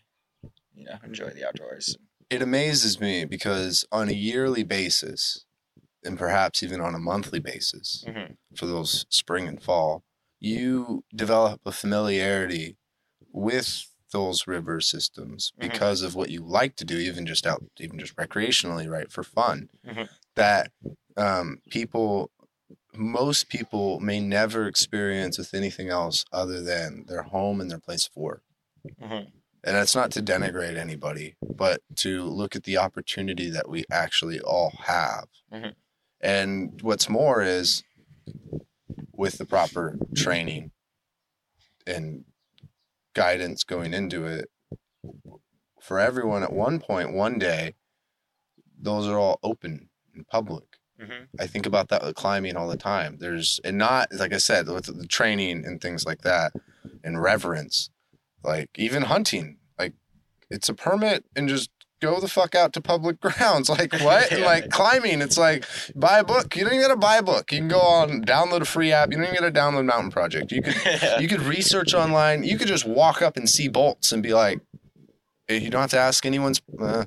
you 0.75 0.85
know, 0.87 0.99
enjoy 1.05 1.31
the 1.31 1.47
outdoors. 1.47 1.97
it 2.29 2.43
amazes 2.43 2.99
me 3.01 3.25
because 3.25 3.85
on 3.93 4.09
a 4.09 4.13
yearly 4.13 4.65
basis 4.65 5.45
and 6.03 6.19
perhaps 6.19 6.61
even 6.65 6.81
on 6.81 6.93
a 6.93 6.99
monthly 6.99 7.39
basis 7.39 8.05
Mhm. 8.09 8.37
for 8.57 8.67
those 8.67 9.07
spring 9.09 9.47
and 9.47 9.63
fall 9.63 10.03
you 10.41 11.05
develop 11.15 11.61
a 11.65 11.73
familiarity 11.73 12.77
with 13.33 13.87
those 14.13 14.47
river 14.47 14.81
systems 14.81 15.53
Mhm. 15.57 15.61
because 15.61 16.03
of 16.03 16.15
what 16.15 16.31
you 16.31 16.43
like 16.45 16.77
to 16.77 16.85
do, 16.85 16.97
even 16.99 17.27
just 17.27 17.47
out, 17.47 17.65
even 17.79 17.99
just 17.99 18.15
recreationally, 18.17 18.89
right, 18.89 19.11
for 19.11 19.23
fun. 19.23 19.69
Mhm. 19.85 20.09
That 20.35 20.73
um, 21.19 21.63
people, 21.71 22.31
most 22.95 23.49
people, 23.49 24.01
may 24.01 24.21
never 24.21 24.67
experience 24.67 25.39
with 25.39 25.55
anything 25.55 25.89
else 25.89 26.27
other 26.31 26.61
than 26.61 27.05
their 27.07 27.23
home 27.23 27.59
and 27.61 27.71
their 27.71 27.79
place 27.81 28.07
of 28.07 28.15
work. 28.17 28.43
Mhm. 29.01 29.33
And 29.65 29.75
that's 29.75 29.95
not 29.97 30.11
to 30.13 30.23
denigrate 30.23 30.77
anybody, 30.77 31.37
but 31.43 31.81
to 31.97 32.25
look 32.25 32.55
at 32.55 32.65
the 32.65 32.77
opportunity 32.77 33.49
that 33.51 33.69
we 33.69 33.85
actually 33.91 34.39
all 34.41 34.71
have. 34.85 35.29
Mhm. 35.51 35.75
And 36.21 36.83
what's 36.83 37.09
more 37.09 37.41
is 37.43 37.83
with 39.17 39.39
the 39.39 39.45
proper 39.47 39.99
training 40.15 40.71
and 41.87 42.25
guidance 43.15 43.65
going 43.65 43.95
into 43.95 44.25
it, 44.25 44.51
for 45.81 45.99
everyone 45.99 46.43
at 46.43 46.53
one 46.53 46.79
point, 46.81 47.13
one 47.15 47.39
day, 47.39 47.75
those 48.79 49.07
are 49.07 49.19
all 49.19 49.39
open 49.43 49.89
and 50.15 50.27
public. 50.27 50.65
Mhm. 51.01 51.29
I 51.39 51.47
think 51.47 51.67
about 51.67 51.89
that 51.89 52.03
with 52.03 52.15
climbing 52.15 52.57
all 52.57 52.69
the 52.69 52.77
time. 52.77 53.19
There's 53.19 53.61
and 53.65 53.77
not 53.79 54.13
like 54.13 54.33
I 54.33 54.39
said 54.39 54.67
with 54.67 54.87
the 54.87 55.07
training 55.07 55.65
and 55.65 55.81
things 55.81 56.05
like 56.05 56.23
that, 56.23 56.53
and 57.05 57.21
reverence, 57.21 57.91
like 58.43 58.71
even 58.77 59.03
hunting. 59.03 59.59
Like 59.79 59.93
it's 60.51 60.69
a 60.69 60.75
permit 60.75 61.27
and 61.37 61.49
just 61.49 61.71
go 62.03 62.21
the 62.21 62.29
fuck 62.29 62.55
out 62.55 62.73
to 62.75 62.81
public 62.81 63.21
grounds. 63.27 63.69
Like 63.69 63.93
what? 64.01 64.31
And 64.31 64.41
Yeah. 64.41 64.47
like 64.47 64.71
climbing, 64.71 65.21
it's 65.23 65.39
like 65.39 65.65
buy 65.95 66.19
a 66.19 66.25
book. 66.25 66.57
You 66.57 66.65
don't 66.65 66.75
even 66.75 66.83
gotta 66.87 67.01
buy 67.01 67.17
a 67.17 67.23
book. 67.23 67.51
You 67.53 67.59
can 67.59 67.69
go 67.69 67.81
on 67.81 68.23
download 68.23 68.61
a 68.63 68.65
free 68.67 68.93
app. 68.93 69.11
You 69.11 69.17
don't 69.19 69.25
even 69.27 69.37
gotta 69.41 69.53
download 69.53 69.87
Mountain 69.87 70.11
Project. 70.11 70.53
You 70.53 70.63
could 70.63 70.75
you 71.21 71.29
could 71.29 71.43
research 71.43 71.95
online. 71.95 72.45
You 72.45 72.59
could 72.59 72.69
just 72.69 72.87
walk 72.87 73.23
up 73.23 73.37
and 73.37 73.49
see 73.49 73.69
bolts 73.69 74.13
and 74.13 74.23
be 74.23 74.35
like. 74.35 74.61
"Hey, 75.49 75.59
You 75.59 75.71
don't 75.71 75.81
have 75.81 75.91
to 75.91 75.99
ask 75.99 76.27
anyone's. 76.27 76.61
Uh, 76.77 77.05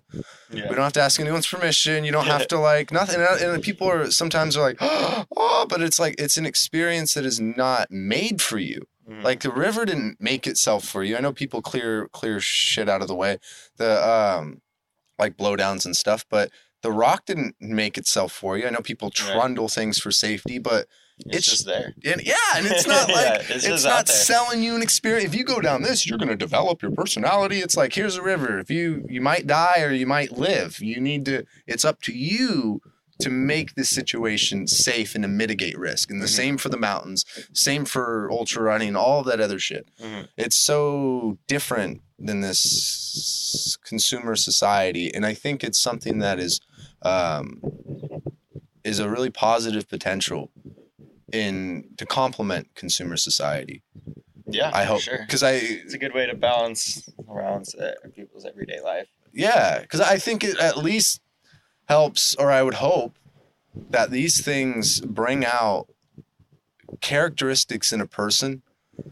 yeah. 0.49 0.69
we 0.69 0.75
don't 0.75 0.85
have 0.85 0.93
to 0.93 1.01
ask 1.01 1.19
anyone's 1.19 1.45
permission. 1.45 2.05
You 2.05 2.13
don't 2.13 2.25
have 2.25 2.47
to 2.47 2.57
like 2.57 2.89
nothing. 2.91 3.19
And 3.21 3.61
people 3.61 3.89
are 3.89 4.09
sometimes 4.11 4.55
are 4.55 4.61
like, 4.61 4.77
oh, 4.81 5.65
but 5.69 5.81
it's 5.81 5.99
like 5.99 6.15
it's 6.17 6.37
an 6.37 6.45
experience 6.45 7.13
that 7.15 7.25
is 7.25 7.39
not 7.41 7.91
made 7.91 8.41
for 8.41 8.57
you. 8.57 8.87
Mhm. 9.09 9.23
Like 9.23 9.41
the 9.41 9.51
river 9.51 9.83
didn't 9.85 10.17
make 10.21 10.47
itself 10.47 10.85
for 10.85 11.03
you. 11.03 11.17
I 11.17 11.19
know 11.19 11.33
people 11.33 11.61
clear 11.61 12.07
clear 12.13 12.39
shit 12.39 12.87
out 12.87 13.01
of 13.01 13.09
the 13.09 13.15
way, 13.15 13.39
the 13.75 13.91
um, 14.09 14.61
like 15.19 15.37
blowdowns 15.37 15.85
and 15.85 15.95
stuff, 15.95 16.25
but 16.29 16.49
the 16.81 16.91
rock 16.91 17.25
didn't 17.25 17.55
make 17.59 17.97
itself 17.97 18.31
for 18.31 18.57
you. 18.57 18.65
I 18.65 18.69
know 18.69 18.79
people 18.79 19.07
Right. 19.09 19.13
trundle 19.33 19.67
things 19.67 19.99
for 19.99 20.11
safety, 20.11 20.57
but 20.59 20.87
it's, 21.19 21.27
it's- 21.27 21.45
just 21.45 21.65
there. 21.65 21.93
and 22.05 22.21
yeah, 22.23 22.35
and 22.55 22.65
it's 22.65 22.87
not 22.87 23.09
like 23.11 23.25
Yeah, 23.25 23.55
it's, 23.55 23.65
it's 23.65 23.83
not 23.83 24.07
selling 24.07 24.63
you 24.63 24.75
an 24.75 24.81
experience. 24.81 25.25
If 25.25 25.35
you 25.35 25.43
go 25.43 25.59
down 25.59 25.81
this, 25.81 26.07
you're 26.07 26.17
going 26.17 26.29
to 26.29 26.37
develop 26.37 26.81
your 26.81 26.91
personality. 26.91 27.59
It's 27.59 27.75
like 27.75 27.93
here's 27.93 28.15
a 28.15 28.21
river. 28.21 28.57
If 28.59 28.71
you 28.71 29.05
you 29.09 29.19
might 29.19 29.45
die 29.45 29.81
or 29.81 29.91
you 29.91 30.07
might 30.07 30.37
live. 30.37 30.79
You 30.79 31.01
need 31.01 31.25
to. 31.25 31.43
It's 31.67 31.83
up 31.83 32.01
to 32.03 32.13
you 32.13 32.81
to 33.19 33.29
make 33.29 33.75
this 33.75 33.89
situation 33.89 34.65
safe 34.65 35.13
and 35.13 35.25
to 35.25 35.27
mitigate 35.27 35.77
risk. 35.77 36.09
And 36.09 36.21
the 36.21 36.25
Mhm. 36.27 36.29
same 36.29 36.57
for 36.57 36.69
the 36.69 36.77
mountains. 36.77 37.25
Same 37.51 37.83
for 37.83 38.31
ultra 38.31 38.63
running. 38.63 38.95
All 38.95 39.21
that 39.23 39.41
other 39.41 39.59
shit. 39.59 39.89
Mhm. 40.01 40.29
It's 40.37 40.57
so 40.57 41.37
different 41.47 41.99
than 42.19 42.41
this 42.41 43.77
consumer 43.83 44.35
society, 44.35 45.13
and 45.13 45.25
I 45.25 45.33
think 45.33 45.63
it's 45.63 45.79
something 45.79 46.19
that 46.19 46.39
is 46.39 46.59
um, 47.01 47.61
is 48.83 48.99
a 48.99 49.09
really 49.09 49.29
positive 49.29 49.87
potential 49.87 50.51
in 51.31 51.89
to 51.97 52.05
complement 52.05 52.75
consumer 52.75 53.17
society. 53.17 53.83
Yeah, 54.47 54.71
I 54.73 54.83
hope 54.83 55.01
sure. 55.01 55.19
because 55.19 55.43
I 55.43 55.51
It's 55.53 55.93
a 55.93 55.97
good 55.99 56.13
way 56.13 56.25
to 56.25 56.35
balance 56.35 57.07
balance 57.27 57.75
uh, 57.75 57.93
people's 58.15 58.45
everyday 58.45 58.81
life. 58.81 59.07
yeah 59.31 59.79
because 59.81 60.01
I 60.01 60.17
think 60.17 60.43
it 60.43 60.57
at 60.57 60.77
least 60.77 61.21
helps, 61.87 62.35
or 62.35 62.51
I 62.51 62.63
would 62.63 62.75
hope 62.75 63.17
that 63.89 64.11
these 64.11 64.41
things 64.41 65.01
bring 65.01 65.45
out 65.45 65.87
characteristics 67.01 67.93
in 67.93 68.01
a 68.01 68.07
person 68.07 68.63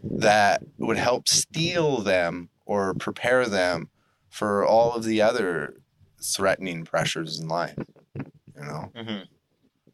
that 0.04 0.64
would 0.78 0.98
help 0.98 1.28
steel 1.28 2.00
them 2.02 2.50
or 2.68 2.94
prepare 2.94 3.48
them 3.48 3.90
for 4.30 4.64
all 4.66 4.94
of 4.94 5.04
the 5.06 5.22
other 5.22 5.76
threatening 6.22 6.84
pressures 6.86 7.40
in 7.40 7.48
life. 7.48 7.78
You 8.16 8.24
know. 8.64 8.92
hmm 8.96 9.18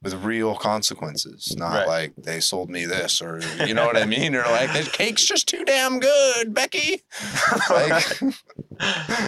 with 0.01 0.15
real 0.15 0.53
consequences, 0.55 1.55
not 1.57 1.71
Right. 1.75 1.87
like 1.87 2.13
they 2.17 2.41
sold 2.41 2.69
me 2.69 2.85
this 2.85 3.21
or 3.21 3.39
you 3.65 3.73
know 3.73 3.85
what 3.85 3.95
I 3.95 4.03
mean, 4.03 4.35
or 4.35 4.41
like 4.41 4.73
the 4.73 4.83
cake's 4.91 5.23
just 5.25 5.47
too 5.47 5.63
damn 5.63 6.01
good, 6.01 6.53
Becky. 6.53 7.03
like 7.69 8.03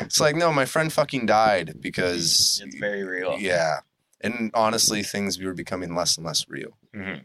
it's 0.02 0.20
like 0.20 0.36
no, 0.36 0.52
my 0.52 0.66
friend 0.66 0.92
fucking 0.92 1.28
died 1.28 1.76
because 1.80 2.62
It's 2.62 2.76
very 2.76 3.04
real. 3.06 3.38
yeah, 3.40 3.80
and 4.20 4.52
honestly, 4.54 5.02
things 5.02 5.40
were 5.40 5.54
becoming 5.54 5.96
less 5.96 6.18
and 6.18 6.26
less 6.26 6.46
real. 6.50 6.78
Mhm. 6.94 7.22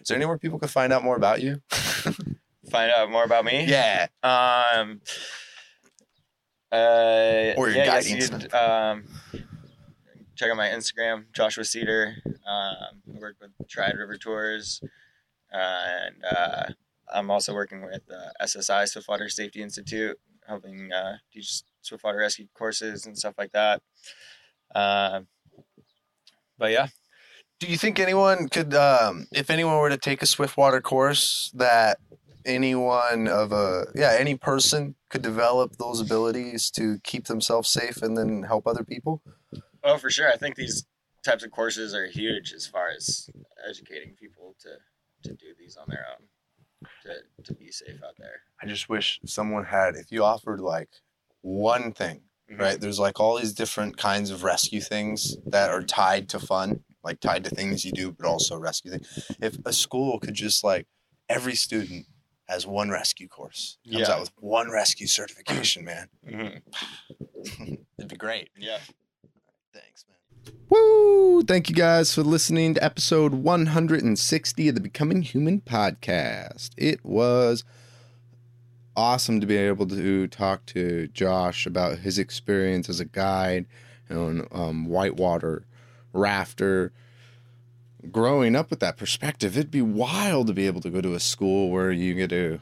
Is 0.00 0.08
there 0.08 0.16
anywhere 0.16 0.36
people 0.36 0.58
could 0.58 0.70
find 0.70 0.92
out 0.92 1.04
more 1.04 1.14
about 1.14 1.40
you? 1.42 1.62
Find 2.70 2.90
out 2.92 3.10
more 3.10 3.24
about 3.24 3.44
me. 3.44 3.64
Yeah, 3.66 4.06
Um. 4.22 5.00
Uh, 6.72 7.54
Or 7.56 7.68
your 7.68 7.78
yeah, 7.78 7.82
I 7.82 7.84
guess 7.86 8.08
you 8.10 8.16
could, 8.28 8.54
um, 8.54 9.04
check 10.36 10.50
out 10.50 10.56
my 10.56 10.68
Instagram, 10.68 11.24
Joshua 11.32 11.64
Cedar. 11.64 12.14
Um, 12.26 13.02
I 13.12 13.18
work 13.18 13.36
with 13.40 13.50
Triad 13.68 13.96
River 13.98 14.16
Tours, 14.16 14.80
and 15.50 16.14
uh, 16.24 16.66
I'm 17.12 17.28
also 17.30 17.54
working 17.54 17.82
with 17.84 18.02
uh, 18.10 18.30
SSI 18.44 18.86
Swiftwater 18.88 19.28
Safety 19.28 19.62
Institute, 19.62 20.16
helping 20.46 20.92
uh, 20.92 21.16
teach 21.32 21.62
swiftwater 21.82 22.18
rescue 22.18 22.46
courses 22.54 23.04
and 23.04 23.18
stuff 23.18 23.34
like 23.36 23.50
that. 23.50 23.82
Uh, 24.72 25.22
but 26.56 26.70
yeah, 26.70 26.86
Do 27.58 27.66
you 27.66 27.76
think 27.76 27.98
anyone 27.98 28.48
could, 28.48 28.74
um, 28.74 29.26
if 29.32 29.50
anyone 29.50 29.76
were 29.78 29.88
to 29.90 29.96
take 29.98 30.22
a 30.22 30.26
Swiftwater 30.26 30.80
course, 30.80 31.50
that 31.54 31.98
anyone 32.44 33.28
of 33.28 33.52
a, 33.52 33.86
yeah, 33.94 34.16
any 34.18 34.36
person 34.36 34.94
could 35.08 35.22
develop 35.22 35.76
those 35.76 36.00
abilities 36.00 36.70
to 36.72 36.98
keep 37.04 37.26
themselves 37.26 37.68
safe 37.68 38.02
and 38.02 38.16
then 38.16 38.42
help 38.42 38.66
other 38.66 38.84
people? 38.84 39.22
oh 39.82 39.96
for 39.98 40.10
sure. 40.10 40.28
I 40.30 40.36
think 40.36 40.56
these 40.56 40.86
types 41.24 41.44
of 41.44 41.50
courses 41.50 41.94
are 41.94 42.06
huge 42.06 42.52
as 42.52 42.66
far 42.66 42.88
as 42.90 43.28
educating 43.68 44.14
people 44.14 44.54
to 44.60 44.70
to 45.28 45.34
do 45.34 45.48
these 45.58 45.76
on 45.76 45.86
their 45.88 46.06
own, 46.12 46.26
to 47.02 47.44
to 47.44 47.54
be 47.54 47.70
safe 47.70 48.00
out 48.04 48.14
there. 48.18 48.40
I 48.62 48.66
just 48.66 48.88
wish 48.88 49.20
someone 49.26 49.64
had, 49.64 49.96
if 49.96 50.10
you 50.10 50.24
offered 50.24 50.60
like 50.60 50.88
one 51.42 51.92
thing, 51.92 52.22
Mhm. 52.50 52.58
right? 52.58 52.80
There's 52.80 52.98
like 52.98 53.20
all 53.20 53.38
these 53.38 53.52
different 53.52 53.96
kinds 53.98 54.30
of 54.30 54.42
rescue 54.44 54.80
things 54.80 55.36
that 55.46 55.70
are 55.70 55.82
tied 55.82 56.28
to 56.30 56.38
fun, 56.40 56.84
like 57.04 57.20
tied 57.20 57.44
to 57.44 57.50
things 57.50 57.84
you 57.84 57.92
do, 57.92 58.12
but 58.12 58.26
also 58.26 58.58
rescue 58.58 58.90
things. 58.92 59.30
If 59.40 59.56
a 59.66 59.72
school 59.72 60.18
could 60.18 60.34
just 60.34 60.64
like, 60.64 60.86
every 61.28 61.54
student 61.54 62.06
has 62.50 62.66
one 62.66 62.90
rescue 62.90 63.28
course, 63.28 63.78
comes 63.90 64.08
Yeah. 64.08 64.14
out 64.14 64.20
with 64.20 64.32
one 64.38 64.70
rescue 64.70 65.06
certification, 65.06 65.84
man. 65.84 66.08
Mhm. 66.26 66.60
It'd 67.98 68.08
be 68.10 68.16
great. 68.16 68.50
Yeah. 68.58 68.78
Thanks, 69.72 70.04
man. 70.08 70.54
Woo! 70.68 71.42
Thank 71.42 71.68
you 71.68 71.74
guys 71.74 72.14
for 72.14 72.22
listening 72.22 72.74
to 72.74 72.84
episode 72.84 73.34
160 73.34 74.68
of 74.68 74.74
the 74.74 74.80
Becoming 74.80 75.22
Human 75.22 75.60
podcast. 75.60 76.70
It 76.76 77.04
was 77.04 77.64
awesome 78.96 79.40
to 79.40 79.46
be 79.46 79.56
able 79.56 79.86
to 79.86 80.26
talk 80.26 80.66
to 80.66 81.06
Josh 81.08 81.66
about 81.66 81.98
his 82.00 82.18
experience 82.18 82.88
as 82.88 83.00
a 83.00 83.04
guide 83.04 83.66
on 84.10 84.46
um, 84.52 84.86
whitewater 84.86 85.64
rafter. 86.12 86.92
Growing 88.10 88.56
up 88.56 88.70
with 88.70 88.80
that 88.80 88.96
perspective, 88.96 89.58
it'd 89.58 89.70
be 89.70 89.82
wild 89.82 90.46
to 90.46 90.52
be 90.52 90.66
able 90.66 90.80
to 90.80 90.90
go 90.90 91.00
to 91.00 91.14
a 91.14 91.20
school 91.20 91.70
where 91.70 91.92
you 91.92 92.14
get 92.14 92.30
to, 92.30 92.60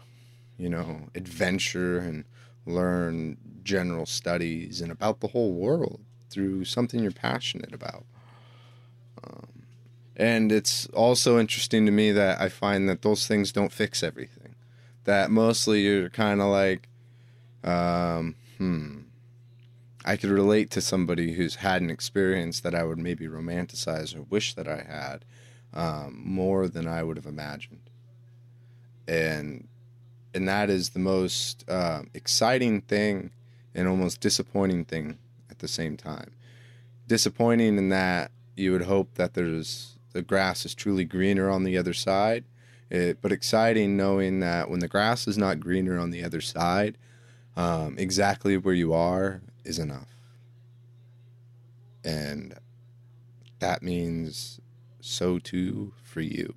you 0.57 0.69
know, 0.69 1.09
adventure 1.15 1.99
and 1.99 2.25
learn 2.67 3.37
general 3.63 4.07
studies 4.07 4.81
and 4.81 4.91
about 4.91 5.21
the 5.21 5.29
whole 5.29 5.53
world 5.53 6.01
through 6.31 6.65
something 6.65 7.03
you're 7.03 7.13
passionate 7.13 7.73
about. 7.73 8.05
Um, 9.23 9.63
and 10.17 10.51
it's 10.51 10.87
also 10.89 11.39
interesting 11.39 11.87
to 11.87 11.93
me 11.93 12.13
that 12.13 12.41
I 12.41 12.49
find 12.49 12.89
that 12.89 13.03
those 13.03 13.27
things 13.27 13.53
don't 13.53 13.73
fix 13.73 14.03
everything. 14.03 14.57
That 15.05 15.31
mostly 15.31 15.83
you're 15.83 16.11
kind 16.11 16.41
of 16.41 16.49
like, 16.49 16.89
um, 17.65 18.35
hmm, 18.59 18.98
I 20.05 20.17
could 20.17 20.31
relate 20.31 20.71
to 20.73 20.81
somebody 20.81 21.33
who's 21.33 21.57
had 21.57 21.83
an 21.83 21.91
experience 21.91 22.61
that 22.61 22.75
I 22.75 22.85
would 22.85 22.99
maybe 22.99 23.27
romanticize 23.27 24.17
or 24.17 24.23
wish 24.23 24.55
that 24.55 24.69
I 24.69 24.85
had 24.89 25.25
um, 25.75 26.21
more 26.25 26.69
than 26.69 26.87
I 26.87 27.03
would 27.03 27.17
have 27.17 27.27
imagined. 27.27 27.91
And 29.07 29.67
and 30.35 30.47
that 30.47 30.71
is 30.71 30.91
the 30.91 30.99
most 30.99 31.69
um, 31.69 32.11
exciting 32.15 32.83
thing 32.83 33.31
and 33.75 33.89
almost 33.89 34.21
disappointing 34.21 34.85
thing 34.85 35.19
at 35.51 35.59
the 35.59 35.69
same 35.69 35.97
time. 35.97 36.33
Disappointing 37.07 37.79
in 37.79 37.89
that 37.89 38.31
you 38.57 38.73
would 38.73 38.83
hope 38.83 39.15
that 39.15 39.35
there's 39.35 39.99
the 40.13 40.23
grass 40.23 40.65
is 40.65 40.75
truly 40.75 41.05
greener 41.05 41.51
on 41.51 41.65
the 41.65 41.77
other 41.77 41.95
side, 41.95 42.45
It, 42.91 43.21
but 43.21 43.33
exciting 43.33 43.97
knowing 43.97 44.41
that 44.41 44.71
when 44.71 44.81
the 44.81 44.89
grass 44.89 45.27
is 45.27 45.39
not 45.39 45.61
greener 45.61 45.99
on 45.99 46.11
the 46.11 46.25
other 46.25 46.41
side, 46.41 46.97
um, 47.57 47.97
exactly 47.99 48.57
where 48.57 48.75
you 48.75 48.93
are 48.93 49.43
is 49.69 49.79
enough. 49.79 50.09
And 52.03 52.55
that 53.59 53.83
means 53.83 54.61
so 55.01 55.39
too 55.39 55.93
for 56.03 56.23
you. 56.23 56.55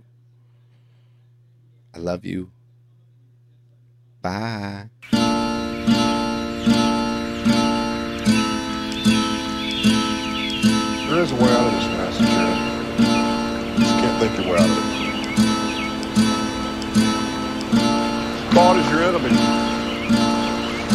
I 1.93 1.97
love 1.99 2.23
you. 2.23 2.51
Bye. 4.21 4.89
There 11.09 11.21
is 11.21 11.31
a 11.31 11.35
way 11.35 11.51
out 11.51 11.67
of 11.67 11.73
this 11.73 11.87
mess. 11.97 12.17
Just 13.77 13.95
can't 13.99 14.17
think 14.21 14.37
your 14.37 14.53
way 14.53 14.59
out 14.61 14.69
of 14.69 14.77
it. 14.77 14.83
Thought 18.53 18.77
is 18.77 18.89
your 18.89 19.03
enemy. 19.03 19.70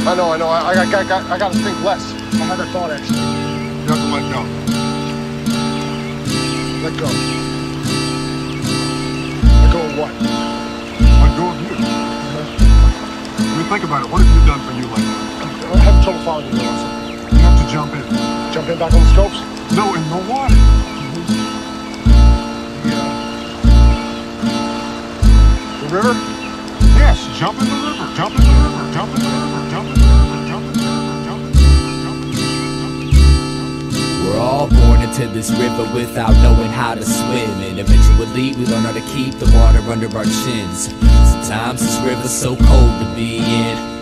I 0.06 0.14
know, 0.14 0.30
I 0.30 0.38
know. 0.38 0.46
I, 0.46 0.70
I, 0.70 0.86
I, 0.86 1.02
I, 1.02 1.34
I 1.34 1.36
gotta 1.36 1.58
think 1.58 1.82
less. 1.82 2.14
I 2.38 2.46
had 2.46 2.60
a 2.60 2.66
thought, 2.70 2.94
actually. 2.94 3.18
You 3.18 3.90
have 3.90 3.98
to 3.98 4.06
let 4.14 4.22
go. 4.30 4.38
Let 6.86 6.94
go. 6.94 7.10
Let 9.50 9.66
go 9.74 9.82
of 9.82 9.98
what? 9.98 10.14
Let 11.02 11.32
go 11.34 11.50
of 11.50 11.58
you. 11.58 11.74
I 11.74 13.50
mean, 13.58 13.66
think 13.66 13.82
about 13.82 14.06
it. 14.06 14.10
What 14.14 14.22
have 14.22 14.30
you 14.30 14.46
done 14.46 14.62
for 14.62 14.78
you 14.78 14.86
lately? 14.94 15.10
I'm 15.74 15.82
having 15.82 15.98
trouble 16.06 16.22
following 16.22 16.54
you, 16.54 16.62
Lawson. 16.62 16.86
You 17.34 17.42
have 17.42 17.58
to 17.58 17.66
jump 17.66 17.90
in. 17.90 18.06
Jump 18.54 18.70
in 18.70 18.78
back 18.78 18.94
on 18.94 19.02
the 19.02 19.10
scopes? 19.10 19.42
No, 19.74 19.90
in 19.90 20.06
the 20.06 20.22
water. 20.30 20.54
Yeah. 22.86 23.10
The 25.82 25.88
river? 25.90 26.14
Yes, 26.94 27.18
jump 27.34 27.58
in 27.58 27.66
the 27.66 27.74
river. 27.74 28.06
Jump 28.14 28.38
in 28.38 28.46
the 28.46 28.54
river. 28.54 28.86
Jump 28.94 29.10
in 29.10 29.18
the 29.18 29.26
river. 29.26 29.35
We're 34.36 34.42
all 34.42 34.68
born 34.68 35.00
into 35.00 35.26
this 35.28 35.50
river 35.50 35.90
without 35.94 36.32
knowing 36.42 36.68
how 36.68 36.94
to 36.94 37.02
swim. 37.02 37.50
And 37.62 37.80
eventually 37.80 38.52
we 38.52 38.66
learn 38.66 38.82
how 38.82 38.92
to 38.92 39.00
keep 39.14 39.32
the 39.38 39.46
water 39.56 39.78
under 39.90 40.14
our 40.14 40.24
chins. 40.24 40.88
Sometimes 40.90 41.80
this 41.80 41.98
river's 42.00 42.32
so 42.32 42.54
cold 42.54 43.00
to 43.00 43.12
be 43.16 43.38
in. 43.38 43.95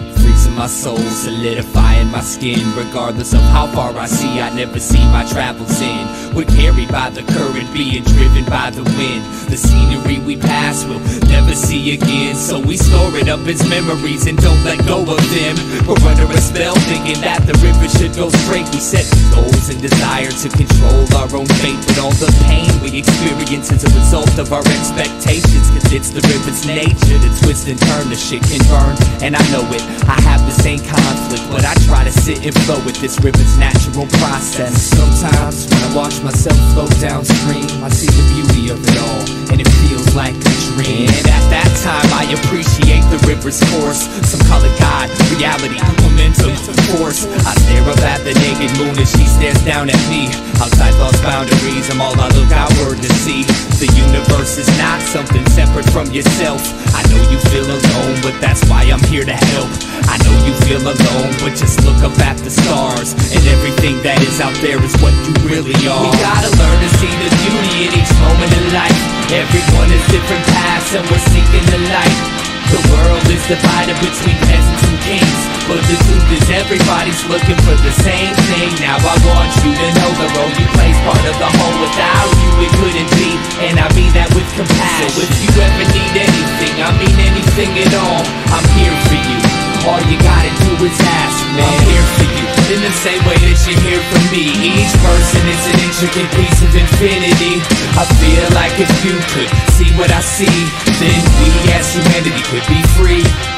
My 0.57 0.69
soul, 0.69 0.97
solidifying 0.97 2.11
my 2.13 2.21
skin. 2.21 2.63
Regardless 2.77 3.35
of 3.35 3.41
how 3.51 3.67
far 3.75 3.93
I 3.99 4.07
see, 4.07 4.41
I 4.41 4.55
never 4.55 4.79
see 4.79 5.03
my 5.11 5.27
travels 5.27 5.81
in. 5.81 6.07
We're 6.35 6.47
carried 6.47 6.91
by 6.91 7.11
the 7.11 7.23
current, 7.35 7.73
being 7.75 8.05
driven 8.05 8.45
by 8.47 8.71
the 8.71 8.85
wind. 8.95 9.27
The 9.51 9.57
scenery 9.59 10.21
we 10.25 10.37
pass 10.37 10.85
will 10.85 11.03
never 11.27 11.55
see 11.55 11.95
again. 11.95 12.37
So 12.37 12.61
we 12.61 12.77
store 12.77 13.11
it 13.19 13.29
up 13.29 13.41
as 13.51 13.69
memories 13.69 14.27
and 14.27 14.39
don't 14.39 14.63
let 14.63 14.79
go 14.87 15.03
of 15.03 15.23
them. 15.35 15.59
We're 15.91 15.99
under 16.07 16.31
a 16.31 16.39
spell, 16.39 16.75
thinking 16.87 17.21
that 17.27 17.43
the 17.47 17.59
river 17.59 17.91
should 17.91 18.15
go 18.15 18.31
straight. 18.47 18.71
We 18.71 18.79
set 18.79 19.11
goals 19.35 19.69
and 19.69 19.83
desire 19.83 20.31
to 20.31 20.49
control 20.55 21.03
our 21.19 21.31
own 21.35 21.51
fate. 21.59 21.83
But 21.83 21.99
all 21.99 22.15
the 22.23 22.31
pain 22.47 22.71
we 22.79 22.95
experience 22.95 23.75
is 23.75 23.83
a 23.83 23.91
result 23.91 24.39
of 24.39 24.55
our 24.55 24.63
expectations. 24.63 25.67
Cause 25.75 25.91
it's 25.91 26.11
the 26.15 26.23
river's 26.31 26.63
nature 26.65 27.19
to 27.19 27.31
twist 27.43 27.67
and 27.67 27.79
turn, 27.91 28.07
the 28.07 28.17
shit 28.17 28.43
can 28.47 28.63
burn. 28.71 28.95
And 29.19 29.35
I 29.35 29.43
know 29.51 29.67
it, 29.75 29.83
I 30.07 30.19
have 30.23 30.44
the 30.45 30.57
same 30.57 30.81
conflict. 30.81 31.45
But 31.51 31.65
I 31.65 31.75
try 31.89 32.05
to 32.05 32.13
sit 32.13 32.45
and 32.45 32.55
flow 32.65 32.79
with 32.85 33.01
this 33.01 33.19
river's 33.21 33.57
natural 33.59 34.07
process. 34.21 34.77
Sometimes 34.81 35.67
when 35.69 35.81
I 35.83 35.91
watch 35.97 36.23
myself 36.23 36.57
flow 36.73 36.89
downstream, 37.01 37.67
I 37.83 37.89
see 37.89 38.09
the 38.09 38.25
beauty 38.33 38.71
of 38.71 38.79
it 38.81 38.97
all. 39.01 39.23
And 39.53 39.61
it 39.61 39.69
feels 39.85 40.15
like 40.15 40.35
a 40.35 40.55
dream. 40.75 41.09
And 41.09 41.27
at 41.29 41.45
that 41.51 41.71
time, 41.83 42.09
I 42.13 42.29
appreciate 42.33 43.05
the 43.11 43.21
river's 43.27 43.61
course. 43.73 44.07
Some 44.29 44.43
call 44.49 44.63
it 44.65 44.75
God, 44.79 45.09
reality, 45.37 45.79
momentum, 46.03 46.55
force. 46.95 47.27
I 47.27 47.53
stare 47.67 47.87
up 47.89 48.01
at 48.07 48.23
the 48.23 48.35
naked 48.35 48.71
moon 48.79 48.95
as 48.99 49.11
she 49.11 49.25
stares 49.27 49.59
down 49.65 49.91
at 49.91 50.03
me. 50.09 50.31
Outside 50.63 50.95
lost 50.99 51.23
boundaries, 51.23 51.91
I'm 51.91 52.01
all 52.01 52.15
I 52.19 52.29
look 52.35 52.51
outward 52.53 53.03
to 53.03 53.11
see. 53.23 53.43
The 53.83 53.91
universe 53.95 54.59
is 54.59 54.69
not 54.79 55.01
something 55.03 55.45
separate 55.51 55.89
from 55.91 56.11
yourself. 56.11 56.63
I 56.95 57.03
know 57.11 57.21
you 57.31 57.39
feel 57.51 57.67
alone, 57.67 58.17
but 58.23 58.35
that's 58.41 58.63
why 58.71 58.87
I'm 58.87 59.03
here 59.11 59.25
to 59.25 59.35
help. 59.35 59.71
I 60.07 60.17
know 60.23 60.35
you 60.47 60.55
feel 60.67 60.83
alone, 60.83 61.33
but 61.43 61.59
just 61.59 61.83
look 61.83 61.99
up 62.03 62.17
at 62.23 62.39
the 62.39 62.51
stars. 62.51 63.13
And 63.35 63.43
everything 63.51 64.01
that 64.03 64.23
is 64.23 64.41
out 64.41 64.55
there 64.63 64.79
is 64.83 64.95
what 65.03 65.15
you 65.27 65.35
really 65.49 65.77
are. 65.89 66.11
We 66.11 66.19
gotta 66.23 66.51
learn 66.55 66.79
to 66.79 66.91
see 67.01 67.11
the 67.11 67.31
beauty 67.43 67.75
in 67.89 67.91
each 67.99 68.13
moment 68.23 68.53
in 68.55 68.67
life. 68.73 69.01
Everyone 69.35 69.89
has 69.91 70.05
different 70.13 70.45
paths, 70.55 70.95
and 70.95 71.05
we're 71.11 71.25
seeking 71.33 71.65
the 71.73 71.81
light. 71.91 72.34
The 72.73 72.81
world 72.93 73.25
is 73.29 73.43
divided 73.47 73.97
between 74.01 74.37
peasants 74.49 74.85
and 74.89 74.97
kings. 75.05 75.41
But 75.69 75.81
the 75.89 75.97
truth 75.97 76.29
is 76.33 76.45
everybody's 76.53 77.25
looking 77.25 77.57
for 77.65 77.77
the 77.81 77.95
same 78.05 78.33
thing. 78.53 78.69
Now 78.81 79.01
I 79.01 79.17
want 79.25 79.51
you 79.65 79.73
to 79.73 79.89
know 79.97 80.11
the 80.21 80.29
role 80.37 80.53
you 80.53 80.67
play's 80.77 80.99
part 81.05 81.25
of 81.25 81.37
the 81.41 81.51
whole. 81.51 81.77
Without 81.81 82.31
you 82.41 82.51
it 82.65 82.73
couldn't 82.81 83.11
be, 83.17 83.31
and 83.65 83.81
I 83.81 83.89
mean 83.97 84.13
that 84.13 84.29
with 84.37 84.49
compassion. 84.57 85.09
So 85.13 85.25
if 85.25 85.33
you 85.41 85.51
ever 85.61 85.85
need 85.93 86.15
anything, 86.17 86.75
I 86.81 86.91
mean 87.01 87.17
anything 87.17 87.73
at 87.81 87.93
all, 87.97 88.23
I'm 88.53 88.67
here 88.77 88.97
for 89.09 89.21
you. 89.21 89.44
All 89.85 90.01
you 90.09 90.17
gotta 90.17 90.49
do 90.65 90.81
is 90.81 90.97
ask, 90.97 91.45
man. 91.53 91.61
I'm 91.61 91.85
here 91.85 92.07
for 92.17 92.25
you. 92.25 92.45
In 92.73 92.81
the 92.81 92.95
same 93.05 93.21
way 93.29 93.37
that 93.37 93.59
you're 93.69 93.81
here 93.85 94.01
for 94.01 94.23
me. 94.33 94.49
Each 94.65 94.97
person 95.05 95.45
is 95.45 95.61
an 95.69 95.77
intricate 95.85 96.31
piece 96.33 96.61
of 96.65 96.73
infinity. 96.73 97.61
I 97.93 98.09
feel 98.17 98.49
like 98.57 98.81
if 98.81 98.89
you 99.05 99.13
could 99.37 99.53
see 99.77 99.93
what 100.01 100.09
I 100.11 100.25
see, 100.25 100.49
then 100.97 101.21
we 101.37 101.53
as 101.77 101.93
humanity 101.93 102.41
could 102.49 102.65
be 102.65 102.81
free. 102.97 103.54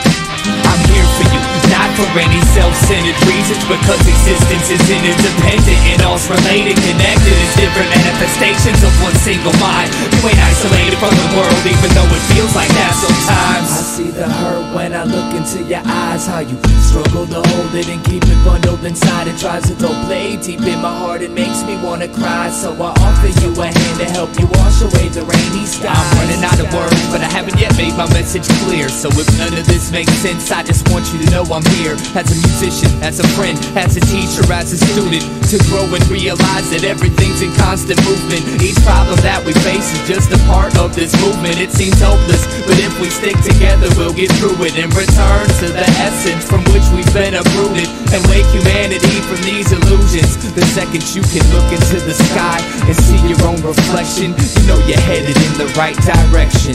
For 1.96 2.04
any 2.20 2.40
self-centered 2.52 3.16
reasons 3.24 3.64
Because 3.64 4.04
existence 4.04 4.68
is 4.68 4.84
interdependent 4.84 5.80
and 5.96 6.04
all's 6.04 6.28
related 6.28 6.76
Connected 6.76 7.36
as 7.40 7.52
different 7.56 7.88
manifestations 7.88 8.84
of 8.84 8.92
one 9.00 9.16
single 9.24 9.56
mind. 9.56 9.88
You 9.96 10.28
ain't 10.28 10.40
isolated 10.44 11.00
from 11.00 11.16
the 11.16 11.28
world 11.32 11.62
even 11.64 11.90
though 11.96 12.08
it 12.12 12.24
feels 12.36 12.52
like 12.52 12.68
that 12.76 12.92
sometimes. 13.00 13.68
I 13.72 13.80
see 13.80 14.10
the 14.12 14.28
hurt 14.28 14.76
when 14.76 14.92
I 14.92 15.08
look 15.08 15.32
into 15.32 15.64
your 15.64 15.80
eyes 15.84 16.28
How 16.28 16.44
you 16.44 16.56
struggle 16.84 17.24
to 17.32 17.40
hold 17.40 17.72
it 17.72 17.88
and 17.88 18.04
keep 18.04 18.22
it 18.28 18.40
bundled 18.44 18.84
inside 18.84 19.26
It 19.26 19.40
tries 19.40 19.64
to 19.72 19.74
throw 19.80 19.96
blade 20.04 20.44
deep 20.44 20.60
in 20.60 20.80
my 20.84 20.92
heart 20.92 21.22
It 21.22 21.32
makes 21.32 21.64
me 21.64 21.80
wanna 21.80 22.08
cry. 22.08 22.52
So 22.52 22.76
I 22.76 22.92
offer 22.92 23.32
you 23.40 23.50
a 23.56 23.66
hand 23.72 23.96
to 24.04 24.06
help 24.12 24.36
you 24.36 24.46
wash 24.60 24.84
away 24.84 25.08
the 25.08 25.24
rainy 25.24 25.64
skies. 25.64 25.96
I'm 25.96 26.08
running 26.20 26.44
out 26.44 26.60
of 26.60 26.68
words 26.76 27.00
but 27.08 27.24
I 27.24 27.30
haven't 27.32 27.56
yet 27.56 27.72
made 27.80 27.96
my 27.96 28.08
message 28.12 28.46
clear. 28.68 28.88
So 28.88 29.08
if 29.08 29.28
none 29.40 29.56
of 29.56 29.64
this 29.66 29.90
makes 29.90 30.12
sense 30.20 30.52
I 30.52 30.62
just 30.62 30.84
want 30.92 31.08
you 31.12 31.24
to 31.24 31.28
know 31.32 31.44
I'm 31.48 31.64
here 31.80 31.85
As 31.94 32.26
a 32.32 32.38
musician, 32.42 32.90
as 33.02 33.20
a 33.20 33.26
friend, 33.38 33.54
as 33.78 33.96
a 33.96 34.00
teacher, 34.00 34.42
as 34.50 34.72
a 34.72 34.78
student. 34.90 35.22
To 35.54 35.58
grow 35.70 35.86
and 35.94 36.02
realize 36.10 36.66
that 36.74 36.82
everything's 36.82 37.42
in 37.42 37.54
constant 37.54 38.02
movement. 38.02 38.42
Each 38.58 38.74
problem 38.82 39.14
that 39.22 39.44
we 39.46 39.54
face 39.62 39.86
is 39.94 40.02
just 40.08 40.34
a 40.34 40.40
part 40.50 40.74
of 40.74 40.96
this 40.96 41.14
movement. 41.22 41.62
It 41.62 41.70
seems 41.70 42.02
hopeless, 42.02 42.42
but 42.66 42.74
if 42.82 42.98
we 42.98 43.06
stick 43.10 43.38
together 43.46 43.86
we'll 43.94 44.12
get 44.12 44.32
through 44.40 44.58
it 44.64 44.74
And 44.74 44.90
return 44.96 45.46
to 45.62 45.66
the 45.70 45.86
essence 46.02 46.42
from 46.42 46.64
which 46.74 46.82
we've 46.90 47.08
been 47.14 47.38
uprooted 47.38 47.86
And 48.10 48.20
wake 48.26 48.48
humanity 48.50 49.22
from 49.28 49.38
these 49.46 49.70
illusions. 49.70 50.34
The 50.54 50.66
second 50.74 51.06
you 51.14 51.22
can 51.30 51.44
look 51.54 51.68
into 51.70 52.02
the 52.02 52.16
sky 52.32 52.58
and 52.88 52.96
see 52.96 53.20
your 53.28 53.38
own 53.46 53.60
reflection 53.62 54.34
You 54.34 54.62
know 54.66 54.78
you're 54.88 55.00
headed 55.06 55.36
in 55.36 55.52
the 55.60 55.68
right 55.78 55.96
direction. 56.02 56.74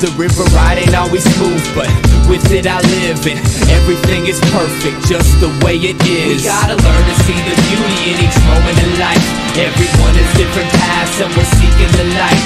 The 0.00 0.12
river 0.16 0.44
ride 0.56 0.80
ain't 0.80 0.96
always 0.96 1.24
smooth, 1.36 1.60
but 1.76 1.88
with 2.28 2.44
it 2.52 2.66
I 2.66 2.80
live 2.80 3.20
and 3.26 3.38
everything 3.70 4.26
is 4.26 4.40
perfect 4.50 5.06
just 5.06 5.38
the 5.38 5.50
way 5.62 5.78
it 5.78 5.98
is. 6.02 6.42
We 6.42 6.48
gotta 6.48 6.74
learn 6.74 7.04
to 7.06 7.16
see 7.26 7.38
the 7.46 7.54
beauty 7.70 7.98
in 8.10 8.16
each 8.18 8.38
moment 8.50 8.78
in 8.82 8.90
life. 8.98 9.26
Everyone 9.54 10.14
has 10.18 10.30
different 10.34 10.70
paths 10.74 11.22
and 11.22 11.30
we're 11.34 11.52
seeking 11.58 11.90
the 11.94 12.06
light. 12.18 12.44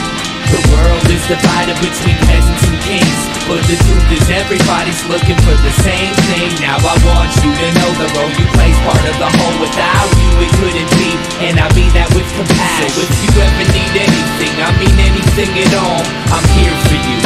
The 0.53 0.61
world 0.69 1.05
is 1.09 1.25
divided 1.25 1.77
between 1.81 2.17
peasants 2.29 2.65
and 2.69 2.77
kings. 2.85 3.21
But 3.49 3.61
the 3.69 3.77
truth 3.81 4.09
is 4.13 4.25
everybody's 4.29 5.01
looking 5.09 5.37
for 5.45 5.57
the 5.57 5.75
same 5.81 6.13
thing. 6.29 6.49
Now 6.61 6.77
I 6.77 6.95
want 7.09 7.33
you 7.41 7.51
to 7.53 7.69
know 7.73 7.91
the 7.97 8.09
role 8.17 8.33
you 8.37 8.47
play's 8.53 8.79
part 8.85 9.05
of 9.05 9.17
the 9.17 9.31
whole. 9.41 9.57
Without 9.65 10.09
you 10.21 10.31
it 10.45 10.53
couldn't 10.61 10.91
be, 11.01 11.11
and 11.49 11.57
I 11.57 11.69
mean 11.73 11.93
that 11.97 12.09
with 12.13 12.29
compassion. 12.37 12.89
So 12.93 13.01
if 13.01 13.13
you 13.25 13.33
ever 13.41 13.65
need 13.73 13.93
anything, 13.97 14.55
I 14.61 14.71
mean 14.77 14.97
anything 15.01 15.51
at 15.57 15.73
all, 15.81 16.05
I'm 16.33 16.47
here 16.53 16.77
for 16.85 16.99
you. 17.01 17.19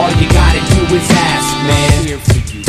All 0.00 0.12
you 0.16 0.28
gotta 0.32 0.62
do 0.72 0.80
is 0.96 1.04
ask, 1.12 1.48
man. 1.68 1.92
I'm 2.00 2.06
here 2.08 2.22
for 2.24 2.40
you. 2.48 2.60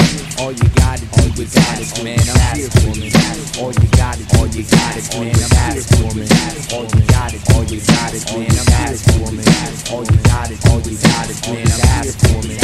All 0.44 0.52
you 0.52 0.68
gotta 0.76 0.83
gotta 0.94 1.34
do 1.34 1.42
is 1.42 1.56
ask, 1.58 2.04
man. 2.04 2.20
I'm 2.20 2.38
ask 2.54 2.70
woman. 2.86 3.10
All 3.58 3.74
you 3.74 3.90
gotta 3.98 4.24
do 4.30 4.60
is 4.60 4.74
ask, 4.74 5.18
man. 5.18 5.34
I'm 5.34 5.58
ask 5.66 5.90
woman. 5.98 6.30
All 6.70 6.86
you 6.86 7.02
gotta 7.10 7.40
do 7.42 7.74
is 7.74 7.90
ask, 7.90 8.30
man. 8.30 8.54
I'm 8.54 8.70
ask 8.78 9.02
woman. 9.18 9.46
All 9.90 10.06
you 10.06 10.18
gotta 10.22 10.54
do 10.54 10.90
is 10.94 11.04
ask, 11.18 11.50
man. 11.50 11.66
I'm 11.66 11.82
ask 11.98 12.22
woman. 12.30 12.58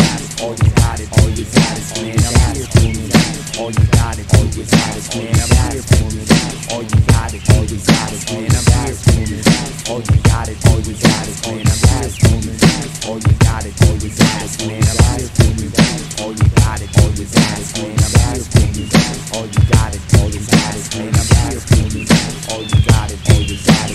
All 0.46 0.54
you 0.54 0.70
gotta 0.78 1.06
do 1.10 1.42
is 1.42 1.54
ask, 1.58 1.98
man. 1.98 2.14
I'm 2.22 2.38
ask 2.46 2.70
woman. 2.78 3.10
All 3.58 3.72
you 3.74 3.86
gotta 3.98 4.24
do 4.30 4.62
is 4.62 4.74
ask, 4.74 5.16
man. 5.18 5.34
I'm 5.34 5.54
ask 5.66 5.90
woman. 5.98 6.26
All 6.70 6.84
you 6.86 7.02
gotta 7.10 7.40
do 7.42 7.58
is 7.74 7.90
ask, 7.90 8.30
man. 8.30 8.52
I'm 8.54 8.70
ask 8.78 9.10
woman. 9.10 9.42
All 9.90 10.02
you 10.06 10.18
gotta 10.30 10.54
do 10.54 10.76
is 10.86 11.02
ask, 11.02 11.50
man. 11.50 11.66
I'm 11.66 11.82
ask 11.98 12.22
woman. 12.30 12.58
All 13.10 13.18
you 13.18 13.34
gotta 13.42 13.72
do 13.74 13.90
is 14.06 14.20
ask, 14.22 14.62
man. 14.68 14.86
I'm 14.86 15.02
ask 15.18 15.34
woman. 15.42 15.72
All 16.22 16.32
you 16.32 16.50
gotta 16.62 16.86
do 16.86 17.24
is 17.24 17.36
ask, 17.36 17.78
man. 17.78 17.90
I'm 17.90 17.98
ask 17.98 18.06
woman. 18.06 18.19
All 18.20 19.46
you 19.46 19.62
got 19.72 19.96
is 19.96 20.04
all 20.20 20.30
you 20.30 20.40
got 20.46 20.76
is 20.76 20.90
when 20.96 21.16
I'm. 21.16 21.30
All 22.52 22.64
you 22.64 22.82
got 22.86 23.12
all 23.30 23.42
you 23.42 23.58
got. 23.66 23.90